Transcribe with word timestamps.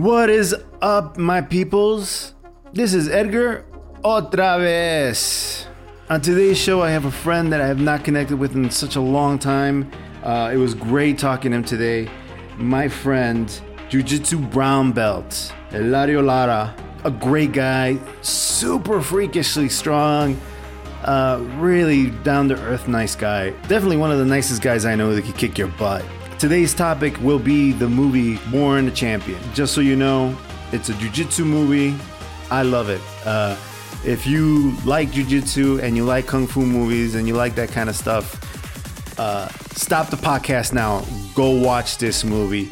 What 0.00 0.30
is 0.30 0.56
up, 0.80 1.18
my 1.18 1.42
peoples? 1.42 2.32
This 2.72 2.94
is 2.94 3.10
Edgar 3.10 3.66
otra 4.02 4.58
vez. 4.58 5.66
On 6.08 6.22
today's 6.22 6.56
show, 6.56 6.80
I 6.80 6.88
have 6.88 7.04
a 7.04 7.10
friend 7.10 7.52
that 7.52 7.60
I 7.60 7.66
have 7.66 7.80
not 7.80 8.02
connected 8.02 8.38
with 8.38 8.54
in 8.54 8.70
such 8.70 8.96
a 8.96 9.00
long 9.02 9.38
time. 9.38 9.92
Uh, 10.22 10.50
it 10.54 10.56
was 10.56 10.72
great 10.72 11.18
talking 11.18 11.50
to 11.50 11.58
him 11.58 11.64
today. 11.64 12.08
My 12.56 12.88
friend, 12.88 13.46
Jiu 13.90 14.02
Jitsu 14.02 14.38
brown 14.38 14.92
belt, 14.92 15.52
Eladio 15.68 16.24
Lara, 16.24 16.74
a 17.04 17.10
great 17.10 17.52
guy, 17.52 17.98
super 18.22 19.02
freakishly 19.02 19.68
strong, 19.68 20.40
uh, 21.04 21.44
really 21.58 22.08
down 22.24 22.48
to 22.48 22.54
earth, 22.62 22.88
nice 22.88 23.14
guy. 23.14 23.50
Definitely 23.68 23.98
one 23.98 24.10
of 24.10 24.16
the 24.18 24.24
nicest 24.24 24.62
guys 24.62 24.86
I 24.86 24.94
know 24.94 25.14
that 25.14 25.26
could 25.26 25.36
kick 25.36 25.58
your 25.58 25.68
butt. 25.68 26.02
Today's 26.40 26.72
topic 26.72 27.20
will 27.20 27.38
be 27.38 27.72
the 27.72 27.86
movie 27.86 28.38
Born 28.50 28.88
a 28.88 28.90
Champion. 28.90 29.38
Just 29.52 29.74
so 29.74 29.82
you 29.82 29.94
know, 29.94 30.34
it's 30.72 30.88
a 30.88 30.94
jujitsu 30.94 31.44
movie. 31.44 31.94
I 32.50 32.62
love 32.62 32.88
it. 32.88 33.02
Uh, 33.26 33.58
if 34.06 34.26
you 34.26 34.74
like 34.86 35.10
jujitsu 35.10 35.82
and 35.82 35.98
you 35.98 36.04
like 36.06 36.26
kung 36.26 36.46
fu 36.46 36.64
movies 36.64 37.14
and 37.14 37.28
you 37.28 37.34
like 37.34 37.54
that 37.56 37.68
kind 37.68 37.90
of 37.90 37.94
stuff, 37.94 38.40
uh, 39.18 39.48
stop 39.72 40.08
the 40.08 40.16
podcast 40.16 40.72
now. 40.72 41.04
Go 41.34 41.50
watch 41.50 41.98
this 41.98 42.24
movie. 42.24 42.70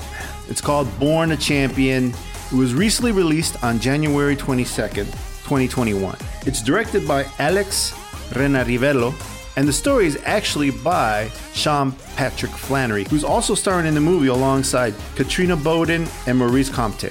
It's 0.48 0.62
called 0.62 0.88
Born 0.98 1.32
a 1.32 1.36
Champion. 1.36 2.14
It 2.50 2.56
was 2.56 2.72
recently 2.72 3.12
released 3.12 3.62
on 3.62 3.80
January 3.80 4.34
22nd, 4.34 5.12
2021. 5.44 6.16
It's 6.46 6.62
directed 6.62 7.06
by 7.06 7.26
Alex 7.38 7.92
Ranarivelo, 8.30 9.12
and 9.58 9.66
the 9.66 9.72
story 9.72 10.06
is 10.06 10.16
actually 10.24 10.70
by 10.70 11.28
Sean 11.52 11.90
Patrick 12.14 12.52
Flannery, 12.52 13.02
who's 13.10 13.24
also 13.24 13.56
starring 13.56 13.86
in 13.86 13.94
the 13.94 14.00
movie 14.00 14.28
alongside 14.28 14.94
Katrina 15.16 15.56
Bowden 15.56 16.06
and 16.28 16.38
Maurice 16.38 16.70
Compte. 16.70 17.10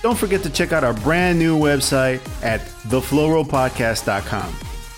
Don't 0.00 0.16
forget 0.16 0.42
to 0.44 0.48
check 0.48 0.72
out 0.72 0.84
our 0.84 0.94
brand 0.94 1.38
new 1.38 1.54
website 1.54 2.22
at 2.42 2.62
theflowrollpodcast.com. 2.88 4.54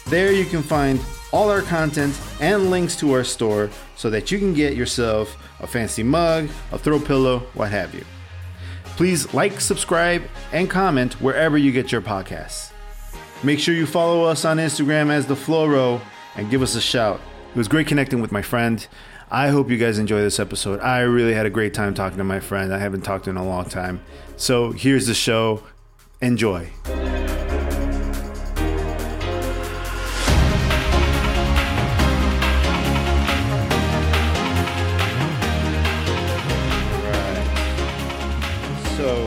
There 0.07 0.33
you 0.33 0.45
can 0.45 0.63
find 0.63 1.01
all 1.33 1.51
our 1.51 1.63
content 1.63 2.17
and 2.41 2.71
links 2.71 2.95
to 3.01 3.11
our 3.11 3.25
store 3.25 3.71
so 3.97 4.09
that 4.11 4.31
you 4.31 4.39
can 4.39 4.55
get 4.55 4.77
yourself 4.77 5.37
a 5.59 5.67
fancy 5.67 6.05
mug, 6.05 6.49
a 6.71 6.79
throw 6.79 7.01
pillow, 7.01 7.41
what 7.55 7.73
have 7.73 7.93
you. 7.93 8.05
Please 8.95 9.35
like, 9.35 9.61
subscribe, 9.61 10.23
and 10.53 10.71
comment 10.71 11.21
wherever 11.21 11.59
you 11.59 11.73
get 11.73 11.91
your 11.91 12.03
podcasts. 12.03 12.71
Make 13.43 13.59
sure 13.59 13.75
you 13.75 13.85
follow 13.85 14.23
us 14.23 14.45
on 14.45 14.59
Instagram 14.59 15.11
as 15.11 15.27
The 15.27 15.35
Flow 15.35 15.67
Roll 15.67 16.01
and 16.37 16.51
give 16.51 16.63
us 16.63 16.75
a 16.75 16.81
shout. 16.81 17.21
It 17.51 17.59
was 17.59 17.69
great 17.69 17.87
connecting 17.87 18.21
with 18.21 18.33
my 18.33 18.43
friend. 18.43 18.87
I 19.31 19.49
hope 19.49 19.71
you 19.71 19.79
guys 19.79 19.99
enjoy 19.99 20.21
this 20.21 20.39
episode. 20.39 20.81
I 20.81 21.01
really 21.01 21.35
had 21.35 21.47
a 21.47 21.51
great 21.51 21.75
time 21.75 21.95
talking 21.95 22.19
to 22.19 22.25
my 22.25 22.41
friend. 22.41 22.75
I 22.75 22.79
haven't 22.79 23.03
talked 23.03 23.25
to 23.25 23.31
in 23.31 23.37
a 23.37 23.45
long 23.45 23.65
time. 23.67 24.01
So 24.37 24.73
here's 24.73 25.07
the 25.07 25.15
show. 25.15 25.63
Enjoy. 26.21 26.71
So, 38.97 39.27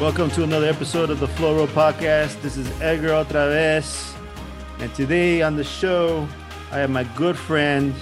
welcome 0.00 0.30
to 0.30 0.42
another 0.42 0.66
episode 0.66 1.10
of 1.10 1.20
the 1.20 1.28
Flow 1.28 1.56
Roll 1.56 1.66
Podcast. 1.68 2.40
This 2.42 2.56
is 2.56 2.68
Edgar 2.80 3.10
otra 3.10 3.48
vez. 3.48 4.19
And 4.80 4.94
today 4.94 5.42
on 5.42 5.56
the 5.56 5.64
show, 5.64 6.26
I 6.72 6.78
have 6.78 6.88
my 6.88 7.04
good 7.14 7.36
friend, 7.36 7.94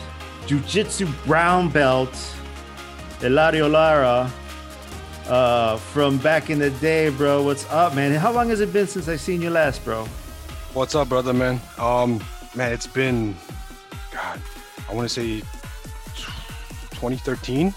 Jiu 0.47 0.61
Jitsu 0.61 1.09
brown 1.27 1.71
belt, 1.71 2.13
Eladio 3.19 3.69
Lara, 3.69 4.31
uh, 5.27 5.77
from 5.77 6.19
back 6.19 6.51
in 6.51 6.61
the 6.61 6.71
day, 6.71 7.09
bro. 7.09 7.43
What's 7.43 7.69
up, 7.71 7.97
man? 7.97 8.13
How 8.15 8.31
long 8.31 8.49
has 8.51 8.61
it 8.61 8.73
been 8.73 8.87
since 8.87 9.09
I 9.09 9.17
seen 9.17 9.43
you 9.43 9.51
last, 9.51 9.85
bro? 9.85 10.05
What's 10.73 10.95
up, 10.95 11.09
brother, 11.09 11.33
man? 11.33 11.61
Um, 11.79 12.23
man, 12.55 12.73
it's 12.73 12.87
been, 12.87 13.35
God, 14.13 14.41
I 14.89 14.95
want 14.95 15.09
to 15.09 15.13
say 15.13 15.41
2013. 16.95 17.75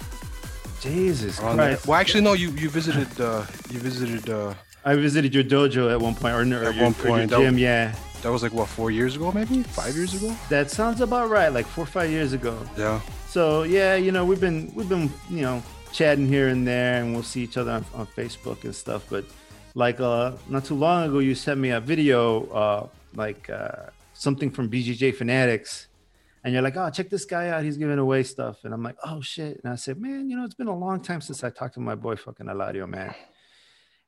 Jesus 0.79 1.39
around. 1.39 1.55
Christ. 1.55 1.87
Well, 1.87 1.99
actually, 1.99 2.23
no. 2.23 2.33
You 2.33 2.51
you 2.51 2.69
visited 2.69 3.19
uh, 3.19 3.45
you 3.69 3.79
visited 3.79 4.29
uh, 4.29 4.53
I 4.85 4.95
visited 4.95 5.33
your 5.33 5.43
dojo 5.43 5.91
at 5.91 5.99
one 5.99 6.15
point, 6.15 6.33
or, 6.33 6.39
or 6.39 6.41
At 6.41 6.75
your, 6.75 6.83
one 6.83 6.93
your 6.93 6.93
point, 6.93 7.29
that 7.31 7.39
gym, 7.39 7.57
yeah. 7.57 7.95
That 8.21 8.31
was 8.31 8.43
like 8.43 8.53
what 8.53 8.67
four 8.67 8.91
years 8.91 9.15
ago, 9.15 9.31
maybe 9.31 9.63
five 9.63 9.95
years 9.95 10.13
ago. 10.13 10.35
That 10.49 10.69
sounds 10.69 11.01
about 11.01 11.29
right, 11.29 11.49
like 11.49 11.65
four 11.65 11.83
or 11.83 11.87
five 11.87 12.11
years 12.11 12.33
ago. 12.33 12.57
Yeah. 12.77 13.01
So 13.27 13.63
yeah, 13.63 13.95
you 13.95 14.11
know, 14.11 14.25
we've 14.25 14.39
been 14.39 14.71
we've 14.75 14.89
been 14.89 15.09
you 15.29 15.41
know 15.41 15.63
chatting 15.91 16.27
here 16.27 16.49
and 16.49 16.67
there, 16.67 17.01
and 17.01 17.13
we'll 17.13 17.23
see 17.23 17.41
each 17.41 17.57
other 17.57 17.71
on, 17.71 17.85
on 17.93 18.07
Facebook 18.07 18.63
and 18.63 18.75
stuff. 18.75 19.05
But 19.09 19.25
like 19.73 19.99
uh, 19.99 20.33
not 20.47 20.65
too 20.65 20.75
long 20.75 21.09
ago, 21.09 21.19
you 21.19 21.33
sent 21.35 21.59
me 21.59 21.69
a 21.69 21.79
video, 21.79 22.45
uh, 22.47 22.87
like 23.15 23.49
uh, 23.49 23.87
something 24.13 24.51
from 24.51 24.69
BJJ 24.69 25.15
Fanatics, 25.15 25.87
and 26.43 26.53
you're 26.53 26.61
like, 26.61 26.77
oh, 26.77 26.89
check 26.89 27.09
this 27.09 27.25
guy 27.25 27.49
out, 27.49 27.63
he's 27.63 27.77
giving 27.77 27.99
away 27.99 28.23
stuff, 28.23 28.63
and 28.63 28.73
I'm 28.73 28.83
like, 28.83 28.97
oh 29.03 29.21
shit, 29.21 29.59
and 29.63 29.71
I 29.71 29.75
said, 29.75 29.99
man, 29.99 30.29
you 30.29 30.37
know, 30.37 30.45
it's 30.45 30.55
been 30.55 30.67
a 30.67 30.77
long 30.77 31.01
time 31.01 31.21
since 31.21 31.43
I 31.43 31.49
talked 31.49 31.75
to 31.75 31.79
my 31.79 31.95
boy 31.95 32.17
fucking 32.17 32.45
Eladio, 32.45 32.87
man, 32.87 33.15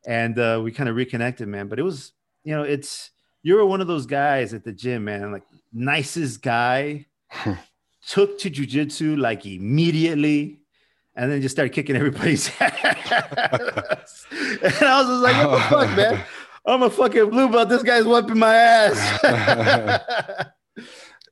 and 0.05 0.37
uh, 0.37 0.61
we 0.63 0.71
kind 0.71 0.89
of 0.89 0.95
reconnected, 0.95 1.47
man. 1.47 1.67
But 1.67 1.79
it 1.79 1.83
was, 1.83 2.13
you 2.43 2.53
know, 2.55 2.63
it's 2.63 3.09
you 3.43 3.55
were 3.55 3.65
one 3.65 3.81
of 3.81 3.87
those 3.87 4.05
guys 4.05 4.53
at 4.53 4.63
the 4.63 4.71
gym, 4.71 5.05
man, 5.05 5.31
like 5.31 5.43
nicest 5.71 6.41
guy 6.41 7.05
took 8.07 8.39
to 8.39 8.49
jujitsu 8.49 9.17
like 9.17 9.45
immediately 9.45 10.61
and 11.15 11.31
then 11.31 11.41
just 11.41 11.53
started 11.53 11.73
kicking 11.73 11.95
everybody's 11.95 12.49
ass. 12.59 14.25
and 14.31 14.77
I 14.81 15.01
was 15.01 15.07
just 15.07 15.23
like, 15.23 15.47
what 15.47 15.51
the 15.51 15.63
fuck, 15.69 15.97
man? 15.97 16.25
I'm 16.65 16.81
a 16.83 16.89
fucking 16.89 17.29
blue 17.29 17.49
belt. 17.49 17.67
This 17.67 17.83
guy's 17.83 18.05
whooping 18.05 18.39
my 18.39 18.55
ass. 18.55 20.53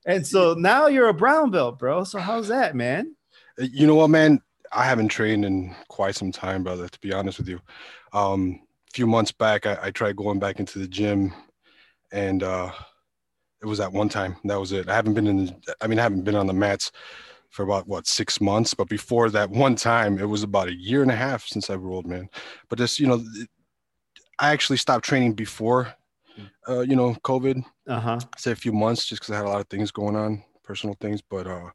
and 0.05 0.27
so 0.27 0.53
now 0.53 0.87
you're 0.87 1.07
a 1.07 1.13
brown 1.13 1.49
belt, 1.51 1.79
bro. 1.79 2.03
So 2.03 2.19
how's 2.19 2.49
that, 2.49 2.75
man? 2.75 3.15
You 3.57 3.87
know 3.87 3.95
what, 3.95 4.09
man? 4.09 4.41
I 4.73 4.83
haven't 4.83 5.07
trained 5.07 5.45
in 5.45 5.73
quite 5.87 6.15
some 6.15 6.31
time, 6.31 6.63
brother. 6.63 6.89
To 6.89 6.99
be 6.99 7.13
honest 7.13 7.37
with 7.37 7.47
you, 7.47 7.61
um, 8.11 8.59
a 8.89 8.91
few 8.93 9.07
months 9.07 9.31
back, 9.31 9.65
I, 9.65 9.77
I 9.83 9.91
tried 9.91 10.17
going 10.17 10.39
back 10.39 10.59
into 10.59 10.79
the 10.79 10.87
gym, 10.87 11.33
and 12.11 12.43
uh, 12.43 12.71
it 13.61 13.65
was 13.65 13.79
at 13.79 13.93
one 13.93 14.09
time. 14.09 14.35
That 14.45 14.59
was 14.59 14.71
it. 14.71 14.89
I 14.89 14.95
haven't 14.95 15.13
been 15.13 15.27
in. 15.27 15.61
I 15.81 15.87
mean, 15.87 15.99
I 15.99 16.03
haven't 16.03 16.23
been 16.23 16.35
on 16.35 16.47
the 16.47 16.53
mats 16.53 16.91
for 17.49 17.63
about 17.63 17.87
what 17.87 18.07
six 18.07 18.41
months. 18.41 18.73
But 18.73 18.89
before 18.89 19.29
that 19.29 19.49
one 19.49 19.75
time, 19.75 20.17
it 20.17 20.25
was 20.25 20.43
about 20.43 20.69
a 20.69 20.75
year 20.75 21.01
and 21.01 21.11
a 21.11 21.15
half 21.15 21.45
since 21.45 21.69
I 21.69 21.75
rolled, 21.75 22.07
man. 22.07 22.29
But 22.69 22.79
this, 22.79 22.99
you 22.99 23.07
know, 23.07 23.23
I 24.39 24.51
actually 24.51 24.77
stopped 24.77 25.05
training 25.05 25.33
before, 25.33 25.93
uh, 26.67 26.79
you 26.81 26.95
know, 26.95 27.13
COVID. 27.23 27.63
Uh-huh. 27.87 28.19
say 28.37 28.51
a 28.51 28.55
few 28.55 28.71
months 28.71 29.05
just 29.05 29.21
because 29.21 29.33
I 29.33 29.37
had 29.37 29.45
a 29.45 29.49
lot 29.49 29.61
of 29.61 29.67
things 29.67 29.91
going 29.91 30.15
on, 30.15 30.43
personal 30.63 30.95
things. 30.99 31.21
But 31.21 31.45
uh, 31.45 31.69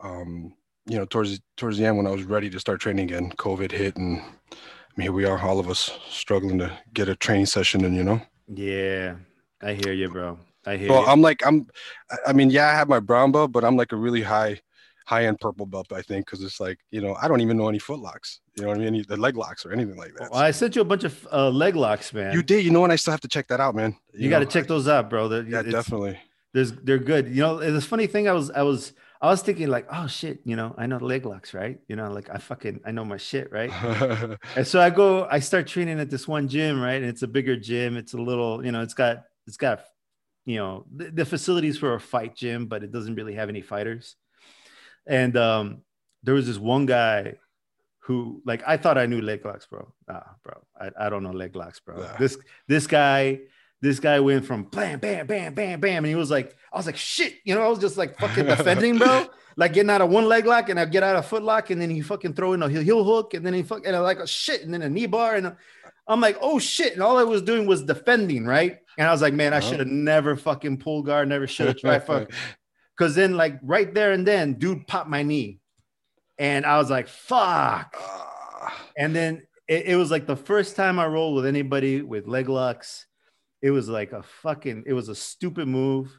um, 0.00 0.54
you 0.86 0.98
know, 0.98 1.04
towards 1.04 1.38
towards 1.56 1.78
the 1.78 1.86
end 1.86 1.96
when 1.96 2.06
I 2.06 2.10
was 2.10 2.24
ready 2.24 2.50
to 2.50 2.58
start 2.58 2.80
training 2.80 3.04
again, 3.04 3.30
COVID 3.32 3.70
hit, 3.70 3.96
and 3.96 4.18
I 4.18 4.96
mean, 4.96 5.04
here 5.04 5.12
we 5.12 5.26
are, 5.26 5.38
all 5.38 5.60
of 5.60 5.68
us 5.68 5.90
struggling 6.08 6.58
to 6.58 6.76
get 6.94 7.08
a 7.08 7.14
training 7.14 7.46
session. 7.46 7.84
And 7.84 7.94
you 7.94 8.04
know, 8.04 8.20
Yeah. 8.52 9.16
I 9.62 9.74
hear 9.74 9.92
you, 9.92 10.08
bro. 10.08 10.38
I 10.66 10.76
hear 10.76 10.90
well, 10.90 11.02
you. 11.02 11.06
I'm 11.06 11.20
like, 11.22 11.46
I'm, 11.46 11.66
I- 12.26 12.32
mean, 12.32 12.50
yeah, 12.50 12.68
I 12.68 12.72
have 12.72 12.88
my 12.88 13.00
brown 13.00 13.32
belt, 13.32 13.52
but 13.52 13.64
I'm 13.64 13.76
like 13.76 13.92
a 13.92 13.96
really 13.96 14.22
high, 14.22 14.60
high 15.06 15.24
end 15.26 15.40
purple 15.40 15.66
belt, 15.66 15.92
I 15.92 16.02
think, 16.02 16.26
because 16.26 16.42
it's 16.42 16.60
like, 16.60 16.78
you 16.90 17.00
know, 17.00 17.16
I 17.20 17.28
don't 17.28 17.40
even 17.40 17.56
know 17.56 17.68
any 17.68 17.78
foot 17.78 18.00
locks, 18.00 18.40
you 18.54 18.62
know 18.62 18.68
what 18.68 18.76
I 18.76 18.80
mean, 18.80 18.88
any 18.88 19.02
the 19.02 19.16
leg 19.16 19.36
locks 19.36 19.64
or 19.64 19.72
anything 19.72 19.96
like 19.96 20.14
that. 20.18 20.30
Well, 20.30 20.40
I 20.40 20.50
sent 20.50 20.76
you 20.76 20.82
a 20.82 20.84
bunch 20.84 21.04
of 21.04 21.26
uh, 21.32 21.48
leg 21.50 21.76
locks, 21.76 22.12
man. 22.12 22.34
you 22.34 22.42
did, 22.42 22.64
you 22.64 22.70
know, 22.70 22.84
and 22.84 22.92
I 22.92 22.96
still 22.96 23.12
have 23.12 23.20
to 23.22 23.28
check 23.28 23.46
that 23.48 23.60
out, 23.60 23.74
man. 23.74 23.96
You, 24.12 24.28
got 24.30 24.40
to 24.40 24.46
check 24.46 24.66
those 24.66 24.86
out, 24.88 25.08
bro. 25.10 25.28
They're- 25.28 25.46
Yeah, 25.46 25.62
definitely. 25.62 26.18
there's 26.52 26.72
they're 26.72 26.98
good. 26.98 27.28
You 27.28 27.42
know, 27.42 27.58
the 27.58 27.80
funny 27.80 28.06
thing 28.06 28.28
I 28.28 28.32
was 28.32 28.50
I 28.50 28.62
was 28.62 28.92
I 29.20 29.26
was 29.26 29.42
thinking 29.42 29.68
like, 29.68 29.86
oh 29.90 30.06
shit, 30.06 30.40
you 30.44 30.54
know, 30.54 30.74
I 30.78 30.86
know 30.86 30.98
leg 30.98 31.26
locks, 31.26 31.52
right? 31.52 31.78
You 31.88 31.96
know, 31.96 32.10
like 32.10 32.30
I 32.30 32.38
fucking 32.38 32.80
I 32.84 32.90
know 32.92 33.04
my 33.04 33.16
shit, 33.16 33.50
right? 33.50 33.72
and 34.56 34.66
so 34.66 34.80
I 34.80 34.90
go, 34.90 35.26
I 35.30 35.40
start 35.40 35.66
training 35.66 35.98
at 35.98 36.08
this 36.10 36.28
one 36.28 36.46
gym, 36.48 36.80
right? 36.80 37.00
And 37.02 37.06
it's 37.06 37.22
a 37.22 37.28
bigger 37.28 37.56
gym. 37.56 37.96
It's 37.96 38.14
a 38.14 38.18
little, 38.18 38.64
you 38.64 38.70
know, 38.72 38.82
it's 38.82 38.94
got 38.94 39.24
it's 39.48 39.56
got 39.56 39.80
you 40.44 40.56
know 40.56 40.84
the, 40.94 41.10
the 41.10 41.24
facilities 41.24 41.76
for 41.76 41.94
a 41.94 42.00
fight 42.00 42.36
gym, 42.36 42.66
but 42.66 42.84
it 42.84 42.92
doesn't 42.92 43.16
really 43.16 43.34
have 43.34 43.48
any 43.48 43.62
fighters. 43.62 44.14
And 45.06 45.36
um 45.36 45.82
there 46.22 46.34
was 46.34 46.46
this 46.46 46.58
one 46.58 46.86
guy 46.86 47.34
who 48.00 48.42
like 48.46 48.62
I 48.66 48.76
thought 48.76 48.98
I 48.98 49.06
knew 49.06 49.20
leg 49.20 49.44
locks, 49.44 49.66
bro. 49.66 49.92
Nah, 50.06 50.22
bro. 50.44 50.62
I, 50.80 51.06
I 51.06 51.10
don't 51.10 51.22
know 51.22 51.32
leg 51.32 51.56
locks, 51.56 51.80
bro. 51.80 52.00
Yeah. 52.00 52.16
This 52.18 52.38
this 52.68 52.86
guy 52.86 53.40
this 53.80 54.00
guy 54.00 54.20
went 54.20 54.44
from 54.44 54.64
bam, 54.64 54.98
bam, 54.98 55.26
bam, 55.26 55.54
bam, 55.54 55.80
bam, 55.80 56.04
and 56.04 56.06
he 56.06 56.16
was 56.16 56.30
like, 56.30 56.54
I 56.72 56.76
was 56.76 56.86
like, 56.86 56.96
shit, 56.96 57.34
you 57.44 57.54
know, 57.54 57.62
I 57.62 57.68
was 57.68 57.78
just 57.78 57.96
like 57.96 58.18
fucking 58.18 58.46
defending, 58.56 58.98
bro. 58.98 59.28
Like 59.56 59.72
getting 59.72 59.90
out 59.90 60.00
of 60.00 60.10
one 60.10 60.26
leg 60.26 60.46
lock 60.46 60.68
and 60.68 60.80
I 60.80 60.84
get 60.84 61.02
out 61.02 61.16
of 61.16 61.26
foot 61.26 61.42
lock, 61.42 61.70
and 61.70 61.80
then 61.80 61.90
he 61.90 62.00
fucking 62.00 62.34
throw 62.34 62.52
in 62.52 62.62
a 62.62 62.68
heel, 62.68 62.82
heel 62.82 63.04
hook, 63.04 63.34
and 63.34 63.46
then 63.46 63.54
he 63.54 63.62
fuck 63.62 63.86
and 63.86 63.94
I 63.94 64.00
like 64.00 64.18
a 64.18 64.26
shit, 64.26 64.62
and 64.62 64.74
then 64.74 64.82
a 64.82 64.88
knee 64.88 65.06
bar, 65.06 65.36
and 65.36 65.56
I'm 66.08 66.20
like, 66.20 66.38
oh 66.40 66.58
shit, 66.58 66.94
and 66.94 67.02
all 67.02 67.18
I 67.18 67.22
was 67.24 67.42
doing 67.42 67.66
was 67.66 67.82
defending, 67.82 68.46
right? 68.46 68.78
And 68.96 69.06
I 69.06 69.12
was 69.12 69.20
like, 69.22 69.34
man, 69.34 69.52
I 69.52 69.58
Uh-huh. 69.58 69.68
should 69.68 69.78
have 69.80 69.88
never 69.88 70.36
fucking 70.36 70.78
pulled 70.78 71.06
guard, 71.06 71.28
never 71.28 71.46
should 71.46 71.66
have 71.68 71.78
tried 71.78 72.04
fuck, 72.04 72.30
because 72.96 73.14
then 73.14 73.36
like 73.36 73.58
right 73.62 73.92
there 73.92 74.12
and 74.12 74.26
then, 74.26 74.54
dude 74.54 74.86
popped 74.86 75.10
my 75.10 75.22
knee, 75.22 75.60
and 76.38 76.64
I 76.64 76.78
was 76.78 76.90
like, 76.90 77.08
fuck. 77.08 77.94
Ah, 77.96 78.74
and 78.96 79.14
then 79.14 79.46
it, 79.68 79.86
it 79.86 79.96
was 79.96 80.10
like 80.10 80.26
the 80.26 80.36
first 80.36 80.74
time 80.76 80.98
I 80.98 81.06
rolled 81.06 81.36
with 81.36 81.46
anybody 81.46 82.02
with 82.02 82.26
leg 82.26 82.48
locks. 82.48 83.06
It 83.60 83.70
was 83.70 83.88
like 83.88 84.12
a 84.12 84.22
fucking. 84.22 84.84
It 84.86 84.92
was 84.94 85.08
a 85.08 85.14
stupid 85.14 85.68
move, 85.68 86.18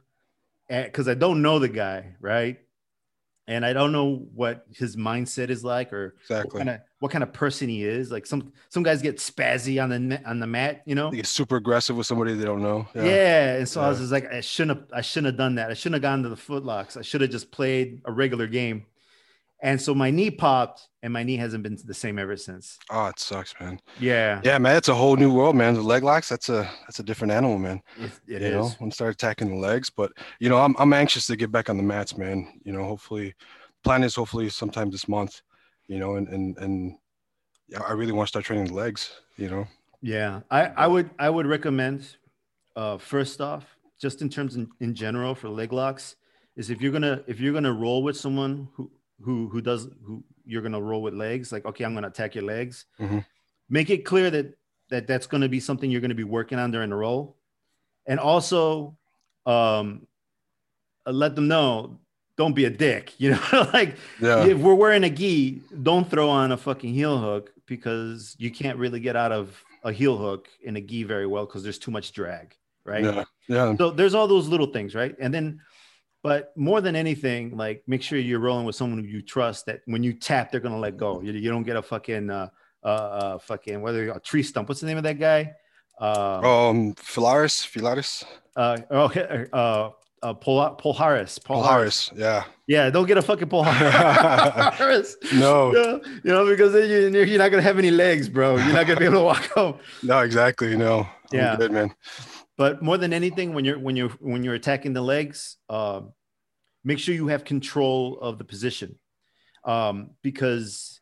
because 0.68 1.08
I 1.08 1.16
don't 1.16 1.42
know 1.42 1.58
the 1.58 1.68
guy, 1.70 2.16
right? 2.22 2.60
And 3.48 3.66
I 3.66 3.74
don't 3.74 3.92
know 3.92 4.28
what 4.36 4.66
his 4.72 4.96
mindset 4.96 5.50
is 5.50 5.64
like, 5.64 5.92
or 5.92 6.16
Exactly. 6.22 6.62
What 7.00 7.12
kind 7.12 7.24
of 7.24 7.30
what 7.30 7.30
kind 7.30 7.34
of 7.34 7.34
person 7.34 7.70
he 7.70 7.84
is. 7.84 8.12
Like 8.12 8.26
some 8.26 8.52
some 8.70 8.84
guys 8.84 9.02
get 9.02 9.18
spazzy 9.18 9.82
on 9.82 9.90
the 9.90 10.22
on 10.30 10.40
the 10.40 10.48
mat, 10.48 10.82
you 10.86 10.96
know. 10.96 11.10
They 11.10 11.18
get 11.18 11.28
super 11.28 11.56
aggressive 11.56 11.96
with 11.96 12.08
somebody 12.08 12.34
they 12.34 12.46
don't 12.46 12.62
know. 12.62 12.88
Yeah. 12.96 13.56
And 13.58 13.68
so 13.70 13.82
I 13.82 13.90
was 13.90 14.00
just 14.00 14.12
like, 14.12 14.32
I 14.32 14.42
shouldn't 14.42 14.78
have, 14.78 14.88
I 14.94 15.02
shouldn't 15.02 15.28
have 15.28 15.38
done 15.38 15.56
that. 15.56 15.72
I 15.72 15.74
shouldn't 15.74 15.96
have 15.96 16.02
gone 16.02 16.24
to 16.24 16.30
the 16.30 16.36
footlocks. 16.36 16.98
I 16.98 17.02
should 17.02 17.22
have 17.22 17.30
just 17.30 17.52
played 17.52 18.02
a 18.06 18.12
regular 18.12 18.48
game. 18.48 18.86
And 19.62 19.82
so 19.82 19.94
my 19.94 20.10
knee 20.10 20.32
popped 20.32 20.88
and 21.04 21.12
my 21.12 21.24
knee 21.24 21.36
hasn't 21.36 21.64
been 21.64 21.78
the 21.84 21.94
same 21.94 22.18
ever 22.18 22.38
since. 22.38 22.80
Oh, 22.90 23.08
it 23.08 23.20
sucks, 23.20 23.54
man. 23.60 23.80
Yeah. 24.00 24.40
Yeah, 24.44 24.58
man, 24.58 24.78
it's 24.78 24.88
a 24.88 24.96
whole 24.96 25.18
new 25.18 25.34
world, 25.34 25.54
man. 25.54 25.74
The 25.74 25.82
leg 25.82 26.04
locks, 26.04 26.30
that's 26.30 26.48
a 26.48 26.70
that's 26.82 27.00
a 27.00 27.04
different 27.04 27.34
animal, 27.34 27.58
man. 27.58 27.82
It, 27.98 28.12
it 28.28 28.42
you 28.42 28.48
is. 28.48 28.54
know, 28.54 28.72
and 28.80 28.94
start 28.94 29.14
attacking 29.14 29.50
the 29.50 29.56
legs. 29.56 29.90
But 29.90 30.14
you 30.40 30.48
know, 30.48 30.58
I'm 30.58 30.76
I'm 30.80 30.94
anxious 30.94 31.28
to 31.28 31.36
get 31.36 31.52
back 31.52 31.70
on 31.70 31.76
the 31.76 31.84
mats, 31.84 32.18
man. 32.18 32.62
You 32.64 32.72
know, 32.72 32.86
hopefully, 32.86 33.36
plan 33.84 34.04
is 34.04 34.16
hopefully 34.16 34.48
sometime 34.50 34.92
this 34.92 35.10
month. 35.10 35.42
You 35.90 36.00
know, 36.00 36.16
and 36.16 36.28
and 36.30 36.58
and 36.60 36.98
yeah, 37.68 37.82
I 37.82 37.94
really 37.94 38.12
want 38.14 38.28
to 38.28 38.30
start 38.30 38.46
training 38.46 38.68
the 38.68 38.74
legs. 38.74 39.12
You 39.38 39.50
know, 39.50 39.68
Yeah. 40.02 40.42
I, 40.50 40.66
I 40.66 40.88
would, 40.88 41.10
I 41.20 41.30
would 41.30 41.46
recommend, 41.46 42.16
uh, 42.76 42.98
first 42.98 43.42
off, 43.42 43.66
just 44.00 44.22
in 44.22 44.30
terms 44.30 44.56
in, 44.56 44.70
in 44.80 44.96
general 44.96 45.36
for 45.36 45.50
leg 45.50 45.72
locks 45.72 46.16
is 46.56 46.70
if 46.70 46.82
you're 46.82 46.92
going 46.92 47.04
to, 47.04 47.24
if 47.28 47.40
you're 47.40 47.60
to 47.62 47.74
roll 47.74 48.04
with 48.04 48.18
someone 48.18 48.68
who, 48.74 48.90
who, 49.22 49.50
who 49.50 49.62
does, 49.62 49.88
who 50.06 50.24
you're 50.46 50.62
going 50.62 50.74
to 50.74 50.82
roll 50.82 51.02
with 51.02 51.14
legs, 51.14 51.52
like, 51.52 51.66
okay, 51.66 51.84
I'm 51.84 51.94
going 51.94 52.04
to 52.04 52.10
attack 52.10 52.36
your 52.36 52.44
legs. 52.44 52.86
Mhm. 53.00 53.26
Make 53.70 53.90
it 53.90 54.00
clear 54.06 54.30
that, 54.32 54.58
that 54.90 55.06
that's 55.06 55.28
going 55.28 55.42
to 55.42 55.50
be 55.50 55.60
something 55.60 55.92
you're 55.92 56.02
going 56.02 56.10
to 56.10 56.16
be 56.16 56.24
working 56.24 56.58
on 56.60 56.72
during 56.72 56.90
the 56.90 56.96
roll. 56.96 57.38
And 58.08 58.20
also, 58.20 58.98
um, 59.46 60.08
uh, 61.06 61.12
let 61.12 61.36
them 61.36 61.48
know, 61.48 62.00
don't 62.40 62.54
be 62.54 62.64
a 62.64 62.70
dick, 62.70 63.14
you 63.20 63.32
know, 63.32 63.42
like 63.74 63.98
yeah, 64.20 64.46
if 64.46 64.58
we're 64.58 64.74
wearing 64.74 65.04
a 65.04 65.10
gi, 65.10 65.62
don't 65.84 66.10
throw 66.10 66.30
on 66.30 66.54
a 66.54 66.58
fucking 66.58 66.94
heel 66.94 67.20
hook 67.20 67.52
because 67.68 68.36
you 68.40 68.50
can't 68.50 68.80
really 68.80 69.02
get 69.02 69.16
out 69.16 69.32
of 69.32 69.64
a 69.84 69.92
heel 69.92 70.18
hook 70.18 70.48
in 70.64 70.78
a 70.78 70.82
gi 70.82 71.04
very 71.04 71.28
well 71.28 71.46
because 71.46 71.62
there's 71.64 71.78
too 71.78 71.92
much 71.92 72.14
drag, 72.14 72.56
right? 72.86 73.04
yeah, 73.04 73.24
yeah, 73.48 73.76
So 73.78 73.92
there's 73.92 74.16
all 74.16 74.28
those 74.28 74.48
little 74.48 74.68
things, 74.68 74.96
right? 74.96 75.16
And 75.20 75.34
then, 75.34 75.60
but 76.24 76.56
more 76.56 76.80
than 76.82 76.96
anything, 76.96 77.58
like 77.58 77.84
make 77.88 78.02
sure 78.02 78.18
you're 78.18 78.40
rolling 78.40 78.66
with 78.66 78.76
someone 78.76 79.04
who 79.04 79.10
you 79.10 79.22
trust 79.22 79.66
that 79.68 79.82
when 79.86 80.02
you 80.02 80.14
tap, 80.14 80.50
they're 80.50 80.62
gonna 80.62 80.80
let 80.80 80.96
go. 80.96 81.22
You, 81.22 81.34
you 81.34 81.50
don't 81.52 81.64
get 81.64 81.76
a 81.76 81.82
fucking 81.82 82.30
uh 82.30 82.50
uh, 82.84 82.88
uh 82.88 83.38
fucking 83.40 83.82
whether 83.82 84.12
a 84.12 84.20
tree 84.22 84.44
stump. 84.44 84.70
What's 84.70 84.80
the 84.80 84.88
name 84.88 84.98
of 84.98 85.04
that 85.04 85.20
guy? 85.20 85.54
Uh, 86.00 86.40
Um, 86.40 86.94
Philaris, 86.96 87.68
Philaris, 87.68 88.24
uh, 88.56 88.78
okay, 89.08 89.48
uh, 89.52 89.90
uh, 90.24 90.34
Pol 90.34 90.76
Palhares. 90.78 91.40
Palhares. 91.40 92.12
Yeah, 92.18 92.44
Yeah, 92.68 92.90
don't 92.90 93.06
get 93.08 93.18
a 93.18 93.22
fucking 93.22 93.50
Palhares. 93.50 95.14
no, 95.36 95.74
Yeah, 95.76 95.98
you 96.24 96.32
know, 96.32 96.46
because 96.46 96.74
then 96.74 97.14
you, 97.14 97.24
you're 97.24 97.38
not 97.38 97.50
gonna 97.50 97.64
have 97.64 97.78
any 97.80 97.92
legs, 97.92 98.30
bro. 98.30 98.58
You're 98.58 98.74
not 98.74 98.88
gonna 98.88 99.00
be 99.00 99.06
able 99.06 99.20
to 99.20 99.24
walk 99.24 99.46
home. 99.52 99.80
no, 100.04 100.20
exactly. 100.20 100.76
No, 100.76 101.08
Yeah. 101.32 101.56
good, 101.58 101.72
man. 101.72 101.94
But 102.58 102.82
more 102.82 102.98
than 102.98 103.14
anything, 103.14 103.54
when 103.54 103.64
you're 103.66 103.80
when 103.80 103.96
you're 103.96 104.10
when 104.20 104.44
you're 104.44 104.56
attacking 104.56 104.94
the 104.94 105.02
legs, 105.02 105.56
um, 105.70 106.12
make 106.84 107.00
sure 107.00 107.16
you 107.16 107.28
have 107.28 107.46
control 107.46 108.20
of 108.20 108.38
the 108.38 108.44
position, 108.44 109.00
um, 109.64 110.12
because 110.24 111.00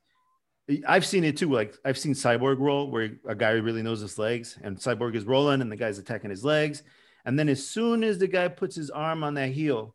I've 0.88 1.06
seen 1.06 1.24
it 1.24 1.38
too. 1.38 1.52
Like 1.52 1.74
I've 1.84 1.98
seen 1.98 2.14
Cyborg 2.14 2.60
roll 2.60 2.92
where 2.92 3.10
a 3.28 3.34
guy 3.36 3.52
really 3.52 3.82
knows 3.82 4.02
his 4.02 4.20
legs, 4.20 4.56
and 4.62 4.78
Cyborg 4.78 5.16
is 5.16 5.26
rolling, 5.26 5.62
and 5.62 5.72
the 5.72 5.76
guy's 5.78 5.98
attacking 5.98 6.30
his 6.30 6.44
legs, 6.46 6.84
and 7.28 7.38
then 7.38 7.50
as 7.50 7.68
soon 7.68 8.06
as 8.06 8.18
the 8.18 8.28
guy 8.28 8.48
puts 8.48 8.76
his 8.76 8.90
arm 8.90 9.22
on 9.22 9.34
that 9.34 9.50
heel, 9.50 9.94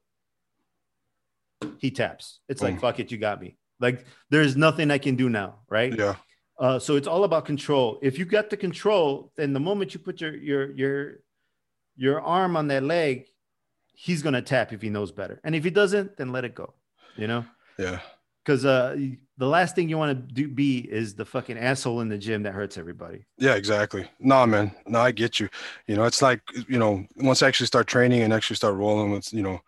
he 1.79 1.91
taps. 1.91 2.41
It's 2.47 2.61
like 2.61 2.75
Boom. 2.75 2.81
fuck 2.81 3.01
it, 3.01 3.11
you 3.11 3.17
got 3.17 3.41
me. 3.41 3.57
Like 3.81 4.05
there's 4.29 4.55
nothing 4.55 4.91
I 4.91 4.99
can 4.99 5.17
do 5.17 5.31
now, 5.31 5.61
right? 5.69 5.97
Yeah, 5.99 6.17
Uh, 6.59 6.79
so 6.79 6.97
it's 6.97 7.09
all 7.09 7.25
about 7.25 7.47
control. 7.47 7.99
If 8.03 8.19
you 8.19 8.27
got 8.27 8.51
the 8.51 8.59
control, 8.59 9.33
then 9.37 9.55
the 9.55 9.61
moment 9.61 9.95
you 9.95 10.01
put 10.01 10.21
your 10.21 10.37
your 10.37 10.71
your 10.73 11.13
your 11.97 12.21
arm 12.21 12.55
on 12.55 12.69
that 12.69 12.83
leg, 12.83 13.27
he's 13.95 14.23
gonna 14.23 14.43
tap 14.43 14.73
if 14.75 14.83
he 14.83 14.91
knows 14.91 15.11
better. 15.11 15.41
And 15.43 15.55
if 15.55 15.65
he 15.65 15.71
doesn't, 15.71 16.17
then 16.19 16.33
let 16.33 16.45
it 16.45 16.55
go. 16.55 16.75
You 17.17 17.29
know, 17.29 17.45
yeah, 17.79 18.01
because 18.45 18.65
uh, 18.65 18.97
the 19.39 19.47
last 19.47 19.75
thing 19.75 19.89
you 19.89 19.99
want 19.99 20.11
to 20.29 20.35
do 20.35 20.49
be 20.49 20.79
is 20.79 21.15
the 21.15 21.25
fucking 21.25 21.59
asshole 21.59 22.01
in 22.01 22.09
the 22.09 22.19
gym 22.19 22.43
that 22.45 22.53
hurts 22.53 22.77
everybody. 22.79 23.25
yeah, 23.39 23.55
exactly. 23.55 24.09
No, 24.19 24.47
man. 24.47 24.73
No, 24.87 25.01
I 25.01 25.11
get 25.13 25.39
you. 25.41 25.49
You 25.87 25.97
know, 25.97 26.05
it's 26.05 26.23
like 26.23 26.41
you 26.69 26.79
know, 26.79 27.05
once 27.17 27.43
I 27.43 27.49
actually 27.49 27.67
start 27.67 27.87
training 27.87 28.23
and 28.23 28.33
actually 28.33 28.57
start 28.57 28.75
rolling, 28.75 29.13
it's 29.15 29.33
you 29.33 29.43
know, 29.43 29.61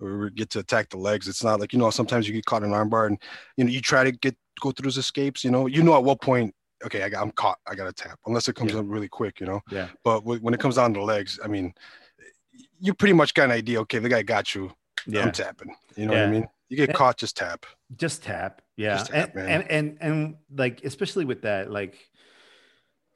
we 0.00 0.30
get 0.30 0.50
to 0.50 0.60
attack 0.60 0.88
the 0.90 0.98
legs. 0.98 1.28
It's 1.28 1.44
not 1.44 1.60
like 1.60 1.72
you 1.72 1.78
know, 1.78 1.90
sometimes 1.90 2.26
you 2.26 2.34
get 2.34 2.46
caught 2.46 2.62
in 2.62 2.72
an 2.72 2.76
armbar 2.78 3.06
and 3.06 3.18
you 3.56 3.64
know, 3.64 3.70
you 3.70 3.80
try 3.80 4.04
to 4.04 4.12
get 4.12 4.36
go 4.60 4.70
through 4.72 4.84
those 4.84 4.98
escapes. 4.98 5.44
You 5.44 5.50
know, 5.50 5.66
you 5.66 5.82
know 5.82 5.96
at 5.96 6.04
what 6.04 6.20
point. 6.20 6.54
Okay, 6.82 7.02
I 7.02 7.10
got, 7.10 7.20
I'm 7.22 7.30
caught. 7.32 7.58
I 7.70 7.74
got 7.74 7.84
to 7.84 7.92
tap, 7.92 8.18
unless 8.24 8.48
it 8.48 8.54
comes 8.54 8.72
Yeah. 8.72 8.78
up 8.78 8.86
really 8.88 9.08
quick, 9.08 9.38
you 9.38 9.44
know. 9.46 9.60
Yeah. 9.70 9.88
But 10.02 10.20
wh- 10.20 10.42
when 10.42 10.54
it 10.54 10.60
comes 10.60 10.76
down 10.76 10.94
to 10.94 11.02
legs, 11.04 11.38
I 11.44 11.46
mean, 11.46 11.74
you 12.80 12.94
pretty 12.94 13.12
much 13.12 13.34
got 13.34 13.44
an 13.44 13.50
idea. 13.50 13.80
Okay, 13.82 13.98
the 13.98 14.08
guy 14.08 14.22
got 14.22 14.54
you. 14.54 14.72
Yeah, 15.06 15.22
I'm 15.22 15.32
tapping. 15.32 15.74
You 15.96 16.06
know 16.06 16.14
what 16.14 16.22
I 16.22 16.30
mean? 16.30 16.46
You 16.70 16.78
get 16.78 16.94
caught, 16.94 17.18
just 17.18 17.36
tap. 17.36 17.66
Just 17.96 18.22
tap. 18.22 18.62
Yeah, 18.76 18.96
Just 18.98 19.10
tap, 19.10 19.36
and, 19.36 19.48
and 19.48 19.70
and 19.70 19.98
and 20.00 20.34
like 20.56 20.84
especially 20.84 21.24
with 21.24 21.42
that, 21.42 21.70
like, 21.70 21.98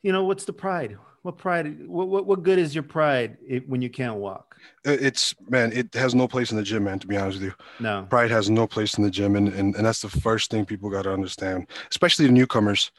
you 0.02 0.12
know, 0.12 0.24
what's 0.24 0.44
the 0.44 0.52
pride? 0.52 0.98
What 1.22 1.38
pride? 1.38 1.88
What 1.88 2.08
what, 2.08 2.26
what 2.26 2.42
good 2.42 2.58
is 2.58 2.74
your 2.74 2.82
pride 2.84 3.38
if, 3.46 3.66
when 3.66 3.80
you 3.80 3.88
can't 3.88 4.16
walk? 4.16 4.56
It's 4.84 5.34
man, 5.48 5.72
it 5.72 5.94
has 5.94 6.14
no 6.14 6.28
place 6.28 6.50
in 6.50 6.58
the 6.58 6.62
gym, 6.62 6.84
man. 6.84 6.98
To 6.98 7.06
be 7.06 7.16
honest 7.16 7.38
with 7.40 7.48
you, 7.48 7.54
No. 7.80 8.06
pride 8.10 8.30
has 8.30 8.50
no 8.50 8.66
place 8.66 8.98
in 8.98 9.04
the 9.04 9.10
gym, 9.10 9.36
and 9.36 9.48
and, 9.48 9.74
and 9.74 9.86
that's 9.86 10.02
the 10.02 10.10
first 10.10 10.50
thing 10.50 10.66
people 10.66 10.90
got 10.90 11.02
to 11.02 11.12
understand, 11.12 11.68
especially 11.90 12.26
the 12.26 12.32
newcomers. 12.32 12.90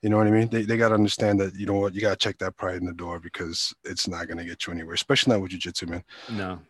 You 0.00 0.10
know 0.10 0.16
what 0.16 0.28
I 0.28 0.30
mean? 0.30 0.48
They, 0.48 0.62
they 0.62 0.76
got 0.76 0.90
to 0.90 0.94
understand 0.94 1.40
that 1.40 1.56
you 1.56 1.66
know 1.66 1.74
what 1.74 1.92
you 1.92 2.00
got 2.00 2.10
to 2.10 2.16
check 2.16 2.38
that 2.38 2.56
pride 2.56 2.76
in 2.76 2.86
the 2.86 2.92
door 2.94 3.18
because 3.18 3.74
it's 3.84 4.06
not 4.06 4.28
gonna 4.28 4.44
get 4.44 4.66
you 4.66 4.72
anywhere, 4.72 4.94
especially 4.94 5.32
not 5.34 5.42
with 5.42 5.50
jujitsu, 5.52 5.88
man. 5.88 6.04
No. 6.30 6.60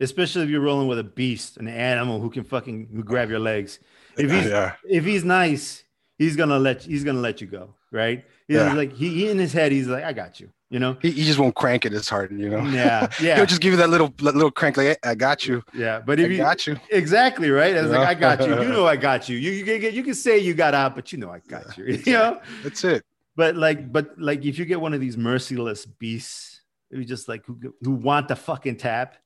Especially 0.00 0.42
if 0.42 0.50
you're 0.50 0.60
rolling 0.60 0.88
with 0.88 0.98
a 0.98 1.04
beast, 1.04 1.56
an 1.56 1.68
animal 1.68 2.20
who 2.20 2.30
can 2.30 2.44
fucking 2.44 3.02
grab 3.04 3.30
your 3.30 3.38
legs. 3.38 3.78
If 4.18 4.30
he's 4.30 4.46
yeah, 4.46 4.72
if 4.84 5.04
he's 5.04 5.24
nice, 5.24 5.84
he's 6.18 6.36
gonna 6.36 6.58
let 6.58 6.82
he's 6.82 7.04
gonna 7.04 7.20
let 7.20 7.40
you 7.40 7.46
go, 7.46 7.74
right? 7.92 8.24
He's 8.48 8.56
Yeah. 8.56 8.72
like 8.74 8.92
he, 8.92 9.08
he 9.10 9.28
in 9.30 9.38
his 9.38 9.52
head, 9.52 9.72
he's 9.72 9.86
like, 9.88 10.04
I 10.04 10.12
got 10.12 10.38
you, 10.40 10.50
you 10.68 10.78
know? 10.78 10.96
he, 11.00 11.10
he 11.12 11.24
just 11.24 11.38
won't 11.38 11.54
crank 11.54 11.86
it 11.86 11.92
as 11.92 12.08
hard, 12.08 12.30
you 12.38 12.48
know. 12.50 12.62
Yeah, 12.66 13.08
yeah, 13.20 13.36
He'll 13.36 13.46
just 13.46 13.60
give 13.60 13.70
you 13.72 13.76
that 13.78 13.88
little 13.90 14.12
that 14.18 14.34
little 14.34 14.50
crank, 14.50 14.76
like 14.76 14.98
I 15.04 15.14
got 15.14 15.46
you, 15.46 15.62
yeah. 15.72 16.00
But 16.04 16.18
I 16.20 16.24
if 16.24 16.30
you 16.32 16.36
got 16.38 16.66
you. 16.66 16.76
exactly 16.90 17.50
right, 17.50 17.74
I 17.74 17.78
it's 17.80 17.88
like 17.90 18.00
Yeah. 18.00 18.08
I 18.08 18.14
got 18.36 18.46
you. 18.48 18.62
You 18.62 18.68
know 18.76 18.86
I 18.86 18.96
got 18.96 19.28
you. 19.28 19.36
You 19.36 19.52
you 19.52 19.64
can 19.64 19.80
get 19.80 19.94
you 19.94 20.02
can 20.02 20.14
say 20.14 20.38
you 20.38 20.54
got 20.54 20.74
out, 20.74 20.94
but 20.94 21.12
you 21.12 21.18
know 21.18 21.30
I 21.30 21.38
got 21.48 21.76
you. 21.78 21.84
You 22.06 22.12
know? 22.12 22.40
That's 22.62 22.82
it. 22.84 23.04
But 23.36 23.56
like, 23.56 23.92
but 23.92 24.16
like 24.18 24.44
if 24.44 24.58
you 24.58 24.64
get 24.64 24.80
one 24.80 24.92
of 24.94 25.00
these 25.00 25.16
merciless 25.16 25.86
beasts 25.86 26.60
who 26.90 27.04
just 27.04 27.28
like 27.28 27.44
who 27.46 27.58
who 27.82 27.92
want 27.92 28.28
the 28.28 28.36
fucking 28.36 28.76
tap. 28.76 29.16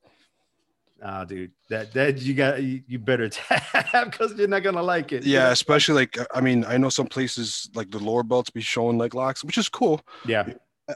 Oh, 1.01 1.25
dude, 1.25 1.51
that 1.69 1.93
that 1.93 2.21
you 2.21 2.33
got 2.33 2.61
you, 2.61 2.81
you 2.87 2.99
better 2.99 3.29
tap 3.29 4.11
because 4.11 4.33
you're 4.35 4.47
not 4.47 4.63
gonna 4.63 4.83
like 4.83 5.11
it. 5.13 5.23
Yeah, 5.23 5.51
especially 5.51 5.95
like 5.95 6.17
I 6.33 6.41
mean, 6.41 6.65
I 6.65 6.77
know 6.77 6.89
some 6.89 7.07
places 7.07 7.69
like 7.73 7.91
the 7.91 7.99
lower 7.99 8.23
belts 8.23 8.49
be 8.49 8.61
showing 8.61 8.97
leg 8.97 9.13
locks, 9.15 9.43
which 9.43 9.57
is 9.57 9.69
cool. 9.69 10.01
yeah, 10.27 10.45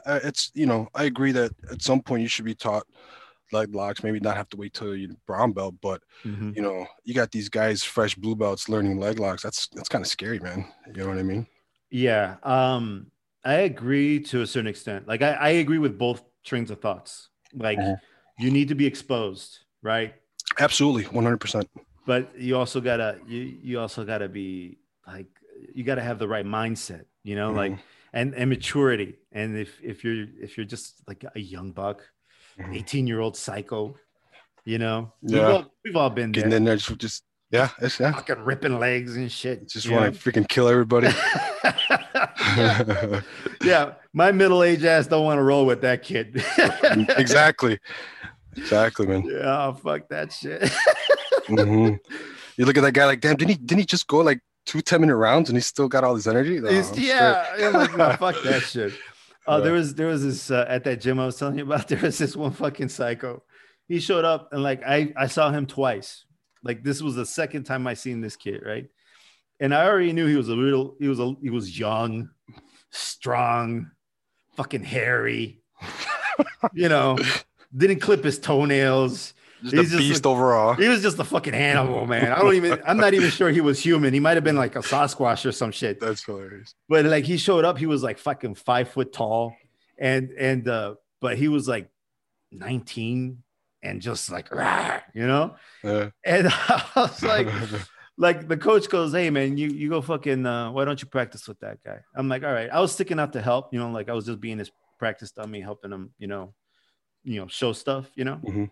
it's 0.06 0.50
you 0.54 0.66
know 0.66 0.88
I 0.94 1.04
agree 1.04 1.32
that 1.32 1.52
at 1.70 1.82
some 1.82 2.00
point 2.02 2.22
you 2.22 2.28
should 2.28 2.44
be 2.44 2.54
taught 2.54 2.86
leg 3.52 3.74
locks. 3.74 4.02
Maybe 4.02 4.20
not 4.20 4.36
have 4.36 4.48
to 4.50 4.56
wait 4.56 4.74
till 4.74 4.94
you 4.96 5.16
brown 5.26 5.52
belt, 5.52 5.76
but 5.80 6.02
Mhm. 6.24 6.56
you 6.56 6.62
know 6.62 6.86
you 7.04 7.14
got 7.14 7.30
these 7.30 7.48
guys 7.48 7.82
fresh 7.82 8.14
blue 8.14 8.36
belts 8.36 8.68
learning 8.68 8.98
leg 8.98 9.18
locks. 9.18 9.42
That's 9.42 9.68
that's 9.68 9.88
kind 9.88 10.04
of 10.04 10.08
scary, 10.10 10.40
man. 10.40 10.66
You 10.88 11.02
know 11.02 11.08
what 11.08 11.18
I 11.18 11.22
mean? 11.22 11.46
yeah. 11.90 12.36
Um, 12.42 13.10
I 13.44 13.54
agree 13.54 14.20
to 14.20 14.42
a 14.42 14.46
certain 14.46 14.66
extent. 14.68 15.06
Like 15.06 15.22
I, 15.22 15.32
I 15.32 15.48
agree 15.50 15.78
with 15.78 15.98
both 15.98 16.22
trains 16.44 16.70
of 16.70 16.80
thoughts. 16.80 17.28
Like 17.52 17.78
Mhm. 17.78 17.96
you 18.38 18.50
need 18.50 18.68
to 18.68 18.74
be 18.74 18.86
exposed, 18.86 19.60
right? 19.84 20.14
Absolutely, 20.58 21.04
one 21.04 21.22
hundred 21.22 21.38
percent. 21.40 21.68
But 22.06 22.36
you 22.36 22.56
also 22.56 22.80
gotta 22.80 23.18
you 23.28 23.40
you 23.62 23.78
also 23.80 24.04
gotta 24.04 24.28
be 24.28 24.78
like 25.06 25.26
you 25.72 25.84
gotta 25.84 26.02
have 26.02 26.18
the 26.18 26.26
right 26.26 26.44
mindset, 26.44 27.04
you 27.22 27.36
know, 27.36 27.52
like 27.52 27.78
and 28.12 28.34
and 28.34 28.50
maturity. 28.50 29.14
And 29.30 29.56
if 29.56 29.78
if 29.82 30.02
you're 30.02 30.26
if 30.42 30.56
you're 30.56 30.66
just 30.66 31.02
like 31.06 31.24
a 31.34 31.40
young 31.40 31.70
buck, 31.70 32.02
Mhm. 32.58 32.76
18 32.76 33.06
year 33.08 33.18
old 33.20 33.36
psycho, 33.36 33.96
you 34.64 34.78
know, 34.78 35.12
we've, 35.22 35.36
Yeah. 35.36 35.46
all, 35.50 35.74
we've 35.84 35.96
all 35.96 36.10
been 36.10 36.30
getting 36.30 36.50
there, 36.50 36.58
in 36.58 36.64
there 36.64 36.76
just, 36.76 36.96
just 36.98 37.24
yeah, 37.50 37.70
it's 37.80 37.98
yeah. 37.98 38.12
fucking 38.12 38.44
ripping 38.44 38.78
legs 38.78 39.16
and 39.16 39.30
shit. 39.30 39.68
Just 39.68 39.88
want 39.90 40.14
to 40.14 40.20
freaking 40.20 40.46
kill 40.48 40.68
everybody. 40.68 41.08
yeah. 42.56 43.20
yeah, 43.64 43.94
my 44.12 44.30
middle 44.30 44.62
aged 44.62 44.84
ass 44.84 45.06
don't 45.08 45.24
want 45.24 45.38
to 45.38 45.42
roll 45.42 45.66
with 45.66 45.80
that 45.80 46.02
kid. 46.04 46.44
exactly, 47.18 47.78
exactly, 48.56 49.06
man. 49.06 49.24
Yeah, 49.24 49.72
fuck 49.72 50.08
that 50.08 50.32
shit. 50.32 50.62
Mhm. 51.48 51.98
You 52.56 52.66
look 52.66 52.76
at 52.76 52.82
that 52.82 52.92
guy 52.92 53.04
like, 53.06 53.20
damn, 53.20 53.34
didn't 53.34 53.50
he? 53.50 53.56
Didn't 53.56 53.80
he 53.80 53.84
just 53.84 54.06
go 54.06 54.18
like 54.18 54.38
two 54.64 54.80
10 54.80 55.00
minute 55.00 55.16
rounds 55.16 55.48
and 55.50 55.56
he 55.56 55.60
still 55.60 55.88
got 55.88 56.04
all 56.04 56.14
his 56.14 56.26
energy. 56.26 56.60
No, 56.60 56.68
I'm 56.68 56.84
yeah, 56.94 57.70
like, 57.74 57.96
no, 57.96 58.12
fuck 58.18 58.40
that 58.44 58.62
shit. 58.62 58.92
Uh, 59.46 59.60
there 59.60 59.72
was 59.72 59.94
there 59.94 60.06
was 60.06 60.22
this 60.22 60.50
uh, 60.50 60.64
at 60.68 60.84
that 60.84 61.00
gym 61.00 61.20
I 61.20 61.26
was 61.26 61.36
telling 61.36 61.58
you 61.58 61.64
about. 61.64 61.88
There 61.88 62.00
was 62.00 62.16
this 62.16 62.34
one 62.36 62.52
fucking 62.52 62.88
psycho. 62.88 63.42
He 63.88 64.00
showed 64.00 64.24
up 64.24 64.52
and 64.52 64.62
like 64.62 64.82
I 64.86 65.12
I 65.16 65.26
saw 65.26 65.50
him 65.50 65.66
twice. 65.66 66.24
Like 66.62 66.82
this 66.82 67.02
was 67.02 67.14
the 67.14 67.26
second 67.26 67.64
time 67.64 67.86
I 67.86 67.94
seen 67.94 68.20
this 68.20 68.36
kid, 68.36 68.62
right? 68.64 68.86
And 69.60 69.74
I 69.74 69.86
already 69.86 70.12
knew 70.12 70.26
he 70.26 70.36
was 70.36 70.48
a 70.48 70.54
little. 70.54 70.96
He 70.98 71.08
was 71.08 71.20
a 71.20 71.34
he 71.42 71.50
was 71.50 71.78
young, 71.78 72.30
strong, 72.90 73.90
fucking 74.56 74.84
hairy. 74.84 75.60
you 76.72 76.88
know, 76.88 77.18
didn't 77.76 78.00
clip 78.00 78.24
his 78.24 78.38
toenails. 78.38 79.34
Just 79.62 79.74
He's 79.76 79.80
a 79.94 79.96
just 79.96 79.98
beast 79.98 80.24
like- 80.26 80.32
overall. 80.32 80.74
He 80.74 80.88
was 80.88 81.00
just 81.00 81.18
a 81.18 81.24
fucking 81.24 81.54
animal, 81.54 82.06
man. 82.06 82.32
I 82.32 82.38
don't 82.40 82.54
even. 82.54 82.82
I'm 82.86 82.98
not 82.98 83.14
even 83.14 83.30
sure 83.30 83.50
he 83.50 83.62
was 83.62 83.80
human. 83.82 84.12
He 84.12 84.20
might 84.20 84.36
have 84.36 84.44
been 84.44 84.56
like 84.56 84.76
a 84.76 84.80
Sasquatch 84.80 85.46
or 85.46 85.52
some 85.52 85.70
shit. 85.72 86.00
That's 86.00 86.22
hilarious. 86.24 86.74
But 86.88 87.06
like 87.06 87.24
he 87.24 87.38
showed 87.38 87.64
up, 87.64 87.78
he 87.78 87.86
was 87.86 88.02
like 88.02 88.18
fucking 88.18 88.56
five 88.56 88.90
foot 88.90 89.12
tall, 89.12 89.56
and 89.98 90.30
and 90.32 90.68
uh, 90.68 90.96
but 91.20 91.38
he 91.38 91.48
was 91.48 91.66
like 91.66 91.88
19 92.52 93.42
and 93.82 94.00
just 94.02 94.30
like 94.30 94.50
"Rah," 94.54 95.00
you 95.14 95.26
know. 95.26 95.56
Yeah. 95.82 96.10
And 96.24 96.48
I 96.50 96.84
was 96.96 97.22
like, 97.22 97.48
like 98.18 98.48
the 98.48 98.56
coach 98.56 98.88
goes, 98.88 99.12
"Hey 99.12 99.30
man, 99.30 99.56
you 99.56 99.68
you 99.68 99.88
go 99.88 100.00
fucking. 100.02 100.44
Uh, 100.44 100.72
why 100.72 100.84
don't 100.84 101.00
you 101.00 101.08
practice 101.08 101.48
with 101.48 101.58
that 101.60 101.78
guy?" 101.84 102.00
I'm 102.14 102.28
like, 102.28 102.44
"All 102.44 102.52
right." 102.52 102.70
I 102.70 102.80
was 102.80 102.92
sticking 102.92 103.18
out 103.18 103.32
to 103.32 103.40
help, 103.40 103.72
you 103.72 103.78
know, 103.78 103.90
like 103.90 104.08
I 104.08 104.12
was 104.12 104.26
just 104.26 104.40
being 104.40 104.58
his 104.58 104.70
practice 104.98 105.30
dummy, 105.32 105.60
helping 105.60 105.90
him, 105.92 106.12
you 106.18 106.26
know, 106.26 106.54
you 107.24 107.40
know, 107.40 107.46
show 107.48 107.72
stuff, 107.72 108.10
you 108.14 108.24
know. 108.24 108.36
Mhm. 108.44 108.70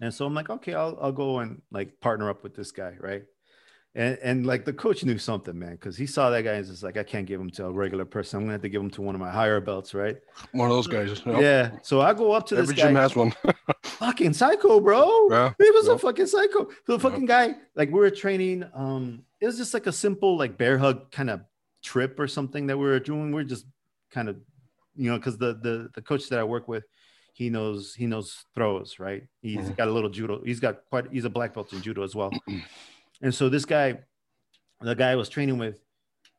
And 0.00 0.14
so 0.14 0.26
I'm 0.26 0.34
like, 0.34 0.48
okay, 0.50 0.74
I'll 0.74 0.96
I'll 1.00 1.12
go 1.12 1.40
and 1.40 1.60
like 1.72 2.00
partner 2.00 2.30
up 2.30 2.42
with 2.42 2.54
this 2.54 2.70
guy, 2.70 2.94
right? 3.00 3.24
And 3.94 4.18
and 4.22 4.46
like 4.46 4.64
the 4.64 4.72
coach 4.72 5.02
knew 5.04 5.18
something, 5.18 5.58
man, 5.58 5.72
because 5.72 5.96
he 5.96 6.06
saw 6.06 6.30
that 6.30 6.42
guy 6.42 6.52
and 6.52 6.64
just 6.66 6.82
like, 6.84 6.96
I 6.96 7.02
can't 7.02 7.26
give 7.26 7.40
him 7.40 7.50
to 7.52 7.64
a 7.66 7.72
regular 7.72 8.04
person. 8.04 8.38
I'm 8.38 8.44
gonna 8.44 8.52
have 8.52 8.62
to 8.62 8.68
give 8.68 8.80
him 8.82 8.90
to 8.90 9.02
one 9.02 9.14
of 9.16 9.20
my 9.20 9.30
higher 9.30 9.60
belts, 9.60 9.94
right? 9.94 10.16
One 10.52 10.70
of 10.70 10.76
those 10.76 10.86
guys. 10.86 11.20
Yeah. 11.26 11.72
So 11.82 12.00
I 12.00 12.14
go 12.14 12.30
up 12.32 12.46
to 12.48 12.56
Every 12.56 12.74
this 12.74 12.76
guy, 12.82 12.88
gym 12.88 12.96
has 12.96 13.16
one. 13.16 13.32
fucking 13.82 14.34
psycho, 14.34 14.78
bro. 14.80 15.28
Yeah. 15.30 15.52
He 15.58 15.70
was 15.70 15.88
Yeah. 15.88 15.94
a 15.94 15.98
fucking 15.98 16.26
psycho. 16.26 16.68
So 16.86 16.96
the 16.96 16.98
fucking 17.00 17.26
guy, 17.26 17.54
like 17.74 17.88
we 17.88 17.98
were 17.98 18.10
training, 18.10 18.64
um, 18.74 19.24
it 19.40 19.46
was 19.46 19.56
just 19.56 19.74
like 19.74 19.86
a 19.86 19.92
simple 19.92 20.36
like 20.36 20.56
bear 20.58 20.78
hug 20.78 21.10
kind 21.10 21.30
of 21.30 21.40
trip 21.82 22.20
or 22.20 22.28
something 22.28 22.66
that 22.68 22.76
we 22.76 22.84
were 22.84 23.00
doing. 23.00 23.32
We 23.32 23.40
are 23.40 23.44
just 23.44 23.66
kind 24.12 24.28
of, 24.28 24.36
you 24.94 25.10
know, 25.10 25.16
because 25.16 25.38
the 25.38 25.54
the 25.54 25.88
the 25.94 26.02
coach 26.02 26.28
that 26.28 26.38
I 26.38 26.44
work 26.44 26.68
with, 26.68 26.84
he 27.38 27.48
knows 27.50 27.94
he 27.94 28.06
knows 28.06 28.44
throws, 28.56 28.98
right? 28.98 29.22
He's 29.42 29.70
Mhm. 29.70 29.76
got 29.76 29.86
a 29.88 29.92
little 29.92 30.10
judo. 30.10 30.42
He's 30.44 30.58
got 30.58 30.84
quite. 30.90 31.06
He's 31.12 31.24
a 31.24 31.30
black 31.30 31.54
belt 31.54 31.72
in 31.72 31.80
judo 31.80 32.02
as 32.02 32.14
well. 32.16 32.32
and 33.22 33.32
so 33.32 33.48
this 33.48 33.64
guy, 33.64 34.00
the 34.80 34.94
guy 34.96 35.12
I 35.12 35.14
was 35.16 35.28
training 35.28 35.56
with, 35.56 35.78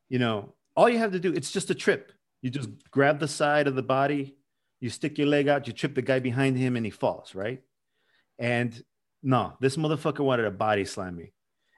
you 0.10 0.20
know, 0.20 0.54
all 0.76 0.90
you 0.90 0.98
have 0.98 1.14
to 1.14 1.20
do 1.20 1.32
it's 1.34 1.52
just 1.52 1.70
a 1.70 1.76
trip. 1.76 2.12
You 2.42 2.50
just 2.50 2.70
grab 2.92 3.20
the 3.20 3.30
side 3.30 3.68
of 3.68 3.76
the 3.76 3.82
body, 3.82 4.36
you 4.82 4.90
stick 4.90 5.18
your 5.18 5.28
leg 5.28 5.48
out, 5.48 5.68
you 5.68 5.74
trip 5.74 5.96
the 5.96 6.02
guy 6.02 6.20
behind 6.20 6.58
him, 6.58 6.76
and 6.76 6.86
he 6.86 6.90
falls, 6.92 7.34
right? 7.34 7.62
And 8.38 8.82
no, 9.24 9.54
this 9.62 9.78
motherfucker 9.78 10.20
wanted 10.24 10.44
to 10.44 10.52
body 10.52 10.84
slam 10.86 11.16
me. 11.16 11.32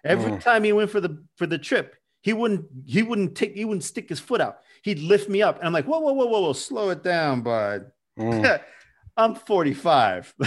Every 0.04 0.32
Mm. 0.32 0.42
time 0.42 0.64
he 0.64 0.74
went 0.74 0.90
for 0.90 1.00
the 1.00 1.24
for 1.36 1.46
the 1.46 1.60
trip, 1.60 1.96
he 2.22 2.34
wouldn't 2.34 2.66
he 2.88 3.04
wouldn't 3.04 3.36
take 3.36 3.54
he 3.56 3.66
wouldn't 3.66 3.84
stick 3.84 4.10
his 4.10 4.20
foot 4.20 4.42
out. 4.42 4.58
He'd 4.82 4.98
lift 5.00 5.30
me 5.30 5.44
up, 5.44 5.58
and 5.58 5.66
I'm 5.68 5.74
like, 5.74 5.86
whoa, 5.86 6.00
whoa, 6.00 6.14
whoa, 6.14 6.26
whoa, 6.26 6.42
whoa, 6.42 6.54
slow 6.54 6.90
it 6.90 7.04
down, 7.04 7.42
bud. 7.44 7.92
Mm. 8.18 8.42
I'm 9.18 9.36
45. 9.36 10.34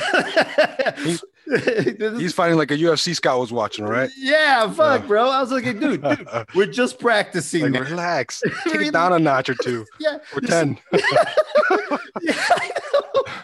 He's 2.18 2.32
fighting 2.32 2.56
like 2.56 2.70
a 2.70 2.76
UFC 2.76 3.14
scout 3.14 3.38
was 3.38 3.52
watching, 3.52 3.84
right? 3.84 4.08
Yeah, 4.16 4.70
fuck, 4.72 5.02
Yeah. 5.02 5.06
bro. 5.06 5.28
I 5.28 5.40
was 5.40 5.52
like, 5.52 5.64
dude, 5.64 6.00
dude, 6.02 6.26
we're 6.54 6.66
just 6.66 6.98
practicing. 6.98 7.72
like, 7.72 7.88
relax. 7.90 8.42
Take 8.64 8.80
it 8.80 8.92
down 8.92 9.12
a 9.12 9.18
notch 9.18 9.50
or 9.50 9.54
two. 9.62 9.84
yeah, 10.00 10.18
Or 10.34 10.40
this- 10.40 10.50
10. 10.50 10.78
yeah, 12.22 12.34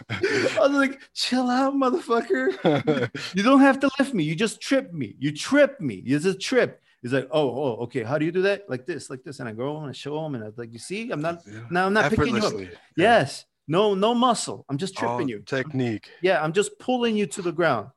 I 0.09 0.57
was 0.59 0.71
like, 0.71 0.99
chill 1.13 1.49
out, 1.49 1.73
motherfucker. 1.75 3.09
You 3.35 3.43
don't 3.43 3.61
have 3.61 3.79
to 3.81 3.89
lift 3.99 4.13
me. 4.13 4.23
You 4.23 4.35
just 4.35 4.61
trip 4.61 4.91
me. 4.93 5.15
You 5.19 5.31
trip 5.31 5.79
me. 5.79 5.95
It's 6.05 6.25
a 6.25 6.33
trip. 6.33 6.81
He's 7.01 7.13
like, 7.13 7.27
oh, 7.31 7.49
oh, 7.49 7.83
okay. 7.83 8.03
How 8.03 8.17
do 8.19 8.25
you 8.25 8.31
do 8.31 8.43
that? 8.43 8.69
Like 8.69 8.85
this, 8.85 9.09
like 9.09 9.23
this. 9.23 9.39
And 9.39 9.49
I 9.49 9.53
go 9.53 9.77
and 9.77 9.89
I 9.89 9.91
show 9.91 10.23
him, 10.25 10.35
and 10.35 10.43
I 10.43 10.47
was 10.47 10.57
like, 10.57 10.71
you 10.71 10.77
see, 10.79 11.09
I'm 11.11 11.21
not. 11.21 11.41
Yeah. 11.47 11.61
Now 11.71 11.85
I'm 11.87 11.93
not 11.93 12.09
picking 12.11 12.27
you 12.27 12.37
up. 12.37 12.43
Effortlessly. 12.45 12.69
Yes, 12.95 13.45
no, 13.71 13.95
no 13.95 14.13
muscle. 14.13 14.65
I'm 14.69 14.77
just 14.77 14.95
tripping 14.97 15.13
All 15.27 15.29
you. 15.29 15.39
Technique. 15.45 16.09
Yeah, 16.21 16.43
I'm 16.43 16.53
just 16.53 16.77
pulling 16.79 17.15
you 17.15 17.25
to 17.27 17.41
the 17.41 17.51
ground. 17.51 17.87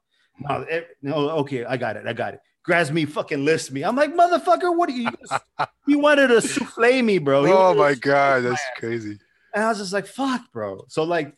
No, 0.40 0.62
eh, 0.64 0.83
no, 1.02 1.14
okay, 1.43 1.64
I 1.64 1.76
got 1.76 1.97
it. 1.97 2.07
I 2.07 2.12
got 2.12 2.35
it. 2.35 2.40
Grabs 2.64 2.90
me, 2.90 3.04
fucking 3.04 3.45
lifts 3.45 3.71
me. 3.71 3.85
I'm 3.85 3.95
like, 3.97 4.14
motherfucker, 4.14 4.75
what 4.76 4.88
are 4.88 4.93
you? 4.93 5.11
he 5.87 5.97
wanted 5.97 6.28
to 6.28 6.40
souffle 6.40 7.02
me, 7.02 7.19
bro. 7.19 7.45
He 7.45 7.52
Oh 7.52 7.75
my 7.75 7.95
God. 7.95 8.45
That's 8.45 8.54
ass. 8.54 8.78
crazy. 8.81 9.19
And 9.54 9.64
I 9.64 9.69
was 9.69 9.78
just 9.78 9.93
like, 9.93 10.07
fuck, 10.07 10.40
bro. 10.52 10.85
So 10.88 11.02
like, 11.04 11.35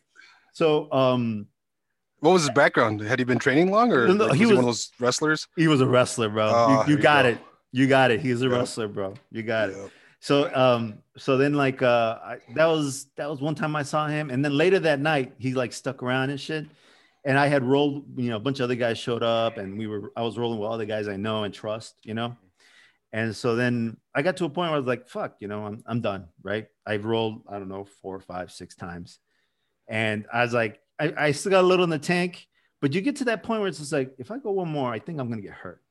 so 0.53 0.91
um, 0.91 1.47
What 2.21 2.31
was 2.31 2.43
his 2.43 2.51
background? 2.51 3.01
Had 3.01 3.19
he 3.19 3.25
been 3.25 3.39
training 3.39 3.71
long 3.71 3.91
or 3.91 4.07
No, 4.07 4.13
no, 4.13 4.25
like, 4.27 4.37
he 4.37 4.45
was 4.45 4.49
he 4.51 4.53
was- 4.53 4.55
one 4.55 4.59
of 4.59 4.65
those 4.65 4.91
wrestlers? 4.99 5.47
he 5.57 5.67
was 5.67 5.81
a 5.81 5.87
wrestler, 5.87 6.29
bro. 6.29 6.49
Ah, 6.53 6.83
you 6.85 6.91
you 6.93 6.97
you 6.97 7.03
got 7.03 7.23
go. 7.23 7.29
it. 7.29 7.37
You 7.73 7.87
got 7.87 8.11
it. 8.11 8.21
He's 8.21 8.41
a 8.41 8.47
Yeah. 8.47 8.57
wrestler, 8.57 8.87
bro. 8.87 9.13
You 9.31 9.43
got 9.43 9.69
it. 9.69 9.91
So 10.27 10.53
um, 10.53 11.03
so 11.15 11.37
then 11.37 11.53
like 11.53 11.81
uh, 11.81 12.19
I, 12.21 12.37
that 12.55 12.65
was 12.65 13.05
that 13.15 13.29
was 13.29 13.39
one 13.39 13.55
time 13.55 13.77
I 13.77 13.83
saw 13.83 14.07
him, 14.07 14.29
and 14.29 14.43
then 14.43 14.51
later 14.51 14.77
that 14.79 14.99
night 14.99 15.31
he 15.37 15.53
like 15.53 15.71
stuck 15.71 16.03
around 16.03 16.31
and 16.31 16.37
shit. 16.37 16.65
And 17.23 17.39
I 17.39 17.47
had 17.47 17.63
rolled, 17.63 18.03
you 18.17 18.29
know, 18.29 18.35
a 18.35 18.39
bunch 18.39 18.59
of 18.59 18.65
other 18.65 18.75
guys 18.75 18.97
showed 18.97 19.23
up, 19.23 19.55
and 19.55 19.77
we 19.79 19.87
were 19.87 20.11
I 20.17 20.23
was 20.23 20.37
rolling 20.37 20.59
with 20.59 20.67
all 20.67 20.77
the 20.77 20.85
guys 20.85 21.07
I 21.07 21.15
know 21.15 21.45
and 21.45 21.53
trust, 21.53 21.95
you 22.03 22.13
know. 22.13 22.35
And 23.13 23.33
so 23.33 23.55
then 23.55 23.95
I 24.13 24.21
got 24.21 24.35
to 24.37 24.43
a 24.43 24.49
point 24.49 24.69
where 24.69 24.75
I 24.75 24.79
was 24.79 24.85
like, 24.85 25.07
fuck, 25.07 25.37
you 25.39 25.47
know, 25.47 25.65
I'm 25.65 25.81
I'm 25.87 26.01
done, 26.01 26.27
right? 26.43 26.67
I've 26.85 27.05
rolled, 27.05 27.43
I 27.47 27.57
don't 27.57 27.69
know, 27.69 27.85
four, 28.01 28.19
five, 28.19 28.51
six 28.51 28.75
times. 28.75 29.19
And 29.87 30.25
I 30.33 30.41
was 30.43 30.53
like, 30.53 30.81
I, 30.99 31.13
I 31.17 31.31
still 31.31 31.51
got 31.51 31.63
a 31.63 31.67
little 31.67 31.85
in 31.85 31.89
the 31.89 31.99
tank, 31.99 32.47
but 32.81 32.91
you 32.91 32.99
get 32.99 33.15
to 33.17 33.25
that 33.25 33.43
point 33.43 33.61
where 33.61 33.69
it's 33.69 33.79
just 33.79 33.93
like, 33.93 34.13
if 34.19 34.29
I 34.29 34.39
go 34.39 34.51
one 34.51 34.67
more, 34.67 34.91
I 34.91 34.99
think 34.99 35.21
I'm 35.21 35.29
gonna 35.29 35.41
get 35.41 35.53
hurt. 35.53 35.81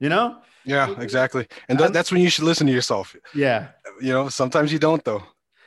You 0.00 0.08
know? 0.08 0.38
Yeah, 0.64 0.94
exactly. 1.00 1.46
And 1.68 1.78
that, 1.78 1.84
I'm- 1.84 1.92
that's 1.92 2.12
when 2.12 2.20
you 2.20 2.30
should 2.30 2.44
listen 2.44 2.66
to 2.66 2.72
yourself. 2.72 3.16
Yeah. 3.34 3.68
You 4.00 4.12
know, 4.12 4.28
sometimes 4.28 4.72
you 4.72 4.78
don't 4.78 5.02
though. 5.04 5.22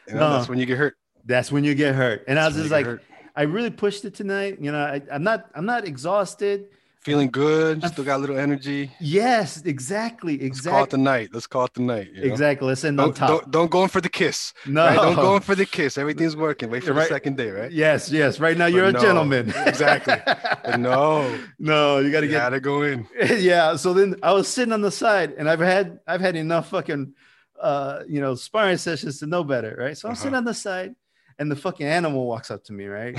You 0.08 0.14
know, 0.16 0.20
No. 0.22 0.34
that's 0.38 0.50
when 0.50 0.60
you 0.60 0.66
get 0.66 0.78
hurt. 0.78 0.96
That's 1.26 1.52
when 1.52 1.64
you 1.64 1.76
get 1.76 1.96
hurt. 1.96 2.24
And 2.28 2.40
I 2.40 2.46
was 2.48 2.56
That's 2.56 2.70
just 2.70 2.88
like. 2.88 3.00
I 3.36 3.44
really 3.44 3.70
pushed 3.70 4.04
it 4.06 4.14
tonight. 4.14 4.58
You 4.60 4.72
know, 4.74 4.80
I, 4.80 5.02
I'm 5.12 5.24
not, 5.24 5.50
I'm 5.56 5.66
not 5.66 5.86
exhausted. 5.88 6.68
Feeling 7.02 7.30
good, 7.32 7.84
still 7.88 8.04
got 8.04 8.18
a 8.18 8.20
little 8.20 8.38
energy. 8.38 8.92
Yes, 9.00 9.62
exactly, 9.64 10.42
Exactly. 10.42 10.50
Let's 10.50 10.62
call 10.68 10.84
it 10.84 10.90
the 10.92 10.98
night. 10.98 11.30
Let's 11.34 11.48
call 11.48 11.66
it 11.66 11.74
the 11.74 11.82
night. 11.82 12.10
you 12.14 12.22
know? 12.22 12.32
exactly. 12.32 12.68
Let's 12.68 12.84
end 12.84 12.98
Don't, 12.98 13.16
top. 13.16 13.30
don't 13.30 13.52
don't 13.52 13.72
go 13.72 13.84
in 13.84 13.90
for 13.90 14.02
the 14.02 14.10
kiss. 14.10 14.54
no, 14.68 14.86
Right? 14.86 14.96
Don't 14.96 15.16
go 15.16 15.36
in 15.36 15.42
for 15.42 15.56
the 15.56 15.66
kiss. 15.78 15.98
Everything's 15.98 16.36
working. 16.36 16.70
Wait 16.70 16.84
for 16.84 16.94
Right. 16.94 17.10
the 17.10 17.16
second 17.16 17.38
day, 17.38 17.50
right? 17.50 17.72
Yes, 17.72 18.12
yes. 18.12 18.40
Right 18.40 18.58
now, 18.58 18.68
you're 18.68 18.86
a 18.86 18.92
no, 18.92 19.00
gentleman. 19.02 19.50
exactly. 19.66 20.16
But 20.26 20.80
no, 20.80 21.38
no, 21.60 22.00
you 22.00 22.12
got 22.12 22.22
to 22.22 22.26
you 22.28 22.32
get. 22.34 22.38
gotta 22.40 22.60
go 22.60 22.84
in. 22.84 23.08
yeah. 23.38 23.76
So 23.76 23.94
then 23.94 24.16
I 24.22 24.34
was 24.34 24.48
sitting 24.48 24.72
on 24.74 24.82
the 24.82 24.92
side, 24.92 25.34
and 25.38 25.50
I've 25.50 25.60
had, 25.60 26.00
I've 26.08 26.22
had 26.22 26.36
enough 26.36 26.70
fucking, 26.70 27.14
uh, 27.60 28.04
you 28.08 28.22
know, 28.22 28.36
sparring 28.36 28.78
sessions 28.78 29.20
to 29.20 29.26
know 29.28 29.44
better, 29.44 29.76
right? 29.78 29.98
So 29.98 30.08
I'm 30.08 30.14
Uh-huh. 30.14 30.22
sitting 30.22 30.36
on 30.36 30.46
the 30.46 30.54
side, 30.54 30.94
and 31.40 31.50
the 31.52 31.56
fucking 31.56 31.86
animal 31.88 32.28
walks 32.28 32.52
up 32.52 32.64
to 32.66 32.74
me, 32.74 32.86
right? 32.86 33.18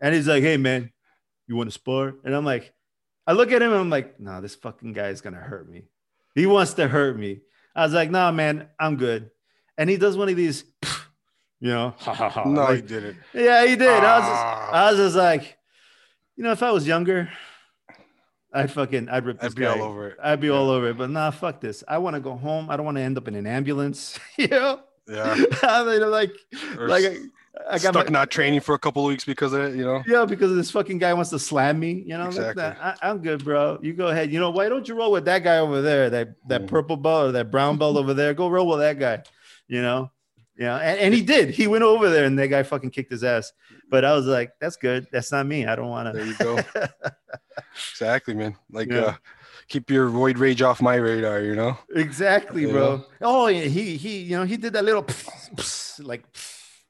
and 0.00 0.14
he's 0.14 0.26
like, 0.28 0.42
"Hey, 0.42 0.56
man, 0.58 0.90
you 1.46 1.56
want 1.56 1.68
to 1.68 1.74
spar?" 1.74 2.14
And 2.24 2.34
I'm 2.34 2.44
like, 2.44 2.72
I 3.26 3.32
look 3.32 3.52
at 3.52 3.62
him, 3.62 3.70
and 3.72 3.80
I'm 3.80 3.90
like, 3.90 4.18
"No, 4.20 4.40
this 4.40 4.54
fucking 4.54 4.92
guy 4.92 5.08
is 5.08 5.20
gonna 5.20 5.36
hurt 5.40 5.68
me. 5.68 5.84
He 6.34 6.46
wants 6.46 6.74
to 6.74 6.88
hurt 6.88 7.18
me." 7.18 7.40
I 7.74 7.84
was 7.84 7.92
like, 7.94 8.10
"Nah, 8.10 8.30
man, 8.32 8.68
I'm 8.78 8.96
good." 8.96 9.30
And 9.76 9.88
he 9.90 9.96
does 9.96 10.16
one 10.16 10.28
of 10.28 10.36
these, 10.36 10.64
you 11.60 11.68
know. 11.70 11.94
No, 12.06 12.50
like- 12.62 12.76
you 12.82 12.82
didn't. 12.88 13.16
yeah, 13.32 13.66
he 13.66 13.74
did. 13.76 13.88
I 13.88 14.18
was 14.18 14.28
just, 14.28 14.42
Ah. 14.44 14.70
I 14.72 14.90
was 14.90 14.98
just 15.00 15.16
like, 15.16 15.58
you 16.36 16.44
know, 16.44 16.52
if 16.52 16.62
I 16.62 16.70
was 16.70 16.86
younger, 16.86 17.28
I'd 18.52 18.70
fucking, 18.70 19.08
I'd 19.08 19.24
rip 19.24 19.40
this 19.40 19.50
I'd 19.52 19.56
be 19.56 19.62
guy. 19.62 19.76
all 19.78 19.82
over 19.82 20.08
it. 20.10 20.16
I'd 20.22 20.40
be 20.40 20.46
Yeah. 20.48 20.52
all 20.54 20.70
over 20.70 20.90
it. 20.90 20.96
But 20.98 21.10
nah, 21.10 21.30
fuck 21.32 21.60
this. 21.60 21.82
I 21.88 21.98
want 21.98 22.14
to 22.14 22.20
go 22.20 22.36
home. 22.36 22.70
I 22.70 22.76
don't 22.76 22.86
want 22.86 22.96
to 22.98 23.02
end 23.02 23.18
up 23.18 23.26
in 23.26 23.34
an 23.34 23.46
ambulance. 23.48 24.18
you 24.38 24.46
know, 24.48 24.80
Yeah. 25.08 25.34
I 25.62 25.84
mean, 25.84 26.08
like, 26.08 26.32
Or 26.78 26.88
like 26.88 27.04
I, 27.68 27.78
got 27.78 27.94
stuck 27.94 28.06
my, 28.10 28.18
not 28.18 28.30
training 28.30 28.60
for 28.60 28.74
a 28.74 28.78
couple 28.78 29.04
of 29.04 29.08
weeks 29.08 29.24
because 29.24 29.52
of 29.52 29.60
it, 29.62 29.76
you 29.76 29.84
know? 29.84 30.02
yeah, 30.06 30.24
because 30.24 30.54
this 30.56 30.70
fucking 30.70 30.98
guy 30.98 31.14
wants 31.14 31.30
to 31.30 31.38
slam 31.38 31.78
me. 31.78 32.02
You 32.06 32.18
know, 32.18 32.26
Exactly. 32.26 32.62
that. 32.62 32.78
I, 32.80 33.08
I'm 33.10 33.18
good, 33.22 33.44
bro. 33.44 33.78
You 33.80 33.92
go 33.92 34.08
ahead. 34.08 34.32
You 34.32 34.40
know, 34.40 34.50
why 34.50 34.68
don't 34.68 34.86
you 34.88 34.94
roll 34.96 35.12
with 35.12 35.24
that 35.26 35.44
guy 35.44 35.58
over 35.58 35.80
there? 35.80 36.10
That 36.10 36.34
that 36.48 36.62
Mhm. 36.62 36.66
purple 36.68 36.96
belt 36.96 37.28
or 37.28 37.32
that 37.32 37.50
brown 37.50 37.78
belt 37.78 37.96
over 37.96 38.12
there. 38.12 38.34
Go 38.34 38.48
roll 38.48 38.66
with 38.68 38.80
that 38.80 38.98
guy. 38.98 39.22
You 39.68 39.82
know. 39.82 40.10
Yeah, 40.56 40.76
and, 40.76 40.98
and 41.00 41.14
he 41.14 41.20
did. 41.22 41.50
He 41.50 41.66
went 41.66 41.82
over 41.82 42.08
there 42.10 42.24
and 42.26 42.38
that 42.38 42.46
guy 42.46 42.62
fucking 42.62 42.90
kicked 42.90 43.10
his 43.10 43.24
ass. 43.24 43.52
But 43.90 44.04
I 44.04 44.14
was 44.14 44.26
like, 44.26 44.52
that's 44.60 44.76
good. 44.76 45.08
That's 45.10 45.32
not 45.32 45.46
me. 45.46 45.66
I 45.66 45.74
don't 45.74 45.88
want 45.88 46.06
to." 46.08 46.12
There 46.12 46.26
you 46.26 46.36
go. 46.38 46.60
exactly, 47.92 48.34
man. 48.34 48.56
Like 48.70 48.88
Yeah. 48.88 49.00
uh 49.00 49.14
keep 49.68 49.90
your 49.90 50.08
void 50.08 50.38
rage 50.38 50.60
off 50.62 50.82
my 50.82 50.96
radar, 50.96 51.40
you 51.40 51.54
know? 51.56 51.78
exactly, 51.94 52.62
You 52.62 52.68
bro. 52.70 52.96
know? 52.96 53.04
Oh, 53.22 53.46
yeah, 53.46 53.62
he 53.62 53.96
he, 53.96 54.18
you 54.18 54.36
know, 54.36 54.44
he 54.44 54.56
did 54.58 54.74
that 54.74 54.84
little 54.84 55.06
like 56.00 56.22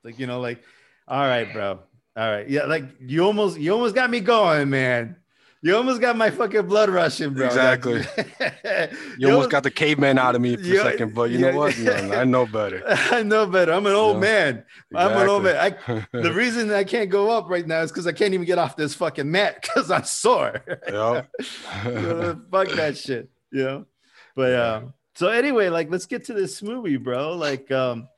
like 0.05 0.19
you 0.19 0.27
know, 0.27 0.41
like, 0.41 0.63
all 1.09 1.27
right, 1.27 1.53
bro. 1.53 1.81
All 2.17 2.31
right. 2.31 2.49
Yeah, 2.49 2.67
like 2.67 2.85
you 3.01 3.25
almost 3.25 3.59
you 3.59 3.73
almost 3.73 3.95
got 3.95 4.11
me 4.11 4.21
going, 4.21 4.71
man. 4.71 5.17
You 5.63 5.75
almost 5.77 6.03
got 6.03 6.15
my 6.15 6.29
fucking 6.29 6.67
blood 6.67 6.91
rushing, 6.91 7.33
bro. 7.33 7.47
Exactly. 7.47 8.05
you 9.19 9.31
almost 9.31 9.49
got 9.49 9.63
the 9.63 9.71
caveman 9.71 10.19
out 10.19 10.35
of 10.35 10.43
me 10.43 10.57
for 10.57 10.63
a 10.63 10.77
second, 10.77 11.15
but 11.15 11.31
you 11.31 11.39
know 11.39 11.57
what? 11.57 11.75
I 11.89 12.25
know 12.25 12.45
better. 12.45 12.83
I 12.87 13.23
know 13.23 13.47
better. 13.47 13.73
I'm 13.73 13.87
an 13.87 13.95
old 13.95 14.21
man. 14.21 14.63
Exactly. 14.91 14.99
I'm 14.99 15.23
an 15.23 15.29
old 15.29 15.43
man. 15.43 15.57
I, 15.57 16.07
the 16.13 16.33
reason 16.35 16.71
I 16.71 16.85
can't 16.85 17.09
go 17.09 17.31
up 17.31 17.49
right 17.49 17.67
now 17.67 17.81
is 17.81 17.91
because 17.91 18.07
I 18.07 18.13
can't 18.13 18.35
even 18.35 18.45
get 18.45 18.59
off 18.59 18.77
this 18.77 18.95
fucking 18.95 19.31
mat 19.31 19.63
because 19.63 19.91
I'm 19.91 20.05
sore. 20.05 20.63
Yeah. 20.87 21.23
fuck 22.51 22.69
that 22.73 22.99
shit. 22.99 23.31
You 23.51 23.65
know. 23.65 23.87
But 24.37 24.53
uh, 24.53 24.83
so 25.15 25.29
anyway, 25.29 25.71
like 25.71 25.91
let's 25.91 26.05
get 26.05 26.27
to 26.27 26.35
this 26.35 26.63
movie, 26.63 26.99
bro. 26.99 27.37
Like 27.37 27.71
um, 27.71 28.09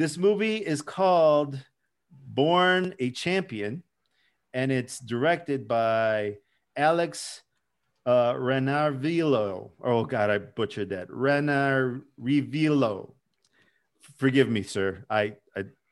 this 0.00 0.16
movie 0.16 0.56
is 0.56 0.80
called 0.80 1.62
Born 2.10 2.94
a 2.98 3.10
Champion, 3.10 3.82
and 4.54 4.72
it's 4.72 4.98
directed 4.98 5.68
by 5.68 6.38
Alex 6.74 7.42
uh, 8.06 8.32
Renarvillo. 8.32 9.72
Oh 9.84 10.06
God, 10.06 10.30
I 10.30 10.38
butchered 10.38 10.88
that. 10.88 11.08
Renarvillo. 11.08 13.12
Forgive 14.16 14.48
me, 14.48 14.62
sir. 14.62 15.04
I 15.10 15.34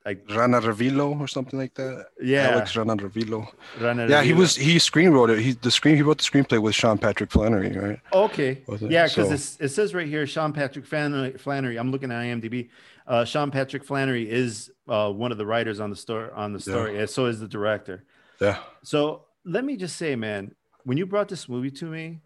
I 0.09 0.17
Rana 0.35 0.61
Renarvillo 0.61 1.21
or 1.21 1.29
something 1.29 1.59
like 1.59 1.75
that. 1.75 2.07
Yeah, 2.21 2.51
Alex 2.51 2.73
Renarvillo. 2.73 3.47
Yeah, 3.79 4.23
he 4.23 4.33
was 4.33 4.57
he 4.57 4.79
screen 4.79 5.11
wrote 5.11 5.29
it. 5.29 5.39
He 5.41 5.53
the 5.53 5.71
screen 5.71 5.97
he 5.97 6.03
wrote 6.03 6.19
the 6.19 6.25
screenplay 6.25 6.61
with 6.61 6.75
Sean 6.75 6.97
Patrick 6.97 7.31
Flannery, 7.31 7.77
right? 7.77 8.01
Okay. 8.13 8.63
Yeah, 8.81 9.07
because 9.07 9.29
so. 9.45 9.65
it 9.65 9.69
says 9.69 9.95
right 9.95 10.09
here 10.09 10.27
Sean 10.27 10.53
Patrick 10.53 10.87
Flannery. 10.87 11.77
I'm 11.77 11.91
looking 11.91 12.11
at 12.11 12.23
IMDb. 12.23 12.71
Uh, 13.07 13.25
Sean 13.25 13.51
Patrick 13.51 13.85
Flannery 13.85 14.31
is 14.31 14.71
uh, 14.89 15.11
one 15.13 15.31
of 15.31 15.39
the 15.39 15.47
writers 15.47 15.79
on 15.79 15.91
the 15.91 15.97
story 15.97 16.31
on 16.35 16.55
the 16.55 16.61
story. 16.61 16.97
Yeah. 16.97 17.07
So 17.07 17.27
is 17.27 17.39
the 17.41 17.49
director. 17.49 18.05
Yeah. 18.41 18.59
So 18.83 19.27
let 19.45 19.65
me 19.65 19.77
just 19.77 19.97
say, 19.97 20.17
man, 20.17 20.55
when 20.85 20.97
you 20.97 21.07
brought 21.07 21.29
this 21.29 21.49
movie 21.49 21.71
to 21.73 21.85
me, 21.85 22.21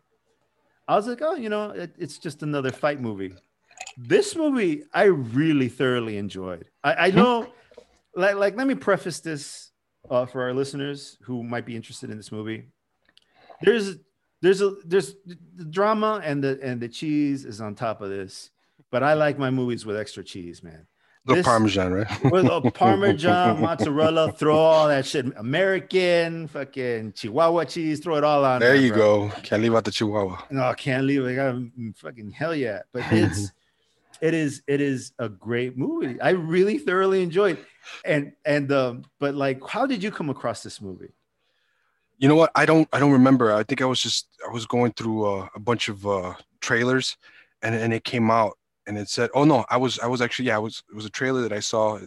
I 0.86 0.94
was 0.96 1.06
like, 1.08 1.22
oh, 1.22 1.34
you 1.34 1.48
know, 1.48 1.70
it, 1.70 1.94
it's 1.98 2.18
just 2.18 2.42
another 2.42 2.70
fight 2.70 3.00
movie. 3.00 3.34
This 3.96 4.36
movie, 4.36 4.84
I 4.92 5.04
really 5.04 5.68
thoroughly 5.68 6.16
enjoyed. 6.16 6.66
I, 6.84 6.94
I 6.94 7.10
know, 7.10 7.48
like, 8.14 8.36
like, 8.36 8.56
let 8.56 8.66
me 8.66 8.74
preface 8.74 9.20
this 9.20 9.70
uh, 10.10 10.26
for 10.26 10.42
our 10.42 10.52
listeners 10.52 11.18
who 11.22 11.42
might 11.42 11.66
be 11.66 11.76
interested 11.76 12.10
in 12.10 12.16
this 12.16 12.32
movie. 12.32 12.68
There's, 13.62 13.96
there's 14.40 14.60
a, 14.60 14.74
there's 14.84 15.14
the 15.54 15.64
drama 15.64 16.20
and 16.24 16.42
the 16.42 16.58
and 16.62 16.80
the 16.80 16.88
cheese 16.88 17.44
is 17.44 17.60
on 17.60 17.76
top 17.76 18.00
of 18.00 18.10
this, 18.10 18.50
but 18.90 19.02
I 19.02 19.14
like 19.14 19.38
my 19.38 19.50
movies 19.50 19.86
with 19.86 19.96
extra 19.96 20.24
cheese, 20.24 20.62
man. 20.64 20.86
The 21.24 21.36
this, 21.36 21.46
Parmesan, 21.46 21.92
right? 21.92 22.24
with 22.32 22.46
a 22.46 22.68
Parmesan, 22.72 23.60
mozzarella, 23.60 24.32
throw 24.32 24.56
all 24.56 24.88
that 24.88 25.06
shit. 25.06 25.26
American, 25.36 26.48
fucking 26.48 27.12
Chihuahua 27.12 27.64
cheese, 27.64 28.00
throw 28.00 28.16
it 28.16 28.24
all 28.24 28.44
on. 28.44 28.58
There, 28.58 28.72
there 28.72 28.82
you 28.82 28.92
bro. 28.92 29.28
go. 29.28 29.34
Can't 29.42 29.62
leave 29.62 29.74
out 29.76 29.84
the 29.84 29.92
Chihuahua. 29.92 30.42
No, 30.50 30.74
can't 30.74 31.04
leave. 31.04 31.24
I 31.24 31.34
got 31.34 31.54
fucking 31.96 32.32
hell 32.32 32.56
yeah. 32.56 32.80
But 32.92 33.04
it's 33.12 33.52
it 34.22 34.34
is 34.34 34.62
it 34.68 34.80
is 34.80 35.12
a 35.18 35.28
great 35.28 35.76
movie. 35.76 36.18
I 36.20 36.30
really 36.30 36.78
thoroughly 36.78 37.22
enjoyed. 37.22 37.58
And 38.04 38.32
and 38.46 38.70
um, 38.72 39.04
but 39.18 39.34
like, 39.34 39.60
how 39.68 39.84
did 39.84 40.02
you 40.02 40.12
come 40.12 40.30
across 40.30 40.62
this 40.62 40.80
movie? 40.80 41.12
You 42.18 42.28
know 42.28 42.36
what? 42.36 42.52
I 42.54 42.64
don't 42.64 42.88
I 42.92 43.00
don't 43.00 43.10
remember. 43.12 43.52
I 43.52 43.64
think 43.64 43.82
I 43.82 43.84
was 43.84 44.00
just 44.00 44.28
I 44.48 44.52
was 44.52 44.64
going 44.64 44.92
through 44.92 45.26
uh, 45.26 45.48
a 45.56 45.60
bunch 45.60 45.88
of 45.88 46.06
uh, 46.06 46.34
trailers, 46.60 47.16
and 47.62 47.74
and 47.74 47.92
it 47.92 48.04
came 48.04 48.30
out 48.30 48.56
and 48.86 48.96
it 48.96 49.08
said, 49.08 49.28
"Oh 49.34 49.44
no, 49.44 49.64
I 49.68 49.76
was 49.76 49.98
I 49.98 50.06
was 50.06 50.22
actually 50.22 50.46
yeah, 50.46 50.56
I 50.56 50.60
was 50.60 50.84
it 50.88 50.94
was 50.94 51.04
a 51.04 51.10
trailer 51.10 51.42
that 51.42 51.52
I 51.52 51.60
saw, 51.60 51.98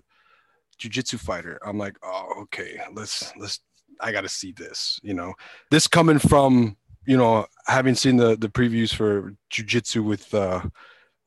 jujitsu 0.80 1.20
fighter." 1.20 1.60
I'm 1.66 1.78
like, 1.78 1.98
"Oh, 2.02 2.44
okay, 2.44 2.80
let's 2.94 3.34
let's 3.38 3.60
I 4.00 4.14
got 4.14 4.22
to 4.22 4.30
see 4.30 4.54
this." 4.54 5.02
You 5.04 5.16
know, 5.16 5.34
this 5.70 5.86
coming 5.86 6.20
from 6.20 6.78
you 7.06 7.18
know 7.18 7.46
having 7.68 7.96
seen 7.96 8.16
the 8.16 8.38
the 8.38 8.48
previews 8.48 8.96
for 8.96 9.36
jujitsu 9.52 10.02
with 10.02 10.34
uh 10.34 10.62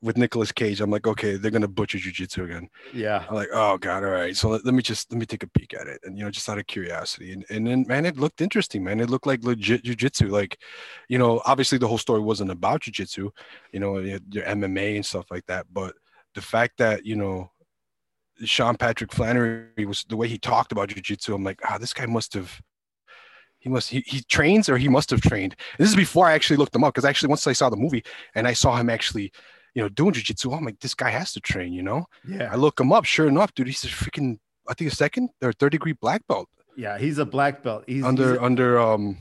with 0.01 0.17
Nicolas 0.17 0.51
Cage, 0.51 0.79
I'm 0.81 0.91
like, 0.91 1.07
okay, 1.07 1.35
they're 1.35 1.51
gonna 1.51 1.67
butcher 1.67 1.97
jujitsu 1.97 2.45
again. 2.45 2.69
Yeah. 2.93 3.25
I'm 3.27 3.35
like, 3.35 3.49
oh 3.53 3.77
god, 3.77 4.03
all 4.03 4.11
right. 4.11 4.35
So 4.35 4.49
let, 4.49 4.65
let, 4.65 4.73
me 4.73 4.81
just 4.81 5.11
let 5.11 5.19
me 5.19 5.25
take 5.25 5.43
a 5.43 5.47
peek 5.47 5.73
at 5.73 5.87
it, 5.87 5.99
and 6.03 6.17
you 6.17 6.23
know, 6.23 6.31
just 6.31 6.47
out 6.47 6.57
of 6.57 6.67
curiosity, 6.67 7.33
and 7.33 7.45
and 7.49 7.67
then 7.67 7.85
man, 7.87 8.05
it 8.05 8.17
looked 8.17 8.41
interesting, 8.41 8.83
man. 8.83 8.99
It 8.99 9.09
looked 9.09 9.27
like 9.27 9.43
legit 9.43 9.83
jujitsu. 9.83 10.29
Like, 10.29 10.57
you 11.09 11.17
know, 11.17 11.41
obviously 11.45 11.77
the 11.77 11.87
whole 11.87 11.97
story 11.97 12.21
wasn't 12.21 12.51
about 12.51 12.81
jujitsu, 12.81 13.29
you 13.73 13.79
know, 13.79 13.97
your 13.99 14.19
MMA 14.45 14.95
and 14.95 15.05
stuff 15.05 15.25
like 15.31 15.45
that, 15.47 15.65
but 15.71 15.95
the 16.35 16.41
fact 16.41 16.77
that 16.77 17.05
you 17.05 17.15
know 17.15 17.51
Sean 18.45 18.75
Patrick 18.75 19.11
Flannery 19.11 19.85
was 19.85 20.05
the 20.07 20.17
way 20.17 20.27
he 20.27 20.37
talked 20.37 20.71
about 20.71 20.89
jujitsu, 20.89 21.35
I'm 21.35 21.43
like, 21.43 21.59
ah, 21.65 21.73
oh, 21.75 21.77
this 21.77 21.93
guy 21.93 22.05
must 22.05 22.33
have 22.33 22.61
he 23.59 23.69
must 23.69 23.89
he, 23.89 24.03
he 24.05 24.21
trains 24.21 24.69
or 24.69 24.77
he 24.77 24.87
must 24.87 25.09
have 25.09 25.21
trained. 25.21 25.55
And 25.77 25.83
this 25.83 25.89
is 25.89 25.95
before 25.95 26.27
I 26.27 26.33
actually 26.33 26.57
looked 26.57 26.75
him 26.75 26.83
up 26.83 26.93
because 26.93 27.05
actually 27.05 27.29
once 27.29 27.45
I 27.45 27.53
saw 27.53 27.69
the 27.69 27.75
movie 27.75 28.03
and 28.35 28.47
I 28.47 28.53
saw 28.53 28.77
him 28.77 28.89
actually 28.89 29.31
you 29.75 29.81
know, 29.81 29.89
doing 29.89 30.13
jujitsu. 30.13 30.55
I'm 30.57 30.65
like, 30.65 30.79
this 30.79 30.93
guy 30.95 31.09
has 31.09 31.31
to 31.33 31.39
train, 31.39 31.73
you 31.73 31.83
know? 31.83 32.05
Yeah. 32.27 32.49
I 32.51 32.55
look 32.55 32.79
him 32.79 32.91
up. 32.91 33.05
Sure 33.05 33.27
enough, 33.27 33.53
dude, 33.53 33.67
he's 33.67 33.83
a 33.83 33.87
freaking, 33.87 34.39
I 34.67 34.73
think 34.73 34.91
a 34.91 34.95
second 34.95 35.29
or 35.41 35.53
third 35.53 35.71
degree 35.71 35.93
black 35.93 36.25
belt. 36.27 36.47
Yeah, 36.75 36.97
he's 36.97 37.17
a 37.17 37.25
black 37.25 37.61
belt. 37.63 37.83
He's 37.87 38.03
under 38.03 38.29
he's 38.31 38.37
a- 38.39 38.43
under 38.43 38.79
um 38.79 39.17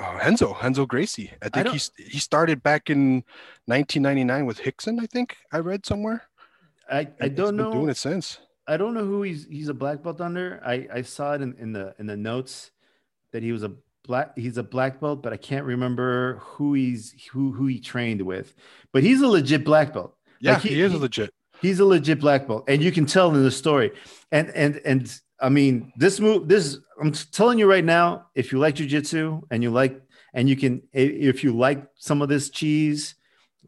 uh, 0.00 0.14
Renzo 0.18 0.56
Renzo 0.62 0.86
Gracie. 0.86 1.32
I 1.42 1.48
think 1.48 1.68
he's 1.68 1.90
he 1.96 2.18
started 2.18 2.62
back 2.62 2.88
in 2.90 3.24
1999 3.66 4.46
with 4.46 4.60
Rickson. 4.60 5.00
I 5.00 5.06
think 5.06 5.36
I 5.52 5.58
read 5.58 5.86
somewhere. 5.86 6.22
I 6.90 7.08
I 7.20 7.28
don't 7.28 7.56
know 7.56 7.72
doing 7.72 7.88
it 7.88 7.96
since. 7.96 8.38
I 8.66 8.76
don't 8.76 8.94
know 8.94 9.04
who 9.04 9.22
he's 9.22 9.46
he's 9.46 9.68
a 9.68 9.74
black 9.74 10.02
belt 10.02 10.20
under. 10.20 10.60
I 10.64 10.86
I 10.92 11.02
saw 11.02 11.34
it 11.34 11.42
in, 11.42 11.54
in 11.58 11.72
the 11.72 11.94
in 11.98 12.06
the 12.06 12.16
notes 12.16 12.70
that 13.32 13.42
he 13.42 13.50
was 13.50 13.62
a 13.62 13.72
black 14.04 14.36
he's 14.36 14.56
a 14.56 14.62
black 14.62 15.00
belt 15.00 15.22
but 15.22 15.32
i 15.32 15.36
can't 15.36 15.64
remember 15.64 16.38
who 16.40 16.74
he's 16.74 17.14
who 17.32 17.52
who 17.52 17.66
he 17.66 17.78
trained 17.78 18.22
with. 18.22 18.54
But 18.92 19.02
he's 19.02 19.20
a 19.20 19.28
legit 19.28 19.64
black 19.64 19.92
belt. 19.92 20.16
Yeah 20.40 20.54
like 20.54 20.62
he, 20.62 20.70
he, 20.70 20.80
is 20.80 20.92
he, 20.92 20.98
legit. 20.98 21.30
he's 21.60 21.80
a 21.80 21.84
legit 21.84 22.20
black 22.20 22.46
belt. 22.46 22.64
And 22.68 22.82
you 22.82 22.92
can 22.92 23.06
tell 23.06 23.34
in 23.34 23.42
the 23.42 23.50
story. 23.50 23.92
And 24.30 24.50
and 24.50 24.80
and 24.84 25.20
i 25.40 25.48
mean 25.48 25.92
this 25.96 26.20
move 26.20 26.46
this 26.46 26.78
i'm 27.00 27.12
telling 27.12 27.58
you 27.58 27.68
right 27.68 27.84
now 27.84 28.26
if 28.34 28.52
you 28.52 28.58
like 28.58 28.76
jiu-jitsu 28.76 29.40
and 29.50 29.62
you 29.62 29.70
like 29.70 30.00
and 30.34 30.48
you 30.48 30.54
can 30.54 30.82
if 30.92 31.42
you 31.42 31.56
like 31.56 31.84
some 31.96 32.22
of 32.22 32.28
this 32.28 32.50
cheese 32.50 33.16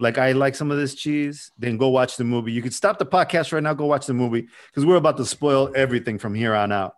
like 0.01 0.18
I 0.18 0.33
like 0.33 0.57
some 0.57 0.73
of 0.73 0.77
this 0.77 0.97
cheese, 0.97 1.53
then 1.57 1.77
go 1.77 1.88
watch 1.88 2.16
the 2.16 2.25
movie. 2.25 2.51
You 2.51 2.62
can 2.62 2.73
stop 2.73 2.99
the 2.99 3.07
podcast 3.07 3.53
right 3.53 3.62
now, 3.62 3.75
go 3.75 3.87
watch 3.87 4.07
the 4.07 4.12
movie 4.12 4.49
because 4.66 4.85
we're 4.85 4.97
about 4.97 5.16
to 5.18 5.25
spoil 5.25 5.70
everything 5.77 6.18
from 6.18 6.35
here 6.35 6.53
on 6.53 6.73
out 6.73 6.94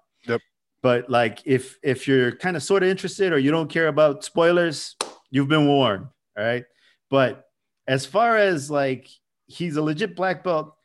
but 0.87 1.11
like 1.11 1.42
if 1.44 1.77
if 1.83 2.07
you're 2.07 2.31
kind 2.37 2.57
of 2.57 2.62
sort 2.62 2.85
of 2.85 2.88
interested 2.88 3.33
or 3.33 3.38
you 3.38 3.51
don't 3.51 3.68
care 3.68 3.88
about 3.88 4.22
spoilers 4.22 4.94
you've 5.33 5.49
been 5.49 5.66
warned 5.66 6.07
all 6.38 6.44
right 6.44 6.64
but 7.11 7.49
as 7.88 8.07
far 8.07 8.37
as 8.37 8.70
like 8.70 9.09
he's 9.46 9.75
a 9.75 9.83
legit 9.83 10.14
black 10.14 10.44
belt 10.44 10.77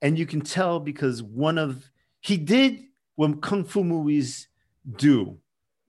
and 0.00 0.16
you 0.16 0.26
can 0.26 0.40
tell 0.40 0.78
because 0.78 1.24
one 1.24 1.58
of 1.58 1.90
he 2.20 2.36
did 2.36 2.84
what 3.16 3.42
kung 3.42 3.64
fu 3.64 3.82
movies 3.82 4.46
do 4.96 5.36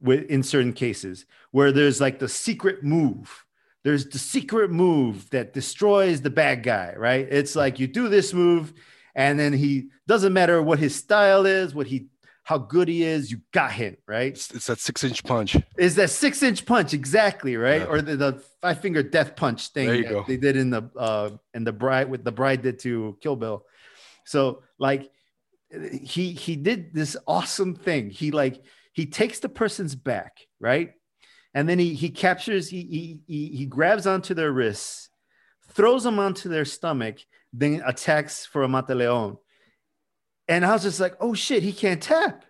with 0.01 0.25
in 0.31 0.41
certain 0.41 0.73
cases 0.73 1.27
where 1.51 1.71
there's 1.71 2.01
like 2.01 2.17
the 2.17 2.27
secret 2.27 2.83
move. 2.83 3.45
There's 3.83 4.07
the 4.07 4.17
secret 4.17 4.71
move 4.71 5.29
that 5.29 5.53
destroys 5.53 6.21
the 6.21 6.31
bad 6.31 6.63
guy 6.63 6.95
right? 6.97 7.27
It's 7.29 7.55
like 7.55 7.77
you 7.77 7.85
do 7.85 8.09
this 8.09 8.33
move 8.33 8.73
and 9.13 9.39
then 9.39 9.53
he 9.53 9.89
doesn't 10.07 10.33
matter 10.33 10.59
what 10.63 10.79
his 10.79 10.95
style 10.95 11.45
is 11.45 11.75
what 11.75 11.85
he 11.85 12.07
how 12.49 12.57
good 12.57 12.87
he 12.87 13.03
is, 13.03 13.29
you 13.29 13.39
got 13.53 13.71
him, 13.71 13.95
right? 14.07 14.31
It's, 14.31 14.49
it's 14.49 14.65
that 14.65 14.79
six 14.79 15.03
inch 15.03 15.23
punch. 15.23 15.55
Is 15.77 15.93
that 15.97 16.09
six 16.09 16.41
inch 16.41 16.65
punch 16.65 16.95
exactly 16.95 17.55
right? 17.57 17.81
Yeah. 17.81 17.87
Or 17.87 18.01
the, 18.01 18.15
the, 18.15 18.43
five 18.59 18.81
finger 18.81 19.03
death 19.03 19.35
punch 19.35 19.67
thing 19.67 20.23
they 20.27 20.35
did 20.35 20.57
in 20.57 20.71
the 20.71 20.89
uh 20.97 21.29
in 21.53 21.63
the 21.63 21.71
bride 21.71 22.09
with 22.09 22.23
the 22.23 22.31
bride 22.31 22.63
did 22.63 22.79
to 22.79 23.15
Kill 23.21 23.35
Bill. 23.35 23.65
So 24.25 24.63
like 24.79 25.11
he 26.01 26.31
he 26.31 26.55
did 26.55 26.91
this 26.91 27.15
awesome 27.27 27.75
thing. 27.75 28.09
He 28.09 28.31
like 28.31 28.59
he 28.93 29.05
takes 29.05 29.37
the 29.41 29.49
person's 29.49 29.93
back, 29.93 30.39
right? 30.59 30.93
And 31.53 31.69
then 31.69 31.77
he 31.77 31.93
he 31.93 32.09
captures, 32.09 32.67
he 32.67 32.81
he 32.81 33.21
he, 33.27 33.57
he 33.57 33.65
grabs 33.67 34.07
onto 34.07 34.33
their 34.33 34.51
wrists, 34.51 35.09
throws 35.73 36.03
them 36.03 36.17
onto 36.17 36.49
their 36.49 36.65
stomach, 36.65 37.17
then 37.53 37.83
attacks 37.85 38.47
for 38.47 38.63
a 38.63 38.67
mata 38.67 38.95
leon 38.95 39.37
and 40.49 40.65
I 40.65 40.73
was 40.73 40.83
just 40.83 40.99
like, 40.99 41.15
oh 41.21 41.33
shit, 41.33 41.63
he 41.63 41.71
can't 41.71 42.01
tap. 42.01 42.43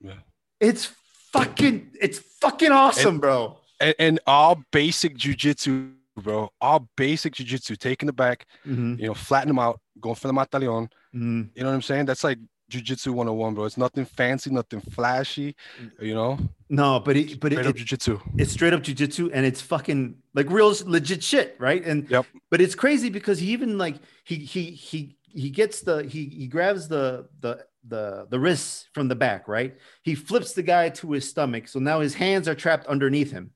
Yeah. 0.00 0.18
It's 0.60 0.92
fucking, 1.32 1.92
it's 2.00 2.18
fucking 2.18 2.72
awesome, 2.72 3.14
and, 3.14 3.20
bro. 3.20 3.56
And, 3.80 3.94
and, 3.98 4.20
all 4.26 4.62
basic 4.72 5.16
jujitsu, 5.16 5.92
bro. 6.16 6.50
All 6.60 6.88
basic 6.96 7.34
jujitsu, 7.34 7.78
taking 7.78 8.08
the 8.08 8.12
back, 8.12 8.46
mm-hmm. 8.66 9.00
you 9.00 9.06
know, 9.06 9.14
flatten 9.14 9.48
them 9.48 9.58
out, 9.60 9.80
going 10.00 10.16
for 10.16 10.26
the 10.26 10.34
mataleon. 10.34 10.88
Mm-hmm. 11.14 11.42
You 11.54 11.62
know 11.62 11.68
what 11.68 11.74
I'm 11.74 11.82
saying? 11.82 12.06
That's 12.06 12.24
like 12.24 12.38
jujitsu 12.70 13.08
101, 13.08 13.54
bro. 13.54 13.64
It's 13.64 13.76
nothing 13.76 14.04
fancy, 14.04 14.50
nothing 14.50 14.80
flashy, 14.80 15.54
you 16.00 16.14
know. 16.14 16.38
No, 16.68 16.98
but 16.98 17.16
it, 17.16 17.38
but 17.38 17.52
straight 17.52 17.66
it, 17.66 17.68
up 17.68 17.76
jujitsu. 17.76 18.20
It's 18.36 18.52
straight 18.52 18.72
up 18.72 18.82
jujitsu, 18.82 19.30
and 19.32 19.46
it's 19.46 19.60
fucking 19.60 20.16
like 20.34 20.50
real 20.50 20.74
legit 20.86 21.22
shit, 21.22 21.56
right? 21.60 21.84
And 21.84 22.10
yep. 22.10 22.26
But 22.50 22.60
it's 22.60 22.74
crazy 22.74 23.10
because 23.10 23.38
he 23.38 23.52
even 23.52 23.78
like 23.78 23.96
he 24.24 24.36
he 24.36 24.70
he 24.70 25.16
he 25.34 25.50
gets 25.50 25.80
the 25.82 26.04
he 26.04 26.26
he 26.26 26.46
grabs 26.46 26.88
the 26.88 27.28
the 27.40 27.64
the 27.86 28.26
the 28.30 28.38
wrists 28.40 28.86
from 28.94 29.08
the 29.08 29.14
back, 29.14 29.46
right? 29.48 29.76
He 30.02 30.14
flips 30.14 30.52
the 30.54 30.62
guy 30.62 30.88
to 30.90 31.12
his 31.12 31.28
stomach, 31.28 31.68
so 31.68 31.78
now 31.80 32.00
his 32.00 32.14
hands 32.14 32.48
are 32.48 32.54
trapped 32.54 32.86
underneath 32.86 33.30
him, 33.32 33.50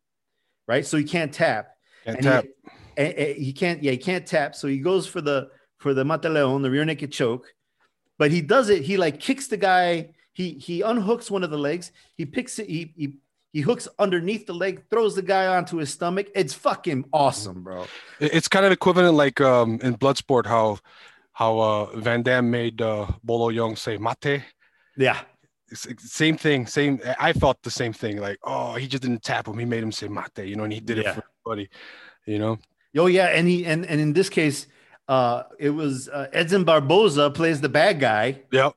right? 0.67 0.85
So 0.85 0.97
he 0.97 1.05
can't 1.05 1.33
tap. 1.33 1.71
Can't 2.05 2.17
And 2.19 2.25
tap. 2.25 2.45
He, 2.45 2.51
and- 2.97 3.15
and 3.15 3.37
he 3.37 3.53
can't, 3.53 3.81
yeah, 3.81 3.93
he 3.93 3.97
can't 3.97 4.27
tap. 4.27 4.57
So 4.57 4.67
he 4.67 4.79
goes 4.81 5.07
for 5.07 5.21
the 5.21 5.51
for 5.79 5.95
the 5.95 6.05
mataleon, 6.05 6.63
the 6.63 6.71
rear 6.71 6.85
naked 6.85 7.13
choke. 7.13 7.47
But 8.19 8.33
he 8.33 8.41
does 8.41 8.69
it. 8.71 8.83
He 8.83 8.97
like 8.97 9.21
kicks 9.21 9.47
the 9.47 9.57
guy. 9.57 10.15
He 10.33 10.55
he 10.55 10.83
unhooks 10.83 11.31
one 11.31 11.45
of 11.45 11.51
the 11.51 11.59
legs. 11.59 11.93
He 12.17 12.27
picks 12.27 12.59
it. 12.59 12.69
He 12.69 12.93
he 12.97 13.13
he 13.53 13.61
hooks 13.61 13.87
underneath 13.99 14.47
the 14.47 14.53
leg, 14.53 14.83
throws 14.91 15.15
the 15.15 15.23
guy 15.23 15.47
onto 15.47 15.77
his 15.79 15.91
stomach. 15.91 16.27
It's 16.35 16.53
fucking 16.53 17.05
awesome, 17.13 17.63
bro. 17.63 17.87
It's 18.21 18.49
kind 18.49 18.67
of 18.67 18.73
equivalent 18.73 19.15
like 19.15 19.41
um, 19.41 19.79
in 19.81 19.97
Bloodsport 19.97 20.47
how 20.47 20.79
how 21.39 21.61
uh, 21.61 21.85
Van 21.95 22.21
Damme 22.25 22.51
made 22.51 22.83
uh, 22.83 23.07
Bolo 23.23 23.51
Yeung 23.53 23.79
say 23.79 23.97
mate. 23.97 24.43
Yeah, 24.97 25.21
same 25.73 26.37
thing. 26.37 26.67
Same. 26.67 26.99
I 27.21 27.33
felt 27.33 27.63
the 27.63 27.71
same 27.71 27.93
thing. 27.93 28.17
Like, 28.19 28.39
oh, 28.43 28.75
he 28.75 28.89
just 28.89 29.05
didn't 29.05 29.23
tap 29.23 29.47
him. 29.47 29.57
He 29.57 29.65
made 29.65 29.85
him 29.85 29.93
say 29.93 30.09
mate. 30.09 30.39
You 30.51 30.57
know, 30.57 30.65
and 30.65 30.73
he 30.73 30.81
did 30.81 30.97
Yeah. 30.97 31.11
it 31.11 31.15
for 31.15 31.23
everybody. 31.47 31.71
You 32.27 32.41
know. 32.41 32.59
Oh 32.97 33.07
yeah, 33.07 33.27
and 33.27 33.47
he 33.47 33.65
and 33.65 33.87
and 33.87 34.01
in 34.01 34.13
this 34.15 34.29
case, 34.29 34.67
uh, 35.07 35.45
it 35.61 35.71
was 35.71 36.09
uh, 36.09 36.27
Edson 36.33 36.65
Barboza 36.65 37.31
plays 37.31 37.61
the 37.61 37.69
bad 37.69 38.01
guy, 38.01 38.41
Yep. 38.51 38.73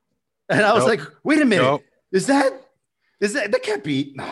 and 0.48 0.62
I 0.62 0.72
was 0.72 0.86
Yep. 0.86 0.98
like, 0.98 1.08
wait 1.24 1.40
a 1.40 1.44
minute, 1.44 1.64
Yep. 1.64 1.80
is 2.12 2.26
that 2.28 2.52
is 3.20 3.32
that 3.32 3.50
that 3.50 3.62
can't 3.64 3.82
be? 3.82 4.12
No, 4.14 4.24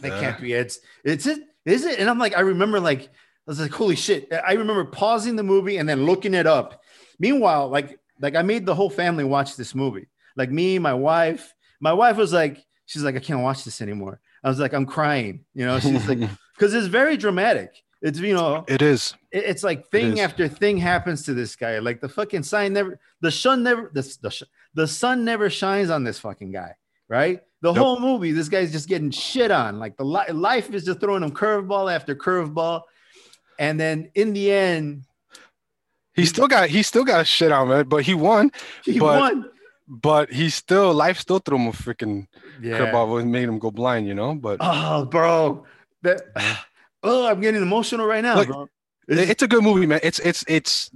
that 0.00 0.08
Yeah. 0.10 0.20
can't 0.20 0.40
be. 0.40 0.54
It's 0.54 0.80
it's 1.04 1.26
it 1.26 1.38
is 1.64 1.84
it? 1.84 2.00
And 2.00 2.10
I'm 2.10 2.18
like, 2.18 2.36
I 2.36 2.40
remember 2.40 2.80
like 2.80 3.02
I 3.06 3.46
was 3.46 3.60
like, 3.60 3.70
holy 3.70 3.94
shit! 3.94 4.26
I 4.32 4.54
remember 4.54 4.84
pausing 4.86 5.36
the 5.36 5.44
movie 5.44 5.76
and 5.76 5.88
then 5.88 6.04
looking 6.04 6.34
it 6.34 6.48
up. 6.48 6.82
Meanwhile, 7.18 7.68
like 7.68 7.98
like 8.20 8.34
I 8.34 8.42
made 8.42 8.66
the 8.66 8.74
whole 8.74 8.90
family 8.90 9.24
watch 9.24 9.56
this 9.56 9.74
movie. 9.74 10.08
Like 10.36 10.50
me, 10.50 10.78
my 10.78 10.94
wife. 10.94 11.54
My 11.80 11.92
wife 11.92 12.16
was 12.16 12.32
like, 12.32 12.64
she's 12.86 13.02
like, 13.02 13.16
I 13.16 13.20
can't 13.20 13.40
watch 13.42 13.64
this 13.64 13.80
anymore. 13.82 14.20
I 14.42 14.48
was 14.48 14.58
like, 14.58 14.72
I'm 14.72 14.86
crying. 14.86 15.44
You 15.54 15.66
know, 15.66 15.78
she's 15.80 16.08
like, 16.08 16.18
because 16.56 16.72
it's 16.74 16.86
very 16.86 17.16
dramatic. 17.16 17.70
It's 18.02 18.18
you 18.18 18.34
know, 18.34 18.64
it 18.68 18.82
is. 18.82 19.14
it- 19.30 19.44
it's 19.44 19.62
like 19.64 19.88
thing 19.90 20.14
is. 20.14 20.20
after 20.20 20.48
thing 20.48 20.76
happens 20.76 21.22
to 21.24 21.34
this 21.34 21.56
guy. 21.56 21.78
Like 21.78 22.00
the 22.00 22.08
fucking 22.08 22.42
sign 22.44 22.72
never, 22.74 22.98
the 23.20 23.30
sun 23.30 23.62
never, 23.62 23.90
the 23.92 24.16
the, 24.22 24.30
sh- 24.30 24.42
the 24.74 24.86
sun 24.86 25.24
never 25.24 25.48
shines 25.50 25.90
on 25.90 26.04
this 26.04 26.18
fucking 26.18 26.52
guy. 26.52 26.74
Right? 27.08 27.40
The 27.62 27.72
Nope. 27.72 27.76
whole 27.78 28.00
movie, 28.00 28.32
this 28.32 28.48
guy's 28.50 28.70
just 28.72 28.88
getting 28.88 29.10
shit 29.10 29.50
on. 29.50 29.78
Like 29.78 29.96
the 29.96 30.04
li- 30.04 30.30
life 30.32 30.72
is 30.74 30.84
just 30.84 31.00
throwing 31.00 31.22
him 31.22 31.30
curveball 31.30 31.92
after 31.92 32.14
curveball, 32.14 32.82
and 33.58 33.80
then 33.80 34.10
in 34.14 34.32
the 34.34 34.52
end, 34.52 35.04
He 36.16 36.24
still 36.26 36.48
got 36.48 36.68
he 36.68 36.82
still 36.82 37.04
got 37.04 37.26
shit 37.26 37.52
on 37.52 37.68
man, 37.68 37.86
but 37.88 38.02
he 38.02 38.14
won. 38.14 38.50
he 38.84 38.98
But- 38.98 39.20
won. 39.20 39.50
But 39.88 40.32
he 40.32 40.50
still 40.50 40.92
life 40.92 41.16
still 41.18 41.38
threw 41.38 41.56
him 41.58 41.68
a 41.68 41.72
freaking 41.72 42.26
Yeah. 42.60 42.78
curveball 42.78 43.20
and 43.20 43.30
made 43.30 43.44
him 43.48 43.60
go 43.60 43.70
blind. 43.70 44.08
You 44.08 44.14
know. 44.14 44.34
But 44.34 44.56
Oh, 44.60 45.04
bro, 45.04 45.64
that. 46.02 46.22
Oh, 47.04 47.26
I'm 47.30 47.40
getting 47.40 47.62
emotional 47.62 48.04
right 48.04 48.20
now, 48.22 48.34
Look, 48.34 48.48
bro. 48.48 48.68
It's- 49.08 49.28
it's 49.30 49.42
a 49.44 49.46
good 49.48 49.62
movie, 49.62 49.86
man. 49.86 50.00
It's 50.02 50.18
it's 50.18 50.44
it's 50.48 50.90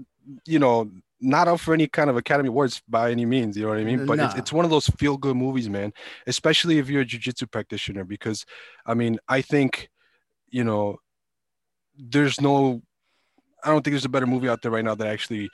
you 0.44 0.58
know 0.58 0.90
not 1.20 1.46
up 1.46 1.60
for 1.60 1.72
any 1.74 1.86
kind 1.86 2.10
of 2.10 2.16
Academy 2.16 2.48
Awards 2.48 2.82
by 2.88 3.12
any 3.12 3.26
means. 3.26 3.56
You 3.56 3.64
know 3.64 3.68
what 3.68 3.78
I 3.78 3.84
mean? 3.84 4.06
But 4.06 4.18
it's, 4.18 4.34
it's 4.36 4.52
one 4.52 4.64
of 4.64 4.70
those 4.72 4.88
feel 4.88 5.16
good 5.18 5.36
movies, 5.36 5.68
man. 5.68 5.92
Especially 6.26 6.78
if 6.78 6.88
you're 6.90 7.02
a 7.02 7.04
jujitsu 7.06 7.48
practitioner, 7.48 8.02
because 8.04 8.44
I 8.86 8.94
mean, 8.94 9.18
I 9.28 9.40
think 9.42 9.88
you 10.48 10.64
know 10.64 10.96
there's 11.96 12.40
no, 12.40 12.82
I 13.64 13.68
don't 13.70 13.82
think 13.82 13.92
there's 13.92 14.04
a 14.04 14.08
better 14.10 14.26
movie 14.26 14.48
out 14.48 14.62
there 14.62 14.70
right 14.70 14.84
now 14.84 14.94
that 14.94 15.06
actually 15.06 15.50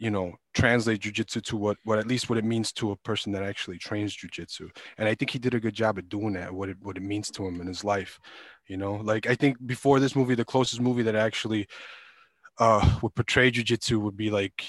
you 0.00 0.10
know 0.10 0.32
translate 0.54 1.00
jujitsu 1.00 1.42
to 1.42 1.56
what 1.56 1.76
what 1.84 1.98
at 1.98 2.06
least 2.06 2.28
what 2.28 2.38
it 2.38 2.44
means 2.44 2.72
to 2.72 2.92
a 2.92 2.96
person 2.96 3.32
that 3.32 3.42
actually 3.42 3.78
trains 3.78 4.16
jujitsu. 4.16 4.70
And 4.96 5.08
I 5.08 5.14
think 5.14 5.30
he 5.30 5.38
did 5.38 5.54
a 5.54 5.60
good 5.60 5.74
job 5.74 5.98
at 5.98 6.08
doing 6.08 6.34
that. 6.34 6.52
What 6.52 6.68
it 6.68 6.76
what 6.80 6.96
it 6.96 7.02
means 7.02 7.30
to 7.32 7.46
him 7.46 7.60
in 7.60 7.66
his 7.66 7.82
life. 7.84 8.18
You 8.68 8.76
know, 8.76 8.94
like 8.96 9.26
I 9.26 9.34
think 9.34 9.56
before 9.66 9.98
this 9.98 10.14
movie, 10.14 10.34
the 10.34 10.44
closest 10.44 10.80
movie 10.80 11.02
that 11.02 11.16
actually 11.16 11.66
uh 12.58 12.98
would 13.02 13.14
portray 13.14 13.50
jujitsu 13.50 14.00
would 14.00 14.16
be 14.16 14.30
like 14.30 14.64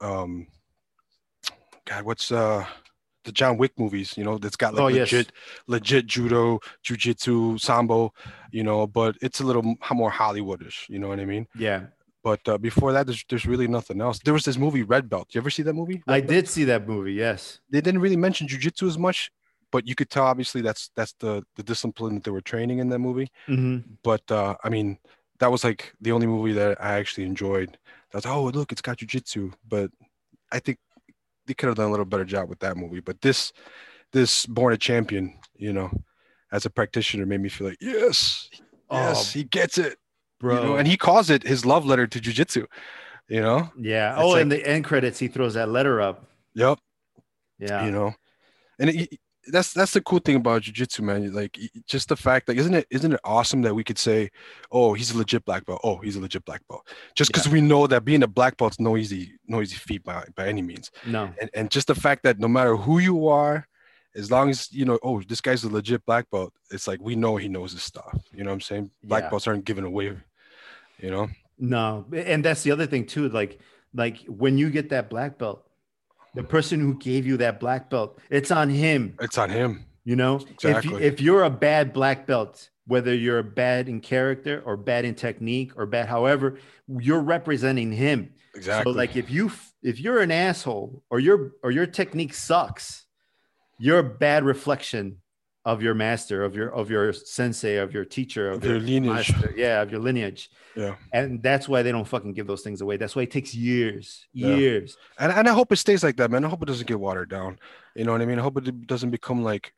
um 0.00 0.46
God, 1.86 2.04
what's 2.04 2.30
uh 2.30 2.64
the 3.24 3.32
John 3.32 3.58
Wick 3.58 3.72
movies, 3.78 4.16
you 4.16 4.24
know, 4.24 4.38
that's 4.38 4.56
got 4.56 4.72
like 4.74 4.82
Oh, 4.82 4.88
yes. 4.88 5.12
legit 5.12 5.32
legit 5.66 6.06
judo, 6.06 6.60
jujitsu, 6.84 7.60
sambo, 7.60 8.12
you 8.50 8.62
know, 8.62 8.86
but 8.86 9.16
it's 9.20 9.40
a 9.40 9.44
little 9.44 9.62
more 9.92 10.10
Hollywoodish, 10.10 10.88
you 10.88 10.98
know 10.98 11.08
what 11.08 11.20
I 11.20 11.24
mean? 11.26 11.46
yeah, 11.54 11.86
But 12.22 12.40
uh, 12.46 12.58
before 12.58 12.92
that, 12.92 13.06
there's 13.06 13.24
there's 13.28 13.46
really 13.46 13.66
nothing 13.68 14.00
else. 14.00 14.18
There 14.18 14.34
was 14.34 14.44
this 14.44 14.58
movie 14.58 14.82
Red 14.82 15.08
Belt. 15.08 15.28
You 15.34 15.40
ever 15.40 15.50
see 15.50 15.62
that 15.62 15.74
movie? 15.74 16.02
I 16.06 16.20
did 16.20 16.48
see 16.48 16.64
that 16.64 16.86
movie. 16.86 17.14
Yes. 17.14 17.60
They 17.70 17.80
didn't 17.80 18.00
really 18.02 18.16
mention 18.16 18.46
jujitsu 18.46 18.86
as 18.88 18.98
much, 18.98 19.30
but 19.72 19.88
you 19.88 19.94
could 19.94 20.10
tell 20.10 20.24
obviously 20.24 20.60
that's 20.60 20.90
that's 20.94 21.14
the 21.20 21.42
the 21.56 21.62
discipline 21.62 22.14
that 22.16 22.24
they 22.24 22.30
were 22.30 22.42
training 22.42 22.78
in 22.78 22.88
that 22.90 22.98
movie 22.98 23.30
Mhm. 23.48 23.84
but 24.02 24.30
uh, 24.30 24.54
I 24.62 24.68
mean, 24.68 24.98
that 25.38 25.50
was 25.50 25.64
like 25.64 25.94
the 26.00 26.12
only 26.12 26.26
movie 26.26 26.52
that 26.52 26.82
I 26.82 26.98
actually 26.98 27.24
enjoyed. 27.24 27.78
That's 28.12 28.26
oh 28.26 28.44
look, 28.44 28.70
it's 28.72 28.82
got 28.82 28.98
jujitsu, 28.98 29.52
but 29.66 29.90
I 30.52 30.58
think 30.58 30.78
they 31.46 31.54
could 31.54 31.68
have 31.68 31.76
done 31.76 31.88
a 31.88 31.90
little 31.90 32.04
better 32.04 32.26
job 32.26 32.48
with 32.50 32.58
that 32.60 32.76
movie. 32.76 33.00
But 33.00 33.22
this, 33.22 33.52
this 34.12 34.44
Born 34.46 34.72
a 34.74 34.76
Champion, 34.76 35.38
you 35.56 35.72
know, 35.72 35.90
as 36.52 36.66
a 36.66 36.70
practitioner, 36.70 37.24
made 37.24 37.40
me 37.40 37.48
feel 37.48 37.68
like 37.68 37.78
yes, 37.80 38.50
yes, 38.92 39.32
he 39.32 39.44
gets 39.44 39.78
it, 39.78 39.96
bro. 40.40 40.56
you 40.60 40.66
know, 40.68 40.76
and 40.76 40.88
he 40.88 40.96
calls 40.96 41.30
it 41.30 41.44
his 41.46 41.64
love 41.64 41.84
letter 41.86 42.06
to 42.08 42.18
jujitsu. 42.18 42.66
You 43.28 43.40
know, 43.42 43.70
yeah. 43.78 44.14
It's 44.14 44.22
Oh, 44.22 44.28
like- 44.30 44.42
in 44.42 44.48
the 44.48 44.66
end 44.66 44.84
credits, 44.84 45.18
he 45.20 45.28
throws 45.28 45.54
that 45.54 45.68
letter 45.68 46.00
up. 46.00 46.26
yep, 46.54 46.78
Yeah. 47.60 47.84
you 47.84 47.92
know, 47.92 48.14
and 48.80 48.90
it, 48.90 49.18
that's 49.46 49.72
that's 49.72 49.92
the 49.92 50.00
cool 50.02 50.18
thing 50.18 50.36
about 50.36 50.62
jujitsu, 50.62 51.00
man. 51.00 51.32
Like 51.32 51.58
just 51.86 52.08
the 52.08 52.16
fact, 52.16 52.48
like, 52.48 52.58
isn't 52.58 52.74
it 52.74 52.86
isn't 52.90 53.12
it 53.12 53.20
awesome 53.24 53.62
that 53.62 53.74
we 53.74 53.84
could 53.84 53.98
say, 53.98 54.30
oh, 54.72 54.92
he's 54.94 55.12
a 55.12 55.18
legit 55.18 55.44
black 55.44 55.64
belt. 55.64 55.80
Oh, 55.84 55.96
he's 55.98 56.16
a 56.16 56.20
legit 56.20 56.44
black 56.44 56.60
belt. 56.68 56.86
Just 57.14 57.32
because 57.32 57.48
we 57.48 57.60
know 57.60 57.86
that 57.86 58.04
being 58.04 58.22
a 58.22 58.28
black 58.28 58.56
belt's 58.56 58.78
no 58.80 58.96
easy 58.96 59.32
no 59.46 59.62
easy 59.62 59.76
feat 59.76 60.02
by 60.04 60.24
by 60.34 60.46
any 60.48 60.62
means. 60.62 60.90
no. 61.06 61.32
And 61.40 61.50
and 61.54 61.70
just 61.70 61.86
the 61.86 61.94
fact 61.94 62.22
that 62.24 62.38
no 62.38 62.48
matter 62.48 62.76
who 62.76 62.98
you 62.98 63.28
are, 63.28 63.66
as 64.14 64.30
long 64.30 64.50
as 64.50 64.70
you 64.72 64.84
know, 64.84 64.98
oh, 65.02 65.22
this 65.22 65.40
guy's 65.40 65.62
a 65.64 65.68
legit 65.70 66.04
black 66.04 66.28
belt, 66.30 66.52
it's 66.70 66.86
like 66.88 67.00
we 67.00 67.14
know 67.16 67.36
he 67.36 67.48
knows 67.48 67.72
his 67.72 67.82
stuff. 67.84 68.18
You 68.32 68.42
know 68.44 68.50
what 68.50 68.54
I'm 68.54 68.60
saying? 68.60 68.90
Black 69.04 69.24
Yeah. 69.24 69.30
belts 69.30 69.46
aren't 69.46 69.64
given 69.64 69.84
away. 69.84 70.16
You 71.02 71.10
know, 71.10 71.28
No, 71.58 72.06
and 72.14 72.44
that's 72.44 72.62
the 72.62 72.70
other 72.72 72.86
thing 72.86 73.06
too. 73.06 73.28
Like, 73.28 73.60
like 73.94 74.18
when 74.26 74.58
you 74.58 74.70
get 74.70 74.90
that 74.90 75.10
black 75.10 75.38
belt, 75.38 75.66
the 76.34 76.42
person 76.44 76.80
who 76.80 76.94
gave 76.98 77.26
you 77.26 77.36
that 77.38 77.58
black 77.60 77.90
belt, 77.90 78.18
it's 78.30 78.50
on 78.50 78.70
him. 78.70 79.16
it's 79.20 79.38
on 79.38 79.50
him. 79.50 79.84
You 80.04 80.16
know, 80.16 80.36
if 80.36 80.50
Exactly. 80.50 81.02
if 81.04 81.20
you're 81.20 81.44
a 81.44 81.50
bad 81.50 81.92
black 81.92 82.26
belt, 82.26 82.70
whether 82.86 83.14
you're 83.14 83.42
bad 83.42 83.88
in 83.88 84.00
character 84.00 84.62
or 84.64 84.76
bad 84.76 85.04
in 85.04 85.14
technique 85.14 85.72
or 85.76 85.86
bad, 85.86 86.08
however, 86.08 86.58
you're 86.88 87.20
representing 87.20 87.92
him. 87.92 88.32
Exactly. 88.54 88.92
So, 88.92 88.96
like, 88.96 89.16
if 89.16 89.30
you 89.30 89.52
if 89.82 90.00
you're 90.00 90.20
an 90.20 90.30
asshole 90.30 91.02
or 91.10 91.20
your 91.20 91.52
or 91.62 91.70
your 91.70 91.86
technique 91.86 92.34
sucks, 92.34 93.04
you're 93.78 93.98
a 93.98 94.04
bad 94.04 94.44
reflection 94.44 95.19
of 95.64 95.82
your 95.82 95.94
master, 95.94 96.42
of 96.42 96.54
your 96.56 96.70
of 96.70 96.90
your 96.90 97.12
sensei, 97.12 97.76
of 97.76 97.92
your 97.92 98.04
teacher, 98.04 98.50
of, 98.50 98.58
Of 98.58 98.64
your 98.64 98.80
lineage. 98.80 99.32
master. 99.32 99.52
yeah, 99.56 99.82
of 99.82 99.90
your 99.90 100.00
lineage. 100.00 100.48
Yeah. 100.74 100.94
And 101.12 101.42
that's 101.42 101.68
why 101.68 101.82
they 101.82 101.92
don't 101.92 102.06
fucking 102.08 102.32
give 102.32 102.46
those 102.46 102.62
things 102.62 102.80
away. 102.80 102.96
That's 102.96 103.14
why 103.14 103.22
it 103.22 103.30
takes 103.30 103.54
years, 103.54 104.26
Yeah. 104.32 104.54
years. 104.56 104.96
and, 105.18 105.30
and 105.32 105.48
I 105.48 105.52
hope 105.52 105.70
it 105.72 105.76
stays 105.76 106.02
like 106.02 106.16
that, 106.16 106.30
man. 106.30 106.44
I 106.44 106.48
hope 106.48 106.62
it 106.62 106.66
doesn't 106.66 106.86
get 106.86 106.98
watered 106.98 107.28
down. 107.28 107.58
You 107.94 108.04
know 108.04 108.12
what 108.12 108.22
I 108.22 108.26
mean? 108.26 108.38
I 108.38 108.42
hope 108.42 108.56
it 108.56 108.86
doesn't 108.86 109.10
become 109.10 109.42
like 109.42 109.74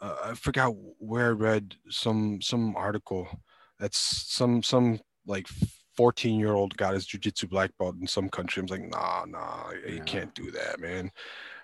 uh, 0.00 0.16
I 0.24 0.34
forgot 0.34 0.74
where 0.98 1.26
I 1.26 1.30
read 1.30 1.76
some 1.88 2.40
some 2.42 2.74
article 2.76 3.28
that's 3.78 3.98
some 4.32 4.62
some 4.62 4.98
like 5.26 5.46
14 5.96 6.40
year 6.40 6.52
old 6.54 6.76
got 6.76 6.94
his 6.94 7.06
jujitsu 7.06 7.48
black 7.48 7.70
belt 7.78 7.94
in 8.00 8.06
some 8.08 8.28
country. 8.28 8.60
I 8.60 8.62
was 8.64 8.70
like, 8.72 8.88
nah, 8.90 9.24
nah, 9.28 9.70
you 9.86 9.96
Yeah. 9.96 10.02
can't 10.04 10.34
do 10.34 10.50
that, 10.50 10.80
man. 10.80 11.12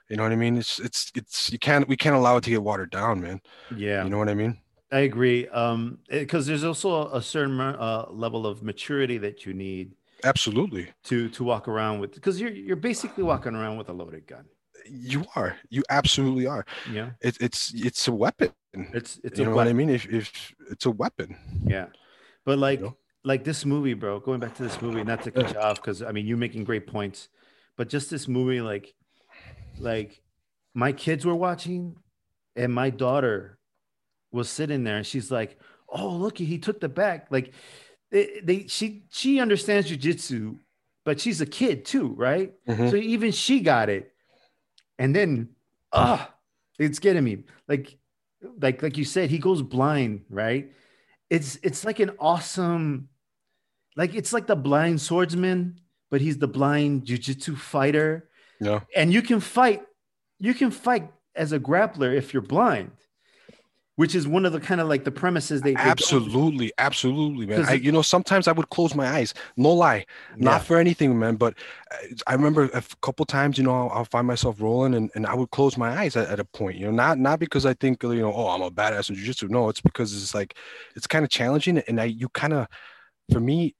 You 0.09 0.17
know 0.17 0.23
what 0.23 0.33
I 0.33 0.37
mean? 0.37 0.57
It's 0.57 0.79
it's 0.79 1.13
it's 1.15 1.53
you 1.53 1.59
can't 1.59 1.87
we 1.89 1.97
can't 1.97 2.17
allow 2.17 2.37
it 2.39 2.45
to 2.45 2.51
get 2.51 2.63
watered 2.63 2.91
down, 2.91 3.21
man. 3.21 3.41
Yeah. 3.77 4.05
You 4.05 4.11
know 4.11 4.19
what 4.19 4.29
I 4.29 4.35
mean? 4.35 4.59
I 4.91 5.01
agree. 5.01 5.47
Um, 5.49 5.99
because 6.09 6.47
there's 6.47 6.65
also 6.65 7.13
a 7.13 7.21
certain 7.21 7.61
uh, 7.61 8.07
level 8.11 8.47
of 8.47 8.63
maturity 8.63 9.19
that 9.19 9.45
you 9.45 9.53
need 9.53 9.93
Absolutely. 10.25 10.89
to 11.05 11.29
to 11.29 11.45
walk 11.45 11.69
around 11.69 12.01
with, 12.01 12.15
because 12.15 12.41
you're 12.41 12.51
you're 12.51 12.77
basically 12.77 13.23
walking 13.23 13.55
around 13.55 13.77
with 13.77 13.89
a 13.91 13.93
loaded 13.93 14.27
gun. 14.27 14.47
You 14.91 15.25
are. 15.37 15.57
You 15.69 15.83
absolutely 15.91 16.47
are. 16.47 16.65
Yeah, 16.91 17.11
It's 17.21 17.37
it's 17.39 17.73
it's 17.75 18.09
a 18.09 18.13
weapon. 18.13 18.53
it's 18.73 19.21
it's 19.23 19.39
you 19.39 19.45
know 19.45 19.55
what 19.55 19.69
I 19.69 19.75
mean? 19.75 19.91
If 19.91 20.07
if 20.09 20.55
it's 20.71 20.87
a 20.87 20.91
weapon. 20.91 21.37
Yeah, 21.67 21.87
but 22.47 22.59
like 22.59 22.81
know? 22.81 22.97
like 23.25 23.45
this 23.45 23.67
movie, 23.67 23.93
bro. 23.95 24.21
Going 24.21 24.41
back 24.41 24.55
to 24.55 24.63
this 24.63 24.81
movie, 24.81 25.05
not 25.05 25.23
to 25.25 25.31
cut 25.31 25.53
you 25.53 25.61
off, 25.61 25.77
because 25.77 26.01
I 26.03 26.13
mean 26.13 26.27
you're 26.27 26.39
making 26.39 26.65
great 26.65 26.87
points, 26.87 27.29
but 27.77 27.91
just 27.91 28.09
this 28.11 28.27
movie, 28.27 28.63
like 28.63 28.95
like 29.81 30.21
my 30.75 30.93
kids 30.93 31.25
were 31.25 31.35
watching, 31.35 31.97
and 32.57 32.73
my 32.73 32.91
daughter 32.91 33.59
was 34.33 34.49
sitting 34.51 34.85
there, 34.85 34.97
and 34.99 35.07
she's 35.07 35.31
like, 35.31 35.59
"Oh, 35.89 36.11
look, 36.11 36.39
he 36.39 36.59
took 36.59 36.81
the 36.81 36.89
back." 36.89 37.29
Like 37.31 37.55
they, 38.11 38.41
they 38.43 38.67
she 38.67 39.05
she 39.11 39.41
understands 39.41 39.91
jujitsu, 39.91 40.59
but 41.05 41.21
she's 41.21 41.41
a 41.41 41.47
kid 41.47 41.85
too, 41.85 42.09
right? 42.17 42.53
Mhm. 42.67 42.91
So 42.91 42.97
even 42.97 43.33
she 43.33 43.61
got 43.61 43.89
it. 43.89 44.13
And 44.99 45.15
then 45.15 45.51
ah, 45.93 46.33
it's 46.79 46.99
getting 46.99 47.25
me. 47.25 47.45
Like 47.69 47.99
like 48.61 48.83
like 48.83 48.97
you 48.97 49.05
said, 49.05 49.31
he 49.31 49.39
goes 49.39 49.63
blind, 49.63 50.25
right? 50.31 50.73
it's 51.31 51.59
it's 51.63 51.85
like 51.85 52.01
an 52.01 52.11
awesome, 52.19 53.11
like 53.97 54.15
it's 54.15 54.33
like 54.33 54.47
the 54.47 54.57
blind 54.57 54.99
swordsman, 55.01 55.79
but 56.11 56.23
he's 56.23 56.39
the 56.39 56.49
blind 56.49 57.05
jujitsu 57.05 57.55
fighter, 57.57 58.28
Yeah. 58.61 58.81
and 58.97 59.13
you 59.13 59.23
can 59.23 59.41
fight, 59.41 59.83
you 60.39 60.55
can 60.55 60.71
fight 60.71 61.11
as 61.35 61.53
a 61.53 61.61
grappler 61.61 62.15
if 62.15 62.33
you're 62.33 62.43
blind, 62.43 62.91
which 63.97 64.15
is 64.15 64.29
one 64.29 64.47
of 64.47 64.53
the 64.53 64.61
kind 64.61 64.81
of 64.81 64.89
like 64.89 65.05
the 65.05 65.11
premises 65.11 65.61
they, 65.63 65.75
they 65.75 65.81
Absolutely, 65.81 66.73
absolutely, 66.79 67.47
man. 67.47 67.65
I, 67.65 67.75
you 67.75 67.91
know, 67.91 68.03
sometimes 68.03 68.47
I 68.47 68.53
would 68.53 68.69
close 68.71 68.95
my 68.95 69.09
eyes. 69.09 69.35
No 69.57 69.73
lie, 69.73 70.07
Yeah. 70.37 70.45
not 70.45 70.65
for 70.65 70.77
anything, 70.77 71.19
man. 71.19 71.35
But 71.37 71.55
uh, 71.91 71.97
I 72.27 72.35
remember 72.35 72.71
a 72.75 72.83
couple 73.03 73.25
times, 73.27 73.59
you 73.59 73.65
know, 73.65 73.75
I'll, 73.75 73.91
I'll 73.91 74.05
find 74.05 74.27
myself 74.27 74.61
rolling, 74.61 74.95
and, 74.95 75.11
and 75.17 75.27
I 75.27 75.35
would 75.35 75.51
close 75.51 75.77
my 75.77 75.91
eyes 75.99 76.17
at, 76.17 76.29
at 76.29 76.39
a 76.41 76.45
point. 76.45 76.77
You 76.79 76.87
know, 76.87 76.93
not 76.93 77.19
not 77.19 77.41
because 77.41 77.67
I 77.67 77.75
think 77.75 78.03
you 78.03 78.15
know, 78.21 78.33
oh, 78.33 78.49
I'm 78.49 78.63
a 78.63 78.71
badass 78.71 79.11
in 79.11 79.17
jujitsu. 79.17 79.51
No, 79.51 79.69
it's 79.69 79.81
because 79.81 80.15
it's 80.21 80.35
like 80.35 80.57
it's 80.95 81.07
kind 81.09 81.25
of 81.25 81.31
challenging, 81.31 81.79
and 81.79 82.01
I 82.01 82.05
you 82.05 82.29
kind 82.29 82.53
of, 82.53 82.69
for 83.33 83.41
me, 83.41 83.75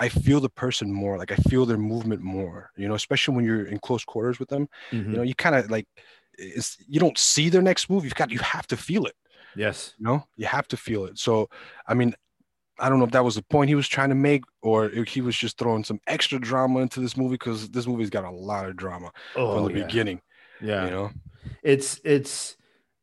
I 0.00 0.08
feel 0.08 0.40
the 0.40 0.48
person 0.48 0.92
more. 0.92 1.18
Like 1.18 1.30
I 1.32 1.36
feel 1.36 1.66
their 1.66 1.78
movement 1.78 2.22
more. 2.22 2.70
You 2.76 2.88
know, 2.88 2.94
especially 2.94 3.36
when 3.36 3.44
you're 3.44 3.66
in 3.66 3.78
close 3.78 4.04
quarters 4.04 4.40
with 4.40 4.48
them. 4.48 4.68
Mhm. 4.90 5.10
You 5.10 5.16
know, 5.18 5.22
you 5.22 5.34
kind 5.34 5.54
of 5.56 5.70
like. 5.70 5.86
It's, 6.42 6.78
you 6.88 6.98
don't 7.00 7.18
see 7.18 7.50
their 7.50 7.60
next 7.60 7.90
move. 7.90 8.04
You've 8.04 8.14
got 8.14 8.30
you 8.30 8.38
have 8.38 8.66
to 8.68 8.76
feel 8.76 9.04
it. 9.04 9.14
yes, 9.54 9.94
You 9.98 10.06
know, 10.06 10.24
you 10.36 10.46
have 10.46 10.66
to 10.68 10.76
feel 10.78 11.04
it. 11.04 11.18
So, 11.18 11.50
I 11.86 11.92
mean, 11.92 12.14
I 12.78 12.88
don't 12.88 12.98
know 12.98 13.04
if 13.04 13.10
that 13.10 13.24
was 13.24 13.34
the 13.34 13.42
point 13.42 13.68
he 13.68 13.74
was 13.74 13.88
trying 13.88 14.08
to 14.08 14.14
make, 14.14 14.42
or 14.62 14.86
if 14.86 15.08
he 15.08 15.20
was 15.20 15.36
just 15.36 15.58
throwing 15.58 15.84
some 15.84 16.00
extra 16.06 16.38
drama 16.40 16.80
into 16.80 17.00
this 17.00 17.14
movie 17.14 17.34
because 17.34 17.68
this 17.68 17.86
movie's 17.86 18.08
got 18.08 18.24
a 18.24 18.30
lot 18.30 18.64
of 18.66 18.76
drama 18.76 19.10
oh 19.36 19.54
from 19.54 19.70
the 19.72 19.78
yeah. 19.80 19.84
beginning. 19.86 20.22
yeah. 20.62 20.84
You 20.86 20.90
know, 20.90 21.10
It's 21.62 22.00
it's 22.04 22.56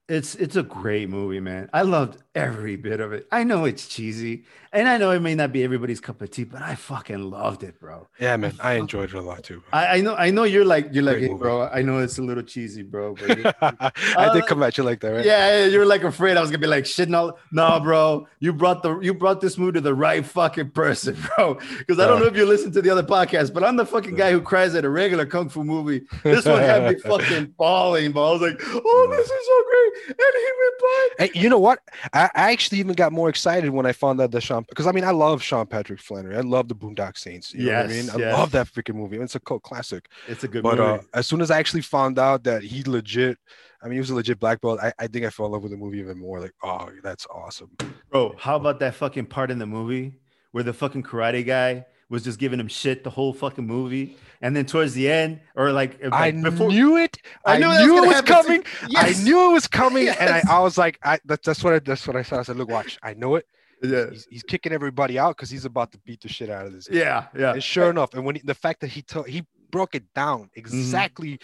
it's 0.10 0.36
it's 0.36 0.56
a 0.56 0.64
great 0.64 1.10
movie, 1.10 1.40
man. 1.40 1.70
I 1.74 1.82
loved 1.82 2.22
every 2.34 2.76
bit 2.76 3.00
of 3.00 3.12
it. 3.14 3.28
I 3.32 3.44
know 3.44 3.66
it's 3.66 3.88
cheesy, 3.88 4.46
and 4.72 4.88
I 4.88 4.98
know 4.98 5.12
it 5.12 5.20
may 5.22 5.36
not 5.36 5.52
be 5.52 5.64
everybody's 5.64 6.00
cup 6.00 6.22
of 6.22 6.32
tea, 6.32 6.46
but 6.46 6.62
I 6.62 6.76
fucking 6.76 7.30
loved 7.30 7.64
it, 7.64 7.80
bro. 7.80 8.08
yeah, 8.20 8.38
man, 8.38 8.54
I 8.62 8.74
enjoyed 8.76 9.10
it 9.10 9.16
a 9.16 9.22
lot 9.22 9.44
too. 9.44 9.64
I, 9.74 9.98
I 9.98 10.02
know 10.02 10.16
I 10.16 10.30
know 10.32 10.44
you're 10.44 10.64
like 10.64 10.90
you're 10.94 11.04
like, 11.04 11.18
Great 11.18 11.32
hey, 11.32 11.34
bro. 11.38 11.68
I 11.68 11.82
know 11.82 12.00
it's 12.00 12.18
a 12.20 12.22
little 12.22 12.44
cheesy, 12.44 12.84
bro. 12.84 13.16
But 13.16 13.38
you- 13.38 13.52
I 13.62 14.30
did 14.34 14.44
Uh, 14.44 14.46
come 14.46 14.64
at 14.64 14.78
you 14.78 14.84
like 14.86 15.02
that, 15.02 15.10
right? 15.10 15.26
yeah, 15.26 15.66
you're 15.66 15.86
like 15.86 16.04
afraid 16.04 16.38
I 16.38 16.42
was 16.42 16.52
gonna 16.52 16.60
be 16.60 16.68
like 16.68 16.86
shit. 16.86 17.10
No, 17.10 17.38
no, 17.52 17.80
bro. 17.82 18.28
You 18.40 18.54
brought 18.54 18.84
the 18.84 19.00
you 19.00 19.14
brought 19.14 19.42
this 19.42 19.58
movie 19.58 19.74
to 19.74 19.82
the 19.82 19.94
right 19.96 20.26
fucking 20.26 20.70
person, 20.72 21.18
bro. 21.36 21.56
Because 21.80 22.00
I 22.00 22.08
don't 22.08 22.18
Yeah. 22.18 22.20
know 22.22 22.26
if 22.28 22.38
you 22.38 22.46
listen 22.46 22.72
to 22.74 22.82
the 22.82 22.90
other 22.92 23.04
podcast, 23.04 23.54
but 23.54 23.64
I'm 23.64 23.76
the 23.76 23.86
fucking 23.86 24.16
guy 24.16 24.32
who 24.32 24.40
cries 24.40 24.74
at 24.76 24.86
a 24.86 24.90
regular 24.90 25.26
kung 25.26 25.50
fu 25.50 25.66
movie. 25.66 26.06
This 26.24 26.46
one 26.46 26.62
had 26.62 26.84
me 26.94 27.00
fucking 27.04 27.56
bawling, 27.58 28.14
bro. 28.14 28.30
I 28.30 28.32
was 28.32 28.42
like, 28.42 28.62
oh, 28.64 29.08
this 29.12 29.26
is 29.30 29.48
so 29.48 29.64
great, 29.70 29.92
and 30.08 30.16
he 30.18 30.52
replied. 30.66 31.10
Hey, 31.20 31.40
you 31.40 31.50
know 31.50 31.60
what? 31.60 31.80
I, 32.14 32.30
I 32.36 32.52
actually 32.52 32.80
even 32.80 32.94
got 32.94 33.12
more 33.12 33.30
excited 33.30 33.70
when 33.70 33.86
I 33.86 33.92
found 33.92 34.22
out 34.22 34.32
that 34.32 34.42
Sean, 34.42 34.66
because 34.68 34.88
I 34.88 34.92
mean, 34.92 35.04
I 35.04 35.12
love 35.12 35.42
Sean 35.42 35.66
Patrick 35.66 36.00
Flannery. 36.00 36.38
I 36.38 36.42
love 36.42 36.68
the 36.68 36.76
Boondock 36.76 37.18
Saints. 37.18 37.54
You 37.54 37.68
know 37.68 37.78
what 37.78 37.86
I 37.86 37.88
mean? 37.88 38.10
I 38.10 38.18
yes. 38.18 38.34
love 38.34 38.52
that 38.52 38.68
freaking 38.68 38.96
movie. 38.96 39.18
It's 39.18 39.36
a 39.36 39.40
cult 39.40 39.64
classic. 39.64 40.08
It's 40.28 40.44
a 40.44 40.48
good 40.48 40.64
movie. 40.64 40.78
But 40.78 40.88
movie. 40.88 41.08
uh, 41.14 41.18
as 41.18 41.28
soon 41.28 41.42
as 41.42 41.52
I 41.52 41.60
actually 41.60 41.82
found 41.82 42.20
out 42.20 42.44
that 42.44 42.64
he 42.64 42.84
legit, 42.84 43.38
I 43.82 43.86
mean, 43.86 43.94
he 43.94 44.00
was 44.00 44.10
a 44.10 44.16
legit 44.16 44.40
black 44.40 44.62
belt, 44.62 44.80
I, 44.82 44.94
I 44.98 45.08
think 45.08 45.26
I 45.26 45.30
fell 45.30 45.46
in 45.46 45.52
love 45.52 45.64
with 45.64 45.72
the 45.72 45.78
movie 45.78 46.00
even 46.00 46.18
more. 46.18 46.40
Like, 46.40 46.54
oh, 46.64 46.90
that's 47.04 47.28
awesome. 47.34 47.72
Bro, 48.10 48.36
how 48.38 48.56
about 48.56 48.80
that 48.80 48.96
fucking 48.96 49.28
part 49.28 49.52
in 49.52 49.60
the 49.60 49.68
movie 49.68 50.20
where 50.52 50.64
the 50.64 50.74
fucking 50.74 51.04
karate 51.04 51.46
guy 51.46 51.86
was 52.10 52.24
just 52.24 52.40
giving 52.40 52.60
him 52.60 52.68
shit 52.68 53.04
the 53.04 53.10
whole 53.10 53.34
fucking 53.34 53.66
movie, 53.66 54.18
and 54.42 54.56
then 54.56 54.66
towards 54.66 54.94
the 54.94 55.10
end, 55.10 55.40
or 55.56 55.72
like, 55.72 56.00
I 56.12 56.32
before, 56.32 56.70
knew 56.70 56.98
it. 56.98 57.18
I 57.46 57.56
I 57.56 57.58
knew 57.58 57.86
knew, 57.86 57.94
was 57.96 58.04
it 58.04 58.08
was 58.08 58.22
coming. 58.22 58.64
Yes. 58.88 59.20
I 59.20 59.24
knew 59.24 59.50
it 59.50 59.54
was 59.54 59.68
coming, 59.68 60.08
and 60.20 60.30
I, 60.30 60.42
I 60.50 60.60
was 60.60 60.78
like, 60.78 61.00
I 61.04 61.20
that, 61.26 61.44
that's 61.44 61.64
what 61.64 61.74
I, 61.74 61.80
that's 61.80 62.08
what 62.08 62.16
I 62.16 62.22
saw. 62.22 62.40
I 62.40 62.44
said, 62.44 62.58
look, 62.58 62.70
watch. 62.70 62.98
I 63.04 63.14
know 63.14 63.36
it. 63.36 63.46
yeah, 63.84 64.10
He's, 64.10 64.28
he's 64.30 64.44
kicking 64.44 64.72
everybody 64.72 65.20
out 65.20 65.36
because 65.36 65.50
he's 65.50 65.66
about 65.66 65.92
to 65.92 65.98
beat 66.00 66.22
the 66.22 66.30
shit 66.30 66.50
out 66.50 66.66
of 66.66 66.74
this. 66.74 66.88
guy. 66.88 66.98
yeah, 66.98 67.26
yeah. 67.38 67.54
And 67.54 67.64
sure 67.64 67.90
enough, 67.90 68.14
and 68.14 68.26
when 68.26 68.36
he, 68.36 68.42
the 68.44 68.56
fact 68.56 68.82
that 68.82 68.88
he 68.88 69.02
told 69.02 69.28
he 69.28 69.46
broke 69.70 69.96
it 69.96 70.14
down 70.14 70.44
mm-hmm. 70.44 70.60
exactly 70.60 71.40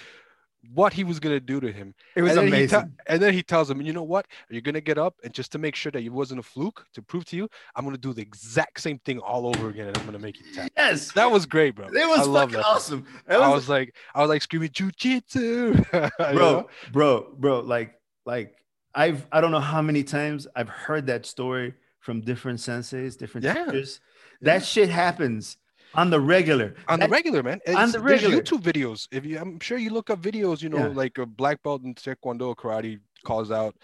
what 0.74 0.94
he 0.94 1.04
was 1.04 1.20
gonna 1.20 1.40
do 1.40 1.60
to 1.60 1.72
him. 1.72 1.94
It 2.16 2.22
was 2.22 2.32
and 2.38 2.40
then 2.40 2.46
he 2.62 2.68
te- 2.68 2.76
amazing. 2.76 2.94
and 3.08 3.22
then 3.22 3.34
he 3.34 3.44
tells 3.44 3.70
him, 3.70 3.82
you 3.82 3.92
know 3.92 4.04
what? 4.04 4.28
You're 4.50 4.62
gonna 4.62 4.80
get 4.82 4.98
up, 4.98 5.16
and 5.24 5.34
just 5.34 5.52
to 5.52 5.58
make 5.58 5.76
sure 5.76 5.92
that 5.92 6.02
it 6.02 6.10
wasn't 6.10 6.40
a 6.40 6.44
fluke, 6.44 6.86
to 6.94 7.02
prove 7.02 7.26
to 7.26 7.36
you, 7.36 7.50
I'm 7.76 7.84
gonna 7.84 7.98
do 7.98 8.14
the 8.14 8.22
exact 8.22 8.80
same 8.80 9.00
thing 9.00 9.20
all 9.20 9.48
over 9.48 9.70
again, 9.70 9.88
and 9.88 9.98
I'm 9.98 10.06
gonna 10.06 10.20
make 10.20 10.40
you 10.40 10.46
tap. 10.54 10.72
yes, 10.78 11.12
That 11.14 11.30
was 11.32 11.46
great, 11.46 11.76
bro. 11.76 11.88
it 11.88 12.08
was 12.08 12.28
fucking 12.28 12.56
that. 12.56 12.66
awesome. 12.66 13.06
It 13.28 13.34
I 13.34 13.48
was- 13.50 13.56
was 13.64 13.70
like, 13.70 13.96
I 14.16 14.22
was 14.22 14.30
like 14.30 14.42
screaming 14.42 14.70
jujitsu, 14.70 15.90
bro, 16.18 16.34
know? 16.34 16.70
bro, 16.92 17.34
bro. 17.38 17.60
Like, 17.60 17.96
like 18.26 18.56
I've 18.96 19.26
I 19.32 19.42
don't 19.42 19.52
know 19.52 19.60
how 19.60 19.82
many 19.82 20.04
times 20.04 20.48
I've 20.56 20.70
heard 20.70 21.08
that 21.08 21.26
story 21.26 21.74
from 22.00 22.22
different 22.22 22.60
senseis, 22.60 23.18
different 23.18 23.46
Yeah. 23.46 23.66
teachers. 23.66 24.00
That 24.42 24.64
shit 24.66 24.90
happens 24.90 25.58
on 25.96 26.10
the 26.10 26.20
regular. 26.20 26.76
on 26.88 27.00
the 27.00 27.08
regular, 27.08 27.44
man. 27.44 27.60
on 27.68 27.74
It's- 27.74 27.92
the 27.94 28.00
there's 28.00 28.24
regular. 28.24 28.42
YouTube 28.42 28.62
videos. 28.62 29.08
If 29.12 29.26
you, 29.26 29.40
I'm 29.40 29.60
sure 29.60 29.78
you 29.78 29.92
look 29.92 30.10
up 30.10 30.22
videos, 30.22 30.62
you 30.62 30.70
know, 30.70 30.78
Yeah. 30.78 30.88
like 30.88 31.18
a 31.18 31.26
black 31.26 31.62
belt 31.64 31.84
in 31.84 31.94
Taekwondo, 31.96 32.56
karate 32.56 33.00
calls 33.24 33.52
out, 33.52 33.76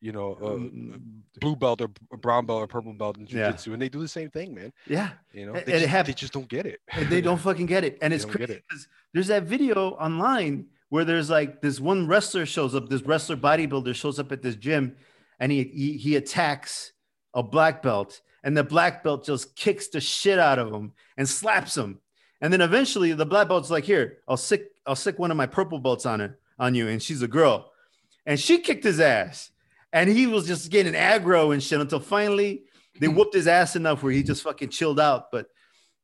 you 0.00 0.12
know, 0.12 0.32
uh, 0.40 0.56
Mm, 0.58 1.00
blue 1.40 1.56
belt 1.56 1.80
or 1.80 1.88
b- 1.88 2.00
brown 2.20 2.46
belt 2.46 2.62
or 2.62 2.66
purple 2.66 2.92
belt 2.94 3.18
in 3.18 3.26
jiu-jitsu, 3.26 3.72
and 3.72 3.82
they 3.82 3.88
do 3.88 4.00
the 4.00 4.08
same 4.08 4.30
thing, 4.30 4.54
man. 4.54 4.72
yeah, 4.86 5.10
You 5.32 5.46
know, 5.46 5.52
they, 5.54 5.60
and 5.60 5.68
it 5.68 5.78
just, 5.80 5.86
hap- 5.86 6.06
they 6.06 6.12
just 6.14 6.32
don't 6.32 6.48
get 6.48 6.66
it. 6.66 6.80
and 6.92 7.08
they 7.08 7.20
don't 7.20 7.40
fucking 7.40 7.66
get 7.66 7.82
it. 7.84 7.98
And 8.00 8.12
They 8.12 8.16
it's 8.16 8.24
crazy 8.24 8.52
it. 8.54 8.64
because 8.68 8.88
there's 9.12 9.26
that 9.28 9.42
video 9.44 9.90
online 9.92 10.66
where 10.88 11.04
there's 11.04 11.28
like 11.28 11.60
this 11.62 11.80
one 11.80 12.06
wrestler 12.06 12.46
shows 12.46 12.74
up, 12.74 12.88
this 12.88 13.02
wrestler 13.02 13.36
bodybuilder 13.36 13.94
shows 13.94 14.18
up 14.18 14.30
at 14.32 14.40
this 14.42 14.56
gym, 14.56 14.96
and 15.40 15.52
he 15.52 15.64
he, 15.64 15.92
he 15.98 16.16
attacks 16.16 16.92
a 17.34 17.42
black 17.42 17.82
belt, 17.82 18.20
and 18.48 18.56
the 18.56 18.64
black 18.64 19.04
belt 19.04 19.26
just 19.26 19.54
kicks 19.54 19.88
the 19.88 20.00
shit 20.00 20.38
out 20.38 20.58
of 20.58 20.72
him 20.72 20.92
and 21.18 21.28
slaps 21.28 21.76
him. 21.76 22.00
And 22.40 22.50
then 22.50 22.62
eventually 22.62 23.12
the 23.12 23.26
black 23.26 23.46
belt's 23.46 23.70
like, 23.70 23.84
here, 23.84 24.20
I'll 24.26 24.38
sick, 24.38 24.70
I'll 24.86 24.96
sick 24.96 25.18
one 25.18 25.30
of 25.30 25.36
my 25.36 25.44
purple 25.44 25.78
belts 25.78 26.06
on 26.06 26.20
her 26.20 26.38
on 26.58 26.74
you. 26.74 26.88
And 26.88 27.02
she's 27.02 27.20
a 27.20 27.28
girl. 27.28 27.70
And 28.24 28.40
she 28.40 28.60
kicked 28.60 28.84
his 28.84 29.00
ass. 29.00 29.50
And 29.92 30.08
he 30.08 30.26
was 30.26 30.46
just 30.46 30.70
getting 30.70 30.94
aggro 30.94 31.52
and 31.52 31.62
shit 31.62 31.78
until 31.78 32.00
finally 32.00 32.62
they 32.98 33.08
hmm. 33.08 33.16
whooped 33.16 33.34
his 33.34 33.46
ass 33.46 33.76
enough 33.76 34.02
where 34.02 34.12
he 34.12 34.22
just 34.22 34.42
fucking 34.42 34.70
chilled 34.70 34.98
out. 34.98 35.30
But 35.30 35.48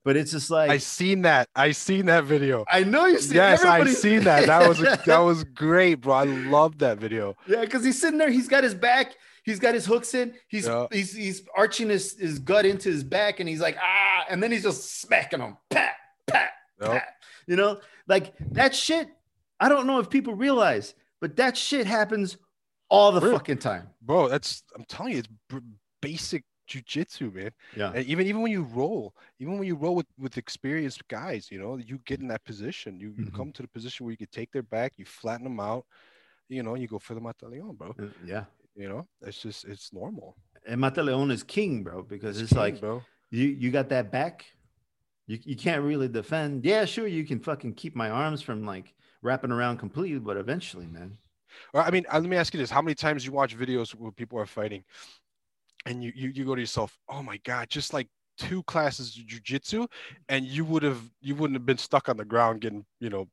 but 0.04 0.18
it's 0.18 0.32
just 0.32 0.50
like 0.50 0.70
I 0.70 0.76
seen 0.76 1.22
that. 1.22 1.48
I 1.56 1.70
seen 1.70 2.04
that 2.06 2.24
video. 2.24 2.66
I 2.70 2.84
know 2.84 3.06
you 3.06 3.20
see. 3.20 3.36
Yes, 3.36 3.64
I 3.64 3.86
seen 3.86 4.24
that. 4.24 4.48
That 4.48 4.68
was 4.68 4.80
that 5.06 5.18
was 5.18 5.44
great, 5.44 6.02
bro. 6.02 6.12
I 6.12 6.24
love 6.24 6.76
that 6.80 6.98
video. 6.98 7.36
yeah, 7.46 7.62
because 7.62 7.82
he's 7.82 7.98
sitting 7.98 8.18
there. 8.18 8.28
He's 8.28 8.48
got 8.48 8.64
his 8.64 8.74
back. 8.74 9.14
He's 9.44 9.58
got 9.60 9.74
his 9.74 9.86
hooks 9.86 10.14
in. 10.14 10.34
He's 10.48 10.66
Yeah. 10.66 10.86
he's 10.90 11.12
he's 11.14 11.46
arching 11.56 11.88
his, 11.90 12.18
his 12.18 12.38
gut 12.38 12.64
into 12.66 12.88
his 12.90 13.04
back, 13.04 13.40
and 13.40 13.48
he's 13.48 13.60
like 13.60 13.76
ah, 13.80 14.24
and 14.28 14.42
then 14.42 14.50
he's 14.50 14.62
just 14.62 15.00
smacking 15.00 15.40
him, 15.40 15.56
pat, 15.70 15.94
pat, 16.26 16.50
Yep. 16.80 16.90
pat. 16.90 17.08
You 17.46 17.56
know, 17.56 17.80
like 18.08 18.32
that 18.52 18.74
shit. 18.74 19.08
I 19.60 19.68
don't 19.68 19.86
know 19.86 19.98
if 20.00 20.10
people 20.10 20.34
realize, 20.34 20.94
but 21.20 21.36
that 21.36 21.56
shit 21.56 21.86
happens 21.86 22.36
all 22.88 23.12
the 23.12 23.20
Really? 23.20 23.34
fucking 23.34 23.58
time. 23.58 23.88
Bro, 24.02 24.28
that's 24.30 24.62
I'm 24.74 24.84
telling 24.84 25.12
you, 25.12 25.18
it's 25.18 25.28
b- 25.48 25.58
basic 26.00 26.44
jujitsu, 26.68 27.32
man. 27.32 27.50
Yeah. 27.76 27.92
And 27.94 28.06
even 28.06 28.26
even 28.26 28.40
when 28.40 28.50
you 28.50 28.62
roll, 28.62 29.14
even 29.38 29.58
when 29.58 29.66
you 29.68 29.74
roll 29.74 29.94
with 29.94 30.06
with 30.18 30.38
experienced 30.38 31.06
guys, 31.08 31.50
you 31.50 31.58
know, 31.58 31.76
you 31.76 31.98
get 32.06 32.20
in 32.20 32.28
that 32.28 32.44
position. 32.44 32.98
You 32.98 33.14
you 33.18 33.26
Mhm. 33.26 33.34
come 33.36 33.52
to 33.52 33.62
the 33.62 33.68
position 33.68 34.04
where 34.06 34.10
you 34.12 34.16
can 34.16 34.28
take 34.32 34.50
their 34.52 34.62
back, 34.62 34.94
you 34.96 35.04
flatten 35.04 35.44
them 35.44 35.60
out, 35.60 35.84
you 36.48 36.62
know, 36.62 36.74
you 36.76 36.88
go 36.88 36.98
for 36.98 37.12
the 37.14 37.20
mataleon, 37.20 37.76
bro. 37.76 37.94
Uh, 37.98 38.06
Yeah. 38.24 38.44
You 38.76 38.88
know, 38.88 39.06
it's 39.22 39.40
just 39.40 39.64
it's 39.64 39.92
normal. 39.92 40.36
And 40.66 40.80
Mataleon 40.80 41.30
is 41.30 41.42
king, 41.42 41.82
bro, 41.82 42.02
because 42.02 42.40
it's, 42.40 42.52
king, 42.52 42.58
like 42.58 42.80
bro. 42.80 43.02
you 43.30 43.46
you 43.46 43.70
got 43.70 43.88
that 43.90 44.10
back. 44.10 44.44
You, 45.26 45.38
you 45.42 45.56
can't 45.56 45.82
really 45.82 46.08
defend. 46.08 46.64
Yeah, 46.64 46.84
sure, 46.84 47.06
you 47.06 47.24
can 47.24 47.40
fucking 47.40 47.74
keep 47.74 47.96
my 47.96 48.10
arms 48.10 48.42
from 48.42 48.66
like 48.66 48.94
wrapping 49.22 49.52
around 49.52 49.78
completely, 49.78 50.18
but 50.18 50.36
eventually, 50.36 50.86
man. 50.86 51.16
Or, 51.72 51.82
I 51.82 51.90
mean, 51.90 52.04
uh, 52.12 52.18
let 52.18 52.28
me 52.28 52.36
ask 52.36 52.52
you 52.52 52.58
this: 52.60 52.70
How 52.70 52.82
many 52.82 52.94
times 52.94 53.24
you 53.24 53.32
watch 53.32 53.56
videos 53.56 53.94
where 53.94 54.10
people 54.10 54.38
are 54.38 54.46
fighting, 54.46 54.84
and 55.86 56.02
you 56.02 56.12
you, 56.14 56.30
you 56.30 56.44
go 56.44 56.54
to 56.54 56.60
yourself, 56.60 56.98
"Oh 57.08 57.22
my 57.22 57.38
god!" 57.44 57.70
Just 57.70 57.92
like 57.94 58.08
two 58.36 58.62
classes 58.64 59.16
of 59.16 59.24
jujitsu, 59.24 59.86
and 60.28 60.44
you 60.44 60.64
would 60.64 60.82
have 60.82 61.00
you 61.20 61.34
wouldn't 61.34 61.56
have 61.56 61.66
been 61.66 61.78
stuck 61.78 62.08
on 62.08 62.16
the 62.16 62.24
ground 62.24 62.60
getting 62.60 62.84
you 63.00 63.10
know 63.10 63.28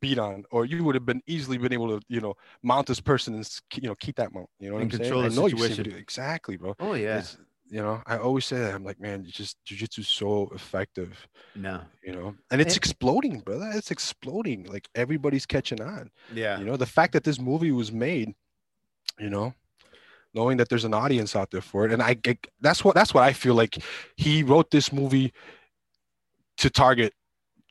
beat 0.00 0.18
on, 0.18 0.44
or 0.50 0.64
you 0.64 0.82
would 0.84 0.94
have 0.94 1.06
been 1.06 1.22
easily 1.26 1.58
been 1.58 1.72
able 1.72 1.88
to 1.98 2.04
you 2.08 2.20
know 2.20 2.34
mount 2.62 2.86
this 2.86 3.00
person 3.00 3.34
and 3.34 3.48
you 3.80 3.88
know 3.88 3.94
keep 3.96 4.16
that 4.16 4.32
mount. 4.32 4.48
You 4.60 4.68
know 4.68 4.74
what 4.74 4.82
And 4.82 4.92
I'm 4.92 4.98
control 4.98 5.22
saying? 5.22 5.34
the 5.34 5.40
I 5.40 5.42
know 5.42 5.48
situation. 5.48 5.84
video- 5.84 5.98
exactly, 5.98 6.56
bro. 6.56 6.74
Oh 6.80 6.94
yeah. 6.94 7.18
It's, 7.18 7.38
you 7.68 7.82
know, 7.82 8.00
I 8.06 8.16
always 8.18 8.46
say 8.46 8.58
that. 8.58 8.74
I'm 8.76 8.84
like, 8.84 9.00
man, 9.00 9.24
you 9.24 9.32
just 9.32 9.56
jujitsu 9.66 9.98
is 9.98 10.08
so 10.08 10.48
effective. 10.54 11.26
No. 11.56 11.80
You 12.04 12.12
know, 12.12 12.36
and 12.52 12.60
it's 12.60 12.74
And- 12.74 12.84
exploding, 12.84 13.40
brother. 13.40 13.68
It's 13.74 13.90
exploding. 13.90 14.64
Like 14.66 14.88
everybody's 14.94 15.46
catching 15.46 15.80
on. 15.82 16.10
Yeah. 16.32 16.60
You 16.60 16.64
know, 16.64 16.76
the 16.76 16.86
fact 16.86 17.12
that 17.14 17.24
this 17.24 17.40
movie 17.40 17.72
was 17.72 17.90
made, 17.90 18.34
you 19.18 19.30
know, 19.30 19.52
knowing 20.32 20.58
that 20.58 20.68
there's 20.68 20.84
an 20.84 20.94
audience 20.94 21.34
out 21.34 21.50
there 21.50 21.60
for 21.60 21.84
it, 21.86 21.92
and 21.92 22.00
I, 22.02 22.16
I 22.24 22.38
that's 22.60 22.84
what 22.84 22.94
that's 22.94 23.12
what 23.12 23.24
I 23.24 23.32
feel 23.32 23.54
like. 23.56 23.78
He 24.16 24.44
wrote 24.44 24.70
this 24.70 24.92
movie 24.92 25.32
to 26.58 26.70
target 26.70 27.14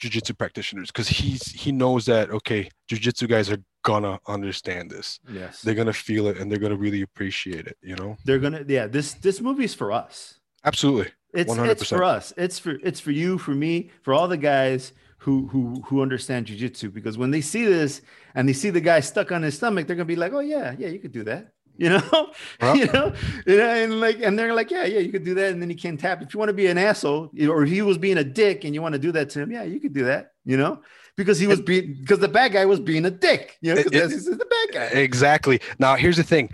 jujitsu 0.01 0.37
practitioners 0.37 0.87
because 0.91 1.07
he's 1.07 1.51
he 1.51 1.71
knows 1.71 2.05
that 2.05 2.29
okay, 2.31 2.69
jujitsu 2.89 3.27
guys 3.27 3.49
are 3.49 3.57
gonna 3.83 4.19
understand 4.27 4.89
this. 4.91 5.19
Yes. 5.31 5.61
They're 5.61 5.75
gonna 5.75 5.93
feel 5.93 6.27
it 6.27 6.37
and 6.37 6.51
they're 6.51 6.59
gonna 6.59 6.75
really 6.77 7.01
appreciate 7.01 7.67
it. 7.67 7.77
You 7.81 7.95
know, 7.95 8.17
They're 8.25 8.39
gonna 8.39 8.63
yeah, 8.67 8.87
this 8.87 9.13
this 9.13 9.41
movie's 9.41 9.73
for 9.73 9.91
us. 9.91 10.39
absolutely. 10.63 11.11
It's 11.33 11.51
it's 11.53 11.83
100%. 11.83 11.87
for 11.89 12.03
us. 12.03 12.33
It's 12.37 12.59
for 12.59 12.71
it's 12.83 12.99
for 12.99 13.11
you, 13.11 13.37
for 13.37 13.51
me, 13.51 13.91
for 14.01 14.13
all 14.13 14.27
the 14.27 14.37
guys 14.37 14.93
who 15.19 15.47
who 15.47 15.81
who 15.85 16.01
understand 16.01 16.47
jujitsu. 16.47 16.93
Because 16.93 17.17
when 17.17 17.31
they 17.31 17.41
see 17.41 17.65
this 17.65 18.01
and 18.35 18.47
they 18.47 18.53
see 18.53 18.69
the 18.69 18.81
guy 18.81 19.01
stuck 19.01 19.31
on 19.31 19.41
his 19.43 19.55
stomach, 19.55 19.85
they're 19.85 19.95
gonna 19.97 20.05
be 20.05 20.15
like, 20.15 20.33
"Oh 20.33 20.39
yeah, 20.39 20.75
yeah, 20.77 20.87
you 20.87 20.99
could 20.99 21.11
do 21.11 21.23
that." 21.25 21.51
You 21.77 21.89
know, 21.89 22.31
Yeah. 22.61 22.73
you 22.73 22.85
know, 22.87 23.13
You 23.45 23.57
know? 23.57 23.69
and 23.69 23.99
like, 23.99 24.21
and 24.21 24.37
they're 24.39 24.53
like, 24.53 24.71
"Yeah, 24.71 24.85
yeah, 24.85 24.99
you 24.99 25.11
could 25.11 25.23
do 25.25 25.33
that." 25.35 25.51
And 25.51 25.61
then 25.61 25.69
he 25.69 25.75
can 25.75 25.97
tap. 25.97 26.21
If 26.21 26.33
you 26.33 26.39
want 26.39 26.49
to 26.49 26.53
be 26.53 26.67
an 26.67 26.77
asshole, 26.77 27.31
or 27.49 27.63
if 27.63 27.69
he 27.69 27.81
was 27.81 27.97
being 27.97 28.17
a 28.17 28.23
dick, 28.23 28.63
and 28.63 28.73
you 28.73 28.81
want 28.81 28.93
to 28.93 28.99
do 28.99 29.11
that 29.11 29.29
to 29.31 29.41
him, 29.41 29.51
yeah, 29.51 29.63
you 29.63 29.79
could 29.79 29.93
do 29.93 30.05
that. 30.05 30.31
You 30.45 30.57
know, 30.57 30.81
because 31.17 31.39
he 31.39 31.47
was 31.47 31.59
being 31.61 31.97
because 31.99 32.19
the 32.19 32.27
bad 32.27 32.53
guy 32.53 32.65
was 32.65 32.79
being 32.79 33.05
a 33.05 33.11
dick. 33.11 33.57
You 33.61 33.75
know, 33.75 33.83
because 33.83 34.13
is 34.13 34.25
the 34.25 34.37
bad 34.45 34.73
guy. 34.73 34.99
Exactly. 34.99 35.59
Now 35.79 35.95
here's 35.95 36.17
the 36.17 36.23
thing. 36.23 36.49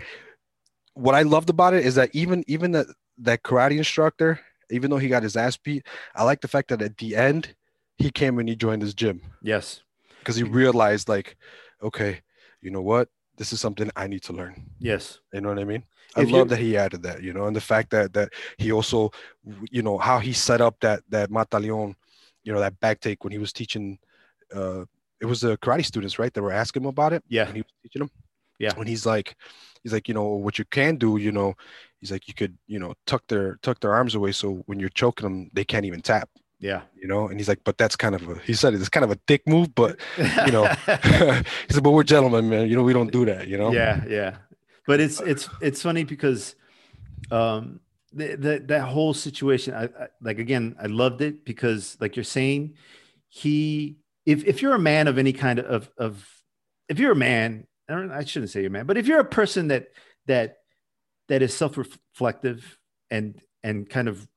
What 0.94 1.14
I 1.14 1.22
loved 1.22 1.50
about 1.50 1.74
it 1.74 1.84
is 1.86 1.94
that 1.94 2.10
even 2.12 2.44
even 2.46 2.72
that 2.72 2.86
that 3.18 3.42
karate 3.42 3.78
instructor, 3.78 4.40
even 4.70 4.90
though 4.90 4.98
he 4.98 5.08
got 5.08 5.22
his 5.22 5.36
ass 5.36 5.56
beat, 5.56 5.86
I 6.14 6.24
like 6.24 6.40
the 6.40 6.48
fact 6.48 6.68
that 6.68 6.82
at 6.82 6.98
the 6.98 7.14
end 7.16 7.54
he 7.98 8.10
came 8.10 8.38
and 8.38 8.48
he 8.48 8.56
joined 8.56 8.82
his 8.82 8.94
gym 8.94 9.20
Yes. 9.42 9.82
because 10.18 10.34
he 10.36 10.42
realized 10.42 11.08
like, 11.08 11.36
okay, 11.82 12.20
you 12.60 12.70
know 12.70 12.82
what? 12.82 13.08
This 13.36 13.52
is 13.52 13.60
something 13.60 13.90
I 13.96 14.06
need 14.06 14.22
to 14.24 14.32
learn. 14.32 14.62
Yes. 14.78 15.20
You 15.32 15.40
know 15.40 15.48
what 15.48 15.58
I 15.58 15.64
mean? 15.64 15.84
I 16.14 16.22
If 16.22 16.30
love 16.30 16.48
that 16.50 16.58
he 16.58 16.76
added 16.76 17.02
that, 17.04 17.22
you 17.22 17.32
know, 17.32 17.46
and 17.46 17.56
the 17.56 17.60
fact 17.60 17.90
that 17.90 18.12
that 18.12 18.32
he 18.58 18.70
also, 18.72 19.10
you 19.70 19.82
know, 19.82 19.96
how 19.96 20.18
he 20.18 20.32
set 20.32 20.60
up 20.60 20.78
that 20.80 21.02
that 21.08 21.30
matalion, 21.30 21.94
you 22.44 22.52
know, 22.52 22.60
that 22.60 22.78
back 22.80 23.00
take 23.00 23.24
when 23.24 23.32
he 23.32 23.38
was 23.38 23.52
teaching. 23.52 23.98
Uh, 24.54 24.84
it 25.20 25.26
was 25.26 25.40
the 25.40 25.56
karate 25.58 25.84
students, 25.84 26.18
right? 26.18 26.34
That 26.34 26.42
were 26.42 26.52
asking 26.52 26.82
him 26.82 26.88
about 26.88 27.12
it. 27.12 27.22
Yeah. 27.28 27.46
when 27.46 27.54
he 27.54 27.62
was 27.62 27.72
teaching 27.82 28.00
them. 28.00 28.10
Yeah. 28.58 28.74
When 28.74 28.86
he's 28.86 29.06
like, 29.06 29.34
he's 29.82 29.92
like, 29.92 30.08
you 30.08 30.14
know, 30.14 30.24
what 30.24 30.58
you 30.58 30.64
can 30.66 30.96
do, 30.96 31.16
you 31.16 31.32
know, 31.32 31.54
he's 32.00 32.10
like, 32.12 32.28
you 32.28 32.34
could, 32.34 32.58
you 32.66 32.78
know, 32.78 32.92
tuck 33.06 33.22
their 33.28 33.56
tuck 33.62 33.80
their 33.80 33.94
arms 33.94 34.14
away 34.14 34.32
so 34.32 34.62
when 34.66 34.78
you're 34.78 34.88
choking 34.90 35.24
them, 35.24 35.50
they 35.52 35.64
can't 35.64 35.86
even 35.86 36.02
tap, 36.02 36.28
Yeah. 36.62 36.82
you 36.94 37.08
know. 37.08 37.26
And 37.28 37.38
he's 37.38 37.48
like, 37.48 37.62
but 37.64 37.76
that's 37.76 37.96
kind 37.96 38.14
of 38.14 38.26
a, 38.28 38.38
he 38.38 38.54
said 38.54 38.72
it's 38.72 38.88
kind 38.88 39.04
of 39.04 39.10
a 39.10 39.18
dick 39.26 39.46
move, 39.46 39.74
but 39.74 39.98
you 40.16 40.52
know, 40.52 40.64
he 40.86 41.74
said, 41.74 41.82
but 41.82 41.90
we're 41.90 42.04
gentlemen, 42.04 42.48
man. 42.48 42.68
You 42.68 42.76
know, 42.76 42.84
we 42.84 42.92
don't 42.92 43.10
do 43.10 43.26
that, 43.26 43.48
you 43.48 43.58
know. 43.58 43.72
Yeah, 43.72 44.04
yeah. 44.08 44.36
But 44.86 45.00
it's 45.00 45.20
it's 45.20 45.48
it's 45.60 45.82
funny 45.82 46.04
because 46.04 46.54
um 47.30 47.80
the, 48.12 48.36
the, 48.36 48.58
that 48.66 48.82
whole 48.82 49.14
situation 49.14 49.74
I, 49.74 49.84
I 49.84 50.08
like 50.20 50.38
again 50.38 50.76
I 50.80 50.86
loved 50.86 51.22
it 51.22 51.44
because 51.44 51.96
like 52.00 52.16
you're 52.16 52.24
saying 52.24 52.74
he 53.28 53.96
if 54.26 54.44
if 54.44 54.62
you're 54.62 54.74
a 54.74 54.78
man 54.78 55.08
of 55.08 55.18
any 55.18 55.32
kind 55.32 55.58
of 55.58 55.90
of 55.96 56.26
if 56.88 56.98
you're 56.98 57.12
a 57.12 57.16
man 57.16 57.66
I, 57.88 57.94
don't, 57.94 58.12
I 58.12 58.24
shouldn't 58.24 58.50
say 58.50 58.60
you're 58.60 58.68
a 58.68 58.72
man 58.72 58.86
but 58.86 58.98
if 58.98 59.06
you're 59.06 59.20
a 59.20 59.24
person 59.24 59.68
that 59.68 59.88
that 60.26 60.58
that 61.28 61.42
is 61.42 61.54
self-reflective 61.54 62.78
and 63.10 63.40
and 63.62 63.88
kind 63.88 64.08
of 64.08 64.28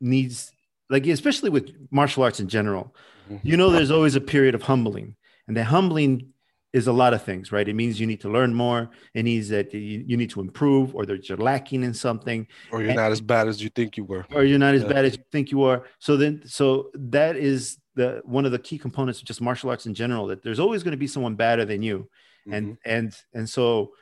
needs 0.00 0.52
like 0.90 1.06
especially 1.06 1.50
with 1.50 1.70
martial 1.90 2.22
arts 2.22 2.40
in 2.40 2.48
general 2.48 2.94
Mhm. 3.30 3.40
you 3.42 3.56
know 3.56 3.70
there's 3.70 3.90
always 3.90 4.16
a 4.16 4.20
period 4.20 4.54
of 4.54 4.62
humbling 4.62 5.16
and 5.48 5.56
the 5.56 5.64
humbling 5.64 6.28
is 6.74 6.86
a 6.88 6.92
lot 6.92 7.14
of 7.14 7.22
things 7.22 7.50
right 7.52 7.68
it 7.68 7.74
means 7.74 7.98
you 7.98 8.06
need 8.06 8.20
to 8.20 8.28
learn 8.28 8.52
more 8.52 8.90
it 9.14 9.24
means 9.24 9.48
that 9.48 9.72
you, 9.72 10.04
you 10.06 10.16
need 10.16 10.28
to 10.30 10.40
improve 10.40 10.94
or 10.94 11.06
that 11.06 11.28
you're 11.28 11.38
lacking 11.38 11.82
in 11.84 11.94
something 11.94 12.46
Or 12.70 12.80
you're 12.80 12.90
And- 12.90 12.96
not 12.96 13.12
as 13.12 13.20
bad 13.22 13.48
as 13.48 13.62
you 13.62 13.70
think 13.70 13.96
you 13.96 14.04
were. 14.04 14.26
or 14.34 14.44
you're 14.44 14.58
not 14.58 14.74
as 14.74 14.82
Yeah. 14.82 14.88
bad 14.92 15.04
as 15.06 15.16
you 15.16 15.22
think 15.32 15.50
you 15.50 15.62
are 15.62 15.86
so 16.00 16.16
then 16.18 16.42
so 16.44 16.90
that 16.94 17.36
is 17.36 17.78
the 17.94 18.20
one 18.24 18.44
of 18.44 18.52
the 18.52 18.58
key 18.58 18.76
components 18.76 19.20
of 19.20 19.24
just 19.26 19.40
martial 19.40 19.70
arts 19.70 19.86
in 19.86 19.94
general 19.94 20.26
that 20.26 20.42
there's 20.42 20.58
always 20.60 20.82
going 20.82 20.92
to 20.98 20.98
be 20.98 21.06
someone 21.06 21.34
better 21.36 21.64
than 21.64 21.80
you 21.82 22.08
and 22.50 22.64
Mhm. 22.72 22.78
and 22.84 23.16
and 23.32 23.48
so 23.48 23.92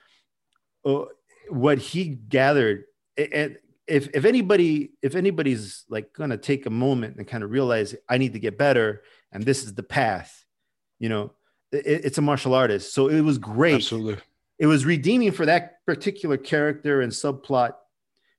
uh, 0.85 1.05
what 1.49 1.79
he 1.79 2.03
gathered 2.39 2.85
and 3.17 3.59
if 3.87 4.09
if 4.15 4.25
anybody 4.25 4.93
if 5.03 5.15
anybody's 5.15 5.85
like 5.89 6.13
gonna 6.13 6.37
take 6.37 6.67
a 6.67 6.71
moment 6.71 7.17
and 7.17 7.27
kind 7.27 7.43
of 7.43 7.51
realize 7.51 7.95
i 8.09 8.17
need 8.19 8.33
to 8.33 8.39
get 8.39 8.57
better 8.57 9.03
and 9.33 9.45
this 9.45 9.65
is 9.65 9.75
the 9.75 9.83
path 9.83 10.45
you 10.99 11.09
know 11.09 11.33
it, 11.73 12.05
it's 12.05 12.19
a 12.19 12.23
martial 12.23 12.55
artist 12.55 12.95
so 12.95 13.09
it 13.09 13.21
was 13.21 13.39
great 13.39 13.75
absolutely. 13.77 14.23
it 14.59 14.67
was 14.67 14.85
redeeming 14.87 15.33
for 15.33 15.47
that 15.47 15.85
particular 15.85 16.37
character 16.37 17.01
and 17.01 17.13
subplot 17.13 17.73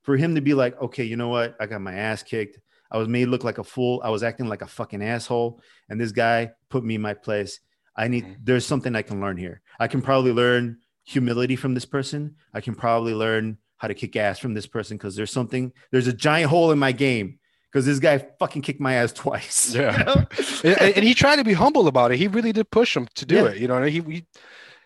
for 0.04 0.18
him 0.18 0.36
to 0.36 0.42
be 0.42 0.54
like, 0.54 0.80
okay, 0.82 1.04
you 1.06 1.16
know 1.16 1.30
what? 1.30 1.56
I 1.60 1.66
got 1.66 1.82
my 1.82 1.94
ass 1.94 2.24
kicked. 2.24 2.60
I 2.92 2.98
was 2.98 3.08
made 3.08 3.30
look 3.30 3.44
like 3.44 3.58
a 3.58 3.64
fool. 3.64 4.02
I 4.04 4.10
was 4.10 4.22
acting 4.22 4.48
like 4.48 4.62
a 4.62 4.68
fucking 4.68 5.02
asshole. 5.02 5.62
And 5.90 6.00
this 6.00 6.12
guy 6.12 6.52
put 6.70 6.84
me 6.84 6.96
in 6.96 7.02
my 7.02 7.14
place. 7.14 7.62
I 7.96 8.10
need, 8.10 8.26
Mhm. 8.26 8.36
there's 8.44 8.66
something 8.66 8.96
I 8.96 9.02
can 9.02 9.22
learn 9.22 9.38
here. 9.38 9.62
I 9.80 9.88
can 9.88 10.02
probably 10.02 10.34
learn 10.34 10.80
humility 11.06 11.56
from 11.56 11.74
this 11.74 11.86
person. 11.86 12.36
I 12.54 12.60
can 12.60 12.76
probably 12.76 13.14
learn 13.14 13.58
how 13.84 13.90
to 13.90 13.94
kick 13.94 14.16
ass 14.16 14.40
from 14.40 14.54
this 14.54 14.66
person 14.66 14.96
because 14.96 15.14
there's 15.18 15.30
something, 15.32 15.74
there's 15.92 16.08
a 16.08 16.14
giant 16.14 16.50
hole 16.50 16.72
in 16.72 16.80
my 16.80 16.94
game 16.94 17.38
because 17.70 17.86
this 17.86 18.00
guy 18.00 18.26
fucking 18.40 18.62
kicked 18.62 18.80
my 18.80 18.94
ass 18.94 19.12
twice. 19.12 19.76
Yeah. 19.80 20.00
You 20.00 20.06
know? 20.06 20.26
and, 20.64 20.96
and 20.96 21.04
he 21.04 21.14
tried 21.14 21.36
to 21.36 21.44
be 21.44 21.52
humble 21.52 21.90
about 21.90 22.14
it. 22.14 22.18
He 22.18 22.30
really 22.30 22.54
did 22.54 22.72
push 22.72 22.96
him 22.96 23.10
to 23.16 23.26
do 23.26 23.36
Yeah. 23.36 23.48
it. 23.48 23.58
You 23.58 23.68
know, 23.68 23.84
he, 23.84 24.00
he 24.00 24.26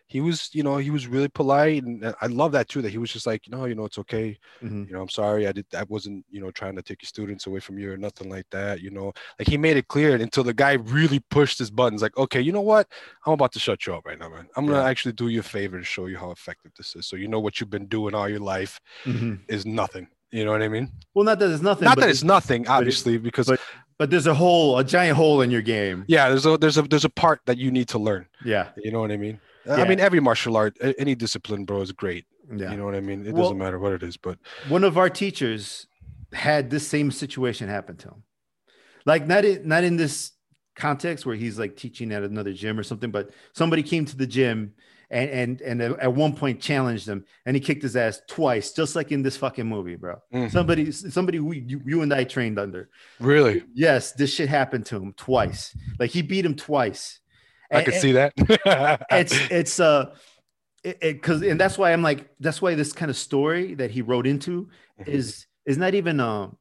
he 0.10 0.22
was, 0.22 0.50
you 0.54 0.63
know, 0.63 0.78
he 0.78 0.89
was 0.89 1.06
really 1.06 1.28
polite, 1.28 1.84
and 1.84 2.15
I 2.22 2.28
love 2.28 2.54
that 2.54 2.70
too. 2.70 2.82
That 2.82 2.91
he 2.91 2.98
was 2.98 3.12
just 3.12 3.28
like, 3.28 3.43
no, 3.50 3.65
you 3.65 3.76
know, 3.76 3.86
it's 3.86 3.98
okay. 4.00 4.38
Mhm. 4.63 4.88
You 4.88 4.93
know, 4.93 5.02
I'm 5.02 5.10
sorry, 5.10 5.48
I 5.48 5.52
did, 5.52 5.65
I 5.76 5.84
wasn't, 5.84 6.26
you 6.32 6.39
know, 6.39 6.50
trying 6.52 6.76
to 6.78 6.82
take 6.82 7.02
your 7.02 7.08
students 7.08 7.46
away 7.46 7.60
from 7.60 7.78
you 7.78 7.91
or 7.91 7.98
nothing 7.98 8.30
like 8.30 8.46
that. 8.52 8.80
You 8.82 8.89
know, 8.91 9.12
like 9.38 9.48
he 9.50 9.58
made 9.58 9.76
it 9.78 9.88
clear 9.89 10.15
until 10.15 10.43
the 10.43 10.54
guy 10.54 10.74
really 10.74 11.20
pushed 11.20 11.60
his 11.60 11.70
buttons. 11.70 12.02
Like, 12.02 12.17
okay, 12.17 12.39
you 12.41 12.52
know 12.54 12.62
what? 12.62 12.88
I'm 13.26 13.34
about 13.34 13.52
to 13.54 13.60
shut 13.60 13.86
you 13.86 13.93
up 13.96 14.06
right 14.06 14.17
now, 14.17 14.30
man. 14.30 14.48
I'm 14.56 14.65
gonna 14.65 14.84
actually 14.84 15.12
do 15.13 15.28
you 15.28 15.41
a 15.41 15.43
favor 15.43 15.76
and 15.78 15.86
show 15.86 16.06
you 16.06 16.17
how 16.17 16.32
effective 16.32 16.72
this 16.78 16.96
is. 16.96 17.06
So 17.06 17.15
you 17.17 17.28
know 17.28 17.39
what 17.39 17.60
you've 17.60 17.70
been 17.70 17.88
doing 17.88 18.15
all 18.15 18.30
your 18.30 18.39
life 18.39 18.80
Mhm. 19.06 19.39
is 19.50 19.65
nothing. 19.65 20.08
You 20.32 20.43
know 20.46 20.52
what 20.52 20.62
I 20.62 20.67
mean? 20.67 20.91
Well, 21.13 21.26
not 21.26 21.39
that 21.39 21.52
it's 21.52 21.62
nothing, 21.62 21.86
Not 21.86 21.98
that 22.00 22.10
it's 22.10 22.24
nothing, 22.24 22.67
obviously, 22.67 23.17
because 23.17 23.48
but- 23.48 23.60
but 23.98 24.10
there's 24.10 24.28
a 24.28 24.34
hole, 24.34 24.78
a 24.78 24.84
giant 24.84 25.17
hole 25.17 25.41
in 25.41 25.50
your 25.52 25.62
game. 25.62 26.06
yeah, 26.08 26.30
there's 26.30 26.46
a 26.46 26.58
there's 26.58 26.78
a 26.78 26.82
there's 26.84 27.06
a 27.06 27.10
part 27.10 27.41
that 27.46 27.58
you 27.58 27.72
need 27.72 27.88
to 27.89 27.98
learn. 28.00 28.26
Yeah. 28.46 28.70
You 28.78 28.91
know 28.91 29.00
what 29.02 29.12
I 29.12 29.17
mean? 29.17 29.39
Yeah. 29.67 29.75
I 29.75 29.88
mean, 29.88 29.99
every 29.99 30.19
martial 30.19 30.56
art, 30.58 30.77
any 30.97 31.13
discipline, 31.15 31.65
bro, 31.65 31.82
is 31.82 31.91
great. 31.91 32.25
Yeah. 32.56 32.71
You 32.71 32.77
know 32.77 32.86
what 32.86 32.95
I 32.95 33.01
mean? 33.01 33.25
It 33.25 33.34
Well- 33.34 33.43
doesn't 33.43 33.58
matter 33.58 33.77
what 33.80 33.93
it 33.93 34.03
is, 34.03 34.15
but 34.17 34.39
one 34.69 34.84
of 34.84 34.97
our 34.97 35.10
teachers 35.10 35.88
had 36.34 36.69
this 36.69 36.88
same 36.88 37.12
situation 37.12 37.69
happen 37.69 37.95
to 37.97 38.10
him 38.10 38.23
like 39.06 39.25
not 39.25 39.45
in, 39.45 39.65
not 39.67 39.84
in 39.86 39.95
this 39.95 40.32
context 40.75 41.25
where 41.25 41.36
he's 41.38 41.58
like 41.58 41.75
teaching 41.77 42.12
at 42.12 42.21
another 42.23 42.51
gym 42.51 42.77
or 42.77 42.84
something 42.84 43.12
but 43.12 43.30
somebody 43.53 43.82
came 43.82 44.03
to 44.03 44.15
the 44.17 44.27
gym 44.27 44.73
and 45.10 45.30
and 45.30 45.62
and 45.62 45.82
at 45.82 46.13
one 46.13 46.34
point 46.36 46.60
challenged 46.60 47.08
him 47.08 47.23
and 47.45 47.56
he 47.56 47.62
kicked 47.62 47.82
his 47.82 47.95
ass 47.95 48.21
twice 48.27 48.73
just 48.73 48.93
like 48.93 49.10
in 49.13 49.21
this 49.23 49.38
fucking 49.38 49.65
movie 49.65 49.95
bro 49.95 50.17
Mhm. 50.34 50.51
somebody 50.51 50.91
somebody 50.91 51.39
we, 51.39 51.60
you, 51.65 51.82
you 51.86 52.01
and 52.01 52.13
i 52.13 52.25
trained 52.25 52.60
under 52.60 52.89
really, 53.21 53.63
yes 53.73 54.12
this 54.12 54.34
shit 54.34 54.49
happened 54.49 54.86
to 54.88 54.97
him 54.97 55.13
twice 55.15 55.75
like 55.97 56.12
he 56.12 56.21
beat 56.21 56.45
him 56.45 56.56
twice 56.56 57.21
I 57.71 57.84
could 57.84 57.95
see 57.95 58.13
that. 58.13 58.34
it's 59.12 59.34
it's 59.51 59.80
uh 59.80 60.13
it 60.84 60.99
because 61.01 61.41
and 61.41 61.60
that's 61.60 61.77
why 61.77 61.91
i'm 61.91 62.01
like 62.01 62.30
that's 62.39 62.62
why 62.62 62.75
this 62.75 62.93
kind 62.93 63.10
of 63.10 63.17
story 63.17 63.73
that 63.75 63.91
he 63.91 64.01
wrote 64.01 64.27
into 64.27 64.69
Mhm. 65.01 65.08
is 65.08 65.45
is 65.65 65.77
not 65.77 65.93
even 65.95 66.19
um 66.19 66.58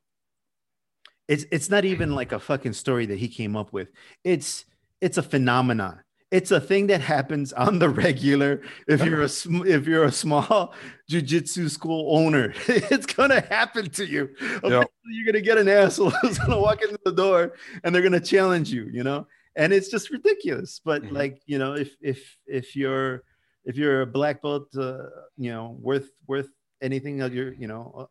it's 1.28 1.44
it's 1.50 1.70
not 1.70 1.84
even 1.84 2.14
like 2.14 2.32
a 2.32 2.38
fucking 2.38 2.72
story 2.72 3.06
that 3.06 3.18
he 3.18 3.28
came 3.28 3.56
up 3.56 3.72
with. 3.72 3.88
It's 4.24 4.64
it's 5.00 5.18
a 5.18 5.22
phenomenon. 5.22 6.00
It's 6.30 6.50
a 6.50 6.60
thing 6.60 6.88
that 6.88 7.00
happens 7.00 7.52
on 7.52 7.78
the 7.78 7.88
regular. 7.88 8.62
If 8.88 9.04
you're 9.04 9.22
a 9.22 9.28
sm- 9.28 9.66
if 9.66 9.86
you're 9.86 10.04
a 10.04 10.12
small 10.12 10.74
jujitsu 11.10 11.70
school 11.70 12.16
owner 12.16 12.52
it's 12.68 13.06
gonna 13.06 13.40
happen 13.40 13.90
to 13.90 14.06
you. 14.06 14.28
Eventually 14.40 14.86
you're 15.08 15.26
gonna 15.26 15.40
get 15.44 15.58
an 15.58 15.68
asshole 15.68 16.10
who's 16.22 16.38
gonna 16.38 16.60
walk 16.60 16.82
into 16.82 16.98
the 17.04 17.12
door 17.12 17.54
and 17.84 17.94
they're 17.94 18.02
gonna 18.02 18.20
challenge 18.20 18.70
you 18.70 18.84
you 18.92 19.02
know 19.02 19.26
and 19.56 19.72
it's 19.72 19.88
just 19.88 20.10
ridiculous 20.10 20.80
but 20.84 21.02
Mhm. 21.02 21.12
like 21.20 21.34
you 21.46 21.58
know 21.58 21.72
if 21.74 21.90
if 22.00 22.20
if 22.46 22.76
you're 22.76 23.22
if 23.64 23.76
you're 23.76 24.02
a 24.02 24.06
black 24.18 24.42
belt 24.42 24.68
uh, 24.76 25.04
you 25.36 25.50
know 25.50 25.76
worth 25.80 26.08
worth 26.26 26.48
anything 26.82 27.20
of 27.22 27.34
your 27.34 27.52
you 27.54 27.66
know 27.66 27.82
uh, 28.00 28.06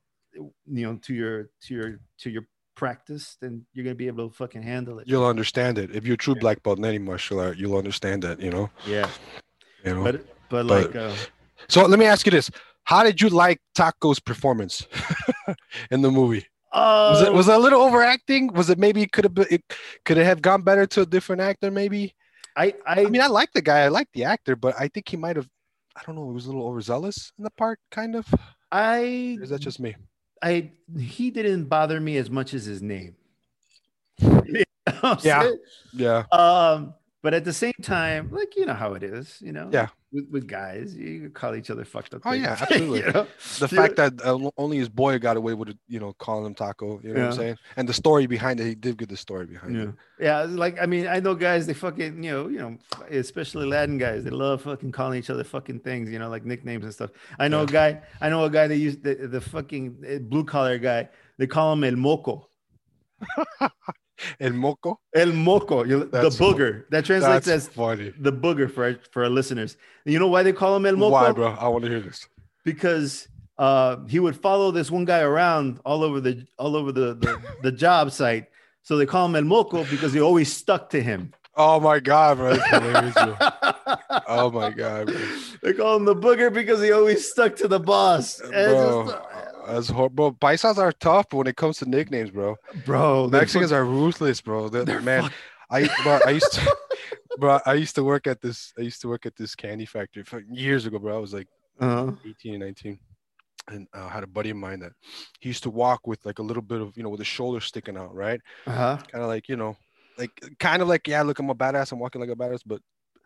you 0.78 0.84
know 0.86 0.96
to 1.06 1.14
your 1.14 1.50
to 1.64 1.74
your 1.78 1.90
to 2.22 2.30
your 2.30 2.46
practice 2.76 3.38
then 3.42 3.66
you're 3.74 3.86
gonna 3.86 3.96
be 3.96 4.08
able 4.08 4.28
to 4.30 4.36
fucking 4.36 4.62
handle 4.62 5.00
it 5.00 5.08
you'll 5.08 5.26
understand 5.36 5.78
it 5.78 5.96
if 5.96 6.06
you're 6.06 6.16
a 6.22 6.26
true 6.26 6.36
black 6.36 6.62
belt 6.64 6.78
in 6.78 6.84
any 6.86 7.00
martial 7.00 7.40
art. 7.40 7.58
You'll 7.58 7.78
understand 7.78 8.22
that. 8.24 8.42
You 8.42 8.52
know. 8.52 8.70
yeah 8.86 9.10
You 9.86 9.94
know. 9.96 10.04
but 10.04 10.16
but 10.50 10.64
But- 10.64 10.66
like 10.68 10.96
uh, 10.96 11.16
so 11.70 11.86
let 11.86 12.00
me 12.00 12.06
ask 12.06 12.26
you 12.28 12.32
this: 12.32 12.52
How 12.84 13.02
did 13.08 13.22
you 13.22 13.30
like 13.30 13.60
Taco's 13.78 14.20
performance 14.20 14.86
in 15.94 16.02
the 16.02 16.12
movie? 16.12 16.46
Was 16.76 17.22
it 17.22 17.30
uh, 17.30 17.34
was 17.34 17.48
it 17.48 17.56
a 17.56 17.58
little 17.58 17.82
overacting? 17.82 18.52
Was 18.54 18.70
it 18.70 18.78
maybe 18.78 19.06
could 19.08 19.24
have 19.24 19.34
been 19.34 19.48
it 19.50 19.64
could 20.04 20.18
it 20.18 20.26
have 20.26 20.42
gone 20.42 20.62
better 20.62 20.86
to 20.88 21.02
a 21.02 21.06
different 21.06 21.42
actor? 21.42 21.72
Maybe. 21.72 22.14
I 22.58 22.74
I, 22.86 23.06
I 23.06 23.06
mean, 23.06 23.22
I 23.22 23.28
like 23.28 23.52
the 23.54 23.62
guy. 23.62 23.80
I 23.82 23.88
like 23.88 24.08
the 24.14 24.26
actor, 24.26 24.56
but 24.56 24.76
I 24.80 24.88
think 24.90 25.08
he 25.08 25.18
might 25.18 25.36
have. 25.36 25.48
I 25.96 26.02
don't 26.06 26.16
know. 26.16 26.28
He 26.28 26.34
was 26.34 26.46
a 26.46 26.50
little 26.50 26.68
overzealous 26.68 27.32
in 27.38 27.44
the 27.46 27.52
part, 27.52 27.80
kind 27.92 28.16
of. 28.16 28.28
I 28.72 29.38
Or 29.40 29.44
is 29.44 29.50
that 29.50 29.62
just 29.62 29.80
me? 29.80 29.96
I 30.44 30.72
he 31.00 31.32
didn't 31.32 31.66
bother 31.66 32.02
me 32.02 32.18
as 32.18 32.30
much 32.30 32.54
as 32.54 32.66
his 32.66 32.82
name. 32.82 33.16
You 34.20 34.64
know 35.02 35.18
Yeah. 35.24 35.42
saying? 35.42 35.60
Yeah. 35.94 36.24
Um, 36.32 36.94
but 37.26 37.34
at 37.34 37.44
the 37.44 37.52
same 37.54 37.74
time, 37.82 38.30
like 38.32 38.56
you 38.56 38.66
know 38.68 38.76
how 38.76 38.94
it 38.94 39.02
is, 39.02 39.42
you 39.42 39.52
know. 39.52 39.68
Yeah. 39.74 39.88
With, 40.14 40.28
with 40.34 40.48
guys, 40.48 40.96
you 40.96 41.32
call 41.32 41.56
each 41.56 41.72
other 41.72 41.84
fucked 41.84 42.14
up. 42.14 42.22
Oh, 42.24 42.34
yeah, 42.34 42.56
absolutely. 42.62 43.00
you 43.00 43.12
know? 43.12 43.26
The 43.62 43.68
Yeah. 43.72 43.82
fact 43.82 43.96
that 44.02 44.14
uh, 44.24 44.52
only 44.58 44.78
his 44.78 44.90
boy 44.90 45.18
got 45.18 45.36
away 45.36 45.56
with 45.56 45.70
it, 45.70 45.78
you 45.88 46.00
know, 46.00 46.14
calling 46.26 46.46
him 46.46 46.54
taco. 46.54 47.02
You 47.04 47.14
know 47.14 47.22
what 47.22 47.30
I'm 47.32 47.36
saying? 47.42 47.58
And 47.78 47.90
the 47.90 47.94
story 47.94 48.28
behind 48.28 48.60
it, 48.60 48.68
he 48.68 48.76
did 48.76 48.96
get 49.02 49.10
the 49.10 49.18
story 49.18 49.48
behind 49.48 49.76
Yeah. 49.76 49.82
it. 49.84 49.90
Yeah, 50.28 50.42
like 50.44 50.76
I 50.80 50.86
mean, 50.86 51.08
I 51.08 51.20
know 51.20 51.34
guys 51.34 51.66
they 51.66 51.74
fucking, 51.74 52.24
you 52.24 52.32
know, 52.32 52.48
you 52.48 52.60
know, 52.60 52.78
especially 53.10 53.66
Latin 53.66 53.98
guys, 53.98 54.24
they 54.24 54.30
love 54.46 54.62
fucking 54.62 54.92
calling 54.92 55.18
each 55.18 55.32
other 55.32 55.44
fucking 55.44 55.80
things, 55.80 56.12
you 56.12 56.20
know, 56.20 56.30
like 56.30 56.46
nicknames 56.46 56.84
and 56.86 56.94
stuff. 56.94 57.10
I 57.40 57.48
know 57.48 57.64
a 57.64 57.66
guy, 57.80 58.02
I 58.22 58.30
know 58.30 58.44
a 58.46 58.52
guy 58.52 58.68
that 58.68 58.78
used 58.78 59.04
the, 59.04 59.16
the 59.16 59.42
fucking 59.42 59.86
uh, 60.08 60.20
blue 60.20 60.44
collar 60.44 60.78
guy, 60.78 61.10
they 61.40 61.48
call 61.48 61.74
him 61.74 61.84
El 61.84 61.96
Moco. 62.08 62.50
El 64.40 64.54
Moco. 64.54 65.00
El 65.14 65.34
Moco, 65.34 65.84
you, 65.84 66.06
the 66.06 66.30
booger. 66.30 66.86
That 66.90 67.06
translates 67.06 67.46
That's 67.46 67.68
as 67.68 67.74
funny. 67.74 68.14
the 68.18 68.32
booger 68.32 68.72
for 68.72 68.86
our, 68.86 68.96
for 69.12 69.24
our 69.24 69.30
listeners. 69.30 69.78
You 70.06 70.20
know 70.20 70.28
why 70.28 70.44
they 70.44 70.54
call 70.54 70.76
him 70.76 70.86
El 70.86 70.96
Moco? 70.96 71.12
Why, 71.12 71.32
bro? 71.32 71.52
I 71.60 71.68
want 71.68 71.84
to 71.86 71.90
hear 71.90 72.00
this. 72.00 72.28
because 72.64 73.28
uh, 73.58 73.98
he 74.08 74.20
would 74.20 74.36
follow 74.40 74.72
this 74.72 74.90
one 74.92 75.06
guy 75.06 75.20
around 75.20 75.80
all 75.86 76.04
over 76.04 76.20
the 76.22 76.46
all 76.58 76.76
over 76.76 76.92
the 76.92 77.14
the, 77.16 77.42
the 77.64 77.72
job 77.86 78.12
site. 78.12 78.48
So 78.84 78.98
they 78.98 79.06
call 79.06 79.26
him 79.26 79.36
El 79.36 79.44
Moco 79.44 79.84
because 79.86 80.14
he 80.14 80.22
always 80.22 80.52
stuck 80.52 80.90
to 80.92 81.02
him. 81.02 81.34
Oh 81.58 81.80
my 81.80 82.00
god, 82.00 82.38
bro! 82.38 82.56
That's 82.56 82.70
hilarious, 82.70 83.14
bro. 83.14 83.36
Oh 84.28 84.50
my 84.52 84.72
god, 84.72 85.08
bro. 85.08 85.16
they 85.62 85.74
call 85.74 85.96
him 85.98 86.06
the 86.06 86.16
booger 86.16 86.52
because 86.54 86.82
he 86.82 86.92
always 86.92 87.30
stuck 87.30 87.56
to 87.58 87.68
the 87.68 87.80
boss. 87.80 88.40
And 88.40 88.52
Bro, 88.52 89.06
just, 89.08 89.18
That's 89.68 89.90
hor- 89.90 90.10
bro. 90.10 90.32
Paisas 90.32 90.78
are 90.78 90.92
tough 90.92 91.34
when 91.34 91.48
it 91.48 91.56
comes 91.56 91.78
to 91.80 91.90
nicknames, 91.90 92.32
bro. 92.32 92.56
bro, 92.86 93.28
Mexicans 93.28 93.72
are 93.72 93.86
ruthless, 93.86 94.42
bro. 94.42 94.70
They're, 94.70 94.86
they're 94.86 95.02
man, 95.02 95.24
fuck- 95.24 95.34
I 95.70 95.90
bro, 96.04 96.20
I 96.26 96.30
used 96.32 96.52
to, 96.54 96.76
bro, 97.40 97.60
I 97.66 97.74
used 97.74 97.96
to 97.96 98.04
work 98.04 98.28
at 98.28 98.42
this. 98.42 98.74
I 98.78 98.82
used 98.82 99.02
to 99.02 99.08
work 99.08 99.26
at 99.26 99.36
this 99.36 99.56
candy 99.56 99.86
factory 99.86 100.24
for 100.24 100.44
years 100.50 100.86
ago, 100.86 101.00
bro. 101.00 101.16
I 101.18 101.20
was 101.20 101.34
like 101.34 101.48
Uh-huh. 101.80 102.12
18 102.28 102.54
and 102.56 102.64
19, 102.64 103.00
and 103.72 103.88
uh, 103.96 104.06
I 104.06 104.10
had 104.10 104.24
a 104.24 104.28
buddy 104.28 104.52
of 104.52 104.58
mine 104.58 104.80
that 104.82 104.92
he 105.40 105.50
used 105.50 105.64
to 105.64 105.70
walk 105.72 106.06
with 106.08 106.24
like 106.26 106.40
a 106.40 106.44
little 106.44 106.62
bit 106.64 106.82
of, 106.82 106.96
you 106.96 107.04
know, 107.04 107.10
with 107.10 107.20
his 107.20 107.28
shoulder 107.28 107.60
sticking 107.62 107.98
out, 107.98 108.14
right? 108.14 108.40
Uh-huh. 108.68 108.98
Kind 109.12 109.24
of 109.24 109.30
like, 109.30 109.50
you 109.50 109.56
know, 109.56 109.76
like 110.18 110.32
kind 110.60 110.82
of 110.82 110.88
like, 110.88 111.08
yeah, 111.08 111.24
look, 111.24 111.40
I'm 111.40 111.50
a 111.50 111.56
badass. 111.56 111.92
I'm 111.92 112.00
walking 112.00 112.22
like 112.22 112.30
a 112.30 112.36
badass, 112.36 112.62
but 112.66 112.82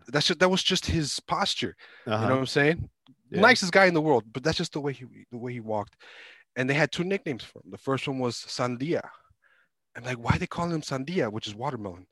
that's 0.07 0.25
just 0.27 0.39
that 0.39 0.49
was 0.49 0.63
just 0.63 0.85
his 0.85 1.19
posture. 1.19 1.75
Uh-huh. 2.07 2.23
You 2.23 2.29
know 2.29 2.33
what 2.35 2.39
I'm 2.39 2.45
saying? 2.47 2.89
Yeah. 3.32 3.41
Nicest 3.41 3.71
guy 3.71 3.86
in 3.86 3.93
the 3.93 4.01
world, 4.01 4.23
but 4.32 4.43
that's 4.43 4.57
just 4.57 4.73
the 4.73 4.80
way 4.80 4.93
he 4.93 5.05
the 5.32 5.38
way 5.38 5.53
he 5.53 5.59
walked. 5.59 5.95
And 6.55 6.69
they 6.69 6.73
had 6.73 6.91
two 6.91 7.03
nicknames 7.03 7.43
for 7.43 7.59
him. 7.59 7.71
The 7.71 7.77
first 7.77 8.07
one 8.07 8.19
was 8.19 8.36
Sandia. 8.36 9.01
I'm 9.95 10.03
like, 10.03 10.17
why 10.17 10.38
they 10.38 10.47
call 10.47 10.69
him 10.69 10.82
Sandia, 10.82 11.32
which 11.32 11.47
is 11.47 11.55
watermelon? 11.55 12.07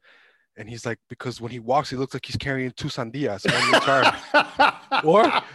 And 0.58 0.68
he's 0.68 0.86
like, 0.86 0.98
because 1.08 1.40
when 1.40 1.52
he 1.52 1.60
walks, 1.60 1.90
he 1.90 1.96
looks 1.96 2.16
like 2.16 2.26
he's 2.26 2.36
carrying 2.36 2.72
two 2.72 2.88
sandias. 2.88 3.46
on 3.46 3.76
each 3.76 3.88
arm. 3.88 5.04
Or 5.04 5.24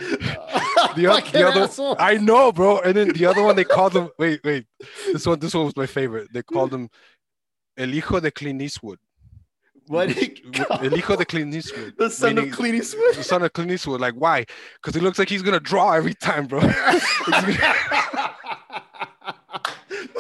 the, 0.95 1.05
Fucking 1.07 1.33
the 1.33 1.49
other, 1.49 1.63
asshole. 1.63 1.97
I 1.99 2.17
know, 2.19 2.53
bro. 2.53 2.79
And 2.81 2.97
then 2.97 3.09
the 3.09 3.27
other 3.27 3.43
one, 3.43 3.57
they 3.57 3.65
called 3.65 3.97
him. 3.97 4.11
Wait, 4.19 4.41
wait. 4.45 4.67
This 5.13 5.27
one, 5.27 5.41
this 5.41 5.55
one 5.55 5.65
was 5.65 5.77
my 5.77 5.87
favorite. 5.87 6.29
They 6.33 6.43
called 6.43 6.71
hmm. 6.71 6.83
him 6.83 6.91
El 7.77 7.89
Hijo 7.89 8.21
de 8.21 8.31
Clint 8.31 8.63
Eastwood. 8.63 8.99
What 9.93 10.09
did 10.09 10.41
El 10.71 10.91
Hijo 10.91 11.17
de 11.17 11.25
Clint 11.25 11.55
Eastwood. 11.55 11.95
the 11.99 12.09
son 12.11 12.35
meaning- 12.35 12.51
of 12.51 12.57
Clint 12.57 12.75
Eastwood? 12.77 13.15
the 13.15 13.23
son 13.25 13.43
of 13.43 13.53
Clint 13.53 13.71
Eastwood. 13.71 14.01
Like, 14.01 14.15
why? 14.15 14.45
Because 14.77 14.95
he 14.95 15.01
looks 15.01 15.19
like 15.19 15.29
he's 15.29 15.43
gonna 15.43 15.61
draw 15.61 15.93
every 15.93 16.15
time, 16.15 16.47
bro. 16.47 16.61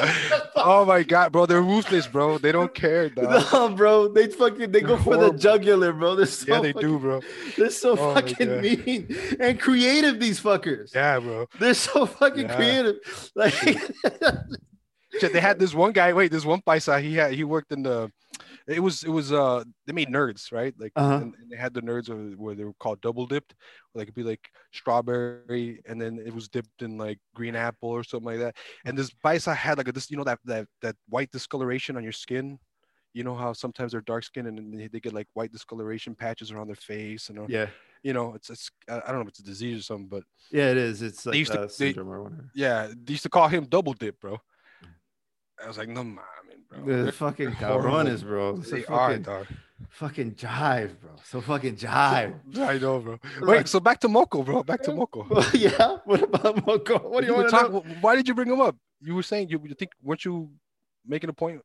oh 0.56 0.84
my 0.86 1.02
god, 1.02 1.32
bro, 1.32 1.46
they're 1.46 1.62
ruthless, 1.62 2.06
bro. 2.06 2.38
They 2.38 2.52
don't 2.52 2.74
care, 2.74 3.08
dog. 3.08 3.44
no, 3.52 3.68
bro, 3.70 4.08
they 4.08 4.28
fucking 4.28 4.70
they 4.72 4.80
go 4.80 4.96
for 4.96 5.16
the 5.16 5.32
jugular, 5.32 5.92
bro. 5.92 6.14
They're 6.14 6.26
so 6.26 6.54
Yeah, 6.54 6.60
they 6.60 6.72
fucking- 6.72 6.88
do, 6.88 6.98
bro. 6.98 7.20
They're 7.56 7.70
so 7.70 7.92
Oh 7.98 8.14
fucking 8.14 8.60
mean 8.60 9.16
and 9.40 9.58
creative. 9.60 10.20
These 10.20 10.40
fuckers. 10.40 10.94
Yeah, 10.94 11.18
bro. 11.20 11.46
They're 11.58 11.74
so 11.74 12.06
fucking 12.06 12.48
Yeah. 12.48 12.56
creative. 12.56 12.96
Like, 13.34 13.54
They 15.20 15.40
had 15.40 15.58
this 15.58 15.74
one 15.74 15.92
guy. 15.92 16.12
Wait, 16.14 16.30
this 16.32 16.44
one 16.44 16.62
paisa. 16.62 17.00
He 17.00 17.14
had 17.14 17.32
he 17.32 17.44
worked 17.44 17.70
in 17.72 17.82
the. 17.82 18.10
It 18.66 18.80
was 18.80 19.02
it 19.04 19.08
was 19.10 19.32
uh 19.32 19.64
they 19.86 19.92
made 19.92 20.08
nerds 20.08 20.52
right 20.52 20.74
like 20.78 20.92
Uh-huh. 20.96 21.14
and, 21.22 21.34
and 21.40 21.50
they 21.50 21.56
had 21.56 21.74
the 21.74 21.80
nerds 21.82 22.08
where, 22.08 22.18
where 22.36 22.54
they 22.54 22.64
were 22.64 22.74
called 22.78 23.00
double 23.00 23.26
dipped 23.26 23.54
like 23.94 24.04
it'd 24.04 24.14
be 24.14 24.22
like 24.22 24.50
strawberry 24.72 25.80
and 25.86 26.00
then 26.00 26.18
it 26.24 26.34
was 26.34 26.48
dipped 26.48 26.82
in 26.82 26.96
like 26.98 27.18
green 27.34 27.56
apple 27.56 27.88
or 27.90 28.04
something 28.04 28.26
like 28.26 28.38
that 28.38 28.56
and 28.84 28.96
this 28.96 29.10
paisa 29.24 29.54
had 29.54 29.78
like 29.78 29.88
a 29.88 29.92
this 29.92 30.10
you 30.10 30.16
know 30.16 30.24
that 30.24 30.38
that 30.44 30.66
that 30.80 30.96
white 31.08 31.30
discoloration 31.32 31.96
on 31.96 32.02
your 32.02 32.12
skin 32.12 32.58
you 33.14 33.24
know 33.24 33.34
how 33.34 33.52
sometimes 33.52 33.92
they're 33.92 34.00
dark 34.02 34.24
skin 34.24 34.46
and 34.46 34.78
they, 34.80 34.86
they 34.88 35.00
get 35.00 35.12
like 35.12 35.26
white 35.34 35.52
discoloration 35.52 36.14
patches 36.14 36.50
around 36.50 36.68
their 36.68 36.76
face 36.76 37.28
and 37.28 37.38
uh, 37.38 37.46
yeah, 37.48 37.66
you 38.02 38.12
know 38.12 38.34
it's 38.34 38.48
it's 38.50 38.70
I 38.88 39.00
don't 39.08 39.16
know 39.16 39.22
if 39.22 39.28
it's 39.28 39.40
a 39.40 39.44
disease 39.44 39.78
or 39.80 39.82
something 39.82 40.08
but 40.08 40.24
yeah, 40.50 40.70
it 40.70 40.76
is. 40.76 41.02
It's 41.02 41.24
like 41.26 41.36
used 41.36 41.52
to- 41.52 41.62
uh, 41.62 41.68
they- 41.78 41.94
or 41.94 42.04
whatever. 42.22 42.50
yeah 42.54 42.86
they 42.88 43.12
used 43.12 43.22
to 43.24 43.28
call 43.28 43.48
him 43.48 43.64
double 43.66 43.92
dip 43.94 44.20
bro 44.20 44.38
I 45.62 45.68
was 45.68 45.78
like 45.78 45.88
no 45.88 46.02
man 46.04 46.24
bro 46.72 46.96
The 46.96 47.02
They're 47.04 47.12
fucking 47.12 47.50
cabrones, 47.60 48.22
bro. 48.22 48.60
So 48.62 48.76
they 48.76 48.84
are 48.84 49.08
fucking, 49.08 49.22
dog. 49.22 49.46
fucking 49.90 50.32
jive, 50.32 51.00
bro. 51.00 51.10
So 51.24 51.40
fucking 51.40 51.76
jive. 51.76 52.34
I 52.58 52.78
know, 52.78 52.98
bro. 53.00 53.18
Wait, 53.42 53.68
so 53.68 53.80
back 53.80 54.00
to 54.00 54.08
Moco, 54.08 54.42
bro. 54.42 54.62
Back 54.62 54.82
to 54.82 54.94
Moco. 54.94 55.26
yeah. 55.52 55.98
What 56.04 56.22
about 56.22 56.66
Moco? 56.66 56.98
What 56.98 57.20
do 57.22 57.26
you, 57.26 57.32
were 57.32 57.38
want 57.42 57.50
to 57.50 57.56
talk- 57.56 57.72
know? 57.72 57.84
Why 58.00 58.16
did 58.16 58.28
you 58.28 58.34
bring 58.34 58.50
him 58.50 58.60
up? 58.60 58.76
You 59.00 59.14
were 59.14 59.22
saying 59.22 59.48
you, 59.50 59.60
you 59.64 59.74
think 59.74 59.92
weren't 60.02 60.24
you 60.24 60.50
making 61.06 61.30
a 61.30 61.32
point? 61.32 61.62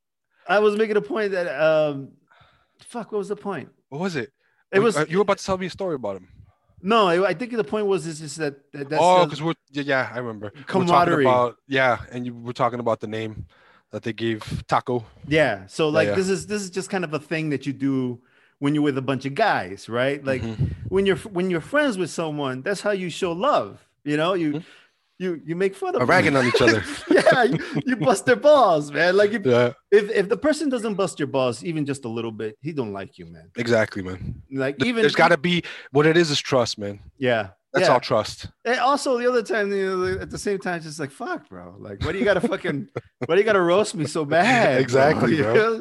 I 0.47 0.59
was 0.59 0.75
making 0.75 0.97
a 0.97 1.01
point 1.01 1.31
that 1.33 1.47
um, 1.61 2.09
fuck. 2.79 3.11
What 3.11 3.19
was 3.19 3.27
the 3.27 3.35
point? 3.35 3.69
What 3.89 4.01
was 4.01 4.15
it? 4.15 4.31
It 4.71 4.79
was 4.79 4.97
uh, 4.97 5.05
you 5.07 5.17
were 5.17 5.21
about 5.21 5.37
to 5.37 5.45
tell 5.45 5.57
me 5.57 5.67
a 5.67 5.69
story 5.69 5.95
about 5.95 6.17
him. 6.17 6.27
no. 6.81 7.25
I 7.25 7.33
think 7.33 7.51
the 7.51 7.63
point 7.63 7.85
was 7.85 8.05
is, 8.05 8.21
is 8.21 8.35
that, 8.37 8.71
that 8.73 8.89
that's 8.89 9.01
oh, 9.01 9.25
because 9.25 9.41
we're 9.41 9.53
yeah, 9.71 9.83
yeah, 9.83 10.11
I 10.13 10.17
remember. 10.17 10.51
We're 10.73 11.21
about 11.21 11.57
yeah, 11.67 11.99
and 12.11 12.25
you 12.25 12.33
were 12.33 12.53
talking 12.53 12.79
about 12.79 12.99
the 12.99 13.07
name 13.07 13.45
that 13.91 14.03
they 14.03 14.13
gave 14.13 14.63
Taco. 14.67 15.05
Yeah. 15.27 15.65
So 15.67 15.89
like 15.89 16.09
yeah. 16.09 16.15
this 16.15 16.29
is 16.29 16.47
this 16.47 16.61
is 16.61 16.69
just 16.69 16.89
kind 16.89 17.03
of 17.03 17.13
a 17.13 17.19
thing 17.19 17.49
that 17.51 17.65
you 17.65 17.73
do 17.73 18.19
when 18.59 18.73
you're 18.73 18.83
with 18.83 18.97
a 18.97 19.01
bunch 19.01 19.25
of 19.25 19.35
guys, 19.35 19.87
right? 19.87 20.23
Like 20.23 20.41
Mhm. 20.41 20.73
when 20.89 21.05
you're 21.05 21.17
when 21.17 21.49
you're 21.49 21.61
friends 21.61 21.97
with 21.97 22.09
someone, 22.09 22.61
that's 22.63 22.81
how 22.81 22.91
you 22.91 23.09
show 23.09 23.31
love. 23.31 23.87
You 24.03 24.17
know, 24.17 24.33
you 24.33 24.53
Mhm. 24.53 24.63
you 25.19 25.41
you 25.45 25.55
make 25.55 25.75
fun 25.75 25.95
of 25.95 25.99
them. 26.01 26.09
ragging 26.09 26.35
on 26.35 26.45
each 26.47 26.61
other. 26.61 26.83
yeah, 27.09 27.43
you, 27.43 27.59
you 27.85 27.95
bust 27.95 28.25
their 28.25 28.35
balls, 28.35 28.91
man. 28.91 29.15
Like 29.15 29.31
if, 29.31 29.45
yeah, 29.45 29.73
if 29.91 30.09
if 30.11 30.27
the 30.29 30.37
person 30.37 30.69
doesn't 30.69 30.95
bust 30.95 31.17
your 31.19 31.27
balls 31.27 31.63
even 31.63 31.85
just 31.85 32.03
a 32.05 32.09
little 32.09 32.31
bit, 32.31 32.57
he 32.61 32.73
don't 32.73 32.93
like 32.93 33.17
you, 33.17 33.25
man. 33.25 33.49
exactly, 33.57 34.01
man. 34.01 34.41
Like 34.51 34.83
even 34.83 35.01
There's 35.01 35.15
got 35.15 35.29
to 35.29 35.37
be 35.37 35.63
what 35.91 36.05
it 36.05 36.17
is 36.17 36.29
is 36.31 36.39
trust, 36.39 36.77
man. 36.77 36.99
yeah. 37.17 37.49
That's 37.77 37.87
yeah. 37.87 37.93
all 37.93 37.99
trust. 37.99 38.47
And 38.65 38.79
also 38.79 39.17
the 39.17 39.27
other 39.27 39.43
time, 39.43 39.71
you 39.71 39.97
know, 39.97 40.19
at 40.19 40.29
the 40.29 40.37
same 40.37 40.59
time, 40.59 40.75
it's 40.77 40.85
just 40.85 40.99
like 40.99 41.11
fuck, 41.11 41.47
bro. 41.49 41.75
Like, 41.79 42.03
what 42.03 42.13
do 42.13 42.19
you 42.19 42.25
gotta 42.25 42.41
fucking, 42.41 42.87
what 43.25 43.35
do 43.35 43.41
you 43.41 43.45
gotta 43.45 43.61
roast 43.61 43.95
me 43.95 44.05
so 44.05 44.25
bad? 44.25 44.81
Exactly, 44.87 45.37
You 45.37 45.43
bro. 45.43 45.71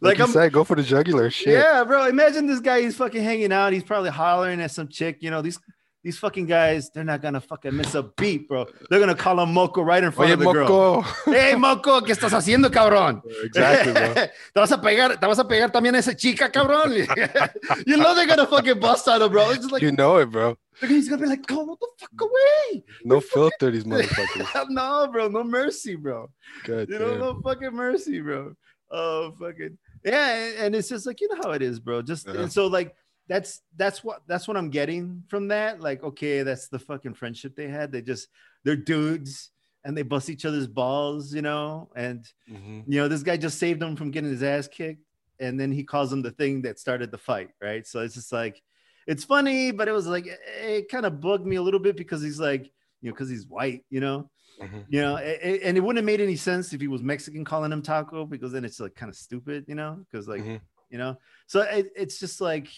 Like, 0.00 0.18
Like, 0.18 0.20
I'm, 0.20 0.28
said, 0.28 0.52
go 0.52 0.64
for 0.64 0.76
the 0.76 0.82
jugular. 0.82 1.30
Shit. 1.30 1.54
Yeah, 1.54 1.84
bro. 1.84 2.06
Imagine 2.06 2.46
this 2.46 2.60
guy. 2.60 2.80
He's 2.82 2.96
fucking 2.96 3.22
hanging 3.22 3.52
out. 3.52 3.72
He's 3.72 3.84
probably 3.84 4.10
hollering 4.10 4.60
at 4.60 4.70
some 4.70 4.88
chick. 4.88 5.18
You 5.20 5.30
know 5.30 5.42
these 5.42 5.58
these 6.02 6.18
fucking 6.18 6.46
guys. 6.46 6.90
They're 6.90 7.04
not 7.04 7.22
gonna 7.22 7.40
fucking 7.40 7.76
miss 7.76 7.94
a 7.94 8.02
beat, 8.02 8.48
bro. 8.48 8.66
They're 8.90 9.00
gonna 9.00 9.14
call 9.14 9.40
him 9.40 9.52
Moco 9.52 9.82
right 9.82 10.02
in 10.02 10.10
front 10.10 10.30
Oye, 10.30 10.34
of 10.34 10.40
the 10.40 10.52
girl. 10.52 11.02
Hey, 11.26 11.54
Moco, 11.54 12.00
¿qué 12.00 12.12
estás 12.12 12.32
haciendo, 12.32 12.70
cabrón? 12.70 13.22
exactly, 13.44 13.92
bro. 13.92 14.14
te 14.14 14.60
vas 14.60 14.72
a 14.72 14.80
pegar, 14.80 15.18
te 15.18 15.26
vas 15.26 15.38
a 15.38 15.46
pegar 15.46 15.70
también 15.70 15.94
a 15.94 15.98
esa 15.98 16.14
chica, 16.14 16.50
cabrón. 16.50 16.92
you 17.86 17.96
know 17.96 18.14
they're 18.14 18.26
gonna 18.26 18.46
fucking 18.46 18.80
bust 18.80 19.06
on 19.08 19.22
him, 19.22 19.30
bro. 19.30 19.50
It's 19.50 19.60
just 19.60 19.72
like 19.72 19.82
you 19.82 19.92
know 19.92 20.16
it, 20.18 20.30
bro. 20.30 20.56
he's 20.80 21.08
gonna 21.08 21.22
be 21.22 21.28
like, 21.28 21.46
go 21.46 21.64
the 21.64 21.76
fuck 21.98 22.20
away. 22.20 22.84
No 23.04 23.20
filter, 23.20 23.70
these 23.70 23.84
motherfuckers. 23.84 24.66
no, 24.70 25.08
bro, 25.12 25.28
no 25.28 25.44
mercy, 25.44 25.94
bro. 25.94 26.28
God 26.64 26.88
You 26.88 26.98
know, 26.98 27.16
no 27.16 27.40
fucking 27.40 27.72
mercy, 27.72 28.20
bro. 28.20 28.54
Oh, 28.90 29.32
fucking 29.38 29.78
yeah, 30.04 30.34
and, 30.34 30.58
and 30.58 30.74
it's 30.74 30.88
just 30.88 31.06
like 31.06 31.20
you 31.20 31.28
know 31.28 31.40
how 31.42 31.52
it 31.52 31.62
is, 31.62 31.78
bro. 31.78 32.02
Just 32.02 32.26
Yeah. 32.26 32.42
and 32.42 32.52
so 32.52 32.66
like 32.66 32.94
that's 33.28 33.60
that's 33.76 34.02
what 34.04 34.22
that's 34.26 34.48
what 34.48 34.56
I'm 34.56 34.70
getting 34.70 35.22
from 35.28 35.48
that. 35.48 35.80
Like, 35.80 36.02
okay, 36.02 36.42
that's 36.42 36.68
the 36.68 36.78
fucking 36.78 37.14
friendship 37.14 37.54
they 37.56 37.68
had. 37.68 37.92
They 37.92 38.02
just 38.02 38.28
they're 38.64 38.76
dudes 38.76 39.50
and 39.84 39.96
they 39.96 40.02
bust 40.02 40.30
each 40.30 40.44
other's 40.44 40.66
balls, 40.66 41.34
you 41.34 41.42
know. 41.42 41.90
And 41.96 42.24
Mhm. 42.50 42.84
you 42.86 43.00
know, 43.00 43.08
this 43.08 43.22
guy 43.22 43.36
just 43.36 43.58
saved 43.58 43.82
him 43.82 43.96
from 43.96 44.10
getting 44.10 44.30
his 44.30 44.42
ass 44.42 44.68
kicked, 44.68 45.04
and 45.40 45.58
then 45.58 45.72
he 45.72 45.84
calls 45.84 46.12
him 46.12 46.22
the 46.22 46.30
thing 46.32 46.62
that 46.62 46.78
started 46.78 47.10
the 47.10 47.18
fight, 47.18 47.50
right? 47.60 47.86
So 47.86 48.00
it's 48.00 48.14
just 48.14 48.32
like 48.32 48.60
it's 49.06 49.24
funny, 49.24 49.72
but 49.72 49.88
it 49.88 49.92
was 49.92 50.06
like 50.06 50.26
it, 50.26 50.38
it 50.62 50.88
kind 50.88 51.06
of 51.06 51.20
bugged 51.20 51.46
me 51.46 51.56
a 51.56 51.62
little 51.62 51.80
bit 51.80 51.96
because 51.96 52.22
he's 52.22 52.38
like, 52.40 52.64
you 53.00 53.10
know, 53.10 53.12
because 53.12 53.28
he's 53.30 53.46
white, 53.46 53.84
you 53.90 54.00
know. 54.00 54.30
Mhm. 54.60 54.84
You 54.88 55.00
know, 55.00 55.16
a- 55.16 55.64
and 55.64 55.76
it 55.76 55.80
wouldn't 55.80 55.96
have 55.98 56.04
made 56.04 56.20
any 56.20 56.36
sense 56.36 56.72
if 56.72 56.80
he 56.80 56.86
was 56.86 57.02
Mexican 57.02 57.44
calling 57.44 57.72
him 57.72 57.82
taco 57.82 58.24
because 58.26 58.52
then 58.52 58.64
it's 58.64 58.78
like 58.78 58.94
kind 58.94 59.10
of 59.10 59.16
stupid, 59.16 59.64
you 59.66 59.74
know, 59.74 60.04
because 60.10 60.28
like 60.28 60.42
Mhm. 60.42 60.60
you 60.90 60.98
know, 60.98 61.16
so 61.46 61.62
it, 61.62 61.90
it's 61.96 62.18
just 62.20 62.40
like 62.40 62.68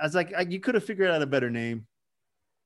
I 0.00 0.04
was 0.04 0.14
like 0.14 0.32
I, 0.36 0.42
you 0.42 0.60
could 0.60 0.74
have 0.74 0.84
figured 0.84 1.10
out 1.10 1.22
a 1.22 1.26
better 1.26 1.50
name, 1.50 1.86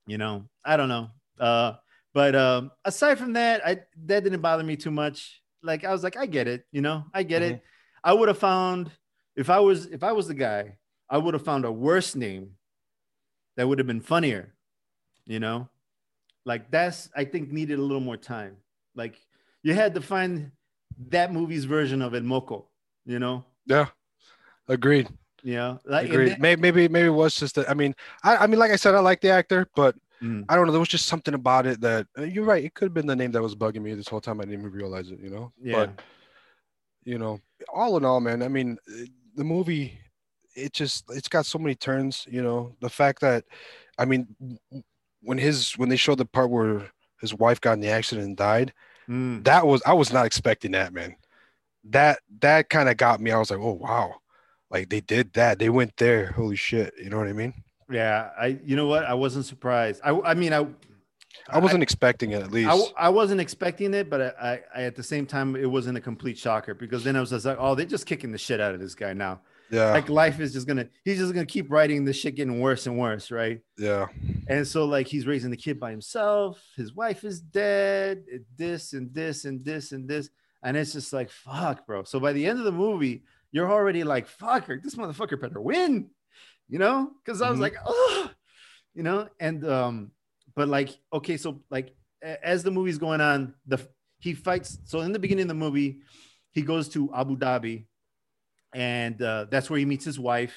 you 0.06 0.18
know. 0.18 0.44
I 0.64 0.76
don't 0.76 0.88
know, 0.88 1.10
uh, 1.40 1.74
but 2.14 2.34
um, 2.34 2.70
aside 2.84 3.18
from 3.18 3.34
that, 3.34 3.66
I 3.66 3.80
that 4.06 4.24
didn't 4.24 4.40
bother 4.40 4.62
me 4.62 4.76
too 4.76 4.90
much. 4.90 5.42
Like 5.62 5.84
I 5.84 5.92
was 5.92 6.02
like, 6.02 6.16
I 6.16 6.26
get 6.26 6.48
it, 6.48 6.64
you 6.72 6.80
know, 6.80 7.04
I 7.14 7.22
get 7.22 7.42
it. 7.42 7.62
I 8.04 8.12
would 8.12 8.28
have 8.28 8.38
found 8.38 8.90
if 9.36 9.48
I 9.48 9.60
was 9.60 9.86
if 9.86 10.02
I 10.02 10.12
was 10.12 10.28
the 10.28 10.34
guy, 10.34 10.76
I 11.08 11.18
would 11.18 11.34
have 11.34 11.44
found 11.44 11.64
a 11.64 11.72
worse 11.72 12.14
name 12.14 12.52
that 13.56 13.66
would 13.66 13.78
have 13.78 13.86
been 13.86 14.00
funnier. 14.00 14.54
You 15.24 15.40
know, 15.40 15.68
like 16.44 16.70
that's 16.70 17.08
I 17.14 17.24
think 17.24 17.52
needed 17.52 17.78
a 17.78 17.82
little 17.82 18.00
more 18.00 18.16
time. 18.16 18.56
Like 18.94 19.20
you 19.62 19.72
had 19.74 19.94
to 19.94 20.00
find 20.00 20.50
that 21.08 21.32
movie's 21.32 21.64
version 21.64 22.02
of 22.02 22.14
El 22.14 22.22
Moco. 22.22 22.68
You 23.06 23.18
know. 23.18 23.44
Yeah, 23.66 23.86
agreed. 24.68 25.08
Yeah, 25.42 25.78
like 25.84 26.06
agreed. 26.06 26.30
then, 26.30 26.40
maybe, 26.40 26.60
maybe 26.60 26.88
maybe 26.88 27.06
it 27.06 27.10
was 27.10 27.34
just 27.34 27.56
that. 27.56 27.68
I 27.68 27.74
mean, 27.74 27.94
I, 28.22 28.36
I 28.38 28.46
mean, 28.46 28.58
like 28.60 28.70
I 28.70 28.76
said, 28.76 28.94
I 28.94 29.00
like 29.00 29.20
the 29.20 29.30
actor, 29.30 29.66
but 29.74 29.94
Mm. 30.22 30.44
I 30.48 30.54
don't 30.54 30.66
know. 30.66 30.72
There 30.72 30.78
was 30.78 30.88
just 30.88 31.06
something 31.06 31.34
about 31.34 31.66
it 31.66 31.80
that 31.80 32.06
uh, 32.16 32.22
you're 32.22 32.44
right. 32.44 32.62
It 32.62 32.74
could 32.74 32.86
have 32.86 32.94
been 32.94 33.08
the 33.08 33.16
name 33.16 33.32
that 33.32 33.42
was 33.42 33.56
bugging 33.56 33.82
me 33.82 33.92
this 33.94 34.06
whole 34.06 34.20
time. 34.20 34.40
I 34.40 34.44
didn't 34.44 34.60
even 34.60 34.70
realize 34.70 35.10
it. 35.10 35.18
You 35.18 35.30
know. 35.30 35.52
yeah, 35.60 35.86
But 35.86 36.00
you 37.04 37.18
know, 37.18 37.40
all 37.74 37.96
in 37.96 38.04
all, 38.04 38.20
man. 38.20 38.40
I 38.42 38.46
mean, 38.48 38.78
uh, 38.88 39.06
the 39.34 39.42
movie, 39.42 39.98
it 40.54 40.72
just 40.72 41.04
it's 41.10 41.26
got 41.28 41.44
so 41.44 41.58
many 41.58 41.74
turns. 41.74 42.24
You 42.30 42.40
know, 42.42 42.72
the 42.80 42.88
fact 42.88 43.20
that, 43.22 43.44
I 43.98 44.04
mean, 44.04 44.28
when 45.22 45.38
his 45.38 45.72
when 45.72 45.88
they 45.88 45.96
showed 45.96 46.18
the 46.18 46.24
part 46.24 46.50
where 46.50 46.88
his 47.20 47.34
wife 47.34 47.60
got 47.60 47.72
in 47.72 47.80
the 47.80 47.88
accident 47.90 48.26
and 48.28 48.36
died, 48.36 48.72
Mm. 49.08 49.42
that 49.42 49.66
was 49.66 49.82
I 49.84 49.94
was 49.94 50.12
not 50.12 50.24
expecting 50.26 50.70
that, 50.72 50.92
man. 50.92 51.16
That 51.90 52.20
that 52.40 52.68
kind 52.68 52.88
of 52.88 52.96
got 52.96 53.20
me. 53.20 53.32
I 53.32 53.38
was 53.38 53.50
like, 53.50 53.58
oh 53.58 53.72
wow, 53.72 54.14
like 54.72 54.88
they 54.88 55.00
did 55.00 55.32
that. 55.34 55.58
They 55.60 55.68
went 55.68 55.96
there. 55.98 56.32
Holy 56.32 56.56
shit. 56.56 56.94
You 57.00 57.10
know 57.10 57.18
what 57.18 57.28
I 57.28 57.32
mean? 57.32 57.54
yeah. 57.90 58.30
I 58.40 58.58
you 58.64 58.74
know 58.74 58.86
what? 58.88 59.04
I 59.04 59.14
wasn't 59.14 59.44
surprised. 59.44 60.00
I 60.04 60.10
I 60.10 60.34
mean 60.34 60.52
I 60.52 60.66
I 61.48 61.58
wasn't 61.58 61.82
expecting 61.82 62.32
it 62.32 62.42
at 62.42 62.50
least. 62.52 62.70
I, 62.98 63.06
I 63.06 63.08
wasn't 63.08 63.40
expecting 63.40 63.94
it, 63.94 64.08
but 64.10 64.20
I, 64.20 64.50
I, 64.52 64.60
I 64.76 64.82
at 64.84 64.96
the 64.96 65.02
same 65.02 65.26
time 65.26 65.56
it 65.56 65.66
wasn't 65.70 65.96
a 65.98 66.00
complete 66.00 66.38
shocker 66.38 66.74
because 66.74 67.04
then 67.04 67.16
I 67.16 67.20
was 67.20 67.30
just 67.30 67.44
like, 67.46 67.56
oh, 67.58 67.74
they're 67.74 67.86
just 67.86 68.06
kicking 68.06 68.32
the 68.32 68.38
shit 68.38 68.60
out 68.60 68.74
of 68.74 68.80
this 68.80 68.94
guy 68.94 69.12
now. 69.12 69.40
yeah, 69.70 69.90
Like 69.92 70.08
life 70.08 70.40
is 70.40 70.52
just 70.52 70.66
gonna 70.66 70.88
he's 71.04 71.18
just 71.18 71.32
gonna 71.32 71.46
keep 71.46 71.70
writing 71.70 72.04
this 72.04 72.16
shit 72.16 72.34
getting 72.34 72.60
worse 72.60 72.86
and 72.86 72.98
worse, 72.98 73.30
right? 73.30 73.60
yeah, 73.78 74.06
And 74.46 74.66
so 74.66 74.84
like 74.84 75.06
he's 75.08 75.26
raising 75.26 75.50
the 75.50 75.56
kid 75.56 75.80
by 75.80 75.90
himself, 75.90 76.62
his 76.76 76.94
wife 76.94 77.24
is 77.24 77.40
dead, 77.40 78.24
this 78.56 78.92
and 78.92 79.12
this 79.14 79.44
and 79.44 79.64
this 79.64 79.92
and 79.92 80.08
this, 80.08 80.28
and 80.62 80.76
it's 80.76 80.92
just 80.92 81.12
like 81.12 81.30
fuck, 81.30 81.86
bro. 81.86 82.04
So 82.04 82.20
by 82.20 82.32
the 82.34 82.46
end 82.46 82.58
of 82.58 82.64
the 82.66 82.72
movie, 82.72 83.24
you're 83.52 83.70
already 83.70 84.02
like, 84.02 84.28
fucker, 84.28 84.82
this 84.82 84.94
motherfucker 84.96 85.40
better 85.40 85.60
win, 85.60 86.10
you 86.68 86.78
know? 86.78 87.10
Because 87.24 87.40
I 87.42 87.50
was 87.50 87.58
Mhm. 87.58 87.62
like, 87.62 87.76
oh, 87.86 88.30
you 88.94 89.02
know, 89.02 89.28
and 89.38 89.64
um, 89.68 90.12
but 90.54 90.68
like, 90.68 90.90
okay, 91.12 91.36
so 91.36 91.62
like 91.70 91.94
as 92.22 92.62
the 92.62 92.70
movie's 92.70 92.98
going 92.98 93.20
on, 93.20 93.54
the 93.66 93.78
he 94.18 94.34
fights. 94.34 94.78
So 94.84 95.00
in 95.00 95.12
the 95.12 95.18
beginning 95.18 95.42
of 95.42 95.48
the 95.48 95.54
movie, 95.54 96.02
he 96.52 96.62
goes 96.62 96.88
to 96.90 97.12
Abu 97.14 97.36
Dhabi, 97.36 97.86
and 98.74 99.20
uh, 99.20 99.46
that's 99.50 99.68
where 99.68 99.78
he 99.78 99.84
meets 99.84 100.04
his 100.04 100.18
wife. 100.18 100.54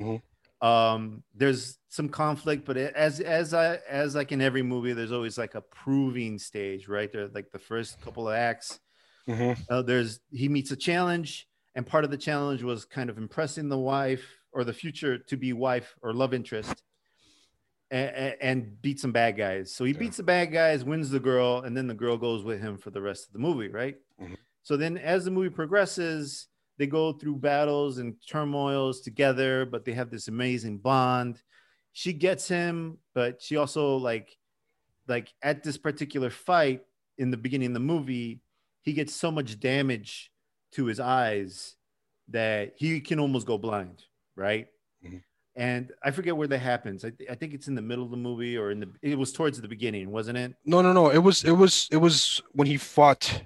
Mhm. 0.00 0.22
Um, 0.60 1.22
there's 1.34 1.78
some 1.88 2.08
conflict, 2.08 2.64
but 2.64 2.76
as 2.76 3.20
as 3.20 3.54
I 3.54 3.76
as 3.88 4.14
like 4.14 4.30
in 4.32 4.40
every 4.40 4.62
movie, 4.62 4.92
there's 4.92 5.12
always 5.12 5.36
like 5.38 5.54
a 5.54 5.60
proving 5.60 6.38
stage, 6.38 6.86
right? 6.88 7.10
There, 7.12 7.28
like 7.28 7.50
the 7.50 7.58
first 7.58 8.00
couple 8.00 8.28
of 8.28 8.34
acts. 8.34 8.78
Mhm. 9.26 9.58
Uh, 9.68 9.82
there's 9.82 10.20
he 10.30 10.48
meets 10.48 10.70
a 10.70 10.76
challenge, 10.76 11.47
and 11.78 11.86
part 11.86 12.04
of 12.04 12.10
the 12.10 12.16
challenge 12.16 12.64
was 12.64 12.84
kind 12.84 13.08
of 13.08 13.18
impressing 13.18 13.68
the 13.68 13.78
wife 13.78 14.24
or 14.50 14.64
the 14.64 14.72
future 14.72 15.16
to 15.16 15.36
be 15.36 15.52
wife 15.52 15.94
or 16.02 16.12
love 16.12 16.34
interest, 16.34 16.82
and, 17.92 18.34
and 18.40 18.82
beat 18.82 18.98
some 18.98 19.12
bad 19.12 19.36
guys. 19.36 19.72
So 19.72 19.84
he 19.84 19.92
Yeah. 19.92 20.00
beats 20.00 20.16
the 20.16 20.24
bad 20.24 20.46
guys, 20.46 20.82
wins 20.82 21.08
the 21.08 21.20
girl, 21.20 21.60
and 21.60 21.76
then 21.76 21.86
the 21.86 21.94
girl 21.94 22.16
goes 22.16 22.42
with 22.42 22.60
him 22.60 22.78
for 22.78 22.90
the 22.90 23.00
rest 23.00 23.28
of 23.28 23.32
the 23.32 23.38
movie, 23.38 23.68
right? 23.68 23.96
Mhm. 24.20 24.36
So 24.64 24.76
then, 24.76 24.98
as 24.98 25.24
the 25.24 25.30
movie 25.30 25.50
progresses, 25.50 26.48
they 26.78 26.88
go 26.88 27.12
through 27.12 27.36
battles 27.36 27.98
and 27.98 28.16
turmoils 28.26 29.00
together, 29.00 29.64
but 29.64 29.84
they 29.84 29.92
have 29.92 30.10
this 30.10 30.26
amazing 30.26 30.78
bond. 30.78 31.40
She 31.92 32.12
gets 32.12 32.48
him, 32.48 32.98
but 33.14 33.40
she 33.40 33.56
also 33.56 33.98
like, 33.98 34.36
like 35.06 35.32
at 35.42 35.62
this 35.62 35.78
particular 35.78 36.30
fight 36.30 36.84
in 37.18 37.30
the 37.30 37.36
beginning 37.36 37.68
of 37.68 37.74
the 37.74 37.80
movie, 37.94 38.40
he 38.82 38.92
gets 38.92 39.14
so 39.14 39.30
much 39.30 39.60
damage 39.60 40.32
to 40.72 40.84
his 40.86 41.00
eyes 41.00 41.76
that 42.28 42.74
he 42.76 43.00
can 43.00 43.18
almost 43.20 43.46
go 43.46 43.56
blind, 43.58 44.04
right? 44.36 44.68
Mhm. 45.04 45.22
And 45.56 45.92
I 46.04 46.10
forget 46.12 46.36
where 46.36 46.46
that 46.48 46.58
happens. 46.58 47.04
I, 47.04 47.10
th- 47.10 47.28
I 47.30 47.34
think 47.34 47.52
it's 47.54 47.66
in 47.68 47.74
the 47.74 47.82
middle 47.82 48.04
of 48.04 48.10
the 48.10 48.16
movie 48.16 48.56
or 48.56 48.70
in 48.70 48.80
the. 48.80 48.88
It 49.02 49.18
was 49.18 49.32
towards 49.32 49.60
the 49.60 49.66
beginning, 49.68 50.10
wasn't 50.10 50.38
it? 50.38 50.54
No, 50.64 50.82
no, 50.82 50.92
no. 50.92 51.10
It 51.10 51.18
was 51.18 51.42
it 51.44 51.52
was 51.52 51.88
it 51.90 51.96
was 51.96 52.40
when 52.52 52.66
he 52.68 52.76
fought 52.76 53.42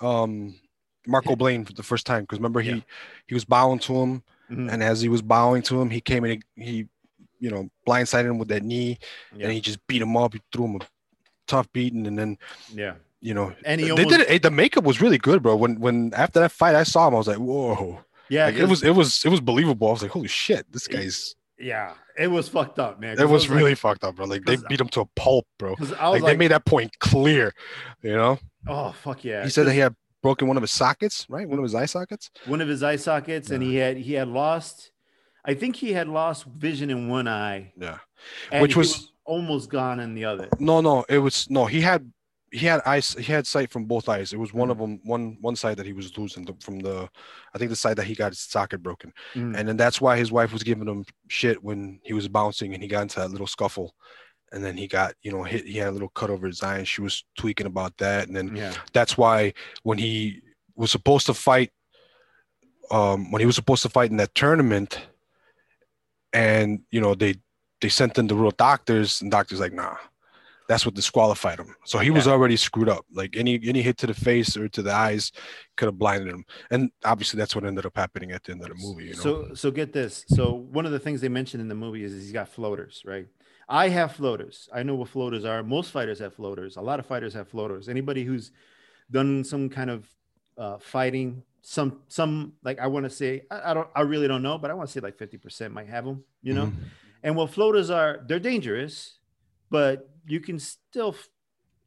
um 0.00 0.58
Marco 1.06 1.36
Blaine 1.36 1.64
for 1.64 1.72
the 1.72 1.82
first 1.82 2.06
time 2.06 2.22
because 2.24 2.38
remember 2.38 2.60
he 2.60 2.70
Yeah. 2.70 2.80
he 3.26 3.34
was 3.34 3.44
bowing 3.44 3.78
to 3.80 3.94
him 4.00 4.22
Mhm. 4.50 4.72
and 4.72 4.82
as 4.82 5.00
he 5.00 5.08
was 5.08 5.22
bowing 5.22 5.62
to 5.62 5.80
him 5.80 5.90
he 5.90 6.00
came 6.00 6.24
in 6.24 6.32
and 6.32 6.44
he 6.56 6.88
you 7.38 7.50
know 7.50 7.70
blindsided 7.86 8.30
him 8.30 8.38
with 8.38 8.48
that 8.48 8.62
knee 8.62 8.98
Yeah. 9.36 9.44
and 9.44 9.52
he 9.52 9.60
just 9.60 9.84
beat 9.86 10.02
him 10.02 10.16
up 10.16 10.34
he 10.34 10.40
threw 10.52 10.64
him 10.66 10.76
a 10.76 10.86
tough 11.46 11.70
beating 11.72 12.06
and 12.06 12.18
then 12.18 12.38
yeah. 12.72 12.94
You 13.20 13.34
know 13.34 13.52
And 13.64 13.80
he 13.80 13.86
they 13.88 13.92
almost- 13.92 14.08
did 14.10 14.20
it 14.30 14.42
the 14.42 14.50
makeup 14.50 14.84
was 14.84 15.00
really 15.00 15.18
good 15.18 15.42
bro 15.42 15.56
when 15.56 15.78
when 15.80 16.12
after 16.14 16.40
that 16.40 16.52
fight 16.52 16.74
I 16.74 16.82
saw 16.84 17.08
him 17.08 17.14
I 17.14 17.18
was 17.18 17.28
like 17.28 17.38
whoa 17.38 18.00
Yeah. 18.28 18.46
like, 18.46 18.56
it 18.56 18.66
was 18.66 18.82
it 18.82 18.94
was 18.94 19.24
it 19.24 19.28
was 19.28 19.40
believable 19.40 19.88
I 19.88 19.92
was 19.92 20.02
like 20.02 20.10
holy 20.10 20.28
shit 20.28 20.70
this 20.72 20.86
guy's 20.88 21.34
Yeah. 21.58 21.94
It 22.18 22.28
was 22.30 22.48
fucked 22.48 22.78
up, 22.78 23.00
man. 23.00 23.18
it 23.18 23.28
was 23.28 23.48
like- 23.48 23.58
really 23.58 23.74
fucked 23.74 24.04
up 24.04 24.16
bro 24.16 24.26
like 24.26 24.44
they 24.44 24.56
beat 24.68 24.80
him 24.80 24.88
to 24.88 25.00
a 25.02 25.06
pulp 25.16 25.46
bro 25.58 25.74
was 25.78 25.90
like, 25.90 26.00
like, 26.00 26.24
they 26.24 26.36
made 26.36 26.50
that 26.50 26.64
point 26.64 26.98
clear 26.98 27.52
you 28.02 28.14
know 28.14 28.38
oh 28.66 28.92
fuck 29.02 29.24
yeah. 29.24 29.42
he 29.44 29.50
said 29.50 29.66
that 29.66 29.72
he 29.72 29.78
had 29.80 29.94
broken 30.22 30.46
one 30.48 30.58
of 30.58 30.62
his 30.62 30.70
sockets, 30.70 31.24
right? 31.30 31.48
One 31.48 31.58
of 31.58 31.62
his 31.62 31.74
eye 31.74 31.86
sockets. 31.86 32.30
one 32.44 32.60
of 32.60 32.68
his 32.68 32.82
eye 32.82 32.96
sockets, 32.96 33.48
and 33.50 33.62
he 33.62 33.76
had 33.76 33.96
he 33.96 34.12
had 34.12 34.28
lost. 34.28 34.92
I 35.46 35.54
think 35.54 35.76
he 35.76 35.94
had 35.94 36.08
lost 36.08 36.44
vision 36.44 36.90
in 36.90 37.08
one 37.08 37.26
eye, 37.26 37.72
Yeah. 37.80 38.00
and 38.52 38.60
Which 38.60 38.74
he 38.74 38.78
was- 38.80 39.12
almost 39.24 39.70
gone 39.70 39.98
in 39.98 40.12
the 40.14 40.26
other. 40.26 40.50
No, 40.58 40.82
no, 40.82 41.06
it 41.08 41.20
was 41.20 41.48
no. 41.48 41.64
He 41.64 41.80
had 41.80 42.12
he 42.52 42.66
had 42.66 42.80
eyes. 42.84 43.14
He 43.14 43.32
had 43.32 43.46
sight 43.46 43.70
from 43.70 43.84
both 43.84 44.08
eyes. 44.08 44.32
It 44.32 44.38
was 44.38 44.52
one 44.52 44.70
of 44.70 44.78
them. 44.78 45.00
One 45.04 45.38
one 45.40 45.56
side 45.56 45.76
that 45.76 45.86
he 45.86 45.92
was 45.92 46.16
losing 46.18 46.44
the, 46.44 46.54
from 46.60 46.80
the. 46.80 47.08
I 47.54 47.58
think 47.58 47.70
the 47.70 47.76
side 47.76 47.96
that 47.96 48.06
he 48.06 48.14
got 48.14 48.32
his 48.32 48.40
socket 48.40 48.82
broken, 48.82 49.12
Mm. 49.34 49.56
and 49.56 49.68
then 49.68 49.76
that's 49.76 50.00
why 50.00 50.16
his 50.16 50.32
wife 50.32 50.52
was 50.52 50.62
giving 50.62 50.88
him 50.88 51.04
shit 51.28 51.62
when 51.62 52.00
he 52.02 52.12
was 52.12 52.26
bouncing 52.28 52.74
and 52.74 52.82
he 52.82 52.88
got 52.88 53.02
into 53.02 53.20
that 53.20 53.30
little 53.30 53.46
scuffle, 53.46 53.94
and 54.52 54.64
then 54.64 54.76
he 54.76 54.86
got 54.88 55.14
you 55.22 55.30
know 55.30 55.44
hit. 55.44 55.64
He 55.66 55.78
had 55.78 55.88
a 55.88 55.92
little 55.92 56.08
cut 56.08 56.30
over 56.30 56.46
his 56.46 56.62
eye, 56.62 56.78
and 56.78 56.88
she 56.88 57.02
was 57.02 57.24
tweaking 57.38 57.66
about 57.66 57.96
that, 57.98 58.26
and 58.26 58.36
then 58.36 58.56
yeah, 58.56 58.74
that's 58.92 59.16
why 59.16 59.52
when 59.84 59.98
he 59.98 60.42
was 60.74 60.90
supposed 60.90 61.26
to 61.26 61.34
fight 61.34 61.70
um 62.90 63.30
when 63.30 63.38
he 63.40 63.46
was 63.46 63.54
supposed 63.54 63.82
to 63.82 63.88
fight 63.88 64.10
in 64.10 64.16
that 64.16 64.34
tournament 64.34 65.06
and 66.32 66.80
you 66.90 67.00
know 67.00 67.14
they 67.14 67.34
they 67.80 67.88
sent 67.88 68.18
in 68.18 68.26
the 68.26 68.34
real 68.34 68.50
doctors 68.52 69.20
and 69.22 69.30
doctors 69.30 69.60
like 69.60 69.72
nah 69.72 69.96
that's 70.70 70.84
what 70.86 70.94
disqualified 70.94 71.58
him 71.62 71.74
so 71.90 71.98
he 72.06 72.10
was 72.18 72.26
already 72.32 72.56
screwed 72.56 72.88
up 72.96 73.04
like 73.20 73.32
any 73.42 73.54
any 73.72 73.82
hit 73.88 73.96
to 74.02 74.06
the 74.06 74.14
face 74.28 74.50
or 74.60 74.66
to 74.76 74.82
the 74.88 74.94
eyes 75.06 75.32
could 75.76 75.86
have 75.90 75.98
blinded 76.04 76.28
him 76.34 76.42
and 76.70 76.90
obviously 77.12 77.36
that's 77.40 77.54
what 77.56 77.64
ended 77.70 77.84
up 77.84 77.96
happening 77.96 78.30
at 78.36 78.40
the 78.44 78.52
end 78.52 78.62
of 78.62 78.68
the 78.68 78.74
movie 78.86 79.06
you 79.10 79.14
know 79.14 79.24
So 79.26 79.54
so 79.62 79.66
get 79.80 79.92
this. 79.92 80.24
So 80.36 80.42
one 80.78 80.86
of 80.88 80.92
the 80.96 81.02
things 81.04 81.20
they 81.20 81.28
mentioned 81.40 81.60
in 81.64 81.68
the 81.68 81.80
movie 81.84 82.02
is 82.06 82.12
he's 82.12 82.32
got 82.40 82.48
floaters, 82.48 82.94
right? 83.12 83.26
I 83.68 83.84
have 83.98 84.10
floaters. 84.20 84.68
I 84.78 84.80
know 84.86 84.96
what 85.00 85.08
floaters 85.16 85.44
are. 85.50 85.62
Most 85.76 85.88
fighters 85.96 86.18
have 86.24 86.34
floaters. 86.40 86.72
A 86.76 86.84
lot 86.90 86.98
of 87.00 87.06
fighters 87.12 87.32
have 87.38 87.46
floaters. 87.54 87.88
Anybody 87.88 88.22
who's 88.28 88.46
done 89.18 89.44
some 89.52 89.68
kind 89.78 89.90
of 89.90 90.00
uh, 90.64 90.78
fighting, 90.94 91.42
some 91.62 91.90
some 92.08 92.52
like 92.68 92.78
I 92.78 92.86
want 92.94 93.04
to 93.08 93.10
say 93.20 93.30
I, 93.50 93.70
I 93.70 93.74
don't 93.74 93.88
I 94.00 94.02
really 94.12 94.28
don't 94.32 94.42
know, 94.48 94.56
but 94.62 94.68
I 94.70 94.74
want 94.78 94.88
to 94.88 94.92
say 94.92 95.00
like 95.08 95.16
fifty 95.24 95.38
percent 95.44 95.74
might 95.78 95.88
have 95.96 96.04
them. 96.04 96.18
You 96.46 96.54
know, 96.58 96.66
Mhm. 96.66 96.74
and 97.24 97.32
what 97.38 97.50
floaters 97.56 97.88
are, 97.90 98.12
they're 98.26 98.46
dangerous, 98.52 99.18
but 99.70 99.94
you 100.30 100.40
can 100.40 100.58
still 100.58 101.10
f- 101.10 101.28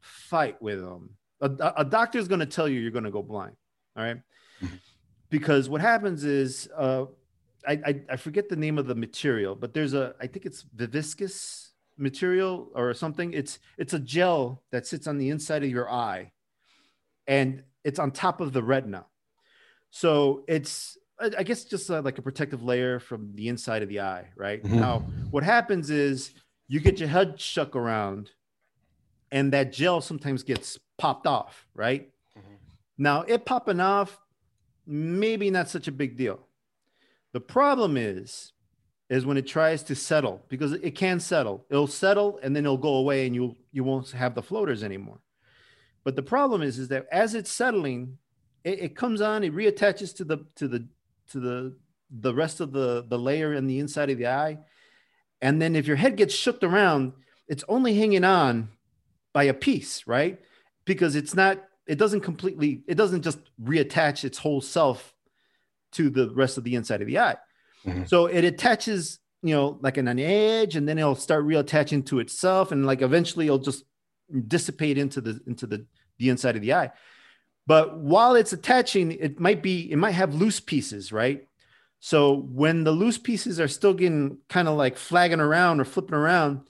fight 0.00 0.60
with 0.60 0.80
them. 0.80 1.10
A, 1.40 1.50
a- 1.78 1.84
doctor 1.84 2.18
is 2.18 2.28
going 2.28 2.40
to 2.40 2.46
tell 2.46 2.68
you 2.68 2.80
you're 2.80 2.90
going 2.90 3.04
to 3.04 3.10
go 3.10 3.22
blind. 3.22 3.56
All 3.96 4.04
right? 4.04 4.18
Mhm. 4.62 4.78
Because 5.30 5.68
what 5.68 5.80
happens 5.80 6.24
is, 6.24 6.68
uh, 6.76 7.06
I, 7.66 7.72
I, 7.72 8.00
I 8.10 8.16
forget 8.16 8.48
the 8.48 8.56
name 8.56 8.78
of 8.78 8.86
the 8.86 8.94
material, 8.94 9.54
but 9.54 9.72
there's 9.72 9.94
a, 9.94 10.14
I 10.20 10.26
think 10.26 10.44
it's 10.46 10.62
viscous 10.74 11.72
material 11.96 12.70
or 12.74 12.92
something. 12.94 13.32
It's, 13.32 13.58
it's 13.78 13.94
a 13.94 13.98
gel 13.98 14.62
that 14.70 14.86
sits 14.86 15.06
on 15.06 15.16
the 15.18 15.30
inside 15.30 15.64
of 15.64 15.70
your 15.70 15.90
eye 15.90 16.32
and 17.26 17.62
it's 17.84 17.98
on 17.98 18.10
top 18.10 18.40
of 18.40 18.52
the 18.52 18.62
retina. 18.62 19.06
So 19.90 20.44
it's, 20.46 20.98
I 21.38 21.42
guess, 21.44 21.64
just 21.64 21.88
uh 21.90 22.02
like 22.02 22.18
a 22.18 22.22
protective 22.22 22.62
layer 22.64 22.98
from 22.98 23.30
the 23.34 23.46
inside 23.48 23.82
of 23.84 23.88
the 23.88 24.00
eye, 24.00 24.26
right? 24.36 24.60
Mhm. 24.62 24.72
Now, 24.80 24.98
what 25.30 25.44
happens 25.44 25.88
is 25.88 26.32
you 26.68 26.80
get 26.80 26.98
your 26.98 27.08
head 27.08 27.40
shook 27.40 27.76
around 27.76 28.30
and 29.30 29.52
that 29.52 29.72
gel 29.72 30.00
sometimes 30.00 30.42
gets 30.42 30.78
popped 30.96 31.26
off, 31.26 31.66
right? 31.74 32.10
Mhm. 32.36 32.58
Now, 32.98 33.22
it 33.22 33.44
popping 33.44 33.80
off, 33.80 34.20
maybe 34.86 35.50
not 35.50 35.68
such 35.68 35.88
a 35.88 35.92
big 35.92 36.16
deal. 36.16 36.48
The 37.32 37.40
problem 37.40 37.96
is, 37.96 38.52
is 39.10 39.26
when 39.26 39.36
it 39.36 39.46
tries 39.46 39.82
to 39.84 39.94
settle 39.94 40.44
because 40.48 40.72
it 40.72 40.92
can 40.92 41.20
settle. 41.20 41.66
It'll 41.68 41.86
settle 41.86 42.38
and 42.42 42.54
then 42.54 42.64
it'll 42.64 42.78
go 42.78 42.94
away 42.94 43.26
and 43.26 43.34
you 43.34 43.56
you 43.72 43.84
won't 43.84 44.10
have 44.12 44.34
the 44.34 44.42
floaters 44.42 44.82
anymore. 44.82 45.20
But 46.04 46.16
the 46.16 46.22
problem 46.22 46.62
is, 46.62 46.78
is 46.78 46.88
that 46.88 47.06
as 47.10 47.34
it's 47.34 47.50
settling, 47.50 48.18
it, 48.62 48.78
it 48.78 48.96
comes 48.96 49.20
on, 49.20 49.42
it 49.44 49.54
reattaches 49.54 50.14
to 50.16 50.24
the 50.24 50.38
to 50.56 50.68
the 50.68 50.88
to 51.28 51.40
the 51.40 51.76
the 52.10 52.34
rest 52.34 52.60
of 52.60 52.72
the 52.72 53.04
the 53.08 53.18
layer 53.18 53.54
in 53.54 53.66
the 53.66 53.78
inside 53.78 54.10
of 54.10 54.18
the 54.18 54.28
eye. 54.28 54.58
And 55.40 55.60
then 55.60 55.76
if 55.76 55.86
your 55.86 55.96
head 55.96 56.16
gets 56.16 56.34
shook 56.34 56.62
around, 56.62 57.12
it's 57.48 57.64
only 57.68 57.94
hanging 57.94 58.24
on 58.24 58.68
by 59.32 59.44
a 59.44 59.54
piece, 59.54 60.06
right? 60.06 60.40
Because 60.84 61.16
it's 61.16 61.34
not, 61.34 61.62
it 61.86 61.98
doesn't 61.98 62.20
completely, 62.22 62.82
it 62.86 62.94
doesn't 62.94 63.22
just 63.22 63.38
reattach 63.62 64.24
its 64.24 64.38
whole 64.38 64.60
self 64.60 65.14
to 65.92 66.10
the 66.10 66.32
rest 66.34 66.58
of 66.58 66.64
the 66.64 66.74
inside 66.74 67.02
of 67.02 67.06
the 67.06 67.18
eye. 67.18 67.36
Mhm. 67.84 68.08
So 68.08 68.26
it 68.26 68.44
attaches, 68.44 69.18
you 69.42 69.54
know, 69.54 69.78
like 69.82 69.98
an, 69.98 70.08
an 70.08 70.18
edge, 70.18 70.76
and 70.76 70.88
then 70.88 70.98
it'll 70.98 71.14
start 71.14 71.44
reattaching 71.44 72.06
to 72.06 72.20
itself, 72.20 72.72
and 72.72 72.86
like 72.86 73.02
eventually 73.02 73.46
it'll 73.46 73.58
just 73.58 73.84
dissipate 74.48 74.96
into 74.96 75.20
the 75.20 75.40
into 75.46 75.66
the 75.66 75.86
the 76.18 76.30
inside 76.30 76.56
of 76.56 76.62
the 76.62 76.72
eye. 76.72 76.90
But 77.66 77.98
while 77.98 78.34
it's 78.34 78.52
attaching, 78.52 79.12
it 79.12 79.38
might 79.38 79.62
be 79.62 79.90
it 79.92 79.96
might 79.96 80.12
have 80.12 80.34
loose 80.34 80.60
pieces, 80.60 81.12
right? 81.12 81.46
So 82.06 82.34
when 82.34 82.84
the 82.84 82.92
loose 82.92 83.16
pieces 83.16 83.58
are 83.58 83.66
still 83.66 83.94
getting 83.94 84.36
kind 84.50 84.68
of 84.68 84.76
like 84.76 84.98
flagging 84.98 85.40
around 85.40 85.80
or 85.80 85.86
flipping 85.86 86.14
around, 86.14 86.68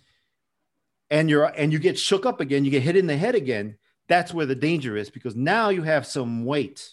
and 1.10 1.28
you're 1.28 1.46
and 1.46 1.72
you 1.72 1.80
get 1.80 1.98
shook 1.98 2.24
up 2.24 2.40
again, 2.40 2.64
you 2.64 2.70
get 2.70 2.84
hit 2.84 2.96
in 2.96 3.08
the 3.08 3.16
head 3.16 3.34
again. 3.34 3.76
That's 4.06 4.32
where 4.32 4.46
the 4.46 4.54
danger 4.54 4.96
is 4.96 5.10
because 5.10 5.34
now 5.34 5.70
you 5.70 5.82
have 5.82 6.06
some 6.06 6.44
weight 6.44 6.88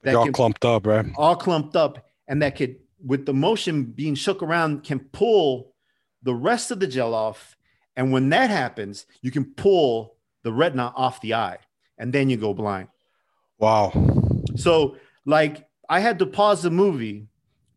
They're 0.00 0.16
all 0.16 0.32
clumped 0.32 0.64
up, 0.64 0.86
right? 0.86 1.04
all 1.18 1.36
clumped 1.36 1.76
up, 1.76 2.08
and 2.26 2.40
that 2.40 2.56
could, 2.56 2.76
with 3.04 3.26
the 3.26 3.34
motion 3.34 3.84
being 3.84 4.14
shook 4.14 4.42
around, 4.42 4.84
can 4.84 5.00
pull 5.00 5.74
the 6.22 6.34
rest 6.34 6.70
of 6.70 6.80
the 6.80 6.86
gel 6.86 7.12
off. 7.12 7.54
And 7.96 8.12
when 8.12 8.30
that 8.30 8.48
happens, 8.48 9.04
you 9.20 9.30
can 9.30 9.44
pull 9.44 10.16
the 10.42 10.54
retina 10.54 10.90
off 10.96 11.20
the 11.20 11.34
eye, 11.34 11.58
and 11.98 12.14
then 12.14 12.30
you 12.30 12.38
go 12.38 12.54
blind. 12.54 12.88
Wow. 13.58 13.92
So, 14.56 14.96
like, 15.26 15.68
I 15.86 16.00
had 16.00 16.18
to 16.20 16.26
pause 16.26 16.62
the 16.62 16.70
movie 16.70 17.28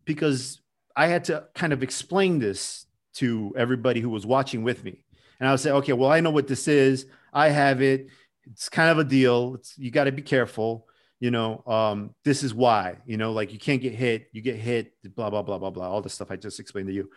because 0.07 0.59
I 0.95 1.05
had 1.07 1.25
to 1.25 1.45
kind 1.53 1.73
of 1.73 1.83
explain 1.83 2.39
this 2.39 2.87
to 3.15 3.53
everybody 3.55 3.99
who 3.99 4.09
was 4.09 4.25
watching 4.25 4.63
with 4.63 4.83
me. 4.83 5.03
And 5.39 5.47
I 5.47 5.51
would 5.51 5.59
say, 5.59 5.69
okay, 5.69 5.93
well, 5.93 6.09
I 6.09 6.21
know 6.21 6.31
what 6.31 6.47
this 6.47 6.67
is. 6.67 7.05
I 7.31 7.49
have 7.49 7.83
it. 7.83 8.07
It's 8.49 8.69
kind 8.69 8.89
of 8.89 8.97
a 8.97 9.03
deal. 9.03 9.55
It's, 9.55 9.77
you 9.77 9.91
got 9.91 10.05
to 10.05 10.11
be 10.11 10.23
careful. 10.23 10.87
You 11.19 11.31
know, 11.31 11.63
um, 11.67 12.15
this 12.23 12.43
is 12.43 12.53
why, 12.53 12.97
you 13.05 13.17
know, 13.17 13.31
like 13.33 13.51
you 13.51 13.59
can't 13.59 13.81
get 13.81 13.93
hit, 13.93 14.27
you 14.31 14.41
get 14.41 14.55
hit, 14.55 14.93
blah, 15.15 15.31
blah, 15.31 15.41
blah, 15.41 15.57
blah, 15.57 15.71
blah, 15.71 15.89
all 15.89 16.01
the 16.01 16.09
stuff 16.09 16.29
I 16.29 16.35
just 16.35 16.59
explained 16.59 16.87
to 16.89 16.93
you. 16.93 17.09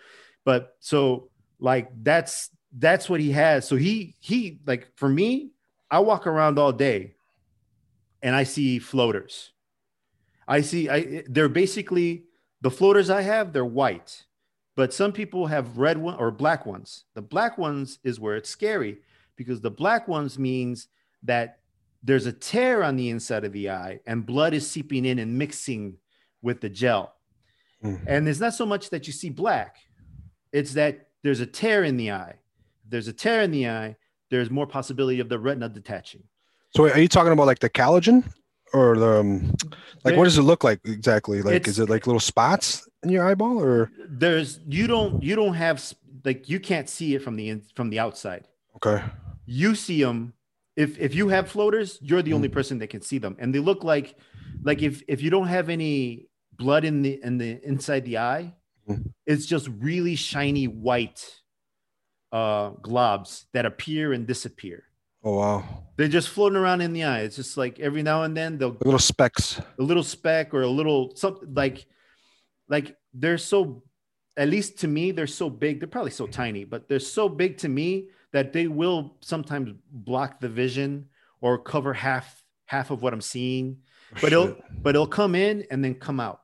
But 0.44 0.74
so, 0.80 1.30
like, 1.58 1.90
that's 2.02 2.48
that's 2.76 3.10
what 3.10 3.20
he 3.20 3.32
has. 3.32 3.68
So 3.68 3.76
he 3.76 4.16
he 4.20 4.60
like 4.66 4.88
for 4.96 5.08
me, 5.08 5.50
I 5.90 5.98
walk 6.00 6.26
around 6.26 6.58
all 6.58 6.72
day 6.72 7.14
and 8.22 8.34
I 8.34 8.44
see 8.44 8.78
floaters. 8.78 9.52
I 10.48 10.62
see 10.62 10.88
I 10.88 11.24
they're 11.28 11.48
basically 11.48 12.24
the 12.60 12.70
floaters 12.70 13.10
I 13.10 13.22
have, 13.22 13.52
they're 13.52 13.64
white, 13.64 14.24
but 14.76 14.92
some 14.92 15.12
people 15.12 15.46
have 15.46 15.78
red 15.78 15.98
one 15.98 16.16
or 16.16 16.30
black 16.30 16.66
ones. 16.66 17.04
The 17.14 17.22
black 17.22 17.58
ones 17.58 17.98
is 18.04 18.20
where 18.20 18.36
it's 18.36 18.50
scary 18.50 18.98
because 19.36 19.60
the 19.60 19.70
black 19.70 20.08
ones 20.08 20.38
means 20.38 20.88
that 21.22 21.58
there's 22.02 22.26
a 22.26 22.32
tear 22.32 22.82
on 22.82 22.96
the 22.96 23.10
inside 23.10 23.44
of 23.44 23.52
the 23.52 23.70
eye 23.70 24.00
and 24.06 24.24
blood 24.24 24.54
is 24.54 24.68
seeping 24.68 25.04
in 25.04 25.18
and 25.18 25.38
mixing 25.38 25.96
with 26.42 26.60
the 26.60 26.68
gel. 26.68 27.14
Mhm. 27.84 28.02
And 28.06 28.28
it's 28.28 28.40
not 28.40 28.54
so 28.54 28.64
much 28.66 28.90
that 28.90 29.06
you 29.06 29.12
see 29.12 29.30
black, 29.30 29.76
it's 30.52 30.74
that 30.74 31.08
there's 31.22 31.40
a 31.40 31.46
tear 31.46 31.84
in 31.84 31.96
the 31.96 32.12
eye. 32.12 32.36
If 32.84 32.90
there's 32.90 33.08
a 33.08 33.12
tear 33.12 33.42
in 33.42 33.50
the 33.50 33.68
eye, 33.68 33.96
there's 34.30 34.50
more 34.50 34.66
possibility 34.66 35.20
of 35.20 35.28
the 35.28 35.38
retina 35.38 35.68
detaching. 35.68 36.22
So 36.74 36.88
are 36.88 36.98
you 36.98 37.08
talking 37.08 37.32
about 37.32 37.46
like 37.46 37.58
the 37.58 37.70
collagen 37.70 38.24
or 38.72 38.96
the 38.96 39.20
um, 39.20 39.54
like 40.04 40.16
what 40.16 40.24
does 40.24 40.38
it 40.38 40.42
look 40.42 40.64
like 40.64 40.80
exactly? 40.84 41.42
Like 41.42 41.66
is 41.66 41.78
it 41.78 41.88
like 41.88 42.06
little 42.06 42.20
spots 42.20 42.88
in 43.02 43.10
your 43.10 43.26
eyeball 43.26 43.58
or 43.62 43.90
There's 44.08 44.60
you 44.68 44.86
don't 44.86 45.22
you 45.22 45.36
don't 45.36 45.54
have 45.54 45.82
like 46.24 46.48
you 46.48 46.60
can't 46.60 46.88
see 46.88 47.14
it 47.14 47.22
from 47.22 47.36
the 47.36 47.48
in, 47.48 47.62
from 47.74 47.90
the 47.90 47.98
outside. 47.98 48.46
okay. 48.76 49.02
You 49.46 49.74
see 49.74 50.02
them 50.02 50.34
if 50.76 50.98
if 50.98 51.14
you 51.14 51.28
have 51.28 51.48
floaters, 51.48 51.98
you're 52.00 52.22
the 52.22 52.32
only 52.32 52.48
person 52.48 52.78
that 52.78 52.88
can 52.88 53.02
see 53.02 53.18
them, 53.18 53.36
and 53.38 53.54
they 53.54 53.58
look 53.58 53.84
like 53.84 54.16
like 54.62 54.82
if 54.82 55.02
if 55.08 55.22
you 55.22 55.30
don't 55.30 55.48
have 55.48 55.68
any 55.68 56.28
blood 56.56 56.84
in 56.84 57.02
the 57.02 57.20
in 57.22 57.38
the 57.38 57.60
inside 57.66 58.04
the 58.04 58.18
eye, 58.18 58.54
Mhm. 58.88 59.12
it's 59.26 59.46
just 59.46 59.68
really 59.78 60.16
shiny 60.16 60.66
white 60.66 61.20
uh 62.32 62.70
globs 62.82 63.46
that 63.52 63.66
appear 63.66 64.12
and 64.12 64.26
disappear. 64.26 64.84
Oh 65.22 65.36
wow. 65.36 65.64
They're 65.96 66.08
just 66.08 66.30
floating 66.30 66.56
around 66.56 66.80
in 66.80 66.92
the 66.92 67.04
eye. 67.04 67.20
It's 67.20 67.36
just 67.36 67.56
like 67.56 67.78
every 67.78 68.02
now 68.02 68.22
and 68.22 68.36
then 68.36 68.56
they'll 68.56 68.76
little 68.84 68.98
specks. 68.98 69.60
a 69.78 69.82
little 69.82 70.02
speck 70.02 70.54
or 70.54 70.62
a 70.62 70.68
little 70.68 71.14
something 71.16 71.52
like 71.54 71.86
like 72.68 72.96
they're 73.12 73.38
so 73.38 73.82
at 74.36 74.48
least 74.48 74.78
to 74.78 74.88
me 74.88 75.10
they're 75.10 75.26
so 75.26 75.50
big 75.50 75.80
they're 75.80 75.88
probably 75.88 76.10
so 76.10 76.26
tiny 76.26 76.64
but 76.64 76.88
they're 76.88 76.98
so 76.98 77.28
big 77.28 77.58
to 77.58 77.68
me 77.68 78.08
that 78.32 78.52
they 78.52 78.66
will 78.68 79.16
sometimes 79.20 79.74
block 79.90 80.40
the 80.40 80.48
vision 80.48 81.06
or 81.40 81.58
cover 81.58 81.92
half 81.92 82.42
half 82.66 82.90
of 82.90 83.02
what 83.02 83.12
i'm 83.12 83.20
seeing 83.20 83.76
oh, 84.14 84.18
but 84.22 84.32
it'll 84.32 84.56
but 84.80 84.94
it'll 84.94 85.06
come 85.06 85.34
in 85.34 85.66
and 85.70 85.84
then 85.84 85.94
come 85.94 86.20
out 86.20 86.40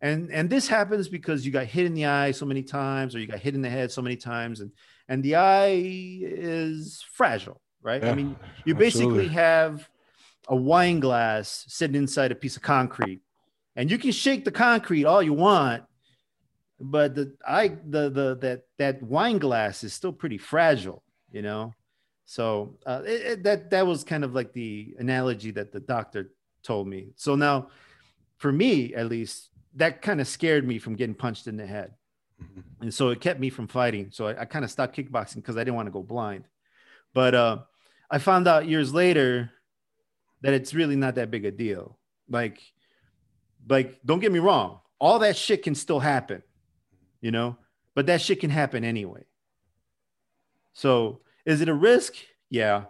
and 0.00 0.30
and 0.30 0.48
this 0.48 0.68
happens 0.68 1.08
because 1.08 1.44
you 1.44 1.52
got 1.52 1.66
hit 1.66 1.84
in 1.84 1.94
the 1.94 2.06
eye 2.06 2.30
so 2.30 2.46
many 2.46 2.62
times 2.62 3.14
or 3.14 3.18
you 3.18 3.26
got 3.26 3.40
hit 3.40 3.54
in 3.54 3.62
the 3.62 3.70
head 3.70 3.90
so 3.90 4.00
many 4.00 4.16
times 4.16 4.60
and 4.60 4.70
and 5.08 5.22
the 5.22 5.36
eye 5.36 5.80
is 6.22 7.04
fragile 7.12 7.60
right? 7.82 8.04
I 8.04 8.14
mean 8.14 8.36
you 8.64 8.74
absolutely. 8.74 9.24
basically 9.24 9.28
have 9.28 9.88
a 10.48 10.56
wine 10.56 11.00
glass 11.00 11.64
sitting 11.68 11.96
inside 11.96 12.32
a 12.32 12.34
piece 12.34 12.56
of 12.56 12.62
concrete 12.62 13.20
and 13.76 13.90
you 13.90 13.98
can 13.98 14.12
shake 14.12 14.44
the 14.44 14.50
concrete 14.50 15.04
all 15.04 15.22
you 15.22 15.32
want 15.32 15.84
but 16.80 17.14
the 17.14 17.36
i 17.46 17.68
the 17.68 18.10
the 18.10 18.36
that 18.40 18.62
that 18.78 19.02
wine 19.02 19.38
glass 19.38 19.84
is 19.84 19.92
still 19.92 20.12
pretty 20.12 20.38
fragile 20.38 21.02
you 21.32 21.42
know? 21.42 21.74
So 22.24 22.78
uh, 22.86 23.02
it, 23.04 23.20
it- 23.22 23.42
that 23.44 23.70
that 23.70 23.86
was 23.86 24.04
kind 24.04 24.22
of 24.24 24.34
like 24.34 24.52
the 24.52 24.94
analogy 24.98 25.50
that 25.52 25.72
the 25.72 25.80
doctor 25.80 26.30
told 26.62 26.86
me. 26.86 27.08
So 27.16 27.34
now 27.34 27.68
for 28.38 28.52
me 28.52 28.94
at 28.94 29.08
least 29.08 29.50
that 29.74 30.02
kind 30.02 30.20
of 30.20 30.28
scared 30.28 30.66
me 30.66 30.78
from 30.78 30.94
getting 30.94 31.14
punched 31.14 31.46
in 31.46 31.56
the 31.56 31.66
head 31.66 31.94
Mhm. 32.42 32.62
and 32.80 32.94
so 32.94 33.10
it 33.10 33.20
kept 33.20 33.40
me 33.40 33.50
from 33.50 33.68
fighting. 33.68 34.10
So 34.12 34.26
i, 34.28 34.42
I 34.42 34.44
kind 34.44 34.64
of 34.64 34.70
stopped 34.70 34.96
kickboxing 34.96 35.36
because 35.36 35.56
i 35.56 35.60
didn't 35.60 35.74
want 35.76 35.86
to 35.86 35.92
go 35.92 36.02
blind. 36.02 36.44
But 37.14 37.34
uh, 37.34 37.58
i 38.10 38.18
found 38.18 38.46
out 38.48 38.66
years 38.68 38.92
later 38.92 39.50
that 40.42 40.54
it's 40.54 40.74
really 40.74 40.96
not 40.96 41.14
that 41.16 41.30
big 41.30 41.44
a 41.44 41.50
deal. 41.50 41.98
Like 42.28 42.60
like 43.68 44.00
don't 44.04 44.20
get 44.20 44.32
me 44.32 44.38
wrong 44.40 44.80
all 44.98 45.18
that 45.20 45.36
shit 45.36 45.62
can 45.62 45.74
still 45.74 46.00
happen 46.00 46.42
you 47.20 47.30
know? 47.30 47.56
But 47.94 48.06
that 48.06 48.20
shit 48.20 48.40
can 48.40 48.50
happen 48.50 48.84
anyway. 48.84 49.24
So 50.72 51.20
is 51.46 51.60
it 51.60 51.68
a 51.68 51.74
risk? 51.74 52.14
Yeah. 52.50 52.84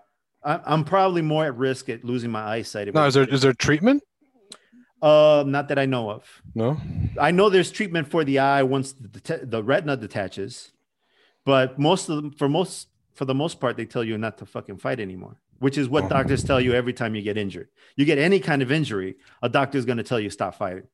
I, 0.45 0.59
i'm 0.67 0.83
probably 0.85 1.23
more 1.23 1.45
at 1.45 1.57
risk 1.57 1.89
at 1.89 2.03
losing 2.03 2.31
my 2.33 2.43
eyesight 2.43 2.93
No, 2.93 3.07
is 3.07 3.15
there 3.15 3.29
is 3.29 3.43
there 3.43 3.53
treatment? 3.53 4.03
Uh 5.03 5.43
not 5.47 5.69
that 5.69 5.79
i 5.79 5.87
know 5.87 6.11
of 6.11 6.25
No. 6.55 6.77
I 7.21 7.31
know 7.31 7.49
there's 7.51 7.71
treatment 7.71 8.09
for 8.09 8.25
the 8.25 8.39
eye 8.39 8.63
once 8.63 8.93
the, 8.93 9.09
deta- 9.09 9.51
the 9.51 9.63
retina 9.63 9.97
detaches, 9.99 10.73
but 11.45 11.79
most 11.79 12.09
of 12.09 12.17
them, 12.17 12.31
for 12.31 12.49
most, 12.49 12.89
for 13.13 13.27
the 13.27 13.35
most 13.35 13.61
part, 13.61 13.77
they 13.77 13.85
tell 13.85 14.03
you 14.05 14.17
not 14.17 14.39
to 14.39 14.47
fucking 14.47 14.79
fight 14.79 14.99
anymore, 15.01 15.37
which 15.59 15.77
is 15.77 15.89
what 15.89 16.05
Oh. 16.05 16.09
doctors 16.09 16.43
tell 16.43 16.61
you 16.61 16.73
every 16.73 16.95
time 16.95 17.15
you 17.15 17.21
get 17.23 17.37
injured. 17.37 17.69
You 17.97 18.05
get 18.07 18.19
any 18.19 18.41
kind 18.41 18.63
of 18.63 18.73
injury, 18.73 19.17
a 19.43 19.49
doctor's 19.49 19.85
going 19.85 19.99
to 19.99 20.03
tell 20.05 20.19
you 20.21 20.31
stop 20.31 20.55
fighting. 20.55 20.89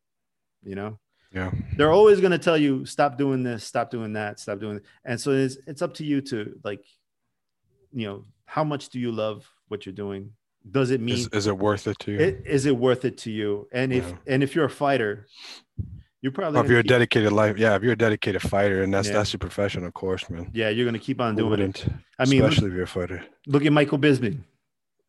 You 0.65 0.75
know, 0.75 0.99
Yeah. 1.33 1.51
they're 1.77 1.93
always 1.93 2.19
going 2.21 2.33
to 2.33 2.39
tell 2.49 2.59
you 2.59 2.85
stop 2.85 3.17
doing 3.17 3.45
this, 3.45 3.63
stop 3.63 3.91
doing 3.91 4.15
that, 4.15 4.41
stop 4.41 4.59
doing. 4.59 4.81
And 5.05 5.21
so 5.21 5.31
it's 5.31 5.57
it's 5.71 5.83
up 5.83 5.95
to 5.95 6.05
you 6.05 6.21
to 6.23 6.59
like, 6.65 6.85
you 7.93 8.07
know, 8.09 8.25
how 8.47 8.65
much 8.65 8.89
do 8.89 8.99
you 8.99 9.13
love 9.13 9.47
what 9.69 9.87
you're 9.87 9.95
doing? 10.05 10.33
Does 10.71 10.91
it 10.91 11.01
mean 11.01 11.15
Is, 11.15 11.29
is 11.29 11.47
it 11.47 11.57
worth 11.57 11.87
it 11.87 11.99
to 12.01 12.13
you? 12.13 12.19
it, 12.19 12.43
is 12.47 12.67
it 12.67 12.77
worth 12.77 13.05
it 13.05 13.19
to 13.19 13.31
you? 13.31 13.69
And 13.73 13.93
if 13.93 14.07
Yeah. 14.09 14.17
and 14.27 14.43
if 14.43 14.55
you're 14.55 14.67
a 14.67 14.71
fighter, 14.71 15.27
you're 16.21 16.33
probably 16.33 16.59
Oh, 16.59 16.63
if 16.63 16.69
you're 16.71 16.81
a 16.81 16.83
keep- 16.83 16.91
dedicated 16.91 17.33
life, 17.33 17.57
yeah. 17.59 17.75
If 17.77 17.83
you're 17.83 17.93
a 17.93 17.97
dedicated 17.97 18.43
fighter, 18.43 18.83
and 18.83 18.93
that's 18.93 19.09
Yeah. 19.09 19.15
that's 19.15 19.33
your 19.33 19.39
profession, 19.39 19.85
of 19.85 19.95
course, 19.95 20.29
man. 20.29 20.51
yeah, 20.53 20.69
you're 20.69 20.85
gonna 20.85 20.99
keep 20.99 21.21
on 21.21 21.37
Who 21.37 21.43
doing 21.57 21.61
it. 21.71 21.87
I 22.19 22.25
mean, 22.27 22.41
look, 22.43 22.51
especially 22.51 22.69
if 22.71 22.75
you're 22.75 22.83
a 22.85 22.87
fighter. 22.87 23.25
look 23.47 23.65
at 23.65 23.73
Michael 23.73 23.99
Bisping. 23.99 24.35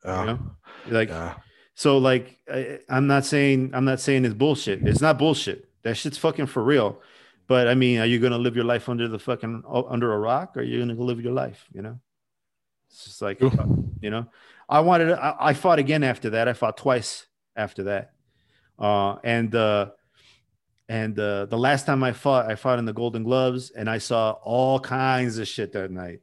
You 0.05 0.11
oh, 0.11 0.25
know, 0.25 0.39
like 0.87 1.09
yeah. 1.09 1.35
so, 1.73 1.97
like 1.97 2.37
I, 2.49 2.79
I'm 2.87 3.07
not 3.07 3.25
saying 3.25 3.71
I'm 3.73 3.85
not 3.85 3.99
saying 3.99 4.23
it's 4.25 4.33
bullshit. 4.35 4.87
It's 4.87 5.01
not 5.01 5.17
bullshit. 5.17 5.67
That 5.83 5.97
shit's 5.97 6.17
fucking 6.17 6.45
for 6.45 6.63
real. 6.63 7.01
But 7.47 7.67
I 7.67 7.73
mean, 7.73 7.99
are 7.99 8.05
you 8.05 8.19
gonna 8.19 8.37
live 8.37 8.55
your 8.55 8.65
life 8.65 8.87
under 8.87 9.07
the 9.09 9.19
fucking 9.19 9.63
under 9.67 10.13
a 10.13 10.19
rock, 10.19 10.55
or 10.55 10.59
are 10.61 10.63
you 10.63 10.79
gonna 10.79 10.95
go 10.95 11.03
live 11.03 11.19
your 11.19 11.33
life? 11.33 11.65
You 11.73 11.81
know, 11.81 11.99
it's 12.89 13.03
just 13.05 13.21
like 13.21 13.39
True. 13.39 13.51
you 14.01 14.09
know. 14.11 14.27
I 14.69 14.81
wanted. 14.81 15.11
I, 15.13 15.35
I 15.39 15.53
fought 15.53 15.79
again 15.79 16.03
after 16.03 16.29
that. 16.31 16.47
I 16.47 16.53
fought 16.53 16.77
twice 16.77 17.25
after 17.55 17.83
that. 17.83 18.11
Uh, 18.77 19.15
and 19.23 19.53
uh, 19.55 19.89
and 20.87 21.17
uh, 21.19 21.45
the 21.47 21.57
last 21.57 21.85
time 21.85 22.03
I 22.03 22.13
fought, 22.13 22.49
I 22.49 22.55
fought 22.55 22.79
in 22.79 22.85
the 22.85 22.93
Golden 22.93 23.23
Gloves, 23.23 23.71
and 23.71 23.89
I 23.89 23.97
saw 23.97 24.31
all 24.43 24.79
kinds 24.79 25.37
of 25.39 25.47
shit 25.47 25.73
that 25.73 25.91
night. 25.91 26.19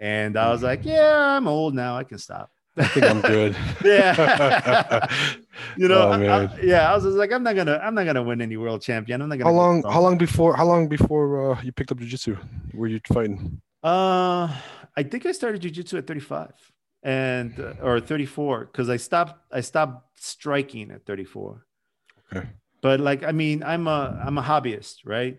And 0.00 0.36
I 0.38 0.50
was 0.50 0.62
like, 0.62 0.84
"Yeah, 0.84 1.36
I'm 1.36 1.48
old 1.48 1.74
now. 1.74 1.96
I 1.96 2.04
can 2.04 2.18
stop." 2.18 2.50
I 2.76 2.86
think 2.86 3.06
I'm 3.06 3.20
good. 3.20 3.56
yeah. 3.84 5.08
you 5.76 5.88
know, 5.88 6.02
Oh, 6.02 6.12
I- 6.12 6.44
I- 6.44 6.60
yeah. 6.62 6.88
I 6.88 6.94
was 6.94 7.02
just 7.02 7.16
like, 7.16 7.32
I'm 7.32 7.42
not 7.42 7.56
gonna, 7.56 7.80
I'm 7.82 7.92
not 7.96 8.04
gonna 8.06 8.22
win 8.22 8.40
any 8.40 8.56
world 8.56 8.82
champion. 8.82 9.20
I'm 9.20 9.28
not 9.28 9.36
gonna. 9.38 9.50
how 9.50 9.56
long? 9.56 9.82
How 9.82 10.00
long 10.00 10.16
before? 10.16 10.54
How 10.56 10.64
long 10.64 10.86
before 10.88 11.54
uh, 11.56 11.62
you 11.62 11.72
picked 11.72 11.90
up 11.90 11.98
jiu-jitsu? 11.98 12.36
Were 12.74 12.86
you 12.86 13.00
fighting? 13.12 13.60
Uh, 13.82 14.46
I 14.96 15.02
think 15.02 15.26
I 15.26 15.32
started 15.32 15.60
jujitsu 15.62 15.98
at 15.98 16.06
35 16.06 16.50
and 17.02 17.58
uh, 17.58 17.74
or 17.82 18.00
34 18.00 18.66
because 18.66 18.88
I 18.88 18.96
stopped. 18.96 19.34
I 19.52 19.60
stopped 19.60 20.20
striking 20.20 20.90
at 20.90 21.06
34. 21.06 21.64
Okay. 22.32 22.46
But 22.80 23.00
like, 23.00 23.24
I 23.24 23.32
mean, 23.32 23.62
I'm 23.62 23.86
a, 23.88 24.20
I'm 24.24 24.38
a 24.38 24.42
hobbyist, 24.42 24.98
right? 25.04 25.38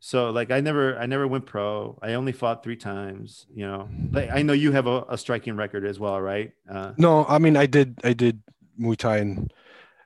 So 0.00 0.30
like, 0.30 0.50
I 0.50 0.60
never, 0.60 0.96
I 0.98 1.06
never 1.06 1.26
went 1.26 1.46
pro. 1.46 1.98
I 2.02 2.14
only 2.14 2.32
fought 2.32 2.62
three 2.62 2.76
times. 2.76 3.46
You 3.54 3.66
know, 3.66 3.88
like 4.10 4.30
I 4.30 4.42
know 4.42 4.52
you 4.52 4.72
have 4.72 4.86
a, 4.86 5.04
a 5.08 5.18
striking 5.18 5.56
record 5.56 5.84
as 5.84 5.98
well, 5.98 6.20
right? 6.20 6.52
Uh, 6.70 6.92
No, 6.96 7.24
I 7.26 7.38
mean 7.38 7.56
I 7.56 7.66
did. 7.66 8.00
I 8.04 8.12
did 8.12 8.40
Muay 8.80 8.96
Thai 8.96 9.18
and 9.18 9.52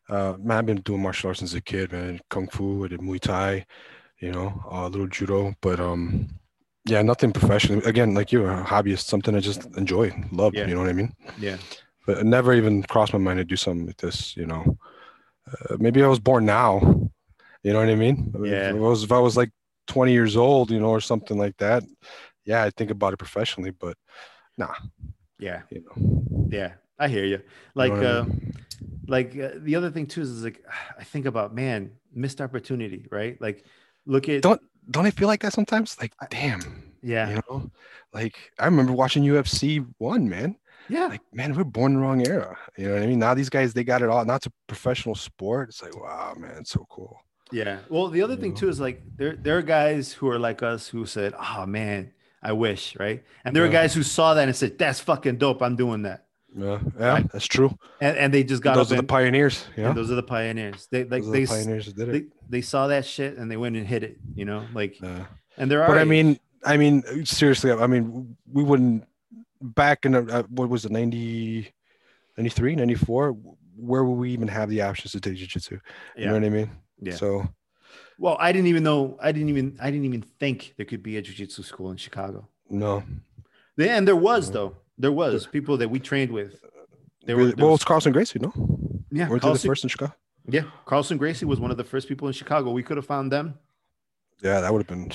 uh, 0.08 0.34
man, 0.38 0.58
I've 0.58 0.66
been 0.66 0.80
doing 0.82 1.02
martial 1.02 1.28
arts 1.28 1.40
since 1.40 1.54
a 1.54 1.60
kid, 1.60 1.92
man. 1.92 2.20
Kung 2.30 2.48
Fu, 2.48 2.84
I 2.84 2.88
did 2.88 3.00
Muay 3.00 3.20
Thai, 3.20 3.66
you 4.20 4.32
know, 4.32 4.62
a 4.70 4.88
little 4.88 5.08
judo, 5.08 5.54
but 5.60 5.80
um, 5.80 6.28
yeah, 6.86 7.02
nothing 7.02 7.32
professional. 7.32 7.84
Again, 7.86 8.14
like 8.14 8.32
you're 8.32 8.50
a 8.50 8.64
hobbyist, 8.64 9.00
something 9.04 9.34
I 9.34 9.40
just 9.40 9.64
enjoy, 9.76 10.12
love. 10.32 10.54
Yeah. 10.54 10.66
You 10.66 10.74
know 10.74 10.80
what 10.80 10.90
I 10.90 10.94
mean? 10.94 11.14
yeah. 11.38 11.56
But 12.06 12.18
it 12.18 12.24
never 12.24 12.54
even 12.54 12.82
crossed 12.84 13.12
my 13.12 13.18
mind 13.18 13.38
to 13.38 13.44
do 13.44 13.56
something 13.56 13.86
like 13.86 13.96
this. 13.96 14.36
You 14.36 14.46
know, 14.46 14.78
uh, 15.50 15.76
maybe 15.78 16.02
I 16.02 16.06
was 16.06 16.20
born 16.20 16.44
now. 16.46 16.80
You 17.64 17.72
know 17.72 17.80
what 17.80 17.88
I 17.88 17.96
mean? 17.96 18.32
Yeah. 18.44 18.70
If 18.70 18.76
I 18.76 18.78
was, 18.78 19.02
if 19.02 19.10
I 19.12 19.18
was 19.18 19.36
like 19.36 19.50
20 19.88 20.12
years 20.12 20.36
old, 20.36 20.70
you 20.70 20.78
know, 20.78 20.90
or 20.90 21.00
something 21.00 21.36
like 21.36 21.56
that, 21.56 21.82
yeah, 22.44 22.62
I 22.62 22.70
think 22.70 22.92
about 22.92 23.12
it 23.12 23.16
professionally. 23.16 23.72
But 23.72 23.96
nah. 24.56 24.74
Yeah. 25.40 25.62
you 25.70 25.82
know, 25.84 26.48
Yeah. 26.50 26.74
I 26.98 27.08
hear 27.08 27.24
you. 27.24 27.38
you 27.38 27.42
Like, 27.74 27.92
know 27.92 27.98
what 27.98 28.06
I 28.06 28.18
uh, 28.18 28.24
mean? 28.24 28.52
like 29.08 29.38
uh, 29.38 29.50
the 29.56 29.74
other 29.76 29.90
thing 29.90 30.06
too 30.06 30.20
is, 30.22 30.30
is 30.30 30.44
like, 30.44 30.64
I 30.98 31.02
think 31.04 31.26
about, 31.26 31.54
man, 31.54 31.90
missed 32.14 32.40
opportunity, 32.40 33.06
right? 33.10 33.36
Like, 33.40 33.64
look 34.06 34.28
at, 34.28 34.42
Don't- 34.42 34.62
don't 34.90 35.06
I 35.06 35.10
feel 35.10 35.28
like 35.28 35.42
that 35.42 35.52
sometimes? 35.52 35.96
Like, 36.00 36.12
damn. 36.30 36.92
yeah. 37.02 37.28
You 37.30 37.40
know, 37.48 37.70
like 38.12 38.36
I 38.58 38.64
remember 38.66 38.92
watching 38.92 39.22
UFC 39.24 39.86
one, 39.98 40.28
man. 40.28 40.56
Yeah. 40.88 41.06
Like, 41.06 41.22
man, 41.32 41.54
we're 41.54 41.64
born 41.64 41.92
in 41.92 41.98
the 41.98 42.02
wrong 42.06 42.26
era. 42.26 42.56
You 42.78 42.88
know 42.88 42.94
what 42.94 43.02
I 43.02 43.06
mean? 43.06 43.18
Now 43.18 43.34
these 43.34 43.50
guys, 43.50 43.74
they 43.74 43.82
got 43.84 44.02
it 44.02 44.08
all. 44.08 44.24
Now 44.24 44.36
it's 44.36 44.46
a 44.46 44.52
professional 44.68 45.14
sport. 45.16 45.70
It's 45.70 45.82
like, 45.82 45.96
wow, 46.00 46.34
man, 46.38 46.58
it's 46.58 46.70
so 46.70 46.86
cool. 46.88 47.18
Yeah. 47.52 47.78
Well, 47.88 48.08
the 48.08 48.22
other 48.22 48.34
You 48.34 48.40
thing 48.40 48.50
know? 48.50 48.56
too 48.56 48.68
is 48.68 48.80
like 48.80 49.02
there 49.16 49.36
there 49.36 49.58
are 49.58 49.62
guys 49.62 50.12
who 50.12 50.28
are 50.28 50.38
like 50.38 50.62
us 50.62 50.88
who 50.88 51.06
said, 51.06 51.32
"Oh 51.38 51.64
man, 51.66 52.12
I 52.42 52.52
wish," 52.52 52.96
right? 52.98 53.22
And 53.44 53.54
there 53.54 53.64
are 53.64 53.68
guys 53.68 53.94
who 53.94 54.02
saw 54.02 54.34
that 54.34 54.48
and 54.48 54.56
said, 54.56 54.78
"That's 54.78 54.98
fucking 55.00 55.38
dope. 55.38 55.62
I'm 55.62 55.76
doing 55.76 56.02
that." 56.02 56.25
Yeah, 56.54 56.80
yeah, 56.98 57.08
Right. 57.08 57.32
that's 57.32 57.46
true. 57.46 57.76
And, 58.00 58.16
and 58.16 58.32
they 58.34 58.42
just 58.44 58.62
got 58.62 58.76
Those 58.76 58.90
up 58.92 58.98
are 58.98 59.02
the 59.02 59.06
pioneers. 59.06 59.66
Yeah, 59.76 59.92
those 59.92 60.10
are 60.10 60.14
the 60.14 60.22
pioneers. 60.22 60.88
They 60.90 61.04
like 61.04 61.22
those 61.22 61.32
they, 61.32 61.44
the 61.44 61.48
pioneers 61.48 61.92
did 61.92 62.08
they 62.12 62.18
it. 62.18 62.24
they 62.48 62.60
saw 62.62 62.86
that 62.88 63.04
shit 63.04 63.36
and 63.36 63.50
they 63.50 63.56
went 63.56 63.76
and 63.76 63.86
hit 63.86 64.02
it. 64.02 64.16
You 64.34 64.44
know, 64.46 64.66
like 64.72 65.00
Yeah. 65.00 65.26
and 65.58 65.70
there 65.70 65.82
are. 65.82 65.88
But 65.88 65.98
I 65.98 66.04
mean, 66.04 66.38
I 66.64 66.76
mean, 66.76 67.02
seriously, 67.26 67.70
I 67.72 67.86
mean, 67.86 68.36
we 68.50 68.62
wouldn't 68.64 69.04
back 69.60 70.04
in 70.06 70.12
the, 70.12 70.20
uh, 70.26 70.42
what 70.48 70.68
was 70.68 70.84
it, 70.84 70.92
90, 70.92 71.72
93, 72.36 72.74
94? 72.76 73.32
Where 73.76 74.04
would 74.04 74.14
we 74.14 74.30
even 74.30 74.48
have 74.48 74.68
the 74.70 74.82
options 74.82 75.12
to 75.12 75.20
take 75.20 75.36
jiu-jitsu? 75.36 75.74
You 75.74 75.80
yeah, 76.16 76.26
know 76.28 76.34
what 76.34 76.44
I 76.44 76.48
mean? 76.50 76.70
yeah. 77.00 77.14
So 77.14 77.46
Well, 78.18 78.36
I 78.40 78.52
didn't 78.52 78.68
even 78.68 78.82
know. 78.82 79.18
I 79.20 79.32
didn't 79.32 79.50
even. 79.50 79.76
I 79.80 79.90
didn't 79.90 80.06
even 80.06 80.22
think 80.22 80.74
there 80.78 80.86
could 80.86 81.02
be 81.02 81.18
a 81.18 81.22
jujitsu 81.22 81.64
school 81.64 81.90
in 81.90 81.98
Chicago. 81.98 82.48
no, 82.70 83.04
and 83.78 84.08
there 84.08 84.16
was 84.16 84.50
though. 84.50 84.76
There 84.98 85.12
was 85.12 85.46
people 85.46 85.76
that 85.78 85.88
we 85.90 85.98
trained 85.98 86.32
with. 86.32 86.60
There 87.24 87.36
were. 87.36 87.46
there 87.46 87.54
well, 87.58 87.70
was- 87.72 87.80
it's 87.80 87.84
Carlson 87.84 88.12
Gracie, 88.12 88.38
no? 88.38 88.52
yeah, 89.10 89.28
Weren't 89.28 89.30
they 89.30 89.34
the 89.34 89.40
Carlson, 89.40 89.68
first 89.68 89.84
in 89.84 89.88
Chicago? 89.88 90.14
yeah. 90.48 90.62
Carlson 90.86 91.18
Gracie 91.18 91.44
was 91.44 91.60
one 91.60 91.70
of 91.70 91.76
the 91.76 91.84
first 91.84 92.08
people 92.08 92.28
in 92.28 92.32
Chicago. 92.34 92.70
We 92.70 92.82
could 92.82 92.96
have 92.96 93.06
found 93.06 93.30
them. 93.32 93.58
Yeah, 94.42 94.60
that 94.60 94.72
would 94.72 94.80
have 94.80 94.86
been 94.86 95.10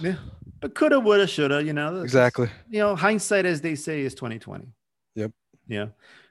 Yeah, 0.00 0.16
but 0.60 0.74
coulda, 0.74 1.00
woulda, 1.00 1.26
shoulda. 1.26 1.62
You 1.62 1.72
know, 1.72 2.02
exactly. 2.02 2.48
You 2.70 2.80
know, 2.80 2.94
hindsight, 2.94 3.46
as 3.46 3.60
they 3.62 3.74
say, 3.74 4.02
is 4.02 4.14
twenty 4.14 4.38
twenty. 4.38 4.68
Yep. 5.14 5.32
Yeah, 5.66 5.86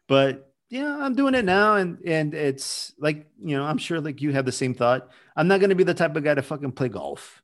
but 0.08 0.54
yeah, 0.70 0.98
I'm 1.02 1.16
doing 1.16 1.34
it 1.36 1.44
now, 1.46 1.76
and 1.76 1.98
and 2.06 2.34
it's 2.36 2.94
like 3.00 3.28
you 3.44 3.58
know, 3.58 3.64
I'm 3.66 3.78
sure 3.80 4.00
like 4.00 4.22
you 4.22 4.32
have 4.32 4.46
the 4.46 4.52
same 4.52 4.74
thought. 4.76 5.10
I'm 5.36 5.48
not 5.48 5.60
gonna 5.60 5.76
be 5.76 5.84
the 5.84 5.94
type 5.96 6.16
of 6.16 6.24
guy 6.24 6.36
to 6.36 6.42
fucking 6.44 6.74
play 6.74 6.88
golf. 6.90 7.42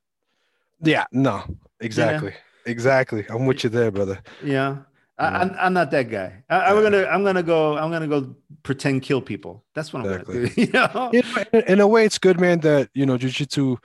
Yeah, 0.80 1.04
no, 1.12 1.42
exactly, 1.80 2.34
exactly. 2.64 3.26
I'm 3.28 3.46
with 3.46 3.64
you 3.64 3.70
there, 3.70 3.90
brother. 3.90 4.20
Yeah. 4.42 4.78
I. 5.22 5.40
I'm, 5.40 5.56
I'm 5.58 5.72
not 5.72 5.90
that 5.90 6.10
guy. 6.10 6.44
I, 6.48 6.60
I'm 6.60 6.76
Yeah. 6.76 6.82
gonna 6.82 7.04
I'm 7.06 7.24
gonna 7.24 7.42
go 7.42 7.76
I'm 7.76 7.90
gonna 7.90 8.08
go 8.08 8.34
pretend 8.62 9.02
kill 9.02 9.20
people. 9.20 9.64
That's 9.74 9.92
what 9.92 10.00
I'm 10.00 10.24
gonna 10.24 10.24
do. 10.24 10.50
You 10.56 10.72
know? 10.72 11.10
In, 11.52 11.62
in 11.62 11.80
a 11.80 11.86
way, 11.86 12.04
it's 12.04 12.18
good, 12.18 12.40
man. 12.40 12.60
That 12.60 12.90
you 12.94 13.06
know, 13.06 13.16
jujitsu, 13.18 13.78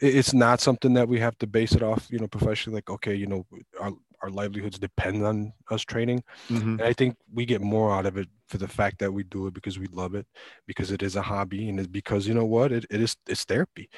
it's 0.00 0.32
not 0.34 0.60
something 0.60 0.94
that 0.94 1.08
we 1.08 1.20
have 1.20 1.36
to 1.38 1.46
base 1.46 1.72
it 1.72 1.82
off, 1.82 2.08
you 2.10 2.18
know, 2.18 2.28
professionally. 2.28 2.76
Like, 2.78 2.90
okay, 2.90 3.14
you 3.14 3.26
know, 3.26 3.46
our 3.80 3.92
our 4.22 4.30
livelihoods 4.30 4.78
depend 4.78 5.24
on 5.24 5.52
us 5.70 5.82
training, 5.82 6.22
Mhm. 6.50 6.78
and 6.78 6.82
I 6.82 6.92
think 6.92 7.16
we 7.32 7.46
get 7.46 7.62
more 7.62 7.94
out 7.94 8.04
of 8.04 8.18
it 8.18 8.28
for 8.48 8.58
the 8.58 8.68
fact 8.68 8.98
that 8.98 9.12
we 9.12 9.22
do 9.22 9.46
it 9.46 9.54
because 9.54 9.78
we 9.78 9.86
love 9.86 10.14
it, 10.14 10.26
because 10.66 10.90
it 10.90 11.02
is 11.02 11.16
a 11.16 11.22
hobby, 11.22 11.68
and 11.70 11.78
it's 11.78 11.88
because 11.88 12.26
you 12.28 12.34
know 12.34 12.44
what, 12.44 12.70
it, 12.72 12.84
it 12.90 13.00
is 13.00 13.16
it's 13.26 13.44
therapy. 13.44 13.88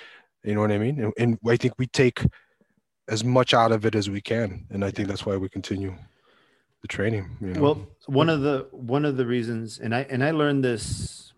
You 0.45 0.55
know 0.55 0.61
what 0.61 0.73
I 0.73 0.79
mean? 0.79 1.01
And, 1.01 1.13
and 1.19 1.39
I 1.49 1.57
think 1.57 1.75
we 1.79 1.87
take 1.87 2.25
as 3.09 3.25
much 3.25 3.53
out 3.53 3.73
of 3.73 3.85
it 3.85 3.95
as 3.95 4.09
we 4.09 4.21
can, 4.21 4.67
and 4.71 4.85
I 4.85 4.91
think 4.93 5.09
that's 5.09 5.27
why 5.27 5.37
we 5.37 5.49
continue 5.49 5.97
the 6.83 6.89
training. 6.89 7.31
You 7.41 7.49
know? 7.49 7.63
Well, 7.63 7.87
one 8.07 8.29
of 8.29 8.43
the 8.43 8.69
one 8.73 9.05
of 9.05 9.17
the 9.17 9.25
reasons, 9.25 9.79
and 9.79 9.95
I 9.95 10.03
and 10.11 10.23
I 10.23 10.33
learned 10.33 10.65
this 10.65 11.33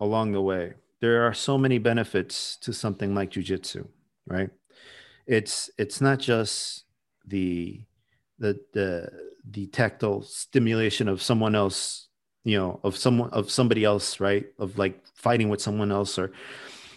along 0.00 0.32
the 0.32 0.40
way. 0.40 0.74
There 1.00 1.26
are 1.26 1.34
so 1.34 1.56
many 1.56 1.78
benefits 1.78 2.56
to 2.56 2.72
something 2.72 3.14
like 3.14 3.30
jujitsu, 3.30 3.86
right? 4.26 4.50
It's 5.26 5.70
it's 5.78 6.00
not 6.00 6.18
just 6.18 6.84
the 7.26 7.82
the 8.38 8.58
the 8.72 9.10
the 9.48 9.66
tactile 9.68 10.22
stimulation 10.22 11.08
of 11.08 11.22
someone 11.22 11.54
else, 11.54 12.08
you 12.44 12.58
know, 12.58 12.80
of 12.82 12.96
someone 12.96 13.30
of 13.30 13.50
somebody 13.50 13.84
else, 13.84 14.18
right? 14.18 14.46
Of 14.58 14.78
like 14.78 15.06
fighting 15.14 15.50
with 15.50 15.60
someone 15.60 15.92
else, 15.92 16.18
or 16.18 16.32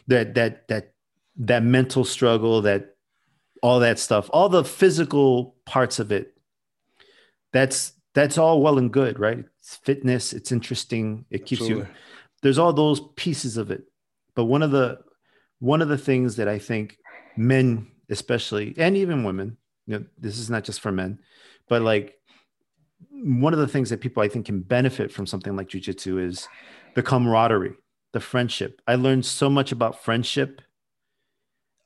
that 0.07 0.33
that 0.35 0.67
that 0.69 0.93
that 1.35 1.63
mental 1.63 2.05
struggle, 2.05 2.61
that 2.61 2.95
all 3.61 3.79
that 3.79 3.99
stuff, 3.99 4.29
all 4.33 4.49
the 4.49 4.63
physical 4.63 5.55
parts 5.65 5.99
of 5.99 6.11
it 6.11 6.33
that's 7.53 7.93
that's 8.13 8.37
all 8.37 8.61
well 8.61 8.77
and 8.77 8.91
good 8.91 9.19
right? 9.19 9.45
It's 9.59 9.77
fitness 9.77 10.33
it's 10.33 10.51
interesting 10.51 11.25
it 11.29 11.45
keeps 11.45 11.67
you 11.69 11.87
there's 12.41 12.59
all 12.59 12.73
those 12.73 13.01
pieces 13.15 13.55
of 13.55 13.71
it. 13.71 13.83
But 14.35 14.45
one 14.45 14.63
of 14.63 14.71
the 14.71 14.99
one 15.59 15.81
of 15.81 15.87
the 15.87 15.97
things 15.97 16.35
that 16.35 16.49
i 16.49 16.59
think 16.59 16.97
men 17.37 17.87
especially 18.09 18.73
and 18.77 18.97
even 18.97 19.23
women 19.23 19.55
you 19.87 19.97
know 19.97 20.05
this 20.17 20.37
is 20.37 20.49
not 20.49 20.65
just 20.65 20.81
for 20.81 20.91
men 20.91 21.17
but 21.69 21.81
like 21.81 22.15
one 23.11 23.53
of 23.53 23.59
the 23.59 23.67
things 23.67 23.89
that 23.89 24.01
people 24.01 24.21
i 24.21 24.27
think 24.27 24.45
can 24.45 24.59
benefit 24.59 25.09
from 25.09 25.25
something 25.25 25.55
like 25.55 25.69
jiu-jitsu 25.69 26.19
is 26.19 26.49
the 26.95 27.01
camaraderie 27.01 27.75
the 28.11 28.19
friendship. 28.19 28.81
I 28.85 28.95
learned 28.95 29.25
so 29.25 29.49
much 29.49 29.71
about 29.71 30.03
friendship 30.03 30.61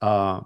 uh 0.01 0.41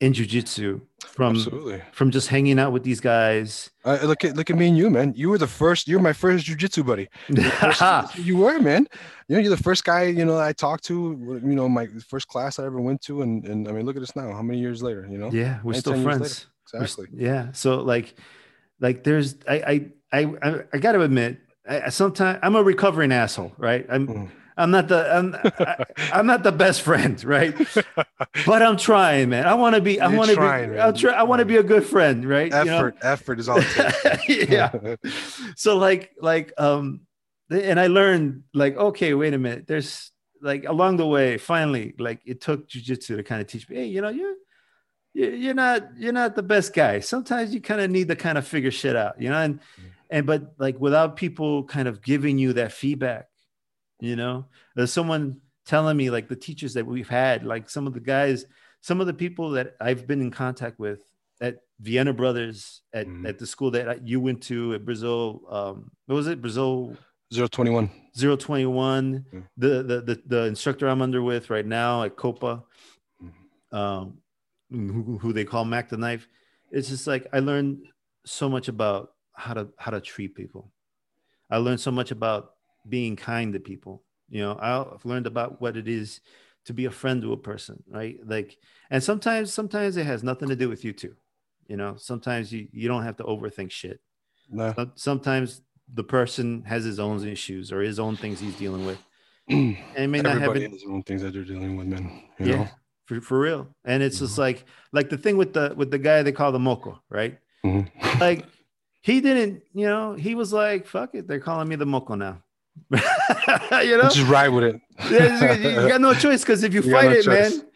in 0.00 0.12
jiu-jitsu 0.12 0.80
from 1.06 1.34
Absolutely. 1.36 1.82
from 1.92 2.10
just 2.10 2.28
hanging 2.28 2.58
out 2.58 2.72
with 2.72 2.84
these 2.84 3.00
guys 3.00 3.70
Uh, 3.84 3.98
look 4.04 4.24
at 4.24 4.36
look 4.36 4.48
at 4.50 4.56
me 4.56 4.68
and 4.68 4.76
you, 4.78 4.90
man. 4.90 5.12
You 5.16 5.28
were 5.30 5.38
the 5.38 5.46
first. 5.48 5.88
You're 5.88 6.00
my 6.00 6.12
first 6.12 6.46
jujitsu 6.46 6.84
buddy. 6.86 7.08
You 8.24 8.36
were, 8.36 8.58
man. 8.60 8.86
You 9.28 9.36
know, 9.36 9.40
you're 9.42 9.56
the 9.56 9.62
first 9.62 9.84
guy. 9.84 10.04
You 10.04 10.24
know, 10.24 10.38
I 10.38 10.52
talked 10.52 10.84
to. 10.84 10.94
You 11.42 11.54
know, 11.56 11.68
my 11.68 11.86
first 12.08 12.28
class 12.28 12.58
I 12.58 12.64
ever 12.66 12.80
went 12.80 13.00
to, 13.02 13.22
and 13.22 13.44
and 13.46 13.66
I 13.68 13.72
mean, 13.72 13.84
look 13.86 13.96
at 13.96 14.02
us 14.02 14.14
now. 14.14 14.32
How 14.32 14.42
many 14.42 14.58
years 14.60 14.82
later? 14.82 15.06
You 15.10 15.18
know, 15.18 15.30
yeah 15.32 15.60
we're 15.64 15.72
Nine, 15.72 15.80
still 15.80 15.92
10 15.94 16.02
years 16.02 16.06
friends 16.18 16.46
We're 16.72 16.82
exactly. 16.82 17.06
yeah 17.28 17.52
so 17.52 17.80
like 17.92 18.14
like 18.80 19.02
there's 19.04 19.36
i 19.48 19.56
i 19.72 19.74
i 20.12 20.20
i, 20.46 20.50
I 20.74 20.78
gotta 20.78 21.00
admit 21.00 21.38
I, 21.68 21.88
sometimes 21.90 22.38
i'm 22.42 22.54
a 22.56 22.62
recovering 22.62 23.10
asshole 23.12 23.52
right 23.58 23.86
i'm 23.88 24.06
Mm. 24.06 24.28
I'm 24.58 24.70
not 24.70 24.88
the 24.88 25.00
i'm 25.16 25.34
I, 25.34 25.84
i'm 26.12 26.26
not 26.26 26.42
the 26.42 26.52
best 26.52 26.82
friend 26.82 27.22
right 27.24 27.54
but 28.46 28.62
i'm 28.62 28.76
trying 28.76 29.28
man 29.30 29.46
i 29.46 29.54
want 29.54 29.74
to 29.76 29.80
be 29.80 30.00
i 30.00 30.08
want 30.08 30.28
to 30.30 30.36
be 30.36 30.42
man. 30.42 30.80
I'll 30.80 30.92
try, 30.92 31.12
i 31.12 31.22
want 31.22 31.38
to 31.40 31.44
be 31.46 31.56
a 31.56 31.62
good 31.62 31.84
friend 31.84 32.24
right 32.28 32.52
You 32.52 32.64
know? 32.64 32.76
effort, 32.76 32.96
effort 33.02 33.40
is 33.40 33.48
all. 33.48 33.58
It 33.60 33.66
takes. 34.26 34.50
yeah 34.50 34.96
so 35.56 35.76
like 35.76 36.10
like 36.20 36.52
um 36.58 37.00
and 37.50 37.78
i 37.80 37.86
learned 37.86 38.42
like 38.52 38.76
okay 38.76 39.14
wait 39.14 39.32
a 39.32 39.38
minute 39.38 39.66
there's 39.66 40.10
like 40.42 40.64
along 40.66 40.96
the 40.98 41.06
way 41.06 41.38
finally 41.38 41.94
like 41.98 42.20
it 42.26 42.40
took 42.40 42.68
jujitsu 42.68 43.16
to 43.16 43.22
kind 43.22 43.40
of 43.40 43.46
teach 43.46 43.68
me 43.68 43.76
hey 43.76 43.86
you 43.86 44.00
know 44.00 44.08
you're 44.10 44.34
you- 45.14 45.30
you're 45.42 45.54
not 45.54 45.82
you're 45.96 46.12
not 46.12 46.36
the 46.36 46.42
best 46.42 46.72
guy 46.74 47.00
sometimes 47.00 47.52
you 47.54 47.60
kind 47.60 47.80
of 47.80 47.90
need 47.90 48.08
to 48.08 48.14
kind 48.16 48.36
of 48.38 48.46
figure 48.46 48.70
shit 48.70 48.94
out 48.96 49.20
you 49.20 49.28
know 49.30 49.38
and 49.38 49.60
and 50.10 50.26
but 50.26 50.52
like 50.58 50.78
without 50.78 51.16
people 51.16 51.64
kind 51.64 51.88
of 51.88 52.02
giving 52.02 52.38
you 52.38 52.52
that 52.52 52.70
feedback 52.72 53.26
you 54.00 54.16
know 54.16 54.46
there's 54.76 54.92
someone 54.92 55.40
telling 55.66 55.96
me 55.96 56.10
like 56.10 56.28
the 56.28 56.36
teachers 56.36 56.74
that 56.74 56.86
we've 56.86 57.08
had 57.08 57.44
like 57.44 57.68
some 57.68 57.86
of 57.86 57.92
the 57.94 58.00
guys 58.00 58.44
some 58.80 59.00
of 59.00 59.06
the 59.06 59.14
people 59.14 59.50
that 59.50 59.74
i've 59.80 60.06
been 60.06 60.20
in 60.20 60.30
contact 60.30 60.78
with 60.78 61.00
at 61.40 61.58
Vianna 61.80 62.16
Brothers 62.16 62.82
at, 62.92 63.06
Mhm. 63.06 63.28
at 63.28 63.38
the 63.38 63.46
school 63.46 63.70
that 63.70 63.88
I- 63.88 64.00
you 64.02 64.18
went 64.20 64.42
to 64.44 64.74
at 64.74 64.84
Brazil. 64.84 65.42
Um, 65.48 65.92
what 66.06 66.16
was 66.16 66.26
it? 66.26 66.40
Brazil 66.42 66.96
Zero 67.32 67.46
twenty 67.46 67.70
one. 67.70 67.88
021. 68.18 69.24
Mm. 69.32 69.44
The, 69.56 69.82
the 69.84 70.00
the 70.00 70.22
the 70.26 70.44
instructor 70.46 70.88
I'm 70.88 71.00
under 71.00 71.22
with 71.22 71.48
right 71.50 71.64
now 71.64 72.02
at 72.02 72.16
Copa, 72.16 72.64
Mhm. 73.22 73.32
um, 73.76 74.18
who, 74.70 75.18
who 75.18 75.32
they 75.32 75.44
call 75.44 75.64
Mac 75.64 75.88
the 75.88 75.96
Knife. 75.96 76.26
It's 76.72 76.88
just 76.88 77.06
like 77.06 77.28
I 77.32 77.38
learned 77.38 77.86
so 78.26 78.48
much 78.48 78.66
about 78.66 79.12
how 79.36 79.54
to 79.54 79.68
how 79.78 79.92
to 79.92 80.00
treat 80.00 80.34
people. 80.34 80.72
I 81.48 81.58
learned 81.58 81.80
so 81.80 81.92
much 81.92 82.10
about 82.10 82.54
being 82.88 83.16
kind 83.16 83.52
to 83.52 83.60
people. 83.60 84.02
You 84.28 84.40
know, 84.42 84.58
I've 84.60 85.04
learned 85.04 85.26
about 85.26 85.60
what 85.60 85.76
it 85.76 85.88
is 85.88 86.20
to 86.66 86.74
be 86.74 86.84
a 86.84 86.90
friend 86.90 87.22
to 87.22 87.32
a 87.32 87.36
person, 87.36 87.82
right? 87.88 88.18
Like, 88.24 88.58
and 88.90 89.02
sometimes 89.02 89.52
sometimes 89.52 89.96
it 89.96 90.04
has 90.06 90.22
nothing 90.22 90.48
to 90.50 90.56
do 90.56 90.68
with 90.68 90.84
you 90.84 90.92
too. 90.92 91.14
You 91.66 91.76
know, 91.76 91.96
sometimes 91.96 92.52
you 92.52 92.68
you 92.72 92.88
don't 92.88 93.04
have 93.04 93.16
to 93.18 93.24
overthink 93.24 93.70
shit. 93.70 94.00
Some- 94.74 94.92
Sometimes 94.94 95.62
the 95.92 96.04
person 96.04 96.62
has 96.64 96.84
his 96.84 96.98
own 97.00 97.26
issues 97.26 97.72
or 97.72 97.80
his 97.80 97.98
own 97.98 98.16
things 98.16 98.40
he's 98.40 98.56
dealing 98.56 98.84
with, 98.84 98.98
and 99.48 99.76
it 99.96 100.08
may 100.08 100.20
not 100.20 100.32
have 100.34 100.42
Everybody 100.42 100.64
it, 100.66 100.72
has 100.72 100.82
their 100.82 100.92
own 100.92 101.02
things 101.02 101.22
that 101.22 101.32
they're 101.32 101.44
dealing 101.44 101.76
with, 101.76 101.86
man. 101.86 102.22
You 102.38 102.46
yeah, 102.46 102.56
know? 102.56 102.68
for, 103.06 103.20
for 103.22 103.38
real. 103.40 103.68
And 103.84 104.02
it's 104.02 104.18
just 104.18 104.36
like 104.36 104.64
like 104.92 105.08
the 105.08 105.16
thing 105.16 105.38
with 105.38 105.54
the 105.54 105.72
with 105.76 105.90
the 105.90 105.98
guy 105.98 106.22
they 106.22 106.32
call 106.32 106.52
the 106.52 106.58
moco, 106.58 107.02
right? 107.08 107.38
Mhm. 107.64 107.90
Like 108.20 108.44
he 109.00 109.20
didn't, 109.20 109.62
you 109.72 109.86
know, 109.86 110.14
he 110.14 110.34
was 110.34 110.52
like, 110.52 110.86
"Fuck 110.86 111.14
it, 111.14 111.26
they're 111.28 111.40
calling 111.40 111.68
me 111.68 111.76
the 111.76 111.86
moco 111.86 112.14
now." 112.14 112.42
you 112.90 113.96
know, 113.96 114.08
Just 114.08 114.28
ride 114.28 114.48
with 114.48 114.64
it. 114.64 114.80
yeah, 115.10 115.54
you, 115.54 115.68
you 115.82 115.88
got 115.88 116.00
no 116.00 116.14
choice 116.14 116.42
because 116.42 116.62
if 116.64 116.72
you, 116.74 116.82
You 116.86 116.92
fight 116.92 117.04
no 117.10 117.10
it, 117.12 117.24
choice. 117.24 117.58
man, 117.58 117.66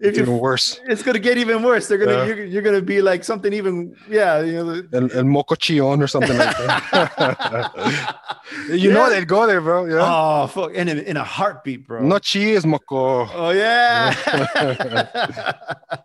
if 0.00 0.08
It's 0.10 0.18
even 0.18 0.38
worse. 0.38 0.80
it's 0.86 1.02
gonna 1.02 1.18
get 1.20 1.38
even 1.38 1.62
worse. 1.62 1.86
They're 1.88 1.98
gonna 1.98 2.12
Yeah. 2.18 2.24
you're, 2.26 2.44
you're 2.44 2.62
gonna 2.62 2.82
be 2.82 3.00
like 3.00 3.22
something 3.24 3.52
even 3.52 3.94
yeah, 4.10 4.40
you 4.42 4.52
know. 4.64 4.82
El, 4.92 5.04
el 5.12 5.24
mocochillon 5.24 6.02
or 6.02 6.08
something 6.08 6.36
like 6.36 6.56
that. 6.58 8.14
you 8.70 8.92
know 8.92 9.08
they'd 9.08 9.28
go 9.28 9.46
there, 9.46 9.60
bro. 9.60 9.86
Yeah. 9.86 10.00
Oh 10.02 10.46
fuck! 10.48 10.72
And 10.74 10.88
in, 10.90 10.98
in 10.98 11.16
a 11.16 11.24
heartbeat, 11.24 11.86
bro. 11.86 12.02
No 12.02 12.18
chilles, 12.18 12.66
moco. 12.66 13.28
oh 13.32 13.50
yeah. 13.50 14.12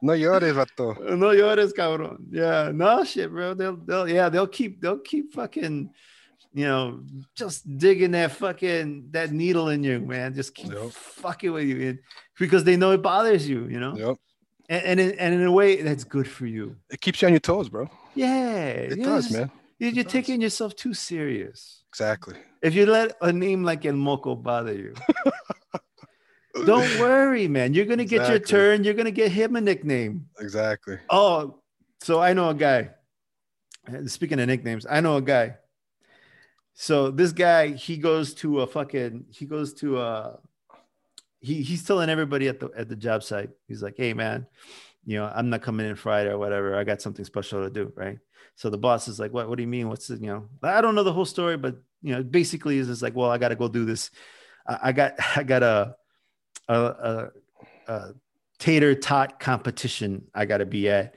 No 0.01 0.13
llores, 0.13 0.53
vato. 0.53 0.95
no 1.17 1.27
llores, 1.33 1.73
cabrón. 1.73 2.17
Yeah, 2.31 2.71
no 2.73 3.03
shit, 3.03 3.31
bro. 3.31 3.53
They'll 3.53 3.77
they'll 3.77 4.07
yeah 4.07 4.29
they'll 4.29 4.47
keep 4.47 4.81
they'll 4.81 4.99
keep 4.99 5.33
fucking 5.33 5.89
you 6.53 6.65
know 6.65 7.01
just 7.35 7.77
digging 7.77 8.11
that 8.11 8.31
fucking 8.31 9.09
that 9.11 9.31
needle 9.31 9.69
in 9.69 9.83
you, 9.83 9.99
man. 9.99 10.33
Just 10.33 10.53
keep 10.55 10.71
Yep. 10.73 10.91
fucking 10.91 11.51
with 11.51 11.65
you, 11.65 11.89
and 11.89 11.99
because 12.37 12.63
they 12.63 12.75
know 12.77 12.91
it 12.91 13.01
bothers 13.01 13.47
you, 13.47 13.65
you 13.67 13.79
know. 13.79 13.95
Yep. 13.95 14.17
And 14.69 14.83
and 14.85 14.99
in, 14.99 15.19
and 15.19 15.33
in 15.35 15.43
a 15.43 15.51
way 15.51 15.81
that's 15.81 16.03
good 16.03 16.27
for 16.27 16.45
you. 16.45 16.75
It 16.91 17.01
keeps 17.01 17.21
you 17.21 17.27
on 17.27 17.33
your 17.33 17.39
toes, 17.39 17.69
bro. 17.69 17.89
Yeah, 18.15 18.65
It 18.93 19.01
does, 19.01 19.25
just- 19.29 19.37
man. 19.37 19.51
You're, 19.79 19.91
you're 19.91 20.03
taking 20.03 20.41
yourself 20.41 20.75
too 20.75 20.93
serious. 20.93 21.83
Exactly. 21.87 22.35
If 22.61 22.75
you 22.75 22.85
let 22.85 23.15
a 23.21 23.31
name 23.31 23.63
like 23.63 23.85
El 23.85 23.93
Moco 23.93 24.35
bother 24.35 24.73
you, 24.73 24.93
don't 26.65 26.99
worry, 26.99 27.47
man. 27.47 27.73
You're 27.73 27.85
gonna 27.85 28.05
get 28.05 28.27
your 28.29 28.39
turn. 28.39 28.83
You're 28.83 28.93
gonna 28.93 29.11
get 29.11 29.31
him 29.31 29.55
a 29.55 29.61
nickname. 29.61 30.25
Exactly. 30.39 30.97
Oh, 31.09 31.61
so 32.01 32.19
I 32.19 32.33
know 32.33 32.49
a 32.49 32.53
guy. 32.53 32.89
Uh, 33.87 34.05
speaking 34.07 34.39
of 34.39 34.47
nicknames, 34.47 34.85
I 34.89 34.99
know 35.01 35.15
a 35.17 35.21
guy. 35.21 35.55
So 36.81 37.11
this 37.11 37.33
guy, 37.33 37.73
he 37.73 37.97
goes 37.97 38.33
to 38.35 38.61
a 38.61 38.67
fucking, 38.67 39.25
he 39.31 39.45
goes 39.45 39.73
to 39.75 39.99
a, 39.99 40.39
he 41.41 41.61
he's 41.61 41.83
telling 41.83 42.09
everybody 42.09 42.47
at 42.47 42.61
the 42.61 42.69
at 42.73 42.87
the 42.87 42.95
job 42.95 43.21
site. 43.21 43.49
He's 43.67 43.83
like, 43.83 43.95
hey 43.97 44.13
man, 44.13 44.47
you 45.05 45.17
know, 45.17 45.29
I'm 45.35 45.49
not 45.49 45.61
coming 45.61 45.89
in 45.89 45.97
Friday 45.97 46.29
or 46.29 46.37
whatever. 46.37 46.77
I 46.77 46.85
got 46.85 47.01
something 47.01 47.25
special 47.25 47.63
to 47.63 47.69
do, 47.69 47.91
right? 47.97 48.17
So 48.55 48.69
the 48.69 48.77
boss 48.77 49.09
is 49.09 49.19
like, 49.19 49.33
what? 49.33 49.49
What 49.49 49.57
do 49.57 49.61
you 49.61 49.67
mean? 49.67 49.89
What's 49.89 50.07
the, 50.07 50.15
you 50.15 50.27
know? 50.27 50.47
I 50.63 50.79
don't 50.79 50.95
know 50.95 51.03
the 51.03 51.11
whole 51.11 51.25
story, 51.25 51.57
but 51.57 51.75
you 52.01 52.15
know, 52.15 52.23
basically 52.23 52.77
is 52.77 52.87
just 52.87 53.01
like, 53.01 53.13
well, 53.13 53.29
I 53.29 53.37
got 53.37 53.49
to 53.49 53.57
go 53.57 53.67
do 53.67 53.83
this. 53.83 54.09
I, 54.65 54.79
I 54.83 54.91
got 54.93 55.15
I 55.35 55.43
got 55.43 55.63
a 55.63 55.95
a, 56.69 56.79
a, 56.79 57.31
a 57.89 58.13
tater 58.57 58.95
tot 58.95 59.37
competition 59.37 60.27
I 60.33 60.45
got 60.45 60.59
to 60.59 60.65
be 60.65 60.87
at. 60.87 61.15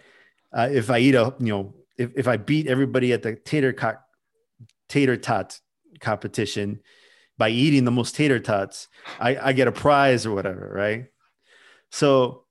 Uh, 0.53 0.71
if 0.73 0.91
I 0.91 0.99
eat 0.99 1.15
a, 1.15 1.33
you 1.39 1.53
know, 1.53 1.75
if, 1.97 2.11
if 2.17 2.27
I 2.27 2.37
beat 2.37 2.67
everybody 2.67 3.13
at 3.13 3.23
the 3.23 3.37
tater 3.37 3.73
tot 3.73 4.03
tater 4.93 5.17
tot 5.17 5.59
competition 6.01 6.81
by 7.39 7.49
eating 7.49 7.85
the 7.85 7.91
most 7.91 8.15
tater 8.15 8.39
tots, 8.39 8.89
I, 9.19 9.39
I 9.39 9.53
get 9.55 9.67
a 9.67 9.73
prize 9.73 10.27
or 10.27 10.35
whatever, 10.35 10.71
right? 10.71 11.07
So 11.91 12.45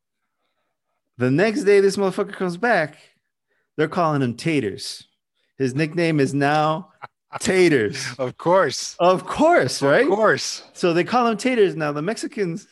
the 1.19 1.29
next 1.29 1.65
day 1.65 1.81
this 1.81 1.97
motherfucker 1.97 2.33
comes 2.33 2.57
back, 2.57 2.97
they're 3.77 3.87
calling 3.87 4.23
him 4.23 4.33
Taters. 4.35 5.07
His 5.59 5.75
nickname 5.75 6.19
is 6.19 6.33
now 6.33 6.89
Taters. 7.39 8.07
Of 8.17 8.37
course. 8.37 8.95
Of 8.99 9.23
course, 9.23 9.83
right? 9.83 10.03
Of 10.03 10.09
course. 10.09 10.63
So 10.73 10.93
they 10.93 11.03
call 11.03 11.27
him 11.27 11.37
taters 11.37 11.75
now. 11.75 11.91
The 11.91 12.01
Mexicans, 12.01 12.67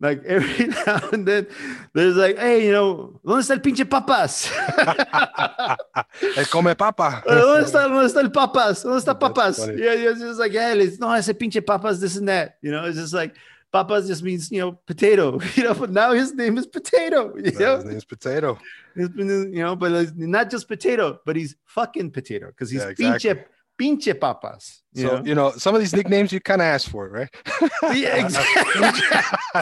like 0.00 0.22
every 0.24 0.66
now 0.86 1.00
and 1.12 1.26
then, 1.26 1.46
there's 1.92 2.16
like, 2.16 2.38
hey, 2.38 2.66
you 2.66 2.72
know, 2.72 3.20
¿dónde 3.24 3.40
está 3.42 3.54
el 3.54 3.60
pinche 3.60 3.84
papas? 3.88 4.50
El 6.36 6.46
come 6.46 6.74
papa. 6.74 7.22
¿Dónde 7.26 7.64
está, 7.64 7.88
¿Dónde 7.88 8.06
está 8.06 8.20
el 8.20 8.30
papas? 8.30 8.82
¿Dónde 8.82 8.98
está 8.98 9.18
papas? 9.18 9.58
Yeah, 9.58 9.94
yeah, 9.94 10.10
it's 10.10 10.20
just 10.20 10.38
like, 10.40 10.52
yeah, 10.52 10.72
it's 10.74 10.98
no, 10.98 11.12
ese 11.14 11.32
pinche 11.34 11.60
papas, 11.64 12.00
this 12.00 12.16
and 12.16 12.28
that. 12.28 12.56
You 12.62 12.70
know, 12.70 12.84
it's 12.84 12.96
just 12.96 13.12
like 13.14 13.34
papas 13.72 14.06
just 14.06 14.22
means, 14.22 14.50
you 14.50 14.60
know, 14.60 14.72
potato. 14.86 15.38
You 15.56 15.64
know, 15.64 15.74
but 15.74 15.90
now 15.90 16.12
his 16.12 16.34
name 16.34 16.58
is 16.58 16.66
potato. 16.66 17.34
You 17.36 17.52
know, 17.52 17.76
His 17.76 17.84
name's 17.84 18.04
Potato. 18.04 18.58
It's 18.96 19.14
been, 19.14 19.52
you 19.52 19.62
know, 19.62 19.76
but 19.76 19.92
it's 19.92 20.12
not 20.16 20.50
just 20.50 20.66
potato, 20.68 21.20
but 21.24 21.36
he's 21.36 21.54
fucking 21.66 22.10
potato 22.10 22.48
because 22.48 22.70
he's 22.70 22.82
Yeah, 22.82 22.88
exactly. 22.88 23.30
pinche, 23.30 23.44
pinche 23.78 24.18
papas. 24.18 24.82
You 24.94 25.06
So 25.06 25.16
know? 25.18 25.24
you 25.24 25.34
know 25.34 25.50
some 25.52 25.74
of 25.74 25.80
these 25.80 25.94
nicknames 25.94 26.32
you 26.32 26.40
kind 26.40 26.60
of 26.60 26.66
ask 26.66 26.90
for, 26.90 27.08
right? 27.08 27.28
yeah, 27.94 28.24
exactly. 28.24 28.82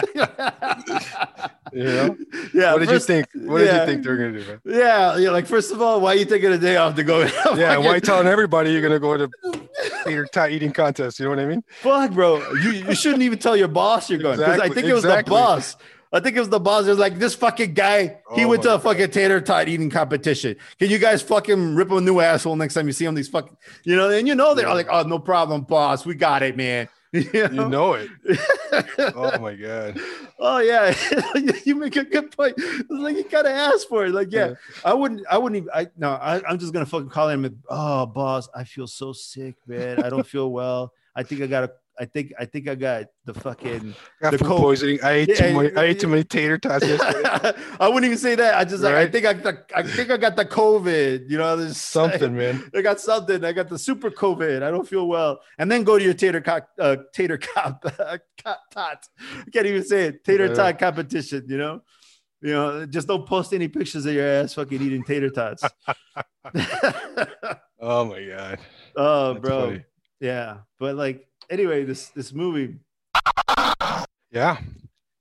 You 1.73 1.83
know? 1.83 2.17
yeah. 2.53 2.71
what 2.71 2.79
did 2.79 2.87
first- 2.89 3.09
you 3.09 3.15
think? 3.23 3.27
What 3.49 3.59
did 3.59 3.73
you 3.73 3.85
think 3.85 4.03
they 4.03 4.09
were 4.09 4.15
gonna 4.17 4.31
do, 4.39 4.45
man? 4.47 4.61
Yeah, 4.65 5.17
yeah. 5.17 5.29
Like 5.31 5.45
first 5.45 5.71
of 5.73 5.81
all, 5.81 5.99
why 5.99 6.13
are 6.13 6.15
you 6.15 6.23
taking 6.25 6.51
a 6.53 6.57
day 6.57 6.77
off 6.77 6.95
to 6.95 7.03
go? 7.03 7.27
Yeah, 7.57 7.77
why 7.77 7.95
you 7.95 8.01
telling 8.01 8.25
everybody 8.27 8.71
you're 8.71 8.81
gonna 8.81 8.99
go 8.99 9.17
to 9.17 9.29
theater 10.05 10.25
tie 10.31 10.49
eating 10.49 10.71
contest? 10.71 11.19
You 11.19 11.25
know 11.25 11.31
what 11.31 11.39
I 11.39 11.45
mean? 11.45 11.63
Fuck, 11.81 12.11
bro. 12.11 12.37
You 12.53 12.71
you 12.71 12.95
shouldn't 12.95 13.21
even 13.23 13.37
tell 13.37 13.55
your 13.57 13.67
boss 13.67 14.09
you're 14.09 14.17
going. 14.19 14.37
'cause 14.37 14.47
I 14.47 14.53
Exactly, 14.53 14.75
think 14.75 14.87
it 14.87 14.93
was 14.93 15.03
exactly. 15.03 15.29
the 15.29 15.35
boss. 15.35 15.75
I 16.13 16.19
think 16.19 16.35
it 16.37 16.39
was 16.39 16.49
the 16.49 16.59
boss. 16.59 16.85
It 16.85 16.89
was 16.89 16.99
like 16.99 17.19
this 17.19 17.35
fucking 17.35 17.73
guy. 17.73 18.19
He 18.35 18.45
Oh 18.45 18.47
went 18.47 18.63
to 18.63 18.75
a 18.75 18.79
fucking 18.79 19.11
tater 19.11 19.41
tot 19.41 19.67
eating 19.67 19.89
competition. 19.89 20.55
Can 20.79 20.89
you 20.89 20.99
guys 20.99 21.21
fucking 21.21 21.75
rip 21.75 21.89
him 21.89 21.97
a 21.97 22.01
new 22.01 22.19
asshole 22.19 22.55
next 22.55 22.73
time 22.75 22.87
you 22.87 22.93
see 22.93 23.05
him? 23.05 23.15
These 23.15 23.27
fucking, 23.29 23.57
you 23.83 23.95
know, 23.95 24.09
and 24.09 24.27
you 24.27 24.35
know 24.35 24.55
they're 24.55 24.67
like, 24.69 24.87
oh, 24.89 25.03
no 25.03 25.19
problem, 25.19 25.61
boss. 25.61 26.05
We 26.05 26.15
got 26.15 26.43
it, 26.43 26.55
man. 26.57 26.87
You 27.13 27.23
You 27.33 27.47
know? 27.49 27.67
know 27.69 27.93
it. 27.93 28.09
Oh 29.15 29.37
my 29.39 29.55
god. 29.55 29.97
Oh 30.39 30.59
yeah, 30.59 30.93
you 31.65 31.75
make 31.75 31.95
a 31.95 32.03
good 32.03 32.35
point. 32.35 32.53
It's 32.57 32.83
like 32.89 33.15
you 33.15 33.23
gotta 33.23 33.49
ask 33.49 33.87
for 33.87 34.05
it. 34.05 34.11
Like, 34.11 34.31
yeah, 34.31 34.49
Yeah. 34.49 34.53
I 34.83 34.93
wouldn't, 34.93 35.25
I 35.31 35.37
wouldn't 35.37 35.55
even. 35.57 35.69
I 35.73 35.87
no, 35.97 36.11
I, 36.11 36.41
I'm 36.47 36.59
just 36.59 36.73
gonna 36.73 36.85
fucking 36.85 37.09
call 37.09 37.29
him. 37.29 37.45
and, 37.45 37.57
Oh, 37.69 38.05
boss, 38.05 38.49
I 38.53 38.65
feel 38.65 38.87
so 38.87 39.13
sick, 39.13 39.55
man. 39.65 40.03
I 40.03 40.09
don't 40.09 40.27
feel 40.27 40.51
well. 40.51 40.91
I 41.15 41.23
think 41.23 41.41
I 41.41 41.47
got 41.47 41.63
a. 41.63 41.71
I 41.99 42.05
think 42.05 42.31
I 42.39 42.45
think 42.45 42.67
I 42.67 42.75
got 42.75 43.05
the 43.25 43.33
fucking. 43.33 43.95
Got 44.21 44.31
The 44.31 44.37
cold- 44.37 44.61
poisoning. 44.61 44.99
I 45.03 45.11
ate 45.11 45.29
Yeah, 45.29 45.35
too 45.35 45.57
many. 45.57 45.75
I 45.75 45.83
ate 45.85 45.99
too 45.99 46.07
many 46.07 46.23
tater 46.23 46.57
tots 46.59 46.85
yesterday. 46.87 47.53
I 47.79 47.87
wouldn't 47.87 48.05
even 48.05 48.17
say 48.19 48.35
that. 48.35 48.55
I 48.55 48.63
just 48.65 48.83
like 48.83 48.93
I 48.93 48.97
Right? 48.97 49.11
think 49.11 49.25
I 49.25 49.33
got 49.33 49.55
I 49.75 49.81
think 49.83 50.11
I 50.11 50.17
got 50.17 50.35
the 50.35 50.45
COVID. 50.45 51.29
You 51.29 51.37
know, 51.39 51.57
there's 51.57 51.77
Something, 51.77 52.35
man. 52.35 52.69
I 52.75 52.81
got 52.81 52.99
something. 52.99 53.43
I 53.43 53.51
got 53.51 53.67
the 53.69 53.79
super 53.79 54.11
COVID. 54.11 54.61
I 54.63 54.69
don't 54.69 54.87
feel 54.87 55.07
well. 55.07 55.39
And 55.57 55.71
then 55.71 55.83
go 55.83 55.97
to 55.97 56.03
your 56.03 56.13
tater 56.13 56.39
cock, 56.41 56.67
uh, 56.79 56.97
tater 57.13 57.37
cop, 57.55 57.81
tot. 58.71 59.07
I 59.45 59.49
can't 59.51 59.65
even 59.65 59.83
say 59.83 60.05
it. 60.07 60.23
Tater 60.23 60.47
Yeah. 60.47 60.53
tot 60.53 60.77
competition. 60.79 61.45
You 61.47 61.57
know, 61.57 61.81
you 62.41 62.53
know, 62.53 62.85
just 62.85 63.07
don't 63.07 63.25
post 63.25 63.53
any 63.53 63.67
pictures 63.67 64.05
of 64.05 64.13
your 64.13 64.27
ass 64.27 64.53
fucking 64.53 64.81
eating 64.81 65.03
tater 65.03 65.29
tots. 65.31 65.63
Oh 67.79 68.05
my 68.05 68.23
god. 68.25 68.59
oh, 68.95 69.33
That's 69.33 69.41
bro. 69.45 69.65
funny. 69.67 69.83
Yeah, 70.19 70.57
but 70.79 70.95
like 70.95 71.27
anyway, 71.49 71.83
this 71.83 72.09
this 72.09 72.33
movie, 72.33 72.75
Yeah. 74.31 74.57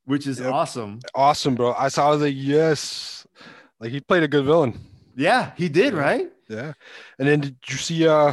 which 0.05 0.27
is 0.27 0.39
Yep. 0.41 0.53
awesome. 0.53 1.01
Awesome, 1.15 1.55
bro. 1.55 1.75
I 1.75 1.89
saw. 1.89 2.09
I 2.09 2.11
was 2.11 2.23
like, 2.23 2.35
yes. 2.37 3.27
Like 3.81 3.91
he 3.91 4.01
played 4.01 4.23
a 4.23 4.29
good 4.29 4.45
villain. 4.45 4.79
Yeah, 5.17 5.53
he 5.57 5.69
did 5.69 5.93
Yeah. 5.95 5.99
right. 6.01 6.33
Yeah. 6.49 6.73
And 7.19 7.29
then 7.29 7.41
did 7.41 7.57
you 7.69 7.77
see? 7.77 8.07
Uh, 8.07 8.33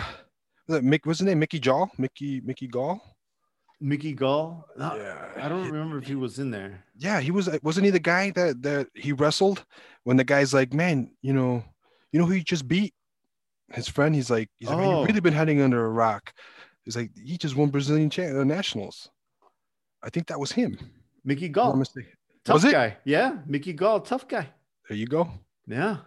was 0.67 0.77
it 0.79 0.83
Mick? 0.83 1.05
What's 1.05 1.19
his 1.19 1.25
name? 1.25 1.39
Mickey 1.39 1.59
Jaw? 1.59 1.87
Mickey 1.97 2.41
Mickey 2.41 2.67
Gall? 2.67 3.01
Mickey 3.81 4.13
Gall. 4.13 4.65
No, 4.77 4.95
Yeah. 4.95 5.27
I 5.35 5.49
don't 5.49 5.65
remember 5.65 5.97
if 5.97 6.05
he 6.07 6.15
was 6.15 6.39
in 6.39 6.51
there. 6.51 6.85
Yeah, 6.95 7.19
he 7.19 7.31
was. 7.31 7.49
Wasn't 7.63 7.83
he 7.85 7.91
the 7.91 7.99
guy 7.99 8.31
that 8.31 8.61
that 8.63 8.87
he 8.93 9.11
wrestled 9.11 9.65
when 10.03 10.15
the 10.17 10.23
guy's 10.23 10.53
like, 10.53 10.73
man, 10.73 11.11
you 11.21 11.33
know, 11.33 11.63
you 12.11 12.19
know 12.19 12.25
who 12.25 12.33
he 12.33 12.43
just 12.43 12.67
beat? 12.67 12.93
His 13.73 13.89
friend. 13.89 14.13
He's 14.15 14.29
like, 14.29 14.49
he's 14.59 14.69
like, 14.69 14.77
man, 14.77 14.87
Oh. 14.87 14.99
you've 14.99 15.07
really 15.07 15.19
been 15.21 15.33
hiding 15.33 15.59
under 15.61 15.83
a 15.85 15.89
rock. 15.89 16.31
He's 16.83 16.95
like, 16.95 17.11
he 17.17 17.37
just 17.37 17.55
won 17.55 17.69
Brazilian 17.69 18.11
uh, 18.17 18.43
nationals. 18.43 19.09
I 20.03 20.09
think 20.09 20.27
that 20.27 20.39
was 20.39 20.51
him. 20.51 20.77
Mickey 21.23 21.47
Gall, 21.49 21.81
tough 22.43 22.53
Was 22.55 22.65
it? 22.65 22.71
guy. 22.73 22.97
Yeah, 23.05 23.37
Mickey 23.45 23.71
Gall, 23.73 24.01
tough 24.01 24.27
guy. 24.27 24.49
There 24.89 24.97
you 24.97 25.07
go. 25.07 25.29
Yeah. 25.65 25.97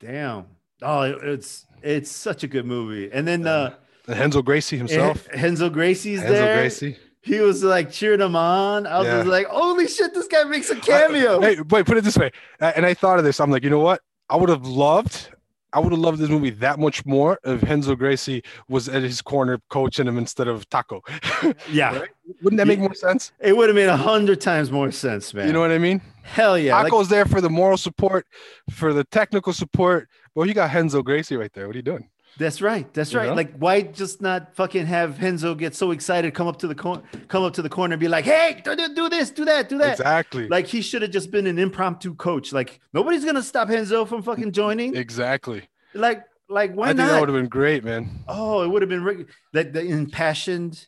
Damn. 0.00 0.46
Oh, 0.82 1.02
it's 1.02 1.66
it's 1.82 2.10
such 2.10 2.44
a 2.44 2.46
good 2.46 2.66
movie. 2.66 3.10
And 3.12 3.26
then 3.26 3.46
uh 3.46 3.74
And 4.06 4.18
Renzo 4.18 4.42
Gracie 4.42 4.76
himself. 4.76 5.26
Renzo 5.34 5.70
Gracie's 5.70 6.20
Renzo 6.20 6.32
there. 6.32 6.56
Gracie. 6.58 6.96
He 7.22 7.40
was 7.40 7.64
like 7.64 7.90
cheering 7.90 8.20
him 8.20 8.36
on. 8.36 8.86
I 8.86 8.98
was 8.98 9.06
Yeah. 9.08 9.22
like, 9.22 9.46
holy 9.46 9.88
shit, 9.88 10.12
this 10.14 10.28
guy 10.28 10.44
makes 10.44 10.68
a 10.70 10.76
cameo. 10.76 11.40
Hey, 11.40 11.56
wait, 11.70 11.86
put 11.86 11.96
it 11.96 12.04
this 12.04 12.18
way. 12.18 12.30
Uh, 12.60 12.72
And 12.76 12.84
I 12.84 12.92
thought 12.94 13.18
of 13.18 13.24
this. 13.24 13.40
I'm 13.40 13.50
like, 13.50 13.64
you 13.64 13.70
know 13.70 13.80
what? 13.80 14.02
I 14.28 14.36
would 14.36 14.50
have 14.50 14.66
loved, 14.66 15.30
I 15.74 15.80
would 15.80 15.92
have 15.92 16.00
loved 16.00 16.18
this 16.18 16.30
movie 16.30 16.50
that 16.50 16.78
much 16.78 17.04
more 17.04 17.38
if 17.44 17.62
Renzo 17.62 17.96
Gracie 17.96 18.42
was 18.68 18.88
at 18.88 19.02
his 19.02 19.20
corner 19.20 19.60
coaching 19.68 20.06
him 20.06 20.18
instead 20.18 20.46
of 20.46 20.68
Taco. 20.68 21.02
yeah. 21.70 21.98
Right? 21.98 22.08
Wouldn't 22.42 22.58
that 22.58 22.66
make 22.66 22.78
more 22.78 22.94
sense? 22.94 23.32
It 23.40 23.56
would 23.56 23.68
have 23.68 23.76
made 23.76 23.88
a 23.88 23.96
hundred 23.96 24.40
times 24.40 24.70
more 24.70 24.92
sense, 24.92 25.34
man. 25.34 25.48
You 25.48 25.52
know 25.52 25.60
what 25.60 25.72
I 25.72 25.78
mean? 25.78 26.00
Hell 26.22 26.56
yeah. 26.56 26.76
Like, 26.76 26.86
Taco's 26.86 27.08
there 27.08 27.26
for 27.26 27.40
the 27.40 27.50
moral 27.50 27.76
support, 27.76 28.26
for 28.70 28.92
the 28.92 29.04
technical 29.04 29.52
support. 29.52 30.08
Well, 30.34 30.46
you 30.46 30.54
got 30.54 30.72
Renzo 30.72 31.02
Gracie 31.02 31.36
right 31.36 31.52
there. 31.52 31.66
What 31.66 31.74
are 31.74 31.78
you 31.78 31.82
doing? 31.82 32.08
That's 32.38 32.60
right. 32.60 32.92
That's 32.92 33.12
You 33.12 33.20
right. 33.20 33.28
know? 33.28 33.34
Like, 33.34 33.54
why 33.56 33.82
just 33.82 34.20
not 34.20 34.54
fucking 34.56 34.86
have 34.86 35.20
Renzo 35.22 35.54
get 35.54 35.74
so 35.74 35.92
excited, 35.92 36.34
come 36.34 36.48
up 36.48 36.58
to 36.60 36.66
the 36.66 36.74
corner, 36.74 37.02
come 37.28 37.44
up 37.44 37.54
to 37.54 37.62
the 37.62 37.68
corner 37.68 37.94
and 37.94 38.00
be 38.00 38.08
like, 38.08 38.24
hey, 38.24 38.60
do, 38.64 38.74
do- 38.76 39.08
this, 39.08 39.30
do 39.30 39.44
that, 39.44 39.68
do 39.68 39.78
that. 39.78 39.92
Exactly. 39.92 40.48
Like 40.48 40.66
he 40.66 40.80
should 40.82 41.02
have 41.02 41.12
just 41.12 41.30
been 41.30 41.46
an 41.46 41.58
impromptu 41.58 42.14
coach. 42.14 42.52
Like 42.52 42.80
nobody's 42.92 43.24
gonna 43.24 43.42
stop 43.42 43.68
Renzo 43.68 44.04
from 44.04 44.22
fucking 44.22 44.50
joining. 44.52 44.96
exactly. 44.96 45.68
Like, 45.94 46.24
like 46.48 46.74
why 46.74 46.86
I 46.86 46.88
think 46.88 46.98
not? 46.98 47.08
that 47.12 47.20
would 47.20 47.28
have 47.28 47.38
been 47.38 47.48
great, 47.48 47.84
man. 47.84 48.24
Oh, 48.26 48.62
it 48.62 48.68
would 48.68 48.82
have 48.82 48.88
been 48.88 49.04
re- 49.04 49.26
that 49.52 49.72
the 49.72 49.82
impassioned, 49.82 50.86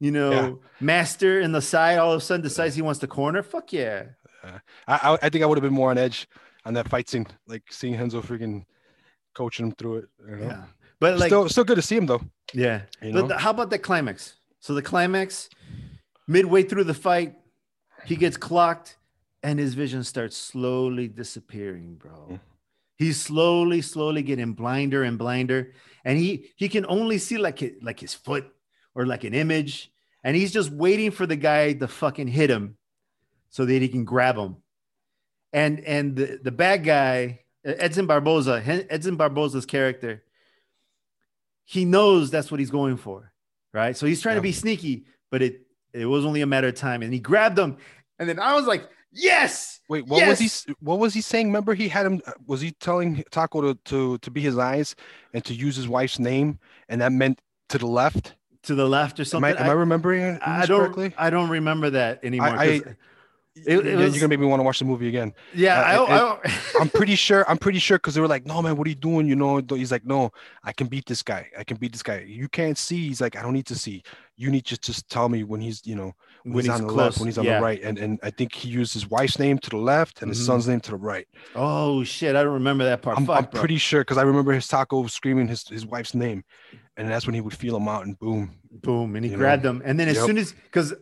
you 0.00 0.10
know, 0.10 0.30
Yeah. 0.32 0.50
master 0.80 1.40
in 1.40 1.52
the 1.52 1.62
side 1.62 1.98
all 1.98 2.12
of 2.12 2.18
a 2.18 2.20
sudden 2.24 2.42
decides 2.42 2.74
he 2.74 2.82
wants 2.82 2.98
the 3.00 3.06
corner. 3.06 3.42
Fuck 3.42 3.72
yeah. 3.72 4.04
Uh, 4.42 4.58
I, 4.86 4.94
I, 5.12 5.18
I 5.22 5.28
think 5.28 5.42
I 5.44 5.46
would 5.46 5.58
have 5.58 5.62
been 5.62 5.72
more 5.72 5.90
on 5.90 5.98
edge 5.98 6.26
on 6.64 6.74
that 6.74 6.88
fight 6.88 7.08
scene, 7.08 7.26
like 7.46 7.62
seeing 7.70 7.96
Renzo 7.96 8.20
freaking 8.20 8.64
coaching 9.34 9.66
him 9.66 9.72
through 9.72 9.96
it. 9.98 10.04
You 10.28 10.36
know? 10.36 10.44
Yeah. 10.46 10.64
But 11.00 11.18
like, 11.18 11.28
still, 11.28 11.48
still 11.48 11.64
good 11.64 11.76
to 11.76 11.82
see 11.82 11.96
him 11.96 12.06
though. 12.06 12.22
yeah. 12.52 12.82
You 13.02 13.12
But 13.12 13.28
know? 13.28 13.36
how 13.38 13.50
about 13.50 13.70
the 13.70 13.78
climax? 13.78 14.34
So 14.60 14.74
the 14.74 14.82
climax, 14.82 15.48
midway 16.26 16.62
through 16.64 16.84
the 16.84 16.94
fight, 16.94 17.36
he 18.04 18.16
gets 18.16 18.36
clocked 18.36 18.96
and 19.42 19.58
his 19.58 19.74
vision 19.74 20.02
starts 20.02 20.36
slowly 20.36 21.06
disappearing, 21.08 21.94
bro. 21.94 22.10
Mm. 22.30 22.40
He's 22.96 23.20
slowly, 23.20 23.80
slowly 23.80 24.22
getting 24.22 24.54
blinder 24.54 25.04
and 25.04 25.16
blinder. 25.16 25.72
And 26.04 26.18
he 26.18 26.50
he 26.56 26.68
can 26.68 26.84
only 26.88 27.18
see 27.18 27.38
like 27.38 27.62
it, 27.62 27.82
like 27.82 28.00
his 28.00 28.14
foot 28.14 28.46
or 28.94 29.06
like 29.06 29.22
an 29.22 29.34
image. 29.34 29.92
And 30.24 30.34
he's 30.34 30.52
just 30.52 30.70
waiting 30.72 31.12
for 31.12 31.24
the 31.26 31.36
guy 31.36 31.74
to 31.74 31.86
fucking 31.86 32.26
hit 32.26 32.50
him 32.50 32.76
so 33.50 33.64
that 33.64 33.80
he 33.80 33.88
can 33.88 34.04
grab 34.04 34.36
him. 34.36 34.56
And 35.52 35.80
and 35.80 36.16
the, 36.16 36.40
the 36.42 36.50
bad 36.50 36.82
guy, 36.82 37.40
Edson 37.64 38.06
Barboza, 38.06 38.62
Edson 38.90 39.16
Barboza's 39.16 39.64
character, 39.64 40.24
he 41.70 41.84
knows 41.84 42.30
that's 42.30 42.50
what 42.50 42.60
he's 42.60 42.70
going 42.70 42.96
for, 42.96 43.30
right? 43.74 43.94
So 43.94 44.06
he's 44.06 44.22
trying 44.22 44.36
to 44.36 44.40
be 44.42 44.52
sneaky, 44.52 45.04
but 45.30 45.42
it 45.42 45.60
it 45.92 46.06
was 46.06 46.24
only 46.24 46.40
a 46.40 46.46
matter 46.46 46.68
of 46.68 46.74
time. 46.76 47.02
And 47.02 47.12
he 47.12 47.18
grabbed 47.20 47.58
him, 47.58 47.76
and 48.18 48.26
then 48.26 48.38
I 48.40 48.54
was 48.54 48.66
like, 48.66 48.88
yes. 49.12 49.80
Wait, 49.86 50.06
what 50.06 50.26
was 50.26 50.38
he? 50.38 50.72
What 50.80 50.98
was 50.98 51.12
he 51.12 51.20
saying? 51.20 51.48
Remember, 51.48 51.74
he 51.74 51.88
had 51.88 52.06
him. 52.06 52.22
uh, 52.26 52.32
Was 52.46 52.62
he 52.62 52.72
telling 52.72 53.22
Taco 53.30 53.60
to, 53.60 53.74
to 53.84 54.16
to 54.18 54.30
be 54.30 54.40
his 54.40 54.56
eyes 54.56 54.96
and 55.34 55.44
to 55.44 55.52
use 55.52 55.76
his 55.76 55.86
wife's 55.88 56.18
name, 56.18 56.58
and 56.88 57.02
that 57.02 57.12
meant 57.12 57.40
to 57.68 57.76
the 57.76 57.86
left? 57.86 58.34
To 58.62 58.74
the 58.74 58.88
left 58.88 59.18
or 59.18 59.22
Am 59.22 59.26
something. 59.26 59.56
I, 59.56 59.60
am 59.64 59.68
I 59.70 59.72
remembering 59.74 60.22
it 60.22 60.40
I 60.44 60.64
don't. 60.64 60.80
correctly? 60.80 61.12
I 61.18 61.28
don't 61.28 61.50
remember 61.50 61.90
that 61.90 62.24
anymore. 62.24 62.48
I- 62.48 62.82
it- 63.66 63.86
it 63.86 63.96
was- 63.96 64.14
You're 64.14 64.20
gonna 64.20 64.28
make 64.28 64.40
me 64.40 64.46
want 64.46 64.60
to 64.60 64.64
watch 64.64 64.78
the 64.78 64.84
movie 64.84 65.08
again. 65.08 65.32
yeah, 65.54 65.80
I, 65.80 65.96
uh, 65.96 66.04
I, 66.44 66.48
I, 66.48 66.58
I'm 66.80 66.88
pretty 66.88 67.14
sure. 67.14 67.48
I'm 67.48 67.58
pretty 67.58 67.78
sure 67.78 67.98
because 67.98 68.14
they 68.14 68.20
were 68.20 68.28
like, 68.28 68.46
"No, 68.46 68.60
man, 68.62 68.76
what 68.76 68.86
are 68.86 68.90
you 68.90 68.94
doing?" 68.96 69.26
You 69.26 69.36
know, 69.36 69.60
he's 69.68 69.90
like, 69.92 70.04
"No, 70.04 70.30
I 70.64 70.72
can 70.72 70.86
beat 70.86 71.06
this 71.06 71.22
guy. 71.22 71.48
I 71.58 71.64
can 71.64 71.76
beat 71.76 71.92
this 71.92 72.02
guy. 72.02 72.20
You 72.26 72.48
can't 72.48 72.76
see." 72.78 73.08
He's 73.08 73.20
like, 73.20 73.36
"I 73.36 73.42
don't 73.42 73.52
need 73.52 73.66
to 73.66 73.74
see. 73.74 74.02
You 74.36 74.50
need 74.50 74.64
to 74.66 74.78
just 74.78 75.08
tell 75.08 75.28
me 75.28 75.42
when 75.42 75.60
he's, 75.60 75.84
you 75.84 75.96
know, 75.96 76.12
when, 76.44 76.54
when 76.54 76.64
he's, 76.64 76.72
he's 76.72 76.80
on 76.80 76.86
the 76.86 76.92
close. 76.92 77.04
left, 77.06 77.18
when 77.18 77.26
he's 77.26 77.38
on 77.38 77.44
yeah. 77.44 77.58
the 77.58 77.64
right." 77.64 77.82
And 77.82 77.98
and 77.98 78.18
I 78.22 78.30
think 78.30 78.54
he 78.54 78.68
used 78.68 78.92
his 78.94 79.08
wife's 79.10 79.38
name 79.38 79.58
to 79.58 79.70
the 79.70 79.76
left 79.78 80.22
and 80.22 80.28
his 80.30 80.40
Mhm. 80.42 80.46
son's 80.46 80.68
name 80.68 80.80
to 80.80 80.90
the 80.92 80.96
right. 80.96 81.26
Oh 81.54 82.04
shit! 82.04 82.36
I 82.36 82.42
don't 82.42 82.54
remember 82.54 82.84
that 82.84 83.02
part. 83.02 83.18
I'm, 83.18 83.26
Fuck, 83.26 83.36
I'm 83.38 83.46
pretty 83.60 83.78
sure 83.78 84.02
because 84.02 84.18
I 84.18 84.22
remember 84.22 84.52
his 84.52 84.68
taco 84.68 85.06
screaming 85.08 85.48
his, 85.48 85.66
his 85.68 85.84
wife's 85.86 86.14
name, 86.14 86.44
and 86.96 87.08
that's 87.08 87.26
when 87.26 87.34
he 87.34 87.40
would 87.40 87.54
feel 87.56 87.76
him 87.76 87.88
out, 87.88 88.06
and 88.06 88.18
boom. 88.18 88.52
Boom, 88.70 89.16
and 89.16 89.24
he 89.24 89.30
You 89.32 89.36
know? 89.36 89.42
grabbed 89.42 89.64
him, 89.64 89.82
and 89.84 89.98
then 89.98 90.08
as 90.08 90.16
Yep. 90.16 90.26
soon 90.26 90.38
as 90.38 90.52
because 90.52 90.94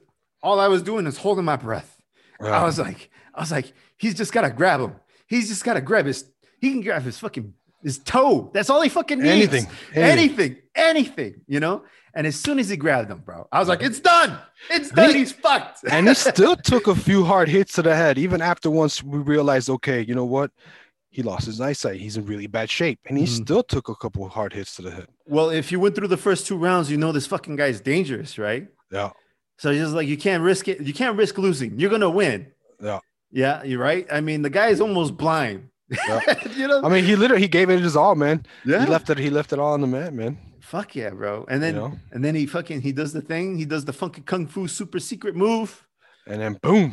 all 0.42 0.60
I 0.60 0.68
was 0.68 0.82
doing 0.82 1.06
is 1.06 1.18
holding 1.18 1.44
my 1.44 1.56
breath. 1.56 1.95
I 2.40 2.64
was 2.64 2.78
like, 2.78 3.10
I 3.34 3.40
was 3.40 3.50
like, 3.52 3.72
he's 3.98 4.14
just 4.14 4.32
gotta 4.32 4.50
grab 4.50 4.80
him. 4.80 4.94
He's 5.26 5.48
just 5.48 5.64
gotta 5.64 5.80
grab 5.80 6.06
his. 6.06 6.24
He 6.60 6.70
can 6.72 6.80
grab 6.82 7.02
his 7.02 7.18
fucking 7.18 7.52
his 7.82 7.98
toe. 7.98 8.50
That's 8.54 8.70
all 8.70 8.80
he 8.82 8.88
fucking 8.88 9.18
needs. 9.20 9.28
anything, 9.52 9.66
anything. 9.94 10.02
anything, 10.18 10.56
anything, 10.74 11.34
you 11.46 11.60
know. 11.60 11.84
And 12.14 12.26
as 12.26 12.34
soon 12.36 12.58
as 12.58 12.68
he 12.70 12.76
grabbed 12.78 13.10
him, 13.10 13.18
bro, 13.18 13.46
I 13.52 13.58
was 13.58 13.68
like, 13.68 13.82
it's 13.82 14.00
done. 14.00 14.38
It's 14.70 14.90
done. 14.90 15.10
He- 15.10 15.18
He's 15.18 15.32
fucked. 15.32 15.80
and 15.90 16.08
he 16.08 16.14
still 16.32 16.56
took 16.56 16.86
a 16.86 16.94
few 16.94 17.24
hard 17.24 17.48
hits 17.48 17.74
to 17.74 17.82
the 17.82 17.94
head, 17.94 18.16
even 18.18 18.40
after 18.40 18.70
once 18.70 19.02
we 19.02 19.18
realized, 19.18 19.68
okay, 19.68 20.00
you 20.02 20.14
know 20.14 20.24
what? 20.24 20.50
He 21.10 21.22
lost 21.22 21.46
his 21.46 21.60
eyesight. 21.60 22.00
He's 22.00 22.16
in 22.16 22.24
really 22.26 22.46
bad 22.46 22.68
shape, 22.70 22.98
and 23.06 23.16
he 23.18 23.24
Mhm. 23.24 23.28
still 23.44 23.62
took 23.62 23.88
a 23.88 23.94
couple 23.94 24.24
of 24.24 24.32
hard 24.32 24.52
hits 24.54 24.74
to 24.76 24.82
the 24.82 24.90
head. 24.90 25.06
well, 25.26 25.50
if 25.50 25.70
you 25.70 25.78
went 25.78 25.94
through 25.94 26.08
the 26.08 26.16
first 26.16 26.46
two 26.46 26.56
rounds, 26.56 26.90
you 26.90 26.96
know 26.96 27.12
this 27.12 27.26
fucking 27.26 27.56
guy's 27.56 27.80
dangerous, 27.80 28.38
right? 28.38 28.66
Yeah, 28.90 29.10
So 29.58 29.72
just 29.74 29.94
like 29.94 30.08
you 30.08 30.16
can't 30.16 30.42
risk 30.42 30.68
it. 30.68 30.80
You 30.80 30.92
can't 30.94 31.16
risk 31.16 31.38
losing. 31.38 31.78
You're 31.78 31.90
gonna 31.90 32.10
win. 32.10 32.46
Yeah. 32.80 32.98
Yeah, 33.32 33.62
you're 33.64 33.80
right. 33.80 34.06
I 34.10 34.20
mean, 34.20 34.42
the 34.42 34.50
guy 34.50 34.68
is 34.68 34.80
almost 34.80 35.16
blind. 35.16 35.68
Yeah. 35.90 36.20
you 36.56 36.68
know. 36.68 36.82
I 36.84 36.88
mean, 36.88 37.04
he 37.04 37.16
literally 37.16 37.42
he 37.42 37.48
gave 37.48 37.70
it 37.70 37.80
his 37.80 37.96
all, 37.96 38.14
man. 38.14 38.44
yeah. 38.64 38.84
He 38.84 38.90
left 38.90 39.08
it. 39.10 39.18
He 39.18 39.30
left 39.30 39.52
it 39.52 39.58
all 39.58 39.72
on 39.72 39.80
the 39.80 39.86
mat, 39.86 40.12
man. 40.14 40.38
Fuck 40.60 40.96
yeah, 40.96 41.10
bro. 41.10 41.44
And 41.48 41.62
then 41.62 41.74
you 41.74 41.80
know, 41.80 41.92
and 42.12 42.24
then 42.24 42.34
he 42.34 42.44
fucking 42.46 42.80
he 42.80 42.92
does 42.92 43.12
the 43.12 43.20
thing. 43.22 43.56
He 43.56 43.64
does 43.64 43.84
the 43.84 43.92
funky 43.92 44.20
kung 44.22 44.46
fu 44.46 44.66
super 44.68 44.98
secret 44.98 45.36
move. 45.36 45.86
and 46.26 46.40
then 46.40 46.54
boom, 46.62 46.92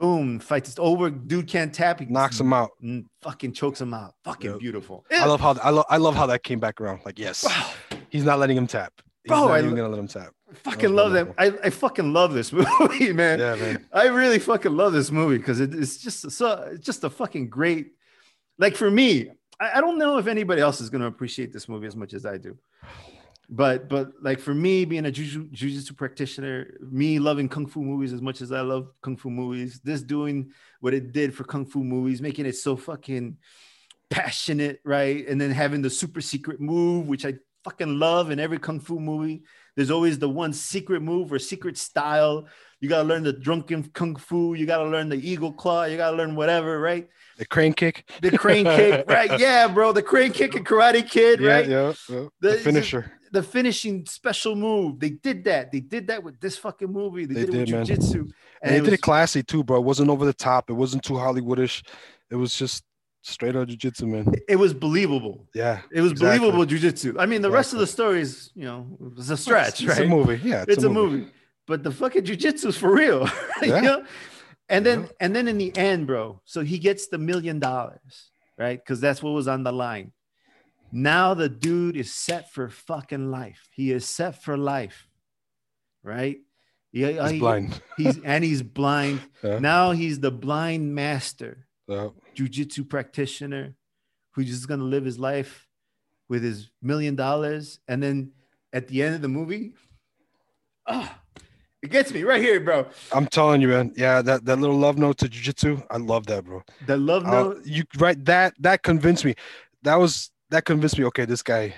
Boom, 0.00 0.40
fight 0.40 0.66
is 0.66 0.74
over. 0.80 1.08
Dude 1.10 1.46
can't 1.46 1.72
tap. 1.72 2.00
He 2.00 2.06
knocks 2.06 2.40
him 2.40 2.52
out. 2.52 2.70
mm, 2.82 3.04
Fucking 3.22 3.52
chokes 3.52 3.80
him 3.80 3.94
out. 3.94 4.14
Fucking 4.24 4.50
Yep. 4.50 4.58
beautiful. 4.58 5.04
I 5.12 5.26
love 5.26 5.40
how 5.40 5.56
I 5.62 5.70
love 5.70 5.86
I 5.88 5.96
love 5.98 6.16
how 6.16 6.26
that 6.26 6.42
came 6.42 6.58
back 6.58 6.80
around. 6.80 7.00
Like, 7.06 7.18
yes, 7.20 7.46
he's 8.10 8.24
not 8.24 8.40
letting 8.40 8.56
him 8.56 8.66
tap. 8.66 8.92
He's 9.22 9.28
Bro, 9.30 9.42
not 9.46 9.50
I 9.52 9.58
even 9.60 9.76
gonna 9.76 9.88
let 9.88 9.98
him 10.00 10.08
tap. 10.08 10.32
Fucking 10.54 10.94
love 10.94 11.12
that. 11.12 11.34
I, 11.38 11.52
I 11.64 11.70
fucking 11.70 12.12
love 12.12 12.32
this 12.32 12.52
movie, 12.80 13.12
man. 13.12 13.38
Yeah, 13.38 13.54
man. 13.56 13.86
I 13.92 14.06
really 14.08 14.38
fucking 14.38 14.76
love 14.76 14.92
this 14.92 15.10
movie 15.10 15.38
because 15.38 15.60
it, 15.60 15.74
it's 15.74 15.98
just 15.98 16.30
so 16.30 16.70
it's 16.72 16.84
just 16.84 17.04
a 17.04 17.10
fucking 17.10 17.48
great. 17.48 17.92
Like 18.58 18.76
for 18.76 18.90
me, 18.90 19.30
I, 19.60 19.78
I 19.78 19.80
don't 19.80 19.98
know 19.98 20.18
if 20.18 20.26
anybody 20.26 20.60
else 20.60 20.80
is 20.80 20.90
gonna 20.90 21.06
appreciate 21.06 21.52
this 21.52 21.68
movie 21.68 21.86
as 21.86 21.96
much 21.96 22.14
as 22.14 22.26
I 22.26 22.38
do. 22.38 22.56
But 23.50 23.88
but 23.88 24.12
like 24.22 24.40
for 24.40 24.54
me, 24.54 24.84
being 24.84 25.06
a 25.06 25.10
juju- 25.10 25.50
jujitsu 25.50 25.96
practitioner, 25.96 26.78
me 26.80 27.18
loving 27.18 27.48
kung 27.48 27.66
fu 27.66 27.82
movies 27.82 28.12
as 28.12 28.22
much 28.22 28.40
as 28.40 28.52
I 28.52 28.62
love 28.62 28.88
kung 29.02 29.16
fu 29.16 29.30
movies, 29.30 29.80
this 29.84 30.02
doing 30.02 30.52
what 30.80 30.94
it 30.94 31.12
did 31.12 31.34
for 31.34 31.44
kung 31.44 31.66
fu 31.66 31.84
movies, 31.84 32.22
making 32.22 32.46
it 32.46 32.56
so 32.56 32.76
fucking 32.76 33.36
passionate, 34.10 34.80
right? 34.84 35.26
And 35.28 35.40
then 35.40 35.50
having 35.50 35.82
the 35.82 35.90
super 35.90 36.20
secret 36.20 36.60
move, 36.60 37.06
which 37.06 37.26
I 37.26 37.34
fucking 37.64 37.98
love 37.98 38.30
in 38.30 38.38
every 38.38 38.58
kung 38.58 38.80
fu 38.80 38.98
movie. 38.98 39.42
There's 39.76 39.90
always 39.90 40.18
the 40.18 40.28
one 40.28 40.52
secret 40.52 41.02
move 41.02 41.32
or 41.32 41.38
secret 41.38 41.76
style. 41.76 42.46
You 42.80 42.88
gotta 42.88 43.08
learn 43.08 43.22
the 43.24 43.32
drunken 43.32 43.82
kung 43.94 44.14
fu. 44.16 44.54
You 44.54 44.66
gotta 44.66 44.84
learn 44.88 45.08
the 45.08 45.16
eagle 45.16 45.52
claw. 45.52 45.84
You 45.84 45.96
gotta 45.96 46.16
learn 46.16 46.34
whatever, 46.36 46.78
right? 46.80 47.08
The 47.38 47.46
crane 47.46 47.72
kick. 47.72 48.08
The 48.22 48.36
crane 48.36 48.64
kick, 48.66 49.04
right? 49.08 49.38
Yeah, 49.40 49.66
bro. 49.68 49.92
The 49.92 50.02
crane 50.02 50.32
kick 50.32 50.54
and 50.54 50.64
Karate 50.66 51.08
Kid, 51.08 51.40
Yeah, 51.40 51.50
right? 51.52 51.66
yeah, 51.68 51.92
yeah. 52.08 52.26
The- 52.40 52.50
The 52.50 52.54
finisher. 52.58 53.12
The 53.32 53.42
finishing 53.42 54.06
special 54.06 54.54
move. 54.54 55.00
They 55.00 55.10
did 55.10 55.42
that. 55.44 55.72
They 55.72 55.80
did 55.80 56.06
that 56.06 56.22
with 56.22 56.38
this 56.38 56.56
fucking 56.56 56.92
movie. 56.92 57.24
They, 57.26 57.34
They 57.34 57.46
did 57.46 57.54
it 57.56 57.64
did, 57.66 57.74
with 57.80 57.88
jujitsu. 57.88 58.30
And 58.62 58.72
they 58.72 58.76
it 58.76 58.80
did 58.80 58.82
was- 58.84 58.92
it 58.92 59.00
classy 59.00 59.42
too, 59.42 59.64
bro. 59.64 59.78
It 59.78 59.84
wasn't 59.84 60.10
over 60.10 60.24
the 60.24 60.32
top. 60.32 60.70
It 60.70 60.74
wasn't 60.74 61.02
too 61.02 61.14
Hollywoodish. 61.14 61.82
It 62.30 62.36
was 62.36 62.54
just 62.56 62.84
straight 63.26 63.56
out 63.56 63.68
jiu-jitsu, 63.68 64.06
man. 64.06 64.26
it 64.48 64.56
was 64.56 64.74
believable. 64.74 65.48
Yeah. 65.54 65.80
It 65.92 66.00
was 66.02 66.12
Exactly. 66.12 66.38
believable 66.50 66.66
jujitsu. 66.66 67.16
I 67.18 67.26
mean, 67.26 67.42
the 67.42 67.50
rest 67.50 67.72
of 67.72 67.78
the 67.78 67.86
story 67.86 68.20
is, 68.20 68.50
you 68.54 68.64
know, 68.64 68.86
it's 69.16 69.30
a 69.30 69.36
stretch, 69.36 69.80
It's, 69.80 69.84
right? 69.84 69.98
it's 69.98 70.06
a 70.06 70.08
movie. 70.08 70.40
Yeah. 70.48 70.64
it's, 70.68 70.84
a, 70.84 70.90
movie. 70.90 71.28
but 71.66 71.82
the 71.82 71.90
fucking 71.90 72.24
jujitsu 72.24 72.66
is 72.66 72.76
for 72.76 72.92
real. 72.92 73.26
you 73.62 73.68
Yeah. 73.74 73.80
know? 73.80 74.04
And 74.68 74.84
then 74.86 75.00
Yeah. 75.02 75.08
and 75.20 75.36
then 75.36 75.48
in 75.48 75.58
the 75.58 75.76
end, 75.76 76.06
bro. 76.06 76.40
So 76.44 76.62
he 76.62 76.78
gets 76.78 77.08
the 77.08 77.18
million 77.18 77.58
dollars, 77.60 78.30
right? 78.58 78.78
Because 78.78 79.00
that's 79.00 79.22
what 79.22 79.30
was 79.32 79.48
on 79.48 79.62
the 79.62 79.72
line. 79.72 80.12
Now 80.92 81.34
the 81.34 81.48
dude 81.48 81.96
is 81.96 82.12
set 82.12 82.50
for 82.52 82.68
fucking 82.68 83.30
life. 83.30 83.68
He 83.72 83.90
is 83.90 84.08
set 84.08 84.42
for 84.42 84.56
life, 84.56 85.06
right? 86.02 86.38
Yeah, 86.92 87.08
uh, 87.08 87.28
He's 87.28 87.40
blind. 87.40 87.82
He's 87.96 88.18
and 88.22 88.44
he's 88.44 88.62
blind. 88.62 89.20
Yeah. 89.42 89.58
Now 89.58 89.90
he's 89.92 90.20
the 90.20 90.30
blind 90.30 90.94
master, 90.94 91.66
Yeah. 91.88 92.08
Jujitsu 92.34 92.88
practitioner, 92.88 93.74
who's 94.32 94.46
just 94.46 94.68
gonna 94.68 94.84
live 94.84 95.04
his 95.04 95.18
life 95.18 95.66
with 96.28 96.42
his 96.42 96.70
million 96.82 97.14
dollars. 97.16 97.80
And 97.88 98.02
then 98.02 98.32
at 98.72 98.88
the 98.88 99.02
end 99.02 99.14
of 99.14 99.22
the 99.22 99.28
movie, 99.28 99.74
ah, 100.86 101.18
it 101.82 101.90
gets 101.90 102.12
me 102.12 102.22
right 102.22 102.40
here, 102.42 102.60
bro. 102.60 102.86
I'm 103.12 103.26
telling 103.26 103.60
you, 103.60 103.68
man. 103.68 103.92
Yeah, 103.96 104.22
that, 104.22 104.44
that 104.46 104.58
little 104.58 104.76
love 104.78 104.96
note 104.98 105.18
to 105.18 105.28
jiu-jitsu, 105.28 105.82
I 105.90 105.98
love 105.98 106.26
that, 106.26 106.44
bro. 106.44 106.62
That 106.86 106.98
love 106.98 107.24
Uh, 107.26 107.30
note. 107.30 107.66
you 107.66 107.84
right 107.98 108.22
that 108.24 108.54
that 108.60 108.82
convinced 108.82 109.24
me. 109.24 109.34
that 109.82 109.96
was 109.96 110.30
that 110.50 110.64
convinced 110.64 110.98
me. 110.98 111.04
Okay, 111.06 111.24
this 111.26 111.42
guy, 111.42 111.74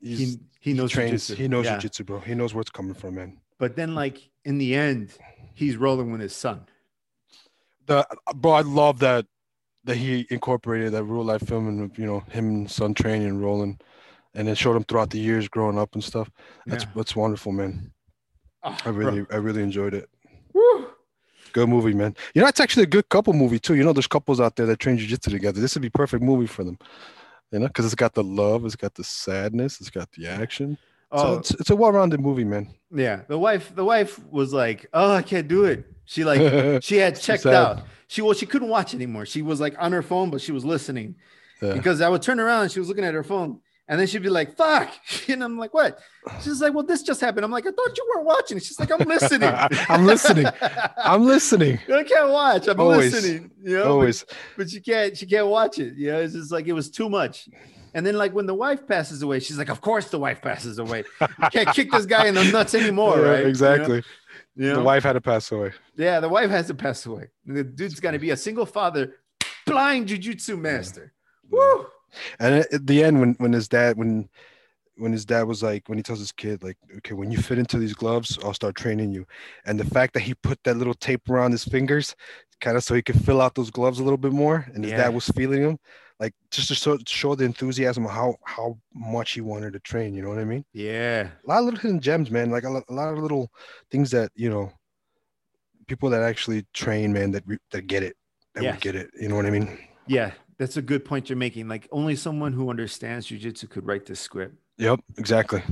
He 0.00 0.36
he 0.60 0.72
knows 0.74 0.92
trains. 0.92 1.28
jujitsu. 1.28 1.34
He 1.36 1.48
knows 1.48 1.64
Yeah. 1.66 1.78
jujitsu, 1.78 2.06
bro. 2.06 2.20
He 2.20 2.34
knows 2.34 2.54
where 2.54 2.60
it's 2.60 2.70
coming 2.70 2.94
from, 2.94 3.16
man. 3.16 3.40
But 3.58 3.74
then, 3.74 3.94
like 3.96 4.30
in 4.44 4.58
the 4.58 4.74
end, 4.76 5.10
he's 5.54 5.76
rolling 5.76 6.12
with 6.12 6.20
his 6.20 6.34
son. 6.36 6.66
The 7.88 8.06
bro, 8.36 8.52
I 8.52 8.60
love 8.60 9.00
that 9.00 9.26
that 9.84 9.96
he 9.96 10.26
incorporated 10.30 10.92
that 10.92 11.04
real 11.04 11.24
life 11.24 11.46
film 11.46 11.66
and 11.68 11.98
you 11.98 12.06
know 12.06 12.20
him 12.30 12.48
and 12.48 12.70
son 12.70 12.94
training 12.94 13.28
and 13.28 13.42
rolling, 13.42 13.80
and 14.34 14.46
then 14.46 14.54
showed 14.54 14.76
him 14.76 14.84
throughout 14.84 15.10
the 15.10 15.18
years 15.18 15.48
growing 15.48 15.78
up 15.78 15.94
and 15.94 16.04
stuff. 16.04 16.30
That's 16.66 16.84
Yeah. 16.84 16.90
that's 16.94 17.16
wonderful, 17.16 17.52
man. 17.52 17.90
Oh, 18.62 18.76
I 18.84 18.90
really 18.90 19.26
I 19.32 19.36
really 19.36 19.62
enjoyed 19.62 19.94
it. 19.94 20.08
Woo. 20.52 20.88
Good 21.54 21.68
movie, 21.68 21.94
man. 21.94 22.14
You 22.34 22.42
know, 22.42 22.48
it's 22.48 22.60
actually 22.60 22.82
a 22.82 22.86
good 22.86 23.08
couple 23.08 23.32
movie 23.32 23.58
too. 23.58 23.74
You 23.74 23.84
know, 23.84 23.94
there's 23.94 24.06
couples 24.06 24.38
out 24.38 24.56
there 24.56 24.66
that 24.66 24.80
train 24.80 24.98
jujitsu 24.98 25.30
together. 25.30 25.60
This 25.60 25.74
would 25.74 25.82
be 25.82 25.90
perfect 25.90 26.22
movie 26.22 26.46
for 26.46 26.62
them. 26.62 26.78
You 27.50 27.60
know, 27.60 27.68
because 27.68 27.86
it's 27.86 27.94
got 27.94 28.12
the 28.12 28.22
love, 28.22 28.66
it's 28.66 28.76
got 28.76 28.94
the 28.94 29.04
sadness, 29.04 29.80
it's 29.80 29.88
got 29.88 30.12
the 30.12 30.26
action. 30.28 30.76
So 31.16 31.26
Oh, 31.26 31.38
it's, 31.38 31.52
it's 31.52 31.70
a 31.70 31.76
well-rounded 31.76 32.20
movie, 32.20 32.44
man. 32.44 32.74
yeah. 32.94 33.22
The 33.28 33.38
wife, 33.38 33.74
the 33.74 33.82
wife 33.84 34.22
was 34.26 34.52
like, 34.52 34.86
"Oh, 34.92 35.12
I 35.12 35.22
can't 35.22 35.48
do 35.48 35.64
it." 35.64 35.86
She 36.08 36.24
like 36.24 36.82
she 36.82 36.96
had 36.96 37.20
checked 37.20 37.42
sad. 37.42 37.54
out. 37.54 37.82
She 38.08 38.22
well, 38.22 38.32
she 38.32 38.46
couldn't 38.46 38.68
watch 38.70 38.94
anymore. 38.94 39.26
She 39.26 39.42
was 39.42 39.60
like 39.60 39.74
on 39.78 39.92
her 39.92 40.02
phone, 40.02 40.30
but 40.30 40.40
she 40.40 40.52
was 40.52 40.64
listening 40.64 41.14
Yeah. 41.60 41.74
because 41.74 42.00
I 42.00 42.08
would 42.08 42.22
turn 42.22 42.40
around 42.40 42.62
and 42.62 42.72
she 42.72 42.78
was 42.80 42.88
looking 42.88 43.04
at 43.04 43.12
her 43.12 43.22
phone, 43.22 43.60
and 43.86 44.00
then 44.00 44.06
she'd 44.06 44.22
be 44.22 44.30
like, 44.30 44.56
"Fuck," 44.56 44.88
and 45.28 45.44
I'm 45.44 45.58
like, 45.58 45.74
"What?" 45.74 45.98
She's 46.42 46.62
like, 46.62 46.72
"Well, 46.72 46.84
this 46.84 47.02
just 47.02 47.20
happened." 47.20 47.44
I'm 47.44 47.50
like, 47.50 47.66
"I 47.66 47.70
thought 47.70 47.94
you 47.98 48.06
weren't 48.14 48.26
watching." 48.26 48.58
She's 48.58 48.80
like, 48.80 48.90
"I'm 48.90 49.06
listening." 49.06 49.50
I'm 49.90 50.06
listening. 50.06 50.46
I'm 50.96 51.24
listening. 51.26 51.78
I 51.92 52.02
can't 52.04 52.30
watch. 52.30 52.68
I'm 52.68 52.80
Always. 52.80 53.12
listening. 53.12 53.50
You 53.62 53.76
know, 53.78 53.84
Always. 53.92 54.24
but 54.56 54.70
she 54.70 54.80
can't 54.80 55.14
she 55.14 55.26
can't 55.26 55.48
watch 55.48 55.78
it. 55.78 55.94
You 55.96 56.12
know, 56.12 56.20
it's 56.22 56.32
just 56.32 56.50
like 56.50 56.66
it 56.66 56.72
was 56.72 56.90
too 56.90 57.10
much. 57.10 57.50
And 57.94 58.06
then 58.06 58.16
like 58.16 58.32
when 58.34 58.46
the 58.46 58.54
wife 58.54 58.86
passes 58.86 59.22
away, 59.22 59.40
she's 59.40 59.58
like, 59.58 59.70
of 59.70 59.80
course 59.80 60.08
the 60.10 60.18
wife 60.18 60.40
passes 60.42 60.78
away. 60.78 61.04
You 61.20 61.48
can't 61.50 61.74
kick 61.74 61.90
this 61.90 62.04
guy 62.06 62.28
in 62.28 62.34
the 62.34 62.44
nuts 62.44 62.74
anymore, 62.74 63.18
Yeah, 63.18 63.28
right? 63.30 63.46
You 63.46 63.88
know? 63.88 64.00
You 64.58 64.70
know? 64.70 64.76
The 64.76 64.82
wife 64.82 65.04
had 65.04 65.12
to 65.14 65.20
pass 65.20 65.50
away. 65.52 65.72
Yeah, 65.96 66.18
the 66.20 66.28
wife 66.28 66.50
has 66.50 66.66
to 66.66 66.74
pass 66.74 67.06
away. 67.06 67.28
The 67.46 67.62
dude's 67.64 68.00
gonna 68.00 68.18
be 68.18 68.30
a 68.30 68.36
single 68.36 68.66
father, 68.66 69.14
blind 69.66 70.08
jujitsu 70.08 70.58
master. 70.58 71.12
Woo! 71.48 71.86
And 72.40 72.56
at 72.56 72.72
at 72.74 72.86
the 72.86 73.04
end, 73.04 73.20
when 73.20 73.34
when 73.38 73.52
his 73.52 73.68
dad 73.68 73.96
when 73.96 74.28
when 74.96 75.12
his 75.12 75.24
dad 75.24 75.44
was 75.44 75.62
like 75.62 75.88
when 75.88 75.96
he 75.96 76.02
tells 76.02 76.18
his 76.18 76.32
kid 76.32 76.60
like 76.64 76.76
okay 76.96 77.14
when 77.14 77.30
you 77.30 77.38
fit 77.38 77.56
into 77.56 77.78
these 77.78 77.94
gloves 77.94 78.36
i'll 78.42 78.52
start 78.52 78.74
training 78.74 79.12
you 79.12 79.24
and 79.64 79.78
the 79.78 79.84
fact 79.84 80.12
that 80.12 80.24
he 80.24 80.34
put 80.34 80.58
that 80.64 80.76
little 80.76 80.92
tape 80.92 81.30
around 81.30 81.52
his 81.52 81.62
fingers 81.62 82.16
kind 82.60 82.76
of 82.76 82.82
so 82.82 82.96
he 82.96 83.02
could 83.02 83.14
fill 83.24 83.40
out 83.40 83.54
those 83.54 83.70
gloves 83.70 84.00
a 84.00 84.02
little 84.02 84.18
bit 84.18 84.32
more 84.32 84.66
and 84.74 84.82
his 84.82 84.90
Yeah. 84.90 85.04
dad 85.04 85.14
was 85.14 85.28
feeling 85.28 85.62
him 85.62 85.78
like 86.20 86.34
just 86.50 86.68
to 86.68 86.74
show, 86.74 86.98
show 87.06 87.34
the 87.34 87.44
enthusiasm 87.44 88.04
of 88.04 88.10
how 88.10 88.34
how 88.44 88.76
much 88.94 89.32
he 89.32 89.40
wanted 89.40 89.72
to 89.72 89.80
train 89.80 90.14
you 90.14 90.22
know 90.22 90.28
what 90.30 90.38
i 90.38 90.44
mean 90.44 90.64
Yeah. 90.72 91.28
a 91.44 91.48
lot 91.48 91.58
of 91.60 91.64
little 91.66 91.80
hidden 91.80 92.00
gems 92.00 92.30
man 92.30 92.50
like 92.50 92.64
a, 92.64 92.70
lo- 92.70 92.82
a 92.88 92.92
lot 92.92 93.12
of 93.12 93.18
little 93.18 93.50
things 93.90 94.10
that 94.10 94.30
you 94.34 94.50
know 94.50 94.72
people 95.86 96.10
that 96.10 96.22
actually 96.22 96.66
train 96.74 97.12
man 97.12 97.30
that 97.32 97.44
re- 97.46 97.58
that 97.72 97.86
get 97.86 98.02
it 98.02 98.16
that 98.54 98.62
Yes. 98.64 98.80
get 98.80 98.94
it 98.96 99.10
you 99.20 99.28
know 99.28 99.36
what 99.36 99.46
i 99.46 99.50
mean 99.50 99.78
Yeah. 100.06 100.32
That's 100.58 100.76
a 100.76 100.82
good 100.82 101.04
point 101.04 101.28
you're 101.28 101.36
making. 101.38 101.68
Like 101.68 101.86
only 101.92 102.16
someone 102.16 102.52
who 102.52 102.68
understands 102.68 103.28
jujitsu 103.28 103.70
could 103.70 103.86
write 103.86 104.06
this 104.06 104.18
script. 104.18 104.56
yep 104.76 104.98
exactly 105.16 105.62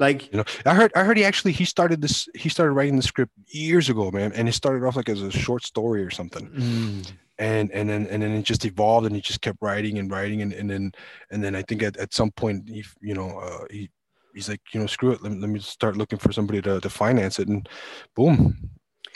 Like 0.00 0.32
You 0.32 0.38
know, 0.38 0.44
I 0.64 0.74
heard 0.74 0.90
I 0.96 1.04
heard 1.04 1.16
he 1.18 1.24
actually 1.24 1.52
he 1.52 1.66
started 1.66 2.00
this 2.00 2.26
he 2.34 2.48
started 2.48 2.72
writing 2.72 2.96
the 2.96 3.02
script 3.02 3.32
years 3.48 3.90
ago, 3.90 4.10
man, 4.10 4.32
and 4.32 4.48
it 4.48 4.52
started 4.52 4.82
off 4.86 4.96
like 4.96 5.10
as 5.10 5.20
a 5.22 5.30
short 5.30 5.62
story 5.62 6.02
or 6.02 6.10
something, 6.10 6.48
mm, 6.48 7.12
and 7.38 7.70
and 7.70 7.88
then 7.88 8.06
and 8.06 8.22
then 8.22 8.32
it 8.32 8.42
just 8.42 8.64
evolved, 8.64 9.06
and 9.06 9.14
he 9.14 9.20
just 9.20 9.42
kept 9.42 9.58
writing 9.60 9.98
and 9.98 10.10
writing, 10.10 10.40
and 10.42 10.52
and 10.54 10.68
then 10.70 10.92
and 11.30 11.44
then 11.44 11.54
I 11.54 11.62
think 11.62 11.82
at, 11.82 11.96
at 11.98 12.14
some 12.14 12.30
point 12.32 12.68
he 12.68 12.82
you 13.02 13.14
know 13.14 13.28
uh, 13.38 13.64
he 13.70 13.90
he's 14.34 14.48
like 14.48 14.62
you 14.72 14.80
know 14.80 14.86
screw 14.86 15.12
it, 15.12 15.22
let, 15.22 15.32
me- 15.32 15.40
let 15.40 15.50
me 15.50 15.60
start 15.60 15.96
looking 15.98 16.18
for 16.18 16.32
somebody 16.32 16.62
to 16.62 16.80
to 16.80 16.88
finance 16.90 17.38
it, 17.38 17.48
and 17.48 17.68
boom, 18.16 18.56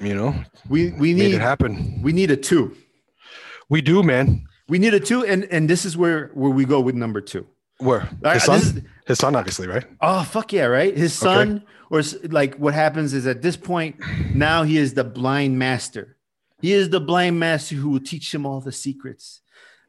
you 0.01 0.14
know, 0.14 0.35
we 0.68 0.91
we 0.93 1.14
made 1.14 1.30
need 1.30 1.35
it 1.37 1.41
happen. 1.41 2.03
we 2.03 2.12
need 2.12 2.30
a 2.30 2.37
two. 2.37 2.76
We 3.70 3.80
do, 3.80 4.03
man. 4.03 4.45
We 4.68 4.78
need 4.78 4.93
a 4.95 5.01
two, 5.01 5.24
and 5.24 5.45
and 5.51 5.68
this 5.68 5.85
is 5.87 5.97
where 5.97 6.28
where 6.35 6.51
we 6.51 6.64
go 6.66 6.80
with 6.80 6.95
number 6.95 7.22
two. 7.22 7.47
Where 7.79 8.09
his 8.33 8.45
son, 8.45 8.61
is- 8.61 8.81
his 9.07 9.18
son, 9.18 9.35
obviously, 9.37 9.66
right? 9.66 9.85
Oh 10.01 10.22
fuck 10.25 10.53
yeah, 10.53 10.64
right? 10.64 10.97
His 10.97 11.20
Okay. 11.22 11.33
son, 11.35 11.64
or 11.91 12.03
like 12.31 12.55
what 12.57 12.75
happens 12.75 13.12
is 13.12 13.27
at 13.27 13.43
this 13.43 13.57
point, 13.57 13.97
now 14.35 14.62
he 14.62 14.79
is 14.79 14.95
the 14.95 15.05
blind 15.05 15.59
master. 15.59 16.16
He 16.62 16.72
is 16.72 16.89
the 16.91 17.01
blind 17.01 17.39
master 17.39 17.75
who 17.75 17.91
will 17.91 18.01
teach 18.01 18.33
him 18.35 18.47
all 18.47 18.61
the 18.61 18.72
secrets. 18.72 19.41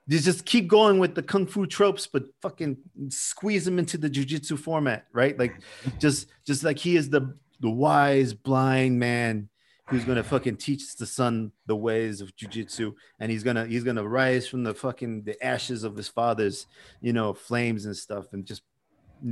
You 0.07 0.19
just 0.19 0.45
keep 0.45 0.67
going 0.67 0.99
with 0.99 1.15
the 1.15 1.23
kung 1.23 1.47
fu 1.47 1.65
tropes, 1.65 2.05
but 2.05 2.25
fucking 2.41 2.77
squeeze 3.09 3.65
them 3.65 3.79
into 3.79 3.97
the 3.97 4.09
jujitsu 4.09 4.57
format, 4.59 5.07
right? 5.13 5.37
Like 5.39 5.53
just 5.99 6.27
just 6.45 6.63
like 6.63 6.77
he 6.77 6.95
is 6.95 7.09
the 7.09 7.35
the 7.61 7.69
wise 7.69 8.33
blind 8.33 8.99
man 8.99 9.49
who's 9.89 10.03
gonna 10.03 10.23
fucking 10.23 10.57
teach 10.57 10.95
the 10.95 11.05
son 11.05 11.51
the 11.67 11.75
ways 11.75 12.21
of 12.21 12.35
jujitsu, 12.35 12.93
and 13.19 13.31
he's 13.31 13.43
gonna 13.43 13.65
he's 13.65 13.83
gonna 13.83 14.07
rise 14.07 14.47
from 14.47 14.63
the 14.63 14.73
fucking 14.73 15.23
the 15.23 15.41
ashes 15.45 15.83
of 15.83 15.95
his 15.95 16.07
father's, 16.07 16.65
you 17.01 17.13
know, 17.13 17.33
flames 17.33 17.85
and 17.85 17.95
stuff, 17.95 18.25
and 18.33 18.45
just 18.45 18.61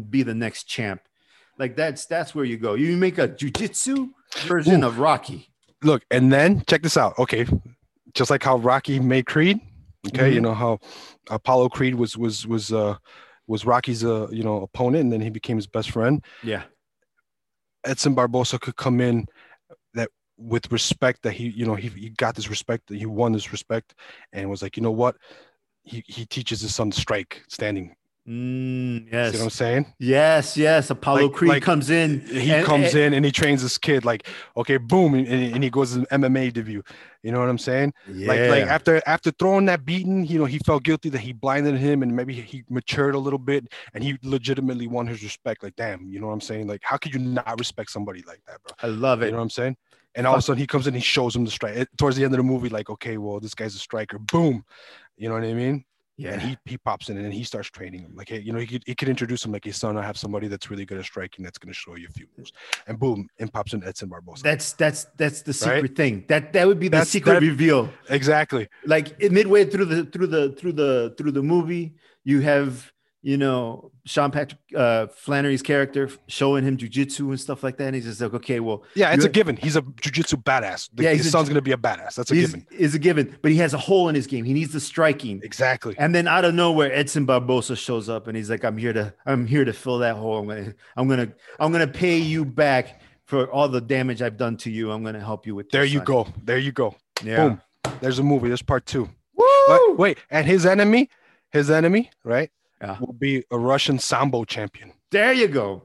be 0.09 0.23
the 0.23 0.33
next 0.35 0.63
champ. 0.65 1.01
Like 1.57 1.75
that's 1.75 2.05
that's 2.05 2.33
where 2.35 2.45
you 2.45 2.57
go. 2.57 2.73
You 2.75 2.95
make 2.97 3.17
a 3.17 3.27
jujitsu 3.27 4.09
version 4.47 4.83
Ooh. 4.83 4.87
of 4.87 4.99
Rocky. 4.99 5.49
look 5.83 6.03
and 6.09 6.31
then 6.33 6.63
check 6.67 6.81
this 6.81 6.97
out 6.97 7.13
okay 7.19 7.45
just 8.13 8.31
like 8.31 8.41
how 8.41 8.55
rocky 8.57 8.99
made 8.99 9.25
creed 9.25 9.59
okay 10.07 10.31
you 10.33 10.39
Mhm. 10.39 10.43
know 10.43 10.53
how 10.53 10.79
apollo 11.29 11.67
creed 11.69 11.93
was 11.95 12.17
was 12.17 12.47
was 12.47 12.71
uh 12.71 12.95
was 13.47 13.65
rocky's 13.65 14.03
uh 14.03 14.27
you 14.31 14.43
know 14.43 14.61
opponent 14.63 15.03
and 15.03 15.11
then 15.13 15.19
he 15.21 15.29
became 15.29 15.57
his 15.57 15.67
best 15.67 15.91
friend 15.91 16.23
Yeah. 16.41 16.63
edson 17.85 18.15
barboza 18.15 18.57
could 18.59 18.75
come 18.75 19.01
in 19.01 19.27
with 20.37 20.71
respect 20.71 21.21
that 21.23 21.31
he 21.33 21.49
you 21.49 21.65
know 21.65 21.75
he, 21.75 21.89
he 21.89 22.09
got 22.09 22.35
this 22.35 22.49
respect 22.49 22.87
that 22.87 22.97
he 22.97 23.05
won 23.05 23.31
this 23.31 23.51
respect 23.51 23.93
and 24.31 24.49
was 24.49 24.61
like 24.61 24.75
you 24.77 24.83
know 24.83 24.91
what 24.91 25.15
he, 25.83 26.03
he 26.07 26.25
teaches 26.25 26.61
his 26.61 26.73
son 26.73 26.89
to 26.91 26.99
strike 26.99 27.43
standing 27.47 27.95
Mm, 28.25 29.09
See 29.09 29.37
what 29.37 29.43
I'm 29.43 29.49
saying? 29.49 29.93
Yes. 29.99 30.55
Yes. 30.55 30.89
Apollo 30.89 31.23
Like- 31.23 31.33
Creed 31.33 31.49
like, 31.49 31.63
comes 31.63 31.89
in. 31.89 32.21
He 32.21 32.51
and- 32.53 32.65
comes 32.65 32.93
and- 32.93 33.03
in 33.03 33.13
and 33.15 33.25
he 33.25 33.31
trains 33.33 33.61
this 33.61 33.77
kid 33.77 34.05
like, 34.05 34.27
okay, 34.55 34.77
boom, 34.77 35.13
and, 35.13 35.27
and 35.27 35.61
he 35.61 35.69
goes 35.69 35.93
to 35.93 36.01
MMA 36.05 36.53
debut. 36.53 36.81
You 37.21 37.33
know 37.33 37.39
what 37.39 37.49
I'm 37.49 37.57
saying? 37.57 37.93
Yeah. 38.09 38.27
Like, 38.29 38.39
like 38.49 38.63
after 38.63 39.01
after 39.05 39.29
throwing 39.31 39.65
that 39.65 39.83
beating, 39.83 40.25
you 40.25 40.39
know, 40.39 40.45
he 40.45 40.57
felt 40.59 40.83
guilty 40.83 41.09
that 41.09 41.19
he 41.19 41.33
blinded 41.33 41.75
him, 41.77 42.01
and 42.01 42.15
maybe 42.15 42.33
he 42.33 42.63
matured 42.69 43.13
a 43.15 43.19
little 43.19 43.39
bit, 43.39 43.67
and 43.93 44.01
he 44.01 44.17
legitimately 44.23 44.87
won 44.87 45.05
his 45.05 45.21
respect. 45.21 45.61
Like, 45.61 45.75
damn, 45.75 46.09
you 46.09 46.21
know 46.21 46.27
what 46.27 46.33
I'm 46.33 46.41
saying? 46.41 46.67
Like, 46.67 46.79
how 46.83 46.95
could 46.95 47.13
you 47.13 47.19
not 47.19 47.59
respect 47.59 47.91
somebody 47.91 48.23
like 48.25 48.41
that, 48.47 48.63
bro? 48.63 48.73
I 48.81 48.87
love 48.87 49.21
it. 49.21 49.25
You 49.25 49.31
know 49.31 49.37
what 49.39 49.43
I'm 49.43 49.49
saying? 49.49 49.75
And 50.15 50.27
all 50.27 50.33
of 50.33 50.39
a 50.39 50.41
sudden, 50.41 50.59
he 50.59 50.67
comes 50.67 50.85
in, 50.87 50.93
he 50.93 50.99
shows 50.99 51.35
him 51.35 51.43
the 51.45 51.51
strike. 51.51 51.75
It- 51.75 51.89
Towards 51.97 52.15
the 52.17 52.23
end 52.23 52.33
of 52.33 52.37
the 52.37 52.43
movie, 52.43 52.69
like, 52.69 52.89
okay, 52.89 53.17
well, 53.17 53.39
this 53.39 53.55
guy's 53.55 53.75
a 53.75 53.79
striker. 53.79 54.19
Boom. 54.19 54.63
You 55.17 55.29
know 55.29 55.35
what 55.35 55.43
I 55.43 55.53
mean? 55.53 55.85
yeah. 56.15 56.33
And 56.33 56.41
he 56.43 56.55
he 56.65 56.77
pops 56.77 57.09
in 57.09 57.17
and 57.17 57.25
then 57.25 57.31
he 57.31 57.43
starts 57.43 57.69
training 57.71 58.01
him. 58.01 58.13
Like, 58.15 58.29
hey, 58.29 58.39
you 58.39 58.53
know, 58.53 58.59
he 58.59 58.67
could, 58.67 58.83
he 58.85 58.93
could 58.93 59.09
introduce 59.09 59.43
him 59.43 59.51
like, 59.51 59.65
hey, 59.65 59.71
son, 59.71 59.97
I 59.97 60.03
have 60.03 60.15
somebody 60.17 60.47
that's 60.47 60.69
really 60.69 60.85
good 60.85 60.99
at 60.99 61.05
striking 61.05 61.43
that's 61.43 61.57
going 61.57 61.73
to 61.73 61.79
show 61.79 61.95
you 61.95 62.07
a 62.07 62.11
few 62.11 62.27
moves. 62.37 62.51
And 62.85 62.99
boom, 62.99 63.27
and 63.39 63.51
pops 63.51 63.73
in 63.73 63.83
Edson 63.83 64.09
Barboza. 64.09 64.43
that's 64.43 64.73
that's 64.73 65.05
that's 65.17 65.41
the 65.41 65.53
secret 65.53 65.81
Right? 65.81 65.95
thing. 65.95 66.25
That 66.27 66.53
that 66.53 66.67
would 66.67 66.79
be 66.79 66.87
the 66.87 66.97
That's- 66.97 67.09
secret 67.09 67.33
that- 67.33 67.41
reveal. 67.41 67.89
exactly. 68.09 68.67
Like 68.85 69.19
midway 69.31 69.65
through 69.65 69.85
the 69.85 70.05
through 70.05 70.27
the 70.27 70.51
through 70.51 70.73
the 70.73 71.15
through 71.17 71.31
the 71.31 71.41
movie, 71.41 71.95
you 72.23 72.41
have 72.41 72.91
you 73.23 73.37
know 73.37 73.91
Sean 74.05 74.31
Patrick 74.31 74.59
uh, 74.75 75.07
Flannery's 75.07 75.61
character 75.61 76.09
showing 76.27 76.65
him 76.65 76.77
jujitsu 76.77 77.29
and 77.29 77.39
stuff 77.39 77.63
like 77.63 77.77
that, 77.77 77.85
and 77.85 77.95
he's 77.95 78.03
just 78.03 78.19
like, 78.19 78.33
okay, 78.33 78.59
well, 78.59 78.83
Yeah, 78.95 79.13
it's 79.13 79.23
a 79.23 79.29
given. 79.29 79.55
He's 79.55 79.77
a 79.77 79.81
jujitsu 79.81 80.43
badass. 80.43 80.89
The, 80.93 81.03
Yeah, 81.03 81.13
his 81.13 81.31
son's 81.31 81.47
going 81.47 81.55
to 81.55 81.61
be 81.61 81.71
a 81.71 81.77
badass. 81.77 82.15
That's 82.15 82.31
a 82.31 82.35
given. 82.35 82.67
is 82.69 82.93
a 82.93 82.99
given, 82.99 83.37
but 83.41 83.51
he 83.51 83.57
has 83.57 83.73
a 83.73 83.77
hole 83.77 84.09
in 84.09 84.15
his 84.15 84.27
game. 84.27 84.43
He 84.43 84.53
needs 84.53 84.73
the 84.73 84.81
striking. 84.81 85.39
Exactly. 85.41 85.95
And 85.97 86.13
then 86.13 86.27
out 86.27 86.43
of 86.43 86.53
nowhere, 86.53 86.93
Edson 86.93 87.25
Barboza 87.25 87.77
shows 87.77 88.09
up 88.09 88.27
and 88.27 88.35
he's 88.35 88.49
like, 88.49 88.65
I'm 88.65 88.77
here 88.77 88.93
to, 88.93 89.13
I'm 89.25 89.47
here 89.47 89.63
to 89.63 89.73
fill 89.73 89.99
that 89.99 90.17
hole. 90.17 90.37
I'm 90.37 90.47
gonna, 90.47 90.73
I'm 90.97 91.07
gonna, 91.07 91.33
I'm 91.59 91.71
gonna 91.71 91.87
pay 91.87 92.17
you 92.17 92.43
back 92.43 93.01
for 93.25 93.49
all 93.49 93.69
the 93.69 93.81
damage 93.81 94.21
I've 94.21 94.37
done 94.37 94.57
to 94.57 94.69
you. 94.69 94.91
I'm 94.91 95.01
gonna 95.01 95.23
help 95.23 95.47
you 95.47 95.55
with 95.55 95.67
this. 95.67 95.71
There 95.71 95.85
you 95.85 95.99
son." 95.99 96.05
go. 96.05 96.27
There 96.43 96.57
you 96.57 96.73
go. 96.73 96.95
Yeah. 97.23 97.47
Boom. 97.47 97.61
There's 98.01 98.19
a 98.19 98.23
movie. 98.23 98.49
There's 98.49 98.61
part 98.61 98.85
two. 98.85 99.09
Woo! 99.35 99.95
Wait, 99.95 100.17
and 100.29 100.45
his 100.45 100.65
enemy, 100.65 101.09
his 101.51 101.71
enemy, 101.71 102.11
right, 102.23 102.51
Yeah. 102.83 102.97
will 102.99 103.13
be 103.13 103.43
a 103.49 103.57
Russian 103.57 103.97
sambo 103.97 104.43
champion. 104.43 104.91
There 105.09 105.31
you 105.31 105.47
go. 105.47 105.83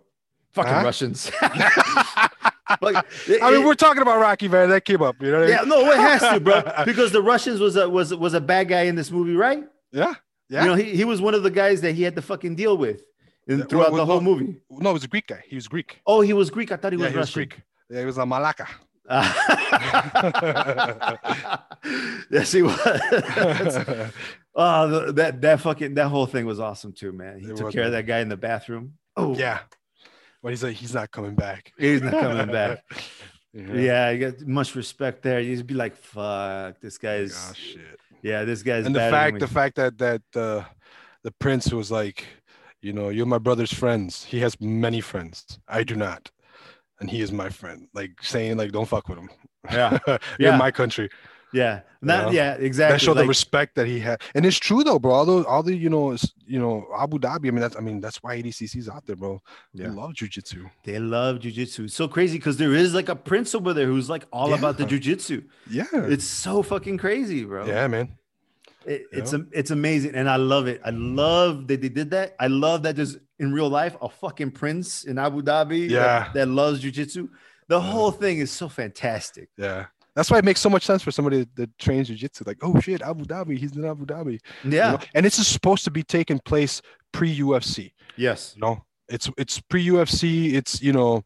Fucking 0.52 0.72
Huh? 0.72 0.82
Russians. 0.84 1.30
I 1.40 2.76
Like, 2.82 3.06
mean, 3.28 3.64
we're 3.64 3.74
talking 3.74 4.02
about 4.02 4.18
Rocky, 4.20 4.48
man. 4.48 4.68
That 4.68 4.84
came 4.84 5.00
up. 5.00 5.16
You 5.22 5.30
know 5.30 5.40
what 5.40 5.48
I 5.48 5.50
yeah, 5.52 5.60
mean? 5.60 5.68
no, 5.70 5.90
it 5.90 5.98
has 5.98 6.20
to, 6.20 6.40
bro. 6.40 6.62
Because 6.84 7.12
the 7.12 7.22
Russians 7.22 7.60
was 7.60 7.76
a 7.76 7.88
was 7.88 8.12
was 8.14 8.34
a 8.34 8.40
bad 8.40 8.68
guy 8.68 8.82
in 8.82 8.94
this 8.96 9.10
movie, 9.10 9.34
right? 9.34 9.64
Yeah. 9.92 10.14
Yeah. 10.50 10.62
You 10.64 10.68
know, 10.70 10.74
he, 10.74 10.96
he 10.96 11.04
was 11.04 11.20
one 11.20 11.34
of 11.34 11.42
the 11.42 11.50
guys 11.50 11.80
that 11.82 11.92
he 11.94 12.02
had 12.02 12.16
to 12.16 12.22
fucking 12.22 12.56
deal 12.56 12.76
with 12.76 13.02
in, 13.46 13.62
throughout 13.64 13.92
well, 13.92 14.00
the 14.00 14.06
whole 14.06 14.16
well, 14.16 14.36
movie. 14.36 14.60
No, 14.70 14.90
he 14.90 14.94
was 14.94 15.04
a 15.04 15.08
Greek 15.08 15.26
guy. 15.28 15.42
He 15.46 15.54
was 15.54 15.68
Greek. 15.68 16.00
Oh, 16.06 16.20
he 16.20 16.32
was 16.32 16.50
Greek. 16.50 16.72
I 16.72 16.76
thought 16.76 16.92
he 16.92 16.98
yeah, 16.98 17.04
was 17.06 17.12
he 17.12 17.18
was 17.18 17.30
Greek. 17.30 17.60
Yeah, 17.90 18.00
he 18.00 18.06
was 18.06 18.18
a 18.18 18.26
Malacca. 18.26 18.68
yes, 22.30 22.52
he 22.52 22.60
was. 22.62 22.78
Oh, 24.60 25.12
that 25.12 25.40
that 25.40 25.60
fucking 25.60 25.94
that 25.94 26.08
whole 26.08 26.26
thing 26.26 26.44
was 26.44 26.58
awesome 26.58 26.92
too, 26.92 27.12
man. 27.12 27.38
He 27.38 27.46
It 27.46 27.56
took 27.56 27.66
was, 27.66 27.74
care 27.74 27.84
of 27.84 27.92
that 27.92 28.06
guy 28.06 28.18
in 28.18 28.28
the 28.28 28.36
bathroom. 28.36 28.94
Oh, 29.16 29.34
Yeah. 29.36 29.60
But 30.42 30.50
he's 30.50 30.62
like, 30.62 30.76
he's 30.76 30.94
not 30.94 31.10
coming 31.10 31.34
back. 31.34 31.72
he's 31.78 32.02
not 32.02 32.12
coming 32.12 32.46
back. 32.52 32.78
yeah. 33.52 33.72
Yeah, 33.72 34.10
you 34.10 34.30
got 34.30 34.40
much 34.46 34.74
respect 34.74 35.22
there. 35.22 35.40
You 35.40 35.54
just 35.54 35.66
be 35.66 35.74
like, 35.74 35.96
"Fuck, 35.96 36.80
this 36.80 36.96
guy's 36.98 37.34
Oh, 37.50 37.54
shit. 37.54 37.98
yeah, 38.22 38.44
this 38.44 38.62
guy's." 38.62 38.86
And 38.86 38.94
the 38.94 39.00
fact, 39.10 39.40
the 39.40 39.48
fact 39.48 39.74
that 39.76 39.98
that 39.98 40.22
uh, 40.36 40.62
the 41.24 41.32
prince 41.40 41.72
was 41.72 41.90
like, 41.90 42.24
you 42.82 42.92
know, 42.92 43.08
you're 43.08 43.26
my 43.26 43.38
brother's 43.38 43.72
friends. 43.72 44.22
He 44.24 44.38
has 44.40 44.60
many 44.60 45.00
friends. 45.00 45.58
I 45.66 45.82
do 45.82 45.96
not, 45.96 46.30
and 47.00 47.10
he 47.10 47.20
is 47.20 47.32
my 47.32 47.48
friend. 47.48 47.88
Like 47.94 48.22
saying, 48.22 48.58
like, 48.58 48.70
don't 48.70 48.86
fuck 48.88 49.08
with 49.08 49.18
him. 49.18 49.30
Yeah. 49.72 49.98
you're 50.06 50.18
Yeah. 50.38 50.52
in 50.52 50.58
my 50.58 50.70
country. 50.70 51.08
Yeah, 51.52 51.80
not, 52.02 52.26
know? 52.26 52.30
yeah, 52.32 52.54
exactly. 52.54 52.94
That 52.94 53.00
showed 53.00 53.14
the 53.18 53.26
respect 53.26 53.74
that 53.76 53.86
he 53.86 53.98
had, 54.00 54.20
and 54.34 54.44
it's 54.46 54.58
true 54.58 54.84
though, 54.84 54.98
bro. 54.98 55.12
All 55.12 55.24
the, 55.24 55.44
all 55.46 55.62
the, 55.62 55.74
you 55.74 55.88
know, 55.90 56.10
it's, 56.12 56.32
you 56.46 56.58
know, 56.58 56.86
Abu 56.98 57.18
Dhabi. 57.18 57.48
I 57.48 57.50
mean, 57.50 57.60
that's, 57.60 57.76
I 57.76 57.80
mean, 57.80 58.00
that's 58.00 58.22
why 58.22 58.40
ADCC's 58.40 58.88
out 58.88 59.06
there, 59.06 59.16
bro. 59.16 59.40
They 59.74 59.84
Yeah. 59.84 59.92
love 59.92 60.12
jujitsu. 60.12 60.70
They 60.84 60.98
love 60.98 61.38
jujitsu. 61.38 61.84
It's 61.84 61.94
so 61.94 62.08
crazy 62.08 62.38
because 62.38 62.56
there 62.56 62.74
is 62.74 62.94
like 62.94 63.08
a 63.08 63.16
prince 63.16 63.54
over 63.54 63.72
there 63.72 63.86
who's 63.86 64.08
like 64.10 64.24
all 64.32 64.54
about 64.54 64.76
the 64.78 64.84
Yeah. 64.84 64.88
jujitsu. 64.98 65.44
Yeah. 65.70 65.84
It's 65.92 66.24
so 66.24 66.62
fucking 66.62 66.98
crazy, 66.98 67.44
bro. 67.44 67.66
yeah, 67.66 67.86
man. 67.86 68.16
It, 68.86 69.06
it's 69.12 69.32
Yeah. 69.32 69.40
it's 69.52 69.70
amazing, 69.70 70.14
and 70.14 70.30
I 70.30 70.36
love 70.36 70.66
it. 70.66 70.80
I 70.84 70.90
love 70.90 71.66
that 71.68 71.80
they 71.82 71.88
did 71.88 72.10
that. 72.12 72.34
I 72.40 72.46
love 72.46 72.82
that 72.84 72.96
there's 72.96 73.18
in 73.38 73.52
real 73.52 73.68
life 73.68 73.96
a 74.00 74.08
fucking 74.08 74.50
prince 74.52 75.04
in 75.04 75.18
Abu 75.18 75.42
Dhabi. 75.42 75.88
that- 75.88 75.94
Yeah. 75.94 76.30
that, 76.34 76.48
loves 76.48 76.82
jujitsu. 76.82 77.28
The 77.68 77.80
whole 77.80 78.10
thing 78.10 78.38
is 78.38 78.50
so 78.50 78.68
fantastic. 78.68 79.48
Yeah. 79.58 79.86
That's 80.18 80.32
why 80.32 80.38
it 80.38 80.44
makes 80.44 80.58
so 80.60 80.68
much 80.68 80.84
sense 80.84 81.00
for 81.00 81.12
somebody 81.12 81.46
that 81.54 81.78
trains 81.78 82.08
jiu-jitsu. 82.08 82.42
Like, 82.44 82.58
oh 82.62 82.80
shit, 82.80 83.02
Abu 83.02 83.24
Dhabi, 83.24 83.56
he's 83.56 83.76
in 83.76 83.84
Abu 83.84 84.04
Dhabi. 84.04 84.32
you 84.64 84.72
Yeah. 84.72 84.90
know? 84.90 84.98
And 85.14 85.24
this 85.24 85.38
is 85.38 85.46
supposed 85.46 85.84
to 85.84 85.92
be 85.92 86.02
taking 86.02 86.40
place 86.40 86.82
pre-UFC. 87.12 87.92
Yes. 88.16 88.54
You 88.56 88.62
know, 88.62 88.84
it's 89.08 89.30
it's 89.38 89.60
pre-UFC. 89.60 90.54
It's 90.54 90.82
you 90.82 90.92
know, 90.92 91.22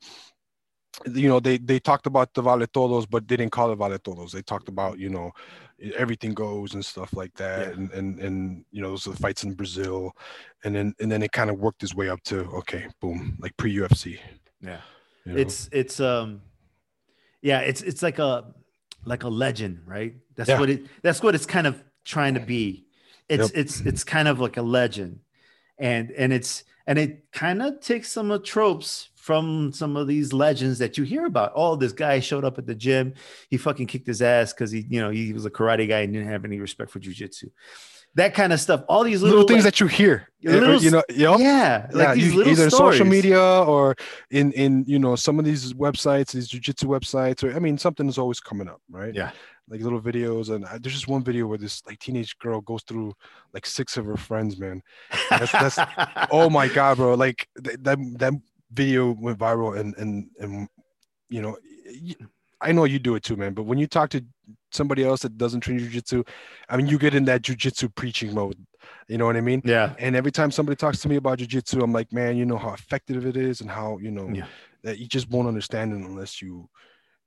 you 1.07 1.27
know 1.27 1.41
they 1.41 1.57
they 1.57 1.79
talked 1.81 2.07
about 2.07 2.35
the 2.35 2.43
Vale 2.43 2.67
Todos, 2.67 3.07
but 3.07 3.27
they 3.27 3.37
didn't 3.39 3.53
call 3.53 3.73
it 3.73 3.77
Vale 3.77 3.99
Todos. 3.99 4.31
They 4.33 4.43
talked 4.43 4.69
about 4.69 4.99
you 4.99 5.09
know, 5.09 5.31
everything 5.97 6.35
goes 6.35 6.75
and 6.75 6.85
stuff 6.85 7.15
like 7.15 7.33
that. 7.37 7.69
Yeah. 7.69 7.73
And 7.73 7.91
and 7.93 8.21
and 8.21 8.65
you 8.73 8.83
know, 8.83 8.91
those 8.91 9.07
are 9.07 9.13
the 9.13 9.17
fights 9.17 9.43
in 9.43 9.55
Brazil, 9.55 10.13
and 10.65 10.75
then 10.77 10.93
and 11.01 11.11
then 11.11 11.23
it 11.23 11.33
kind 11.33 11.49
of 11.49 11.59
worked 11.59 11.83
its 11.83 11.95
way 11.95 12.11
up 12.11 12.23
to 12.25 12.41
okay, 12.61 12.89
boom, 13.01 13.39
like 13.41 13.57
pre-UFC. 13.57 14.19
Yeah. 14.61 14.81
you 15.25 15.33
know? 15.33 15.39
It's 15.41 15.71
it's 15.73 15.99
um, 15.99 16.43
yeah. 17.41 17.61
It's 17.61 17.81
it's 17.81 18.03
like 18.03 18.19
a 18.19 18.53
like 19.05 19.25
a 19.25 19.29
legend, 19.29 19.81
right? 19.87 20.15
That's 20.37 20.49
Yeah. 20.49 20.61
what 20.61 20.71
it. 20.71 20.87
That's 21.03 21.23
what 21.23 21.35
it's 21.35 21.47
kind 21.47 21.67
of 21.67 21.83
trying 22.05 22.35
to 22.35 22.41
be. 22.41 22.87
It's 23.29 23.51
Yep. 23.51 23.51
it's 23.55 23.81
it's 23.81 24.05
kind 24.05 24.29
of 24.29 24.41
like 24.41 24.57
a 24.57 24.63
legend, 24.63 25.21
and 25.79 26.11
and 26.13 26.33
it's 26.33 26.65
and 26.87 26.99
it 26.99 27.25
kind 27.33 27.63
of 27.63 27.81
takes 27.81 28.11
some 28.11 28.31
of 28.31 28.43
tropes 28.45 29.09
from 29.17 29.73
some 29.73 29.97
of 29.97 30.09
these 30.09 30.33
legends 30.33 30.79
that 30.81 30.99
you 30.99 31.05
hear 31.05 31.27
about. 31.27 31.53
Oh, 31.55 31.77
this 31.77 31.93
guy 31.93 32.19
showed 32.19 32.45
up 32.45 32.59
at 32.59 32.67
the 32.67 32.75
gym. 32.75 33.15
He 33.49 33.57
fucking 33.57 33.87
kicked 33.87 34.07
his 34.09 34.21
ass 34.21 34.53
because 34.53 34.73
he, 34.73 34.81
you 34.91 35.01
know, 35.01 35.11
he 35.11 35.33
was 35.33 35.47
a 35.47 35.51
karate 35.51 35.89
guy 35.89 36.01
and 36.01 36.13
didn't 36.13 36.29
have 36.29 36.45
any 36.45 36.59
respect 36.59 36.91
for 36.91 36.99
jujitsu. 36.99 37.45
That 38.15 38.35
kind 38.35 38.53
of 38.53 38.61
stuff. 38.61 38.85
All 38.89 39.05
these 39.05 39.23
little, 39.23 39.39
little 39.39 39.49
things 39.49 39.65
like- 39.65 39.75
that 39.75 39.81
you 39.81 39.87
hear, 39.87 40.29
eh, 40.47 40.51
little 40.51 40.77
you 40.83 40.91
know, 40.91 41.03
yep. 41.09 41.39
yeah, 41.41 41.87
like 41.93 42.09
yeah, 42.09 42.15
these 42.15 42.27
you- 42.33 42.37
little 42.37 42.53
either 42.53 42.69
stories. 42.71 42.99
social 42.99 43.07
media 43.07 43.41
or 43.41 43.97
in 44.31 44.53
in 44.53 44.85
you 44.87 44.99
know 44.99 45.17
some 45.17 45.39
of 45.39 45.45
these 45.47 45.73
websites, 45.73 46.33
these 46.33 46.49
jujitsu 46.51 46.85
websites, 46.85 47.43
or 47.43 47.57
I 47.57 47.59
mean 47.59 47.79
something 47.79 48.07
is 48.09 48.19
always 48.19 48.39
coming 48.41 48.69
up, 48.69 48.81
right? 48.91 49.15
Yeah. 49.15 49.31
like 49.69 49.81
little 49.81 50.01
videos, 50.03 50.51
and 50.55 50.67
I, 50.67 50.77
there's 50.79 50.93
just 50.93 51.09
one 51.09 51.23
video 51.25 51.47
where 51.47 51.57
this 51.57 51.81
like 51.87 51.99
teenage 52.01 52.37
girl 52.39 52.61
goes 52.61 52.83
through 52.83 53.15
like 53.55 53.65
six 53.65 53.97
of 53.97 54.05
her 54.05 54.17
friends, 54.19 54.59
man. 54.59 54.83
That's- 55.31 55.53
that's- 55.53 56.29
Oh 56.31 56.51
my 56.51 56.69
god, 56.69 56.99
bro! 56.99 57.15
Like 57.15 57.49
th- 57.65 57.79
that 57.83 57.99
that 58.19 58.35
video 58.73 59.13
went 59.19 59.39
viral, 59.39 59.79
and 59.79 59.95
and 59.97 60.29
and 60.39 60.69
you 61.31 61.41
know, 61.41 61.57
y- 61.87 62.27
I 62.63 62.73
know 62.73 62.85
you 62.85 62.99
do 62.99 63.15
it 63.15 63.23
too, 63.23 63.37
man. 63.37 63.53
But 63.55 63.65
when 63.65 63.79
you 63.79 63.87
talk 63.87 64.11
to 64.11 64.25
somebody 64.71 65.05
else 65.05 65.23
that 65.23 65.37
doesn't 65.37 65.61
train 65.61 65.79
jujitsu, 65.81 66.27
I 66.69 66.77
mean, 66.77 66.87
you 66.87 66.99
get 66.99 67.15
in 67.15 67.25
that 67.27 67.43
jujitsu 67.43 67.95
preaching 67.95 68.35
mode. 68.35 68.57
You 69.09 69.19
know 69.19 69.27
what 69.27 69.37
I 69.37 69.41
mean? 69.41 69.63
yeah, 69.65 69.95
And 69.99 70.17
every 70.17 70.33
time 70.33 70.51
somebody 70.51 70.77
talks 70.77 71.01
to 71.01 71.09
me 71.09 71.17
about 71.17 71.39
jujitsu, 71.39 71.83
I'm 71.83 71.93
like, 71.93 72.13
man, 72.13 72.37
you 72.37 72.45
know 72.47 72.57
how 72.59 72.73
effective 72.73 73.27
it 73.27 73.37
is 73.37 73.61
and 73.61 73.71
how, 73.71 73.99
you 73.99 74.11
know, 74.11 74.29
Yeah. 74.33 74.47
that 74.83 74.99
you 74.99 75.07
just 75.07 75.29
won't 75.31 75.49
understand 75.49 75.93
it 75.93 75.97
unless 76.09 76.41
you 76.43 76.69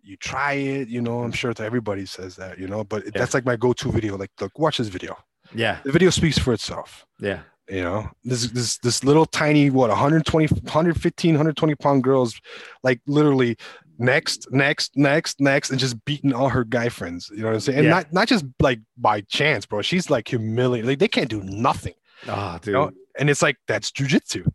you 0.07 0.15
try 0.17 0.53
it, 0.53 0.87
you 0.87 1.01
know. 1.01 1.21
I'm 1.23 1.31
sure 1.31 1.51
that 1.51 1.63
everybody 1.63 2.05
says 2.05 2.35
that, 2.35 2.59
you 2.59 2.67
know, 2.67 2.83
but 2.83 3.03
Yeah. 3.05 3.11
that's 3.15 3.33
like 3.33 3.43
my 3.43 3.55
go-to 3.55 3.91
video. 3.91 4.15
Like, 4.17 4.29
look, 4.39 4.57
watch 4.59 4.77
this 4.77 4.87
video. 4.87 5.17
yeah, 5.53 5.79
The 5.83 5.91
video 5.91 6.11
speaks 6.11 6.37
for 6.37 6.53
itself. 6.53 7.05
yeah. 7.19 7.39
You 7.67 7.81
know, 7.81 8.11
this 8.23 8.51
this 8.51 8.77
this 8.77 9.03
little 9.03 9.25
tiny 9.25 9.71
what 9.71 9.89
120 9.89 10.45
115 10.45 11.33
120 11.33 11.73
pound 11.75 12.03
girls 12.03 12.39
like 12.83 13.01
literally 13.07 13.57
next 13.97 14.51
next 14.51 14.95
next 14.97 15.39
next 15.39 15.69
and 15.71 15.79
just 15.79 16.03
beating 16.05 16.33
all 16.33 16.49
her 16.49 16.63
guy 16.63 16.89
friends 16.89 17.29
you 17.31 17.37
know 17.41 17.47
what 17.47 17.53
i'm 17.53 17.59
saying 17.59 17.77
and 17.79 17.85
Yeah. 17.87 17.91
not 17.91 18.13
not 18.13 18.27
just 18.27 18.45
like 18.59 18.79
by 18.97 19.21
chance 19.21 19.65
bro 19.65 19.81
she's 19.81 20.09
like 20.09 20.27
humiliated 20.27 20.87
like 20.87 20.99
they 20.99 21.07
can't 21.07 21.29
do 21.29 21.41
nothing 21.43 21.93
Oh, 22.27 22.57
dude. 22.61 22.67
you 22.67 22.73
know? 22.73 22.91
and 23.19 23.29
it's 23.29 23.41
like 23.41 23.57
that's 23.67 23.91
jujitsu. 23.91 24.45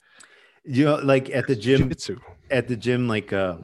you 0.64 0.84
know, 0.84 0.96
like 0.96 1.30
at 1.30 1.46
the 1.46 1.54
gym, 1.56 1.88
Jujitsu. 1.88 2.18
at 2.50 2.68
the 2.68 2.76
gym, 2.76 3.06
like 3.08 3.32
uh, 3.32 3.56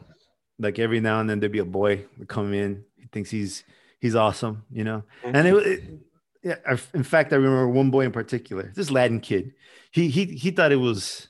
like 0.59 0.78
every 0.78 1.01
now 1.01 1.20
and 1.20 1.28
then 1.28 1.40
there'd 1.40 1.53
be 1.53 1.59
a 1.59 1.65
boy 1.65 2.05
would 2.19 2.28
come 2.28 2.55
in. 2.55 2.85
He 2.97 3.07
thinks 3.12 3.31
he's 3.31 3.65
he's 4.01 4.15
awesome, 4.15 4.65
you 4.70 4.85
know. 4.85 5.03
And 5.24 5.47
it, 5.48 5.55
it 5.66 5.81
yeah. 6.43 6.55
I, 6.66 6.78
in 6.94 7.03
fact, 7.03 7.32
I 7.32 7.36
remember 7.36 7.69
one 7.69 7.90
boy 7.90 8.05
in 8.05 8.12
particular, 8.12 8.70
this 8.74 8.90
Latin 8.90 9.20
kid. 9.20 9.53
He 9.90 10.09
he 10.09 10.24
he 10.27 10.51
thought 10.51 10.73
it 10.73 10.77
was, 10.77 11.28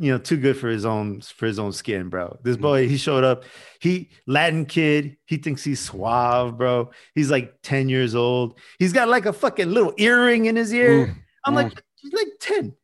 you 0.00 0.10
know, 0.10 0.18
too 0.18 0.38
good 0.38 0.56
for 0.56 0.68
his 0.68 0.86
own 0.86 1.20
for 1.20 1.44
his 1.44 1.58
own 1.58 1.72
skin, 1.72 2.08
bro. 2.08 2.38
This 2.42 2.56
Mhm. 2.56 2.62
boy, 2.62 2.88
he 2.88 2.96
showed 2.96 3.22
up. 3.22 3.44
He 3.80 4.08
Latin 4.26 4.64
kid. 4.64 5.18
He 5.26 5.36
thinks 5.36 5.62
he's 5.62 5.78
suave, 5.78 6.56
bro. 6.56 6.90
He's 7.14 7.30
like 7.30 7.60
ten 7.62 7.90
years 7.90 8.14
old. 8.14 8.58
He's 8.78 8.94
got 8.94 9.08
like 9.08 9.26
a 9.26 9.32
fucking 9.32 9.70
little 9.70 9.92
earring 9.98 10.46
in 10.46 10.56
his 10.56 10.72
ear. 10.72 11.06
Mm, 11.06 11.16
I'm 11.44 11.52
mm. 11.52 11.56
like, 11.56 11.82
he's 11.96 12.14
like 12.14 12.28
ten. 12.40 12.74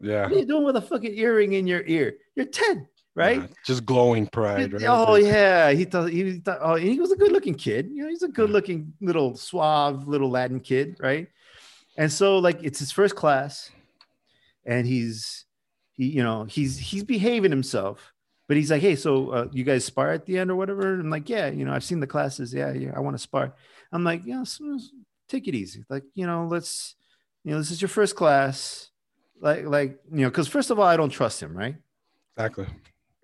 Yeah. 0.00 0.24
What 0.24 0.32
are 0.32 0.38
you 0.38 0.44
doing 0.44 0.64
with 0.64 0.76
a 0.76 0.82
fucking 0.82 1.14
earring 1.14 1.54
in 1.54 1.66
your 1.66 1.82
ear? 1.86 2.18
You're 2.34 2.44
10, 2.44 2.86
right? 3.14 3.40
Yeah, 3.40 3.46
Just 3.64 3.86
glowing 3.86 4.26
pride, 4.26 4.74
right? 4.74 4.82
Oh 4.86 5.14
yeah, 5.14 5.70
he 5.72 5.86
thought 5.86 6.10
he 6.10 6.40
thought 6.40 6.58
oh 6.60 6.74
he 6.74 7.00
was 7.00 7.10
a 7.10 7.16
good 7.16 7.32
looking 7.32 7.54
kid. 7.54 7.88
You 7.90 8.02
know, 8.02 8.10
he's 8.10 8.22
a 8.22 8.28
good 8.28 8.50
looking 8.50 8.92
little 9.00 9.34
suave 9.34 10.06
little 10.06 10.28
Latin 10.28 10.60
kid, 10.60 10.96
right? 11.00 11.28
And 11.96 12.12
so 12.12 12.36
like 12.36 12.62
it's 12.62 12.78
his 12.78 12.92
first 12.92 13.16
class, 13.16 13.70
and 14.66 14.86
he's 14.86 15.45
he 15.96 16.06
you 16.08 16.22
know 16.22 16.44
he's 16.44 16.78
he's 16.78 17.04
behaving 17.04 17.50
himself, 17.50 18.12
but 18.48 18.56
he's 18.56 18.70
like, 18.70 18.82
hey, 18.82 18.96
so 18.96 19.30
uh, 19.30 19.48
you 19.52 19.64
guys 19.64 19.84
spar 19.84 20.12
at 20.12 20.26
the 20.26 20.38
end 20.38 20.50
or 20.50 20.56
whatever? 20.56 20.94
I'm 21.00 21.10
like, 21.10 21.28
yeah, 21.28 21.48
you 21.48 21.64
know, 21.64 21.72
I've 21.72 21.84
seen 21.84 22.00
the 22.00 22.06
classes. 22.06 22.52
Yeah, 22.54 22.72
yeah, 22.72 22.92
I 22.96 23.00
want 23.00 23.14
to 23.16 23.22
spar. 23.22 23.54
I'm 23.92 24.04
like, 24.04 24.22
yeah, 24.24 24.44
so- 24.44 24.78
take 25.28 25.48
it 25.48 25.54
easy. 25.54 25.84
Like 25.88 26.04
you 26.14 26.26
know, 26.26 26.46
let's 26.50 26.94
you 27.44 27.52
know, 27.52 27.58
this 27.58 27.70
is 27.70 27.80
your 27.80 27.88
first 27.88 28.14
class. 28.16 28.90
Like 29.40 29.64
like 29.66 29.98
you 30.12 30.22
know, 30.22 30.30
because 30.30 30.48
first 30.48 30.70
of 30.70 30.78
all, 30.78 30.86
I 30.86 30.96
don't 30.96 31.10
trust 31.10 31.42
him, 31.42 31.56
right? 31.56 31.76
Exactly. 32.36 32.66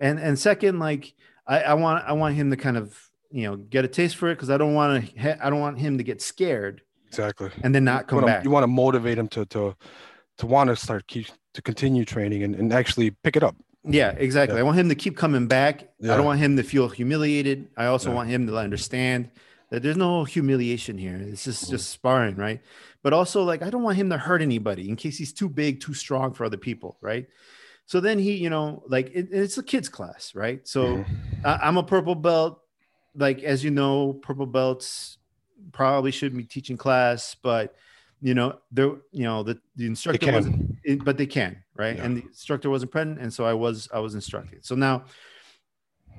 and 0.01 0.19
and 0.19 0.39
second 0.39 0.79
like 0.79 1.13
I, 1.47 1.61
I 1.63 1.75
want 1.75 2.03
i 2.07 2.13
want 2.13 2.35
him 2.35 2.51
to 2.51 2.57
kind 2.57 2.79
of 2.79 2.99
you 3.31 3.43
know 3.45 3.57
get 3.57 3.85
a 3.85 3.89
taste 3.89 4.17
for 4.17 4.31
it 4.31 4.37
because 4.37 4.49
i 4.49 4.57
don't 4.57 4.73
want 4.73 5.05
to 5.15 5.47
i 5.47 5.51
don't 5.51 5.61
want 5.61 5.79
him 5.79 5.99
to 5.99 6.05
get 6.05 6.23
scared 6.23 6.81
Exactly. 7.09 7.51
and 7.63 7.75
then 7.75 7.85
not 7.85 8.03
You 8.05 8.07
come 8.07 8.17
wanna, 8.23 8.27
back 8.29 8.45
you 8.45 8.51
want 8.51 8.63
to 8.63 8.69
motivate 8.69 9.19
him 9.19 9.29
to 9.29 9.45
to 9.47 9.77
to 10.39 10.47
want 10.47 10.69
to 10.71 10.77
start 10.77 11.07
keep 11.07 11.27
to 11.55 11.63
continue 11.63 12.05
training 12.05 12.43
and, 12.43 12.55
and 12.55 12.73
actually 12.73 13.11
pick 13.11 13.37
it 13.37 13.43
up. 13.43 13.57
yeah 13.85 14.11
exactly 14.13 14.57
Yeah. 14.57 14.61
i 14.61 14.63
want 14.63 14.79
him 14.79 14.89
to 14.89 14.95
keep 14.95 15.17
coming 15.17 15.47
back 15.49 15.89
i 16.05 16.07
don't 16.17 16.25
want 16.25 16.39
him 16.39 16.57
to 16.57 16.63
feel 16.63 16.89
humiliated 16.89 17.69
i 17.77 17.87
also 17.87 18.09
Yeah. 18.11 18.17
want 18.17 18.29
him 18.31 18.47
to 18.47 18.57
understand 18.57 19.29
that 19.71 19.83
there's 19.83 19.97
no 19.97 20.25
humiliation 20.25 20.97
here 20.99 21.17
it's 21.17 21.45
just 21.45 21.65
Mhm. 21.67 21.71
just 21.71 21.91
sparring 21.91 22.37
right 22.37 22.61
but 23.03 23.13
also 23.13 23.43
like 23.43 23.61
i 23.63 23.71
don't 23.71 23.83
want 23.83 23.97
him 23.97 24.09
to 24.11 24.19
hurt 24.19 24.41
anybody 24.41 24.89
in 24.89 24.97
case 24.97 25.19
he's 25.19 25.33
too 25.33 25.49
big 25.49 25.81
too 25.81 25.95
strong 25.95 26.33
for 26.33 26.45
other 26.45 26.57
people 26.69 26.97
right 27.01 27.27
so 27.87 27.99
then 28.01 28.19
he 28.19 28.33
you 28.45 28.51
know 28.51 28.83
like 28.87 29.11
it, 29.19 29.29
it's 29.33 29.59
a 29.59 29.63
kids 29.63 29.89
class 29.89 30.35
right 30.35 30.67
so. 30.67 31.05
I- 31.45 31.59
I'm 31.67 31.77
a 31.77 31.83
purple 31.83 32.15
belt. 32.15 32.61
Like 33.15 33.43
as 33.43 33.63
you 33.65 33.71
know, 33.73 34.13
purple 34.27 34.47
belts 34.47 35.19
probably 35.73 36.13
shouldn't 36.13 36.39
be 36.39 36.45
teaching 36.47 36.77
class, 36.79 37.35
but 37.43 37.75
you 38.23 38.33
know, 38.35 38.59
there, 38.71 38.93
you 39.11 39.25
know, 39.25 39.43
the, 39.43 39.59
the 39.77 39.85
instructor 39.87 40.33
wasn't. 40.33 40.72
It- 40.85 41.05
but 41.05 41.17
they 41.19 41.27
can, 41.27 41.63
right? 41.77 41.97
Yeah. 41.97 42.05
And 42.05 42.17
the 42.17 42.23
instructor 42.23 42.71
wasn't 42.71 42.93
present, 42.93 43.19
and 43.21 43.33
so 43.33 43.45
I 43.45 43.55
was, 43.55 43.89
I 43.93 43.99
was 44.01 44.15
instructed. 44.15 44.65
So 44.65 44.75
now 44.75 45.05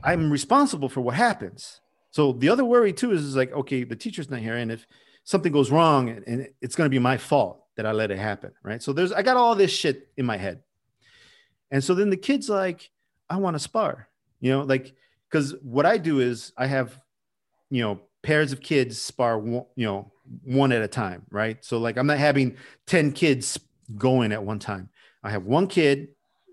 I'm 0.04 0.32
responsible 0.32 0.90
for 0.90 1.02
what 1.02 1.16
happens. 1.16 1.80
So 2.12 2.34
the 2.34 2.50
other 2.50 2.66
worry 2.66 2.94
too 2.94 3.12
is, 3.12 3.24
is 3.24 3.36
like, 3.36 3.52
okay, 3.54 3.84
the 3.84 3.96
teacher's 3.96 4.30
not 4.30 4.40
here, 4.40 4.56
and 4.56 4.72
if 4.72 4.86
something 5.24 5.52
goes 5.52 5.72
wrong, 5.72 6.10
and, 6.10 6.24
and 6.28 6.48
it's 6.62 6.76
going 6.76 6.86
to 6.86 6.92
be 6.94 7.00
my 7.00 7.18
fault 7.18 7.64
that 7.76 7.86
I 7.86 7.92
let 7.92 8.12
it 8.12 8.20
happen, 8.20 8.52
right? 8.64 8.82
So 8.84 8.94
there's, 8.94 9.12
I 9.12 9.22
got 9.24 9.38
all 9.38 9.56
this 9.56 9.72
shit 9.72 10.10
in 10.18 10.26
my 10.26 10.38
head, 10.38 10.62
and 11.72 11.84
so 11.84 11.94
then 11.96 12.10
the 12.10 12.18
kid's 12.18 12.50
like, 12.50 12.92
I 13.30 13.38
want 13.38 13.56
to 13.56 13.60
spar, 13.60 14.10
you 14.42 14.52
know, 14.52 14.62
like 14.62 14.94
because 15.30 15.56
what 15.64 15.86
I 15.86 15.98
do 15.98 16.20
is 16.20 16.52
I 16.58 16.68
have, 16.68 16.96
you 17.72 17.82
know, 17.82 18.02
pairs 18.22 18.52
of 18.52 18.62
kids 18.62 19.02
spar, 19.02 19.40
one- 19.40 19.66
you 19.76 19.86
know, 19.88 20.12
one 20.44 20.72
at 20.72 20.82
a 20.84 20.88
time, 20.88 21.24
right? 21.32 21.64
So 21.66 21.80
like 21.80 21.98
I'm 21.98 22.06
not 22.06 22.20
having 22.20 22.58
10 22.86 23.12
kids 23.14 23.60
going 23.98 24.32
at 24.32 24.44
one 24.44 24.60
time. 24.60 24.90
I 25.24 25.32
have 25.32 25.46
one 25.46 25.68
kid 25.68 26.10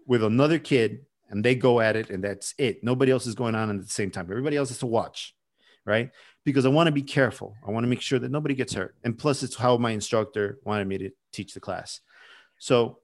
with 0.07 0.23
another 0.23 0.59
kid 0.59 1.07
and 1.28 1.44
they 1.44 1.55
go 1.55 1.81
at 1.81 1.97
it 1.97 2.11
and 2.11 2.23
that's 2.23 2.55
it. 2.59 2.82
Nobody 2.82 3.12
else 3.12 3.27
is 3.27 3.35
going 3.35 3.55
on 3.55 3.70
at 3.70 3.82
the 3.82 3.89
same 3.90 4.11
time. 4.11 4.27
Everybody 4.31 4.57
else 4.57 4.69
has 4.69 4.78
to 4.78 4.86
watch, 4.86 5.35
right? 5.85 6.11
Because 6.44 6.66
I 6.66 6.69
want 6.69 6.89
to 6.89 6.93
be 6.93 7.02
careful. 7.02 7.57
I 7.66 7.70
want 7.70 7.85
to 7.85 7.89
make 7.89 8.01
sure 8.01 8.19
that 8.19 8.31
nobody 8.31 8.55
gets 8.55 8.74
hurt. 8.74 8.94
And 9.05 9.16
plus 9.16 9.43
it's 9.43 9.57
how 9.57 9.77
my 9.77 9.90
instructor 9.90 10.59
wanted 10.65 10.89
me 10.89 10.98
to 10.98 11.11
teach 11.32 11.55
the 11.55 11.61
class. 11.61 12.01
So 12.59 12.98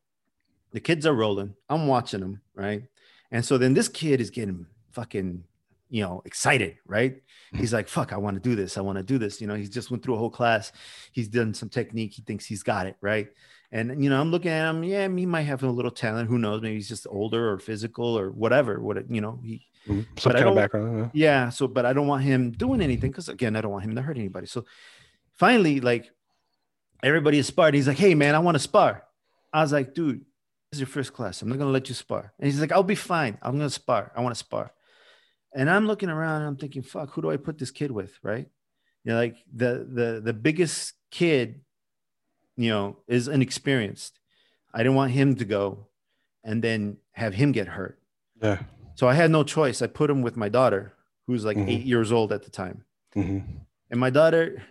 the 0.72 0.80
kids 0.80 1.06
are 1.06 1.14
rolling. 1.14 1.54
I'm 1.68 1.86
watching 1.86 2.20
them, 2.20 2.40
right? 2.54 2.82
And 3.30 3.44
so 3.44 3.58
then 3.58 3.74
this 3.74 3.88
kid 3.88 4.20
is 4.20 4.30
getting 4.30 4.66
fucking 4.92 5.44
you 5.88 6.02
know, 6.02 6.22
excited, 6.24 6.76
right? 6.86 7.22
Hmm. 7.52 7.58
He's 7.58 7.72
like, 7.72 7.88
fuck, 7.88 8.12
I 8.12 8.16
want 8.16 8.34
to 8.34 8.40
do 8.40 8.56
this. 8.56 8.76
I 8.76 8.80
want 8.80 8.98
to 8.98 9.04
do 9.04 9.18
this. 9.18 9.40
You 9.40 9.46
know, 9.46 9.54
he's 9.54 9.70
just 9.70 9.90
went 9.90 10.02
through 10.02 10.14
a 10.14 10.18
whole 10.18 10.30
class. 10.30 10.72
He's 11.12 11.28
done 11.28 11.54
some 11.54 11.68
technique. 11.68 12.12
He 12.14 12.22
thinks 12.22 12.44
he's 12.44 12.62
got 12.62 12.86
it, 12.86 12.96
right? 13.00 13.28
And, 13.72 14.02
you 14.02 14.10
know, 14.10 14.20
I'm 14.20 14.30
looking 14.30 14.50
at 14.50 14.70
him. 14.70 14.84
Yeah, 14.84 15.08
he 15.08 15.26
might 15.26 15.42
have 15.42 15.62
a 15.62 15.70
little 15.70 15.90
talent. 15.90 16.28
Who 16.28 16.38
knows? 16.38 16.62
Maybe 16.62 16.76
he's 16.76 16.88
just 16.88 17.06
older 17.10 17.52
or 17.52 17.58
physical 17.58 18.18
or 18.18 18.30
whatever. 18.30 18.80
What, 18.80 19.10
you 19.10 19.20
know, 19.20 19.40
he, 19.42 19.66
mm-hmm. 19.86 20.02
some 20.16 20.32
kind 20.32 20.48
of 20.48 20.54
background. 20.54 21.10
Yeah. 21.12 21.44
yeah. 21.44 21.48
So, 21.50 21.66
but 21.66 21.84
I 21.84 21.92
don't 21.92 22.06
want 22.06 22.22
him 22.22 22.52
doing 22.52 22.80
anything 22.80 23.10
because, 23.10 23.28
again, 23.28 23.56
I 23.56 23.60
don't 23.60 23.72
want 23.72 23.84
him 23.84 23.96
to 23.96 24.02
hurt 24.02 24.16
anybody. 24.16 24.46
So 24.46 24.64
finally, 25.32 25.80
like, 25.80 26.10
everybody 27.02 27.38
is 27.38 27.46
sparred. 27.46 27.74
He's 27.74 27.88
like, 27.88 27.98
hey, 27.98 28.14
man, 28.14 28.34
I 28.34 28.38
want 28.38 28.54
to 28.54 28.60
spar. 28.60 29.02
I 29.52 29.62
was 29.62 29.72
like, 29.72 29.94
dude, 29.94 30.20
this 30.70 30.78
is 30.78 30.80
your 30.80 30.86
first 30.86 31.12
class. 31.12 31.42
I'm 31.42 31.48
not 31.48 31.58
going 31.58 31.68
to 31.68 31.72
let 31.72 31.88
you 31.88 31.94
spar. 31.94 32.32
And 32.38 32.46
he's 32.50 32.60
like, 32.60 32.72
I'll 32.72 32.82
be 32.82 32.94
fine. 32.94 33.38
I'm 33.42 33.56
going 33.56 33.68
to 33.68 33.74
spar. 33.74 34.12
I 34.16 34.20
want 34.20 34.34
to 34.34 34.38
spar. 34.38 34.72
And 35.54 35.70
I'm 35.70 35.86
looking 35.86 36.10
around 36.10 36.42
and 36.42 36.48
I'm 36.48 36.56
thinking, 36.56 36.82
fuck, 36.82 37.10
who 37.10 37.22
do 37.22 37.30
I 37.30 37.36
put 37.36 37.58
this 37.58 37.70
kid 37.70 37.90
with? 37.90 38.12
Right. 38.22 38.46
You 39.04 39.12
know, 39.12 39.18
like 39.18 39.36
the 39.54 39.86
the 39.90 40.20
the 40.22 40.32
biggest 40.32 40.92
kid, 41.10 41.62
you 42.56 42.70
know, 42.70 42.96
is 43.06 43.28
inexperienced. 43.28 44.18
I 44.72 44.78
didn't 44.78 44.94
want 44.94 45.12
him 45.12 45.36
to 45.36 45.44
go 45.44 45.86
and 46.44 46.62
then 46.62 46.98
have 47.12 47.34
him 47.34 47.52
get 47.52 47.68
hurt. 47.68 47.98
Yeah. 48.42 48.62
So 48.94 49.08
I 49.08 49.14
had 49.14 49.30
no 49.30 49.44
choice. 49.44 49.82
I 49.82 49.86
put 49.86 50.10
him 50.10 50.22
with 50.22 50.36
my 50.36 50.48
daughter, 50.48 50.94
who's 51.26 51.44
like 51.44 51.56
mm-hmm. 51.56 51.68
eight 51.68 51.84
years 51.84 52.12
old 52.12 52.32
at 52.32 52.44
the 52.44 52.50
time. 52.50 52.84
Mm-hmm. 53.14 53.58
And 53.90 54.00
my 54.00 54.10
daughter 54.10 54.62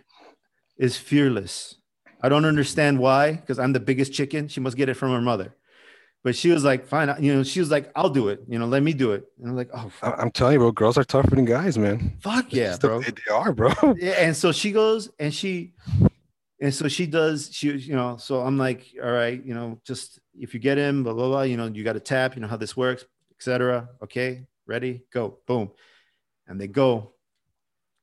is 0.76 0.96
fearless. 0.96 1.76
I 2.22 2.28
don't 2.28 2.44
understand 2.44 2.98
why, 2.98 3.32
because 3.32 3.58
I'm 3.58 3.72
the 3.72 3.80
biggest 3.80 4.12
chicken. 4.12 4.48
She 4.48 4.60
must 4.60 4.76
get 4.76 4.88
it 4.88 4.94
from 4.94 5.12
her 5.12 5.20
mother. 5.20 5.54
But 6.24 6.34
she 6.34 6.50
was 6.50 6.64
like, 6.64 6.86
fine, 6.86 7.14
you 7.22 7.32
know, 7.32 7.44
she 7.44 7.60
was 7.60 7.70
like, 7.70 7.92
I'll 7.94 8.10
do 8.10 8.30
it, 8.30 8.42
you 8.48 8.58
know, 8.58 8.66
let 8.66 8.82
me 8.82 8.92
do 8.92 9.12
it. 9.12 9.24
And 9.38 9.50
I'm 9.50 9.56
like, 9.56 9.70
oh, 9.72 9.88
fuck. 9.88 10.16
I'm 10.18 10.32
telling 10.32 10.54
you, 10.54 10.58
bro, 10.58 10.72
girls 10.72 10.98
are 10.98 11.04
tougher 11.04 11.36
than 11.36 11.44
guys, 11.44 11.78
man. 11.78 12.16
Fuck 12.20 12.52
yeah, 12.52 12.76
bro. 12.78 13.00
They, 13.00 13.12
they 13.12 13.32
are, 13.32 13.52
bro. 13.52 13.72
Yeah, 13.96 14.14
and 14.18 14.36
so 14.36 14.50
she 14.50 14.72
goes 14.72 15.08
and 15.20 15.32
she, 15.32 15.74
and 16.60 16.74
so 16.74 16.88
she 16.88 17.06
does, 17.06 17.50
she, 17.52 17.72
you 17.72 17.94
know, 17.94 18.16
so 18.16 18.40
I'm 18.40 18.56
like, 18.56 18.86
all 19.02 19.10
right, 19.10 19.42
you 19.44 19.54
know, 19.54 19.80
just 19.84 20.18
if 20.34 20.54
you 20.54 20.60
get 20.60 20.78
him, 20.78 21.02
blah, 21.02 21.12
blah, 21.12 21.28
blah, 21.28 21.42
you 21.42 21.56
know, 21.56 21.66
you 21.66 21.84
got 21.84 21.94
to 21.94 22.00
tap, 22.00 22.34
you 22.34 22.42
know 22.42 22.48
how 22.48 22.56
this 22.56 22.76
works, 22.76 23.04
etc. 23.38 23.88
Okay, 24.02 24.46
ready, 24.66 25.04
go, 25.12 25.38
boom. 25.46 25.70
And 26.46 26.60
they 26.60 26.68
go. 26.68 27.12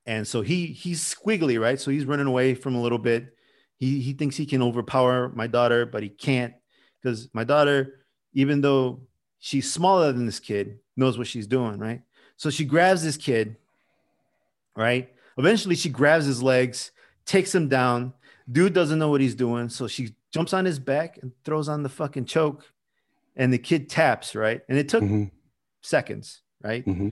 And 0.05 0.27
so 0.27 0.41
he 0.41 0.67
he's 0.67 1.01
squiggly, 1.01 1.59
right? 1.59 1.79
So 1.79 1.89
he's 1.89 2.05
running 2.05 2.27
away 2.27 2.55
from 2.55 2.75
a 2.75 2.81
little 2.81 2.97
bit. 2.97 3.35
He 3.79 4.01
he 4.01 4.13
thinks 4.13 4.35
he 4.35 4.45
can 4.45 4.61
overpower 4.61 5.29
my 5.29 5.47
daughter, 5.47 5.85
but 5.85 6.03
he 6.03 6.09
can't 6.09 6.53
because 7.01 7.29
my 7.33 7.45
daughter 7.45 8.03
even 8.33 8.61
though 8.61 9.01
she's 9.39 9.71
smaller 9.71 10.11
than 10.11 10.25
this 10.25 10.39
kid, 10.39 10.79
knows 10.97 11.17
what 11.17 11.27
she's 11.27 11.47
doing, 11.47 11.79
right? 11.79 12.01
So 12.37 12.49
she 12.49 12.65
grabs 12.65 13.03
this 13.03 13.17
kid, 13.17 13.57
right? 14.75 15.11
Eventually, 15.37 15.75
she 15.75 15.89
grabs 15.89 16.25
his 16.25 16.41
legs, 16.41 16.91
takes 17.25 17.53
him 17.53 17.69
down. 17.69 18.13
Dude 18.51 18.73
doesn't 18.73 18.99
know 18.99 19.09
what 19.09 19.21
he's 19.21 19.35
doing. 19.35 19.69
So 19.69 19.87
she 19.87 20.15
jumps 20.31 20.53
on 20.53 20.65
his 20.65 20.79
back 20.79 21.19
and 21.21 21.31
throws 21.45 21.69
on 21.69 21.83
the 21.83 21.89
fucking 21.89 22.25
choke. 22.25 22.65
And 23.35 23.51
the 23.51 23.57
kid 23.57 23.89
taps, 23.89 24.35
right? 24.35 24.61
And 24.69 24.77
it 24.77 24.89
took 24.89 25.03
mm-hmm. 25.03 25.23
seconds, 25.81 26.41
right? 26.61 26.85
Mm-hmm. 26.85 27.09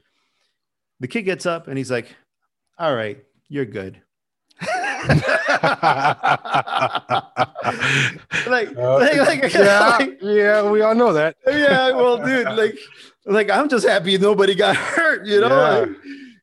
The 0.99 1.07
kid 1.07 1.23
gets 1.23 1.47
up 1.47 1.67
and 1.67 1.77
he's 1.77 1.89
like, 1.89 2.15
All 2.77 2.93
right, 2.93 3.23
you're 3.49 3.65
good. 3.65 4.01
like, 4.61 5.23
uh, 5.57 7.21
like, 8.47 8.75
like, 9.17 9.53
yeah, 9.53 9.97
like, 9.97 10.19
yeah, 10.21 10.69
we 10.69 10.81
all 10.81 10.93
know 10.93 11.13
that. 11.13 11.35
yeah, 11.47 11.91
well, 11.91 12.23
dude, 12.23 12.45
like, 12.45 12.77
like 13.25 13.49
I'm 13.49 13.67
just 13.67 13.87
happy 13.87 14.17
nobody 14.17 14.53
got 14.53 14.75
hurt, 14.75 15.25
you 15.25 15.41
know, 15.41 15.95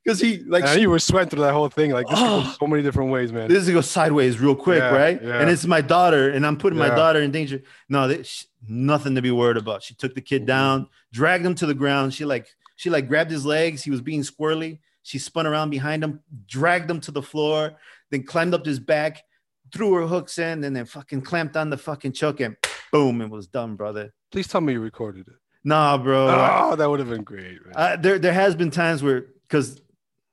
because 0.08 0.20
he 0.20 0.38
like 0.44 0.66
she, 0.66 0.80
you 0.80 0.90
were 0.90 0.98
sweating 0.98 1.28
through 1.28 1.42
that 1.42 1.52
whole 1.52 1.68
thing. 1.68 1.90
Like, 1.90 2.08
this 2.08 2.18
oh, 2.18 2.56
so 2.58 2.66
many 2.66 2.82
different 2.82 3.10
ways, 3.10 3.30
man. 3.30 3.48
This 3.48 3.68
goes 3.68 3.90
sideways 3.90 4.40
real 4.40 4.54
quick, 4.54 4.78
yeah, 4.78 4.96
right? 4.96 5.22
Yeah. 5.22 5.40
And 5.40 5.50
it's 5.50 5.66
my 5.66 5.80
daughter, 5.80 6.30
and 6.30 6.46
I'm 6.46 6.56
putting 6.56 6.78
my 6.78 6.88
daughter 6.88 7.20
in 7.20 7.30
danger. 7.30 7.62
No, 7.88 8.08
this, 8.08 8.46
nothing 8.66 9.14
to 9.16 9.22
be 9.22 9.30
worried 9.30 9.58
about. 9.58 9.82
She 9.82 9.94
took 9.94 10.14
the 10.14 10.22
kid 10.22 10.42
mm-hmm. 10.42 10.46
down, 10.46 10.88
dragged 11.12 11.44
him 11.44 11.54
to 11.56 11.66
the 11.66 11.74
ground. 11.74 12.14
She 12.14 12.24
like 12.24 12.48
she 12.76 12.90
like 12.90 13.08
grabbed 13.08 13.30
his 13.30 13.44
legs. 13.44 13.82
He 13.82 13.90
was 13.90 14.00
being 14.00 14.22
squirrely. 14.22 14.78
She 15.02 15.18
spun 15.18 15.46
around 15.46 15.70
behind 15.70 16.04
him, 16.04 16.20
dragged 16.46 16.90
him 16.90 17.00
to 17.00 17.10
the 17.10 17.22
floor 17.22 17.76
then 18.10 18.24
climbed 18.24 18.54
up 18.54 18.64
his 18.64 18.78
back, 18.78 19.24
threw 19.72 19.94
her 19.94 20.06
hooks 20.06 20.38
in, 20.38 20.64
and 20.64 20.74
then 20.74 20.84
fucking 20.84 21.22
clamped 21.22 21.56
on 21.56 21.70
the 21.70 21.76
fucking 21.76 22.12
choke 22.12 22.40
and 22.40 22.56
boom, 22.92 23.20
it 23.20 23.30
was 23.30 23.46
done, 23.46 23.76
brother. 23.76 24.12
Please 24.30 24.48
tell 24.48 24.60
me 24.60 24.74
you 24.74 24.80
recorded 24.80 25.28
it. 25.28 25.34
Nah, 25.64 25.98
bro. 25.98 26.28
Oh, 26.28 26.76
that 26.76 26.88
would 26.88 27.00
have 27.00 27.10
been 27.10 27.24
great. 27.24 27.58
Uh, 27.74 27.96
there, 27.96 28.18
there 28.18 28.32
has 28.32 28.54
been 28.54 28.70
times 28.70 29.02
where, 29.02 29.26
because 29.48 29.80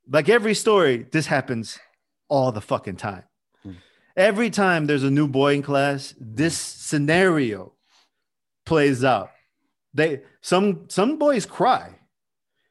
like 0.09 0.29
every 0.29 0.53
story, 0.53 1.05
this 1.11 1.27
happens 1.27 1.79
all 2.29 2.51
the 2.51 2.61
fucking 2.61 2.97
time. 2.97 3.23
Every 4.17 4.49
time 4.49 4.87
there's 4.87 5.03
a 5.03 5.11
new 5.11 5.27
boy 5.27 5.55
in 5.55 5.61
class, 5.61 6.15
this 6.19 6.57
scenario 6.57 7.73
plays 8.65 9.03
out. 9.03 9.31
They 9.93 10.21
some 10.41 10.85
some 10.87 11.17
boys 11.17 11.45
cry. 11.45 11.99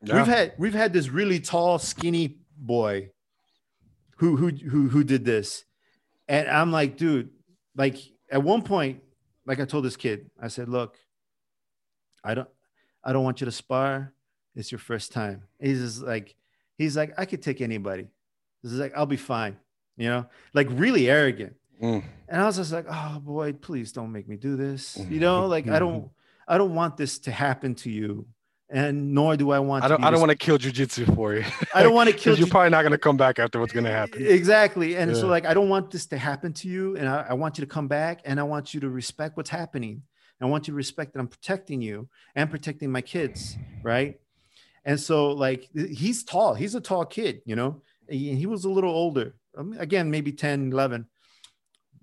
Yeah. 0.02 0.16
We've 0.16 0.27
had 0.27 0.52
we've 0.59 0.74
had 0.74 0.93
this 0.94 1.11
really 1.11 1.40
tall, 1.40 1.78
skinny 1.78 2.39
boy 2.56 3.11
who 4.16 4.36
who 4.36 4.48
who 4.48 4.89
who 4.89 5.05
did 5.05 5.24
this 5.24 5.65
and 6.28 6.48
i'm 6.48 6.70
like 6.73 6.97
dude 6.97 7.31
like 7.77 7.97
at 8.31 8.43
one 8.43 8.62
point 8.62 9.01
like 9.47 9.61
i 9.61 9.65
told 9.65 9.85
this 9.85 9.97
kid 9.97 10.31
i 10.40 10.48
said 10.48 10.69
look 10.69 10.97
i 12.23 12.35
don't 12.35 12.48
i 13.02 13.12
don't 13.12 13.24
want 13.24 13.40
you 13.40 13.44
to 13.44 13.52
spar 13.52 14.12
it's 14.55 14.70
your 14.70 14.78
first 14.78 15.12
time 15.12 15.43
he's 15.61 15.81
just 15.81 16.02
like 16.02 16.36
he's 16.79 16.97
like 16.97 17.13
i 17.19 17.25
could 17.25 17.43
take 17.43 17.61
anybody 17.61 18.07
this 18.63 18.73
is 18.73 18.79
like 18.79 18.93
i'll 18.97 19.07
be 19.07 19.17
fine 19.17 19.57
you 19.97 20.09
know 20.09 20.27
like 20.53 20.69
really 20.71 21.09
arrogant 21.09 21.55
mm. 21.83 22.03
and 22.29 22.41
i 22.41 22.45
was 22.47 22.57
just 22.57 22.73
like 22.73 22.87
oh 22.89 23.21
boy 23.21 23.53
please 23.53 23.93
don't 23.93 24.13
make 24.13 24.29
me 24.29 24.37
do 24.37 24.57
this 24.57 24.99
you 25.09 25.21
know 25.21 25.47
like 25.47 25.69
i 25.69 25.79
don't 25.79 26.11
i 26.49 26.59
don't 26.59 26.75
want 26.75 26.97
this 26.97 27.19
to 27.19 27.31
happen 27.31 27.75
to 27.75 27.91
you 27.91 28.27
and 28.71 29.15
nor 29.15 29.37
do 29.37 29.51
I 29.51 29.59
want. 29.59 29.85
I 29.85 29.89
don't. 29.89 30.03
I 30.03 30.11
don't 30.11 30.21
want 30.21 30.31
to 30.31 30.37
kill 30.37 30.59
jujitsu 30.59 31.15
for 31.15 31.35
you. 31.35 31.45
I 31.75 31.83
don't 31.83 31.95
want 31.95 32.11
to 32.11 32.17
kill. 32.19 32.37
you're 32.37 32.49
probably 32.49 32.71
not 32.71 32.83
going 32.83 32.93
to 32.93 32.99
come 32.99 33.17
back 33.17 33.39
after 33.39 33.61
what's 33.61 33.73
going 33.73 33.85
to 33.85 33.91
happen. 33.91 34.27
Exactly, 34.27 34.97
and 34.97 35.13
yeah. 35.13 35.17
so 35.17 35.29
like 35.29 35.47
I 35.47 35.55
don't 35.55 35.69
want 35.69 35.91
this 35.91 36.07
to 36.07 36.19
happen 36.19 36.53
to 36.55 36.69
you, 36.69 36.97
and 36.97 37.09
I, 37.09 37.27
I, 37.31 37.35
want 37.35 37.59
you 37.59 37.65
to 37.65 37.71
come 37.71 37.89
back, 37.89 38.21
and 38.25 38.41
I 38.41 38.43
want 38.43 38.75
you 38.75 38.81
to 38.81 38.89
respect 38.89 39.37
what's 39.37 39.51
happening. 39.51 40.03
I 40.41 40.47
want 40.47 40.67
you 40.67 40.73
to 40.73 40.77
respect 40.77 41.15
that 41.15 41.21
I'm 41.21 41.29
protecting 41.29 41.81
you 41.81 42.09
and 42.35 42.51
protecting 42.51 42.91
my 42.91 43.01
kids, 43.01 43.57
right? 43.83 44.19
And 44.85 45.01
so 45.01 45.32
like 45.32 45.69
he's 45.74 46.24
tall. 46.24 46.55
He's 46.55 46.74
a 46.74 46.81
tall 46.81 47.05
kid, 47.05 47.40
you 47.44 47.56
know. 47.56 47.82
He, 48.09 48.35
he 48.35 48.47
was 48.47 48.65
a 48.65 48.70
little 48.70 48.90
older. 48.90 49.35
Um, 49.56 49.74
again, 49.78 50.11
maybe 50.11 50.32
10, 50.32 50.73
11. 50.73 51.06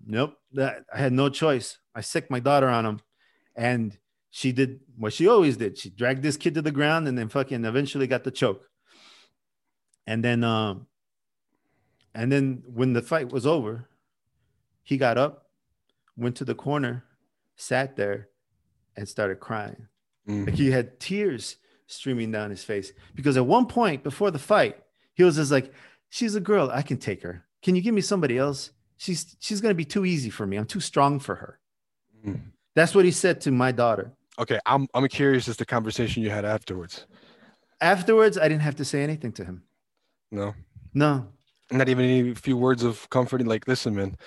Nope. 0.05 0.35
That 0.53 0.83
I 0.93 0.97
had 0.97 1.13
no 1.13 1.29
choice. 1.29 1.77
I 1.93 2.01
sicked 2.01 2.31
my 2.31 2.39
daughter 2.39 2.67
on 2.67 2.85
him, 2.85 3.01
and 3.55 3.97
she 4.31 4.51
did 4.51 4.79
what 4.97 5.13
she 5.13 5.27
always 5.27 5.57
did. 5.57 5.77
She 5.77 5.89
dragged 5.89 6.23
this 6.23 6.37
kid 6.37 6.55
to 6.55 6.61
the 6.61 6.71
ground 6.71 7.07
and 7.07 7.17
then 7.17 7.29
fucking 7.29 7.65
eventually 7.65 8.07
got 8.07 8.23
the 8.23 8.31
choke. 8.31 8.67
And 10.07 10.23
then 10.23 10.43
um 10.43 10.87
and 12.15 12.31
then 12.31 12.63
when 12.65 12.93
the 12.93 13.01
fight 13.01 13.31
was 13.31 13.45
over, 13.45 13.89
he 14.83 14.97
got 14.97 15.17
up, 15.17 15.49
went 16.17 16.37
to 16.37 16.45
the 16.45 16.55
corner, 16.55 17.05
sat 17.55 17.95
there, 17.95 18.29
and 18.95 19.07
started 19.07 19.39
crying. 19.39 19.87
Mm-hmm. 20.27 20.45
Like 20.45 20.55
he 20.55 20.71
had 20.71 20.99
tears 20.99 21.57
streaming 21.91 22.31
down 22.31 22.49
his 22.49 22.63
face. 22.63 22.91
Because 23.15 23.37
at 23.37 23.45
one 23.45 23.65
point 23.65 24.03
before 24.03 24.31
the 24.31 24.39
fight, 24.39 24.77
he 25.13 25.23
was 25.23 25.35
just 25.35 25.51
like, 25.51 25.73
She's 26.11 26.35
a 26.35 26.41
girl, 26.41 26.69
I 26.69 26.81
can 26.81 26.97
take 26.97 27.23
her. 27.23 27.45
Can 27.63 27.73
you 27.75 27.81
give 27.81 27.95
me 27.95 28.01
somebody 28.01 28.37
else? 28.37 28.71
She's 28.97 29.37
she's 29.39 29.61
gonna 29.61 29.73
be 29.73 29.85
too 29.85 30.05
easy 30.05 30.29
for 30.29 30.45
me. 30.45 30.57
I'm 30.57 30.65
too 30.65 30.81
strong 30.81 31.19
for 31.19 31.35
her. 31.35 31.59
Mm-hmm. 32.19 32.49
That's 32.75 32.93
what 32.93 33.05
he 33.05 33.11
said 33.11 33.39
to 33.41 33.51
my 33.51 33.71
daughter. 33.71 34.11
Okay, 34.37 34.59
I'm 34.65 34.87
I'm 34.93 35.07
curious 35.07 35.47
as 35.47 35.55
the 35.55 35.65
conversation 35.65 36.21
you 36.21 36.29
had 36.29 36.43
afterwards. 36.43 37.05
Afterwards, 37.79 38.37
I 38.37 38.49
didn't 38.49 38.61
have 38.61 38.75
to 38.75 38.85
say 38.85 39.01
anything 39.03 39.31
to 39.33 39.45
him. 39.45 39.63
No. 40.31 40.53
No. 40.93 41.27
Not 41.71 41.87
even 41.87 42.05
any 42.05 42.35
few 42.35 42.57
words 42.57 42.83
of 42.83 43.09
comforting. 43.09 43.47
Like, 43.47 43.67
listen, 43.67 43.95
man, 43.95 44.17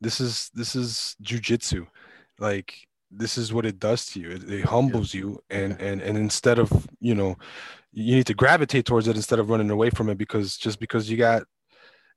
this 0.00 0.20
is 0.20 0.50
this 0.54 0.76
is 0.76 1.16
jujitsu. 1.22 1.86
Like, 2.38 2.86
this 3.14 3.36
is 3.36 3.52
what 3.52 3.66
it 3.66 3.78
does 3.78 4.06
to 4.06 4.20
you. 4.20 4.30
It, 4.30 4.50
it 4.50 4.64
humbles 4.64 5.12
yeah. 5.14 5.20
you, 5.20 5.42
and 5.50 5.80
and 5.80 6.00
and 6.00 6.16
instead 6.16 6.58
of 6.58 6.70
you 7.00 7.14
know, 7.14 7.36
you 7.92 8.16
need 8.16 8.26
to 8.26 8.34
gravitate 8.34 8.86
towards 8.86 9.06
it 9.08 9.16
instead 9.16 9.38
of 9.38 9.50
running 9.50 9.70
away 9.70 9.90
from 9.90 10.08
it 10.08 10.18
because 10.18 10.56
just 10.56 10.80
because 10.80 11.10
you 11.10 11.16
got 11.16 11.42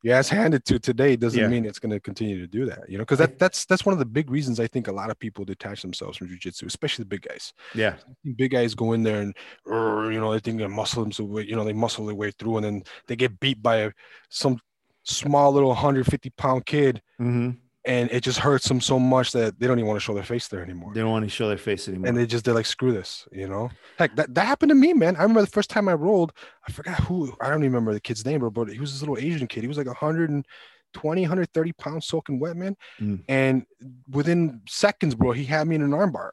your 0.03 0.15
ass 0.15 0.29
handed 0.29 0.63
to 0.65 0.77
today 0.77 1.15
doesn't 1.15 1.39
Yeah. 1.39 1.47
mean 1.47 1.65
it's 1.65 1.79
going 1.79 1.89
to 1.91 1.99
continue 1.99 2.39
to 2.39 2.45
do 2.47 2.65
that. 2.67 2.87
You 2.87 2.97
know, 2.97 3.01
because 3.03 3.17
that 3.17 3.39
that's 3.39 3.65
that's 3.65 3.85
one 3.85 3.93
of 3.93 3.99
the 3.99 4.05
big 4.05 4.29
reasons 4.29 4.59
I 4.59 4.67
think 4.67 4.87
a 4.87 4.91
lot 4.91 5.09
of 5.09 5.17
people 5.17 5.43
detach 5.45 5.81
themselves 5.81 6.17
from 6.17 6.27
jujitsu, 6.29 6.63
especially 6.67 7.03
the 7.03 7.09
big 7.09 7.23
guys. 7.23 7.53
Yeah. 7.73 7.95
Big 8.35 8.51
guys 8.51 8.75
go 8.75 8.93
in 8.93 9.03
there 9.03 9.21
and 9.21 9.35
you 9.65 10.19
know 10.19 10.31
they 10.31 10.39
think 10.39 10.59
they 10.59 10.67
muscle 10.67 11.03
themselves, 11.03 11.31
way- 11.31 11.47
you 11.47 11.55
know, 11.55 11.63
they 11.65 11.73
muscle 11.73 12.05
their 12.05 12.15
way 12.15 12.31
through, 12.37 12.57
and 12.57 12.65
then 12.65 12.83
they 13.07 13.15
get 13.15 13.39
beat 13.39 13.61
by 13.61 13.77
a, 13.77 13.91
some 14.29 14.59
small 15.03 15.51
little 15.51 15.69
150 15.69 16.29
pound 16.31 16.65
kid, 16.65 17.01
hmm 17.17 17.51
and 17.87 18.09
it 18.11 18.21
just 18.21 18.39
hurts 18.39 18.67
them 18.67 18.81
so 18.81 18.97
much 18.97 19.31
that 19.33 19.59
they 19.59 19.67
don't 19.67 19.77
even 19.77 19.87
want 19.87 19.97
to 19.97 20.03
show 20.03 20.13
their 20.13 20.23
face 20.23 20.47
there 20.47 20.61
anymore. 20.63 20.91
They 20.93 21.01
don't 21.01 21.11
want 21.11 21.23
to 21.25 21.29
show 21.29 21.47
their 21.47 21.57
face 21.57 21.87
anymore. 21.87 22.07
and 22.07 22.17
they 22.17 22.25
just 22.25 22.43
they're 22.45 22.53
like 22.53 22.65
screw 22.65 22.91
this 22.91 23.27
you 23.31 23.47
know 23.47 23.69
heck 23.97 24.15
that, 24.15 24.33
that 24.33 24.45
happened 24.45 24.69
to 24.69 24.75
me 24.75 24.93
man 24.93 25.15
i 25.17 25.21
remember 25.21 25.41
the 25.41 25.47
first 25.47 25.69
time 25.69 25.87
i 25.87 25.93
rolled 25.93 26.33
i 26.67 26.71
forgot 26.71 26.99
who 27.01 27.31
i 27.41 27.47
don't 27.49 27.59
even 27.59 27.71
remember 27.73 27.93
the 27.93 27.99
kid's 27.99 28.25
name 28.25 28.39
bro 28.39 28.49
but 28.49 28.69
he 28.69 28.79
was 28.79 28.91
this 28.91 29.01
little 29.01 29.17
asian 29.17 29.47
kid 29.47 29.61
he 29.61 29.67
was 29.67 29.77
like 29.77 29.87
120 29.87 31.21
130 31.21 31.73
pounds 31.73 32.05
soaking 32.07 32.39
wet 32.39 32.55
man 32.55 32.75
Mm. 32.99 33.23
and 33.27 33.65
within 34.09 34.61
seconds 34.67 35.15
bro 35.15 35.31
he 35.31 35.43
had 35.45 35.67
me 35.67 35.75
in 35.75 35.81
an 35.81 35.91
armbar 35.91 36.31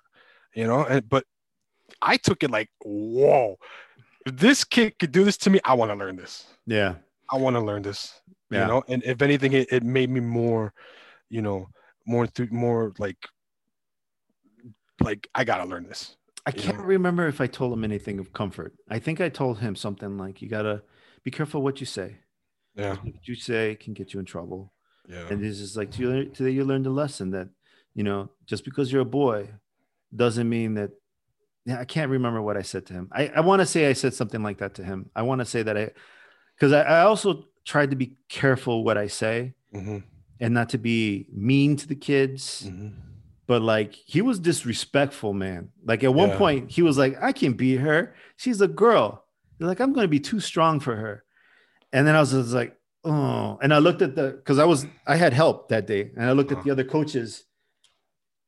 you 0.55 0.67
know 0.67 0.85
and 0.85 1.09
but 1.09 1.25
i 2.01 2.17
took 2.17 2.43
it 2.43 2.51
like 2.51 2.71
whoa 2.85 3.57
if 4.27 4.37
this 4.37 4.65
kid 4.65 4.99
could 4.99 5.13
do 5.13 5.25
this 5.25 5.37
to 5.37 5.51
me 5.51 5.61
i 5.65 5.75
want 5.75 5.91
to 5.91 5.97
learn 5.97 6.17
this 6.17 6.47
yeah. 6.67 6.95
i 7.31 7.37
want 7.37 7.55
to 7.57 7.61
learn 7.61 7.83
this 7.83 8.21
Yeah. 8.51 8.63
you 8.63 8.69
know 8.69 8.83
and 8.89 9.03
if 9.05 9.21
anything 9.23 9.53
it, 9.53 9.69
it 9.73 9.83
made 9.83 10.11
me 10.11 10.21
more 10.21 10.73
you 11.33 11.43
know 11.43 11.67
more 12.07 12.27
th- 12.27 12.51
more 12.51 12.93
like 12.99 13.17
like 15.01 15.29
i 15.35 15.43
gotta 15.45 15.65
learn 15.65 15.85
this 15.89 16.17
I 16.45 16.51
can't 16.51 16.79
know? 16.79 16.85
remember 16.97 17.29
if 17.29 17.41
I 17.41 17.47
told 17.47 17.73
him 17.73 17.85
anything 17.85 18.19
of 18.19 18.33
comfort. 18.33 18.73
I 18.91 18.99
think 18.99 19.21
I 19.21 19.29
told 19.29 19.61
him 19.61 19.77
something 19.77 20.19
like, 20.19 20.43
"You 20.43 20.49
gotta 20.49 20.83
be 21.23 21.31
careful 21.31 21.63
what 21.63 21.79
you 21.79 21.87
say. 21.87 22.17
yeah 22.75 22.97
What 22.97 23.29
you 23.29 23.37
say 23.37 23.77
can 23.77 23.93
get 23.95 24.13
you 24.13 24.19
in 24.19 24.27
trouble." 24.27 24.73
yeah 25.09 25.29
And 25.31 25.41
this 25.41 25.61
is 25.61 25.77
like 25.77 25.93
today 25.93 26.51
you 26.51 26.65
learned 26.65 26.87
a 26.89 26.91
lesson 27.03 27.31
that 27.31 27.49
you 27.95 28.03
know 28.03 28.21
just 28.51 28.65
because 28.65 28.91
you're 28.91 29.03
a 29.07 29.17
boy 29.23 29.51
doesn't 30.23 30.49
mean 30.49 30.75
that. 30.75 30.91
Yeah, 31.65 31.79
I 31.79 31.85
can't 31.85 32.11
remember 32.11 32.43
what 32.43 32.57
I 32.57 32.63
said 32.63 32.87
to 32.87 32.93
him. 32.93 33.07
I, 33.13 33.29
I 33.39 33.41
want 33.49 33.61
to 33.63 33.67
say 33.67 33.87
I 33.89 33.93
said 33.95 34.13
something 34.13 34.43
like 34.43 34.59
that 34.59 34.75
to 34.79 34.83
him. 34.83 35.11
I 35.15 35.23
want 35.23 35.43
to 35.43 35.45
say 35.45 35.63
that 35.63 35.77
I, 35.79 35.91
because 36.57 36.73
I, 36.73 36.83
I 36.83 37.01
also 37.03 37.45
tried 37.65 37.91
to 37.91 37.97
be 37.97 38.17
careful 38.29 38.83
what 38.83 38.99
I 38.99 39.07
say 39.07 39.55
hmm 39.73 39.99
and 40.43 40.53
not 40.53 40.69
to 40.71 40.79
be 40.79 41.27
mean 41.33 41.77
to 41.77 41.87
the 41.89 41.95
kids. 42.11 42.67
hmm 42.69 42.89
but 43.49 43.61
like 43.61 43.93
he 43.95 44.23
was 44.23 44.39
disrespectful, 44.39 45.33
man. 45.35 45.71
Like 45.85 46.05
at 46.05 46.15
one 46.15 46.31
Yeah. 46.31 46.39
point, 46.39 46.71
he 46.71 46.81
was 46.81 46.97
like, 46.97 47.15
I 47.21 47.33
can 47.33 47.53
beat 47.55 47.81
her. 47.81 48.15
She's 48.37 48.61
a 48.63 48.69
girl. 48.69 49.25
Like, 49.59 49.81
I'm 49.81 49.93
gonna 49.93 50.09
be 50.09 50.21
too 50.21 50.39
strong 50.41 50.81
for 50.81 50.95
her. 50.97 51.25
And 51.93 52.07
then 52.07 52.15
I 52.15 52.21
was 52.21 52.31
just 52.31 52.55
like, 52.55 52.73
oh. 53.05 53.59
And 53.61 53.75
I 53.75 53.79
looked 53.79 54.01
at 54.01 54.15
the 54.15 54.31
because 54.31 54.59
I 54.61 54.65
was 54.65 54.87
I 55.07 55.17
had 55.17 55.33
help 55.33 55.69
that 55.69 55.87
day, 55.87 56.13
and 56.17 56.25
I 56.31 56.33
looked 56.33 56.53
at 56.53 56.63
the 56.65 56.71
other 56.71 56.85
coaches, 56.85 57.45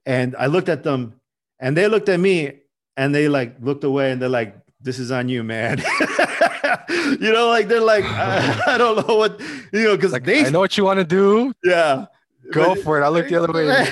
and 0.07 0.35
I 0.39 0.47
looked 0.47 0.69
at 0.71 0.85
them, 0.85 1.21
and 1.59 1.77
they 1.77 1.89
looked 1.89 2.09
at 2.09 2.21
me, 2.21 2.61
and 2.97 3.13
they 3.15 3.29
like 3.29 3.57
looked 3.61 3.85
away, 3.85 4.13
and 4.13 4.23
they're 4.23 4.37
like, 4.41 4.55
This 4.81 4.99
is 4.99 5.11
on 5.11 5.29
you, 5.29 5.43
man. 5.43 5.83
you 6.89 7.33
know, 7.33 7.49
like 7.49 7.69
they're 7.69 7.81
like, 7.81 8.05
I, 8.05 8.63
I 8.75 8.79
don't 8.79 9.07
know 9.07 9.17
what 9.17 9.41
you 9.73 9.85
know, 9.85 9.97
because 9.97 10.13
like 10.13 10.25
they 10.25 10.45
i 10.47 10.51
know 10.51 10.61
what 10.61 10.77
you 10.79 10.85
want 10.85 10.99
to 10.99 11.05
do 11.05 11.53
yeah. 11.65 12.07
go 12.53 12.75
But- 12.75 12.85
for 12.85 13.01
it 13.01 13.05
i 13.05 13.09
look 13.09 13.29
the 13.29 13.37
other 13.43 13.53
way 13.53 13.85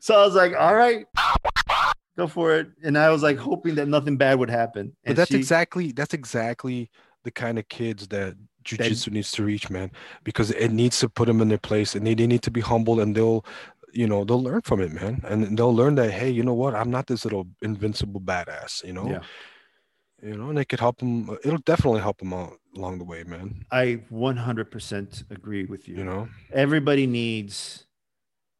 so 0.00 0.14
I 0.20 0.24
was 0.24 0.34
like, 0.34 0.54
all 0.56 0.74
right, 0.74 1.06
go 2.16 2.26
for 2.26 2.54
it. 2.56 2.68
And 2.84 2.96
I 2.96 3.10
was 3.10 3.22
like 3.22 3.36
hoping 3.36 3.74
that 3.76 3.88
nothing 3.88 4.16
bad 4.16 4.38
would 4.38 4.50
happen. 4.50 4.94
but 5.04 5.16
that's 5.16 5.30
she- 5.30 5.36
exactly 5.36 5.92
that's 5.92 6.14
exactly 6.14 6.90
the 7.24 7.30
kind 7.30 7.58
of 7.58 7.68
kids 7.68 8.06
that 8.08 8.36
jujitsu 8.64 9.10
needs 9.10 9.32
to 9.32 9.42
reach 9.44 9.70
man 9.70 9.90
because 10.24 10.50
it 10.50 10.70
needs 10.70 10.98
to 11.00 11.08
put 11.08 11.26
them 11.26 11.40
in 11.40 11.48
their 11.48 11.58
place 11.58 11.94
and 11.94 12.06
they, 12.06 12.14
they 12.14 12.26
need 12.26 12.42
to 12.42 12.50
be 12.50 12.60
humble 12.60 13.00
and 13.00 13.14
they'll 13.16 13.44
you 13.92 14.06
know 14.06 14.24
they'll 14.24 14.42
learn 14.42 14.60
from 14.62 14.80
it 14.80 14.92
man 14.92 15.20
and 15.24 15.56
they'll 15.56 15.74
learn 15.74 15.94
that 15.94 16.10
hey 16.10 16.28
you 16.28 16.42
know 16.42 16.52
what 16.52 16.74
i'm 16.74 16.90
not 16.90 17.06
this 17.06 17.24
little 17.24 17.46
invincible 17.62 18.20
badass 18.20 18.84
you 18.84 18.92
know 18.92 19.08
Yeah. 19.08 19.20
You 20.22 20.36
know 20.36 20.50
and 20.50 20.58
it 20.58 20.68
could 20.68 20.80
help 20.80 20.98
them 20.98 21.36
it'll 21.44 21.58
definitely 21.58 22.00
help 22.00 22.18
them 22.18 22.32
out 22.32 22.58
along 22.76 22.98
the 22.98 23.04
way 23.04 23.24
man. 23.24 23.64
I 23.70 24.00
100% 24.12 25.30
agree 25.30 25.64
with 25.64 25.88
you. 25.88 25.96
you 25.96 26.04
know? 26.04 26.28
Everybody 26.52 27.06
needs 27.06 27.86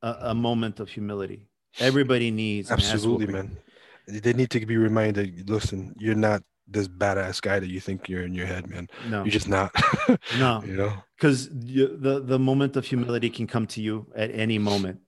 a, 0.03 0.17
a 0.21 0.35
moment 0.35 0.81
of 0.81 0.89
humility. 0.89 1.49
Everybody 1.79 2.31
needs 2.31 2.71
absolutely 2.71 3.27
man. 3.27 3.57
they 4.07 4.33
need 4.33 4.51
to 4.51 4.65
be 4.67 4.77
reminded 4.77 5.49
listen 5.49 5.95
you're 5.99 6.15
not 6.15 6.43
this 6.71 6.89
badass 6.89 7.41
guy 7.41 7.59
that 7.59 7.69
you 7.69 7.81
think 7.81 8.09
you're 8.09 8.23
in 8.23 8.35
your 8.35 8.47
head 8.47 8.69
man. 8.69 8.89
No, 9.09 9.25
you're 9.25 9.33
just 9.33 9.49
not. 9.49 9.73
No, 10.39 10.63
you 10.65 10.77
know? 10.77 10.93
Because 11.17 11.49
the 11.49 12.23
the 12.25 12.39
moment 12.39 12.77
of 12.77 12.85
humility 12.85 13.31
can 13.31 13.47
come 13.47 13.67
to 13.69 13.81
you 13.81 14.07
at 14.15 14.31
any 14.33 14.59
moment, 14.59 15.01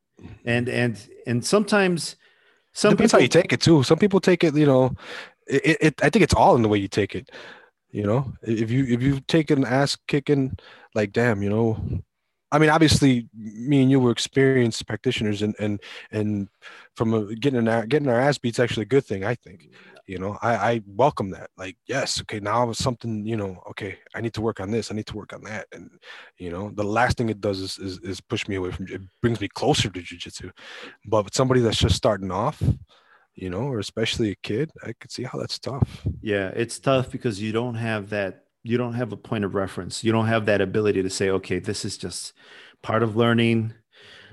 and 0.45 0.69
and 0.69 0.99
and 1.27 1.45
sometimes 1.45 2.17
some 2.73 2.93
depends 2.93 3.13
people 3.13 3.21
how 3.21 3.23
you 3.23 3.29
take 3.29 3.53
it 3.53 3.61
too. 3.61 3.83
Some 3.83 3.99
people 3.99 4.21
take 4.21 4.45
it 4.45 4.55
you 4.55 4.67
know 4.67 4.95
it, 5.51 5.77
it, 5.81 6.03
i 6.03 6.11
think 6.11 6.23
it's 6.23 6.35
all 6.35 6.57
in 6.57 6.63
the 6.63 6.69
way 6.69 6.79
you 6.79 6.89
take 6.89 7.15
it 7.15 7.31
you 7.93 8.05
know? 8.05 8.33
If 8.43 8.71
you 8.71 8.85
if 8.85 9.03
you 9.03 9.21
take 9.21 9.51
an 9.51 9.65
ass 9.65 9.97
kicking 10.09 10.57
like 10.95 11.13
damn 11.13 11.43
you 11.43 11.51
know? 11.51 11.79
I 12.53 12.59
mean 12.59 12.71
obviously 12.71 13.29
me 13.37 13.83
and 13.83 13.91
you 13.91 14.01
were 14.01 14.11
experienced 14.11 14.87
practitioners 14.87 15.43
and 15.43 15.55
and 15.59 15.81
and 16.11 16.49
from 16.97 17.15
a, 17.15 17.35
getting 17.35 17.69
our 17.69 17.87
getting 17.87 18.09
our 18.09 18.21
ass 18.21 18.39
beats 18.39 18.59
actually 18.59 18.83
a 18.83 18.87
good 18.87 19.05
thing 19.05 19.25
i 19.25 19.35
think 19.35 19.69
you 20.07 20.19
know? 20.19 20.37
I 20.43 20.55
i 20.55 20.83
welcome 20.87 21.31
that. 21.31 21.51
Like 21.57 21.77
yes 21.87 22.21
okay 22.23 22.41
now 22.41 22.73
something 22.73 23.25
you 23.27 23.37
know 23.37 23.63
okay 23.71 23.99
i 24.15 24.21
need 24.21 24.35
to 24.35 24.41
work 24.41 24.61
on 24.61 24.71
this 24.71 24.91
i 24.91 24.95
need 24.95 25.07
to 25.07 25.17
work 25.17 25.33
on 25.33 25.43
that. 25.45 25.67
And 25.73 25.91
you 26.39 26.51
know 26.51 26.71
the 26.75 26.85
last 26.85 27.17
thing 27.17 27.29
it 27.29 27.41
does 27.41 27.61
is 27.61 27.79
is, 27.79 27.99
is 27.99 28.21
push 28.21 28.47
me 28.49 28.57
away 28.57 28.71
from 28.71 28.87
it 28.89 29.03
brings 29.21 29.41
me 29.41 29.49
closer 29.49 29.91
to 29.91 30.03
jiu-jitsu. 30.03 30.51
But 31.07 31.25
with 31.25 31.35
somebody 31.35 31.61
that's 31.61 31.79
just 31.79 31.97
starting 31.97 32.31
off 32.31 32.63
you 33.41 33.51
know 33.51 33.63
or 33.63 33.79
especially 33.79 34.31
a 34.31 34.37
kid 34.43 34.71
i 34.85 34.93
could 35.01 35.11
see 35.11 35.25
how 35.25 35.39
that's 35.39 35.59
tough 35.59 36.07
Yeah, 36.21 36.49
it's 36.55 36.79
tough 36.79 37.11
because 37.11 37.41
you 37.41 37.53
don't 37.53 37.77
have 37.77 38.11
that. 38.11 38.45
You 38.63 38.77
don't 38.77 38.93
have 38.95 39.13
a 39.13 39.17
point 39.17 39.45
of 39.45 39.55
reference. 39.55 40.05
You 40.05 40.13
don't 40.13 40.27
have 40.27 40.45
that 40.47 40.61
ability 40.61 41.03
to 41.03 41.09
say, 41.11 41.31
okay, 41.31 41.59
this 41.61 41.85
is 41.85 41.97
just 41.97 42.35
part 42.83 43.03
of 43.03 43.17
learning. 43.17 43.73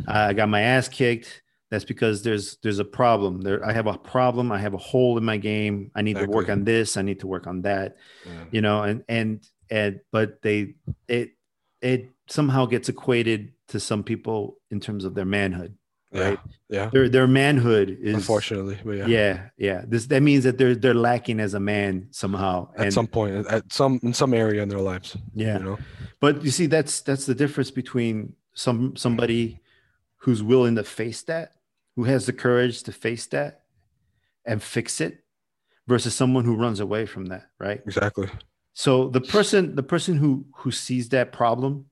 I 0.06 0.34
got 0.34 0.50
my 0.50 0.62
ass 0.62 0.90
kicked. 0.90 1.42
That's 1.72 1.86
because 1.86 2.24
there's 2.24 2.58
there's 2.62 2.80
a 2.80 2.86
problem. 2.86 3.42
There, 3.42 3.66
I 3.66 3.72
have 3.72 3.88
a 3.88 3.98
problem. 3.98 4.52
I 4.52 4.60
have 4.60 4.74
a 4.74 4.78
hole 4.92 5.18
in 5.18 5.24
my 5.24 5.38
game. 5.38 5.92
I 5.96 6.02
need 6.02 6.18
to 6.18 6.26
work 6.26 6.50
on 6.50 6.66
this. 6.66 6.98
I 6.98 7.04
need 7.04 7.20
to 7.22 7.28
work 7.28 7.48
on 7.48 7.62
that. 7.62 7.96
yeah. 8.26 8.44
You 8.52 8.62
know, 8.62 8.84
and 8.84 9.04
and 9.08 9.44
and 9.70 10.02
but 10.12 10.42
they 10.42 10.76
it 11.08 11.32
it 11.82 12.10
somehow 12.28 12.66
gets 12.66 12.90
equated 12.90 13.54
to 13.70 13.80
some 13.80 14.04
people 14.04 14.58
in 14.72 14.80
terms 14.80 15.06
of 15.06 15.14
their 15.16 15.26
manhood. 15.26 15.78
Right. 16.22 16.40
yeah 16.70 16.90
Their 16.92 17.10
their 17.10 17.28
manhood 17.28 17.98
is 18.02 18.16
unfortunately 18.16 18.78
but 18.84 18.98
yeah, 18.98 19.08
yeah, 19.08 19.50
yeah. 19.58 19.82
This 19.88 20.08
that 20.08 20.22
means 20.22 20.44
that 20.44 20.58
they're 20.58 20.76
they're 20.76 20.94
lacking 20.94 21.40
as 21.40 21.54
a 21.54 21.60
man 21.60 22.08
somehow. 22.12 22.70
at 22.78 22.94
some 22.94 23.08
point 23.08 23.48
at 23.48 23.72
some 23.72 24.00
in 24.04 24.14
some 24.14 24.34
area 24.34 24.62
in 24.64 24.70
their 24.70 24.80
lives 24.80 25.18
yeah. 25.34 25.58
you 25.58 25.64
know 25.64 25.78
But 26.20 26.44
you 26.44 26.52
see, 26.52 26.66
that's 26.66 27.02
that's 27.02 27.26
the 27.26 27.36
difference 27.36 27.72
between 27.72 28.34
some 28.54 28.96
somebody 28.96 29.62
who's 30.18 30.42
willing 30.42 30.76
to 30.76 30.84
face 30.84 31.22
that, 31.24 31.54
who 31.96 32.06
has 32.06 32.26
the 32.26 32.34
courage 32.34 32.84
to 32.84 32.92
face 32.92 33.28
that 33.28 33.62
and 34.44 34.62
fix 34.64 35.00
it, 35.00 35.24
versus 35.88 36.16
someone 36.16 36.44
who 36.44 36.56
runs 36.56 36.80
away 36.80 37.06
from 37.06 37.28
that, 37.28 37.46
right? 37.60 37.82
exactly 37.86 38.30
So 38.74 39.10
the 39.10 39.22
person 39.22 39.76
the 39.76 39.84
person 39.84 40.18
who 40.18 40.46
who 40.56 40.72
sees 40.72 41.10
that 41.10 41.32
problem 41.32 41.86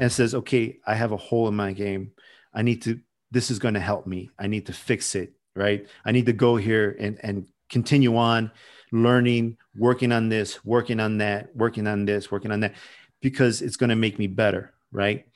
and 0.00 0.10
says, 0.10 0.34
"Okay, 0.34 0.78
I 0.86 0.94
have 0.94 1.12
a 1.12 1.16
hole 1.16 1.46
in 1.48 1.54
my 1.54 1.72
game. 1.72 2.12
I 2.52 2.62
need 2.62 2.82
to. 2.82 2.98
This 3.32 3.50
is 3.50 3.58
going 3.58 3.74
to 3.74 3.80
help 3.80 4.06
me. 4.06 4.30
I 4.38 4.46
need 4.46 4.66
to 4.66 4.72
fix 4.72 5.16
it. 5.16 5.32
Right. 5.56 5.86
I 6.04 6.12
need 6.12 6.26
to 6.26 6.32
go 6.32 6.56
here 6.56 6.96
and 6.98 7.18
and 7.22 7.46
continue 7.68 8.16
on 8.16 8.52
learning, 8.92 9.56
working 9.76 10.12
on 10.12 10.28
this, 10.28 10.64
working 10.64 11.00
on 11.00 11.18
that, 11.18 11.54
working 11.56 11.86
on 11.86 12.04
this, 12.04 12.30
working 12.30 12.52
on 12.52 12.60
that, 12.60 12.74
because 13.20 13.60
it's 13.60 13.76
going 13.76 13.90
to 13.90 13.96
make 13.96 14.18
me 14.18 14.28
better. 14.28 14.72
Right. 14.92 15.26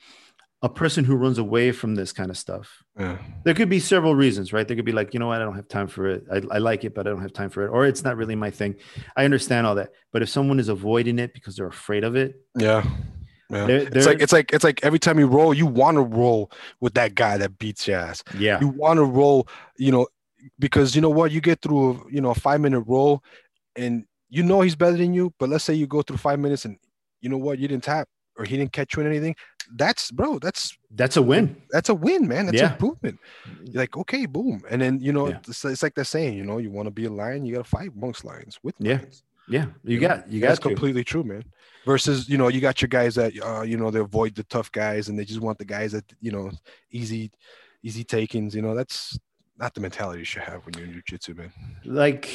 A 0.63 0.69
person 0.69 1.05
who 1.05 1.15
runs 1.15 1.37
away 1.37 1.71
from 1.71 1.93
this 1.93 2.11
kind 2.11 2.31
of 2.31 2.37
stuff, 2.37 2.83
yeah 2.97 3.17
there 3.43 3.53
could 3.53 3.69
be 3.69 3.79
several 3.79 4.15
reasons, 4.15 4.51
right? 4.51 4.67
There 4.67 4.75
could 4.75 4.85
be 4.85 4.91
like, 4.91 5.13
you 5.13 5.19
know 5.19 5.27
what, 5.27 5.39
I 5.39 5.45
don't 5.45 5.55
have 5.55 5.67
time 5.67 5.87
for 5.87 6.07
it. 6.07 6.25
I, 6.31 6.41
I 6.55 6.57
like 6.57 6.83
it, 6.83 6.95
but 6.95 7.05
I 7.05 7.11
don't 7.11 7.21
have 7.21 7.31
time 7.31 7.51
for 7.51 7.63
it, 7.63 7.69
or 7.69 7.85
it's 7.85 8.03
not 8.03 8.17
really 8.17 8.35
my 8.35 8.49
thing. 8.49 8.75
I 9.15 9.23
understand 9.23 9.67
all 9.67 9.75
that, 9.75 9.91
but 10.11 10.23
if 10.23 10.29
someone 10.29 10.59
is 10.59 10.67
avoiding 10.67 11.19
it 11.19 11.31
because 11.33 11.55
they're 11.55 11.67
afraid 11.67 12.03
of 12.03 12.15
it, 12.15 12.41
yeah 12.57 12.83
yeah 13.49 13.67
it's 13.67 14.05
like 14.05 14.21
it's 14.21 14.33
like 14.33 14.53
it's 14.53 14.63
like 14.63 14.83
every 14.83 14.99
time 14.99 15.17
you 15.19 15.27
roll 15.27 15.53
you 15.53 15.65
want 15.65 15.95
to 15.95 16.01
roll 16.01 16.51
with 16.81 16.93
that 16.95 17.15
guy 17.15 17.37
that 17.37 17.57
beats 17.57 17.87
your 17.87 17.97
ass. 17.97 18.23
Yeah, 18.37 18.59
you 18.59 18.67
want 18.67 18.97
to 18.97 19.05
roll 19.05 19.47
you 19.77 19.91
know 19.91 20.07
because 20.59 20.95
you 20.95 21.01
know 21.01 21.09
what? 21.09 21.31
You 21.31 21.41
get 21.41 21.61
through 21.61 22.07
you 22.11 22.21
know 22.21 22.31
a 22.31 22.35
five 22.35 22.61
minute 22.61 22.81
roll 22.81 23.23
and 23.75 24.05
you 24.29 24.43
know 24.43 24.61
he's 24.61 24.75
better 24.75 24.97
than 24.97 25.13
you 25.13 25.33
but 25.39 25.49
let's 25.49 25.63
say 25.63 25.73
you 25.73 25.87
go 25.87 26.01
through 26.01 26.17
five 26.17 26.39
minutes 26.39 26.65
and 26.65 26.77
you 27.21 27.29
know 27.29 27.37
what? 27.37 27.59
You 27.59 27.67
didn't 27.67 27.83
tap 27.83 28.07
or 28.37 28.45
he 28.45 28.57
didn't 28.57 28.73
catch 28.73 28.95
you 28.95 29.01
in 29.01 29.07
anything. 29.07 29.35
That's 29.75 30.11
bro 30.11 30.39
that's 30.39 30.77
that's 30.91 31.17
a 31.17 31.21
win. 31.21 31.55
that's 31.71 31.89
a 31.89 31.95
win 31.95 32.27
man. 32.27 32.45
That's 32.45 32.61
Yeah. 32.61 32.73
improvement. 32.73 33.19
You're 33.65 33.81
like 33.81 33.97
okay 33.97 34.25
boom. 34.25 34.61
And 34.69 34.81
then 34.81 34.99
you 34.99 35.11
know 35.13 35.29
Yeah. 35.29 35.39
it's, 35.47 35.63
it's 35.65 35.83
like 35.83 35.95
they're 35.95 36.03
saying 36.05 36.35
you 36.37 36.43
know 36.43 36.57
you 36.57 36.69
want 36.71 36.87
to 36.87 36.91
be 36.91 37.05
a 37.05 37.09
lion 37.11 37.45
you 37.45 37.55
got 37.55 37.63
to 37.65 37.69
fight 37.69 37.91
amongst 37.95 38.23
lions 38.25 38.59
with 38.63 38.75
lions. 38.79 39.23
Yeah, 39.23 39.36
you 39.47 39.99
got 39.99 40.29
you 40.29 40.39
got 40.41 40.47
That's 40.49 40.59
to. 40.59 40.67
completely 40.69 41.03
true, 41.03 41.23
man. 41.23 41.43
Versus, 41.85 42.27
you 42.27 42.37
know, 42.37 42.49
you 42.49 42.59
got 42.59 42.81
your 42.81 42.89
guys 42.89 43.15
that 43.15 43.31
uh, 43.41 43.61
you 43.61 43.77
know, 43.77 43.89
they 43.91 43.99
avoid 43.99 44.35
the 44.35 44.43
tough 44.43 44.69
guys 44.71 45.07
and 45.07 45.17
they 45.17 45.23
just 45.23 45.39
want 45.39 45.57
the 45.57 45.63
guys 45.65 45.93
that, 45.93 46.03
you 46.19 46.31
know, 46.33 46.51
easy, 46.91 47.31
easy 47.81 48.03
takings. 48.03 48.53
You 48.53 48.61
know, 48.61 48.75
that's 48.75 49.17
not 49.57 49.73
the 49.73 49.79
mentality 49.79 50.19
you 50.19 50.25
should 50.25 50.43
have 50.43 50.65
when 50.65 50.73
you're 50.75 50.85
in 50.85 50.93
jiu-jitsu, 50.93 51.33
man. 51.35 51.51
like 51.85 52.29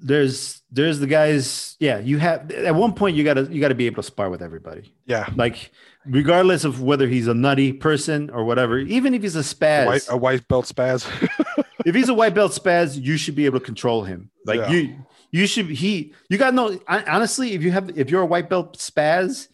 there's 0.00 0.62
there's 0.70 1.00
the 1.00 1.08
guys 1.08 1.76
yeah 1.80 1.98
you 1.98 2.18
have 2.18 2.52
at 2.52 2.72
one 2.72 2.92
point 2.92 3.16
you 3.16 3.24
gotta 3.24 3.42
you 3.50 3.60
gotta 3.60 3.74
be 3.74 3.86
able 3.86 3.96
to 4.00 4.06
spar 4.06 4.30
with 4.30 4.40
everybody 4.40 4.94
Yeah. 5.06 5.28
like 5.34 5.72
regardless 6.06 6.62
of 6.64 6.80
whether 6.80 7.08
he's 7.08 7.26
a 7.26 7.34
nutty 7.34 7.72
person 7.72 8.30
or 8.30 8.44
whatever 8.44 8.78
even 8.78 9.12
if 9.12 9.22
he's 9.22 9.34
a 9.34 9.40
A 9.40 9.42
spaz 9.42 9.86
white, 9.86 10.06
a 10.08 10.16
white 10.16 10.46
belt 10.46 10.66
spaz. 10.66 11.04
if 11.88 11.94
he's 11.94 12.08
a 12.08 12.14
white 12.14 12.34
belt 12.34 12.52
spaz 12.52 13.00
you 13.08 13.16
should 13.16 13.34
be 13.34 13.46
able 13.46 13.58
to 13.58 13.64
control 13.64 14.00
him 14.04 14.30
like 14.46 14.60
Yeah. 14.60 14.70
you 14.70 14.82
you 15.30 15.46
should 15.46 15.66
he 15.82 16.12
you 16.30 16.36
got 16.38 16.52
no 16.54 16.78
hon- 16.86 17.04
honestly 17.08 17.52
if 17.56 17.62
you 17.62 17.70
have 17.72 17.86
if 17.98 18.10
you're 18.10 18.22
a 18.28 18.30
white 18.34 18.48
belt 18.48 18.76
spaz 18.78 19.48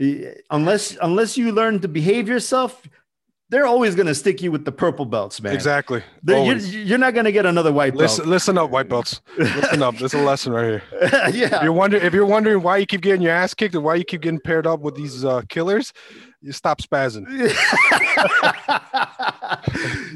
eh, 0.00 0.32
unless 0.50 0.96
unless 1.00 1.36
you 1.36 1.52
learn 1.52 1.80
to 1.80 1.88
behave 1.88 2.28
yourself 2.28 2.82
they're 3.50 3.66
always 3.66 3.94
going 3.94 4.06
to 4.06 4.14
stick 4.14 4.40
you 4.40 4.50
with 4.50 4.64
the 4.64 4.72
purple 4.72 5.04
belts 5.04 5.42
man 5.42 5.52
exactly. 5.54 6.02
You're, 6.26 6.56
you're 6.56 6.98
not 7.06 7.12
going 7.12 7.26
to 7.26 7.32
get 7.32 7.44
another 7.44 7.70
white 7.70 7.92
belt 7.92 8.02
Listen, 8.02 8.30
listen 8.30 8.56
up, 8.58 8.70
white 8.70 8.88
belts. 8.88 9.20
Listen 9.36 9.82
up. 9.82 9.94
There's 9.98 10.14
a 10.14 10.22
lesson 10.22 10.54
right 10.54 10.64
here. 10.70 10.82
yeah 11.34 11.56
If 11.56 11.62
you're 11.62 11.72
wondering 11.82 12.02
if 12.02 12.14
you're 12.14 12.24
wondering 12.36 12.62
why 12.62 12.78
you 12.78 12.86
keep 12.86 13.02
getting 13.02 13.20
your 13.20 13.32
ass 13.42 13.52
kicked 13.52 13.74
and 13.74 13.84
why 13.84 13.96
you 13.96 14.04
keep 14.04 14.22
getting 14.22 14.40
paired 14.40 14.66
up 14.66 14.80
with 14.80 14.94
these 14.94 15.22
uh, 15.22 15.42
killers, 15.50 15.92
you 16.42 16.52
stop 16.52 16.80
spazzing. 16.82 17.24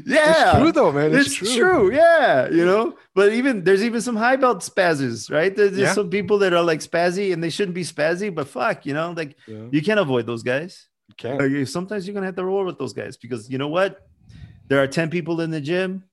yeah, 0.05 0.51
It's 0.51 0.57
true 0.59 0.71
though, 0.71 0.91
man. 0.91 1.13
It's, 1.13 1.41
it's 1.41 1.55
true. 1.55 1.89
true. 1.89 1.95
Yeah, 1.95 2.49
you 2.49 2.65
know, 2.65 2.95
but 3.15 3.33
even 3.33 3.63
there's 3.63 3.83
even 3.83 4.01
some 4.01 4.15
high 4.15 4.35
belt 4.35 4.59
spazzes, 4.59 5.31
right? 5.31 5.55
There's, 5.55 5.71
there's 5.71 5.89
Yeah. 5.89 5.93
some 5.93 6.09
people 6.09 6.37
that 6.39 6.53
are 6.53 6.63
like 6.63 6.79
spazzy 6.81 7.33
and 7.33 7.43
they 7.43 7.49
shouldn't 7.49 7.75
be 7.75 7.83
spazzy, 7.83 8.33
but 8.33 8.47
fuck, 8.47 8.85
you 8.85 8.93
know, 8.93 9.11
like 9.15 9.35
Yeah, 9.47 9.65
you 9.71 9.81
can't 9.81 9.99
avoid 9.99 10.25
those 10.25 10.43
guys. 10.43 10.87
can't. 11.17 11.39
Like, 11.39 11.51
you- 11.51 11.65
sometimes 11.65 12.05
you're 12.07 12.13
gonna 12.13 12.25
have 12.27 12.35
to 12.35 12.45
roll 12.45 12.65
with 12.65 12.77
those 12.77 12.93
guys 12.93 13.17
because 13.17 13.49
you 13.49 13.57
know 13.57 13.69
what? 13.69 14.07
There 14.67 14.81
are 14.83 14.87
ten 14.87 15.09
people 15.09 15.39
in 15.41 15.49
the 15.51 15.61
gym, 15.61 16.03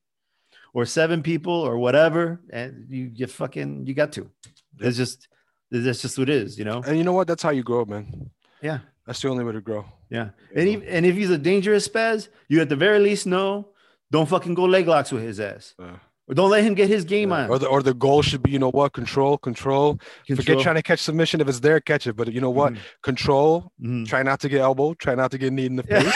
or 0.72 0.86
seven 0.86 1.22
people, 1.22 1.52
or 1.54 1.76
whatever, 1.78 2.40
and 2.50 2.86
you 2.88 3.10
you 3.14 3.26
fucking 3.26 3.86
you 3.86 3.94
got 3.94 4.12
to. 4.12 4.30
It's 4.78 4.96
just 4.96 5.28
that's 5.70 6.02
just 6.02 6.16
what 6.18 6.28
it 6.28 6.36
is, 6.36 6.56
you 6.58 6.64
know. 6.64 6.80
And 6.86 6.96
you 6.96 7.02
know 7.02 7.12
what? 7.12 7.26
That's 7.26 7.42
how 7.42 7.50
you 7.50 7.64
grow, 7.64 7.82
up, 7.82 7.88
man. 7.88 8.30
Yeah. 8.62 8.78
That's 9.06 9.20
the 9.20 9.28
only 9.28 9.44
way 9.44 9.52
to 9.52 9.60
grow. 9.60 9.84
Yeah. 10.10 10.30
And, 10.54 10.68
if, 10.68 10.82
and 10.86 11.04
if 11.06 11.14
he's 11.16 11.30
a 11.30 11.38
dangerous 11.38 11.86
spaz, 11.88 12.28
you 12.48 12.60
at 12.60 12.68
the 12.68 12.76
very 12.76 12.98
least 12.98 13.26
know 13.26 13.68
don't 14.10 14.28
fucking 14.28 14.54
go 14.54 14.64
leg 14.64 14.86
locks 14.88 15.12
with 15.12 15.22
his 15.22 15.40
ass. 15.40 15.74
Yeah. 15.78 15.96
Or 16.26 16.34
don't 16.34 16.48
let 16.48 16.64
him 16.64 16.72
get 16.72 16.88
his 16.88 17.04
game 17.04 17.32
on. 17.32 17.50
Or 17.50 17.58
the 17.58 17.66
or 17.66 17.82
the 17.82 17.92
goal 17.92 18.22
should 18.22 18.42
be, 18.42 18.50
you 18.50 18.58
know 18.58 18.70
what? 18.70 18.94
Control, 18.94 19.36
control. 19.36 20.00
Forget 20.26 20.58
trying 20.60 20.76
to 20.76 20.82
catch 20.82 21.00
submission. 21.00 21.42
If 21.42 21.48
it's 21.50 21.60
there, 21.60 21.80
catch 21.80 22.06
it. 22.06 22.16
But 22.16 22.32
you 22.32 22.40
know 22.40 22.48
what? 22.48 22.72
Mhm. 22.72 22.78
Control. 23.02 23.70
Mhm. 23.82 24.06
Try 24.08 24.22
not 24.22 24.40
to 24.40 24.48
get 24.48 24.62
elbow. 24.62 24.94
Try 24.94 25.14
not 25.16 25.30
to 25.32 25.36
get 25.38 25.52
knee 25.52 25.66
in 25.66 25.76
the 25.76 25.82
face. 25.82 26.14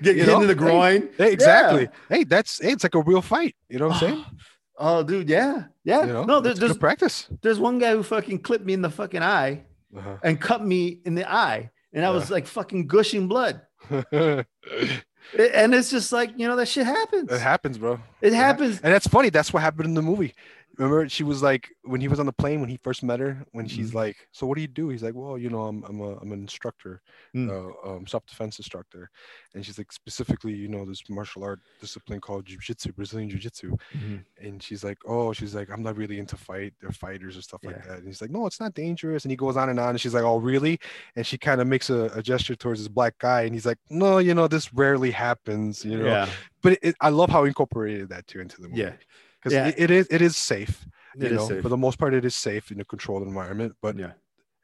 get 0.00 0.16
hit 0.16 0.28
in 0.30 0.46
the 0.46 0.54
groin. 0.54 1.10
Hey, 1.18 1.30
exactly. 1.32 1.88
Hey, 2.08 2.24
that's 2.24 2.58
hey, 2.62 2.70
it's 2.72 2.84
like 2.84 2.94
a 2.94 3.02
real 3.02 3.20
fight. 3.20 3.54
You 3.68 3.80
know 3.80 3.88
what 3.88 4.02
I'm 4.02 4.08
saying? 4.08 4.24
Oh, 4.76 5.04
dude, 5.04 5.28
yeah, 5.28 5.66
yeah. 5.84 6.04
You 6.04 6.12
know, 6.12 6.24
no, 6.24 6.40
there, 6.40 6.52
there's 6.52 6.72
good 6.72 6.80
practice. 6.80 7.28
there's 7.42 7.60
one 7.60 7.78
guy 7.78 7.92
who 7.92 8.02
fucking 8.02 8.40
clipped 8.40 8.64
me 8.66 8.72
in 8.72 8.82
the 8.82 8.90
fucking 8.90 9.22
eye 9.22 9.62
Uh-huh. 9.96 10.16
and 10.24 10.40
cut 10.40 10.66
me 10.66 10.98
in 11.04 11.14
the 11.14 11.30
eye, 11.32 11.70
and 11.94 12.04
I 12.04 12.10
was 12.10 12.30
like 12.30 12.46
fucking 12.46 12.86
gushing 12.86 13.28
blood. 13.28 13.62
And 15.38 15.74
it's 15.74 15.90
just 15.90 16.12
like 16.12 16.32
you 16.36 16.46
know 16.46 16.56
that 16.56 16.68
shit 16.68 16.84
happens. 16.84 17.32
It 17.32 17.40
happens, 17.40 17.78
bro. 17.78 17.98
It 18.20 18.34
happens. 18.34 18.80
And 18.82 18.92
that's 18.92 19.06
funny. 19.06 19.30
That's 19.30 19.52
what 19.52 19.62
happened 19.62 19.86
in 19.86 19.94
the 19.94 20.02
movie. 20.02 20.34
Remember, 20.78 21.08
she 21.08 21.22
was 21.24 21.42
like, 21.42 21.70
when 21.82 22.00
he 22.00 22.08
was 22.08 22.18
on 22.18 22.26
the 22.26 22.32
plane, 22.32 22.60
when 22.60 22.68
he 22.68 22.76
first 22.78 23.02
met 23.02 23.20
her, 23.20 23.44
when 23.52 23.66
she's 23.68 23.90
Mhm. 23.92 23.94
like, 23.94 24.28
"So 24.32 24.46
what 24.46 24.56
do 24.56 24.60
you 24.62 24.68
do?" 24.68 24.88
He's 24.88 25.02
like, 25.02 25.14
"Well, 25.14 25.38
you 25.38 25.48
know, 25.50 25.62
I'm 25.66 25.84
I'm 25.84 26.00
a 26.00 26.16
I'm 26.18 26.32
an 26.32 26.40
instructor, 26.40 27.00
Mm. 27.34 27.48
uh, 27.50 27.88
um, 27.96 28.06
self 28.06 28.26
defense 28.26 28.58
instructor," 28.58 29.10
and 29.54 29.64
she's 29.64 29.78
like, 29.78 29.92
specifically, 29.92 30.52
you 30.54 30.68
know, 30.68 30.84
this 30.84 31.02
martial 31.08 31.44
art 31.44 31.60
discipline 31.80 32.20
called 32.20 32.46
jiu-jitsu, 32.46 32.92
Brazilian 32.92 33.30
jiu-jitsu, 33.30 33.76
Mhm. 33.94 34.24
and 34.38 34.62
she's 34.62 34.82
like, 34.82 34.98
"Oh, 35.06 35.32
she's 35.32 35.54
like, 35.54 35.70
I'm 35.70 35.82
not 35.82 35.96
really 35.96 36.18
into 36.18 36.36
fight. 36.36 36.74
They're 36.80 36.90
fighters 36.90 37.34
and 37.36 37.44
stuff 37.44 37.60
like 37.64 37.82
that." 37.84 37.98
And 37.98 38.06
he's 38.06 38.20
like, 38.20 38.30
"No, 38.30 38.46
it's 38.46 38.60
not 38.60 38.74
dangerous." 38.74 39.24
And 39.24 39.30
he 39.30 39.36
goes 39.36 39.56
on 39.56 39.68
and 39.68 39.78
on, 39.78 39.90
and 39.90 40.00
she's 40.00 40.14
like, 40.14 40.24
"Oh, 40.24 40.38
really?" 40.38 40.80
And 41.16 41.26
she 41.26 41.38
kind 41.38 41.60
of 41.60 41.66
makes 41.68 41.90
a, 41.90 42.10
a 42.14 42.22
gesture 42.22 42.56
towards 42.56 42.80
this 42.80 42.88
black 42.88 43.18
guy, 43.18 43.42
and 43.42 43.54
he's 43.54 43.66
like, 43.66 43.78
"No, 43.90 44.18
you 44.18 44.34
know, 44.34 44.48
this 44.48 44.72
rarely 44.74 45.12
happens, 45.12 45.84
you 45.84 45.98
know." 45.98 46.06
Yeah, 46.06 46.30
But 46.62 46.72
it, 46.74 46.78
it- 46.82 46.96
I 47.00 47.10
love 47.10 47.30
how 47.30 47.44
he 47.44 47.48
incorporated 47.48 48.08
that 48.08 48.26
too 48.26 48.40
into 48.40 48.60
the 48.60 48.68
movie 48.68 48.80
yeah, 48.80 48.96
because 49.44 49.52
Yeah. 49.54 49.68
it, 49.68 49.74
it 49.78 49.90
is 49.90 50.06
it 50.10 50.22
is 50.22 50.36
safe 50.36 50.86
It 51.16 51.30
you 51.30 51.36
know 51.36 51.48
safe. 51.48 51.62
for 51.62 51.68
the 51.68 51.76
most 51.76 51.98
part 51.98 52.14
it 52.14 52.24
is 52.24 52.34
safe 52.34 52.70
in 52.70 52.80
a 52.80 52.84
controlled 52.84 53.22
environment 53.26 53.74
but 53.82 53.96
yeah. 53.98 54.12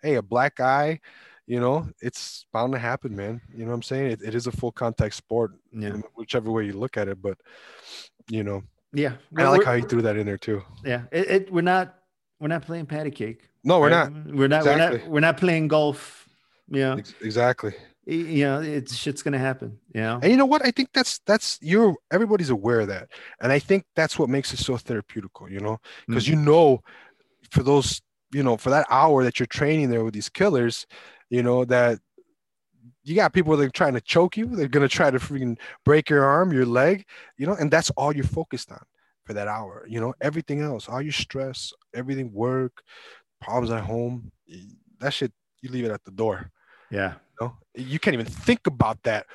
hey 0.02 0.14
a 0.14 0.22
black 0.22 0.56
guy 0.56 1.00
you 1.46 1.60
know 1.60 1.88
it's 2.00 2.46
bound 2.52 2.72
to 2.72 2.78
happen 2.78 3.14
man 3.14 3.40
you 3.52 3.64
know 3.64 3.70
what 3.70 3.74
i'm 3.74 3.82
saying 3.82 4.10
it, 4.12 4.22
it 4.22 4.34
is 4.34 4.46
a 4.46 4.52
full 4.52 4.72
contact 4.72 5.14
sport 5.14 5.52
Yeah, 5.72 5.96
whichever 6.14 6.50
way 6.50 6.64
you 6.66 6.72
look 6.72 6.96
at 6.96 7.08
it 7.08 7.20
but 7.20 7.36
you 8.28 8.42
know 8.44 8.62
yeah. 8.92 9.14
i 9.36 9.48
like 9.48 9.64
how 9.64 9.74
he 9.76 9.82
threw 9.82 10.02
that 10.02 10.16
in 10.16 10.26
there 10.26 10.38
too 10.38 10.62
Yeah, 10.84 11.02
it, 11.12 11.30
it, 11.30 11.52
we're 11.52 11.60
not 11.62 11.94
we're 12.40 12.48
not 12.48 12.62
playing 12.62 12.86
patty 12.86 13.10
cake. 13.10 13.48
no 13.64 13.78
we're 13.80 13.90
right? 13.90 14.10
not 14.12 14.34
We're 14.34 14.48
not. 14.48 14.64
We're 14.64 14.76
not. 14.78 15.06
We're 15.08 15.20
not 15.20 15.36
playing 15.36 15.68
golf. 15.68 16.26
Yeah. 16.68 16.96
Ex- 16.96 17.14
exactly 17.20 17.74
you 18.06 18.44
know, 18.44 18.60
it's 18.60 18.94
shit's 18.96 19.22
gonna 19.22 19.38
happen. 19.38 19.78
You 19.94 20.00
know. 20.00 20.20
and 20.22 20.30
you 20.30 20.36
know 20.36 20.46
what 20.46 20.64
i 20.64 20.70
think 20.70 20.88
that's 20.92 21.20
that's 21.26 21.58
you're 21.60 21.94
everybody's 22.10 22.50
aware 22.50 22.80
of 22.80 22.88
that 22.88 23.08
and 23.42 23.52
i 23.52 23.58
think 23.58 23.84
that's 23.96 24.18
what 24.18 24.28
makes 24.28 24.52
it 24.54 24.58
so 24.58 24.74
therapeutical 24.74 25.50
you 25.50 25.60
know 25.60 25.78
because 26.06 26.24
Mm. 26.24 26.28
you 26.28 26.36
know 26.36 26.80
for 27.50 27.62
those 27.62 28.00
you 28.32 28.42
know 28.42 28.56
for 28.56 28.70
that 28.70 28.86
hour 28.90 29.24
that 29.24 29.38
you're 29.38 29.46
training 29.46 29.90
there 29.90 30.04
with 30.04 30.14
these 30.14 30.28
killers 30.28 30.86
you 31.28 31.42
know 31.42 31.64
that 31.64 31.98
you 33.02 33.14
got 33.16 33.32
people 33.32 33.56
that 33.56 33.64
are 33.64 33.70
trying 33.70 33.94
to 33.94 34.00
choke 34.00 34.36
you 34.36 34.46
they're 34.46 34.68
going 34.68 34.86
to 34.88 34.94
try 34.94 35.10
to 35.10 35.18
freaking 35.18 35.58
break 35.84 36.08
your 36.08 36.24
arm 36.24 36.52
your 36.52 36.66
leg 36.66 37.04
you 37.36 37.46
know 37.46 37.54
and 37.54 37.70
that's 37.70 37.90
all 37.90 38.14
you're 38.14 38.24
focused 38.24 38.70
on 38.70 38.82
for 39.24 39.34
that 39.34 39.48
hour 39.48 39.84
you 39.88 40.00
know 40.00 40.14
everything 40.20 40.60
else 40.60 40.88
all 40.88 41.02
your 41.02 41.12
stress 41.12 41.72
everything 41.94 42.32
work 42.32 42.82
problems 43.40 43.70
at 43.70 43.82
home 43.84 44.30
that 45.00 45.12
shit 45.12 45.32
you 45.62 45.70
leave 45.70 45.84
it 45.84 45.90
at 45.90 46.04
the 46.04 46.10
door 46.12 46.50
Yeah. 46.90 47.14
you 47.40 47.46
know 47.46 47.56
you 47.74 47.98
can't 47.98 48.14
even 48.14 48.26
think 48.26 48.66
about 48.66 49.02
that. 49.04 49.26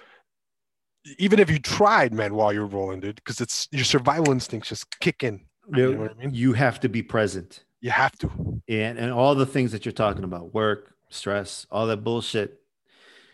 Even 1.17 1.39
if 1.39 1.49
you 1.49 1.59
tried 1.59 2.13
man 2.13 2.33
while 2.33 2.51
you're 2.51 2.65
rolling 2.65 2.99
dude 2.99 3.15
because 3.15 3.39
it's 3.39 3.67
your 3.71 3.83
survival 3.83 4.31
instincts 4.31 4.69
just 4.69 4.99
kick 4.99 5.23
in. 5.23 5.45
You, 5.73 5.93
know 5.93 6.01
what 6.01 6.11
I 6.11 6.13
mean? 6.15 6.33
you 6.33 6.53
have 6.53 6.79
to 6.81 6.89
be 6.89 7.01
present, 7.01 7.63
you 7.81 7.91
have 7.91 8.17
to. 8.19 8.61
And 8.67 8.97
and 8.97 9.11
all 9.11 9.35
the 9.35 9.45
things 9.45 9.71
that 9.71 9.85
you're 9.85 9.91
talking 9.91 10.23
about, 10.23 10.53
work, 10.53 10.95
stress, 11.09 11.65
all 11.71 11.87
that 11.87 12.03
bullshit. 12.03 12.59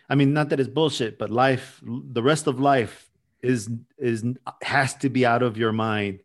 I 0.09 0.15
mean, 0.15 0.33
not 0.33 0.49
that 0.49 0.59
it's 0.59 0.69
bullshit, 0.69 1.17
but 1.17 1.29
life, 1.29 1.81
the 1.83 2.21
rest 2.21 2.47
of 2.47 2.59
life 2.59 3.09
is 3.41 3.69
is 3.97 4.23
has 4.61 4.95
to 4.95 5.09
be 5.09 5.25
out 5.25 5.41
of 5.41 5.57
your 5.57 5.71
mind 5.71 6.21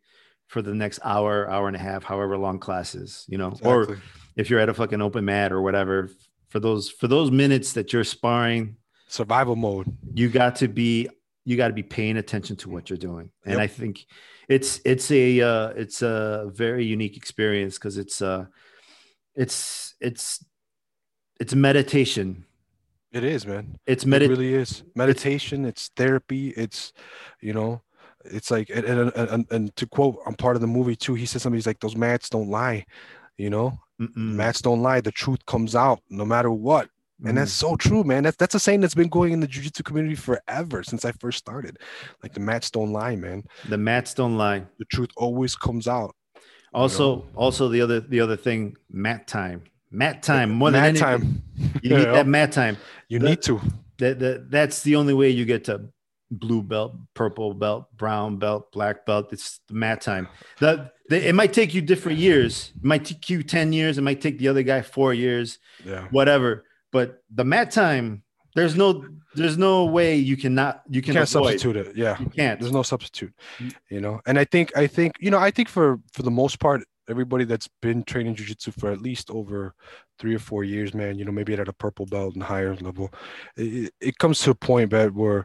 for 0.48 0.62
the 0.62 0.74
next 0.74 1.01
hour, 1.05 1.48
hour 1.51 1.66
and 1.66 1.77
a 1.77 1.81
half, 1.81 2.05
however 2.05 2.36
long 2.36 2.59
classes, 2.59 3.24
you 3.28 3.39
know, 3.39 3.55
or 3.62 3.98
if 4.36 4.51
you're 4.51 4.61
at 4.61 4.69
a 4.69 4.74
fucking 4.74 5.03
open 5.03 5.24
mat 5.24 5.53
or 5.53 5.61
whatever, 5.62 6.11
for 6.56 6.60
those 6.60 6.88
for 6.88 7.06
those 7.06 7.30
minutes 7.30 7.74
that 7.74 7.92
you're 7.92 8.02
sparring, 8.02 8.76
survival 9.08 9.56
mode. 9.56 9.94
you 10.14 10.30
got 10.30 10.56
to 10.56 10.68
be 10.68 11.06
you 11.44 11.54
got 11.54 11.68
to 11.68 11.74
be 11.74 11.82
paying 11.82 12.16
attention 12.16 12.56
to 12.56 12.70
what 12.70 12.88
you're 12.88 12.96
doing. 12.96 13.30
And 13.44 13.54
Yep. 13.56 13.60
i 13.60 13.66
think 13.66 14.06
it's 14.48 14.80
it's 14.86 15.10
a 15.10 15.40
uh, 15.42 15.68
it's 15.76 16.00
a 16.00 16.50
very 16.54 16.86
unique 16.86 17.16
experience 17.18 17.74
because 17.74 17.98
it's 17.98 18.22
uh 18.22 18.46
it's 19.34 19.94
it's 20.00 20.42
it's 21.38 21.54
meditation. 21.54 22.46
It 23.12 23.22
is 23.22 23.46
man. 23.46 23.76
It's 23.86 24.04
it 24.04 24.28
really 24.30 24.54
is. 24.54 24.82
Meditation 24.94 25.66
it's 25.66 25.88
therapy 25.94 26.54
it's 26.56 26.94
you 27.42 27.52
know 27.52 27.82
it's 28.24 28.50
like 28.50 28.70
and, 28.70 28.84
and, 28.86 29.12
and, 29.14 29.46
and 29.52 29.76
to 29.76 29.86
quote 29.86 30.18
i'm 30.26 30.34
part 30.34 30.56
of 30.56 30.60
the 30.60 30.66
movie 30.66 30.96
too 30.96 31.14
he 31.14 31.26
said 31.26 31.40
something 31.40 31.56
he's 31.56 31.66
like 31.66 31.78
those 31.78 31.94
mats 31.94 32.28
don't 32.28 32.50
lie 32.50 32.84
you 33.36 33.48
know 33.48 33.78
Mm-mm. 34.01 34.14
mats 34.16 34.60
don't 34.60 34.82
lie. 34.82 35.01
The 35.01 35.12
truth 35.12 35.44
comes 35.47 35.74
out 35.74 36.01
no 36.10 36.24
matter 36.24 36.51
what. 36.51 36.89
Mhm. 37.23 37.31
and 37.31 37.39
that's 37.39 37.52
so 37.52 37.77
true 37.77 38.05
man. 38.05 38.24
That's 38.24 38.36
that's 38.36 38.55
a 38.55 38.60
saying 38.60 38.82
that's 38.82 38.94
been 38.94 39.09
going 39.09 39.32
in 39.32 39.40
the 39.40 39.47
jiu-jitsu 39.47 39.82
community 39.85 40.14
forever 40.16 40.82
since 40.82 41.02
i 41.06 41.12
first 41.12 41.39
started. 41.39 41.78
Like 42.23 42.35
the 42.35 42.40
mats 42.40 42.70
don't 42.70 42.93
lie 42.93 43.16
man. 43.16 43.44
The 43.70 43.78
mats 43.78 44.12
don't 44.12 44.36
lie. 44.36 44.64
The 44.78 44.85
truth 44.86 45.09
always 45.16 45.55
comes 45.56 45.89
out 45.89 46.14
also 46.74 47.24
also 47.35 47.68
the 47.68 47.81
other 47.81 48.01
the 48.01 48.20
other 48.20 48.36
thing 48.36 48.77
mat 48.90 49.27
time. 49.27 49.62
Mat 49.90 50.23
time 50.23 50.51
more 50.51 50.70
than 50.70 50.82
Mat 50.82 50.89
anything. 50.90 51.20
time. 51.20 51.43
You 51.82 51.90
need 51.97 52.02
Yeah. 52.05 52.12
that 52.12 52.27
mat 52.27 52.52
time. 52.52 52.77
You 53.09 53.18
The- 53.18 53.28
need 53.31 53.43
to. 53.43 53.60
that, 53.98 54.18
that 54.18 54.51
that's 54.51 54.82
the 54.82 54.97
only 54.97 55.14
way 55.14 55.31
you 55.31 55.44
get 55.47 55.64
to 55.64 55.89
blue 56.31 56.62
belt, 56.62 56.93
purple 57.14 57.55
belt, 57.55 57.86
brown 57.97 58.36
belt, 58.36 58.73
black 58.73 59.06
belt. 59.06 59.32
It's 59.32 59.60
the 59.68 59.74
mat 59.74 60.01
time. 60.02 60.28
The, 60.59 60.90
it 61.10 61.34
might 61.34 61.52
take 61.52 61.74
you 61.74 61.80
different 61.80 62.18
years. 62.18 62.72
It 62.76 62.84
might 62.84 63.04
take 63.04 63.28
you 63.30 63.42
10 63.42 63.72
years. 63.72 63.98
It 63.98 64.02
might 64.02 64.20
take 64.20 64.38
the 64.38 64.48
other 64.48 64.62
guy 64.62 64.82
four 64.82 65.14
years, 65.14 65.58
yeah 65.84 66.06
whatever. 66.10 66.64
But 66.92 67.22
the 67.34 67.44
mat 67.44 67.70
time, 67.70 68.22
there's 68.54 68.74
no 68.76 69.04
there's 69.34 69.58
no 69.58 69.84
way 69.84 70.16
you 70.16 70.36
cannot 70.36 70.82
you 70.88 70.96
you 70.96 71.02
can 71.02 71.14
can't 71.14 71.28
avoid. 71.28 71.44
substitute 71.60 71.76
it 71.76 71.96
yeah 71.96 72.16
You 72.18 72.26
can't. 72.30 72.58
there's 72.58 72.72
no 72.72 72.82
substitute 72.82 73.34
Mm. 73.58 73.74
you 73.90 74.00
know 74.00 74.18
and 74.26 74.38
i 74.38 74.44
think 74.44 74.74
i 74.78 74.86
think 74.86 75.12
you 75.20 75.30
know 75.30 75.38
i 75.38 75.50
think 75.50 75.68
for 75.68 76.00
for 76.14 76.22
the 76.22 76.30
most 76.30 76.58
part 76.58 76.82
everybody 77.10 77.44
that's 77.44 77.68
been 77.82 78.02
training 78.02 78.34
jujitsu 78.34 78.72
for 78.72 78.90
at 78.90 79.02
least 79.02 79.30
over 79.30 79.74
three 80.18 80.34
or 80.34 80.38
four 80.38 80.64
years, 80.64 80.94
man, 80.94 81.18
you 81.18 81.24
know, 81.26 81.30
maybe 81.30 81.52
at 81.52 81.68
a 81.68 81.72
purple 81.74 82.06
belt 82.06 82.32
and 82.34 82.42
higher 82.42 82.74
level, 82.76 83.12
it, 83.56 83.92
it 84.00 84.16
comes 84.18 84.40
to 84.40 84.50
a 84.50 84.54
point, 84.54 84.90
man, 84.90 85.10
where 85.14 85.44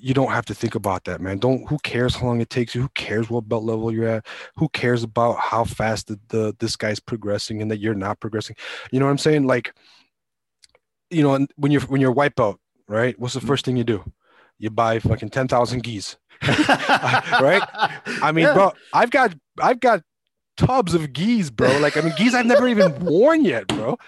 you 0.00 0.14
don't 0.14 0.30
have 0.30 0.46
to 0.46 0.54
think 0.54 0.74
about 0.74 1.04
that, 1.04 1.20
man. 1.20 1.38
Don't 1.38 1.68
who 1.68 1.78
cares 1.78 2.14
how 2.14 2.26
long 2.26 2.40
it 2.40 2.50
takes 2.50 2.74
you? 2.74 2.82
Who 2.82 2.88
cares 2.90 3.28
what 3.28 3.48
belt 3.48 3.64
level 3.64 3.92
you're 3.92 4.08
at? 4.08 4.26
Who 4.56 4.68
cares 4.68 5.02
about 5.02 5.38
how 5.38 5.64
fast 5.64 6.08
the, 6.08 6.18
the 6.28 6.56
this 6.58 6.76
guy's 6.76 7.00
progressing 7.00 7.60
and 7.62 7.70
that 7.70 7.78
you're 7.78 7.94
not 7.94 8.20
progressing? 8.20 8.56
You 8.92 9.00
know 9.00 9.06
what 9.06 9.12
I'm 9.12 9.18
saying? 9.18 9.46
Like, 9.46 9.74
you 11.10 11.22
know, 11.22 11.46
when 11.56 11.72
you're 11.72 11.82
when 11.82 12.00
you're 12.00 12.12
white 12.12 12.36
belt, 12.36 12.60
right? 12.86 13.18
What's 13.18 13.34
the 13.34 13.40
mm-hmm. 13.40 13.48
first 13.48 13.64
thing 13.64 13.76
you 13.76 13.84
do? 13.84 14.04
You 14.58 14.70
buy 14.70 14.98
fucking 14.98 15.30
ten 15.30 15.48
thousand 15.48 15.82
gis, 15.82 16.16
right? 16.42 17.62
I 18.22 18.32
mean, 18.32 18.46
yeah. 18.46 18.54
bro, 18.54 18.72
I've 18.92 19.10
got 19.10 19.34
I've 19.60 19.80
got 19.80 20.02
tubs 20.56 20.94
of 20.94 21.12
gis, 21.12 21.50
bro. 21.50 21.78
Like, 21.78 21.96
I 21.96 22.00
mean, 22.00 22.14
gis 22.16 22.34
I've 22.34 22.46
never 22.46 22.68
even 22.68 22.98
worn 23.00 23.44
yet, 23.44 23.68
bro. 23.68 23.98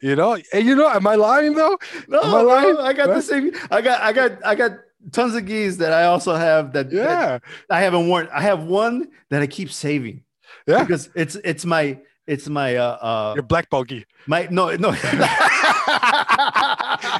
You 0.00 0.16
know, 0.16 0.36
and 0.52 0.66
you 0.66 0.74
know, 0.74 0.88
am 0.88 1.06
I 1.06 1.14
lying 1.14 1.54
though? 1.54 1.78
No, 2.08 2.20
am 2.20 2.34
I 2.34 2.40
lying? 2.40 2.76
I 2.78 2.92
got 2.92 3.06
the 3.08 3.22
same. 3.22 3.52
I 3.70 3.80
got, 3.80 4.00
I 4.00 4.12
got, 4.12 4.44
I 4.44 4.54
got 4.56 4.72
tons 5.10 5.34
of 5.34 5.46
gis 5.46 5.78
that 5.78 5.92
I 5.92 6.04
also 6.04 6.34
have 6.34 6.72
that. 6.74 6.92
Yeah, 6.92 7.38
that 7.38 7.42
I 7.70 7.80
haven't 7.80 8.08
worn. 8.08 8.28
I 8.32 8.42
have 8.42 8.64
one 8.64 9.08
that 9.30 9.42
I 9.42 9.46
keep 9.46 9.72
saving. 9.72 10.22
Yeah, 10.66 10.84
because 10.84 11.10
it's 11.14 11.36
it's 11.36 11.64
my 11.64 11.98
it's 12.26 12.48
my 12.48 12.76
uh, 12.76 12.96
uh 13.00 13.32
your 13.34 13.42
black 13.42 13.68
belt 13.70 13.88
gi. 13.88 14.04
My 14.26 14.46
no 14.50 14.74
no. 14.76 14.94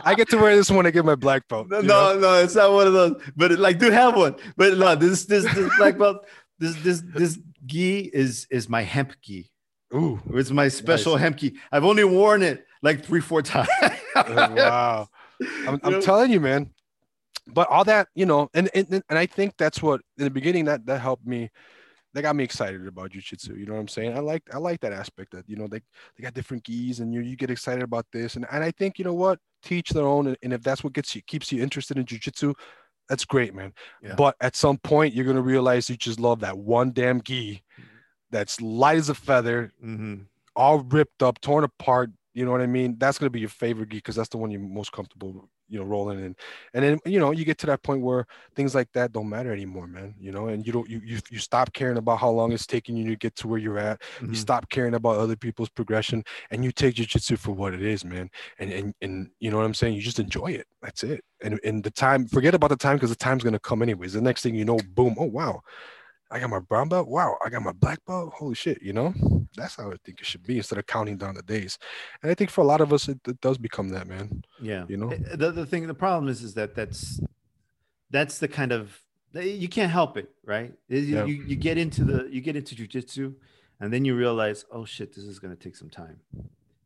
I 0.04 0.14
get 0.16 0.28
to 0.30 0.36
wear 0.36 0.54
this 0.56 0.70
when 0.70 0.86
I 0.86 0.90
get 0.90 1.04
my 1.04 1.14
black 1.14 1.48
belt. 1.48 1.68
No, 1.68 1.80
no, 1.80 2.18
no, 2.18 2.34
it's 2.34 2.54
not 2.54 2.72
one 2.72 2.86
of 2.86 2.92
those. 2.92 3.20
But 3.36 3.52
it, 3.52 3.58
like, 3.58 3.78
do 3.78 3.90
have 3.90 4.16
one. 4.16 4.36
But 4.56 4.78
no, 4.78 4.94
this 4.94 5.24
this 5.26 5.44
this 5.54 5.70
black 5.76 5.98
belt. 5.98 6.24
This 6.58 6.76
this 6.76 7.02
this 7.14 7.38
gi 7.66 8.10
is 8.12 8.46
is 8.50 8.68
my 8.68 8.82
hemp 8.82 9.14
gi. 9.22 9.50
Ooh, 9.94 10.20
it's 10.30 10.50
my 10.50 10.68
special 10.68 11.12
nice. 11.12 11.22
hemp 11.22 11.36
gi. 11.38 11.54
I've 11.70 11.84
only 11.84 12.04
worn 12.04 12.42
it 12.42 12.66
like 12.82 13.04
three 13.04 13.20
four 13.20 13.42
times. 13.52 13.68
wow, 14.14 15.08
I'm, 15.66 15.80
I'm 15.82 16.00
telling 16.00 16.30
you, 16.30 16.40
man. 16.40 16.70
But 17.46 17.68
all 17.68 17.84
that, 17.84 18.08
you 18.14 18.26
know, 18.26 18.48
and, 18.54 18.70
and 18.74 19.02
and 19.08 19.18
I 19.18 19.26
think 19.26 19.54
that's 19.58 19.82
what 19.82 20.00
in 20.16 20.24
the 20.24 20.30
beginning 20.30 20.66
that 20.66 20.86
that 20.86 21.00
helped 21.00 21.26
me 21.26 21.50
that 22.14 22.22
got 22.22 22.36
me 22.36 22.44
excited 22.44 22.86
about 22.86 23.10
jujitsu. 23.10 23.58
You 23.58 23.66
know 23.66 23.74
what 23.74 23.80
I'm 23.80 23.88
saying? 23.88 24.16
I 24.16 24.20
like 24.20 24.42
I 24.52 24.58
like 24.58 24.80
that 24.80 24.92
aspect 24.92 25.32
that 25.32 25.48
you 25.48 25.56
know 25.56 25.66
they 25.66 25.80
they 26.16 26.22
got 26.22 26.34
different 26.34 26.64
gis 26.64 27.00
and 27.00 27.12
you 27.12 27.20
you 27.20 27.36
get 27.36 27.50
excited 27.50 27.82
about 27.82 28.06
this 28.12 28.36
and 28.36 28.46
and 28.50 28.62
I 28.62 28.70
think 28.70 28.98
you 28.98 29.04
know 29.04 29.14
what 29.14 29.38
teach 29.62 29.90
their 29.90 30.06
own 30.06 30.26
and, 30.26 30.36
and 30.42 30.52
if 30.52 30.62
that's 30.62 30.84
what 30.84 30.92
gets 30.92 31.14
you 31.14 31.22
keeps 31.22 31.50
you 31.50 31.62
interested 31.62 31.96
in 31.96 32.04
jujitsu, 32.04 32.54
that's 33.08 33.24
great, 33.24 33.54
man. 33.54 33.72
Yeah. 34.02 34.14
But 34.14 34.36
at 34.40 34.56
some 34.56 34.78
point 34.78 35.14
you're 35.14 35.24
gonna 35.24 35.42
realize 35.42 35.88
you 35.88 35.96
just 35.96 36.20
love 36.20 36.40
that 36.40 36.58
one 36.58 36.92
damn 36.92 37.22
gi 37.22 37.62
that's 38.30 38.60
light 38.60 38.98
as 38.98 39.08
a 39.08 39.14
feather, 39.14 39.72
mm-hmm. 39.82 40.22
all 40.56 40.80
ripped 40.80 41.22
up, 41.22 41.40
torn 41.40 41.64
apart. 41.64 42.10
You 42.34 42.46
know 42.46 42.50
what 42.50 42.62
I 42.62 42.66
mean? 42.66 42.96
That's 42.98 43.18
gonna 43.18 43.30
be 43.30 43.40
your 43.40 43.48
favorite 43.48 43.88
gi 43.88 43.98
because 43.98 44.16
that's 44.16 44.28
the 44.28 44.38
one 44.38 44.50
you're 44.50 44.60
most 44.60 44.92
comfortable 44.92 45.48
you 45.72 45.78
know 45.78 45.84
rolling 45.84 46.18
in. 46.18 46.36
And 46.74 46.84
then 46.84 46.98
you 47.04 47.18
know 47.18 47.30
you 47.30 47.44
get 47.44 47.58
to 47.58 47.66
that 47.66 47.82
point 47.82 48.02
where 48.02 48.26
things 48.54 48.74
like 48.74 48.92
that 48.92 49.12
don't 49.12 49.28
matter 49.28 49.52
anymore 49.52 49.86
man 49.86 50.14
you 50.20 50.30
know 50.30 50.48
and 50.48 50.66
you 50.66 50.72
don't 50.72 50.88
you 50.88 51.00
you, 51.04 51.18
you 51.30 51.38
stop 51.38 51.72
caring 51.72 51.96
about 51.96 52.18
how 52.18 52.30
long 52.30 52.52
it's 52.52 52.66
taking 52.66 52.96
you 52.96 53.08
to 53.08 53.16
get 53.16 53.34
to 53.36 53.48
where 53.48 53.58
you're 53.58 53.78
at. 53.78 54.00
Mm-hmm. 54.00 54.30
you 54.30 54.34
stop 54.34 54.68
caring 54.68 54.94
about 54.94 55.16
other 55.16 55.36
people's 55.36 55.70
progression 55.70 56.22
and 56.50 56.64
you 56.64 56.72
take 56.72 56.94
jiu-jitsu 56.96 57.36
for 57.36 57.52
what 57.52 57.74
it 57.74 57.82
is 57.82 58.04
man. 58.04 58.30
And 58.58 58.70
and 58.72 58.94
and 59.00 59.30
you 59.40 59.50
know 59.50 59.56
what 59.56 59.66
i'm 59.66 59.74
saying? 59.74 59.94
You 59.94 60.02
just 60.02 60.20
enjoy 60.20 60.48
it. 60.48 60.66
That's 60.82 61.02
it. 61.02 61.24
And 61.40 61.58
and 61.64 61.82
the 61.82 61.90
time 61.90 62.26
forget 62.26 62.54
about 62.54 62.70
the 62.70 62.76
time 62.76 62.96
because 62.96 63.10
the 63.10 63.16
time's 63.16 63.42
going 63.42 63.54
to 63.54 63.58
come 63.58 63.82
anyways. 63.82 64.12
The 64.12 64.20
next 64.20 64.42
thing 64.42 64.54
you 64.54 64.64
know 64.64 64.78
boom 64.94 65.16
oh 65.18 65.24
wow 65.24 65.62
I 66.32 66.40
got 66.40 66.48
my 66.48 66.60
brown 66.60 66.88
belt. 66.88 67.08
Wow, 67.08 67.36
I 67.44 67.50
got 67.50 67.62
my 67.62 67.72
black 67.72 67.98
belt. 68.06 68.32
Holy 68.34 68.54
shit, 68.54 68.82
you 68.82 68.94
know? 68.94 69.12
That's 69.54 69.76
how 69.76 69.90
I 69.90 69.96
think 70.02 70.20
it 70.20 70.26
should 70.26 70.42
be 70.42 70.56
instead 70.56 70.78
of 70.78 70.86
counting 70.86 71.18
down 71.18 71.34
the 71.34 71.42
days. 71.42 71.78
And 72.22 72.30
I 72.30 72.34
think 72.34 72.48
for 72.48 72.62
a 72.62 72.64
lot 72.64 72.80
of 72.80 72.90
us, 72.90 73.08
it, 73.08 73.18
it 73.28 73.38
does 73.42 73.58
become 73.58 73.90
that, 73.90 74.06
man. 74.06 74.42
Yeah. 74.60 74.86
You 74.88 74.96
know, 74.96 75.10
eh, 75.10 75.18
the, 75.34 75.52
the 75.52 75.66
thing, 75.66 75.86
the 75.86 75.94
problem 75.94 76.28
is, 76.28 76.42
is 76.42 76.54
that 76.54 76.74
that's, 76.74 77.20
that's 78.10 78.38
the 78.38 78.48
kind 78.48 78.72
of, 78.72 78.98
you 79.34 79.68
can't 79.68 79.90
help 79.90 80.16
it, 80.16 80.30
right? 80.44 80.72
Yeah. 80.88 81.26
You, 81.26 81.44
you 81.44 81.56
get 81.56 81.76
into 81.76 82.02
the, 82.04 82.28
you 82.30 82.40
get 82.40 82.56
into 82.56 82.74
jujitsu 82.74 83.34
and 83.80 83.92
then 83.92 84.06
you 84.06 84.16
realize, 84.16 84.64
oh 84.70 84.86
shit, 84.86 85.14
this 85.14 85.24
is 85.24 85.38
going 85.38 85.54
to 85.54 85.62
take 85.62 85.76
some 85.76 85.90
time, 85.90 86.18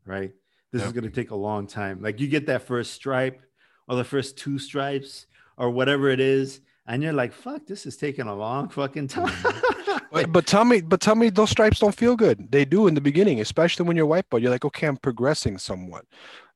right? 0.05 0.33
This 0.73 0.83
yeah. 0.83 0.89
is 0.89 0.93
going 0.93 1.05
to 1.05 1.11
take 1.11 1.31
a 1.31 1.37
long 1.37 1.69
time. 1.69 2.03
Like 2.03 2.19
you 2.19 2.27
get 2.27 2.47
that 2.47 2.63
first 2.63 2.95
stripe 2.95 3.41
or 3.89 3.95
the 3.95 4.05
first 4.05 4.37
two 4.37 4.59
stripes 4.59 5.27
or 5.57 5.71
whatever 5.71 6.09
it 6.09 6.19
is 6.19 6.61
and 6.87 7.03
you're 7.03 7.13
like, 7.13 7.33
"Fuck, 7.33 7.67
this 7.67 7.87
is 7.87 7.97
taking 7.97 8.27
a 8.27 8.35
long 8.35 8.69
fucking 8.69 9.09
time." 9.09 9.35
but, 10.13 10.33
but 10.33 10.47
tell 10.47 10.65
me, 10.65 10.81
but 10.81 11.01
tell 11.01 11.15
me, 11.15 11.31
those 11.31 11.51
stripes 11.51 11.81
don't 11.81 11.95
feel 11.95 12.17
good. 12.17 12.51
They 12.51 12.65
do 12.65 12.87
in 12.87 12.95
the 12.95 13.01
beginning, 13.01 13.41
especially 13.41 13.87
when 13.87 13.97
you're 13.97 14.07
white 14.07 14.29
belt. 14.31 14.43
You're 14.43 14.53
like, 14.53 14.65
"Okay, 14.65 14.87
I'm 14.87 14.97
progressing 14.97 15.59
somewhat." 15.59 16.05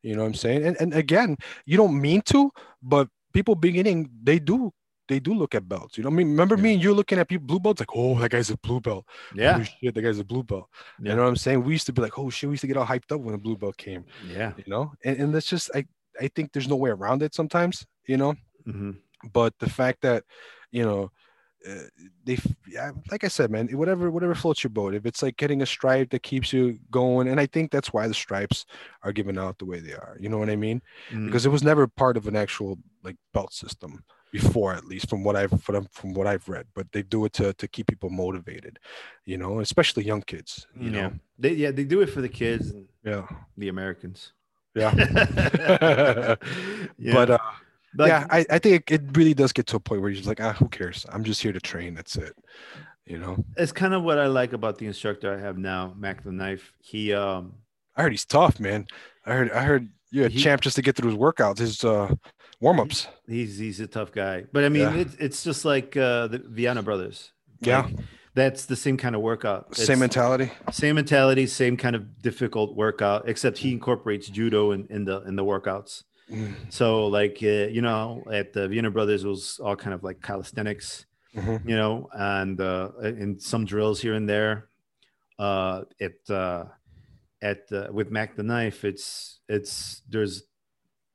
You 0.02 0.15
know 0.15 0.23
what 0.23 0.28
I'm 0.28 0.35
saying? 0.35 0.65
And 0.65 0.77
and 0.81 0.94
again, 0.94 1.36
you 1.66 1.77
don't 1.77 2.01
mean 2.01 2.23
to, 2.27 2.51
but 2.82 3.09
people 3.32 3.55
beginning 3.55 4.11
they 4.23 4.39
do 4.39 4.73
they 5.09 5.19
do 5.19 5.35
look 5.35 5.57
at 5.57 5.69
belts. 5.69 5.98
You 5.98 6.05
know, 6.05 6.11
I 6.11 6.12
mean, 6.12 6.28
remember 6.28 6.55
yeah. 6.55 6.62
me 6.62 6.73
and 6.74 6.82
you 6.82 6.94
looking 6.94 7.19
at 7.19 7.28
people 7.28 7.47
blue 7.47 7.59
belts, 7.59 7.81
like, 7.81 7.90
oh, 7.94 8.16
that 8.20 8.31
guy's 8.31 8.51
a 8.51 8.57
blue 8.59 8.81
belt. 8.81 9.05
Yeah, 9.35 9.65
shit, 9.65 9.94
that 9.94 10.02
guy's 10.02 10.20
a 10.20 10.24
blue 10.24 10.44
belt. 10.44 10.69
Yeah. 11.01 11.11
You 11.11 11.16
know 11.16 11.23
what 11.23 11.28
I'm 11.28 11.36
saying? 11.36 11.65
We 11.65 11.73
used 11.73 11.86
to 11.86 11.93
be 11.93 12.01
like, 12.01 12.19
oh 12.19 12.31
shit, 12.31 12.48
we 12.48 12.55
used 12.55 12.61
to 12.62 12.69
get 12.69 12.77
all 12.77 12.86
hyped 12.86 13.11
up 13.11 13.20
when 13.20 13.35
a 13.35 13.39
blue 13.39 13.57
belt 13.57 13.77
came. 13.77 14.05
Yeah, 14.28 14.52
you 14.57 14.65
know, 14.69 14.93
and, 15.05 15.19
and 15.19 15.35
that's 15.35 15.47
just 15.47 15.70
I 15.74 15.86
I 16.20 16.28
think 16.28 16.52
there's 16.52 16.69
no 16.69 16.77
way 16.77 16.90
around 16.90 17.23
it 17.23 17.35
sometimes. 17.35 17.85
You 18.07 18.16
know, 18.16 18.35
mm-hmm 18.66 18.93
but 19.33 19.59
the 19.59 19.69
fact 19.69 20.03
that 20.03 20.25
you 20.71 20.85
know 20.85 21.11
uh, 21.69 21.83
they 22.25 22.39
yeah, 22.67 22.91
like 23.11 23.23
i 23.23 23.29
said 23.29 23.51
man 23.51 23.69
whatever 23.77 24.11
whatever 24.11 24.35
floats 24.35 24.65
your 24.65 24.71
boat 24.71 24.95
if 24.95 25.05
it's 25.05 25.23
like 25.23 25.37
getting 25.37 25.61
a 25.61 25.67
stripe 25.67 26.09
that 26.11 26.23
keeps 26.23 26.53
you 26.53 26.79
going 26.91 27.29
and 27.29 27.39
i 27.39 27.45
think 27.45 27.71
that's 27.71 27.93
why 27.93 28.09
the 28.09 28.15
stripes 28.15 28.65
are 29.03 29.13
given 29.13 29.37
out 29.37 29.59
the 29.59 29.65
way 29.65 29.79
they 29.79 29.93
are 29.93 30.17
you 30.19 30.29
know 30.29 30.39
what 30.39 30.49
i 30.49 30.57
mean 30.57 30.81
mm. 31.11 31.27
because 31.27 31.45
it 31.45 31.51
was 31.51 31.63
never 31.63 31.87
part 31.87 32.17
of 32.17 32.27
an 32.27 32.35
actual 32.35 32.79
like 33.03 33.17
belt 33.35 33.53
system 33.53 34.03
before 34.33 34.73
at 34.73 34.87
least 34.87 35.11
from 35.11 35.23
what 35.23 35.37
i've 35.37 35.63
from, 35.63 35.87
from 35.93 36.15
what 36.15 36.27
i've 36.27 36.49
read 36.49 36.67
but 36.75 36.91
they 36.93 37.03
do 37.03 37.27
it 37.27 37.33
to 37.35 37.53
to 37.55 37.69
keep 37.69 37.87
people 37.87 38.09
motivated 38.09 38.79
you 39.27 39.37
know 39.37 39.61
especially 39.61 40.03
young 40.03 40.23
kids 40.23 40.67
you 40.79 40.91
yeah. 40.91 41.01
know 41.03 41.13
they 41.39 41.53
yeah 41.53 41.71
they 41.71 41.85
do 41.85 42.01
it 42.01 42.07
for 42.07 42.23
the 42.23 42.29
kids 42.29 42.71
and 42.71 42.87
yeah 43.05 43.27
the 43.59 43.69
americans 43.69 44.33
yeah, 44.75 44.95
yeah. 46.97 47.13
but 47.13 47.31
uh 47.31 47.39
like, 47.97 48.09
yeah, 48.09 48.27
I, 48.31 48.47
I 48.51 48.59
think 48.59 48.91
it, 48.91 48.95
it 48.95 49.17
really 49.17 49.35
does 49.35 49.53
get 49.53 49.67
to 49.69 49.77
a 49.77 49.81
point 49.81 50.01
where 50.01 50.11
you're 50.11 50.17
just 50.17 50.29
like, 50.29 50.41
ah, 50.41 50.53
who 50.55 50.69
cares? 50.69 51.07
I'm 51.09 51.25
just 51.25 51.43
here 51.43 51.53
to 51.53 51.61
train. 51.61 51.95
That's 51.95 52.17
it. 52.17 52.35
You 53.07 53.19
know, 53.19 53.45
it's 53.57 53.73
kind 53.73 53.95
of 53.95 54.03
what 54.03 54.19
I 54.19 54.27
like 54.27 54.53
about 54.53 54.79
the 54.79 54.87
instructor 54.87 55.35
I 55.35 55.41
have 55.41 55.59
now, 55.59 55.95
Mack 55.99 56.23
the 56.23 56.31
Knife. 56.31 56.73
He, 56.79 57.12
um, 57.12 57.55
I 57.97 58.03
heard 58.03 58.12
he's 58.12 58.25
tough, 58.25 58.61
man. 58.61 58.87
I 59.27 59.35
heard, 59.35 59.51
I 59.51 59.62
heard 59.65 59.89
you're 60.12 60.27
a 60.27 60.29
he, 60.29 60.39
champ 60.39 60.61
just 60.61 60.77
to 60.77 60.83
get 60.83 60.97
through 60.97 61.11
his 61.11 61.19
workouts, 61.19 61.59
his 61.59 61.83
uh, 61.83 62.15
warm 62.61 62.79
ups. 62.79 63.09
He's 63.27 63.59
he's 63.59 63.81
a 63.81 63.87
tough 63.87 64.12
guy, 64.12 64.45
but 64.53 64.65
I 64.65 64.69
mean, 64.69 64.83
yeah. 64.83 64.95
it's 64.95 65.15
it's 65.15 65.43
just 65.43 65.65
like 65.65 65.97
uh, 65.97 66.29
the 66.29 66.39
Vianna 66.39 66.85
brothers. 66.85 67.33
Yeah. 67.61 67.83
Like, 67.83 67.97
that's 68.35 68.67
the 68.67 68.77
same 68.77 68.97
kind 68.97 69.17
of 69.17 69.23
workout. 69.23 69.67
It's 69.71 69.85
same 69.85 69.99
mentality. 69.99 70.53
Same 70.71 70.95
mentality, 70.95 71.47
same 71.47 71.77
kind 71.77 71.97
of 71.97 72.23
difficult 72.23 72.77
workout, 72.77 73.29
except 73.29 73.59
he 73.59 73.73
incorporates 73.73 74.29
judo 74.29 74.71
in, 74.71 74.87
in 74.89 75.05
the 75.05 75.23
in 75.23 75.35
the 75.35 75.45
workouts. 75.45 76.05
Mm. 76.31 76.55
So 76.70 77.07
like 77.07 77.39
uh, 77.43 77.69
you 77.69 77.82
know 77.82 78.23
at 78.32 78.52
the 78.52 78.69
Vianna 78.69 78.93
Brothers 78.93 79.24
it 79.24 79.28
was 79.28 79.61
all 79.62 79.77
kind 79.77 79.94
of 79.94 80.02
like 80.05 80.23
calisthenics, 80.23 81.07
mm-hmm. 81.35 81.69
you 81.69 81.77
know, 81.77 82.09
and 82.12 82.61
uh, 82.61 82.90
and 83.01 83.40
some 83.40 83.65
drills 83.65 84.01
here 84.01 84.15
and 84.15 84.28
there. 84.28 84.69
Uh, 85.39 85.82
at 86.01 86.31
uh, 86.31 86.65
at 87.43 87.73
uh, 87.73 87.89
with 87.93 88.11
Mack 88.11 88.36
the 88.36 88.43
Knife, 88.43 88.85
it's 88.85 89.40
it's 89.48 90.02
there's 90.09 90.43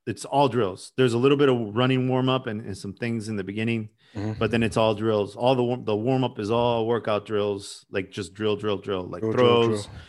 it's 0.08 0.26
all 0.26 0.50
drills. 0.50 0.92
There's 0.98 1.14
a 1.14 1.18
little 1.18 1.38
bit 1.38 1.50
of 1.50 1.76
running 1.76 2.08
warm 2.08 2.30
up 2.30 2.48
and, 2.48 2.62
and 2.62 2.78
some 2.78 2.94
things 2.94 3.28
in 3.28 3.36
the 3.36 3.44
beginning, 3.44 3.90
mm-hmm. 4.16 4.34
but 4.34 4.52
then 4.52 4.64
it's 4.64 4.78
all 4.78 4.96
drills. 4.96 5.36
All 5.36 5.56
the 5.56 5.84
the 5.84 5.96
warm 5.96 6.24
up 6.24 6.40
is 6.40 6.52
all 6.52 6.86
workout 6.88 7.26
drills, 7.26 7.86
like 7.92 8.12
just 8.12 8.34
drill, 8.34 8.56
drill, 8.56 8.78
drill, 8.78 9.04
like 9.04 9.22
drill, 9.22 9.34
throws, 9.34 9.66
drill, 9.66 9.78
drill. 9.78 10.02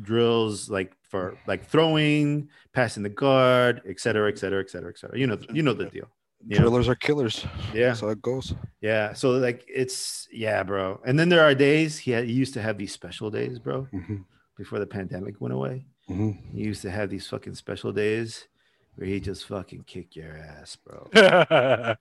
Drills, 0.00 0.68
like 0.68 0.94
for 1.02 1.36
like 1.46 1.66
throwing, 1.66 2.48
passing 2.72 3.02
the 3.02 3.08
guard, 3.08 3.82
et 3.88 4.00
cetera, 4.00 4.28
et 4.28 4.38
cetera, 4.38 4.60
et 4.60 4.70
cetera, 4.70 4.90
et 4.90 4.98
cetera. 4.98 5.18
You 5.18 5.26
know, 5.26 5.38
you 5.52 5.62
know 5.62 5.74
the 5.74 5.86
deal. 5.86 6.08
You 6.46 6.58
Drillers 6.58 6.86
know? 6.86 6.92
are 6.92 6.96
killers. 6.96 7.46
Yeah, 7.72 7.88
that's 7.88 8.00
how 8.00 8.08
it 8.08 8.20
goes. 8.20 8.54
Yeah, 8.80 9.14
so 9.14 9.30
like 9.30 9.64
it's 9.68 10.28
yeah, 10.32 10.62
bro. 10.62 11.00
And 11.04 11.18
then 11.18 11.28
there 11.28 11.44
are 11.44 11.54
days 11.54 11.98
he, 11.98 12.10
had, 12.10 12.24
he 12.24 12.32
used 12.32 12.54
to 12.54 12.62
have 12.62 12.76
these 12.76 12.92
special 12.92 13.30
days, 13.30 13.58
bro. 13.58 13.88
Mm-hmm. 13.92 14.16
Before 14.56 14.78
the 14.78 14.86
pandemic 14.86 15.40
went 15.40 15.54
away, 15.54 15.86
mm-hmm. 16.08 16.32
he 16.56 16.64
used 16.64 16.82
to 16.82 16.90
have 16.90 17.10
these 17.10 17.26
fucking 17.26 17.54
special 17.54 17.92
days 17.92 18.46
where 18.94 19.08
he 19.08 19.18
just 19.18 19.46
fucking 19.46 19.84
kick 19.84 20.14
your 20.14 20.36
ass, 20.36 20.76
bro. 20.76 21.08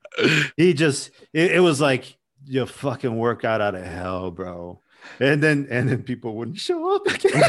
he 0.58 0.74
just 0.74 1.12
it, 1.32 1.54
it 1.54 1.60
was 1.62 1.80
like 1.80 2.18
your 2.46 2.66
fucking 2.66 3.16
workout 3.16 3.62
out 3.62 3.76
of 3.76 3.84
hell, 3.84 4.30
bro 4.30 4.80
and 5.20 5.42
then 5.42 5.68
and 5.70 5.90
then 5.90 6.04
people 6.04 6.36
wouldn't 6.36 6.60
show 6.60 6.96
up 6.96 7.06
again. 7.08 7.32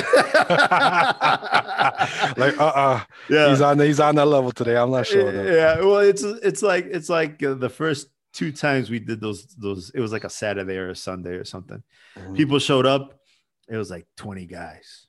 like 2.36 2.59
uh 2.59 2.72
uh 2.74 3.01
yeah 3.28 3.51
he's 3.51 3.60
on 3.60 3.78
he's 3.78 4.01
on 4.01 4.14
that 4.14 4.26
level 4.26 4.52
today 4.52 4.76
i'm 4.76 4.90
not 4.90 5.06
sure 5.06 5.32
yeah 5.52 5.81
well 5.81 6.01
it's 6.01 6.22
it's 6.22 6.62
like 6.62 6.86
it's 6.86 7.09
like 7.09 7.43
uh, 7.43 7.55
the 7.55 7.68
first 7.68 8.09
two 8.32 8.52
times 8.52 8.90
we 8.90 8.98
did 8.98 9.20
those 9.20 9.47
those 9.56 9.90
it 9.94 10.01
was 10.01 10.12
like 10.12 10.24
a 10.24 10.31
saturday 10.31 10.76
or 10.76 10.90
a 10.90 10.97
sunday 10.97 11.35
or 11.35 11.44
something 11.44 11.82
mm. 12.18 12.36
people 12.36 12.59
showed 12.59 12.86
up 12.86 13.20
it 13.68 13.76
was 13.76 13.90
like 13.90 14.06
20 14.16 14.47
guys, 14.47 15.06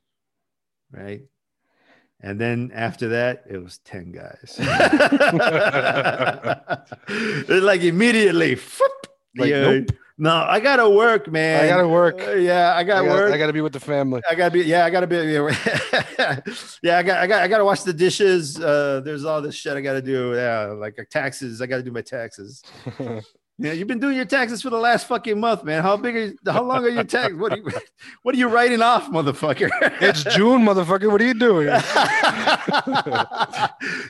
right? 0.92 1.22
And 2.22 2.40
then 2.40 2.72
after 2.74 3.10
that, 3.10 3.44
it 3.50 3.58
was 3.58 3.80
10 3.80 4.12
guys. 4.12 4.56
it's 7.08 7.64
like 7.64 7.82
immediately, 7.82 8.56
whoop, 8.56 9.05
Like, 9.38 9.50
yeah. 9.50 9.62
nope. 9.62 9.92
no, 10.18 10.34
I 10.34 10.60
gotta 10.60 10.90
work, 10.90 11.30
man. 11.30 11.64
I 11.64 11.68
gotta 11.68 11.88
work. 11.88 12.22
Uh, 12.22 12.32
yeah, 12.32 12.74
I 12.74 12.80
I 12.80 12.84
gotta 12.84 13.08
gotta, 13.08 13.22
work. 13.22 13.34
I 13.34 13.38
gotta 13.38 13.54
be 13.54 13.62
with 13.62 13.74
the 13.74 13.80
family. 13.80 14.22
I 14.30 14.36
gotta 14.36 14.52
be. 14.52 14.62
Yeah, 14.62 14.86
I 14.86 14.90
gotta 14.90 15.08
be. 15.08 15.16
Yeah, 16.82 16.98
I 16.98 17.04
got. 17.04 17.18
I 17.18 17.28
got. 17.28 17.44
I 17.44 17.48
gotta 17.48 17.66
wash 17.66 17.82
the 17.82 17.94
dishes. 17.94 18.60
Uh, 18.60 19.02
there's 19.04 19.26
all 19.26 19.42
this 19.42 19.56
shit 19.56 19.74
I 19.74 19.82
gotta 19.82 20.02
do. 20.02 20.34
Yeah, 20.36 20.68
like 20.68 20.98
uh, 21.00 21.04
taxes. 21.10 21.62
I 21.62 21.66
gotta 21.66 21.84
do 21.84 21.92
my 21.92 22.02
taxes. 22.02 22.64
Yeah, 23.58 23.72
you've 23.72 23.88
been 23.88 24.02
doing 24.02 24.18
your 24.18 24.26
taxes 24.26 24.62
for 24.62 24.70
the 24.70 24.78
last 24.78 25.08
fucking 25.08 25.40
month, 25.40 25.64
man. 25.64 25.82
How 25.82 25.96
big 25.96 26.16
are? 26.18 26.26
You, 26.26 26.38
how 26.46 26.62
long 26.62 26.84
are 26.84 26.90
your 26.90 27.06
taxes? 27.06 27.38
What 27.40 27.54
are 27.54 27.58
you? 27.58 27.66
What 28.24 28.36
are 28.36 28.38
you 28.38 28.50
writing 28.50 28.82
off, 28.82 29.10
motherfucker? 29.10 29.70
it's 30.02 30.24
June, 30.36 30.62
motherfucker. 30.66 31.10
What 31.10 31.22
are 31.22 31.26
you 31.26 31.34
doing? 31.34 31.68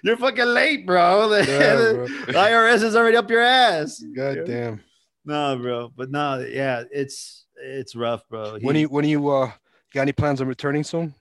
You're 0.03 0.17
fucking 0.17 0.45
late, 0.45 0.87
bro. 0.87 1.31
Yeah, 1.35 1.43
bro. 1.43 2.07
the 2.07 2.33
IRS 2.33 2.81
is 2.81 2.95
already 2.95 3.17
up 3.17 3.29
your 3.29 3.41
ass. 3.41 4.03
God 4.15 4.39
damn. 4.47 4.81
No, 5.25 5.57
bro. 5.57 5.91
But 5.95 6.11
no, 6.11 6.39
yeah, 6.39 6.83
it's 6.91 7.45
it's 7.61 7.95
rough, 7.95 8.27
bro. 8.29 8.59
When 8.61 8.75
He- 8.75 8.81
you 8.81 8.89
when 8.89 9.05
you 9.05 9.27
uh 9.29 9.51
got 9.93 10.01
any 10.01 10.11
plans 10.13 10.41
on 10.41 10.47
returning 10.47 10.83
soon? 10.83 11.13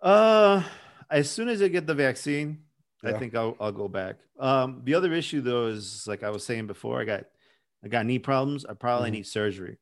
Uh, 0.00 0.62
as 1.10 1.30
soon 1.30 1.48
as 1.48 1.62
I 1.62 1.68
get 1.68 1.86
the 1.86 1.94
vaccine, 1.94 2.62
I 3.04 3.12
think 3.12 3.34
I'll 3.34 3.56
I'll 3.60 3.72
go 3.72 3.88
back. 3.88 4.16
Um, 4.38 4.82
the 4.84 4.94
other 4.94 5.12
issue 5.12 5.40
though 5.40 5.66
is 5.68 6.06
like 6.06 6.22
I 6.22 6.30
was 6.30 6.44
saying 6.44 6.66
before, 6.66 7.00
I 7.00 7.04
got 7.04 7.24
I 7.84 7.88
got 7.88 8.06
knee 8.06 8.18
problems. 8.18 8.64
I 8.64 8.74
probably 8.74 9.10
Mhm. 9.10 9.14
need 9.14 9.26
surgery. 9.26 9.78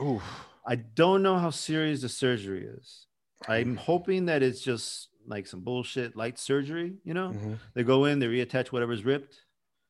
Ooh. 0.00 0.20
I 0.66 0.76
don't 0.76 1.22
know 1.22 1.38
how 1.38 1.50
serious 1.50 2.02
the 2.02 2.08
surgery 2.08 2.66
is. 2.66 3.06
I'm 3.48 3.76
hoping 3.76 4.26
that 4.26 4.42
it's 4.42 4.60
just 4.60 5.08
like 5.26 5.46
some 5.46 5.60
bullshit 5.60 6.14
light 6.16 6.38
surgery. 6.38 6.94
You 7.04 7.14
know, 7.14 7.30
Mhm. 7.30 7.58
they 7.74 7.82
go 7.84 8.04
in, 8.04 8.18
they 8.18 8.26
reattach 8.26 8.68
whatever's 8.68 9.04
ripped. 9.04 9.42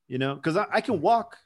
You 0.06 0.18
know, 0.18 0.34
because 0.36 0.56
I, 0.56 0.66
I 0.72 0.80
can 0.80 1.00
walk 1.02 1.36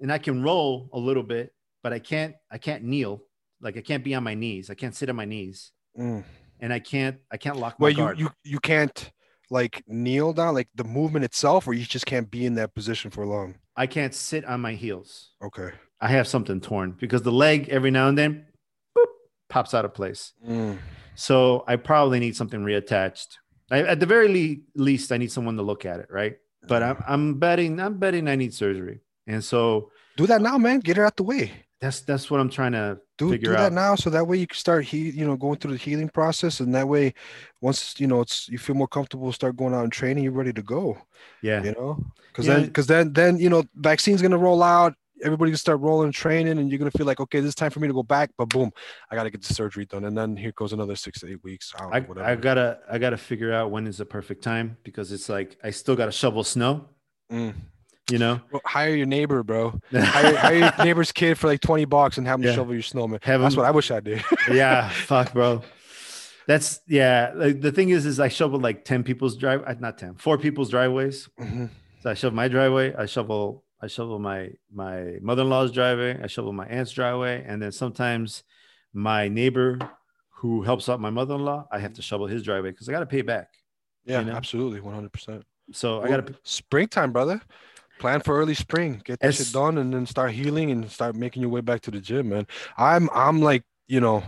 and 0.00 0.12
I 0.12 0.18
can 0.18 0.42
roll 0.42 0.88
a 0.92 0.98
little 0.98 1.22
bit, 1.22 1.52
but 1.82 1.92
I 1.92 1.98
can't 1.98 2.34
I 2.50 2.58
can't 2.58 2.84
kneel. 2.84 3.22
Like 3.60 3.76
I 3.76 3.82
can't 3.82 4.02
be 4.04 4.14
on 4.14 4.24
my 4.24 4.34
knees. 4.34 4.70
I 4.70 4.74
can't 4.74 4.94
sit 4.94 5.08
on 5.10 5.16
my 5.16 5.24
knees, 5.26 5.72
Mm. 5.98 6.24
and 6.60 6.72
I 6.72 6.78
can't 6.78 7.16
I 7.30 7.36
can't 7.36 7.56
lock 7.58 7.78
my 7.78 7.84
Well, 7.94 8.14
you, 8.16 8.24
you 8.24 8.30
you 8.44 8.60
can't 8.60 9.10
like 9.50 9.82
kneel 9.86 10.32
down, 10.32 10.54
like 10.54 10.68
the 10.74 10.84
movement 10.84 11.24
itself, 11.24 11.66
or 11.66 11.74
you 11.74 11.84
just 11.84 12.06
can't 12.06 12.30
be 12.30 12.46
in 12.46 12.54
that 12.54 12.74
position 12.74 13.10
for 13.10 13.26
long. 13.26 13.56
I 13.76 13.86
can't 13.86 14.14
sit 14.14 14.44
on 14.44 14.60
my 14.60 14.74
heels. 14.74 15.30
Okay. 15.42 15.70
I 16.00 16.08
have 16.08 16.26
something 16.28 16.60
torn 16.60 16.92
because 16.92 17.22
the 17.22 17.32
leg 17.32 17.68
every 17.68 17.90
now 17.90 18.08
and 18.08 18.16
then 18.16 18.46
boop, 18.96 19.06
pops 19.48 19.74
out 19.74 19.84
of 19.84 19.92
place. 19.92 20.32
Mm. 20.48 20.78
So 21.16 21.64
I 21.66 21.76
probably 21.76 22.20
need 22.20 22.36
something 22.36 22.60
reattached. 22.60 23.36
I, 23.70 23.82
at 23.82 24.00
the 24.00 24.06
very 24.06 24.28
le- 24.28 24.82
least, 24.82 25.12
I 25.12 25.16
need 25.18 25.30
someone 25.30 25.56
to 25.56 25.62
look 25.62 25.84
at 25.84 26.00
it, 26.00 26.06
right? 26.10 26.36
But 26.66 26.82
I'm, 26.82 27.04
I'm 27.06 27.38
betting 27.38 27.78
I'm 27.80 27.98
betting 27.98 28.28
I 28.28 28.36
need 28.36 28.54
surgery, 28.54 29.00
and 29.26 29.42
so 29.44 29.90
Do 30.16 30.26
that 30.26 30.40
now, 30.42 30.58
man. 30.58 30.80
Get 30.80 30.98
it 30.98 31.02
out 31.02 31.16
the 31.16 31.22
way. 31.24 31.52
that's 31.80 32.00
that's 32.00 32.30
what 32.30 32.40
I'm 32.40 32.50
trying 32.50 32.72
to 32.72 32.98
Do, 33.16 33.36
do 33.36 33.52
out. 33.52 33.58
that 33.58 33.72
now, 33.72 33.94
so 33.96 34.10
that 34.10 34.26
way 34.26 34.36
you 34.38 34.46
can 34.46 34.56
start 34.56 34.84
he, 34.84 35.10
you 35.10 35.26
know, 35.26 35.36
going 35.36 35.58
through 35.58 35.72
the 35.72 35.78
healing 35.78 36.08
process, 36.08 36.60
and 36.60 36.74
that 36.74 36.88
way, 36.88 37.14
once 37.60 37.94
you 38.00 38.06
know 38.06 38.20
it's 38.20 38.48
you 38.48 38.58
feel 38.58 38.76
more 38.76 38.88
comfortable, 38.88 39.32
start 39.32 39.56
going 39.56 39.74
out 39.74 39.84
and 39.84 39.92
training, 39.92 40.24
you're 40.24 40.32
ready 40.32 40.52
to 40.52 40.62
go. 40.62 40.96
Yeah, 41.42 41.62
You 41.62 41.72
know, 41.72 41.98
because 42.28 42.46
Yeah. 42.46 42.54
then, 42.54 42.66
because 42.66 42.86
then, 42.86 43.12
then 43.12 43.38
you 43.38 43.48
know, 43.50 43.62
vaccine's 43.74 44.22
gonna 44.22 44.38
roll 44.38 44.62
out. 44.62 44.94
Everybody 45.22 45.50
can 45.50 45.58
start 45.58 45.80
rolling 45.80 46.12
training, 46.12 46.58
and 46.58 46.70
you're 46.70 46.78
gonna 46.78 46.90
feel 46.90 47.04
like, 47.06 47.20
okay, 47.20 47.40
this 47.40 47.48
is 47.50 47.54
time 47.54 47.70
for 47.70 47.80
me 47.80 47.88
to 47.88 47.94
go 47.94 48.02
back. 48.02 48.30
But 48.38 48.46
boom, 48.48 48.70
I 49.10 49.16
gotta 49.16 49.28
get 49.30 49.42
the 49.42 49.52
surgery 49.54 49.84
done, 49.84 50.04
and 50.06 50.16
then 50.16 50.34
here 50.36 50.52
goes 50.52 50.72
another 50.72 50.96
six 50.96 51.20
to 51.20 51.28
eight 51.30 51.44
weeks. 51.44 51.72
I 51.76 51.80
don't 51.80 51.90
know, 51.90 51.96
I, 51.96 52.00
whatever. 52.00 52.28
I 52.28 52.34
gotta 52.36 52.78
I 52.90 52.96
gotta 52.98 53.18
figure 53.18 53.52
out 53.52 53.70
when 53.70 53.86
is 53.86 53.98
the 53.98 54.06
perfect 54.06 54.42
time 54.42 54.76
because 54.82 55.12
it's 55.12 55.28
like 55.28 55.58
I 55.62 55.70
still 55.72 55.94
gotta 55.96 56.12
shovel 56.12 56.42
snow, 56.44 56.88
Mm. 57.30 57.54
You 58.10 58.18
know. 58.18 58.40
Well, 58.50 58.62
hire 58.64 58.94
your 58.94 59.06
neighbor, 59.06 59.42
bro. 59.42 59.78
Hire, 59.92 60.36
hire 60.36 60.54
your 60.54 60.72
neighbor's 60.84 61.12
kid 61.12 61.38
for 61.38 61.46
like 61.46 61.60
20 61.60 61.84
bucks 61.86 62.18
and 62.18 62.26
have 62.26 62.38
him 62.40 62.46
Yeah. 62.46 62.54
shovel 62.54 62.74
your 62.74 62.82
snowman. 62.82 63.20
Have 63.22 63.40
That's 63.40 63.54
him- 63.54 63.60
what 63.60 63.66
I 63.66 63.70
wish 63.70 63.90
I 63.90 64.00
did. 64.00 64.22
yeah, 64.50 64.88
fuck, 64.88 65.32
bro. 65.32 65.62
That's 66.46 66.80
yeah. 66.88 67.32
Like, 67.34 67.60
the 67.60 67.70
thing 67.72 67.90
is, 67.90 68.06
is 68.06 68.18
I 68.18 68.28
shoveled 68.28 68.62
like 68.62 68.84
ten 68.84 69.02
people's 69.04 69.36
drive, 69.36 69.62
uh, 69.66 69.74
not 69.78 69.98
ten, 69.98 70.14
four 70.16 70.38
people's 70.38 70.70
driveways. 70.70 71.28
Mhm. 71.38 71.70
So 72.02 72.10
I 72.10 72.14
shovel 72.14 72.34
my 72.36 72.48
driveway. 72.48 72.94
I 72.94 73.06
shovel. 73.06 73.64
I 73.82 73.86
shovel 73.86 74.18
my 74.18 74.50
my 74.72 75.18
mother 75.22 75.42
in 75.42 75.48
law's 75.50 75.70
driveway. 75.72 76.18
I 76.22 76.26
shovel 76.26 76.52
my 76.52 76.66
aunt's 76.66 76.92
driveway, 76.92 77.44
and 77.46 77.62
then 77.62 77.72
sometimes 77.72 78.42
my 78.92 79.28
neighbor 79.28 79.78
who 80.38 80.62
helps 80.62 80.88
out 80.88 81.00
my 81.00 81.10
mother 81.10 81.34
in 81.34 81.44
law, 81.44 81.66
I 81.70 81.78
have 81.78 81.92
to 81.94 82.02
shovel 82.02 82.26
his 82.26 82.42
driveway 82.42 82.70
because 82.70 82.88
I 82.88 82.92
got 82.92 83.00
to 83.00 83.06
pay 83.06 83.22
back. 83.22 83.48
Yeah, 84.06 84.20
You 84.20 84.26
know? 84.26 84.32
absolutely, 84.32 84.80
100%. 84.80 85.42
So 85.72 86.02
I 86.02 86.08
got 86.08 86.26
to. 86.26 86.34
springtime, 86.44 87.12
brother. 87.12 87.40
Plan 88.00 88.20
for 88.20 88.36
early 88.40 88.54
spring. 88.54 89.00
Get 89.04 89.20
that 89.20 89.28
As- 89.28 89.36
shit 89.36 89.52
done, 89.52 89.78
and 89.78 89.92
then 89.94 90.06
start 90.06 90.32
healing 90.32 90.70
and 90.72 90.90
start 90.90 91.14
making 91.14 91.42
your 91.42 91.50
way 91.50 91.60
back 91.60 91.82
to 91.82 91.90
the 91.90 92.00
gym, 92.00 92.30
man. 92.30 92.46
I'm 92.76 93.08
I'm 93.14 93.40
like 93.40 93.62
you 93.86 94.00
know, 94.00 94.22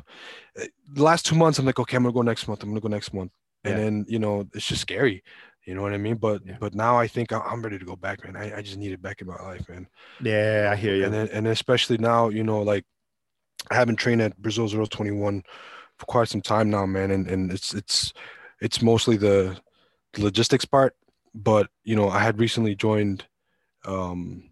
eh, 0.57 0.67
the 0.93 1.03
last 1.03 1.25
two 1.25 1.37
months 1.37 1.59
I'm 1.59 1.65
like, 1.67 1.79
okay, 1.79 1.97
I'm 1.97 2.03
gonna 2.03 2.13
go 2.13 2.23
next 2.23 2.47
month. 2.49 2.63
I'm 2.63 2.69
gonna 2.71 2.81
go 2.81 2.89
next 2.89 3.15
month, 3.15 3.33
and 3.65 3.73
Yeah. 3.79 3.83
then 3.83 4.05
you 4.09 4.19
know 4.19 4.47
it's 4.55 4.67
just 4.67 4.83
scary. 4.83 5.25
You 5.65 5.75
know 5.75 5.83
what 5.83 5.95
I 5.95 5.99
mean? 5.99 6.17
But 6.17 6.43
Yeah. 6.45 6.57
but 6.61 6.75
now 6.75 6.99
I 6.99 7.07
think 7.09 7.33
I'm 7.33 7.63
ready 7.63 7.79
to 7.79 7.85
go 7.85 7.97
back, 7.97 8.23
man. 8.25 8.37
I, 8.37 8.59
I 8.59 8.63
just 8.63 8.77
need 8.77 8.93
it 8.93 9.01
back 9.01 9.21
in 9.23 9.27
my 9.27 9.37
life, 9.43 9.67
man. 9.69 9.87
Yeah, 10.21 10.69
I 10.73 10.77
hear 10.77 10.95
you. 10.97 11.05
And 11.05 11.15
then, 11.15 11.29
and 11.33 11.47
especially 11.47 11.97
now, 11.99 12.29
you 12.29 12.43
know, 12.45 12.61
like 12.63 12.85
I 13.71 13.77
haven't 13.77 13.97
trained 13.97 14.21
at 14.21 14.37
Brazil 14.37 14.69
021 14.69 15.43
for 15.99 16.07
quite 16.07 16.29
some 16.29 16.43
time 16.43 16.69
now, 16.69 16.85
man. 16.85 17.11
And 17.11 17.27
and 17.29 17.51
it's 17.53 17.73
it's 17.73 18.13
it's 18.61 18.83
mostly 18.83 19.17
the 19.17 19.57
logistics 20.19 20.65
part. 20.67 20.95
But 21.35 21.71
you 21.85 21.97
know, 21.97 22.11
I 22.11 22.19
had 22.19 22.39
recently 22.41 22.75
joined 22.75 23.25
um 23.85 24.51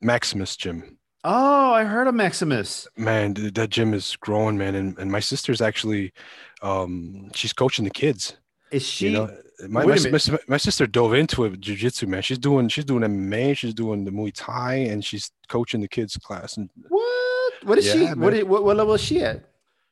Maximus 0.00 0.56
gym. 0.56 0.98
oh, 1.24 1.72
I 1.72 1.84
heard 1.84 2.06
of 2.06 2.14
Maximus. 2.14 2.88
Man, 2.96 3.34
that 3.54 3.68
gym 3.70 3.92
is 3.94 4.16
growing, 4.16 4.56
man. 4.58 4.74
And 4.74 4.98
and 4.98 5.10
my 5.12 5.20
sister's 5.20 5.60
actually 5.60 6.12
um 6.62 7.30
she's 7.34 7.52
coaching 7.52 7.84
the 7.84 7.90
kids. 7.90 8.36
Is 8.70 8.86
she? 8.86 9.08
you 9.08 9.12
know, 9.12 9.36
my, 9.68 9.84
my, 9.84 9.98
my, 10.10 10.18
my 10.48 10.56
sister 10.56 10.86
dove 10.86 11.12
into 11.12 11.44
it, 11.44 11.60
jujitsu, 11.60 12.06
man. 12.08 12.22
She's 12.22 12.38
doing 12.38 12.68
she's 12.68 12.84
doing 12.84 13.02
MMA, 13.02 13.56
she's 13.56 13.74
doing 13.74 14.04
the 14.04 14.10
Muay 14.10 14.32
Thai, 14.34 14.74
and 14.90 15.04
she's 15.04 15.30
coaching 15.48 15.80
the 15.80 15.88
kids 15.88 16.16
class. 16.16 16.56
And 16.56 16.70
what? 16.88 17.52
What 17.64 17.78
is 17.78 17.84
she? 17.90 18.04
Yeah, 18.04 18.10
What, 18.14 18.32
man. 18.32 18.34
is, 18.36 18.44
what? 18.44 18.64
What 18.64 18.76
level 18.76 18.94
is 18.94 19.02
she 19.02 19.22
at? 19.22 19.44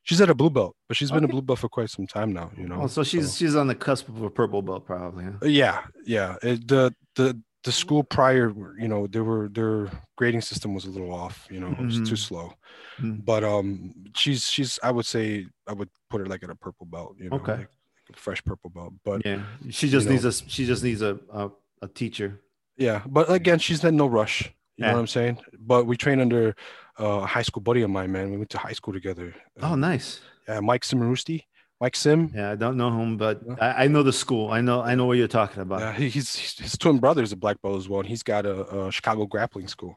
She's 0.04 0.22
at 0.22 0.30
a 0.30 0.34
blue 0.34 0.48
belt, 0.48 0.74
but 0.86 0.96
she's 0.96 1.10
been 1.10 1.24
a 1.24 1.28
blue 1.28 1.42
belt 1.42 1.58
for 1.58 1.68
quite 1.68 1.90
some 1.90 2.06
time 2.06 2.32
now. 2.32 2.50
You 2.56 2.66
know. 2.66 2.82
Oh, 2.82 2.86
so 2.86 3.02
she's 3.02 3.36
she's 3.36 3.54
on 3.54 3.66
the 3.66 3.74
cusp 3.74 4.08
of 4.08 4.22
a 4.22 4.30
purple 4.30 4.62
belt, 4.62 4.86
probably. 4.86 5.24
Huh? 5.24 5.32
Yeah, 5.42 5.82
yeah. 6.06 6.36
It, 6.42 6.66
the 6.66 6.94
the 7.16 7.38
the 7.64 7.72
school 7.72 8.05
prior, 8.05 8.52
you 8.78 8.89
know, 8.89 9.06
they 9.06 9.20
were 9.20 9.48
their 9.48 9.90
grading 10.16 10.40
system 10.43 10.74
was 10.74 10.85
a 10.85 10.90
little 10.90 11.12
off. 11.12 11.47
You 11.51 11.60
know, 11.60 11.72
it 11.72 11.78
was 11.85 11.97
too 11.97 12.14
Mhm. 12.14 12.18
slow. 12.18 12.52
Mhm. 13.01 13.24
But 13.24 13.43
um, 13.44 13.94
she's 14.14 14.47
she's 14.47 14.78
I 14.82 14.90
would 14.90 15.06
say 15.06 15.47
I 15.66 15.72
would 15.72 15.90
put 16.10 16.20
her 16.20 16.26
like 16.26 16.43
at 16.44 16.51
a 16.51 16.55
purple 16.55 16.86
belt. 16.86 17.16
You 17.18 17.30
know, 17.30 17.36
Okay. 17.36 17.56
like 17.59 17.68
a 18.14 18.18
fresh 18.18 18.43
purple 18.44 18.70
belt. 18.70 18.94
But 19.05 19.24
Yeah, 19.26 19.43
she 19.70 19.89
just 19.90 20.06
know. 20.06 20.12
needs 20.12 20.24
a 20.24 20.32
she 20.32 20.66
just 20.66 20.82
needs 20.85 21.02
a 21.02 21.18
a, 21.32 21.51
a 21.82 21.89
teacher. 21.89 22.40
yeah, 22.76 23.02
but 23.06 23.30
again, 23.30 23.59
she's 23.59 23.82
in 23.85 23.97
no 23.97 24.06
rush. 24.06 24.44
You 24.76 24.82
know 24.85 24.89
Yeah. 24.89 24.93
what 24.94 25.01
I'm 25.01 25.06
saying? 25.09 25.39
But 25.59 25.86
we 25.86 25.97
train 25.97 26.20
under 26.20 26.55
uh, 27.01 27.22
a 27.22 27.26
high 27.26 27.43
school 27.43 27.62
buddy 27.62 27.82
of 27.82 27.90
mine, 27.90 28.12
man. 28.12 28.30
We 28.30 28.36
went 28.39 28.51
to 28.51 28.59
high 28.59 28.72
school 28.74 28.94
together. 28.94 29.35
Oh, 29.60 29.72
Um, 29.72 29.80
nice. 29.80 30.20
yeah, 30.48 30.60
Mike 30.60 30.82
Simarusti. 30.85 31.43
Mike 31.80 31.94
Sim. 31.96 32.32
Yeah, 32.34 32.50
I 32.50 32.56
don't 32.56 32.76
know 32.76 32.90
him, 32.90 33.16
but 33.16 33.40
Yeah. 33.46 33.55
I, 33.60 33.84
I 33.84 33.86
know 33.88 34.02
the 34.02 34.12
school. 34.12 34.50
I 34.50 34.60
know 34.60 34.80
I 34.82 34.94
know 34.96 35.06
what 35.06 35.16
you're 35.16 35.28
talking 35.28 35.62
about. 35.62 35.80
Yeah, 35.80 35.92
he's, 35.92 36.34
he's 36.34 36.59
his 36.59 36.76
twin 36.78 36.98
brother 36.98 37.22
is 37.22 37.32
a 37.32 37.36
black 37.36 37.60
belt 37.62 37.76
as 37.78 37.88
well, 37.88 38.00
and 38.00 38.09
he's 38.09 38.22
got 38.22 38.46
a, 38.46 38.86
a 38.86 38.90
Chicago 38.92 39.26
grappling 39.26 39.68
school, 39.68 39.96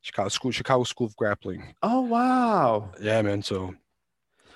Chicago 0.00 0.28
school, 0.30 0.50
Chicago 0.50 0.84
School 0.84 1.06
of 1.08 1.16
Grappling. 1.16 1.74
Oh 1.82 2.00
wow! 2.02 2.90
Yeah, 3.00 3.20
man. 3.22 3.42
So 3.42 3.74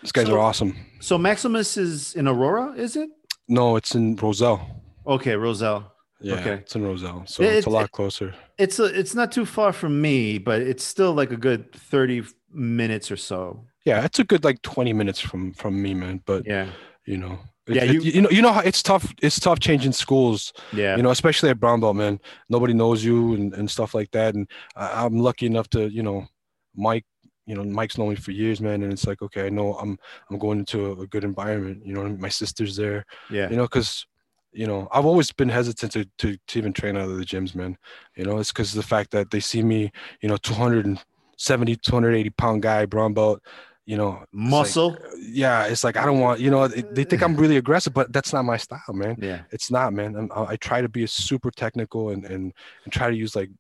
these 0.00 0.12
guys 0.12 0.26
So- 0.26 0.36
are 0.36 0.38
awesome. 0.38 0.74
So 1.00 1.18
Maximus 1.18 1.76
is 1.76 2.14
in 2.14 2.26
Aurora, 2.28 2.72
is 2.76 2.96
it? 2.96 3.10
No, 3.48 3.76
it's 3.76 3.94
in 3.94 4.16
Roselle. 4.16 4.66
Okay, 5.06 5.36
Roselle. 5.36 5.90
Yeah, 6.20 6.36
Okay. 6.36 6.52
it's 6.54 6.74
in 6.74 6.82
Roselle, 6.82 7.24
so 7.26 7.42
It- 7.42 7.56
it's 7.56 7.66
a 7.66 7.70
it- 7.70 7.72
lot 7.74 7.90
closer. 7.90 8.34
It's 8.56 8.78
a, 8.78 8.84
it's 8.84 9.14
not 9.14 9.32
too 9.32 9.44
far 9.44 9.72
from 9.74 10.00
me, 10.00 10.38
but 10.38 10.62
it's 10.62 10.82
still 10.84 11.12
like 11.12 11.30
a 11.30 11.36
good 11.36 11.72
thirty 11.74 12.22
minutes 12.50 13.10
or 13.10 13.16
so. 13.18 13.66
Yeah, 13.84 14.04
it's 14.04 14.18
a 14.18 14.24
good 14.24 14.44
like 14.44 14.62
twenty 14.62 14.92
minutes 14.92 15.20
from 15.20 15.52
from 15.54 15.80
me, 15.80 15.94
man. 15.94 16.22
But 16.24 16.46
Yeah, 16.46 16.70
you 17.06 17.18
know, 17.18 17.38
Yeah, 17.68 17.84
you- 17.84 18.00
it- 18.00 18.14
you 18.14 18.20
know, 18.22 18.30
you 18.30 18.42
know 18.42 18.52
how 18.52 18.60
it's 18.60 18.82
tough. 18.82 19.12
It's 19.22 19.38
tough 19.40 19.58
changing 19.60 19.92
schools. 19.92 20.52
yeah. 20.72 20.96
You 20.96 21.02
know, 21.02 21.10
especially 21.10 21.50
at 21.50 21.60
brown 21.60 21.80
belt, 21.80 21.96
man. 21.96 22.18
Nobody 22.48 22.72
knows 22.74 23.02
you 23.04 23.34
and, 23.34 23.54
and 23.54 23.70
stuff 23.70 23.94
like 23.94 24.10
that. 24.12 24.34
And 24.34 24.48
I, 24.76 25.04
I'm 25.04 25.18
lucky 25.18 25.46
enough 25.46 25.68
to, 25.70 25.88
you 25.88 26.02
know, 26.02 26.26
Mike. 26.74 27.04
You 27.46 27.54
know, 27.54 27.62
Mike's 27.64 27.98
known 27.98 28.08
me 28.08 28.16
for 28.16 28.30
years, 28.32 28.58
man. 28.62 28.82
And 28.82 28.90
it's 28.90 29.06
like, 29.06 29.20
okay, 29.20 29.46
I 29.46 29.50
know 29.50 29.74
I'm 29.74 29.98
I'm 30.30 30.38
going 30.38 30.60
into 30.60 30.86
a, 30.86 31.00
a 31.02 31.06
good 31.06 31.24
environment. 31.24 31.84
You 31.84 31.92
know, 31.94 32.08
my 32.08 32.30
sister's 32.30 32.74
there. 32.76 33.04
yeah. 33.30 33.50
you 33.50 33.56
know, 33.56 33.64
because 33.64 34.06
you 34.52 34.66
know 34.66 34.88
I've 34.92 35.04
always 35.04 35.30
been 35.32 35.50
hesitant 35.50 35.92
to, 35.92 36.04
to 36.20 36.38
to 36.48 36.58
even 36.58 36.72
train 36.72 36.96
out 36.96 37.10
of 37.10 37.18
the 37.18 37.24
gyms, 37.24 37.54
man. 37.54 37.76
You 38.16 38.24
know, 38.24 38.38
it's 38.38 38.50
because 38.52 38.72
the 38.72 38.82
fact 38.82 39.10
that 39.10 39.30
they 39.30 39.40
see 39.40 39.62
me, 39.62 39.90
you 40.22 40.28
know, 40.30 40.38
270, 40.38 41.76
280 41.76 42.30
pound 42.30 42.62
guy, 42.62 42.86
brown 42.86 43.12
belt, 43.14 43.42
you 43.86 43.96
know, 43.96 44.12
it's 44.22 44.32
like- 44.32 44.50
Muscle. 44.50 44.96
yeah, 45.18 45.64
it's 45.66 45.84
like 45.84 45.96
I 45.96 46.04
don't 46.06 46.20
want, 46.20 46.40
you 46.40 46.50
know, 46.50 46.66
they, 46.68 47.04
think 47.04 47.22
I'm 47.22 47.36
really 47.36 47.56
aggressive, 47.58 47.92
but 47.92 48.12
that's 48.12 48.32
not 48.32 48.44
my 48.44 48.56
style, 48.56 48.80
man. 48.94 49.16
yeah. 49.20 49.42
It's 49.50 49.70
not, 49.70 49.92
man. 49.92 50.30
I 50.34 50.42
I 50.52 50.56
try 50.56 50.80
to 50.80 50.88
be 50.88 51.04
a 51.04 51.08
super 51.08 51.50
technical 51.50 52.10
and 52.10 52.24
and 52.24 52.52
and 52.84 52.92
try 52.92 53.10
to 53.10 53.16
use 53.16 53.36
like 53.36 53.50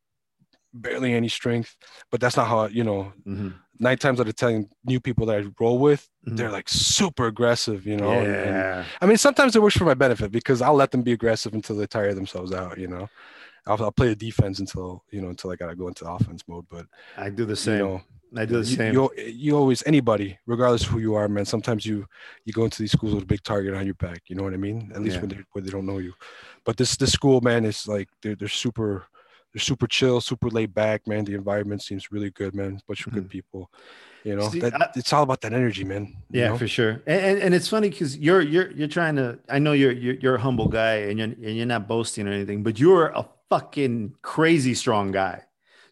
barely 0.72 1.12
any 1.14 1.28
strength, 1.28 1.76
but 2.10 2.20
that's 2.20 2.36
not 2.36 2.48
how 2.48 2.66
you 2.66 2.84
know. 2.84 3.12
hmm 3.24 3.50
Nine 3.80 3.98
times 3.98 4.20
out 4.20 4.28
of 4.28 4.36
ten, 4.36 4.68
new 4.84 5.00
people 5.00 5.26
that 5.26 5.36
I 5.42 5.44
roll 5.58 5.80
with, 5.80 6.08
Mhm. 6.28 6.36
they're 6.36 6.50
like 6.52 6.68
super 6.68 7.26
aggressive, 7.26 7.84
you 7.88 7.96
know. 7.96 8.12
and- 8.12 8.28
and- 8.28 8.46
yeah. 8.56 8.84
I 9.02 9.06
mean, 9.06 9.16
sometimes 9.16 9.56
it 9.56 9.62
works 9.62 9.76
for 9.76 9.84
my 9.84 9.94
benefit 9.94 10.30
because 10.30 10.62
I'll 10.62 10.76
let 10.76 10.92
them 10.92 11.02
be 11.02 11.10
aggressive 11.12 11.54
until 11.54 11.74
they 11.76 11.86
tire 11.88 12.14
themselves 12.14 12.52
out, 12.52 12.78
you 12.78 12.86
know. 12.86 13.08
I'll, 13.66 13.82
I'll 13.82 13.90
play 13.90 14.08
the 14.10 14.14
defense 14.16 14.60
until 14.60 15.02
you 15.10 15.20
know 15.20 15.28
until 15.28 15.50
I 15.50 15.56
gotta 15.56 15.74
go 15.74 15.88
into 15.88 16.06
offense 16.08 16.42
mode. 16.46 16.66
But 16.70 16.86
I 17.16 17.30
do 17.30 17.44
the 17.44 17.50
you 17.50 17.56
same. 17.56 17.78
know, 17.80 18.02
I 18.36 18.44
do 18.44 18.58
the 18.58 18.64
same. 18.64 18.94
you 18.94 19.10
you 19.16 19.56
always 19.56 19.82
anybody, 19.86 20.38
regardless 20.46 20.82
of 20.82 20.88
who 20.88 20.98
you 20.98 21.14
are, 21.14 21.28
man. 21.28 21.44
Sometimes 21.44 21.86
you 21.86 22.06
you 22.44 22.52
go 22.52 22.64
into 22.64 22.80
these 22.82 22.92
schools 22.92 23.14
with 23.14 23.22
a 23.22 23.26
big 23.26 23.42
target 23.42 23.74
on 23.74 23.84
your 23.84 23.94
back. 23.94 24.22
You 24.28 24.36
know 24.36 24.42
what 24.42 24.54
I 24.54 24.56
mean? 24.56 24.92
At 24.94 25.02
least 25.02 25.16
Yeah. 25.16 25.20
when 25.20 25.30
they 25.30 25.38
when 25.52 25.64
they 25.64 25.70
don't 25.70 25.86
know 25.86 25.98
you. 25.98 26.12
But 26.64 26.76
this 26.76 26.96
this 26.96 27.12
school, 27.12 27.40
man, 27.40 27.64
is 27.64 27.86
like 27.86 28.08
they're 28.22 28.34
they're 28.34 28.48
super 28.48 29.06
they're 29.52 29.60
super 29.60 29.86
chill, 29.86 30.20
super 30.20 30.50
laid 30.50 30.74
back, 30.74 31.06
man. 31.06 31.24
The 31.24 31.34
environment 31.34 31.82
seems 31.82 32.10
really 32.10 32.30
good, 32.30 32.54
man. 32.54 32.80
Bunch 32.88 33.06
of 33.06 33.12
good 33.12 33.24
hmm. 33.24 33.28
people. 33.28 33.70
You 34.24 34.36
know, 34.36 34.48
See, 34.48 34.60
that, 34.60 34.74
I- 34.74 34.90
it's 34.96 35.12
all 35.12 35.22
about 35.22 35.42
that 35.42 35.52
energy, 35.52 35.84
man. 35.84 36.16
you 36.30 36.40
yeah, 36.40 36.48
know? 36.48 36.58
for 36.58 36.66
sure. 36.66 37.02
And, 37.06 37.20
and, 37.20 37.38
and 37.38 37.54
it's 37.54 37.68
funny 37.68 37.90
because 37.90 38.16
you're 38.16 38.40
you're 38.40 38.70
you're 38.72 38.88
trying 38.88 39.16
to. 39.16 39.38
I 39.48 39.58
know 39.58 39.72
you're 39.72 39.92
you're, 39.92 40.14
you're 40.14 40.34
a 40.34 40.40
humble 40.40 40.68
guy 40.68 40.94
and 40.94 41.18
you're 41.18 41.28
and 41.28 41.56
you're 41.56 41.66
not 41.66 41.86
boasting 41.86 42.26
or 42.26 42.32
anything, 42.32 42.62
but 42.62 42.80
you're 42.80 43.08
a 43.08 43.28
fucking 43.50 44.14
crazy 44.22 44.74
strong 44.74 45.12
guy. 45.12 45.42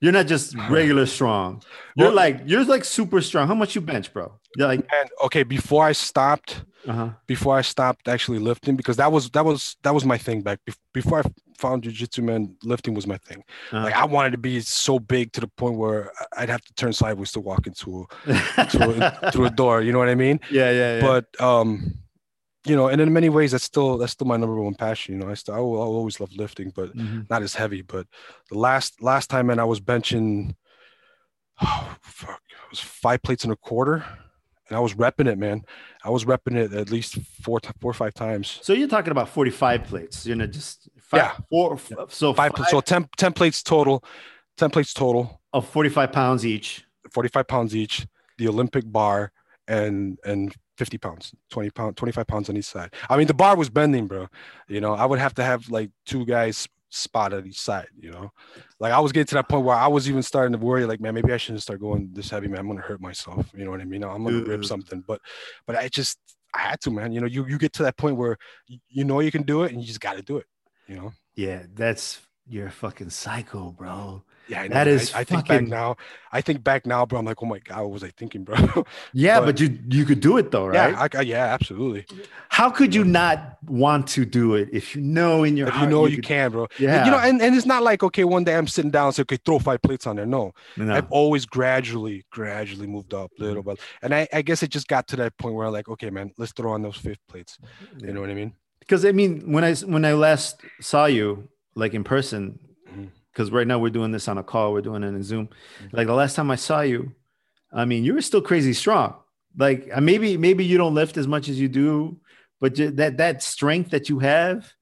You're 0.02 0.12
not 0.12 0.26
just 0.26 0.54
regular 0.68 1.06
strong. 1.06 1.62
You're 1.96 2.08
Well- 2.08 2.16
like 2.16 2.42
you're 2.44 2.64
like 2.64 2.84
super 2.84 3.20
strong. 3.22 3.46
How 3.48 3.54
much 3.54 3.74
you 3.76 3.80
bench, 3.80 4.12
bro? 4.12 4.32
You're 4.56 4.68
like 4.68 4.80
And 5.00 5.08
okay, 5.24 5.44
before 5.44 5.84
I 5.86 5.92
stopped, 5.92 6.64
uh-huh. 6.86 7.10
before 7.26 7.56
I 7.56 7.62
stopped 7.62 8.08
actually 8.08 8.40
lifting 8.40 8.76
because 8.76 8.96
that 8.96 9.10
was 9.12 9.30
that 9.30 9.44
was 9.44 9.76
that 9.84 9.94
was 9.94 10.04
my 10.04 10.18
thing 10.18 10.42
back 10.42 10.58
bef- 10.68 10.76
before 10.92 11.20
I 11.20 11.22
found 11.56 11.84
jujitsu 11.84 12.22
man 12.24 12.56
lifting 12.64 12.92
was 12.92 13.06
my 13.06 13.18
thing 13.18 13.40
Uh-huh. 13.70 13.84
like 13.84 13.94
I 13.94 14.04
wanted 14.04 14.32
to 14.32 14.38
be 14.38 14.58
so 14.60 14.98
big 14.98 15.30
to 15.34 15.40
the 15.40 15.46
point 15.46 15.76
where 15.76 16.10
I'd 16.36 16.48
have 16.50 16.62
to 16.62 16.74
turn 16.74 16.92
sideways 16.92 17.30
to 17.32 17.40
walk 17.40 17.66
into 17.68 17.88
a, 18.26 18.66
to 18.72 18.78
a, 19.26 19.30
through 19.30 19.46
a 19.46 19.50
door 19.50 19.80
you 19.82 19.92
know 19.92 20.00
what 20.00 20.08
I 20.08 20.16
mean 20.16 20.40
yeah, 20.50 20.70
yeah, 20.72 20.96
yeah. 20.96 21.00
but 21.00 21.24
um 21.40 21.94
you 22.66 22.76
know 22.76 22.89
and 22.89 23.01
in 23.01 23.12
many 23.12 23.28
ways 23.28 23.52
that's 23.52 23.64
still 23.64 23.98
that's 23.98 24.12
still 24.12 24.26
my 24.26 24.36
number 24.36 24.60
one 24.60 24.74
passion 24.74 25.14
you 25.14 25.20
know 25.20 25.30
I 25.30 25.34
still 25.34 25.55
I 25.55 25.59
will, 25.59 25.82
I'll 25.82 25.89
always 25.89 26.20
love 26.20 26.32
lifting 26.36 26.70
but 26.74 26.94
Mhm. 26.97 27.28
not 27.28 27.43
as 27.43 27.55
heavy 27.55 27.82
but 27.82 28.06
the 28.51 28.59
last 28.59 29.02
last 29.02 29.28
time 29.30 29.47
man 29.48 29.59
I 29.59 29.64
was 29.64 29.80
benching 29.80 30.55
oh 31.60 31.97
fuck 32.02 32.40
it 32.51 32.70
was 32.70 32.80
five 32.80 33.22
plates 33.22 33.44
and 33.44 33.52
a 33.52 33.56
quarter 33.56 34.05
and 34.68 34.76
I 34.76 34.80
was 34.80 34.94
repping 34.94 35.26
it 35.28 35.39
man 35.39 35.62
I 36.05 36.10
was 36.10 36.24
repping 36.24 36.55
it 36.56 36.72
at 36.72 36.90
least 36.90 37.18
four 37.43 37.60
four 37.80 37.90
or 37.90 37.94
five 37.94 38.14
times 38.14 38.59
So 38.62 38.72
you're 38.72 38.89
talking 38.89 39.10
about 39.10 39.28
45 39.28 39.84
plates. 39.84 40.26
You 40.26 40.34
know, 40.36 40.47
just 40.47 40.89
five, 41.01 41.18
Yeah. 41.20 41.32
four. 41.51 41.78
So 42.09 42.32
five, 42.34 42.52
five 42.56 42.68
so 42.68 42.80
10, 42.80 43.09
10 43.16 43.32
plates 43.32 43.62
total 43.62 44.02
10 44.56 44.70
plates 44.70 44.94
total 44.94 45.40
of 45.52 45.66
45 45.68 46.12
pounds 46.12 46.47
each. 46.47 46.84
45 47.12 47.47
pounds 47.47 47.74
each 47.76 48.06
the 48.39 48.48
olympic 48.48 48.84
bar 48.90 49.32
and 49.68 50.18
and 50.24 50.55
50 50.77 50.99
pounds 50.99 51.35
20 51.51 51.70
pound 51.70 51.97
25 51.97 52.27
pounds 52.27 52.49
on 52.49 52.57
each 52.57 52.65
side. 52.66 52.94
I 53.09 53.16
mean 53.16 53.27
the 53.27 53.35
bar 53.35 53.57
was 53.57 53.70
bending 53.70 54.07
bro. 54.07 54.28
You 54.69 54.81
know 54.81 54.94
i 54.94 55.05
would 55.05 55.19
have 55.19 55.35
to 55.35 55.44
have 55.44 55.69
like 55.69 55.90
two 56.07 56.24
guys 56.24 56.69
spot 56.90 57.32
at 57.32 57.47
each 57.47 57.59
side 57.59 57.89
you 57.99 58.11
know? 58.11 58.31
Like 58.78 58.93
i 58.93 59.01
was 59.01 59.12
getting 59.12 59.27
to 59.28 59.35
that 59.36 59.49
point 59.49 59.65
where 59.65 59.77
i 59.77 59.86
was 59.86 60.09
even 60.09 60.23
starting 60.23 60.53
to 60.53 60.59
worry 60.59 60.85
like 60.85 61.01
man 61.01 61.15
maybe 61.15 61.32
i 61.32 61.36
shouldn't 61.36 61.62
start 61.62 61.81
going 61.81 62.11
this 62.12 62.31
heavy 62.31 62.49
man. 62.49 62.61
I'm 62.61 62.69
gonna 62.69 62.81
hurt 62.81 63.01
myself 63.01 63.51
you 63.55 63.65
know 63.65 63.70
what 63.70 63.81
i 63.81 63.85
mean? 63.85 64.05
I'm 64.05 64.24
gonna 64.24 64.43
rip 64.43 64.65
something. 64.65 65.03
But 65.07 65.20
but 65.66 65.77
i 65.77 65.89
just 65.89 66.19
i 66.55 66.61
had 66.61 66.81
to 66.82 66.90
man. 66.90 67.12
You 67.12 67.20
know 67.20 67.27
you 67.27 67.47
you 67.47 67.59
get 67.59 67.73
to 67.74 67.82
that 67.85 67.97
point 67.97 68.16
where 68.16 68.36
you, 68.89 69.05
know 69.05 69.20
you 69.20 69.31
can 69.31 69.43
do 69.43 69.62
it 69.62 69.73
and 69.73 69.81
you 69.81 69.86
just 69.86 70.01
got 70.01 70.16
to 70.16 70.23
do 70.23 70.36
it 70.36 70.47
you 70.93 70.97
know? 70.97 71.12
Yeah, 71.35 71.62
that's 71.74 72.20
you're 72.47 72.66
a 72.66 72.70
fucking 72.70 73.11
psycho, 73.11 73.70
bro. 73.70 74.23
Yeah. 74.52 74.68
That 74.68 74.86
I, 74.88 75.20
I 75.20 75.24
think 75.24 75.48
back 75.48 75.62
now. 75.66 75.96
I 76.34 76.40
think 76.40 76.62
back 76.64 76.86
now, 76.86 77.04
bro. 77.06 77.18
I'm 77.18 77.26
like, 77.26 77.42
oh 77.42 77.46
my 77.46 77.58
god, 77.58 77.80
what 77.82 77.90
was 77.92 78.04
I 78.04 78.10
thinking, 78.20 78.42
bro? 78.44 78.56
Yeah, 79.12 79.40
But- 79.40 79.46
but, 79.46 79.60
you 79.60 79.68
you 79.88 80.04
could 80.04 80.20
do 80.20 80.36
it 80.40 80.50
though, 80.50 80.66
right? 80.66 80.92
yeah, 80.92 81.08
I, 81.20 81.22
yeah, 81.22 81.44
absolutely. 81.56 82.02
How 82.58 82.68
could 82.70 82.94
you 82.94 83.04
not 83.04 83.38
want 83.66 84.06
to 84.16 84.24
do 84.24 84.54
it 84.60 84.68
if 84.72 84.94
you 84.94 85.02
know 85.02 85.44
in 85.44 85.56
your 85.56 85.68
If 85.68 85.76
you 85.80 85.86
know 85.86 86.06
you 86.06 86.16
could- 86.16 86.24
can, 86.34 86.50
bro. 86.50 86.66
Yeah, 86.78 87.04
You 87.04 87.10
know, 87.12 87.18
and, 87.28 87.40
and 87.42 87.54
it's 87.56 87.66
not 87.74 87.82
like 87.82 88.02
okay, 88.08 88.24
one 88.24 88.44
day 88.44 88.54
I'm 88.56 88.66
sitting 88.76 88.90
down 88.90 89.06
and 89.06 89.14
say, 89.14 89.22
okay, 89.22 89.38
throw 89.44 89.58
five 89.58 89.80
plates 89.82 90.06
on 90.06 90.16
there. 90.16 90.26
No, 90.26 90.52
no. 90.76 90.94
I've 90.96 91.10
always 91.10 91.44
gradually, 91.46 92.24
gradually 92.30 92.86
moved 92.86 93.12
up 93.14 93.30
Mm-hmm. 93.32 93.44
little 93.44 93.62
bit, 93.62 93.78
and 94.02 94.14
I, 94.14 94.28
I 94.32 94.42
guess 94.42 94.62
it 94.62 94.70
just 94.70 94.88
got 94.88 95.06
to 95.08 95.16
that 95.16 95.32
point 95.38 95.54
where 95.54 95.66
I'm 95.66 95.72
like, 95.72 95.88
okay, 95.94 96.10
man, 96.10 96.32
let's 96.38 96.52
throw 96.52 96.72
on 96.72 96.82
those 96.82 96.96
fifth 97.06 97.24
plates. 97.28 97.58
Yeah. 97.98 98.08
You 98.08 98.12
know 98.14 98.20
what 98.20 98.30
I 98.30 98.34
mean? 98.34 98.52
because 98.80 99.04
I 99.04 99.12
mean, 99.12 99.52
when 99.54 99.64
I 99.64 99.74
when 99.94 100.04
I 100.04 100.12
last 100.14 100.60
saw 100.80 101.04
you, 101.06 101.48
like 101.74 101.94
in 101.94 102.04
person. 102.04 102.58
Because 103.32 103.50
right 103.50 103.66
now 103.66 103.78
we're 103.78 103.90
doing 103.90 104.12
this 104.12 104.28
on 104.28 104.38
a 104.38 104.42
call, 104.42 104.72
we're 104.72 104.82
doing 104.82 105.02
it 105.02 105.09
in 105.09 105.22
Zoom. 105.22 105.48
Mhm. 105.82 105.92
Like 105.92 106.06
the 106.06 106.14
last 106.14 106.36
time 106.36 106.50
I 106.50 106.56
saw 106.56 106.80
you, 106.82 107.12
I 107.72 107.84
mean, 107.86 108.04
you 108.04 108.14
were 108.14 108.20
still 108.22 108.42
crazy 108.42 108.72
strong. 108.74 109.14
Like 109.56 109.88
uh, 109.92 110.00
maybe 110.00 110.36
maybe 110.36 110.64
you 110.64 110.78
don't 110.78 110.94
lift 110.94 111.16
as 111.16 111.26
much 111.26 111.48
as 111.48 111.59
you 111.60 111.68
do, 111.68 112.18
but 112.60 112.74
that 112.76 113.16
that 113.18 113.42
strength 113.42 113.90
that 113.90 114.09
you 114.09 114.18
have 114.20 114.72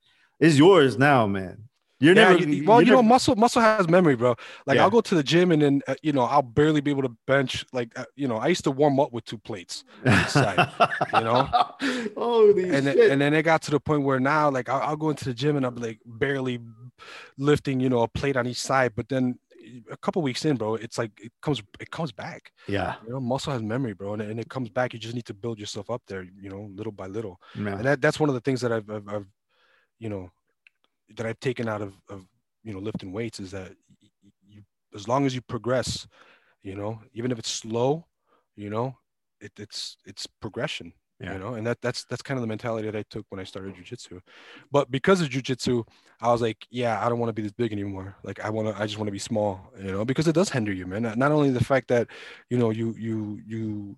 is 0.40 0.58
yours 0.58 0.96
now, 0.98 1.26
man. 1.26 1.64
You're 2.02 2.14
Yeah, 2.16 2.30
never 2.32 2.48
you- 2.48 2.64
well, 2.66 2.80
you 2.80 2.92
know, 2.92 3.02
muscle 3.02 3.36
muscle 3.36 3.60
has 3.60 3.86
memory, 3.86 4.16
bro. 4.16 4.34
Like 4.66 4.76
Yeah. 4.76 4.84
I'll 4.84 4.90
go 4.90 5.02
to 5.02 5.14
the 5.14 5.22
gym 5.22 5.52
and 5.52 5.60
then 5.60 5.82
uh, 5.86 5.96
you 6.02 6.12
know 6.12 6.22
I'll 6.22 6.40
barely 6.40 6.80
be 6.80 6.90
able 6.90 7.02
to 7.02 7.14
bench. 7.26 7.64
Like 7.74 7.90
uh, 7.98 8.04
you 8.16 8.26
know, 8.26 8.38
I 8.38 8.46
used 8.46 8.64
to 8.64 8.70
warm 8.70 8.98
up 8.98 9.12
with 9.12 9.24
two 9.26 9.36
plates. 9.38 9.84
side, 10.28 10.70
you 11.12 11.20
know? 11.20 11.46
Holy 12.16 12.70
and 12.70 12.86
then, 12.86 13.10
and 13.10 13.20
then 13.20 13.34
it 13.34 13.42
got 13.42 13.60
to 13.62 13.70
the 13.70 13.80
point 13.80 14.02
where 14.04 14.18
now 14.20 14.50
like 14.50 14.68
I'll, 14.68 14.80
I'll 14.80 14.96
go 14.96 15.10
into 15.10 15.24
the 15.26 15.34
gym 15.34 15.56
and 15.56 15.66
I'm 15.66 15.76
like 15.76 15.98
barely 16.06 16.58
lifting 17.38 17.80
you 17.80 17.88
know 17.88 18.02
a 18.02 18.08
plate 18.08 18.36
on 18.36 18.46
each 18.46 18.60
side 18.60 18.92
but 18.94 19.08
then 19.08 19.38
a 19.90 19.96
couple 19.96 20.22
weeks 20.22 20.44
in 20.44 20.56
bro 20.56 20.74
it's 20.74 20.98
like 20.98 21.12
it 21.22 21.32
comes 21.42 21.62
it 21.78 21.90
comes 21.90 22.12
back. 22.12 22.52
Yeah, 22.66 22.94
you 23.06 23.12
know 23.12 23.20
muscle 23.20 23.52
has 23.52 23.62
memory 23.62 23.92
bro 23.92 24.14
and, 24.14 24.22
and 24.22 24.40
it 24.40 24.48
comes 24.48 24.68
back. 24.68 24.92
You 24.92 24.98
just 24.98 25.14
need 25.14 25.26
to 25.26 25.34
build 25.34 25.58
yourself 25.58 25.90
up 25.90 26.02
there 26.06 26.22
you 26.22 26.50
know 26.50 26.70
little 26.74 26.92
by 26.92 27.06
little. 27.06 27.40
And 27.76 27.84
that, 27.84 28.00
that's 28.00 28.18
one 28.18 28.28
of 28.28 28.34
the 28.34 28.40
things 28.40 28.60
that 28.62 28.72
I've, 28.72 28.88
I've, 28.90 29.08
I've 29.08 29.26
you 29.98 30.08
know 30.08 30.30
that 31.16 31.26
I've 31.26 31.40
taken 31.40 31.68
out 31.68 31.82
of, 31.82 31.94
of 32.08 32.26
you 32.64 32.72
know 32.72 32.80
lifting 32.80 33.12
weights 33.12 33.40
is 33.40 33.50
that 33.50 33.72
you 34.48 34.62
as 34.94 35.06
long 35.06 35.26
as 35.26 35.34
you 35.34 35.40
progress 35.42 36.06
you 36.62 36.74
know 36.74 37.00
even 37.12 37.30
if 37.30 37.38
it's 37.38 37.50
slow 37.50 38.06
you 38.56 38.70
know 38.70 38.96
it, 39.40 39.52
it's 39.58 39.96
it's 40.04 40.26
progression 40.26 40.92
Yeah. 41.20 41.34
you 41.34 41.38
know 41.38 41.54
and 41.54 41.66
that 41.66 41.78
that's 41.82 42.04
that's 42.04 42.22
kind 42.22 42.38
of 42.38 42.42
the 42.42 42.46
mentality 42.48 42.86
that 42.90 42.96
i 42.98 43.04
took 43.10 43.26
when 43.28 43.40
i 43.40 43.44
started 43.44 43.74
jiu-jitsu 43.74 44.20
but 44.72 44.90
because 44.90 45.20
of 45.20 45.28
jiu-jitsu 45.28 45.84
i 46.22 46.32
was 46.32 46.40
like 46.40 46.66
yeah 46.70 47.04
i 47.04 47.08
don't 47.10 47.18
want 47.18 47.28
to 47.28 47.34
be 47.34 47.42
this 47.42 47.52
big 47.52 47.72
anymore 47.72 48.16
like 48.22 48.40
i 48.40 48.48
want 48.48 48.68
to 48.68 48.74
i 48.82 48.86
just 48.86 48.96
want 48.98 49.06
to 49.06 49.12
be 49.12 49.18
small 49.18 49.70
you 49.78 49.92
know 49.92 50.04
because 50.04 50.26
it 50.26 50.34
does 50.34 50.48
hinder 50.48 50.72
you 50.72 50.86
man 50.86 51.02
not 51.18 51.30
only 51.32 51.50
the 51.50 51.62
fact 51.64 51.88
that 51.88 52.08
you 52.48 52.56
know 52.56 52.70
you 52.70 52.94
you 52.98 53.40
you 53.46 53.96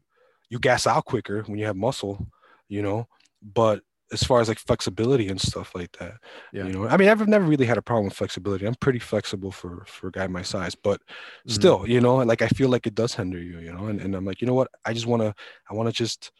you 0.50 0.58
gas 0.58 0.86
out 0.86 1.04
quicker 1.04 1.42
when 1.46 1.58
you 1.58 1.64
have 1.66 1.76
muscle 1.76 2.26
you 2.68 2.82
know 2.82 3.06
but 3.40 3.82
as 4.12 4.22
far 4.22 4.40
as 4.40 4.48
like 4.48 4.58
flexibility 4.58 5.28
and 5.28 5.40
stuff 5.40 5.74
like 5.74 5.92
that 5.98 6.14
Yeah. 6.52 6.64
you 6.66 6.72
know 6.72 6.88
i 6.88 6.96
mean 6.96 7.08
i've 7.08 7.26
never 7.28 7.44
really 7.46 7.66
had 7.66 7.78
a 7.78 7.82
problem 7.82 8.06
with 8.06 8.14
flexibility 8.14 8.66
i'm 8.66 8.74
pretty 8.74 8.98
flexible 8.98 9.50
for 9.52 9.84
for 9.86 10.08
a 10.08 10.12
guy 10.12 10.26
my 10.26 10.42
size 10.42 10.74
but 10.74 11.00
Mhm. 11.46 11.52
still 11.52 11.86
you 11.88 12.00
know 12.00 12.16
like 12.16 12.42
i 12.42 12.48
feel 12.48 12.68
like 12.68 12.86
it 12.86 12.94
does 12.94 13.14
hinder 13.14 13.38
you 13.38 13.58
you 13.60 13.72
know 13.72 13.86
and, 13.86 14.00
and 14.00 14.14
i'm 14.16 14.24
like 14.24 14.40
you 14.40 14.46
know 14.46 14.54
what 14.54 14.68
i 14.84 14.92
just 14.92 15.06
want 15.06 15.22
to 15.22 15.32
i 15.70 15.74
want 15.74 15.88
to 15.88 15.92
just 16.04 16.30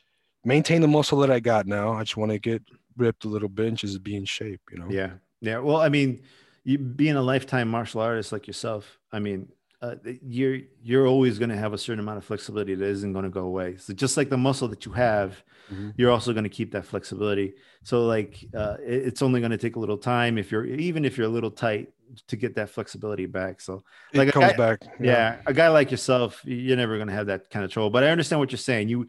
maintain 0.44 0.80
the 0.80 0.88
muscle 0.88 1.18
that 1.18 1.30
i 1.30 1.40
got 1.40 1.66
now 1.66 1.92
i 1.92 2.02
just 2.02 2.16
want 2.16 2.30
to 2.30 2.38
get 2.38 2.62
ripped 2.96 3.24
a 3.24 3.28
little 3.28 3.48
bit 3.48 3.68
and 3.68 3.76
just 3.76 4.02
be 4.02 4.16
in 4.16 4.24
shape 4.24 4.60
you 4.70 4.78
know 4.78 4.86
Yeah. 4.90 5.12
Yeah. 5.40 5.58
Well, 5.58 5.78
I 5.78 5.88
mean, 5.88 6.22
you 6.62 6.78
being 6.78 7.16
a 7.16 7.22
lifetime 7.22 7.68
martial 7.68 8.00
artist 8.00 8.30
like 8.30 8.46
yourself, 8.46 9.00
I 9.10 9.18
mean, 9.18 9.48
uh, 9.82 9.96
you're 10.24 10.58
you're 10.82 11.06
always 11.08 11.38
going 11.38 11.48
to 11.50 11.56
have 11.56 11.72
a 11.72 11.78
certain 11.78 11.98
amount 12.00 12.16
of 12.18 12.24
flexibility 12.24 12.74
that 12.74 12.86
isn't 12.86 13.12
going 13.12 13.24
to 13.24 13.30
go 13.30 13.42
away. 13.44 13.76
So 13.76 13.92
just 13.92 14.16
like 14.16 14.30
the 14.30 14.38
muscle 14.38 14.68
that 14.68 14.86
you 14.86 14.92
have, 14.92 15.42
Mhm. 15.72 15.92
you're 15.96 16.10
also 16.10 16.32
going 16.32 16.44
to 16.44 16.50
keep 16.50 16.72
that 16.72 16.84
flexibility. 16.84 17.54
So 17.82 18.06
like, 18.06 18.44
uh, 18.54 18.76
it- 18.84 19.06
it's 19.08 19.22
only 19.22 19.40
going 19.40 19.50
to 19.52 19.58
take 19.58 19.76
a 19.76 19.80
little 19.80 19.98
time 19.98 20.38
if 20.38 20.52
you're 20.52 20.64
even 20.66 21.04
if 21.04 21.16
you're 21.18 21.26
a 21.26 21.30
little 21.38 21.50
tight 21.50 21.88
to 22.28 22.36
get 22.36 22.54
that 22.56 22.68
flexibility 22.70 23.26
back. 23.26 23.60
So 23.60 23.82
Like 24.14 24.28
a 24.28 24.32
comes 24.32 24.52
guy- 24.52 24.56
back 24.56 24.78
yeah, 25.00 25.40
a 25.46 25.52
guy 25.54 25.68
like 25.68 25.90
yourself, 25.90 26.40
you're 26.44 26.76
never 26.76 26.96
going 26.96 27.08
to 27.08 27.14
have 27.14 27.26
that 27.26 27.50
kind 27.50 27.64
of 27.64 27.70
trouble. 27.72 27.90
But 27.90 28.04
I 28.04 28.10
understand 28.10 28.38
what 28.40 28.52
you're 28.52 28.58
saying. 28.58 28.88
You, 28.88 29.06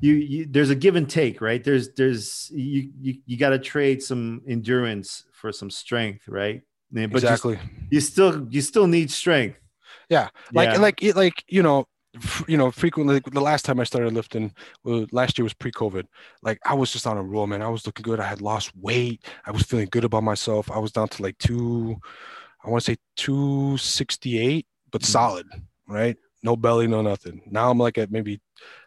you, 0.00 0.14
you 0.14 0.46
there's 0.50 0.70
a 0.70 0.74
give 0.74 0.96
and 0.96 1.08
take, 1.08 1.40
right? 1.40 1.62
There's, 1.62 1.92
there's, 1.94 2.50
you, 2.52 2.90
you, 3.00 3.14
you 3.26 3.36
got 3.38 3.50
to 3.50 3.58
trade 3.58 4.02
some 4.02 4.42
endurance 4.48 5.24
for 5.32 5.52
some 5.52 5.70
strength, 5.70 6.26
right? 6.28 6.60
Yeah, 6.92 7.06
But 7.06 7.22
you- 7.22 7.28
exactly 7.28 7.58
you, 7.90 8.00
still, 8.00 8.46
you 8.50 8.60
still 8.60 8.86
need 8.86 9.10
strength. 9.10 9.58
Yeah, 10.10 10.28
like 10.52 10.70
Yeah. 10.72 10.78
like 10.78 11.02
it 11.02 11.16
like 11.16 11.44
you 11.48 11.62
know 11.62 11.86
you 12.48 12.56
know 12.56 12.72
frequently 12.72 13.14
like, 13.14 13.30
the 13.32 13.40
last 13.40 13.64
time 13.64 13.78
i 13.78 13.84
started 13.84 14.12
lifting 14.12 14.52
well, 14.82 15.06
last 15.12 15.38
year 15.38 15.44
was 15.44 15.54
pre-covid 15.54 16.06
like 16.42 16.58
i 16.66 16.74
was 16.74 16.90
just 16.92 17.06
on 17.06 17.16
a 17.16 17.22
roll 17.22 17.46
man 17.46 17.62
i 17.62 17.68
was 17.68 17.86
looking 17.86 18.02
good 18.02 18.18
i 18.18 18.24
had 18.26 18.40
lost 18.40 18.72
weight 18.76 19.24
i 19.46 19.52
was 19.52 19.62
feeling 19.62 19.86
good 19.92 20.02
about 20.02 20.24
myself 20.24 20.68
i 20.72 20.78
was 20.80 20.90
down 20.90 21.06
to 21.06 21.22
like 21.22 21.38
two 21.38 21.96
i 22.64 22.68
want 22.68 22.82
to 22.84 22.90
say 22.92 22.98
268 23.16 24.66
but 24.90 25.02
Mhm. 25.02 25.06
solid 25.06 25.46
right 25.86 26.16
no 26.42 26.56
belly 26.56 26.88
no 26.88 27.00
nothing 27.00 27.42
now 27.48 27.70
i'm 27.70 27.78
like 27.78 27.96
at 27.96 28.10
maybe 28.10 28.40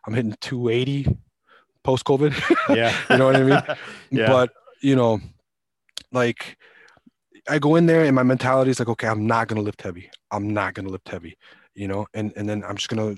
I'm 0.06 0.14
hitting 0.14 0.36
280 0.42 1.18
post 1.84 2.04
COVID. 2.06 2.34
Yeah. 2.76 2.94
you 3.10 3.18
know 3.18 3.26
what 3.28 3.36
I 3.38 3.44
mean? 3.44 3.64
Yeah. 4.12 4.28
But 4.28 4.52
you 4.82 4.96
know, 4.98 5.22
like 6.12 6.58
I 7.50 7.58
go 7.60 7.76
in 7.76 7.86
there 7.88 8.04
and 8.04 8.16
my 8.16 8.24
mentality 8.24 8.72
is 8.72 8.80
like, 8.80 8.90
okay, 8.90 9.08
I'm 9.08 9.26
not 9.28 9.48
gonna 9.48 9.62
lift 9.62 9.82
heavy. 9.82 10.10
I'm 10.34 10.54
not 10.54 10.74
gonna 10.74 10.90
lift 10.90 11.08
heavy, 11.10 11.38
you 11.76 11.88
know, 11.88 12.08
and 12.14 12.34
and 12.36 12.48
then 12.50 12.64
I'm 12.64 12.76
just 12.76 12.90
gonna 12.90 13.16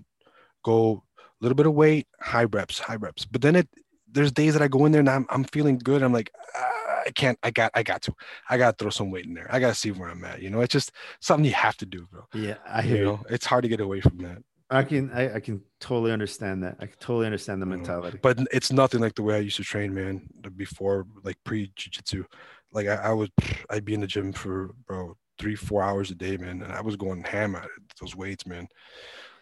go 0.64 1.04
a 1.20 1.44
little 1.44 1.56
bit 1.56 1.66
of 1.66 1.74
weight, 1.74 2.08
high 2.20 2.46
reps, 2.46 2.80
high 2.80 2.96
reps. 2.96 3.26
But 3.26 3.42
then 3.42 3.56
it 3.56 3.70
there's 4.12 4.32
days 4.32 4.54
that 4.54 4.62
I 4.62 4.68
go 4.68 4.86
in 4.86 4.92
there 4.92 5.00
and 5.00 5.10
I'm 5.10 5.26
I'm 5.30 5.44
feeling 5.46 5.78
good. 5.78 6.04
I'm 6.04 6.14
like, 6.14 6.32
ah, 6.56 6.76
I 7.06 7.12
can't, 7.12 7.38
I 7.44 7.52
got, 7.52 7.72
I 7.74 7.84
got 7.84 8.02
to, 8.04 8.16
I 8.50 8.58
got 8.58 8.78
to 8.78 8.84
throw 8.84 8.90
some 8.90 9.12
weight 9.12 9.26
in 9.26 9.34
there. 9.34 9.48
I 9.50 9.60
got 9.60 9.70
to 9.70 9.76
see 9.76 9.92
where 9.92 10.10
I'm 10.10 10.24
at. 10.26 10.42
You 10.42 10.50
know, 10.50 10.62
it's 10.62 10.72
just 10.72 10.92
something 11.20 11.46
you 11.46 11.54
have 11.54 11.78
to 11.78 11.86
do, 11.86 12.08
bro. 12.12 12.24
Yeah, 12.34 12.56
I 12.68 12.82
hear 12.82 12.98
you. 12.98 13.04
know, 13.06 13.26
it's 13.30 13.46
hard 13.46 13.64
to 13.64 13.70
get 13.70 13.80
away 13.80 14.02
from 14.02 14.18
that. 14.20 14.40
I 14.68 14.84
can 14.84 15.12
I, 15.12 15.36
I 15.36 15.40
can 15.40 15.62
totally 15.80 16.12
understand 16.12 16.64
that. 16.64 16.78
I 16.80 16.88
can 16.88 16.98
totally 17.00 17.28
understand 17.28 17.62
the 17.62 17.68
mentality. 17.68 18.18
but 18.22 18.40
it's 18.52 18.72
nothing 18.72 19.00
like 19.00 19.14
the 19.14 19.22
way 19.22 19.36
I 19.36 19.40
used 19.40 19.58
to 19.58 19.64
train, 19.64 19.94
man. 19.94 20.28
Before, 20.56 21.06
like 21.24 21.38
pre 21.44 21.72
jiu 21.76 21.92
jitsu, 21.92 22.24
like 22.72 22.88
I, 22.88 22.96
I 22.96 23.14
would, 23.14 23.32
I'd 23.70 23.86
be 23.86 23.94
in 23.94 24.02
the 24.02 24.08
gym 24.08 24.34
for 24.34 24.74
bro 24.88 25.16
three, 25.38 25.56
four 25.56 25.84
hours 25.84 26.12
a 26.12 26.16
day, 26.16 26.38
man, 26.38 26.62
and 26.62 26.72
I 26.72 26.82
was 26.82 26.96
going 26.96 27.24
ham 27.24 27.56
at 27.56 27.66
it, 27.66 27.70
those 28.02 28.16
weights, 28.16 28.46
man. 28.48 28.68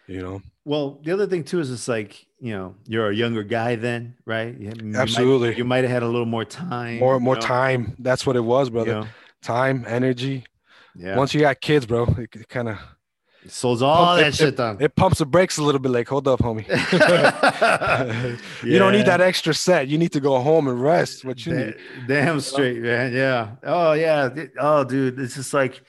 You 0.06 0.20
know, 0.20 0.42
Well, 0.66 1.00
the 1.02 1.12
other 1.12 1.26
thing 1.26 1.44
too 1.44 1.60
is 1.60 1.70
it's 1.70 1.88
like 1.88 2.26
you 2.38 2.52
know 2.52 2.74
you're 2.86 3.08
a 3.08 3.14
younger 3.14 3.42
guy 3.42 3.76
then, 3.76 4.16
right? 4.26 4.54
You, 4.58 4.72
you 4.78 4.84
might- 4.84 5.00
Absolutely. 5.00 5.56
you 5.56 5.64
might 5.64 5.84
have 5.84 5.90
had 5.90 6.02
a 6.02 6.06
little 6.08 6.26
more 6.26 6.44
time. 6.44 6.98
more, 6.98 7.18
more 7.18 7.36
know, 7.36 7.40
time. 7.40 7.96
That's 7.98 8.26
what 8.26 8.36
it 8.36 8.40
was, 8.44 8.68
you 8.68 8.72
brother. 8.72 8.92
know? 8.92 9.06
Time, 9.42 9.84
energy. 9.88 10.44
Yeah. 10.94 11.16
Once 11.16 11.32
you 11.34 11.40
got 11.40 11.60
kids, 11.60 11.86
bro, 11.86 12.04
it, 12.18 12.48
kind 12.48 12.68
of 12.68 12.78
Souls 13.46 13.82
all 13.82 14.16
that 14.16 14.28
it- 14.28 14.34
shit 14.34 14.56
done. 14.56 14.78
it 14.80 14.94
pumps 14.96 15.18
the 15.18 15.26
brakes 15.26 15.58
a 15.58 15.62
little 15.62 15.78
bit. 15.80 15.92
Like, 15.92 16.08
hold 16.08 16.26
up, 16.28 16.40
homie. 16.40 16.64
You 18.64 18.78
don't 18.78 18.92
need 18.92 19.06
that 19.06 19.20
extra 19.20 19.54
set. 19.54 19.88
You 19.88 19.98
need 19.98 20.12
to 20.12 20.20
go 20.20 20.38
home 20.40 20.68
and 20.68 20.80
rest. 20.82 21.24
What 21.24 21.44
you 21.44 21.52
Da- 21.52 21.58
need. 21.66 21.74
Damn 22.08 22.40
straight, 22.40 22.80
man. 22.80 23.12
Yeah. 23.12 23.56
Oh 23.62 23.92
yeah. 23.92 24.30
Oh, 24.58 24.84
dude. 24.84 25.18
It's 25.20 25.34
just 25.34 25.52
like 25.54 25.82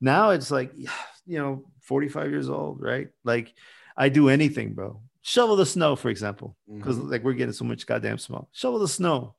now 0.00 0.30
it's 0.30 0.50
like, 0.50 0.72
you 1.26 1.38
know, 1.38 1.64
45 1.82 2.30
years 2.30 2.48
old, 2.48 2.80
right? 2.80 3.08
Like 3.24 3.52
I 3.96 4.08
do 4.08 4.28
anything, 4.28 4.72
bro. 4.72 5.00
Shovel 5.20 5.56
the 5.56 5.66
snow, 5.66 5.94
for 5.96 6.08
example. 6.08 6.56
Because 6.72 6.96
Mhm. 6.98 7.10
like 7.10 7.22
we're 7.24 7.34
getting 7.34 7.52
so 7.52 7.64
much 7.64 7.86
goddamn 7.86 8.18
snow. 8.18 8.48
Shovel 8.52 8.80
the 8.80 8.88
snow. 8.88 9.34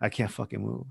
I 0.00 0.08
can't 0.08 0.30
fucking 0.30 0.60
move. 0.60 0.86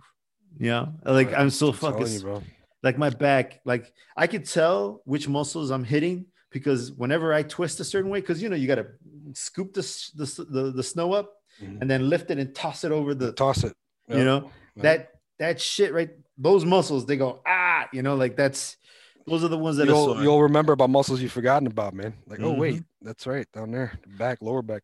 You 0.59 0.69
know, 0.71 0.93
like 1.05 1.33
I'm 1.33 1.49
so 1.49 1.71
fucking 1.71 2.07
you, 2.07 2.19
bro. 2.21 2.43
Like 2.83 2.97
my 2.97 3.09
back, 3.09 3.59
like 3.65 3.91
I 4.15 4.27
could 4.27 4.45
tell 4.45 5.01
which 5.05 5.27
muscles 5.27 5.71
I'm 5.71 5.83
hitting 5.83 6.27
because 6.51 6.91
whenever 6.91 7.33
I 7.33 7.43
twist 7.43 7.79
a 7.79 7.83
certain 7.83 8.09
way, 8.11 8.21
because 8.21 8.41
you 8.41 8.49
know 8.49 8.55
you 8.55 8.67
gotta 8.67 8.87
scoop 9.33 9.73
the, 9.73 9.81
the 10.15 10.45
the 10.49 10.71
the 10.71 10.83
snow 10.83 11.13
up 11.13 11.33
Mhm. 11.61 11.81
and 11.81 11.89
then 11.89 12.07
lift 12.07 12.29
it 12.29 12.37
and 12.37 12.53
toss 12.53 12.83
it 12.83 12.91
over 12.91 13.15
the 13.15 13.31
Toss 13.33 13.63
it. 13.63 13.73
you 14.07 14.23
know 14.23 14.51
Yeah. 14.75 14.83
that 14.83 15.09
that 15.39 15.59
shit 15.59 15.91
right 15.91 16.11
those 16.37 16.63
muscles 16.65 17.07
they 17.07 17.17
go 17.17 17.41
ah 17.47 17.87
you 17.91 18.03
know 18.03 18.15
like 18.15 18.35
that's 18.37 18.77
those 19.25 19.43
are 19.43 19.47
the 19.49 19.57
ones 19.57 19.75
that 19.77 19.87
you'll, 19.87 20.21
you'll 20.21 20.41
remember 20.43 20.71
about 20.71 20.89
muscles 20.89 21.19
you've 21.21 21.33
forgotten 21.33 21.67
about, 21.67 21.93
man. 21.93 22.13
Like, 22.27 22.39
oh 22.39 22.53
Mhm. 22.53 22.57
wait, 22.59 22.83
that's 23.01 23.27
right, 23.27 23.45
down 23.51 23.71
there, 23.71 23.99
back, 24.07 24.37
lower 24.41 24.61
back. 24.61 24.83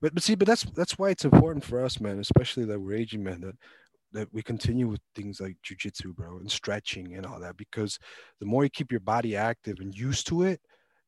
But 0.00 0.14
but 0.14 0.22
see, 0.22 0.34
but 0.36 0.46
that's 0.46 0.62
that's 0.74 0.96
why 0.98 1.10
it's 1.10 1.24
important 1.26 1.64
for 1.64 1.84
us, 1.84 2.00
man, 2.00 2.18
especially 2.18 2.64
that 2.66 2.80
we're 2.80 2.94
aging, 2.94 3.22
man, 3.22 3.42
that 3.42 3.56
that 4.14 4.32
we 4.32 4.42
continue 4.42 4.88
with 4.88 5.00
things 5.14 5.40
like 5.40 5.58
jujitsu, 5.64 6.14
bro, 6.16 6.38
and 6.38 6.50
stretching 6.50 7.14
and 7.16 7.26
all 7.26 7.40
that, 7.40 7.58
because 7.58 7.98
the 8.40 8.46
more 8.46 8.64
you 8.64 8.70
keep 8.70 8.92
your 8.92 9.00
body 9.00 9.36
active 9.36 9.80
and 9.80 9.94
used 9.96 10.26
to 10.28 10.44
it, 10.44 10.60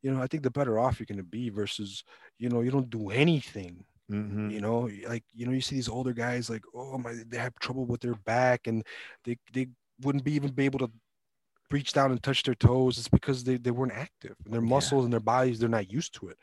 you 0.03 0.13
know, 0.13 0.23
I 0.23 0.29
think 0.29 0.45
the 0.45 0.51
better 0.51 0.79
off 0.79 1.01
you're 1.01 1.07
gonna 1.07 1.25
be 1.25 1.51
versus, 1.51 2.05
you 2.39 2.51
know, 2.51 2.61
you 2.63 2.71
don't 2.73 2.91
do 2.91 3.11
anything 3.11 3.87
Mhm. 4.11 4.51
you 4.51 4.61
know 4.61 4.89
like 5.09 5.25
you 5.35 5.47
know 5.47 5.53
you 5.53 5.61
see 5.61 5.75
these 5.77 5.89
older 5.89 6.13
guys 6.13 6.49
like 6.51 6.63
oh 6.75 6.99
my 6.99 7.15
they 7.29 7.39
have 7.39 7.55
trouble 7.61 7.87
with 7.87 8.01
their 8.01 8.15
back 8.15 8.67
and 8.67 8.85
they 9.25 9.37
they 9.53 9.69
wouldn't 10.03 10.25
be 10.25 10.35
even 10.35 10.53
be 10.53 10.65
able 10.65 10.79
to 10.79 10.91
reach 11.71 11.93
down 11.93 12.13
and 12.13 12.23
touch 12.23 12.43
their 12.45 12.55
toes 12.55 12.99
it's 12.99 13.09
because 13.09 13.45
they, 13.45 13.57
they 13.57 13.73
weren't 13.73 13.93
active 13.93 14.37
and 14.45 14.55
their 14.55 14.63
Yeah. 14.63 14.69
muscles 14.71 15.05
and 15.05 15.13
their 15.13 15.21
bodies 15.21 15.59
they're 15.59 15.69
not 15.69 15.91
used 15.91 16.15
to 16.15 16.29
it 16.29 16.39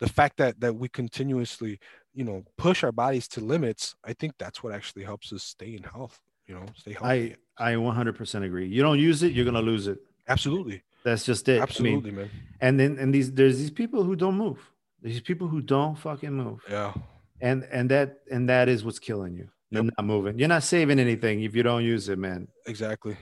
the 0.00 0.08
fact 0.08 0.36
that 0.38 0.60
that 0.60 0.74
we 0.76 0.88
continuously 0.88 1.78
you 2.14 2.24
know 2.24 2.44
push 2.56 2.84
our 2.84 2.92
bodies 2.92 3.26
to 3.28 3.40
limits 3.40 3.94
i 4.04 4.12
think 4.12 4.32
that's 4.38 4.62
what 4.62 4.72
actually 4.72 5.04
helps 5.04 5.32
us 5.32 5.42
stay 5.42 5.74
in 5.74 5.82
health 5.82 6.20
you 6.46 6.54
know 6.54 6.64
stay 6.76 6.92
healthy. 6.92 7.36
I 7.58 7.72
i 7.72 7.74
100% 7.74 8.44
agree. 8.44 8.66
You 8.66 8.82
don't 8.82 8.98
use 8.98 9.22
it 9.22 9.32
you're 9.32 9.44
gonna 9.44 9.62
lose 9.62 9.86
it. 9.86 9.98
Absolutely. 10.28 10.82
That's 11.04 11.24
just 11.24 11.48
it. 11.48 11.52
I 11.52 11.54
mean, 11.56 11.62
absolutely 11.62 12.10
man. 12.10 12.30
and 12.60 12.80
then 12.80 12.98
and 12.98 13.14
these 13.14 13.32
there's 13.32 13.58
these 13.58 13.70
people 13.70 14.02
who 14.02 14.16
don't 14.16 14.36
move. 14.36 14.58
These 15.02 15.20
people 15.20 15.46
who 15.48 15.60
don't 15.60 15.96
fucking 15.96 16.32
move. 16.32 16.60
Yeah. 16.68 16.92
And 17.40 17.64
and 17.70 17.90
that 17.90 18.18
and 18.30 18.48
that 18.48 18.68
is 18.68 18.84
what's 18.84 18.98
killing 18.98 19.34
you. 19.34 19.48
You're 19.70 19.84
Yep. 19.84 19.94
not 19.98 20.06
moving. 20.06 20.38
You're 20.38 20.48
not 20.48 20.62
saving 20.64 20.98
anything 20.98 21.42
if 21.42 21.54
you 21.54 21.62
don't 21.62 21.84
use 21.84 22.08
it 22.08 22.18
man. 22.18 22.48
Exactly. 22.66 23.16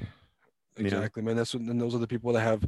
Exactly 0.76 1.22
man. 1.22 1.36
That's 1.36 1.54
what 1.54 1.62
and 1.64 1.80
those 1.80 1.94
are 1.94 1.98
the 1.98 2.06
people 2.06 2.32
that 2.32 2.40
have 2.40 2.64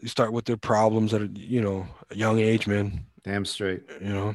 you 0.00 0.08
start 0.08 0.32
with 0.32 0.44
their 0.46 0.56
problems 0.56 1.14
at 1.14 1.22
a 1.22 1.26
you 1.28 1.60
know 1.60 1.86
a 2.10 2.16
young 2.16 2.38
age 2.40 2.66
man. 2.66 3.06
Damn 3.22 3.44
straight. 3.44 3.82
You 4.00 4.08
know 4.08 4.34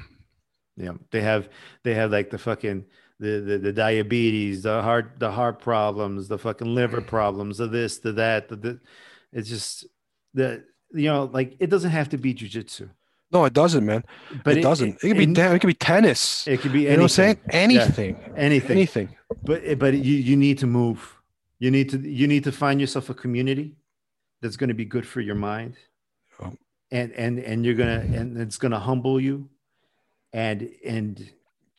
Yeah, 0.77 0.93
they 1.11 1.21
have 1.21 1.49
they 1.83 1.95
have 1.95 2.11
like 2.11 2.29
the 2.29 2.37
fucking 2.37 2.85
the, 3.19 3.39
the 3.39 3.57
the 3.57 3.73
diabetes, 3.73 4.63
the 4.63 4.81
heart 4.81 5.13
the 5.17 5.31
heart 5.31 5.59
problems, 5.59 6.27
the 6.27 6.37
fucking 6.37 6.73
liver 6.73 7.01
mm. 7.01 7.07
problems, 7.07 7.57
the 7.57 7.67
this, 7.67 7.97
the 7.99 8.11
that, 8.13 8.49
the, 8.49 8.55
the 8.55 8.79
it's 9.33 9.49
just 9.49 9.85
the 10.33 10.63
you 10.93 11.09
know 11.09 11.29
like 11.33 11.55
it 11.59 11.69
doesn't 11.69 11.91
have 11.91 12.09
to 12.09 12.17
be 12.17 12.33
jujitsu, 12.33 12.89
no 13.31 13.45
it 13.45 13.53
doesn't 13.53 13.85
man. 13.85 14.03
But 14.43 14.57
it, 14.57 14.61
doesn't. 14.61 14.95
It, 14.95 14.99
could 14.99 15.17
be 15.17 15.23
it, 15.23 15.37
it 15.37 15.59
could 15.59 15.67
be 15.67 15.73
tennis. 15.73 16.47
It 16.47 16.61
could 16.61 16.73
be 16.73 16.81
you 16.81 16.95
know 16.95 17.03
what 17.03 17.19
i'm 17.19 17.37
anything, 17.51 17.93
saying 17.93 18.15
anything. 18.15 18.33
Anything. 18.35 18.71
anything. 18.71 19.15
But 19.43 19.79
but 19.79 19.93
you 19.95 20.15
you 20.15 20.37
need 20.37 20.59
to 20.59 20.67
move. 20.67 21.19
You 21.59 21.71
need 21.71 21.89
to 21.89 21.97
you 21.97 22.27
need 22.27 22.43
to 22.43 22.51
find 22.51 22.79
yourself 22.79 23.09
a 23.09 23.15
community 23.15 23.73
that's 24.41 24.57
going 24.57 24.67
to 24.67 24.75
be 24.75 24.85
good 24.85 25.07
for 25.07 25.21
your 25.21 25.35
mind, 25.35 25.75
Yeah. 26.39 26.51
and 26.91 27.11
and 27.13 27.39
and 27.39 27.65
you're 27.65 27.73
gonna 27.73 28.05
and 28.13 28.37
it's 28.37 28.57
gonna 28.57 28.79
humble 28.79 29.19
you, 29.19 29.49
and 30.33 30.69
and 30.85 31.29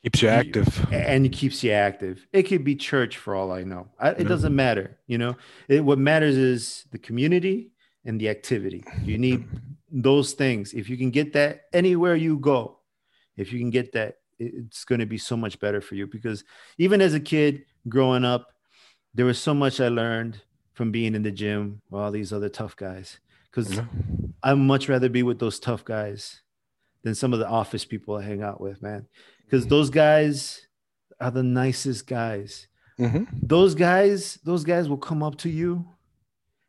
keeps 0.03 0.21
you 0.21 0.29
active 0.29 0.87
and 0.93 1.25
it 1.25 1.29
keeps 1.33 1.63
you 1.63 1.71
active. 1.71 2.25
It 2.31 2.43
could 2.43 2.63
be 2.63 2.75
church 2.75 3.17
for 3.17 3.35
all 3.35 3.51
I 3.51 3.63
know. 3.63 3.87
I, 3.99 4.09
it 4.11 4.21
Yeah. 4.21 4.27
doesn't 4.27 4.55
matter. 4.55 4.97
You 5.07 5.17
know, 5.17 5.35
it, 5.67 5.83
what 5.83 5.99
matters 5.99 6.37
is 6.37 6.85
the 6.91 6.97
community 6.99 7.71
and 8.05 8.19
the 8.19 8.29
activity. 8.29 8.83
You 9.03 9.17
need 9.17 9.45
those 9.91 10.33
things. 10.33 10.73
If 10.73 10.89
you 10.89 10.97
can 10.97 11.11
get 11.11 11.33
that 11.33 11.63
anywhere 11.73 12.15
you 12.15 12.37
go, 12.37 12.79
if 13.35 13.51
you 13.51 13.59
can 13.59 13.69
get 13.71 13.91
that, 13.93 14.15
it's 14.39 14.85
going 14.85 14.99
to 14.99 15.05
be 15.05 15.17
so 15.17 15.35
much 15.35 15.59
better 15.59 15.81
for 15.81 15.95
you. 15.95 16.07
Because 16.07 16.43
even 16.77 17.01
as 17.01 17.13
a 17.13 17.19
kid 17.19 17.65
growing 17.89 18.23
up, 18.23 18.53
there 19.13 19.25
was 19.25 19.37
so 19.39 19.53
much 19.53 19.81
I 19.81 19.89
learned 19.89 20.41
from 20.73 20.91
being 20.91 21.13
in 21.13 21.23
the 21.23 21.31
gym 21.31 21.81
with 21.89 22.01
all 22.01 22.11
these 22.11 22.31
other 22.31 22.47
tough 22.49 22.75
guys. 22.77 23.19
Because 23.51 23.75
Yeah. 23.75 23.85
I'd 24.43 24.53
much 24.53 24.87
rather 24.87 25.09
be 25.09 25.23
with 25.23 25.39
those 25.39 25.59
tough 25.59 25.83
guys 25.83 26.41
than 27.03 27.15
some 27.15 27.33
of 27.33 27.39
the 27.39 27.47
office 27.47 27.85
people 27.85 28.15
I 28.15 28.23
hang 28.23 28.41
out 28.43 28.59
with, 28.59 28.81
man. 28.81 29.07
Because 29.45 29.67
those 29.67 29.89
guys 29.89 30.67
are 31.19 31.31
the 31.31 31.43
nicest 31.43 32.07
guys. 32.07 32.67
Mhm. 32.97 33.27
Those 33.41 33.75
guys, 33.75 34.37
those 34.43 34.63
guys 34.63 34.89
will 34.89 34.97
come 34.97 35.23
up 35.23 35.37
to 35.39 35.49
you 35.49 35.85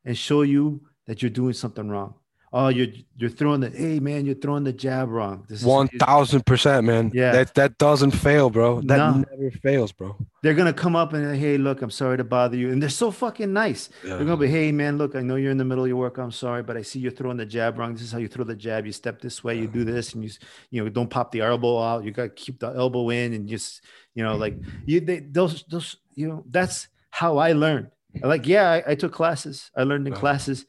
and 0.04 0.16
show 0.16 0.42
you 0.42 0.82
that 1.06 1.22
you're 1.22 1.30
doing 1.30 1.52
something 1.52 1.88
wrong. 1.88 2.14
Oh, 2.52 2.66
you're 2.66 2.88
you're 3.16 3.30
throwing 3.30 3.60
the 3.60 3.70
hey 3.70 4.00
man, 4.00 4.26
you're 4.26 4.34
throwing 4.34 4.64
the 4.64 4.72
jab 4.72 5.08
wrong. 5.08 5.44
This 5.48 5.60
is 5.60 5.64
One 5.64 5.86
thousand 5.86 6.44
percent, 6.46 6.84
man. 6.84 7.12
Yeah. 7.14 7.30
that 7.30 7.54
that 7.54 7.78
doesn't 7.78 8.10
fail, 8.10 8.50
bro. 8.50 8.80
That 8.80 8.96
No. 8.96 9.24
never 9.30 9.50
fails, 9.62 9.92
bro. 9.92 10.16
they're 10.42 10.54
gonna 10.54 10.72
come 10.72 10.96
up 10.96 11.12
and 11.12 11.36
hey, 11.36 11.58
look, 11.58 11.80
I'm 11.80 11.92
sorry 11.92 12.16
to 12.16 12.24
bother 12.24 12.56
you. 12.56 12.72
And 12.72 12.82
they're 12.82 12.88
so 12.88 13.12
fucking 13.12 13.52
nice. 13.52 13.88
They're 14.02 14.18
gonna 14.18 14.36
be, 14.36 14.48
hey 14.48 14.72
man, 14.72 14.98
look, 14.98 15.14
I 15.14 15.20
know 15.20 15.36
you're 15.36 15.52
in 15.52 15.58
the 15.58 15.64
middle 15.64 15.84
of 15.84 15.88
your 15.88 15.96
work. 15.98 16.18
I'm 16.18 16.32
sorry, 16.32 16.64
but 16.64 16.76
I 16.76 16.82
see 16.82 16.98
you're 16.98 17.12
throwing 17.12 17.36
the 17.36 17.46
jab 17.46 17.78
wrong. 17.78 17.92
This 17.92 18.02
is 18.02 18.10
how 18.10 18.18
you 18.18 18.26
throw 18.26 18.42
the 18.44 18.56
jab. 18.56 18.84
You 18.84 18.90
step 18.92 19.20
this 19.20 19.44
way, 19.44 19.56
you 19.56 19.68
do 19.68 19.84
this, 19.84 20.14
and 20.14 20.24
you 20.24 20.30
you 20.70 20.82
know 20.82 20.88
don't 20.90 21.08
pop 21.08 21.30
the 21.30 21.42
elbow 21.42 21.80
out. 21.80 22.02
You 22.04 22.10
gotta 22.10 22.30
keep 22.30 22.58
the 22.58 22.70
elbow 22.74 23.10
in 23.10 23.32
and 23.32 23.48
just 23.48 23.80
you 24.16 24.24
know 24.24 24.34
like 24.34 24.56
you 24.86 25.00
they, 25.00 25.20
those 25.20 25.62
those 25.70 25.98
you 26.16 26.26
know 26.26 26.42
that's 26.50 26.88
how 27.10 27.38
I 27.38 27.52
learned. 27.52 27.90
Like 28.20 28.44
yeah, 28.48 28.68
I, 28.68 28.90
I 28.90 28.94
took 28.96 29.12
classes. 29.12 29.70
I 29.76 29.84
learned 29.84 30.08
in 30.08 30.14
Yeah. 30.14 30.18
classes, 30.18 30.66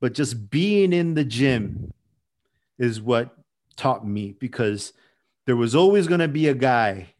but 0.00 0.14
just 0.14 0.50
being 0.50 0.92
in 0.92 1.14
the 1.14 1.24
gym 1.24 1.92
is 2.78 3.00
what 3.00 3.36
taught 3.76 4.06
me 4.06 4.34
because 4.38 4.92
there 5.46 5.56
was 5.56 5.74
always 5.74 6.06
gonna 6.06 6.28
be 6.28 6.48
a 6.48 6.54
guy 6.54 7.14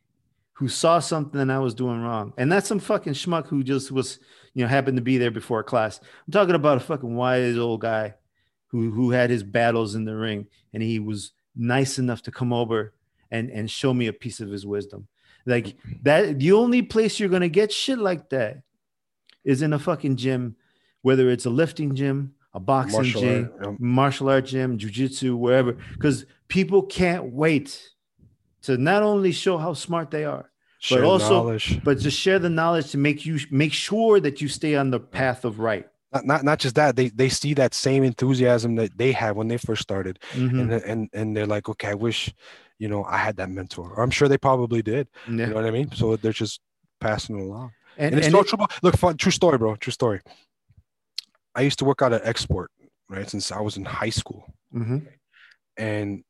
who 0.60 0.68
saw 0.68 0.98
something 0.98 1.48
I 1.48 1.58
was 1.58 1.72
doing 1.72 2.02
wrong. 2.02 2.34
And 2.36 2.52
that's 2.52 2.68
some 2.68 2.80
fucking 2.80 3.14
schmuck 3.14 3.46
who 3.46 3.64
just 3.64 3.90
was, 3.90 4.18
you 4.52 4.62
know, 4.62 4.68
happened 4.68 4.98
to 4.98 5.02
be 5.02 5.16
there 5.16 5.30
before 5.30 5.62
class. 5.62 5.98
I'm 5.98 6.32
talking 6.32 6.54
about 6.54 6.76
a 6.76 6.80
fucking 6.80 7.16
wise 7.16 7.56
old 7.56 7.80
guy 7.80 8.12
who 8.66 8.90
who 8.90 9.10
had 9.10 9.30
his 9.30 9.42
battles 9.42 9.94
in 9.94 10.04
the 10.04 10.14
ring 10.14 10.48
and 10.74 10.82
he 10.82 10.98
was 10.98 11.32
nice 11.56 11.98
enough 11.98 12.20
to 12.22 12.30
come 12.30 12.52
over 12.52 12.92
and 13.30 13.48
and 13.48 13.70
show 13.70 13.94
me 13.94 14.06
a 14.06 14.12
piece 14.12 14.38
of 14.38 14.50
his 14.50 14.66
wisdom. 14.66 15.08
Like 15.46 15.76
that 16.02 16.38
the 16.38 16.52
only 16.52 16.82
place 16.82 17.18
you're 17.18 17.30
going 17.30 17.40
to 17.40 17.48
get 17.48 17.72
shit 17.72 17.98
like 17.98 18.28
that 18.28 18.58
is 19.44 19.62
in 19.62 19.72
a 19.72 19.78
fucking 19.78 20.16
gym, 20.16 20.56
whether 21.00 21.30
it's 21.30 21.46
a 21.46 21.50
lifting 21.50 21.94
gym, 21.94 22.34
a 22.54 22.60
boxing 22.60 22.96
Martial 22.98 23.20
gym, 23.20 23.50
art, 23.58 23.66
yeah. 23.66 23.76
martial 23.78 24.28
art 24.28 24.46
gym, 24.46 24.78
jujitsu, 24.78 25.36
wherever, 25.36 25.72
because 25.94 26.26
people 26.48 26.82
can't 26.82 27.32
wait 27.32 27.88
to 28.62 28.76
not 28.76 29.02
only 29.02 29.32
show 29.32 29.56
how 29.58 29.72
smart 29.74 30.10
they 30.10 30.24
are, 30.24 30.50
Share 30.80 31.04
also- 31.04 31.30
knowledge. 31.34 31.80
but 31.84 31.98
just 31.98 32.18
share 32.18 32.38
the 32.38 32.48
knowledge 32.50 32.90
to 32.90 32.98
make 32.98 33.24
you 33.26 33.38
make 33.50 33.72
sure 33.72 34.18
that 34.20 34.40
you 34.40 34.48
stay 34.48 34.74
on 34.76 34.90
the 34.90 34.98
path 35.00 35.44
of 35.44 35.60
right. 35.60 35.86
Not, 36.12 36.26
not 36.26 36.44
not 36.44 36.58
just 36.58 36.74
that. 36.74 36.96
They 36.96 37.08
they 37.10 37.28
see 37.28 37.54
that 37.54 37.72
same 37.72 38.02
enthusiasm 38.02 38.74
that 38.76 38.98
they 38.98 39.12
had 39.12 39.36
when 39.36 39.46
they 39.48 39.58
first 39.58 39.82
started, 39.82 40.18
Mhm. 40.32 40.60
and 40.60 40.72
and 40.72 41.08
and 41.12 41.36
they're 41.36 41.46
like, 41.46 41.68
okay, 41.68 41.88
I 41.88 41.94
wish, 41.94 42.34
you 42.80 42.88
know, 42.88 43.04
I 43.04 43.16
had 43.18 43.36
that 43.36 43.48
mentor. 43.50 43.92
Or 43.94 44.02
I'm 44.02 44.10
sure 44.10 44.26
they 44.26 44.38
probably 44.38 44.82
did. 44.82 45.06
Yeah. 45.28 45.32
You 45.32 45.46
know 45.48 45.54
what 45.54 45.66
I 45.66 45.70
mean? 45.70 45.92
So 45.92 46.16
they're 46.16 46.32
just 46.32 46.60
passing 47.00 47.38
it 47.38 47.42
along. 47.42 47.70
And, 47.96 48.06
And 48.14 48.18
it's 48.18 48.26
and 48.26 48.34
no 48.34 48.40
it- 48.40 48.48
trouble. 48.48 48.66
Look, 48.82 48.96
fun, 48.96 49.16
true 49.18 49.30
story, 49.30 49.56
bro. 49.58 49.76
True 49.76 49.92
story. 49.92 50.20
I 51.54 51.62
used 51.62 51.78
to 51.80 51.84
work 51.84 52.02
out 52.02 52.12
at 52.12 52.24
XSport, 52.24 52.66
right? 53.08 53.28
Since 53.28 53.50
I 53.52 53.60
was 53.60 53.76
in 53.76 53.84
high 53.84 54.10
school, 54.10 54.44
Mhm. 54.74 55.06
and 55.76 56.24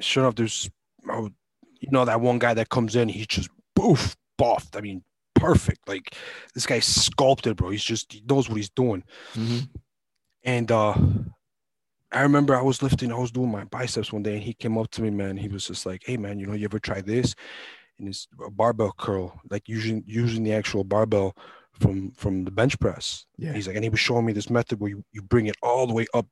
sure 0.00 0.24
enough, 0.24 0.34
there's, 0.34 0.70
you 1.06 1.88
know, 1.90 2.04
that 2.04 2.20
one 2.20 2.38
guy 2.38 2.54
that 2.54 2.68
comes 2.68 2.96
in, 2.96 3.08
he's 3.08 3.26
just 3.26 3.48
boof, 3.74 4.16
buffed. 4.36 4.76
I 4.76 4.80
mean, 4.80 5.02
perfect. 5.34 5.88
Like 5.88 6.14
this 6.54 6.66
guy's 6.66 6.84
sculpted, 6.86 7.56
bro. 7.56 7.70
He's 7.70 7.84
just 7.84 8.12
he 8.12 8.22
knows 8.28 8.48
what 8.48 8.56
he's 8.56 8.70
doing. 8.70 9.04
Mhm. 9.34 9.68
And 10.44 10.70
uh 10.72 10.94
I 12.12 12.22
remember 12.22 12.56
I 12.56 12.62
was 12.62 12.82
lifting, 12.82 13.12
I 13.12 13.18
was 13.18 13.30
doing 13.30 13.50
my 13.52 13.64
biceps 13.64 14.12
one 14.12 14.24
day, 14.24 14.34
and 14.34 14.42
he 14.42 14.52
came 14.52 14.76
up 14.76 14.90
to 14.92 15.02
me, 15.02 15.10
man. 15.10 15.36
He 15.36 15.46
was 15.48 15.66
just 15.68 15.86
like, 15.86 16.02
"Hey, 16.04 16.16
man, 16.16 16.40
you 16.40 16.46
know, 16.46 16.54
you 16.54 16.64
ever 16.64 16.80
try 16.80 17.00
this?" 17.00 17.36
And 17.98 18.08
it's 18.08 18.26
a 18.44 18.50
barbell 18.50 18.92
curl, 18.98 19.40
like 19.48 19.68
using 19.68 20.02
using 20.06 20.42
the 20.42 20.52
actual 20.52 20.82
barbell 20.82 21.36
from 21.80 22.12
from 22.12 22.44
the 22.44 22.50
bench 22.50 22.78
press. 22.78 23.26
Yeah. 23.36 23.52
He's 23.52 23.66
like, 23.66 23.76
and 23.76 23.84
he 23.84 23.90
was 23.90 24.00
showing 24.00 24.26
me 24.26 24.32
this 24.32 24.50
method 24.50 24.80
where 24.80 24.90
you, 24.90 25.04
you 25.12 25.22
bring 25.22 25.46
it 25.46 25.56
all 25.62 25.86
the 25.86 25.94
way 25.94 26.06
up, 26.14 26.26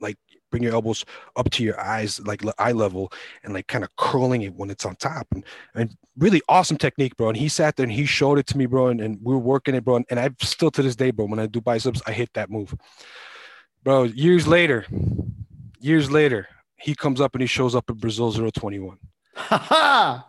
like 0.00 0.16
bring 0.50 0.62
your 0.62 0.72
elbows 0.72 1.04
up 1.36 1.50
to 1.50 1.62
your 1.62 1.78
eyes, 1.80 2.20
like 2.26 2.42
eye 2.58 2.72
level, 2.72 3.12
and 3.44 3.52
like 3.52 3.66
kind 3.66 3.84
of 3.84 3.94
curling 3.96 4.42
it 4.42 4.54
when 4.54 4.70
it's 4.70 4.84
on 4.86 4.96
top. 4.96 5.26
And 5.32 5.44
and 5.74 5.96
really 6.16 6.42
awesome 6.48 6.76
technique, 6.76 7.16
bro. 7.16 7.28
And 7.28 7.36
he 7.36 7.48
sat 7.48 7.76
there 7.76 7.84
and 7.84 7.92
he 7.92 8.06
showed 8.06 8.38
it 8.38 8.46
to 8.48 8.58
me, 8.58 8.66
bro. 8.66 8.88
And, 8.88 9.00
and 9.00 9.18
we 9.22 9.34
were 9.34 9.40
working 9.40 9.74
it, 9.74 9.84
bro. 9.84 9.96
And, 9.96 10.06
and 10.10 10.18
I 10.18 10.30
still 10.40 10.70
to 10.72 10.82
this 10.82 10.96
day, 10.96 11.10
bro, 11.10 11.26
when 11.26 11.38
I 11.38 11.46
do 11.46 11.60
biceps, 11.60 12.02
I 12.06 12.12
hit 12.12 12.30
that 12.34 12.50
move. 12.50 12.74
Bro, 13.84 14.04
years 14.04 14.48
later, 14.48 14.84
years 15.78 16.10
later, 16.10 16.48
he 16.76 16.94
comes 16.94 17.20
up 17.20 17.34
and 17.34 17.42
he 17.42 17.46
shows 17.46 17.74
up 17.74 17.88
at 17.88 17.96
Brazil 17.96 18.32
021. 18.32 18.98
Ha 19.34 19.58
ha! 19.58 20.26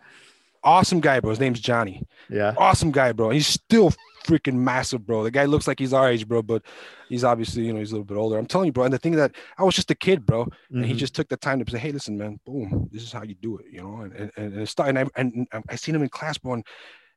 Awesome 0.62 1.00
guy, 1.00 1.20
bro. 1.20 1.30
His 1.30 1.40
name's 1.40 1.60
Johnny. 1.60 2.02
Yeah. 2.28 2.54
Awesome 2.56 2.90
guy, 2.90 3.12
bro. 3.12 3.30
He's 3.30 3.46
still 3.46 3.92
freaking 4.24 4.54
massive, 4.54 5.06
bro. 5.06 5.22
The 5.24 5.30
guy 5.30 5.44
looks 5.46 5.66
like 5.66 5.78
he's 5.78 5.92
our 5.92 6.08
age, 6.10 6.26
bro, 6.28 6.42
but 6.42 6.62
he's 7.08 7.24
obviously, 7.24 7.64
you 7.66 7.72
know, 7.72 7.78
he's 7.78 7.90
a 7.90 7.94
little 7.94 8.04
bit 8.04 8.16
older. 8.16 8.38
I'm 8.38 8.46
telling 8.46 8.66
you, 8.66 8.72
bro. 8.72 8.84
And 8.84 8.92
the 8.92 8.98
thing 8.98 9.16
that 9.16 9.34
I 9.58 9.62
was 9.64 9.74
just 9.74 9.90
a 9.90 9.94
kid, 9.94 10.26
bro. 10.26 10.46
and 10.70 10.84
he 10.84 10.92
Mhm. 10.94 10.98
just 10.98 11.14
took 11.14 11.28
the 11.28 11.36
time 11.36 11.64
to 11.64 11.70
say, 11.70 11.78
"Hey, 11.78 11.92
listen, 11.92 12.16
man, 12.18 12.38
boom, 12.44 12.88
this 12.92 13.02
is 13.02 13.12
how 13.12 13.22
you 13.22 13.34
do 13.34 13.58
it," 13.58 13.66
you 13.70 13.80
know. 13.82 14.00
And 14.02 14.12
and, 14.12 14.30
and 14.36 14.58
it 14.60 14.66
started. 14.68 14.96
And 14.98 15.08
I 15.16 15.20
and 15.20 15.64
I 15.68 15.76
seen 15.76 15.94
him 15.94 16.02
in 16.02 16.08
class, 16.08 16.38
bro. 16.38 16.54
And 16.54 16.66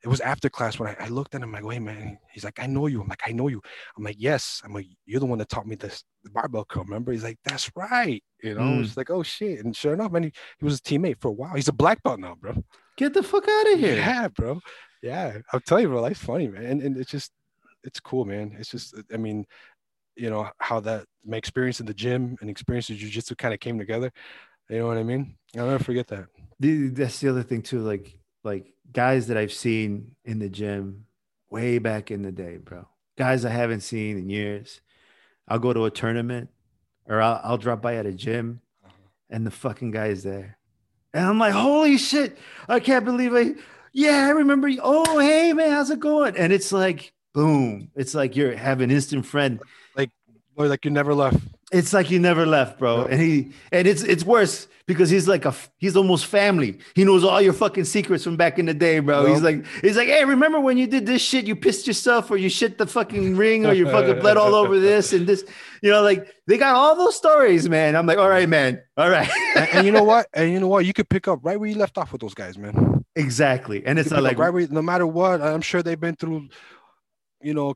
it 0.03 0.07
was 0.07 0.19
after 0.21 0.49
class 0.49 0.79
when 0.79 0.89
I, 0.89 1.05
I 1.05 1.07
looked 1.09 1.35
at 1.35 1.41
him. 1.43 1.53
I 1.53 1.61
go, 1.61 1.69
"Hey, 1.69 1.79
man," 1.79 2.17
he's 2.33 2.43
like, 2.43 2.59
"I 2.59 2.65
know 2.65 2.87
you." 2.87 3.01
I'm 3.01 3.07
like, 3.07 3.21
"I 3.27 3.31
know 3.33 3.47
you." 3.49 3.61
I'm 3.97 4.03
like, 4.03 4.15
"Yes." 4.17 4.61
I'm 4.63 4.73
like, 4.73 4.87
"You're 5.05 5.19
the 5.19 5.25
one 5.27 5.37
that 5.39 5.49
taught 5.49 5.67
me 5.67 5.75
this 5.75 6.03
the 6.23 6.29
barbell 6.31 6.65
curl." 6.65 6.83
Remember? 6.85 7.11
He's 7.11 7.23
like, 7.23 7.37
"That's 7.45 7.69
right." 7.75 8.23
You 8.41 8.55
know, 8.55 8.61
Mm. 8.61 8.83
it's 8.83 8.97
like, 8.97 9.11
"Oh 9.11 9.21
shit!" 9.23 9.63
And 9.63 9.75
sure 9.75 9.93
enough, 9.93 10.11
man, 10.11 10.23
he, 10.23 10.31
he 10.57 10.65
was 10.65 10.79
a 10.79 10.81
teammate 10.81 11.21
for 11.21 11.27
a 11.27 11.31
while. 11.33 11.53
He's 11.55 11.67
a 11.67 11.73
black 11.73 12.01
belt 12.03 12.19
now, 12.19 12.35
bro. 12.35 12.63
Get 12.97 13.13
the 13.13 13.21
fuck 13.23 13.47
out 13.47 13.73
of 13.73 13.79
here. 13.79 13.95
Yeah, 13.97 14.27
bro. 14.29 14.59
Yeah, 15.01 15.39
I'll 15.51 15.59
tell 15.59 15.79
you, 15.79 15.87
bro. 15.87 16.01
Life's 16.01 16.23
funny, 16.23 16.47
man. 16.47 16.63
And, 16.63 16.81
and 16.81 16.97
it's 16.97 17.11
just, 17.11 17.31
it's 17.83 17.99
cool, 17.99 18.25
man. 18.25 18.55
It's 18.59 18.69
just, 18.69 18.95
I 19.13 19.17
mean, 19.17 19.45
you 20.15 20.29
know 20.29 20.49
how 20.59 20.79
that 20.81 21.05
my 21.25 21.37
experience 21.37 21.79
in 21.79 21.85
the 21.85 21.93
gym 21.93 22.37
and 22.41 22.49
experience 22.49 22.89
in 22.89 22.97
jujitsu 22.97 23.37
kind 23.37 23.53
of 23.53 23.59
came 23.59 23.79
together. 23.79 24.11
You 24.69 24.79
know 24.79 24.87
what 24.87 24.97
I 24.97 25.03
mean? 25.03 25.35
I'll 25.57 25.67
never 25.67 25.83
forget 25.83 26.07
that. 26.07 26.25
The- 26.59 26.89
That's 26.89 27.19
the 27.19 27.29
other 27.29 27.43
thing 27.43 27.61
too. 27.61 27.79
Like 27.79 28.17
like 28.43 28.73
guys 28.91 29.27
that 29.27 29.37
I've 29.37 29.53
seen 29.53 30.15
in 30.25 30.39
the 30.39 30.49
gym 30.49 31.05
way 31.49 31.79
back 31.79 32.11
in 32.11 32.21
the 32.21 32.31
day, 32.31 32.57
bro. 32.57 32.87
Guys 33.17 33.45
I 33.45 33.49
haven't 33.49 33.81
seen 33.81 34.17
in 34.17 34.29
years. 34.29 34.81
I'll 35.47 35.59
go 35.59 35.73
to 35.73 35.85
a 35.85 35.91
tournament 35.91 36.49
or 37.07 37.21
I'll, 37.21 37.41
I'll 37.43 37.57
drop 37.57 37.81
by 37.81 37.95
at 37.95 38.05
a 38.05 38.13
gym 38.13 38.61
uh-huh. 38.83 38.93
and 39.29 39.45
the 39.45 39.51
fucking 39.51 39.91
guy 39.91 40.07
is 40.07 40.23
there. 40.23 40.57
And 41.13 41.25
I'm 41.25 41.37
like, 41.37 41.53
holy 41.53 41.97
shit, 41.97 42.37
I 42.69 42.79
can't 42.79 43.03
believe 43.03 43.35
I, 43.35 43.55
yeah, 43.93 44.27
I 44.27 44.29
remember 44.31 44.67
you. 44.67 44.79
Oh, 44.83 45.19
hey, 45.19 45.53
man, 45.53 45.71
how's 45.71 45.89
it 45.89 45.99
going? 45.99 46.35
And 46.37 46.53
it's 46.53 46.71
like, 46.71 47.13
boom. 47.33 47.89
It's 47.95 48.13
like 48.13 48.35
you're 48.35 48.55
having 48.55 48.91
instant 48.91 49.25
friend. 49.25 49.59
Like, 49.95 50.11
or 50.55 50.67
like 50.67 50.85
you 50.85 50.91
never 50.91 51.13
left. 51.13 51.39
It's 51.71 51.93
like 51.93 52.11
you 52.11 52.19
never 52.19 52.45
left, 52.45 52.79
bro. 52.79 53.05
And 53.05 53.21
he 53.21 53.53
and 53.71 53.87
it's 53.87 54.03
it's 54.03 54.25
worse 54.25 54.67
because 54.87 55.09
he's 55.09 55.27
like 55.27 55.45
a 55.45 55.53
he's 55.77 55.95
almost 55.95 56.25
family. 56.25 56.79
He 56.95 57.05
knows 57.05 57.23
all 57.23 57.41
your 57.41 57.53
fucking 57.53 57.85
secrets 57.85 58.25
from 58.25 58.35
back 58.35 58.59
in 58.59 58.65
the 58.65 58.73
day, 58.73 58.99
bro. 58.99 59.25
He's 59.25 59.41
like 59.41 59.65
he's 59.81 59.95
like, 59.95 60.09
hey, 60.09 60.25
remember 60.25 60.59
when 60.59 60.77
you 60.77 60.85
did 60.85 61.05
this 61.05 61.21
shit? 61.21 61.45
You 61.45 61.55
pissed 61.55 61.87
yourself, 61.87 62.29
or 62.29 62.35
you 62.35 62.49
shit 62.49 62.77
the 62.77 62.85
fucking 62.85 63.37
ring, 63.37 63.65
or 63.65 63.73
you 63.73 63.85
fucking 63.89 64.19
bled 64.19 64.35
all 64.35 64.53
over 64.53 64.79
this 64.79 65.13
and 65.13 65.25
this. 65.25 65.45
You 65.81 65.91
know, 65.91 66.01
like 66.01 66.27
they 66.45 66.57
got 66.57 66.75
all 66.75 66.95
those 66.97 67.15
stories, 67.15 67.69
man. 67.69 67.95
I'm 67.95 68.05
like, 68.05 68.17
all 68.17 68.29
right, 68.29 68.49
man, 68.49 68.81
all 68.97 69.09
right, 69.09 69.29
And, 69.55 69.69
and 69.73 69.85
you 69.85 69.93
know 69.93 70.03
what? 70.03 70.27
And 70.33 70.51
you 70.51 70.59
know 70.59 70.67
what? 70.67 70.85
You 70.85 70.91
could 70.93 71.07
pick 71.09 71.27
up 71.29 71.39
right 71.41 71.57
where 71.57 71.69
you 71.69 71.75
left 71.75 71.97
off 71.97 72.11
with 72.11 72.19
those 72.21 72.33
guys, 72.33 72.57
man. 72.57 73.05
exactly. 73.15 73.85
And 73.85 73.97
You 73.97 74.01
it's 74.01 74.11
not 74.11 74.23
like 74.23 74.37
right 74.37 74.49
where, 74.51 74.67
no 74.67 74.81
matter 74.81 75.07
what. 75.07 75.41
I'm 75.41 75.61
sure 75.61 75.81
they've 75.81 75.99
been 75.99 76.15
through, 76.15 76.49
you 77.41 77.53
know, 77.53 77.75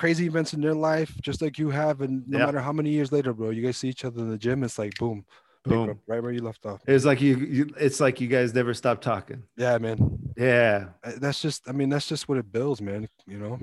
crazy 0.00 0.24
events 0.26 0.54
in 0.54 0.60
their 0.62 0.74
life, 0.90 1.12
just 1.20 1.40
like 1.42 1.58
you 1.58 1.68
have. 1.70 2.00
And 2.00 2.26
no 2.26 2.38
Yeah. 2.38 2.46
matter 2.46 2.60
how 2.60 2.72
many 2.72 2.90
years 2.90 3.10
later, 3.12 3.32
bro, 3.34 3.50
you 3.50 3.62
guys 3.66 3.76
see 3.76 3.88
each 3.94 4.04
other 4.06 4.20
in 4.24 4.30
the 4.30 4.38
gym. 4.38 4.64
It's 4.64 4.78
like 4.78 4.94
boom, 4.98 5.24
Boom. 5.64 5.90
up 5.90 5.98
right 6.08 6.22
where 6.22 6.32
you 6.32 6.42
left 6.50 6.64
off. 6.64 6.80
it's 6.86 7.04
like 7.04 7.20
you, 7.20 7.36
you 7.36 7.62
it's 7.86 8.00
like 8.00 8.20
you 8.22 8.28
guys 8.36 8.54
never 8.54 8.72
stop 8.74 9.00
talking. 9.02 9.42
Yeah, 9.56 9.76
man. 9.78 9.98
Yeah. 10.36 10.76
Uh, 11.04 11.12
That's 11.18 11.40
just. 11.42 11.68
I 11.68 11.72
mean, 11.72 11.90
that's 11.90 12.08
just 12.08 12.28
what 12.28 12.38
it 12.38 12.50
builds, 12.50 12.80
man. 12.80 13.08
You 13.26 13.38
know. 13.42 13.58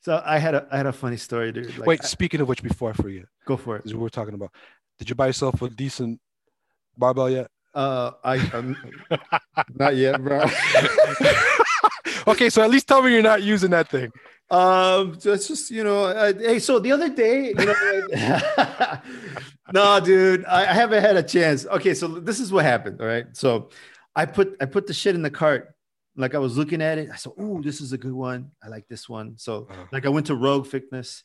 So 0.00 0.22
I 0.24 0.36
had 0.38 0.54
a 0.54 0.66
I 0.70 0.76
had 0.76 0.86
a 0.86 0.92
funny 0.92 1.16
story, 1.16 1.52
dude. 1.52 1.76
Like, 1.78 1.86
Wait, 1.88 2.00
I- 2.04 2.06
speaking 2.06 2.40
of 2.42 2.48
which, 2.48 2.62
before 2.62 2.90
I 2.90 2.92
forget, 2.92 3.24
go 3.46 3.56
for 3.56 3.76
it. 3.76 3.78
because 3.80 3.94
we 3.94 4.00
were 4.06 4.10
talking 4.18 4.34
about, 4.34 4.50
did 4.98 5.08
you 5.08 5.14
buy 5.16 5.26
yourself 5.28 5.60
a 5.62 5.68
decent 5.70 6.20
barbell 6.96 7.30
yet? 7.30 7.48
Uh, 7.74 8.10
I 8.24 8.36
um, 8.56 8.76
not 9.82 9.96
yet, 9.96 10.22
bro. 10.22 10.44
okay, 12.28 12.50
so 12.50 12.62
at 12.62 12.70
least 12.70 12.86
tell 12.88 13.02
me 13.02 13.12
you're 13.12 13.22
not 13.22 13.42
using 13.42 13.70
that 13.70 13.88
thing. 13.90 14.10
Um, 14.50 15.20
so 15.20 15.32
it's 15.32 15.46
just 15.48 15.70
you 15.70 15.84
know, 15.84 16.04
uh, 16.04 16.32
hey. 16.32 16.58
So 16.58 16.78
the 16.78 16.92
other 16.92 17.08
day, 17.10 17.48
you 17.48 17.66
know, 17.66 17.74
no, 19.72 20.00
dude, 20.00 20.44
I, 20.46 20.62
I 20.62 20.72
haven't 20.72 21.02
had 21.02 21.16
a 21.16 21.22
chance. 21.22 21.66
Okay, 21.66 21.94
so 21.94 22.08
this 22.08 22.40
is 22.40 22.50
what 22.52 22.64
happened. 22.64 23.00
All 23.00 23.06
right, 23.06 23.26
so 23.36 23.70
I 24.16 24.24
put 24.26 24.56
I 24.60 24.64
put 24.66 24.86
the 24.86 24.94
shit 24.94 25.14
in 25.14 25.22
the 25.22 25.30
cart. 25.30 25.74
Like 26.16 26.34
I 26.34 26.38
was 26.38 26.56
looking 26.56 26.82
at 26.82 26.98
it, 26.98 27.10
I 27.12 27.16
said, 27.16 27.32
"Oh, 27.38 27.60
this 27.62 27.80
is 27.80 27.92
a 27.92 27.98
good 27.98 28.12
one. 28.12 28.50
I 28.62 28.68
like 28.68 28.88
this 28.88 29.08
one." 29.08 29.36
So 29.36 29.68
Uh-huh. 29.70 29.84
like 29.92 30.06
I 30.06 30.08
went 30.08 30.26
to 30.26 30.34
Rogue 30.34 30.66
Fitness, 30.66 31.24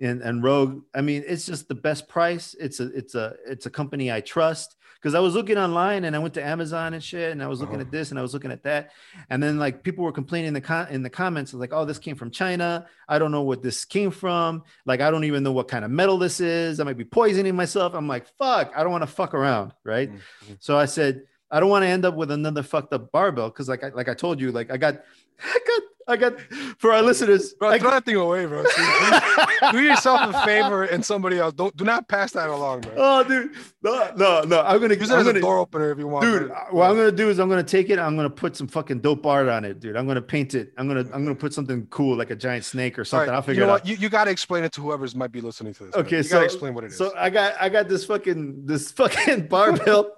and 0.00 0.20
and 0.20 0.42
Rogue. 0.42 0.82
I 0.94 1.00
mean, 1.00 1.22
it's 1.26 1.46
just 1.46 1.68
the 1.68 1.74
best 1.76 2.08
price. 2.08 2.54
It's 2.58 2.80
a 2.80 2.86
it's 2.88 3.14
a 3.14 3.34
it's 3.46 3.66
a 3.66 3.70
company 3.70 4.10
I 4.12 4.20
trust 4.20 4.76
because 5.04 5.14
I 5.14 5.20
was 5.20 5.34
looking 5.34 5.58
online 5.58 6.04
and 6.04 6.16
I 6.16 6.18
went 6.18 6.32
to 6.32 6.42
Amazon 6.42 6.94
and 6.94 7.04
shit, 7.04 7.30
and 7.32 7.42
I 7.42 7.46
was 7.46 7.60
looking 7.60 7.74
Uh-huh. 7.74 7.82
at 7.82 7.90
this 7.90 8.08
and 8.08 8.18
I 8.18 8.22
was 8.22 8.32
looking 8.32 8.50
at 8.50 8.62
that, 8.62 8.92
and 9.28 9.42
then 9.42 9.58
like 9.58 9.82
people 9.82 10.02
were 10.02 10.12
complaining 10.12 10.48
in 10.48 10.54
the 10.54 10.62
con- 10.62 10.88
in 10.88 11.02
the 11.02 11.10
comments 11.10 11.52
like, 11.52 11.74
"Oh, 11.74 11.84
this 11.84 11.98
came 11.98 12.16
from 12.16 12.30
China. 12.30 12.86
I 13.06 13.18
don't 13.18 13.30
know 13.30 13.42
what 13.42 13.62
this 13.62 13.84
came 13.84 14.10
from. 14.10 14.62
Like, 14.86 15.02
I 15.02 15.10
don't 15.10 15.24
even 15.24 15.42
know 15.42 15.52
what 15.52 15.68
kind 15.68 15.84
of 15.84 15.90
metal 15.90 16.16
this 16.16 16.40
is. 16.40 16.80
I 16.80 16.84
might 16.84 16.96
be 16.96 17.04
poisoning 17.04 17.54
myself." 17.54 17.92
I'm 17.94 18.08
like, 18.08 18.26
"Fuck! 18.38 18.72
I 18.74 18.82
don't 18.82 18.92
want 18.92 19.02
to 19.02 19.12
fuck 19.20 19.34
around, 19.34 19.72
right?" 19.84 20.10
Mhm. 20.10 20.56
So 20.58 20.78
I 20.78 20.86
said, 20.86 21.24
I 21.50 21.60
don't 21.60 21.68
want 21.68 21.82
to 21.82 21.88
end 21.88 22.06
up 22.06 22.14
with 22.14 22.30
another 22.30 22.62
fucked 22.62 22.94
up 22.94 23.12
barbell 23.12 23.50
because, 23.50 23.68
like, 23.68 23.84
I, 23.84 23.88
like 23.90 24.08
I 24.08 24.14
told 24.14 24.40
you, 24.40 24.52
like 24.52 24.70
I 24.72 24.78
got, 24.78 24.94
I 25.44 25.58
got, 25.68 25.82
I 26.06 26.16
got 26.16 26.38
for 26.78 26.92
our 26.92 27.02
listeners. 27.02 27.54
Bro, 27.54 27.70
I 27.70 27.78
throw 27.78 27.90
got- 27.90 28.04
that 28.04 28.10
thing 28.10 28.16
away, 28.20 28.46
bro. 28.46 28.62
Do, 28.62 29.72
do 29.72 29.82
yourself 29.82 30.34
a 30.34 30.44
favor 30.44 30.84
and 30.84 31.04
somebody 31.04 31.38
else. 31.38 31.54
Don't 31.54 31.74
do 31.76 31.84
not 31.84 32.08
pass 32.08 32.32
that 32.32 32.50
along, 32.50 32.82
bro. 32.82 32.92
oh, 32.96 33.24
dude, 33.24 33.52
no, 33.82 34.12
no, 34.16 34.42
no. 34.42 34.60
I'm 34.62 34.80
gonna, 34.80 34.94
Use 34.94 35.10
it 35.10 35.14
I'm 35.14 35.20
as 35.20 35.26
gonna 35.26 35.40
door 35.40 35.58
opener 35.58 35.90
if 35.92 35.98
you 35.98 36.06
want. 36.06 36.24
dude. 36.24 36.48
but- 36.48 36.74
What 36.74 36.90
I'm 36.90 36.96
gonna 36.96 37.10
do 37.12 37.30
is 37.30 37.38
I'm 37.38 37.48
gonna 37.48 37.62
take 37.62 37.88
it. 37.90 37.98
I'm 37.98 38.16
gonna 38.16 38.28
put 38.30 38.56
some 38.56 38.66
fucking 38.68 39.00
dope 39.00 39.24
art 39.26 39.48
on 39.48 39.64
it, 39.64 39.80
dude. 39.80 39.96
I'm 39.96 40.06
gonna 40.06 40.20
paint 40.22 40.54
it. 40.54 40.72
I'm 40.76 40.86
gonna, 40.88 41.00
I'm 41.12 41.24
gonna 41.24 41.34
put 41.34 41.52
something 41.54 41.86
cool 41.86 42.16
like 42.16 42.30
a 42.30 42.36
giant 42.36 42.64
snake 42.64 42.98
or 42.98 43.04
something. 43.04 43.28
right, 43.30 43.34
I'll 43.36 43.42
figure 43.42 43.62
you 43.62 43.66
know 43.66 43.72
it 43.72 43.76
what? 43.76 43.80
out. 43.82 43.88
You, 43.88 43.96
you 43.96 44.08
got 44.08 44.24
to 44.24 44.30
explain 44.30 44.64
it 44.64 44.72
to 44.72 44.80
whoever's 44.82 45.14
might 45.14 45.32
be 45.32 45.40
listening 45.40 45.72
to 45.74 45.84
this. 45.86 45.96
man. 45.96 46.04
Okay, 46.04 46.16
you 46.18 46.22
so 46.22 46.36
got 46.36 46.38
to 46.40 46.44
explain 46.44 46.74
what 46.74 46.84
it 46.84 46.88
is. 46.88 46.98
So 46.98 47.12
I 47.16 47.30
got 47.30 47.54
I 47.60 47.68
got 47.68 47.88
this 47.88 48.04
fucking 48.04 48.66
this 48.66 48.90
fucking 48.92 49.46
barbell 49.48 50.14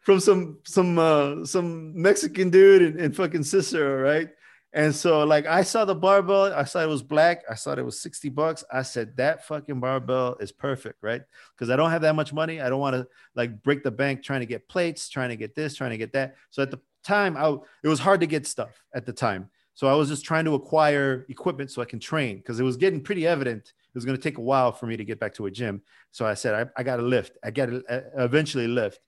from 0.00 0.18
some 0.20 0.58
some 0.64 0.98
uh 0.98 1.44
some 1.44 2.00
Mexican 2.00 2.50
dude 2.50 2.82
in, 2.82 2.98
in 3.00 3.12
fucking 3.12 3.44
Cicero, 3.44 4.02
right? 4.02 4.30
And 4.74 4.94
so 4.94 5.24
like 5.24 5.46
I 5.46 5.62
saw 5.62 5.84
the 5.84 5.94
barbell, 5.94 6.52
I 6.54 6.64
saw 6.64 6.82
it 6.82 6.88
was 6.88 7.02
black, 7.02 7.42
I 7.50 7.54
saw 7.54 7.72
it 7.72 7.84
was 7.84 8.00
60 8.00 8.30
bucks. 8.30 8.64
I 8.72 8.82
said 8.82 9.16
that 9.18 9.46
fucking 9.46 9.80
barbell 9.80 10.36
is 10.40 10.50
perfect, 10.50 11.02
right? 11.02 11.22
Because 11.54 11.68
I 11.68 11.76
don't 11.76 11.90
have 11.90 12.02
that 12.02 12.14
much 12.14 12.32
money. 12.32 12.60
I 12.60 12.70
don't 12.70 12.80
want 12.80 12.96
to 12.96 13.06
like 13.34 13.62
break 13.62 13.82
the 13.82 13.90
bank 13.90 14.22
trying 14.22 14.40
to 14.40 14.46
get 14.46 14.68
plates, 14.68 15.10
trying 15.10 15.28
to 15.28 15.36
get 15.36 15.54
this, 15.54 15.74
trying 15.74 15.90
to 15.90 15.98
get 15.98 16.14
that. 16.14 16.36
So 16.50 16.62
at 16.62 16.70
the 16.70 16.80
time, 17.04 17.36
I 17.36 17.54
it 17.84 17.88
was 17.88 18.00
hard 18.00 18.20
to 18.20 18.26
get 18.26 18.46
stuff 18.46 18.82
at 18.94 19.04
the 19.04 19.12
time. 19.12 19.50
So 19.74 19.86
I 19.86 19.94
was 19.94 20.08
just 20.08 20.24
trying 20.24 20.44
to 20.46 20.54
acquire 20.54 21.26
equipment 21.28 21.70
so 21.70 21.82
I 21.82 21.86
can 21.86 21.98
train 21.98 22.36
because 22.36 22.60
it 22.60 22.64
was 22.64 22.76
getting 22.76 23.02
pretty 23.02 23.26
evident 23.26 23.72
it 23.92 23.98
was 23.98 24.06
going 24.06 24.16
to 24.16 24.22
take 24.22 24.38
a 24.38 24.42
while 24.42 24.72
for 24.72 24.86
me 24.86 24.96
to 24.96 25.04
get 25.04 25.20
back 25.20 25.34
to 25.34 25.44
a 25.44 25.50
gym. 25.50 25.82
So 26.12 26.24
I 26.24 26.32
said, 26.32 26.54
I, 26.54 26.80
I 26.80 26.82
got 26.82 26.96
to 26.96 27.02
lift. 27.02 27.36
I 27.44 27.50
got 27.50 27.66
to 27.66 27.84
uh, 27.90 28.24
eventually 28.24 28.66
lift. 28.66 29.00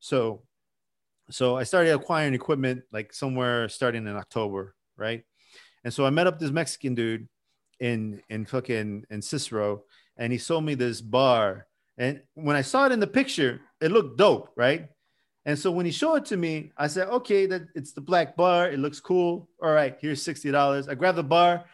So 0.00 0.42
so 1.30 1.56
I 1.56 1.62
started 1.62 1.94
acquiring 1.94 2.34
equipment 2.34 2.82
like 2.92 3.12
somewhere 3.12 3.68
starting 3.68 4.06
in 4.06 4.16
October, 4.16 4.74
right? 4.96 5.24
And 5.84 5.92
so 5.92 6.06
I 6.06 6.10
met 6.10 6.26
up 6.26 6.38
this 6.38 6.50
Mexican 6.50 6.94
dude 6.94 7.28
in 7.80 8.22
in 8.28 8.46
fucking 8.46 9.04
in 9.10 9.22
Cicero, 9.22 9.84
and 10.16 10.32
he 10.32 10.38
sold 10.38 10.64
me 10.64 10.74
this 10.74 11.00
bar. 11.00 11.66
And 11.98 12.22
when 12.34 12.56
I 12.56 12.62
saw 12.62 12.86
it 12.86 12.92
in 12.92 13.00
the 13.00 13.06
picture, 13.06 13.60
it 13.80 13.92
looked 13.92 14.18
dope, 14.18 14.50
right? 14.56 14.88
And 15.46 15.58
so 15.58 15.70
when 15.70 15.86
he 15.86 15.92
showed 15.92 16.16
it 16.16 16.24
to 16.26 16.36
me, 16.36 16.72
I 16.76 16.86
said, 16.86 17.08
okay, 17.08 17.46
that 17.46 17.62
it's 17.74 17.92
the 17.92 18.00
black 18.00 18.34
bar. 18.34 18.70
It 18.70 18.78
looks 18.78 18.98
cool. 18.98 19.48
All 19.62 19.70
right, 19.70 19.96
here's 20.00 20.24
$60. 20.24 20.88
I 20.88 20.94
grabbed 20.94 21.18
the 21.18 21.22
bar. 21.22 21.64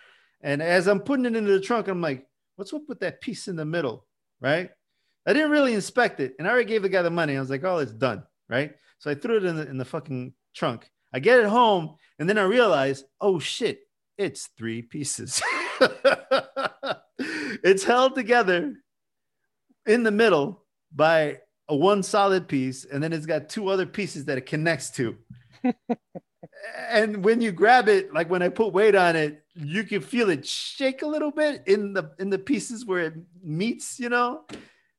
And 0.40 0.60
as 0.60 0.88
I'm 0.88 1.00
putting 1.00 1.24
it 1.24 1.36
into 1.36 1.52
the 1.52 1.60
trunk, 1.60 1.86
I'm 1.86 2.00
like, 2.00 2.26
what's 2.56 2.72
up 2.72 2.82
with 2.88 3.00
that 3.00 3.20
piece 3.20 3.46
in 3.46 3.56
the 3.56 3.64
middle? 3.64 4.06
Right. 4.40 4.70
I 5.26 5.32
didn't 5.32 5.50
really 5.50 5.74
inspect 5.74 6.18
it. 6.18 6.34
And 6.38 6.48
I 6.48 6.50
already 6.50 6.68
gave 6.68 6.82
the 6.82 6.88
guy 6.88 7.02
the 7.02 7.10
money. 7.10 7.36
I 7.36 7.40
was 7.40 7.50
like, 7.50 7.64
oh, 7.64 7.78
it's 7.78 7.92
done. 7.92 8.24
Right. 8.48 8.74
So 8.98 9.10
I 9.10 9.14
threw 9.14 9.36
it 9.36 9.44
in 9.44 9.56
the, 9.56 9.68
in 9.68 9.78
the 9.78 9.84
fucking 9.84 10.34
trunk. 10.54 10.90
I 11.12 11.18
get 11.18 11.40
it 11.40 11.46
home. 11.46 11.96
And 12.18 12.28
then 12.28 12.38
I 12.38 12.42
realize, 12.42 13.04
oh 13.20 13.38
shit, 13.38 13.80
it's 14.18 14.48
three 14.58 14.82
pieces. 14.82 15.42
it's 17.18 17.84
held 17.84 18.14
together 18.14 18.74
in 19.86 20.02
the 20.02 20.10
middle 20.10 20.64
by 20.94 21.38
a 21.68 21.76
one 21.76 22.02
solid 22.02 22.48
piece, 22.48 22.84
and 22.84 23.02
then 23.02 23.12
it's 23.12 23.26
got 23.26 23.48
two 23.48 23.68
other 23.68 23.86
pieces 23.86 24.26
that 24.26 24.36
it 24.36 24.46
connects 24.46 24.90
to. 24.90 25.16
and 26.88 27.24
when 27.24 27.40
you 27.40 27.52
grab 27.52 27.88
it, 27.88 28.12
like 28.12 28.28
when 28.28 28.42
I 28.42 28.48
put 28.48 28.72
weight 28.72 28.94
on 28.94 29.16
it, 29.16 29.44
you 29.54 29.84
can 29.84 30.00
feel 30.00 30.30
it 30.30 30.46
shake 30.46 31.02
a 31.02 31.06
little 31.06 31.30
bit 31.30 31.62
in 31.66 31.92
the 31.92 32.10
in 32.18 32.30
the 32.30 32.38
pieces 32.38 32.84
where 32.84 33.04
it 33.04 33.14
meets, 33.42 33.98
you 33.98 34.08
know. 34.08 34.44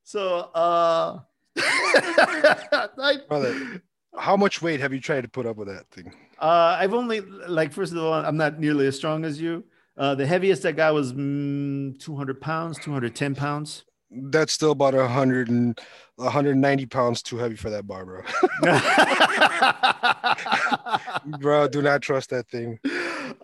So 0.04 0.50
uh 0.54 1.20
I, 1.58 3.18
Brother, 3.28 3.82
how 4.16 4.36
much 4.36 4.62
weight 4.62 4.80
have 4.80 4.92
you 4.92 5.00
tried 5.00 5.22
to 5.22 5.28
put 5.28 5.46
up 5.46 5.56
with 5.56 5.68
that 5.68 5.88
thing? 5.90 6.12
Uh 6.38 6.76
I've 6.78 6.94
only 6.94 7.20
like 7.20 7.72
first 7.72 7.92
of 7.92 7.98
all, 7.98 8.12
I'm 8.12 8.36
not 8.36 8.58
nearly 8.58 8.86
as 8.86 8.96
strong 8.96 9.24
as 9.24 9.40
you. 9.40 9.64
Uh, 9.94 10.14
the 10.14 10.26
heaviest 10.26 10.64
I 10.64 10.72
got 10.72 10.94
was 10.94 11.12
mm, 11.12 11.98
200 11.98 12.40
pounds, 12.40 12.78
210 12.78 13.34
pounds 13.34 13.84
that's 14.12 14.52
still 14.52 14.72
about 14.72 14.94
100 14.94 15.48
and 15.48 15.78
190 16.16 16.86
pounds 16.86 17.22
too 17.22 17.38
heavy 17.38 17.56
for 17.56 17.70
that 17.70 17.86
bar, 17.86 18.04
bro. 18.04 18.22
bro, 21.38 21.68
do 21.68 21.82
not 21.82 22.02
trust 22.02 22.30
that 22.30 22.48
thing. 22.48 22.78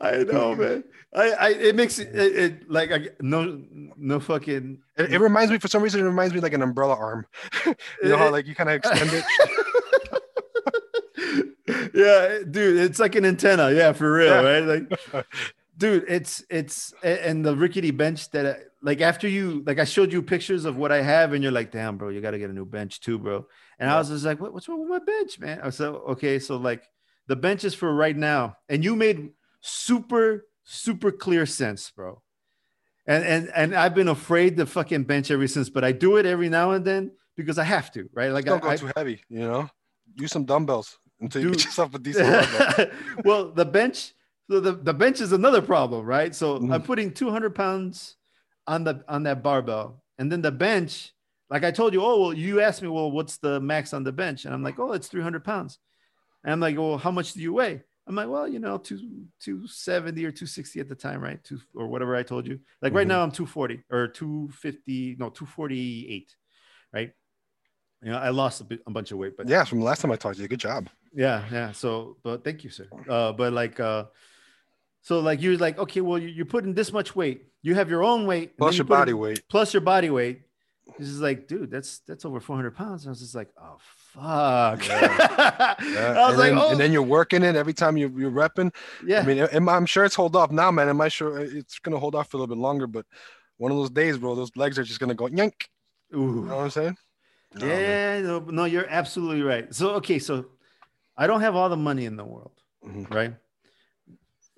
I 0.01 0.25
know, 0.25 0.55
man. 0.55 0.85
I, 1.15 1.31
I 1.31 1.49
it 1.51 1.75
makes 1.75 1.99
it, 1.99 2.15
it, 2.15 2.37
it 2.37 2.71
like 2.71 2.93
I, 2.93 3.09
no 3.21 3.63
no 3.97 4.21
fucking. 4.21 4.79
It, 4.97 5.15
it, 5.15 5.21
reminds 5.21 5.51
me 5.51 5.59
for 5.59 5.69
some 5.69 5.83
reason. 5.83 6.01
It 6.01 6.05
reminds 6.05 6.35
me 6.35 6.41
like 6.41 6.53
an 6.53 6.63
umbrella 6.63 6.95
arm. 6.95 7.27
you 7.67 7.75
know 8.03 8.19
how 8.19 8.31
like 8.31 8.47
you 8.47 8.55
kind 8.55 8.69
of 8.69 8.77
extend 8.77 9.11
it. 9.13 9.25
yeah, 11.99 12.39
dude, 12.49 12.79
it's 12.79 13.01
like 13.01 13.17
an 13.17 13.25
antenna. 13.25 13.73
Yeah, 13.73 13.93
for 13.93 14.13
real, 14.13 14.43
right? 14.43 14.61
Like, 14.61 15.27
dude, 15.77 16.05
it's 16.07 16.45
it's 16.49 16.95
and 17.03 17.45
the 17.45 17.57
rickety 17.57 17.91
bench 17.91 18.31
that 18.31 18.47
uh, 18.47 18.55
like 18.83 19.01
after 19.01 19.27
you 19.27 19.65
like 19.67 19.81
I 19.81 19.85
showed 19.85 20.13
you 20.13 20.23
pictures 20.23 20.65
of 20.65 20.77
what 20.77 20.93
I 20.93 21.03
have, 21.03 21.33
and 21.33 21.43
you're 21.43 21.53
like, 21.53 21.73
damn, 21.73 21.97
bro, 21.97 22.11
you 22.11 22.21
got 22.21 22.31
to 22.31 22.39
get 22.39 22.51
a 22.51 22.53
new 22.53 22.65
bench 22.65 23.01
too, 23.01 23.19
bro. 23.19 23.47
And 23.81 23.89
yeah. 23.89 23.97
I 23.97 23.99
was 23.99 24.11
just 24.11 24.25
like, 24.25 24.41
what, 24.41 24.55
what's 24.55 24.69
wrong 24.69 24.81
with 24.81 24.89
my 24.89 25.01
bench, 25.01 25.41
man? 25.41 25.61
I 25.63 25.71
said, 25.71 25.89
okay, 25.89 26.39
so 26.39 26.57
like 26.57 26.85
the 27.27 27.37
bench 27.37 27.65
is 27.65 27.75
for 27.75 27.93
right 27.93 28.17
now, 28.17 28.57
and 28.69 28.85
you 28.85 28.95
made 28.95 29.31
super 29.61 30.47
super 30.63 31.11
clear 31.11 31.47
sense, 31.47 31.91
bro. 31.91 32.23
And 33.09 33.25
and 33.25 33.51
and 33.57 33.75
I've 33.75 33.97
been 33.97 34.09
afraid 34.09 34.57
to 34.59 34.67
fucking 34.67 35.03
bench 35.03 35.33
ever 35.33 35.49
since, 35.49 35.69
but 35.69 35.83
I 35.83 35.91
do 35.91 36.17
it 36.17 36.27
every 36.27 36.49
now 36.49 36.71
and 36.71 36.85
then 36.85 37.11
because 37.37 37.59
I 37.59 37.65
have 37.65 37.91
to, 37.93 38.09
right? 38.13 38.31
Like 38.31 38.45
don't 38.45 38.63
I, 38.63 38.77
go 38.77 38.87
too 38.87 38.93
heavy, 38.97 39.25
you 39.29 39.41
know. 39.41 39.69
Use 40.15 40.31
some 40.31 40.45
dumbbells 40.45 40.97
until 41.21 41.43
you 41.43 41.51
get 41.51 41.65
yourself 41.65 41.95
a 41.95 41.99
decent. 42.01 42.93
well, 43.25 43.51
the 43.51 43.65
bench, 43.65 44.13
so 44.51 44.61
the, 44.61 44.73
the 44.73 44.95
bench 44.95 45.21
is 45.21 45.33
another 45.33 45.63
problem, 45.63 46.07
right? 46.07 46.35
So 46.35 46.59
mm-hmm. 46.59 46.73
I'm 46.73 46.83
putting 46.83 47.13
200 47.13 47.55
pounds 47.55 48.17
on 48.67 48.85
the 48.85 49.05
on 49.09 49.25
that 49.25 49.43
barbell. 49.43 50.03
And 50.19 50.31
then 50.31 50.43
the 50.43 50.53
bench, 50.53 51.13
like 51.51 51.65
I 51.65 51.71
told 51.71 51.93
you, 51.93 52.03
oh 52.03 52.21
well, 52.21 52.33
you 52.33 52.61
asked 52.61 52.83
me, 52.83 52.89
well, 52.89 53.11
what's 53.11 53.39
the 53.39 53.61
max 53.61 53.93
on 53.93 54.05
the 54.05 54.13
bench? 54.13 54.45
And 54.45 54.55
I'm 54.55 54.63
like, 54.63 54.79
oh, 54.79 54.93
it's 54.93 55.09
300 55.09 55.45
pounds. 55.45 55.79
And 56.45 56.53
I'm 56.53 56.61
like, 56.61 56.77
well, 56.77 56.99
how 56.99 57.11
much 57.11 57.33
do 57.33 57.41
you 57.41 57.53
weigh? 57.53 57.83
I'm 58.07 58.15
like, 58.15 58.29
well, 58.29 58.49
you 58.49 58.59
know, 58.59 58.79
two 58.79 58.97
270 59.41 60.25
or 60.25 60.31
260 60.31 60.81
at 60.81 60.89
the 60.89 60.95
time, 60.95 61.21
right? 61.21 61.43
Two 61.45 61.61
or 61.75 61.89
whatever 61.89 62.17
I 62.17 62.23
told 62.23 62.47
you. 62.47 62.61
Like 62.81 62.91
mm-hmm. 62.91 62.97
right 62.97 63.07
now, 63.07 63.23
I'm 63.23 63.31
240 63.31 63.83
or 63.91 64.09
250, 64.09 65.17
no, 65.19 65.29
248, 65.29 66.35
right? 66.93 67.13
You 68.03 68.13
know, 68.13 68.19
I 68.19 68.31
lost 68.31 68.61
a, 68.63 68.65
bit, 68.65 68.81
a 68.87 68.91
bunch 68.91 69.13
of 69.13 69.19
weight, 69.19 69.37
but 69.37 69.49
yeah, 69.49 69.65
from 69.65 69.81
the 69.81 69.85
last 69.85 70.01
time 70.01 70.13
I 70.13 70.17
talked 70.17 70.37
to 70.37 70.43
you, 70.43 70.49
good 70.49 70.61
job. 70.61 70.89
Yeah, 71.15 71.45
yeah. 71.51 71.73
So, 71.73 72.17
but 72.23 72.45
thank 72.45 72.65
you, 72.65 72.71
sir. 72.71 72.89
Uh, 73.09 73.33
but 73.33 73.53
like, 73.53 73.81
uh, 73.81 74.05
so 75.03 75.21
like 75.21 75.43
you're 75.43 75.57
like, 75.57 75.79
okay, 75.79 76.01
well, 76.01 76.19
you're 76.19 76.47
putting 76.47 76.75
this 76.75 76.93
much 76.93 77.17
weight. 77.17 77.45
You 77.63 77.75
have 77.75 77.91
your 77.91 78.05
own 78.05 78.27
weight 78.27 78.57
plus 78.57 78.77
your 78.77 78.85
body 78.85 79.13
weight. 79.13 79.43
Plus 79.49 79.75
your 79.75 79.81
body 79.81 80.11
weight. 80.11 80.43
This 80.99 81.09
is 81.09 81.21
like, 81.21 81.49
dude, 81.49 81.71
that's 81.71 82.01
that's 82.01 82.25
over 82.25 82.41
400 82.41 82.75
pounds. 82.75 83.07
I 83.07 83.11
was 83.11 83.21
just 83.21 83.35
like, 83.35 83.49
oh 83.61 83.77
fuck. 84.15 84.87
Yeah. 84.87 85.75
yeah. 85.83 86.15
I 86.19 86.31
was 86.31 86.31
and 86.31 86.39
like, 86.39 86.51
then, 86.51 86.59
oh. 86.59 86.71
and 86.71 86.81
then 86.81 86.93
you're 86.93 87.03
working 87.03 87.43
it 87.43 87.57
every 87.57 87.75
time 87.75 87.97
you, 87.97 88.13
you're 88.17 88.31
repping. 88.31 88.75
Yeah. 89.05 89.21
I 89.21 89.25
mean, 89.25 89.69
I'm 89.69 89.87
sure 89.87 90.05
it's 90.05 90.15
hold 90.15 90.37
off 90.37 90.51
now, 90.51 90.71
man. 90.71 90.89
Am 90.89 91.01
I 91.01 91.09
sure 91.09 91.39
it's 91.39 91.79
gonna 91.79 91.99
hold 91.99 92.15
off 92.15 92.31
for 92.31 92.37
a 92.37 92.41
little 92.41 92.55
bit 92.55 92.61
longer? 92.61 92.87
But 92.87 93.07
one 93.59 93.71
of 93.71 93.79
those 93.79 93.91
days, 93.91 94.19
bro, 94.19 94.35
those 94.35 94.57
legs 94.57 94.79
are 94.79 94.85
just 94.85 95.01
gonna 95.01 95.15
go 95.15 95.27
yank. 95.27 95.69
Ooh. 96.15 96.19
You 96.19 96.25
know 96.47 96.57
what 96.57 96.65
I'm 96.65 96.71
saying? 96.71 96.97
Yeah, 97.59 98.21
no, 98.21 98.41
no, 98.41 98.65
you're 98.65 98.89
absolutely 98.89 99.43
right. 99.43 99.75
So 99.75 99.91
okay, 99.97 100.19
so 100.19 100.47
I 101.19 101.27
don't 101.27 101.43
have 101.43 101.55
all 101.55 101.69
the 101.69 101.77
money 101.77 102.07
in 102.07 102.17
the 102.17 102.25
world, 102.25 102.63
mm-hmm. 102.87 103.13
right? 103.13 103.35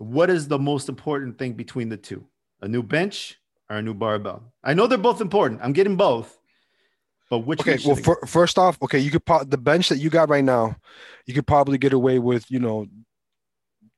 what 0.00 0.30
is 0.30 0.48
the 0.48 0.58
most 0.58 0.88
important 0.88 1.38
thing 1.38 1.52
between 1.52 1.90
the 1.90 1.96
two? 1.96 2.24
A 2.62 2.68
new 2.68 2.82
bench 2.82 3.38
or 3.68 3.76
a 3.76 3.82
new 3.82 3.92
barbell? 3.92 4.42
I 4.64 4.72
know 4.72 4.86
they're 4.86 4.96
both 4.96 5.20
important. 5.20 5.60
I'm 5.62 5.74
getting 5.74 5.96
both. 5.96 6.38
But 7.28 7.40
which 7.40 7.60
okay? 7.60 7.78
Well, 7.84 7.96
for, 7.96 8.18
first 8.26 8.58
off, 8.58 8.78
okay, 8.82 8.98
you 8.98 9.10
could 9.10 9.24
po- 9.26 9.44
the 9.44 9.58
bench 9.58 9.90
that 9.90 9.98
you 9.98 10.08
got 10.08 10.30
right 10.30 10.42
now, 10.42 10.74
you 11.26 11.34
could 11.34 11.46
probably 11.46 11.76
get 11.76 11.92
away 11.92 12.18
with, 12.18 12.50
you 12.50 12.58
know, 12.58 12.86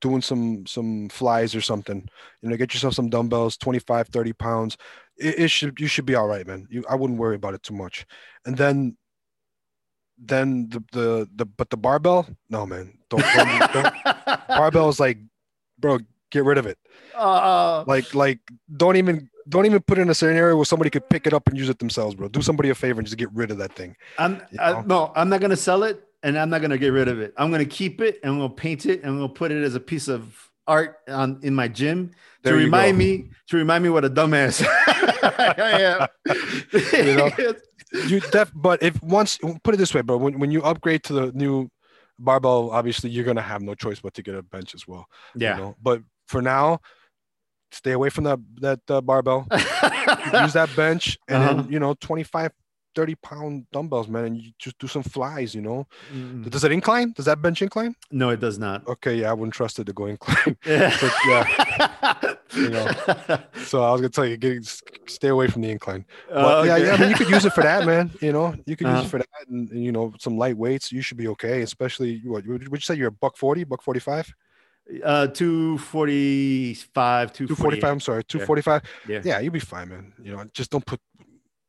doing 0.01 0.20
some 0.20 0.66
some 0.66 1.09
flies 1.09 1.55
or 1.55 1.60
something. 1.60 2.06
You 2.43 2.48
know, 2.48 2.56
get 2.56 2.74
yourself 2.74 2.94
some 2.94 3.09
dumbbells, 3.09 3.56
25, 3.56 4.09
30 4.09 4.32
pounds. 4.32 4.76
It, 5.16 5.39
it 5.39 5.51
should 5.52 5.78
you 5.80 5.86
should 5.86 6.05
be 6.05 6.16
all 6.16 6.26
right, 6.26 6.47
man. 6.47 6.66
You 6.68 6.84
I 6.90 6.97
wouldn't 6.97 7.20
worry 7.20 7.36
about 7.36 7.55
it 7.55 7.62
too 7.62 7.74
much. 7.74 8.05
And 8.44 8.56
then 8.56 8.97
then 10.18 10.68
the 10.68 10.82
the 10.93 11.28
the 11.36 11.44
but 11.44 11.70
the 11.70 11.76
barbell, 11.76 12.26
no 12.48 12.66
man, 12.66 12.97
don't, 13.10 13.24
don't, 13.34 13.72
don't. 13.72 13.94
barbell 14.48 14.89
is 14.89 15.01
like 15.01 15.18
bro, 15.78 15.98
get 16.30 16.44
rid 16.44 16.56
of 16.56 16.66
it. 16.66 16.78
Uh, 17.14 17.84
like, 17.86 18.14
like, 18.14 18.40
don't 18.74 18.97
even 18.97 19.28
don't 19.48 19.66
even 19.66 19.80
put 19.80 19.98
in 19.98 20.09
a 20.09 20.14
scenario 20.14 20.56
where 20.56 20.64
somebody 20.64 20.89
could 20.89 21.09
pick 21.10 21.26
it 21.26 21.34
up 21.34 21.47
and 21.48 21.59
use 21.59 21.68
it 21.68 21.78
themselves, 21.78 22.14
bro. 22.14 22.28
Do 22.28 22.40
somebody 22.40 22.70
a 22.70 22.74
favor 22.74 23.01
and 23.01 23.06
just 23.06 23.18
get 23.18 23.30
rid 23.34 23.51
of 23.51 23.59
that 23.59 23.74
thing. 23.74 23.97
I'm 24.18 24.40
I, 24.59 24.82
no, 24.86 25.12
I'm 25.14 25.28
not 25.28 25.40
gonna 25.40 25.56
sell 25.56 25.82
it 25.82 26.02
and 26.22 26.39
I'm 26.39 26.48
not 26.48 26.62
gonna 26.62 26.78
get 26.78 26.89
rid 26.89 27.09
of 27.09 27.20
it. 27.20 27.34
I'm 27.36 27.51
gonna 27.51 27.64
keep 27.64 28.01
it 28.01 28.20
and 28.22 28.32
I'm 28.32 28.39
gonna 28.39 28.55
paint 28.55 28.86
it 28.86 29.02
and 29.02 29.10
I'm 29.10 29.18
gonna 29.18 29.32
put 29.32 29.52
it 29.52 29.62
as 29.62 29.74
a 29.74 29.80
piece 29.80 30.09
of 30.09 30.51
art 30.66 30.98
on 31.09 31.40
in 31.43 31.55
my 31.55 31.66
gym 31.66 32.12
there 32.43 32.52
to 32.52 32.59
remind 32.59 32.93
go. 32.93 32.98
me 32.98 33.30
to 33.48 33.56
remind 33.56 33.82
me 33.82 33.90
what 33.90 34.05
a 34.05 34.10
dumbass 34.10 34.64
I 35.22 35.80
am. 35.80 36.08
you 36.92 37.16
know, 37.16 37.30
you 38.06 38.20
def 38.20 38.50
but 38.54 38.82
if 38.82 39.02
once 39.02 39.38
put 39.62 39.74
it 39.74 39.78
this 39.78 39.94
way, 39.94 40.02
bro, 40.02 40.16
when, 40.16 40.38
when 40.38 40.50
you 40.50 40.62
upgrade 40.62 41.04
to 41.04 41.12
the 41.12 41.32
new 41.32 41.68
barbell, 42.18 42.70
obviously, 42.70 43.10
you're 43.10 43.24
gonna 43.24 43.42
have 43.42 43.62
no 43.62 43.74
choice 43.74 44.00
but 44.00 44.14
to 44.14 44.22
get 44.22 44.34
a 44.34 44.42
bench 44.42 44.74
as 44.74 44.86
well. 44.86 45.06
Yeah. 45.34 45.56
You 45.56 45.62
know? 45.62 45.76
But 45.82 46.02
for 46.26 46.42
now, 46.42 46.80
stay 47.72 47.92
away 47.92 48.10
from 48.10 48.24
that 48.24 48.38
that 48.60 48.80
uh, 48.88 49.00
barbell. 49.00 49.46
Use 49.52 50.52
that 50.54 50.70
bench, 50.76 51.18
and 51.28 51.42
uh-huh. 51.42 51.54
then 51.62 51.72
you 51.72 51.78
know, 51.78 51.94
25, 51.94 52.52
30 52.94 53.14
pound 53.16 53.66
dumbbells, 53.73 54.09
man, 54.09 54.24
and 54.24 54.36
you 54.36 54.52
just 54.59 54.78
do 54.78 54.86
some 54.86 55.02
flies, 55.02 55.55
you 55.55 55.60
know. 55.60 55.86
Mm. 56.12 56.48
Does 56.51 56.64
it 56.64 56.73
incline? 56.73 57.12
Does 57.12 57.27
that 57.27 57.43
bench 57.43 57.62
incline? 57.62 57.94
No, 58.10 58.31
it 58.31 58.40
does 58.40 58.59
not. 58.59 58.86
Okay, 58.86 59.16
yeah, 59.16 59.31
I 59.31 59.32
wouldn't 59.32 59.55
trust 59.55 59.78
it 59.78 59.85
to 59.85 59.93
go 59.93 60.06
incline. 60.06 60.56
Yeah. 60.64 60.97
but, 61.01 61.12
yeah. 61.27 62.35
you 62.55 62.70
know. 62.70 63.39
So 63.64 63.82
I 63.82 63.93
was 63.93 64.01
gonna 64.01 64.10
tell 64.10 64.27
you, 64.27 64.36
get, 64.36 64.64
stay 65.06 65.28
away 65.28 65.47
from 65.47 65.62
the 65.62 65.70
incline. 65.70 66.05
But, 66.28 66.36
uh, 66.36 66.59
okay. 66.59 66.69
yeah, 66.69 66.77
yeah, 66.77 66.93
I 66.93 66.97
mean, 66.98 67.10
you 67.10 67.14
could 67.14 67.31
use 67.31 67.44
it 67.44 67.52
for 67.52 67.62
that, 67.62 67.86
man. 67.86 68.10
You 68.20 68.32
know, 68.32 68.55
you 68.66 68.77
could 68.77 68.86
uh-huh. 68.86 69.02
use 69.02 69.05
it 69.05 69.06
uh-huh. 69.06 69.09
for 69.09 69.19
that, 69.19 69.48
and, 69.48 69.70
and, 69.70 69.82
you 69.82 69.93
know, 69.93 70.12
some 70.19 70.36
light 70.36 70.56
weights. 70.56 70.93
You 70.93 71.01
should 71.01 71.16
be 71.16 71.28
okay. 71.28 71.62
Especially, 71.62 72.20
what 72.24 72.47
would 72.47 72.70
you 72.70 72.81
say? 72.81 72.97
You're 72.97 73.09
a 73.09 73.12
buck 73.12 73.36
forty, 73.36 73.64
buck 73.64 73.82
forty 73.82 74.01
five. 74.01 74.32
Uh, 75.05 75.28
245, 75.28 77.32
245. 77.32 77.90
I'm 77.90 78.01
sorry, 78.01 78.24
245. 78.24 78.82
Yeah. 79.09 79.23
yeah, 79.24 79.39
you'll 79.39 79.52
be 79.52 79.60
fine, 79.60 79.89
man. 79.89 80.12
You 80.23 80.32
know, 80.32 80.44
just 80.52 80.70
don't 80.70 80.85
put 80.85 81.01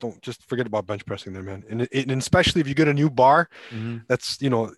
don't 0.04 0.22
just 0.22 0.48
forget 0.48 0.68
about 0.68 0.86
bench 0.86 1.06
pressing 1.06 1.34
there, 1.34 1.44
man. 1.44 1.64
And, 1.70 1.88
and 1.94 2.12
especially 2.12 2.62
if 2.62 2.68
you 2.68 2.76
get 2.76 2.88
a 2.88 2.94
new 2.94 3.10
bar, 3.10 3.50
mm-hmm. 3.72 4.00
that's 4.08 4.42
you 4.42 4.50
know 4.50 4.72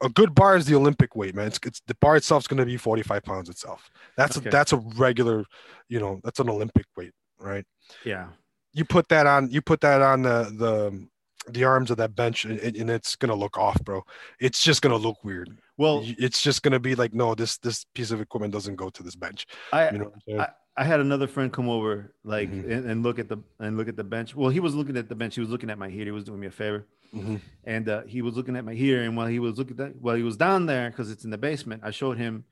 a 0.00 0.08
good 0.08 0.34
bar 0.34 0.56
is 0.56 0.66
the 0.66 0.76
Olympic 0.76 1.16
weight, 1.16 1.34
man. 1.34 1.48
It's, 1.48 1.58
it's 1.66 1.80
the 1.86 1.94
bar 1.96 2.16
itself 2.16 2.44
is 2.44 2.46
going 2.46 2.58
to 2.58 2.66
be 2.66 2.76
45 2.76 3.22
pounds 3.24 3.48
itself. 3.48 3.90
That's 4.16 4.38
okay. 4.38 4.48
a, 4.48 4.52
that's 4.52 4.72
a 4.72 4.76
regular, 4.76 5.44
you 5.88 5.98
know, 5.98 6.20
that's 6.22 6.38
an 6.38 6.48
Olympic 6.48 6.86
weight, 6.96 7.12
right? 7.38 7.64
Yeah. 8.04 8.28
You 8.72 8.84
put 8.84 9.08
that 9.08 9.26
on. 9.26 9.50
You 9.50 9.60
put 9.60 9.80
that 9.80 10.02
on 10.02 10.22
the 10.22 10.44
the 10.56 11.08
the 11.50 11.64
arms 11.64 11.90
of 11.90 11.96
that 11.96 12.14
bench, 12.14 12.44
and, 12.44 12.60
and 12.60 12.90
it's 12.90 13.16
gonna 13.16 13.34
look 13.34 13.58
off, 13.58 13.82
bro. 13.82 14.04
It's 14.38 14.62
just 14.62 14.82
gonna 14.82 14.96
look 14.96 15.24
weird. 15.24 15.58
Well, 15.78 16.02
it's 16.04 16.42
just 16.42 16.62
gonna 16.62 16.78
be 16.78 16.94
like, 16.94 17.14
no, 17.14 17.34
this 17.34 17.56
this 17.58 17.86
piece 17.94 18.10
of 18.10 18.20
equipment 18.20 18.52
doesn't 18.52 18.76
go 18.76 18.90
to 18.90 19.02
this 19.02 19.16
bench. 19.16 19.46
I, 19.72 19.90
You 19.90 19.98
know 19.98 20.04
what 20.04 20.14
I'm 20.14 20.20
saying? 20.28 20.40
I, 20.40 20.48
I 20.80 20.84
had 20.84 21.00
another 21.00 21.26
friend 21.26 21.52
come 21.52 21.68
over, 21.68 22.14
like, 22.24 22.50
Mhm. 22.50 22.70
and, 22.72 22.90
and 22.90 23.02
look 23.02 23.18
at 23.18 23.28
the 23.28 23.38
and 23.58 23.76
look 23.76 23.88
at 23.88 23.96
the 23.96 24.04
bench. 24.04 24.34
Well, 24.36 24.50
he 24.50 24.60
was 24.60 24.74
looking 24.74 24.96
at 24.96 25.08
the 25.08 25.14
bench. 25.14 25.34
He 25.34 25.40
was 25.40 25.50
looking 25.50 25.70
at 25.70 25.78
my 25.78 25.88
heater. 25.88 26.04
He 26.06 26.10
was 26.20 26.24
doing 26.24 26.40
me 26.40 26.46
a 26.46 26.50
favor, 26.52 26.86
Mhm. 27.14 27.40
and 27.64 27.88
uh, 27.88 28.02
he 28.06 28.22
was 28.22 28.34
looking 28.36 28.56
at 28.56 28.64
my 28.64 28.74
heater. 28.74 29.02
And 29.02 29.16
while 29.16 29.26
he 29.26 29.40
was 29.40 29.58
looking 29.58 29.78
at 29.80 29.96
while 30.00 30.14
he 30.16 30.22
was 30.22 30.36
down 30.36 30.66
there, 30.66 30.90
because 30.90 31.10
it's 31.10 31.24
in 31.24 31.30
the 31.30 31.38
basement, 31.38 31.82
I 31.84 31.90
showed 31.90 32.16
him 32.18 32.44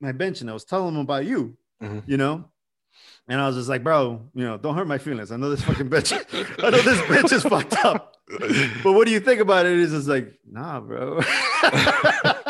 my 0.00 0.12
bench, 0.12 0.40
and 0.42 0.48
I 0.50 0.52
was 0.54 0.64
telling 0.64 0.94
him 0.94 1.00
about 1.00 1.24
you. 1.26 1.56
Mhm. 1.82 2.02
You 2.06 2.16
know. 2.16 2.50
And 3.26 3.40
I 3.40 3.46
was 3.48 3.56
just 3.56 3.68
like, 3.68 3.82
bro, 3.82 4.30
you 4.34 4.44
know, 4.44 4.56
don't 4.56 4.76
hurt 4.76 4.86
my 4.86 4.98
feelings. 4.98 5.32
I 5.32 5.36
know 5.36 5.50
this 5.50 5.62
fucking 5.64 5.88
bench. 5.88 6.12
I 6.12 6.70
know 6.70 6.82
this 6.82 7.00
bench 7.08 7.32
is 7.32 7.42
fucked 7.42 7.76
up. 7.84 8.12
But 8.84 8.92
what 8.92 9.06
do 9.06 9.12
you 9.12 9.20
think 9.20 9.40
about 9.40 9.66
it? 9.66 9.78
He's 9.78 9.90
just 9.90 10.08
like, 10.08 10.38
nah, 10.48 10.80
bro. 10.80 11.20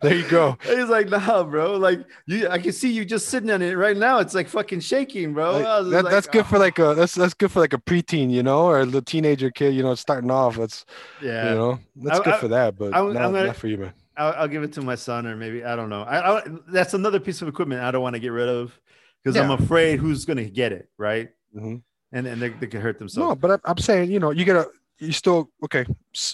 There 0.00 0.14
you 0.14 0.28
go. 0.28 0.56
He's 0.64 0.88
like, 0.88 1.08
nah, 1.08 1.42
bro. 1.44 1.76
Like 1.76 2.00
you, 2.26 2.48
I 2.48 2.58
can 2.58 2.72
see 2.72 2.92
you 2.92 3.04
just 3.04 3.28
sitting 3.28 3.50
on 3.50 3.62
it 3.62 3.72
right 3.76 3.96
now. 3.96 4.18
It's 4.18 4.34
like 4.34 4.48
fucking 4.48 4.80
shaking, 4.80 5.34
bro. 5.34 5.52
Like, 5.52 5.66
I 5.66 5.82
that, 5.82 6.04
like, 6.04 6.12
that's 6.12 6.26
good 6.26 6.44
"Oh." 6.44 6.48
for 6.48 6.58
like 6.58 6.78
a 6.78 6.94
that's 6.94 7.14
that's 7.14 7.34
good 7.34 7.50
for 7.50 7.60
like 7.60 7.72
a 7.72 7.78
preteen, 7.78 8.30
you 8.30 8.42
know, 8.42 8.66
or 8.66 8.84
the 8.86 9.02
teenager 9.02 9.50
kid, 9.50 9.74
you 9.74 9.82
know, 9.82 9.94
starting 9.94 10.30
off. 10.30 10.56
That's 10.56 10.84
yeah. 11.22 11.50
you 11.50 11.54
know, 11.56 11.78
that's 11.96 12.20
I- 12.20 12.24
good 12.24 12.34
I- 12.34 12.38
for 12.38 12.48
that, 12.48 12.78
but 12.78 12.94
I'm- 12.94 13.12
not, 13.12 13.22
gonna- 13.22 13.46
not 13.46 13.56
for 13.56 13.68
you, 13.68 13.78
man. 13.78 13.92
I'll, 14.16 14.32
I'll 14.32 14.48
give 14.48 14.64
it 14.64 14.72
to 14.72 14.82
my 14.82 14.96
son, 14.96 15.26
or 15.28 15.36
maybe 15.36 15.64
I 15.64 15.76
don't 15.76 15.88
know. 15.90 16.02
I, 16.02 16.38
I 16.38 16.42
that's 16.68 16.92
another 16.94 17.20
piece 17.20 17.40
of 17.40 17.46
equipment 17.48 17.82
I 17.82 17.92
don't 17.92 18.02
want 18.02 18.14
to 18.14 18.20
get 18.20 18.32
rid 18.32 18.48
of 18.48 18.78
because 19.22 19.36
I'm 19.36 19.50
afraid 19.52 20.00
who's 20.00 20.24
gonna 20.24 20.44
get 20.44 20.72
it, 20.72 20.88
right? 20.98 21.28
Mhm. 21.56 21.82
And 22.10 22.26
and 22.26 22.40
they, 22.42 22.48
they 22.48 22.66
could 22.66 22.80
hurt 22.80 22.98
themselves. 22.98 23.28
No, 23.28 23.36
but 23.36 23.50
I'm, 23.52 23.60
I'm 23.64 23.78
saying, 23.78 24.10
you 24.10 24.18
know, 24.18 24.30
you 24.30 24.44
gotta 24.44 24.70
you 25.00 25.12
still 25.12 25.50
okay. 25.64 25.84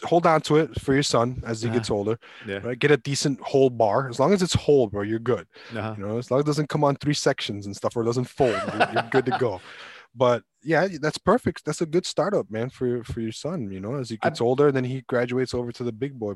Hold 0.04 0.26
on 0.26 0.40
to 0.42 0.56
it 0.56 0.80
for 0.80 0.94
your 0.94 1.02
son 1.02 1.42
as 1.46 1.62
he 1.62 1.68
Uh-huh. 1.68 1.78
gets 1.78 1.90
older. 1.90 2.18
yeah. 2.46 2.58
Right, 2.58 2.78
get 2.78 2.90
a 2.90 2.96
decent 2.96 3.40
whole 3.40 3.70
bar. 3.70 4.08
As 4.08 4.18
long 4.18 4.32
as 4.32 4.42
it's 4.42 4.54
whole, 4.54 4.86
bro, 4.88 5.02
you're 5.02 5.18
good. 5.18 5.46
Uh-huh. 5.76 5.94
You 5.98 6.06
know, 6.06 6.18
as 6.18 6.30
long 6.30 6.40
as 6.40 6.44
it 6.44 6.46
doesn't 6.46 6.68
come 6.68 6.84
on 6.84 6.96
three 6.96 7.14
sections 7.14 7.66
and 7.66 7.76
stuff, 7.76 7.96
or 7.96 8.02
it 8.02 8.06
doesn't 8.06 8.24
fold, 8.24 8.50
you're, 8.72 8.92
you're 8.92 9.08
good 9.10 9.26
to 9.26 9.36
go. 9.38 9.60
But 10.16 10.44
yeah, 10.62 10.86
that's 11.00 11.18
perfect. 11.18 11.64
That's 11.64 11.80
a 11.80 11.86
good 11.86 12.06
startup, 12.06 12.48
man, 12.48 12.70
for 12.70 12.86
your 12.86 13.02
for 13.02 13.20
your 13.20 13.32
son. 13.32 13.72
You 13.72 13.80
know, 13.80 13.96
as 13.96 14.10
he 14.10 14.18
I- 14.22 14.28
gets 14.28 14.40
older, 14.40 14.70
then 14.70 14.84
he 14.84 15.00
graduates 15.08 15.52
over 15.54 15.72
to 15.72 15.82
the 15.82 15.90
big 15.90 16.16
boy 16.20 16.34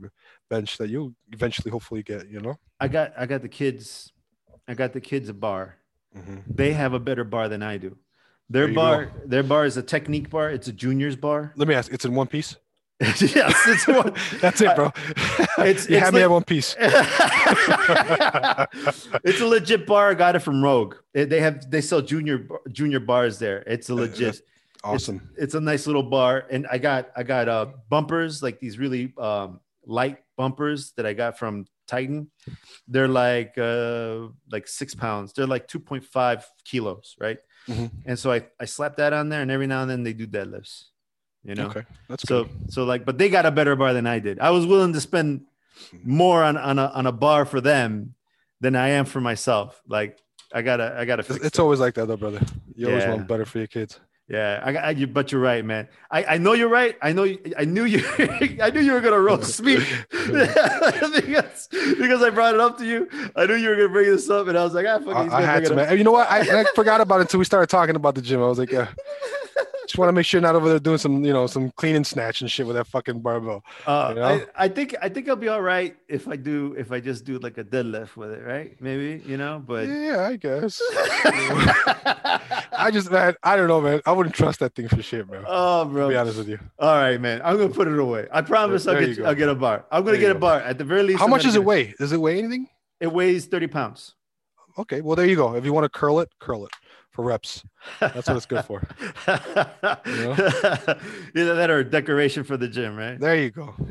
bench 0.51 0.79
that 0.79 0.89
you'll 0.89 1.15
eventually, 1.31 1.71
hopefully, 1.71 2.03
get. 2.03 2.29
You 2.29 2.41
know. 2.41 2.57
I 2.81 2.89
got 2.89 3.13
I 3.17 3.27
got 3.27 3.43
the 3.43 3.49
kids, 3.49 4.11
I 4.67 4.75
got 4.75 4.95
the 4.95 5.01
kids 5.01 5.29
a 5.29 5.33
bar. 5.33 5.77
Mhm. 6.17 6.43
They 6.49 6.73
have 6.73 6.93
a 6.93 6.99
better 6.99 7.23
bar 7.23 7.49
than 7.49 7.63
I 7.63 7.79
do. 7.79 7.97
Their 8.51 8.73
bar, 8.73 9.13
their 9.27 9.43
bar 9.43 9.65
is 9.67 9.77
a 9.77 9.83
technique 9.83 10.31
bar. 10.31 10.51
It's 10.51 10.69
a 10.69 10.73
juniors 10.73 11.17
bar. 11.17 11.53
Let 11.57 11.69
me 11.69 11.75
ask. 11.75 11.93
It's 11.93 12.05
in 12.05 12.15
one 12.15 12.27
piece. 12.29 12.57
yes, 13.01 13.21
it's 13.67 13.87
one. 13.87 14.13
That's 14.41 14.61
it, 14.61 14.75
bro. 14.75 14.87
It's- 15.65 15.89
you 15.89 15.97
it's 15.97 16.05
had 16.05 16.15
me 16.15 16.23
at 16.23 16.31
one 16.31 16.43
piece. 16.45 16.75
it's 19.25 19.41
a 19.41 19.47
legit 19.47 19.87
bar. 19.87 20.11
I 20.11 20.15
got 20.15 20.35
it 20.37 20.41
from 20.41 20.63
Rogue. 20.63 20.97
They 21.13 21.41
have 21.41 21.71
they 21.71 21.81
sell 21.81 22.01
junior 22.01 22.49
junior 22.73 23.01
bars 23.01 23.39
there. 23.39 23.63
It's 23.67 23.89
a 23.91 23.95
legit. 23.95 24.41
Awesome. 24.85 25.31
It's 25.37 25.55
a 25.55 25.61
nice 25.61 25.87
little 25.87 26.03
bar, 26.05 26.45
and 26.51 26.67
I 26.71 26.79
got 26.79 27.11
I 27.17 27.23
got 27.23 27.49
uh 27.49 27.67
bumpers 27.89 28.43
like 28.43 28.59
these 28.61 28.79
really 28.79 29.13
um 29.19 29.61
light 29.87 30.19
bumpers 30.37 30.93
that 30.97 31.07
I 31.07 31.13
got 31.15 31.39
from 31.39 31.67
Titan. 31.87 32.31
They're 32.87 33.09
like 33.09 33.57
uh 33.59 34.29
like 34.51 34.67
six 34.69 34.95
pounds. 34.95 35.33
They're 35.33 35.47
like 35.47 35.69
two 35.69 35.81
point 35.81 36.05
five 36.05 36.47
kilos, 36.65 37.17
right? 37.21 37.39
Mhm. 37.69 37.91
And 38.07 38.19
so 38.19 38.33
I 38.33 38.47
I 38.59 38.65
slap 38.65 38.97
that 38.97 39.13
on 39.13 39.29
there, 39.29 39.43
and 39.43 39.51
every 39.51 39.67
now 39.67 39.83
and 39.83 39.91
then 39.91 40.03
they 40.03 40.13
do 40.15 40.27
deadlifts. 40.27 40.85
You 41.45 41.55
know. 41.55 41.67
Okay, 41.67 41.85
that's 42.09 42.25
So 42.27 42.45
good. 42.45 42.73
so 42.73 42.85
like, 42.85 43.05
but 43.05 43.19
they 43.19 43.29
got 43.29 43.47
a 43.47 43.51
better 43.51 43.77
bar 43.77 43.93
than 43.93 44.07
I 44.07 44.19
did. 44.19 44.41
I 44.41 44.51
was 44.51 44.67
willing 44.67 44.93
to 44.95 45.01
spend 45.01 45.43
more 46.03 46.43
on 46.43 46.57
on 46.57 46.79
a 46.79 46.87
on 46.87 47.07
a 47.07 47.13
bar 47.13 47.45
for 47.45 47.61
them 47.61 48.15
than 48.61 48.75
I 48.75 48.89
am 48.99 49.05
for 49.05 49.21
myself. 49.21 49.81
Like 49.87 50.19
I 50.53 50.63
gotta 50.63 50.97
I 50.99 51.05
gotta 51.05 51.21
It's, 51.21 51.29
fix 51.29 51.45
it's 51.47 51.59
it. 51.59 51.63
always 51.63 51.79
like 51.81 51.95
that, 51.95 52.07
though, 52.09 52.17
brother. 52.17 52.41
You 52.75 52.89
always 52.89 53.05
Yeah. 53.05 53.15
want 53.15 53.29
better 53.29 53.45
for 53.45 53.59
your 53.59 53.67
kids. 53.69 54.01
Yeah. 54.29 54.61
I 54.63 54.73
got 54.73 54.85
I, 54.85 54.91
you, 54.91 55.07
but 55.07 55.33
you're 55.33 55.41
right, 55.41 55.65
man. 55.65 55.89
I 56.11 56.25
I 56.25 56.39
know 56.39 56.53
you're 56.53 56.69
right. 56.69 56.97
I 57.01 57.13
know 57.13 57.25
you, 57.25 57.39
I 57.57 57.65
knew 57.65 57.85
you 57.85 58.05
I 58.63 58.71
knew 58.71 58.81
you 58.81 58.93
were 58.93 59.01
gonna 59.01 59.21
roast 59.21 59.63
me 59.63 59.77
because 60.11 61.69
because 61.71 62.23
I 62.23 62.31
brought 62.31 62.55
it 62.55 62.61
up 62.61 62.79
to 62.79 62.85
you. 62.85 63.09
I 63.35 63.47
knew 63.47 63.55
you 63.55 63.71
were 63.71 63.77
gonna 63.77 63.89
bring 63.89 64.11
this 64.11 64.29
up, 64.29 64.49
and 64.49 64.59
I 64.59 64.65
was 64.65 64.75
like, 64.75 64.87
ah, 64.87 64.99
fuck, 64.99 65.17
I, 65.17 65.39
I 65.39 65.43
had 65.43 65.65
to, 65.67 65.75
man. 65.75 65.97
You 65.97 66.05
know 66.05 66.13
what? 66.13 66.31
I, 66.31 66.61
I 66.61 66.65
forgot 66.75 67.01
about 67.01 67.19
it 67.19 67.23
until 67.23 67.39
we 67.39 67.45
started 67.45 67.69
talking 67.69 67.97
about 67.97 68.15
the 68.15 68.23
gym. 68.23 68.43
I 68.43 68.47
was 68.47 68.59
like, 68.59 68.71
yeah. 68.71 68.89
Just 69.89 69.97
want 69.97 70.11
to 70.11 70.13
make 70.13 70.27
sure 70.27 70.39
you're 70.39 70.47
not 70.47 70.55
over 70.55 70.69
there 70.69 70.79
doing 70.79 70.99
some, 70.99 71.25
you 71.25 71.33
know, 71.33 71.47
some 71.47 71.71
clean 71.71 71.97
and 71.97 72.07
snatch 72.07 72.43
and 72.43 72.51
shit 72.51 72.67
with 72.67 72.77
that 72.77 72.87
fucking 72.87 73.21
barbell. 73.21 73.65
Uh, 73.87 74.09
you 74.11 74.15
know? 74.17 74.25
I, 74.55 74.65
I 74.67 74.69
think 74.69 74.95
I 75.01 75.09
think 75.09 75.31
I'll 75.31 75.37
be 75.37 75.49
all 75.49 75.63
right 75.63 75.97
if 76.09 76.29
I 76.29 76.37
do 76.37 76.75
if 76.77 76.93
I 76.93 77.01
just 77.01 77.25
do 77.25 77.39
like 77.39 77.57
a 77.57 77.65
deadlift 77.65 78.15
with 78.15 78.31
it, 78.33 78.45
right? 78.45 78.79
Maybe 78.83 79.23
you 79.25 79.39
know, 79.39 79.63
but 79.67 79.89
Yeah, 79.89 80.27
I 80.29 80.37
guess. 80.37 80.83
I 82.73 82.91
just, 82.93 83.11
man, 83.11 83.35
I 83.43 83.57
don't 83.57 83.69
know, 83.69 83.81
man. 83.81 84.03
I 84.05 84.13
wouldn't 84.13 84.35
trust 84.35 84.61
that 84.61 84.75
thing 84.75 84.89
for 84.89 85.01
shit, 85.03 85.29
man. 85.31 85.43
oh, 85.47 85.85
To 85.85 85.91
bro. 85.91 86.09
be 86.11 86.17
honest 86.17 86.37
with 86.37 86.49
you. 86.51 86.59
All 86.79 86.95
right, 86.95 87.19
man. 87.19 87.41
I'm 87.43 87.57
gonna 87.57 87.71
put 87.71 87.89
it 87.89 87.99
away. 87.99 88.27
I 88.31 88.43
promise 88.43 88.85
There 88.85 88.95
I'll 88.97 89.01
you 89.01 89.15
get 89.15 89.23
go. 89.23 89.25
I'll 89.29 89.35
get 89.35 89.49
a 89.49 89.55
bar. 89.55 89.87
I'm 89.91 90.03
gonna 90.05 90.19
There 90.19 90.29
get 90.29 90.37
a 90.37 90.39
bar 90.39 90.61
at 90.61 90.77
the 90.77 90.85
very 90.85 91.03
least. 91.03 91.19
How 91.21 91.25
I'm 91.25 91.31
much 91.31 91.45
does 91.45 91.57
it 91.57 91.65
weigh? 91.65 91.95
Does 91.99 92.13
it 92.13 92.21
weigh 92.21 92.39
anything? 92.39 92.69
It 93.01 93.11
weighs 93.11 93.47
30 93.47 93.69
pounds. 93.69 94.15
Okay, 94.77 95.01
well, 95.01 95.17
there 95.17 95.27
you 95.27 95.35
go. 95.35 95.55
If 95.57 95.65
you 95.65 95.73
want 95.73 95.85
to 95.85 95.89
curl 95.99 96.21
it, 96.21 96.29
curl 96.41 96.65
it 96.67 96.73
for 97.19 97.25
reps. 97.25 97.65
That's 97.99 98.29
what 98.29 98.37
it's 98.37 98.47
good 98.47 98.65
for. 98.65 98.81
Either 100.07 101.55
that 101.57 101.69
or 101.69 101.83
decoration 101.83 102.45
for 102.45 102.57
the 102.57 102.69
gym, 102.69 102.95
right? 102.97 103.19
There 103.19 103.35
you 103.35 103.51
go. 103.51 103.75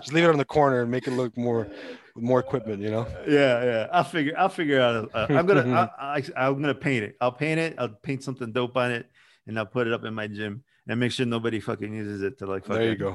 Just 0.00 0.14
leave 0.14 0.24
it 0.24 0.30
on 0.30 0.38
the 0.38 0.46
corner 0.46 0.80
and 0.80 0.90
make 0.90 1.06
it 1.06 1.10
look 1.10 1.36
more, 1.36 1.68
more 2.16 2.40
equipment. 2.40 2.80
You 2.80 2.90
know. 2.90 3.06
yeah, 3.28 3.62
yeah. 3.64 3.86
I'll 3.92 4.04
figure. 4.04 4.32
I'll 4.38 4.48
figure 4.48 4.80
out. 4.80 5.10
Uh, 5.12 5.26
I'm 5.28 5.44
gonna. 5.44 5.92
I, 6.00 6.22
I, 6.34 6.46
I'm 6.46 6.58
gonna 6.62 6.74
paint 6.74 7.04
it. 7.04 7.16
I'll 7.20 7.32
paint 7.32 7.60
it. 7.60 7.74
I'll 7.76 7.90
paint 7.90 8.24
something 8.24 8.50
dope 8.50 8.74
on 8.78 8.90
it, 8.90 9.04
and 9.46 9.58
I'll 9.58 9.66
put 9.66 9.86
it 9.86 9.92
up 9.92 10.04
in 10.06 10.14
my 10.14 10.26
gym 10.26 10.64
and 10.88 10.98
make 10.98 11.12
sure 11.12 11.26
nobody 11.26 11.60
fucking 11.60 11.92
uses 11.92 12.22
it 12.22 12.38
to 12.38 12.46
like. 12.46 12.64
Fucking, 12.64 12.80
There 12.80 12.90
you 12.92 12.96
go. 12.96 13.14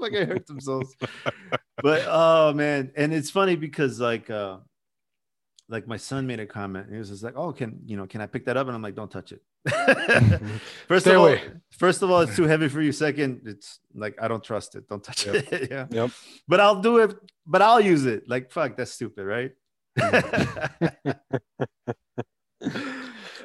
fucking 0.00 0.28
hurt 0.28 0.46
themselves. 0.46 0.96
But 1.82 2.06
oh 2.08 2.54
man, 2.54 2.90
and 2.96 3.12
it's 3.12 3.30
funny 3.30 3.54
because 3.54 4.00
like 4.00 4.30
uh 4.30 4.60
like 5.68 5.86
my 5.86 5.96
son 5.98 6.26
made 6.26 6.40
a 6.40 6.46
comment. 6.46 6.86
He 6.90 6.96
was 6.96 7.10
just 7.10 7.22
like, 7.22 7.34
"Oh, 7.36 7.52
can 7.52 7.80
you 7.84 7.96
know? 7.96 8.06
Can 8.06 8.20
I 8.20 8.26
pick 8.26 8.46
that 8.46 8.56
up?" 8.56 8.66
And 8.66 8.74
I'm 8.76 8.82
like, 8.82 8.94
"Don't 8.94 9.10
touch 9.10 9.32
it." 9.32 9.42
first 10.88 11.04
Stay 11.04 11.14
of 11.14 11.20
all, 11.20 11.36
first 11.72 12.02
of 12.02 12.10
all, 12.10 12.20
it's 12.22 12.36
too 12.36 12.44
heavy 12.52 12.68
for 12.68 12.80
you. 12.80 12.92
Second, 12.92 13.42
it's 13.44 13.80
like 13.94 14.16
I 14.20 14.28
don't 14.28 14.42
trust 14.42 14.74
it. 14.76 14.88
Don't 14.88 15.02
touch 15.04 15.26
Yep. 15.26 15.52
it. 15.52 15.70
yeah, 15.70 15.86
Yep. 15.90 16.10
but 16.46 16.60
I'll 16.60 16.80
do 16.80 16.98
it. 16.98 17.16
But 17.46 17.62
I'll 17.62 17.80
use 17.80 18.06
it. 18.06 18.28
Like 18.28 18.50
fuck, 18.50 18.76
that's 18.76 18.92
stupid, 18.92 19.24
right? 19.24 19.52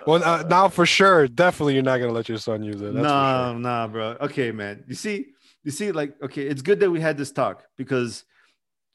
Well, 0.05 0.21
uh, 0.23 0.43
now 0.49 0.67
for 0.67 0.85
sure, 0.85 1.27
definitely, 1.29 1.75
you're 1.75 1.83
not 1.83 1.97
gonna 1.99 2.11
let 2.11 2.27
your 2.27 2.37
son 2.37 2.61
use 2.61 2.81
it. 2.81 2.93
That's 2.93 3.03
nah, 3.03 3.53
nah, 3.53 3.87
bro. 3.87 4.17
Okay, 4.21 4.51
man. 4.51 4.83
You 4.87 4.95
see, 4.95 5.27
you 5.63 5.71
see, 5.71 5.91
like, 5.93 6.21
okay, 6.21 6.43
it's 6.43 6.61
good 6.61 6.79
that 6.81 6.91
we 6.91 6.99
had 6.99 7.17
this 7.17 7.31
talk 7.31 7.63
because 7.77 8.25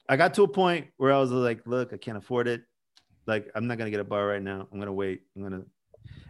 I 0.07 0.17
got 0.17 0.35
to 0.35 0.43
a 0.43 0.47
point 0.47 0.87
where 0.97 1.11
I 1.11 1.17
was 1.19 1.31
like, 1.31 1.65
look, 1.65 1.93
I 1.93 1.97
can't 1.97 2.17
afford 2.17 2.47
it. 2.47 2.61
Like, 3.25 3.51
I'm 3.55 3.67
not 3.67 3.77
gonna 3.77 3.91
get 3.91 3.99
a 3.99 4.03
bar 4.03 4.25
right 4.25 4.41
now. 4.41 4.67
I'm 4.71 4.79
gonna 4.79 4.93
wait. 4.93 5.21
I'm 5.35 5.43
gonna, 5.43 5.63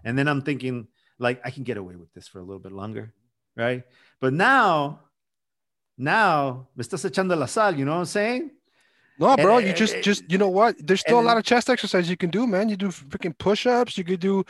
and 0.03 0.17
then 0.17 0.27
I'm 0.27 0.41
thinking, 0.41 0.87
like, 1.17 1.41
I 1.45 1.51
can 1.51 1.63
get 1.63 1.77
away 1.77 1.95
with 1.95 2.13
this 2.13 2.27
for 2.27 2.39
a 2.39 2.43
little 2.43 2.59
bit 2.59 2.71
longer, 2.71 3.13
right? 3.55 3.83
But 4.19 4.33
now, 4.33 5.01
now, 5.97 6.67
me 6.75 6.83
estás 6.83 7.03
echando 7.09 7.37
la 7.37 7.45
sal. 7.45 7.75
You 7.77 7.85
know 7.85 7.93
what 7.93 7.99
I'm 7.99 8.05
saying? 8.05 8.51
No, 9.19 9.35
bro, 9.35 9.57
And- 9.57 9.65
you 9.67 9.73
eh, 9.73 9.75
just 9.75 9.93
and- 9.95 10.03
just 10.03 10.23
you 10.31 10.37
know 10.37 10.47
what? 10.49 10.75
There's 10.79 11.01
still 11.01 11.19
a 11.19 11.21
lot 11.29 11.37
of 11.37 11.43
chest 11.43 11.69
exercises 11.69 12.09
you 12.09 12.15
can 12.17 12.29
do, 12.29 12.47
man. 12.47 12.69
You 12.69 12.77
do 12.77 12.87
freaking 12.87 13.37
push-ups. 13.37 13.97
You 13.97 14.03
could 14.05 14.19
do. 14.21 14.45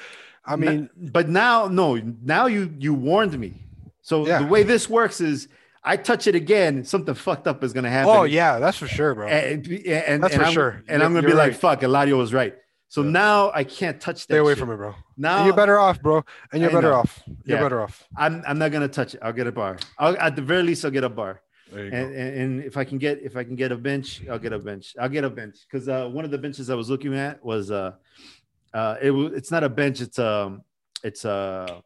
I 0.45 0.55
mean, 0.55 0.89
but 0.95 1.27
now, 1.27 1.67
no, 1.67 1.95
now 2.23 2.45
you 2.47 2.73
you 2.79 2.93
warned 2.93 3.37
me. 3.39 3.53
So 4.01 4.25
Yeah. 4.27 4.39
the 4.39 4.47
way 4.47 4.63
this 4.63 4.87
works 4.89 5.21
is, 5.21 5.47
I 5.83 5.95
touch 5.97 6.27
it 6.27 6.35
again, 6.35 6.83
something 6.83 7.15
fucked 7.15 7.47
up 7.47 7.63
is 7.63 7.71
gonna 7.73 7.89
happen. 7.89 8.11
oh 8.13 8.23
yeah, 8.23 8.59
that's 8.59 8.77
for 8.77 8.87
sure, 8.87 9.15
bro. 9.15 9.27
and, 9.27 9.65
and, 9.67 10.23
That's 10.23 10.33
and 10.33 10.41
for 10.41 10.47
I'm, 10.47 10.53
sure. 10.53 10.69
And 10.69 10.87
You're- 10.87 11.05
I'm 11.05 11.13
gonna 11.13 11.27
be 11.27 11.33
like, 11.33 11.51
right. 11.51 11.55
"Fuck, 11.59 11.81
Eladio 11.81 12.17
was 12.17 12.33
right." 12.33 12.55
So 12.89 13.03
Yeah. 13.03 13.11
now 13.11 13.51
I 13.53 13.63
can't 13.63 14.01
touch 14.01 14.15
that. 14.27 14.33
Stay 14.33 14.37
away 14.37 14.53
shit. 14.53 14.59
from 14.59 14.71
it, 14.71 14.77
bro. 14.77 14.95
Now 15.15 15.37
And 15.37 15.45
you're 15.45 15.55
better 15.55 15.77
off, 15.77 16.01
bro. 16.01 16.23
And 16.51 16.61
you're 16.61 16.71
better 16.71 16.93
off. 16.93 17.21
You're 17.45 17.57
Yeah. 17.57 17.63
better 17.63 17.81
off. 17.81 18.03
I'm 18.17 18.43
I'm 18.47 18.57
not 18.59 18.71
gonna 18.71 18.87
touch 18.87 19.13
it. 19.13 19.19
I'll 19.23 19.31
get 19.33 19.47
a 19.47 19.51
bar. 19.51 19.77
I'll, 19.97 20.17
at 20.17 20.35
the 20.35 20.41
very 20.41 20.63
least, 20.63 20.83
I'll 20.83 20.91
get 20.91 21.03
a 21.03 21.09
bar. 21.09 21.41
There 21.71 21.85
you 21.85 21.91
And, 21.93 22.11
go. 22.13 22.19
and 22.19 22.29
and 22.41 22.63
if 22.63 22.75
I 22.77 22.83
can 22.83 22.97
get 22.97 23.21
if 23.21 23.37
I 23.37 23.43
can 23.43 23.55
get 23.55 23.71
a 23.71 23.77
bench, 23.77 24.21
I'll 24.29 24.39
get 24.39 24.53
a 24.53 24.59
bench. 24.59 24.95
I'll 24.99 25.07
get 25.09 25.23
a 25.23 25.29
bench 25.29 25.55
because 25.69 25.87
uh, 25.87 26.07
one 26.09 26.25
of 26.25 26.31
the 26.31 26.39
benches 26.39 26.69
I 26.71 26.75
was 26.75 26.89
looking 26.89 27.15
at 27.15 27.45
was 27.45 27.69
uh, 27.69 27.91
uh, 28.73 28.95
it 29.01 29.11
was 29.11 29.33
it's 29.33 29.51
not 29.51 29.63
a 29.63 29.69
bench. 29.69 30.01
It's 30.01 30.17
um, 30.17 30.63
it's 31.03 31.25
uh, 31.25 31.79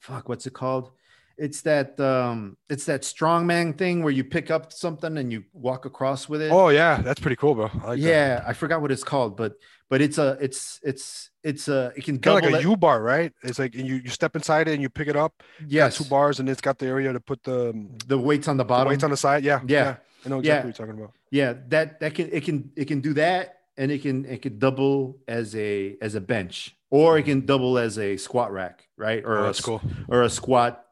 fuck, 0.00 0.28
what's 0.30 0.46
it 0.46 0.54
called? 0.54 0.92
It's 1.38 1.62
that 1.62 1.98
um 2.00 2.56
it's 2.68 2.86
that 2.86 3.02
strongman 3.02 3.76
thing 3.76 4.02
where 4.02 4.12
you 4.12 4.24
pick 4.24 4.50
up 4.50 4.72
something 4.72 5.18
and 5.18 5.32
you 5.32 5.44
walk 5.52 5.84
across 5.84 6.28
with 6.28 6.40
it. 6.42 6.50
Oh 6.52 6.68
yeah, 6.68 7.02
that's 7.02 7.20
pretty 7.20 7.36
cool, 7.36 7.54
bro. 7.54 7.70
I 7.82 7.86
like 7.88 7.98
yeah, 8.00 8.42
I 8.46 8.52
forgot 8.52 8.80
what 8.82 8.90
it's 8.92 9.04
called, 9.04 9.36
but 9.36 9.54
but 9.90 10.00
it's 10.00 10.18
a 10.18 10.36
it's 10.40 10.80
it's 10.82 11.30
it's 11.44 11.68
a 11.68 11.92
it 11.96 12.04
can 12.04 12.18
kind 12.18 12.38
of 12.38 12.42
double 12.42 12.52
like 12.56 12.64
a 12.64 12.68
U 12.68 12.76
bar, 12.76 13.02
right? 13.02 13.32
It's 13.42 13.58
like 13.58 13.74
you 13.74 13.96
you 13.96 14.08
step 14.10 14.34
inside 14.34 14.68
it 14.68 14.72
and 14.72 14.82
you 14.82 14.88
pick 14.88 15.08
it 15.08 15.16
up. 15.16 15.42
yeah 15.66 15.88
two 15.90 16.04
bars 16.04 16.40
and 16.40 16.48
it's 16.48 16.60
got 16.60 16.78
the 16.78 16.86
area 16.86 17.12
to 17.12 17.20
put 17.20 17.42
the, 17.44 17.72
the 18.06 18.18
weights 18.18 18.48
on 18.48 18.56
the 18.56 18.64
the 18.64 18.68
bottom. 18.68 18.88
weights 18.88 19.04
on 19.04 19.10
the 19.10 19.16
side. 19.16 19.44
Yeah, 19.44 19.60
Yeah. 19.66 19.96
I 20.24 20.28
know 20.28 20.38
exactly 20.40 20.48
Yeah. 20.48 20.56
what 20.56 20.64
you're 20.78 20.86
talking 20.86 21.00
about. 21.02 21.12
yeah, 21.30 21.54
that 21.68 22.00
that 22.00 22.14
can 22.14 22.30
it 22.32 22.44
can 22.44 22.70
it 22.76 22.86
can 22.86 23.00
do 23.00 23.12
that 23.14 23.58
and 23.76 23.92
it 23.92 24.00
can 24.02 24.24
it 24.24 24.42
can 24.42 24.58
double 24.58 25.18
as 25.28 25.54
a 25.54 25.96
as 26.00 26.14
a 26.16 26.20
bench 26.20 26.74
or 26.90 27.18
it 27.18 27.24
can 27.24 27.44
double 27.46 27.78
as 27.78 27.98
a 27.98 28.16
squat 28.16 28.50
rack, 28.52 28.88
right? 28.96 29.22
Or 29.24 29.38
Oh, 29.38 29.42
that's 29.44 29.58
s- 29.60 29.64
cool. 29.64 29.80
or 30.08 30.22
a 30.22 30.30
squat 30.30 30.82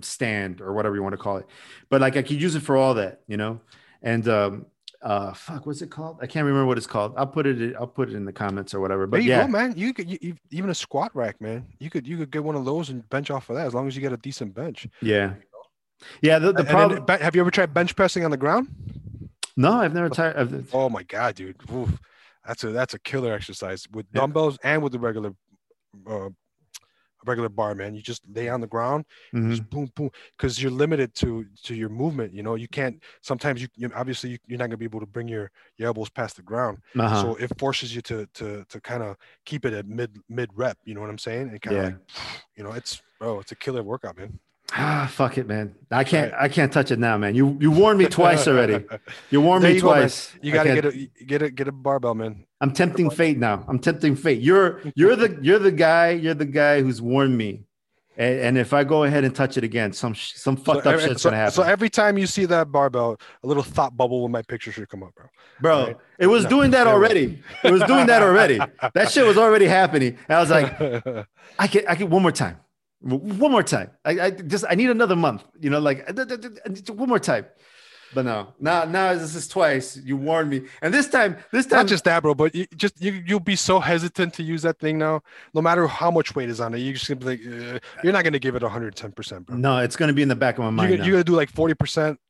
stand 0.00 0.60
or 0.60 0.72
whatever 0.72 0.94
you 0.96 1.02
want 1.02 1.12
to 1.14 1.18
call 1.18 1.36
it. 1.36 1.46
But 1.88 2.00
like 2.00 2.16
I 2.16 2.22
could 2.22 2.40
use 2.40 2.54
it 2.54 2.60
for 2.62 2.76
all 2.76 2.94
that, 2.94 3.20
you 3.26 3.36
know. 3.36 3.60
And 4.02 4.28
um 4.28 4.66
uh 5.02 5.32
fuck, 5.32 5.66
what's 5.66 5.82
it 5.82 5.90
called? 5.90 6.18
I 6.20 6.26
can't 6.26 6.44
remember 6.44 6.66
what 6.66 6.78
it's 6.78 6.86
called. 6.86 7.14
I'll 7.16 7.26
put 7.26 7.46
it 7.46 7.74
I'll 7.78 7.86
put 7.86 8.08
it 8.08 8.14
in 8.14 8.24
the 8.24 8.32
comments 8.32 8.74
or 8.74 8.80
whatever. 8.80 9.06
But 9.06 9.22
you 9.22 9.30
yeah, 9.30 9.42
go, 9.42 9.48
man. 9.48 9.74
You 9.76 9.92
could 9.94 10.10
you, 10.10 10.18
you- 10.20 10.36
even 10.50 10.70
a 10.70 10.74
squat 10.74 11.14
rack, 11.14 11.40
man. 11.40 11.66
You 11.78 11.90
could 11.90 12.06
you 12.06 12.16
could 12.16 12.30
get 12.30 12.42
one 12.42 12.56
of 12.56 12.64
those 12.64 12.90
and 12.90 13.08
bench 13.08 13.30
off 13.30 13.48
of 13.50 13.56
that 13.56 13.66
as 13.66 13.74
long 13.74 13.86
as 13.86 13.94
you 13.94 14.02
get 14.02 14.12
a 14.12 14.16
decent 14.16 14.54
bench. 14.54 14.88
yeah. 15.00 15.34
Yeah, 16.20 16.38
the, 16.38 16.52
the 16.52 16.58
And 16.58 16.68
then 16.68 16.74
problem 16.74 17.20
have 17.20 17.34
you 17.34 17.40
ever 17.40 17.50
tried 17.50 17.72
bench 17.72 17.96
pressing 17.96 18.24
on 18.24 18.30
the 18.30 18.36
ground? 18.36 18.68
No, 19.56 19.72
I've 19.72 19.94
never 19.94 20.10
tried 20.10 20.36
I've, 20.36 20.74
Oh 20.74 20.88
my 20.90 21.02
god, 21.04 21.34
dude. 21.36 21.56
Oof. 21.72 21.98
That's 22.46 22.62
a 22.64 22.70
that's 22.70 22.94
a 22.94 22.98
killer 22.98 23.32
exercise 23.32 23.86
with 23.90 24.06
Yeah. 24.12 24.20
dumbbells 24.20 24.58
and 24.62 24.82
with 24.82 24.92
the 24.92 24.98
regular 24.98 25.32
uh 26.06 26.28
regular 27.26 27.48
bar, 27.48 27.74
man. 27.74 27.94
You 27.94 28.02
just 28.02 28.22
lay 28.32 28.48
on 28.48 28.60
the 28.60 28.66
ground, 28.66 29.04
Mhm. 29.34 29.50
just 29.50 29.68
boom, 29.68 29.90
boom, 29.94 30.10
because 30.36 30.62
you're 30.62 30.70
limited 30.70 31.14
to 31.16 31.44
to 31.64 31.74
your 31.74 31.88
movement. 31.88 32.32
You 32.32 32.42
know, 32.42 32.54
you 32.54 32.68
can't. 32.68 33.02
Sometimes 33.20 33.60
you, 33.60 33.68
you 33.76 33.90
obviously 33.94 34.30
you, 34.30 34.38
you're 34.46 34.58
not 34.58 34.66
gonna 34.66 34.76
be 34.78 34.84
able 34.84 35.00
to 35.00 35.06
bring 35.06 35.28
your, 35.28 35.50
your 35.76 35.88
elbows 35.88 36.08
past 36.08 36.36
the 36.36 36.42
ground, 36.42 36.78
Uh-huh. 36.98 37.22
so 37.22 37.34
it 37.36 37.50
forces 37.58 37.94
you 37.94 38.00
to 38.02 38.26
to 38.34 38.64
to 38.68 38.80
kind 38.80 39.02
of 39.02 39.16
keep 39.44 39.64
it 39.64 39.72
at 39.74 39.86
mid 39.86 40.16
mid 40.28 40.50
rep. 40.54 40.78
You 40.84 40.94
know 40.94 41.00
what 41.02 41.10
I'm 41.10 41.18
saying? 41.18 41.50
And 41.50 41.60
kind 41.60 41.76
of 41.76 41.82
Yeah. 41.82 41.88
like, 41.90 41.98
you 42.56 42.64
know, 42.64 42.72
it's 42.72 43.02
oh, 43.20 43.40
it's 43.40 43.52
a 43.52 43.56
killer 43.56 43.82
workout, 43.82 44.16
man. 44.16 44.38
Ah, 44.72 45.08
fuck 45.10 45.38
it, 45.38 45.46
man. 45.46 45.74
I 45.90 46.02
can't. 46.02 46.34
I 46.34 46.48
can't 46.48 46.72
touch 46.72 46.90
it 46.90 46.98
now, 46.98 47.16
man. 47.16 47.34
You 47.34 47.56
you 47.60 47.70
warned 47.70 47.98
me 47.98 48.06
twice 48.06 48.48
already. 48.48 48.84
You 49.30 49.40
warned 49.40 49.62
me 49.64 49.74
you 49.74 49.80
go, 49.80 49.88
twice. 49.92 50.34
You 50.42 50.52
gotta 50.52 50.74
get 50.74 50.84
a 50.86 51.08
get 51.24 51.42
a 51.42 51.50
get 51.50 51.68
a 51.68 51.72
barbell, 51.72 52.14
man. 52.14 52.45
I'm 52.60 52.72
tempting 52.72 53.10
fate 53.10 53.38
now. 53.38 53.64
I'm 53.68 53.78
tempting 53.78 54.16
fate. 54.16 54.40
You're 54.40 54.80
you're 54.94 55.16
the 55.16 55.38
you're 55.42 55.58
the 55.58 55.72
guy. 55.72 56.10
You're 56.10 56.34
the 56.34 56.46
guy 56.46 56.82
who's 56.82 57.02
warned 57.02 57.36
me. 57.36 57.64
And, 58.18 58.40
and 58.40 58.58
if 58.58 58.72
I 58.72 58.82
go 58.82 59.04
ahead 59.04 59.24
and 59.24 59.34
touch 59.34 59.58
it 59.58 59.64
again, 59.64 59.92
some 59.92 60.14
some 60.14 60.56
fucked 60.56 60.84
so, 60.84 60.88
up 60.90 60.94
every- 60.94 61.08
shit's 61.08 61.20
so, 61.22 61.28
gonna 61.28 61.36
happen, 61.36 61.52
so 61.52 61.62
every 61.62 61.90
time 61.90 62.16
you 62.16 62.26
see 62.26 62.46
that 62.46 62.72
barbell, 62.72 63.18
a 63.42 63.46
little 63.46 63.62
thought 63.62 63.94
bubble 63.94 64.22
with 64.22 64.32
my 64.32 64.40
picture 64.40 64.72
should 64.72 64.88
come 64.88 65.02
up, 65.02 65.14
bro. 65.14 65.26
bro. 65.60 65.86
right. 65.88 65.96
It 66.18 66.28
was 66.28 66.44
No, 66.44 66.48
doing 66.50 66.70
that 66.70 66.86
already. 66.86 67.42
It 67.62 67.72
was 67.72 67.82
doing 67.82 68.06
that 68.06 68.22
already. 68.22 68.58
that 68.94 69.10
shit 69.10 69.26
was 69.26 69.36
already 69.36 69.66
happening. 69.66 70.16
And 70.28 70.36
I 70.38 70.40
was 70.40 70.48
like, 70.48 70.80
I 71.58 71.66
can 71.66 71.82
I 71.86 71.94
can 71.94 72.08
one 72.08 72.22
more 72.22 72.32
time, 72.32 72.56
one 73.00 73.50
more 73.50 73.62
time. 73.62 73.90
I, 74.02 74.18
I 74.18 74.30
just 74.30 74.64
I 74.66 74.76
need 74.76 74.88
another 74.88 75.14
month. 75.16 75.44
You 75.60 75.68
know, 75.68 75.78
like 75.80 76.08
one 76.88 77.08
more 77.10 77.18
time. 77.18 77.44
But 78.14 78.24
no, 78.24 78.54
now 78.60 78.84
now 78.84 79.14
this 79.14 79.34
is 79.34 79.48
twice. 79.48 79.96
You 79.96 80.16
warned 80.16 80.48
me, 80.50 80.62
and 80.80 80.94
this 80.94 81.08
time 81.08 81.36
this 81.52 81.66
time 81.66 81.78
Not 81.80 81.86
just 81.88 82.04
that, 82.04 82.22
bro, 82.22 82.34
but 82.34 82.54
you 82.54 82.66
just 82.76 83.00
you 83.02 83.22
you'll 83.26 83.40
be 83.40 83.56
so 83.56 83.80
hesitant 83.80 84.34
to 84.34 84.42
use 84.42 84.62
that 84.62 84.78
thing 84.78 84.96
now. 84.98 85.22
No 85.54 85.60
matter 85.60 85.86
how 85.86 86.10
much 86.10 86.34
weight 86.34 86.48
is 86.48 86.60
on 86.60 86.72
it, 86.74 86.78
you're 86.78 86.94
just 86.94 87.08
gonna 87.08 87.18
be 87.18 87.26
like, 87.26 87.40
uh, 87.74 87.78
you're 88.02 88.12
not 88.12 88.24
gonna 88.24 88.38
give 88.38 88.54
it 88.54 88.62
110, 88.62 89.12
percent 89.12 89.46
bro. 89.46 89.56
no, 89.56 89.78
it's 89.78 89.96
gonna 89.96 90.12
be 90.12 90.22
in 90.22 90.28
the 90.28 90.36
back 90.36 90.58
of 90.58 90.60
my 90.60 90.84
You're 90.84 90.96
mind. 90.96 91.06
you're 91.06 91.14
gonna 91.14 91.24
do 91.24 91.34
like 91.34 91.50
40 91.50 91.74
percent, 91.74 92.20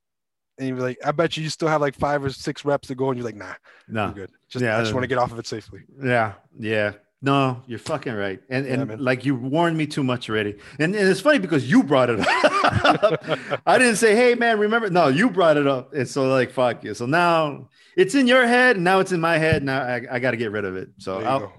and 0.59 0.69
you're 0.69 0.79
like, 0.79 0.99
I 1.05 1.13
bet 1.13 1.37
you 1.37 1.43
you 1.43 1.51
still 1.51 1.69
have 1.69 1.81
like 1.81 1.95
five 1.95 2.25
or 2.25 2.31
six 2.31 2.65
reps 2.65 2.89
to 2.89 2.95
go, 2.95 3.11
and 3.11 3.19
you're 3.19 3.27
like, 3.27 3.37
nah, 3.37 3.55
no, 3.89 4.07
you're 4.07 4.15
good. 4.15 4.31
Just 4.49 4.63
Yeah, 4.65 4.79
I 4.79 4.81
just 4.81 4.95
want 4.95 5.05
to 5.05 5.09
get 5.09 5.19
off 5.19 5.33
of 5.33 5.39
it 5.39 5.47
safely. 5.47 5.81
Yeah, 6.03 6.35
yeah. 6.59 6.93
No, 7.27 7.61
you're 7.67 7.81
fucking 7.81 8.15
right. 8.15 8.41
And 8.49 8.67
and 8.67 9.01
like 9.01 9.25
you 9.25 9.35
warned 9.35 9.77
me 9.77 9.85
too 9.89 10.05
much 10.05 10.31
already. 10.31 10.55
And, 10.79 10.95
and 10.95 11.09
it's 11.09 11.21
funny 11.21 11.41
because 11.41 11.69
you 11.69 11.83
brought 11.83 12.09
it 12.09 12.21
up. 12.21 12.27
I 13.67 13.79
didn't 13.79 13.97
say, 13.97 14.15
hey 14.15 14.37
man, 14.37 14.61
remember? 14.61 14.91
No, 14.91 15.09
you 15.09 15.29
brought 15.29 15.57
it 15.57 15.67
up. 15.67 15.93
And 15.93 16.09
so 16.09 16.29
like 16.29 16.53
fuck 16.53 16.85
you. 16.85 16.95
So 16.95 17.05
now 17.05 17.69
it's 17.97 18.15
in 18.15 18.29
your 18.29 18.47
head, 18.47 18.77
and 18.77 18.85
now 18.85 19.01
it's 19.01 19.11
in 19.11 19.21
my 19.21 19.39
head. 19.39 19.65
Now 19.65 19.83
I, 19.83 20.03
I 20.09 20.19
gotta 20.21 20.37
get 20.37 20.53
rid 20.53 20.65
of 20.65 20.77
it. 20.77 20.91
So 20.99 21.21
I'll 21.21 21.41
go. 21.41 21.53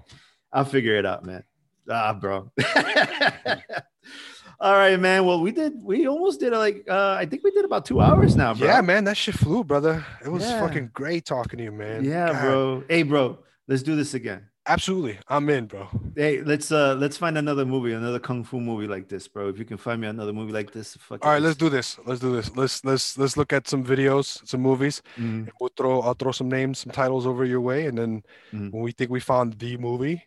I'll 0.50 0.64
figure 0.64 0.96
it 0.96 1.04
out, 1.04 1.26
man. 1.26 1.44
Ah, 1.90 2.14
bro. 2.14 2.50
All 4.60 4.72
right, 4.72 4.98
man. 4.98 5.26
Well, 5.26 5.42
we 5.42 5.52
did 5.52 5.74
we 5.82 6.08
almost 6.08 6.40
did 6.40 6.54
like 6.54 6.86
uh 6.88 7.14
I 7.20 7.26
think 7.26 7.44
we 7.44 7.50
did 7.50 7.66
about 7.66 7.84
two 7.84 8.00
hours 8.00 8.36
now, 8.36 8.54
bro. 8.54 8.66
Yeah, 8.66 8.80
man, 8.80 9.04
that 9.04 9.18
shit 9.18 9.34
flew, 9.34 9.64
brother. 9.64 10.02
It 10.24 10.30
was 10.30 10.44
Yeah. 10.44 10.60
fucking 10.66 10.92
great 10.94 11.26
talking 11.26 11.58
to 11.58 11.64
you, 11.64 11.72
man. 11.72 12.04
Yeah, 12.04 12.32
God, 12.32 12.40
bro. 12.40 12.84
Hey, 12.88 13.02
bro, 13.02 13.38
let's 13.66 13.82
do 13.82 13.96
this 13.96 14.14
again. 14.14 14.46
Absolutely, 14.68 15.18
I'm 15.28 15.48
in, 15.48 15.64
bro. 15.66 15.88
Hey, 16.14 16.42
let's 16.42 16.70
uh 16.70 16.94
let's 16.96 17.16
find 17.16 17.38
another 17.38 17.64
movie, 17.64 17.92
another 17.92 18.18
kung 18.18 18.44
fu 18.44 18.60
movie 18.60 18.86
like 18.86 19.08
this, 19.08 19.26
bro. 19.26 19.48
If 19.48 19.58
you 19.58 19.64
can 19.64 19.78
find 19.78 20.00
me 20.00 20.08
another 20.08 20.32
movie 20.32 20.52
like 20.52 20.72
this, 20.72 20.94
fuck 20.96 21.24
All 21.24 21.32
right, 21.32 21.40
let's 21.40 21.56
do 21.56 21.70
this. 21.70 21.98
Let's 22.04 22.20
do 22.20 22.34
this. 22.36 22.54
Let's 22.54 22.84
let's 22.84 23.16
let's 23.16 23.36
look 23.38 23.52
at 23.54 23.66
some 23.66 23.82
videos, 23.82 24.46
some 24.46 24.60
movies. 24.60 25.00
Mm, 25.18 25.22
and 25.46 25.52
We'll 25.58 25.70
throw 25.74 26.00
I'll 26.02 26.14
throw 26.14 26.32
some 26.32 26.50
names, 26.50 26.80
some 26.80 26.92
titles 26.92 27.26
over 27.26 27.44
your 27.46 27.62
way, 27.62 27.86
and 27.86 27.96
then 27.96 28.22
Mhm. 28.52 28.72
when 28.72 28.82
we 28.82 28.92
think 28.92 29.10
we 29.10 29.20
found 29.20 29.58
the 29.58 29.78
movie, 29.78 30.22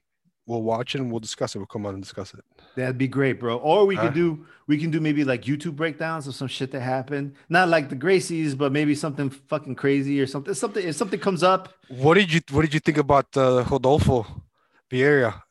we'll 0.48 0.64
watch 0.64 0.96
it 0.96 1.02
and 1.02 1.12
we'll 1.12 1.20
discuss 1.20 1.54
it. 1.56 1.60
We'll 1.60 1.68
come 1.68 1.86
on 1.86 1.94
and 1.94 2.02
discuss 2.04 2.34
it. 2.34 2.42
That'd 2.76 2.98
be 2.98 3.08
great, 3.08 3.40
bro. 3.40 3.58
Or 3.58 3.86
we 3.86 3.96
Huh? 3.96 4.04
could 4.04 4.14
do 4.14 4.46
we 4.68 4.78
can 4.78 4.90
do 4.92 5.00
maybe 5.02 5.24
like 5.26 5.44
YouTube 5.44 5.76
breakdowns 5.76 6.28
of 6.28 6.36
some 6.36 6.48
shit 6.48 6.72
that 6.72 6.82
happened. 6.82 7.34
Not 7.50 7.68
like 7.70 7.90
the 7.90 7.96
Gracies, 7.96 8.58
but 8.58 8.72
maybe 8.72 8.96
something 8.96 9.30
fucking 9.30 9.76
crazy 9.76 10.22
or 10.22 10.28
something. 10.28 10.54
Something 10.54 10.88
if 10.88 10.96
something 10.96 11.20
comes 11.20 11.44
up, 11.44 11.74
What 11.90 12.14
did 12.16 12.32
you 12.34 12.42
What 12.52 12.62
did 12.62 12.74
you 12.74 12.80
think 12.80 12.98
about 12.98 13.36
uh, 13.36 13.66
Rodolfo 13.70 14.26
Vieira? 14.90 15.42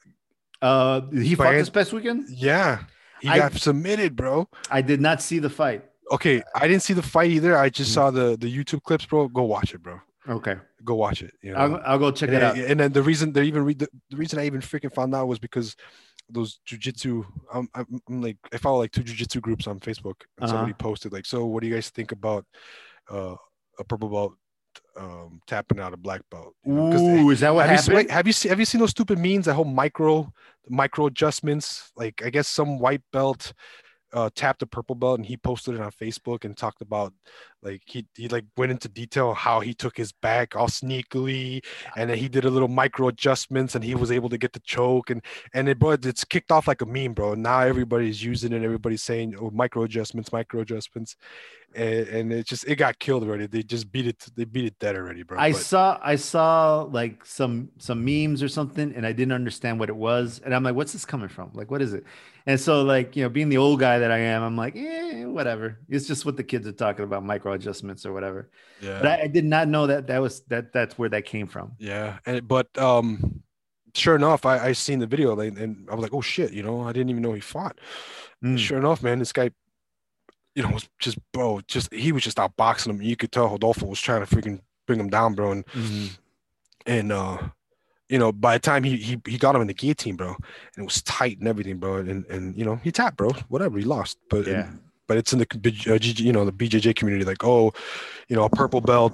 uh 0.62 1.01
he 1.12 1.34
fought 1.34 1.44
Brian- 1.44 1.59
this 1.59 1.70
past 1.70 1.92
weekend. 1.92 2.28
Yeah, 2.30 2.84
he 3.20 3.28
I- 3.28 3.38
got 3.38 3.52
submitted, 3.55 4.14
bro. 4.16 4.48
I 4.70 4.82
did 4.82 5.01
not 5.01 5.22
see 5.22 5.38
the 5.38 5.51
fight. 5.51 5.84
Okay, 6.12 6.42
I 6.55 6.66
didn't 6.68 6.82
see 6.82 6.92
the 6.92 7.02
fight 7.02 7.30
either. 7.30 7.56
I 7.56 7.70
just 7.70 7.90
Mhm. 7.90 7.94
saw 7.94 8.10
the 8.10 8.36
the 8.38 8.48
YouTube 8.56 8.82
clips, 8.82 9.06
bro. 9.06 9.28
Go 9.28 9.44
watch 9.44 9.74
it, 9.74 9.82
bro. 9.82 10.01
Okay. 10.28 10.56
Go 10.84 10.94
watch 10.97 11.22
it. 11.22 11.32
You 11.42 11.52
know? 11.52 11.59
I'll, 11.59 11.82
I'll 11.86 11.98
go 11.98 12.10
check 12.10 12.28
and, 12.28 12.36
it 12.38 12.42
out. 12.42 12.56
and 12.59 12.78
then 12.80 12.92
the 12.92 13.02
reason 13.02 13.32
they 13.32 13.44
even 13.44 13.64
read 13.64 13.78
the, 13.78 13.88
the 14.10 14.16
reason 14.16 14.38
I 14.38 14.44
even 14.47 14.60
freaking 14.60 14.92
found 14.92 15.14
out 15.14 15.26
was 15.28 15.38
because 15.38 15.76
those 16.32 16.61
jujitsu. 16.69 17.24
I'm, 17.52 17.69
I'm, 17.74 17.86
I'm 18.09 18.23
like 18.23 18.36
I 18.52 18.57
follow 18.59 18.78
like 18.78 18.93
two 18.93 19.02
jujitsu 19.02 19.40
groups 19.40 19.66
on 19.66 19.81
Facebook, 19.81 20.23
and 20.39 20.44
Uh-huh. 20.44 20.48
somebody 20.48 20.73
posted 20.74 21.12
like, 21.12 21.27
"So, 21.27 21.44
what 21.47 21.62
do 21.62 21.69
you 21.69 21.74
guys 21.74 21.90
think 21.90 22.12
about 22.12 22.44
uh, 23.11 23.35
a 23.78 23.85
purple 23.85 24.09
belt 24.09 24.35
um, 24.97 25.40
tapping 25.47 25.81
out 25.81 25.93
a 25.93 25.97
black 25.97 26.23
belt?" 26.31 26.55
You 26.65 26.73
know, 26.74 26.90
'cause 26.93 27.01
they- 27.01 27.23
Ooh, 27.23 27.31
is 27.31 27.40
that 27.40 27.55
what 27.55 27.69
have 27.69 27.77
you, 27.78 27.82
seen, 27.82 27.93
happened? 27.94 28.09
like, 28.09 28.15
have 28.16 28.27
you 28.27 28.32
seen 28.32 28.51
have 28.51 28.59
you 28.61 28.65
seen 28.66 28.81
those 28.81 28.90
stupid 28.90 29.19
memes? 29.19 29.47
That 29.47 29.55
whole 29.55 29.65
micro 29.65 30.32
micro 30.69 31.07
adjustments. 31.07 31.90
Like 31.97 32.23
I 32.24 32.31
guess 32.31 32.48
some 32.48 32.78
white 32.78 33.02
belt 33.12 33.52
uh, 34.12 34.30
tapped 34.34 34.62
a 34.62 34.66
purple 34.66 34.94
belt 34.94 35.18
and 35.18 35.26
he 35.26 35.36
posted 35.36 35.74
it 35.74 35.80
on 35.80 35.90
Facebook 35.90 36.44
and 36.44 36.56
talked 36.56 36.82
about 36.82 37.12
like 37.62 37.82
he 37.86 38.06
he 38.16 38.26
like 38.28 38.44
went 38.56 38.72
into 38.72 38.88
detail 38.88 39.34
how 39.34 39.60
he 39.60 39.74
took 39.74 39.96
his 39.96 40.12
back 40.12 40.56
all 40.56 40.66
sneakily 40.66 41.62
and 41.96 42.10
then 42.10 42.16
he 42.18 42.28
did 42.28 42.44
a 42.44 42.50
little 42.50 42.68
micro 42.68 43.08
adjustments 43.08 43.74
and 43.74 43.84
he 43.84 43.94
was 43.94 44.10
able 44.10 44.28
to 44.28 44.38
get 44.38 44.52
the 44.52 44.60
choke 44.60 45.10
and 45.10 45.22
and 45.54 45.68
it 45.68 45.78
bro 45.78 45.90
it's 45.92 46.24
kicked 46.24 46.50
off 46.50 46.66
like 46.66 46.80
a 46.82 46.86
meme 46.86 47.12
bro. 47.12 47.34
Now 47.34 47.60
everybody's 47.60 48.22
using 48.24 48.52
it. 48.52 48.62
Everybody's 48.62 49.02
saying 49.02 49.36
oh 49.40 49.50
micro 49.50 49.82
adjustments 49.82 50.32
micro 50.32 50.60
adjustments. 50.60 51.16
And, 51.72 52.08
and 52.08 52.32
it 52.32 52.46
just 52.46 52.66
it 52.66 52.76
got 52.76 52.98
killed 52.98 53.22
already. 53.22 53.46
They 53.46 53.62
just 53.62 53.92
beat 53.92 54.06
it 54.08 54.26
they 54.34 54.44
beat 54.44 54.64
it 54.64 54.78
dead 54.80 54.96
already 54.96 55.22
bro 55.22 55.38
I 55.38 55.52
But- 55.52 55.60
saw 55.60 55.98
I 56.02 56.16
saw 56.16 56.82
like 56.90 57.24
some 57.24 57.70
some 57.78 58.04
memes 58.04 58.42
or 58.42 58.48
something, 58.48 58.92
and 58.96 59.06
I 59.06 59.12
didn't 59.12 59.32
understand 59.32 59.78
what 59.78 59.88
it 59.88 59.94
was, 59.96 60.40
and 60.44 60.52
I'm 60.52 60.64
like, 60.64 60.74
"What's 60.74 60.92
this 60.92 61.04
coming 61.04 61.28
from? 61.28 61.50
Like, 61.54 61.70
what 61.70 61.80
is 61.80 61.94
it?" 61.94 62.04
And 62.46 62.58
so, 62.58 62.82
like, 62.82 63.16
you 63.16 63.22
know, 63.22 63.28
being 63.28 63.48
the 63.48 63.58
old 63.58 63.80
guy 63.80 63.98
that 63.98 64.10
I 64.10 64.18
am, 64.18 64.42
I'm 64.42 64.56
like, 64.56 64.74
"Eh, 64.76 65.24
whatever. 65.24 65.78
It's 65.88 66.06
just 66.06 66.24
what 66.24 66.36
the 66.36 66.44
kids 66.44 66.66
are 66.66 66.72
talking 66.72 67.04
about, 67.04 67.24
micro 67.24 67.52
adjustments 67.52 68.06
or 68.06 68.12
whatever." 68.12 68.50
yeah 68.82 68.98
But 68.98 69.06
I, 69.08 69.22
I 69.22 69.26
did 69.26 69.44
not 69.44 69.68
know 69.68 69.86
that 69.86 70.06
that 70.06 70.20
was 70.20 70.40
that 70.48 70.72
that's 70.72 70.98
where 70.98 71.08
that 71.10 71.24
came 71.24 71.46
from. 71.46 71.72
Yeah, 71.78 72.18
and 72.26 72.46
but 72.48 72.66
um, 72.78 73.42
sure 73.94 74.16
enough, 74.16 74.46
I 74.46 74.58
I 74.68 74.72
seen 74.72 74.98
the 74.98 75.06
video 75.06 75.34
like, 75.34 75.58
and 75.58 75.88
I 75.90 75.94
was 75.94 76.02
like, 76.02 76.14
oh 76.14 76.20
shit, 76.22 76.52
you 76.52 76.62
know, 76.62 76.82
I 76.82 76.92
didn't 76.92 77.10
even 77.10 77.22
know 77.22 77.32
he 77.32 77.40
fought. 77.40 77.78
Mm. 78.42 78.58
Sure 78.58 78.78
enough, 78.78 79.02
man, 79.02 79.18
this 79.18 79.32
guy, 79.32 79.50
you 80.54 80.62
know, 80.62 80.70
was 80.70 80.88
just 80.98 81.18
bro, 81.32 81.60
just 81.66 81.92
he 81.92 82.12
was 82.12 82.22
just 82.22 82.38
outboxing 82.38 82.88
him. 82.88 83.02
You 83.02 83.16
could 83.16 83.32
tell 83.32 83.48
Rodolfo 83.48 83.86
was 83.86 84.00
trying 84.00 84.24
to 84.24 84.34
freaking 84.34 84.60
bring 84.86 84.98
him 85.00 85.10
down, 85.10 85.34
bro, 85.34 85.52
and 85.52 85.66
Mhm. 85.66 86.18
and 86.86 87.12
uh, 87.12 87.38
you 88.10 88.18
know, 88.18 88.32
by 88.32 88.54
the 88.54 88.60
time 88.60 88.82
he 88.84 88.96
he 88.96 89.20
he 89.26 89.38
got 89.38 89.54
him 89.54 89.60
in 89.62 89.66
the 89.68 89.74
guillotine, 89.74 90.16
bro, 90.16 90.28
and 90.28 90.82
it 90.82 90.84
was 90.84 91.02
tight 91.02 91.38
and 91.38 91.48
everything, 91.48 91.78
bro, 91.78 91.96
and 91.96 92.26
and 92.26 92.56
you 92.58 92.64
know, 92.64 92.76
he 92.76 92.90
tapped, 92.92 93.16
bro, 93.16 93.30
whatever, 93.48 93.78
he 93.78 93.84
lost, 93.84 94.18
but 94.28 94.46
Yeah. 94.46 94.70
but 95.06 95.16
it's 95.16 95.32
in 95.32 95.38
the 95.38 95.46
uh, 95.88 95.98
you 96.02 96.32
know 96.32 96.44
the 96.44 96.52
BJJ 96.52 96.94
community, 96.96 97.24
like 97.24 97.44
oh, 97.44 97.72
you 98.28 98.36
know, 98.36 98.44
a 98.44 98.50
purple 98.50 98.80
belt 98.80 99.12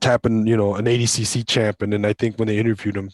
tapping, 0.00 0.46
you 0.46 0.56
know, 0.56 0.74
an 0.76 0.84
ADCC 0.86 1.46
champ, 1.46 1.82
and 1.82 1.92
then 1.92 2.04
I 2.04 2.12
think 2.12 2.38
when 2.38 2.48
they 2.48 2.58
interviewed 2.58 2.96
him 2.96 3.10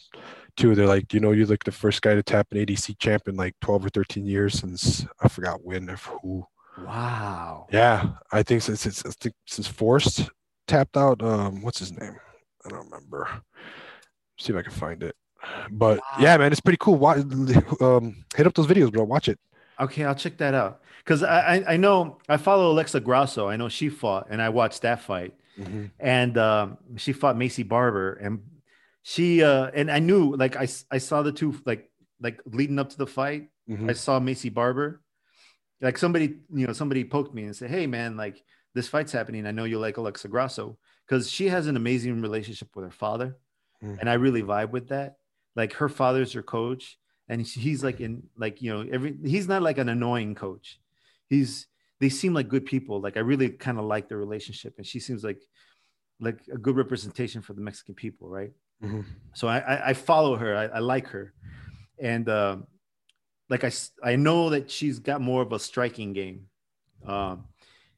too, 0.56 0.74
they're 0.74 0.86
like, 0.86 1.14
you 1.14 1.20
know, 1.20 1.30
you're 1.32 1.46
like 1.46 1.64
the 1.64 1.72
first 1.72 2.02
guy 2.02 2.14
to 2.14 2.22
tap 2.22 2.48
an 2.52 2.58
ADC 2.58 2.98
champ 2.98 3.26
in 3.28 3.36
like 3.36 3.54
12 3.60 3.86
or 3.86 3.88
13 3.88 4.26
years 4.26 4.58
since 4.60 5.06
I 5.22 5.28
forgot 5.28 5.64
when 5.64 5.88
or 5.88 5.96
who. 5.96 6.46
Wow. 6.78 7.68
Yeah, 7.72 8.10
I 8.32 8.42
think 8.42 8.62
since 8.62 8.84
it's, 8.86 9.04
it's 9.04 9.28
since 9.46 9.66
Forrest 9.68 10.28
tapped 10.66 10.96
out. 10.96 11.22
Um, 11.22 11.62
what's 11.62 11.78
his 11.78 11.92
name? 11.98 12.16
I 12.64 12.68
don't 12.68 12.84
remember. 12.84 13.28
See 14.38 14.52
if 14.52 14.58
I 14.58 14.62
can 14.62 14.72
find 14.72 15.02
it. 15.02 15.14
But 15.70 15.98
Wow. 15.98 16.04
yeah, 16.20 16.36
man, 16.36 16.52
it's 16.52 16.60
pretty 16.60 16.78
cool. 16.78 16.96
Watch, 16.96 17.18
um, 17.80 18.24
hit 18.36 18.46
up 18.46 18.54
those 18.54 18.66
videos, 18.66 18.92
bro. 18.92 19.04
Watch 19.04 19.28
it. 19.28 19.38
Okay, 19.80 20.04
I'll 20.04 20.14
check 20.14 20.38
that 20.38 20.54
out. 20.54 20.80
Because 20.98 21.22
I, 21.24 21.64
I 21.66 21.76
know 21.76 22.18
I 22.28 22.36
follow 22.36 22.70
Alexa 22.70 23.00
Grasso. 23.00 23.48
I 23.48 23.56
know 23.56 23.68
she 23.68 23.88
fought, 23.88 24.28
and 24.30 24.40
I 24.40 24.50
watched 24.50 24.82
that 24.82 25.02
fight. 25.02 25.34
and 25.98 26.38
um, 26.38 26.78
she 26.96 27.12
fought 27.12 27.36
Maycee 27.36 27.66
Barber, 27.68 28.14
and 28.14 28.40
she 29.02 29.42
uh, 29.42 29.70
and 29.74 29.90
I 29.90 29.98
knew 29.98 30.34
like 30.36 30.56
I 30.56 30.68
I 30.90 30.98
saw 30.98 31.22
the 31.22 31.32
two 31.32 31.60
like 31.66 31.90
like 32.20 32.40
leading 32.46 32.78
up 32.78 32.90
to 32.90 32.98
the 32.98 33.06
fight. 33.06 33.48
Mhm. 33.68 33.90
I 33.90 33.92
saw 33.94 34.18
Maycee 34.20 34.52
Barber, 34.54 35.02
like 35.80 35.98
somebody 35.98 36.36
you 36.54 36.66
know 36.66 36.72
somebody 36.72 37.04
poked 37.04 37.34
me 37.34 37.42
and 37.44 37.54
said, 37.56 37.68
"Hey 37.70 37.86
man, 37.86 38.16
like 38.16 38.42
this 38.74 38.88
fight's 38.88 39.12
happening. 39.12 39.46
I 39.46 39.50
know 39.50 39.64
you 39.64 39.78
like 39.78 39.96
Alexa 39.98 40.28
Grasso 40.28 40.78
because 41.06 41.28
she 41.30 41.48
has 41.48 41.66
an 41.66 41.76
amazing 41.76 42.22
relationship 42.22 42.68
with 42.74 42.84
her 42.86 42.90
father, 42.90 43.36
Mm. 43.82 43.98
and 44.00 44.08
I 44.08 44.14
really 44.14 44.42
vibe 44.42 44.70
with 44.70 44.88
that. 44.88 45.16
Like 45.54 45.74
her 45.74 45.88
father's 45.88 46.32
her 46.32 46.42
coach, 46.42 46.98
and 47.28 47.42
he's 47.42 47.84
like 47.84 48.00
in 48.00 48.24
like 48.36 48.62
you 48.62 48.72
know 48.72 48.88
every 48.90 49.16
he's 49.24 49.48
not 49.48 49.62
like 49.62 49.78
an 49.78 49.88
annoying 49.88 50.34
coach. 50.34 50.80
He's 51.28 51.66
they 52.00 52.08
seem 52.08 52.34
like 52.34 52.48
good 52.48 52.66
people. 52.66 53.00
Like 53.00 53.16
I 53.16 53.20
really 53.20 53.50
kind 53.50 53.78
of 53.78 53.84
like 53.84 54.08
their 54.08 54.18
relationship, 54.18 54.74
and 54.78 54.86
she 54.86 55.00
seems 55.00 55.22
like 55.22 55.40
like 56.20 56.40
a 56.52 56.58
good 56.58 56.76
representation 56.76 57.42
for 57.42 57.52
the 57.52 57.60
Mexican 57.60 57.94
people, 57.94 58.28
right? 58.28 58.52
Mhm. 58.82 59.04
So 59.34 59.48
I 59.48 59.58
I, 59.58 59.88
I 59.90 59.94
follow 59.94 60.36
her. 60.36 60.56
I, 60.56 60.64
I 60.66 60.78
like 60.78 61.08
her, 61.08 61.34
and 61.98 62.28
um, 62.28 62.66
like 63.48 63.64
I 63.64 63.72
I 64.02 64.16
know 64.16 64.50
that 64.50 64.70
she's 64.70 64.98
got 64.98 65.20
more 65.20 65.42
of 65.42 65.52
a 65.52 65.58
striking 65.58 66.12
game. 66.12 66.46
Um, 67.06 67.44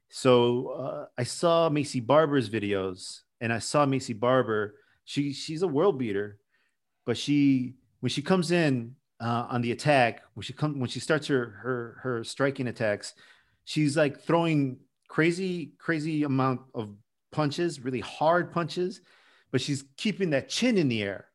so 0.09 0.69
uh, 0.69 1.07
I 1.19 1.25
saw 1.25 1.69
Maycee 1.71 2.05
Barber's 2.07 2.49
videos, 2.51 3.21
and 3.41 3.53
I 3.53 3.59
saw 3.59 3.87
Maycee 3.87 4.19
Barber. 4.19 4.75
She 5.05 5.33
she's 5.33 5.63
a 5.63 5.69
world 5.69 5.99
beater, 5.99 6.39
but 7.05 7.17
she 7.17 7.75
when 8.01 8.11
she 8.11 8.23
comes 8.23 8.51
in 8.51 8.95
uh, 9.21 9.47
on 9.49 9.63
the 9.63 9.73
attack, 9.73 10.23
when 10.35 10.43
she 10.43 10.53
comes 10.53 10.77
when 10.79 10.89
she 10.89 11.01
starts 11.01 11.27
her 11.29 11.51
her 11.63 11.99
her 12.03 12.25
striking 12.25 12.67
attacks, 12.69 13.15
she's 13.65 13.97
like 13.97 14.21
throwing 14.21 14.79
crazy 15.09 15.73
crazy 15.79 16.23
amount 16.25 16.61
of 16.75 16.91
punches, 17.33 17.81
really 17.81 18.01
hard 18.01 18.53
punches, 18.53 19.01
but 19.51 19.61
she's 19.61 19.85
keeping 19.97 20.31
that 20.31 20.49
chin 20.49 20.79
in 20.79 20.89
the 20.89 21.03
air. 21.03 21.27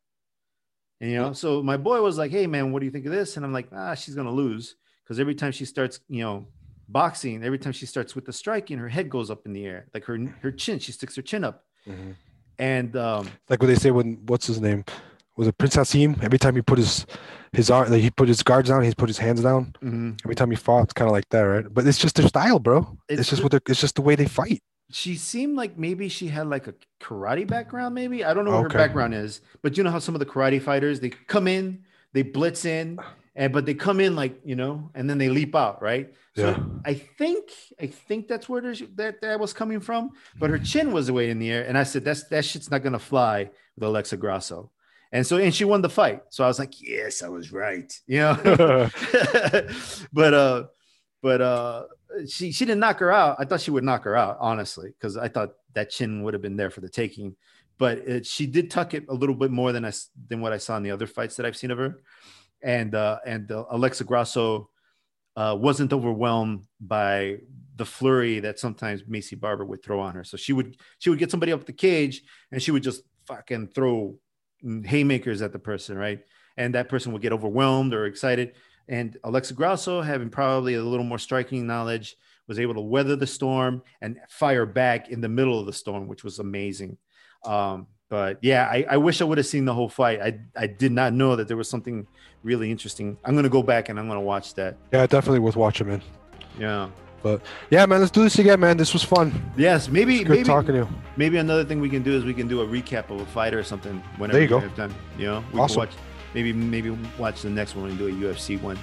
And, 1.02 1.12
you 1.12 1.18
know, 1.18 1.34
so 1.34 1.64
my 1.64 1.78
boy 1.78 2.02
was 2.02 2.18
like, 2.18 2.32
"Hey 2.32 2.46
man, 2.48 2.72
what 2.72 2.80
do 2.80 2.86
you 2.86 2.91
think 2.91 3.06
of 3.06 3.12
this?" 3.12 3.38
And 3.38 3.46
I'm 3.46 3.54
like, 3.54 3.70
"Ah, 3.72 3.96
she's 3.96 4.16
gonna 4.16 4.32
lose 4.34 4.76
because 5.04 5.20
every 5.20 5.36
time 5.36 5.52
she 5.52 5.66
starts, 5.66 6.02
you 6.10 6.24
know, 6.24 6.48
boxing, 6.90 7.44
every 7.44 7.58
time 7.60 7.72
she 7.74 7.86
starts 7.86 8.16
with 8.16 8.26
the 8.26 8.34
striking, 8.34 8.78
her 8.80 8.90
head 8.90 9.10
goes 9.10 9.30
up 9.32 9.46
in 9.46 9.54
the 9.54 9.66
air, 9.66 9.88
like 9.94 10.04
her 10.06 10.18
her 10.41 10.52
chin. 10.52 10.80
She 10.80 10.91
sticks 10.91 11.16
her 11.16 11.22
chin 11.22 11.44
up, 11.46 11.66
Mhm. 11.88 12.16
and 12.58 12.96
um, 12.98 13.30
Like 13.48 13.62
what 13.62 13.68
they 13.68 13.76
say 13.76 13.91
when 13.91 14.16
what's 14.26 14.48
his 14.48 14.60
name? 14.60 14.84
Was 15.40 15.48
it 15.48 15.57
Prince 15.57 15.78
Naseem? 15.78 16.22
Every 16.22 16.38
time 16.38 16.56
he 16.56 16.61
put 16.61 16.78
his 16.78 17.06
his 17.53 17.72
arm, 17.72 17.90
like 17.90 18.02
he 18.02 18.11
put 18.11 18.28
his 18.28 18.44
guards 18.44 18.68
down, 18.70 18.84
he 18.84 18.94
put 18.94 19.07
his 19.10 19.18
hands 19.18 19.41
down. 19.41 19.74
mhm. 19.82 20.20
Every 20.26 20.36
time 20.36 20.52
he 20.52 20.57
fought, 20.57 20.84
it's 20.84 20.94
kind 20.94 21.07
of 21.10 21.14
like 21.14 21.30
that, 21.30 21.41
right? 21.41 21.66
But 21.74 21.88
it's 21.88 21.98
just 21.98 22.16
their 22.18 22.28
style, 22.28 22.60
bro. 22.60 22.98
It's, 23.07 23.22
It's 23.22 23.30
just 23.30 23.41
what 23.41 23.52
they're, 23.52 23.61
it's 23.68 23.80
just 23.80 23.95
the 23.95 24.02
way 24.02 24.16
they 24.16 24.26
fight. 24.28 24.61
she 24.91 25.16
seemed 25.16 25.56
like 25.56 25.78
maybe 25.78 26.10
she 26.10 26.28
had 26.28 26.48
like 26.56 26.68
a 26.68 26.74
karate 27.02 27.48
background. 27.48 27.95
Maybe 27.95 28.18
I 28.26 28.34
don't 28.34 28.44
know 28.45 28.52
what 28.57 28.66
Okay. 28.66 28.78
her 28.78 28.84
background 28.84 29.14
is, 29.14 29.40
but 29.64 29.78
you 29.78 29.84
know 29.84 29.91
how 29.95 29.99
some 29.99 30.14
of 30.16 30.20
the 30.20 30.26
karate 30.34 30.61
fighters 30.61 30.99
they 30.99 31.11
come 31.34 31.48
in, 31.48 31.64
they 32.16 32.24
blitz 32.24 32.66
in, 32.66 32.99
and 33.36 33.53
but 33.53 33.64
they 33.66 33.76
come 33.88 33.99
in 34.06 34.16
like 34.22 34.36
you 34.44 34.57
know, 34.61 34.91
and 34.95 35.10
then 35.10 35.18
they 35.22 35.30
leap 35.30 35.56
out, 35.56 35.82
right? 35.82 36.06
So 36.36 36.48
Yeah. 36.49 36.60
I 36.91 36.94
think 37.20 37.44
I 37.80 37.88
think 37.88 38.28
that's 38.28 38.49
where 38.49 38.61
there's, 38.61 38.84
that 38.95 39.22
that 39.22 39.40
was 39.40 39.53
coming 39.53 39.80
from. 39.80 40.02
But 40.40 40.49
her 40.49 40.60
chin 40.72 40.91
was 40.91 41.07
away 41.07 41.30
in 41.34 41.40
the 41.40 41.49
air, 41.56 41.64
and 41.68 41.78
I 41.78 41.84
said 41.91 42.03
that's 42.03 42.24
that 42.34 42.44
shit's 42.44 42.70
not 42.74 42.84
gonna 42.84 42.99
fly 43.14 43.49
with 43.76 43.84
Alexa 43.88 44.18
Grasso. 44.18 44.72
And 45.11 45.26
so 45.26 45.38
and 45.38 45.53
she 45.53 45.65
won 45.65 45.81
the 45.81 45.90
fight. 45.90 46.22
So 46.30 46.44
I 46.44 46.48
was 46.48 46.60
like, 46.60 46.81
yes, 46.81 47.23
I 47.23 47.30
was 47.30 47.52
right. 47.52 47.91
You 48.06 48.19
know. 48.19 48.90
but 50.14 50.34
uh 50.34 50.64
but 51.22 51.41
uh 51.41 51.84
she 52.27 52.52
she 52.52 52.65
didn't 52.65 52.80
knock 52.80 52.99
her 52.99 53.11
out. 53.11 53.38
I 53.40 53.45
thought 53.45 53.61
she 53.61 53.72
would 53.72 53.84
knock 53.84 54.03
her 54.03 54.15
out, 54.15 54.38
honestly, 54.40 54.90
because 54.90 55.18
I 55.18 55.27
thought 55.27 55.52
that 55.73 55.90
chin 55.90 56.23
would 56.23 56.34
have 56.34 56.41
been 56.41 56.57
there 56.57 56.69
for 56.69 56.81
the 56.81 56.90
taking. 56.90 57.36
But 57.77 57.99
it, 57.99 58.26
she 58.26 58.45
did 58.45 58.69
tuck 58.69 58.94
it 58.94 59.06
a 59.10 59.14
little 59.14 59.36
bit 59.36 59.52
more 59.52 59.72
than 59.72 59.86
I 59.86 59.91
than 60.27 60.41
what 60.41 60.53
I 60.53 60.57
saw 60.57 60.77
in 60.77 60.84
the 60.84 60.91
other 60.91 61.07
fights 61.07 61.38
that 61.38 61.45
I've 61.45 61.57
seen 61.57 61.72
of 61.72 61.77
her. 61.77 62.02
And 62.61 62.94
uh, 62.94 63.19
and 63.26 63.52
uh, 63.52 63.65
Alexa 63.72 64.03
Grasso 64.03 64.69
uh, 65.36 65.56
wasn't 65.57 65.94
overwhelmed 65.94 66.65
by 66.81 67.38
the 67.77 67.86
flurry 67.86 68.41
that 68.41 68.60
sometimes 68.60 69.03
Maycee 69.03 69.40
Barber 69.40 69.65
would 69.65 69.81
throw 69.81 70.02
on 70.02 70.15
her. 70.15 70.23
So 70.23 70.36
she 70.36 70.52
would 70.52 70.77
she 70.98 71.10
would 71.10 71.19
get 71.19 71.31
somebody 71.31 71.53
up 71.53 71.65
the 71.65 71.73
cage 71.73 72.23
and 72.52 72.61
she 72.61 72.72
would 72.72 72.84
just 72.84 73.03
fucking 73.26 73.69
throw 73.73 74.18
haymakers 74.86 75.41
at 75.41 75.52
the 75.52 75.60
person, 75.60 75.98
right? 75.98 76.19
And 76.57 76.76
that 76.76 76.90
person 76.90 77.11
would 77.14 77.22
get 77.22 77.34
overwhelmed 77.34 77.94
or 77.94 78.06
excited. 78.06 78.53
And 78.88 79.18
Alexa 79.23 79.53
Grasso, 79.53 80.02
having 80.02 80.30
probably 80.30 80.76
a 80.76 80.84
little 80.84 81.06
more 81.06 81.19
striking 81.19 81.68
knowledge, 81.68 82.18
was 82.48 82.60
able 82.60 82.73
to 82.73 82.81
weather 82.81 83.15
the 83.15 83.27
storm 83.27 83.84
and 84.02 84.18
fire 84.30 84.65
back 84.65 85.10
in 85.10 85.22
the 85.22 85.30
middle 85.30 85.60
of 85.60 85.68
the 85.68 85.73
storm, 85.73 86.07
which 86.07 86.23
was 86.23 86.40
amazing. 86.40 86.98
Um, 87.45 87.88
but 88.10 88.40
yeah, 88.41 88.68
I, 88.69 88.86
I 88.90 88.98
wish 88.98 89.22
I 89.22 89.26
would 89.26 89.38
have 89.38 89.45
seen 89.45 89.65
the 89.65 89.73
whole 89.73 89.88
fight. 89.88 90.19
I, 90.19 90.40
I 90.57 90.65
did 90.65 90.91
not 90.91 91.14
know 91.14 91.36
that 91.36 91.48
there 91.48 91.57
was 91.57 91.69
something 91.69 92.07
really 92.41 92.72
interesting. 92.72 93.18
I'm 93.23 93.36
gonna 93.36 93.49
go 93.49 93.61
back 93.61 93.90
and 93.90 93.99
I'm 93.99 94.07
gonna 94.07 94.19
watch 94.19 94.56
that. 94.56 94.77
Yeah, 94.91 95.06
definitely 95.06 95.40
worth 95.40 95.56
watching, 95.56 95.88
man. 95.88 96.02
Yeah. 96.57 96.90
But 97.22 97.41
yeah, 97.70 97.86
man, 97.86 98.00
let's 98.00 98.12
do 98.12 98.24
this 98.24 98.40
again, 98.40 98.60
man. 98.60 98.78
This 98.78 98.94
was 98.94 99.04
fun. 99.04 99.34
Yes, 99.58 99.90
maybe 99.90 100.20
Good 100.20 100.30
maybe 100.30 100.44
talking 100.44 100.74
to 100.74 100.78
you. 100.80 100.88
maybe 101.18 101.38
another 101.38 101.66
thing 101.66 101.80
we 101.82 101.90
can 101.90 102.02
do 102.04 102.16
is 102.16 102.24
we 102.24 102.34
can 102.34 102.48
do 102.48 102.62
a 102.62 102.66
recap 102.68 103.10
of 103.10 103.20
a 103.22 103.26
fight 103.26 103.54
or 103.54 103.64
something 103.64 104.00
whenever 104.18 104.40
There 104.40 104.48
you 104.48 104.56
we 104.56 104.62
go. 104.62 104.68
have 104.68 104.76
time. 104.76 104.96
You 105.18 105.26
know, 105.28 105.44
we 105.54 105.60
Awesome. 105.60 105.82
can 105.82 105.90
watch 105.90 105.98
maybe 106.34 106.54
maybe 106.54 106.98
watch 107.18 107.41
the 107.41 107.50
next 107.50 107.76
one 107.76 107.90
and 107.90 107.98
do 107.98 108.08
a 108.08 108.12
UFC 108.12 108.62
one. 108.62 108.78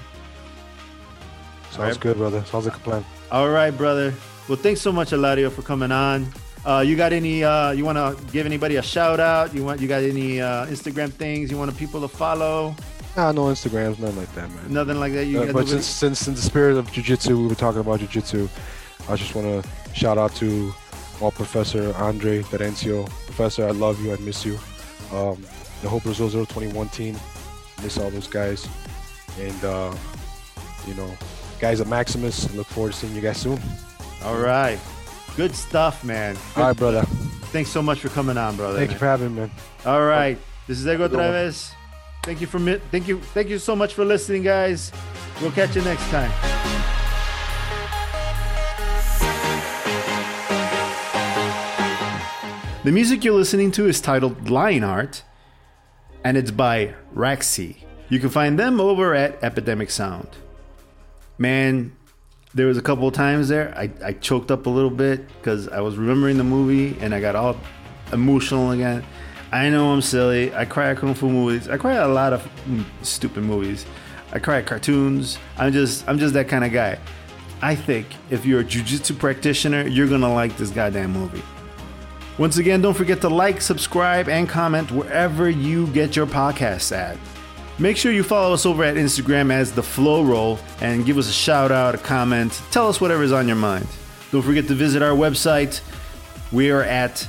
Sounds 1.71 1.79
Alright. 1.79 2.01
good, 2.01 2.17
brother. 2.17 2.45
Sounds 2.45 2.65
like 2.67 2.77
a 2.77 2.81
plan. 2.81 3.05
All 3.31 3.51
right, 3.51 3.71
brother. 3.71 4.13
Well, 4.49 4.57
thanks 4.57 4.81
so 4.81 4.93
much, 4.93 5.11
Eladio, 5.11 5.51
for 5.51 5.63
coming 5.63 5.91
on. 5.93 6.27
Uh, 6.65 6.81
you 6.87 6.97
got 6.97 7.13
any? 7.13 7.45
Uh, 7.45 7.71
you 7.73 7.85
want 7.85 7.97
to 7.99 8.33
give 8.33 8.47
anybody 8.47 8.77
a 8.77 8.83
shout 8.83 9.21
out? 9.21 9.55
You 9.55 9.65
want? 9.65 9.81
You 9.81 9.89
got 9.89 10.03
any 10.03 10.41
uh, 10.41 10.67
Instagram 10.67 11.13
things 11.13 11.51
you 11.51 11.57
want 11.59 11.77
people 11.77 12.01
to 12.01 12.09
follow? 12.09 12.75
Nah, 13.16 13.32
no 13.32 13.44
Instagrams, 13.47 13.98
nothing 13.98 14.16
like 14.18 14.34
that, 14.34 14.51
man. 14.51 14.72
Nothing 14.72 15.01
like 15.01 15.12
that. 15.14 15.24
You 15.24 15.38
Uh, 15.38 15.47
but 15.47 15.52
nobody- 15.55 15.70
since, 15.70 15.86
since 15.86 16.28
in 16.28 16.34
the 16.34 16.43
spirit 16.43 16.76
of 16.76 16.90
jujitsu, 16.90 17.28
we 17.40 17.47
were 17.47 17.55
talking 17.55 17.80
about 17.80 18.01
jujitsu. 18.01 18.48
I 19.09 19.16
just 19.16 19.34
want 19.34 19.64
to 19.64 19.70
shout 19.94 20.18
out 20.18 20.34
to 20.36 20.74
all 21.20 21.30
Professor 21.30 21.94
Andre 21.97 22.43
Terencio. 22.43 23.06
Professor, 23.24 23.66
I 23.66 23.70
love 23.70 24.05
you. 24.05 24.12
I 24.12 24.16
miss 24.16 24.44
you. 24.44 24.59
Um, 25.12 25.43
the 25.82 25.88
Hope 25.88 26.02
Brazil 26.02 26.28
021 26.28 26.88
team. 26.90 27.16
Miss 27.82 27.97
all 27.98 28.10
those 28.10 28.26
guys. 28.26 28.68
And, 29.40 29.64
uh, 29.64 29.94
you 30.86 30.94
know, 30.94 31.10
guys 31.59 31.80
at 31.80 31.86
Maximus, 31.86 32.52
look 32.55 32.66
forward 32.66 32.93
to 32.93 32.98
seeing 32.98 33.14
you 33.14 33.20
guys 33.22 33.38
soon. 33.38 33.59
All 34.24 34.36
right, 34.38 34.78
good 35.36 35.55
stuff, 35.55 36.05
man. 36.05 36.34
Good- 36.55 36.60
All 36.60 36.68
right, 36.68 36.76
brother. 36.76 37.02
Thanks 37.52 37.70
so 37.70 37.80
much 37.80 38.01
for 38.01 38.09
coming 38.10 38.36
on, 38.36 38.56
brother. 38.56 38.78
Thank 38.78 38.93
you 38.93 38.98
for 38.98 39.06
having 39.06 39.34
me, 39.34 39.40
man. 39.43 39.51
All 39.86 40.05
right, 40.05 40.36
this 40.66 40.78
is 40.78 40.86
Ego. 40.86 41.09
Traves. 41.09 41.70
Thank 42.27 42.40
you 42.40 42.48
for 42.48 42.59
mi- 42.59 42.81
thank 42.90 43.07
you 43.07 43.20
thank 43.20 43.48
you 43.48 43.61
so 43.61 43.77
much 43.77 43.94
for 43.94 44.05
listening, 44.05 44.43
guys. 44.43 44.90
We'll 45.40 45.53
catch 45.53 45.77
you 45.77 45.82
next 45.82 46.03
time. 46.11 46.32
The 52.82 52.90
music 52.90 53.23
you're 53.23 53.32
listening 53.32 53.70
to 53.73 53.86
is 53.86 54.01
titled 54.01 54.51
Lionheart, 54.51 55.23
and 56.24 56.36
it's 56.36 56.51
by 56.51 56.94
Raccy. 57.15 57.77
You 58.09 58.19
can 58.19 58.31
find 58.31 58.59
them 58.59 58.81
over 58.81 59.15
at 59.15 59.40
Epidemic 59.44 59.93
Sound. 59.93 60.28
Man, 61.39 61.93
there 62.55 62.66
was 62.66 62.77
a 62.77 62.82
couple 62.82 63.07
of 63.07 63.15
times 63.15 63.47
there 63.47 63.73
I, 63.78 63.89
I 64.05 64.12
choked 64.15 64.51
up 64.51 64.66
a 64.66 64.70
little 64.70 64.90
bit 64.90 65.28
because 65.28 65.69
I 65.69 65.81
was 65.81 65.97
remembering 65.97 66.39
the 66.39 66.44
movie 66.44 66.98
and 67.01 67.15
I 67.15 67.20
got 67.20 67.36
all 67.36 67.57
emotional 68.12 68.73
again. 68.73 69.05
I 69.52 69.68
know 69.70 69.93
I'm 69.93 70.02
silly. 70.02 70.55
I 70.55 70.64
cry 70.64 70.90
at 70.90 70.98
kung 70.98 71.14
fu 71.14 71.31
movies. 71.31 71.68
I 71.68 71.77
cry 71.77 71.94
at 71.94 72.05
a 72.05 72.12
lot 72.12 72.32
of 72.32 72.43
mm, 72.66 72.85
stupid 73.02 73.44
movies. 73.44 73.86
I 74.32 74.39
cry 74.39 74.59
at 74.59 74.66
cartoons. 74.66 75.39
I'm 75.56 75.73
just 75.73 76.06
I'm 76.09 76.18
just 76.18 76.35
that 76.35 76.48
kind 76.48 76.64
of 76.64 76.73
guy. 76.73 76.98
I 77.62 77.74
think 77.74 78.06
if 78.31 78.44
you're 78.44 78.60
a 78.60 78.64
jujitsu 78.64 79.18
practitioner, 79.18 79.86
you're 79.86 80.09
gonna 80.09 80.32
like 80.32 80.56
this 80.56 80.70
goddamn 80.70 81.12
movie. 81.12 81.43
Once 82.39 82.59
again, 82.59 82.82
don't 82.82 82.94
forget 82.94 83.23
to 83.23 83.31
like, 83.31 83.62
subscribe, 83.62 84.28
and 84.28 84.47
comment 84.47 84.90
wherever 84.90 85.48
you 85.48 85.86
get 85.89 86.14
your 86.14 86.27
podcasts 86.27 86.94
at. 86.94 87.16
Make 87.78 87.97
sure 87.97 88.12
you 88.12 88.23
follow 88.23 88.52
us 88.52 88.66
over 88.66 88.85
at 88.85 88.97
Instagram 88.97 89.51
as 89.51 89.73
The 89.73 89.82
Flow 89.82 90.23
Roll 90.23 90.59
and 90.81 91.06
give 91.06 91.16
us 91.16 91.31
a 91.31 91.32
shout 91.32 91.73
out, 91.73 91.94
a 91.94 91.98
comment. 91.98 92.60
Tell 92.70 92.89
us 92.89 93.01
whatever's 93.01 93.32
on 93.32 93.47
your 93.47 93.56
mind. 93.56 93.86
Don't 94.32 94.43
forget 94.43 94.66
to 94.68 94.74
visit 94.74 95.02
our 95.02 95.16
website. 95.16 95.81
We 96.52 96.70
are 96.70 96.82
at 96.82 97.27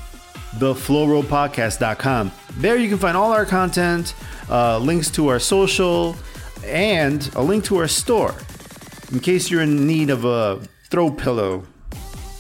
theflowrollpodcast.com. 0.60 2.32
There 2.58 2.78
you 2.78 2.90
can 2.90 2.98
find 2.98 3.16
all 3.16 3.32
our 3.32 3.46
content, 3.46 4.16
uh, 4.50 4.78
links 4.80 5.10
to 5.12 5.28
our 5.28 5.40
social, 5.40 6.16
and 6.66 7.30
a 7.36 7.42
link 7.42 7.64
to 7.66 7.78
our 7.78 7.88
store. 7.88 8.36
In 9.12 9.20
case 9.20 9.50
you're 9.50 9.62
in 9.62 9.88
need 9.88 10.10
of 10.10 10.26
a 10.26 10.60
throw 10.90 11.12
pillow 11.12 11.64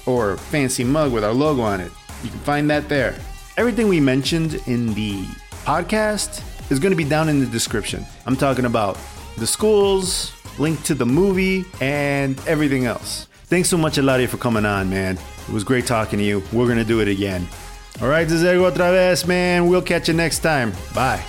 or 0.05 0.37
fancy 0.37 0.83
mug 0.83 1.11
with 1.11 1.23
our 1.23 1.33
logo 1.33 1.61
on 1.61 1.81
it. 1.81 1.91
You 2.23 2.29
can 2.29 2.39
find 2.39 2.69
that 2.69 2.89
there. 2.89 3.15
Everything 3.57 3.87
we 3.87 3.99
mentioned 3.99 4.61
in 4.65 4.93
the 4.93 5.23
podcast 5.65 6.43
is 6.71 6.79
going 6.79 6.91
to 6.91 6.97
be 6.97 7.03
down 7.03 7.29
in 7.29 7.39
the 7.39 7.45
description. 7.45 8.05
I'm 8.25 8.35
talking 8.35 8.65
about 8.65 8.97
the 9.37 9.45
schools, 9.45 10.33
link 10.57 10.81
to 10.83 10.95
the 10.95 11.05
movie, 11.05 11.65
and 11.81 12.39
everything 12.47 12.85
else. 12.85 13.27
Thanks 13.45 13.69
so 13.69 13.77
much, 13.77 13.97
Eladio, 13.97 14.27
for 14.27 14.37
coming 14.37 14.65
on, 14.65 14.89
man. 14.89 15.17
It 15.47 15.53
was 15.53 15.63
great 15.63 15.85
talking 15.85 16.19
to 16.19 16.25
you. 16.25 16.43
We're 16.51 16.65
going 16.65 16.77
to 16.77 16.83
do 16.83 16.99
it 17.01 17.07
again. 17.07 17.47
All 17.99 18.07
right, 18.07 18.27
this 18.27 18.41
is 18.41 18.43
Ego 18.43 18.69
otra 18.69 18.91
vez, 18.91 19.25
man. 19.25 19.67
We'll 19.67 19.81
catch 19.81 20.07
you 20.07 20.13
next 20.13 20.39
time. 20.39 20.71
Bye. 20.93 21.23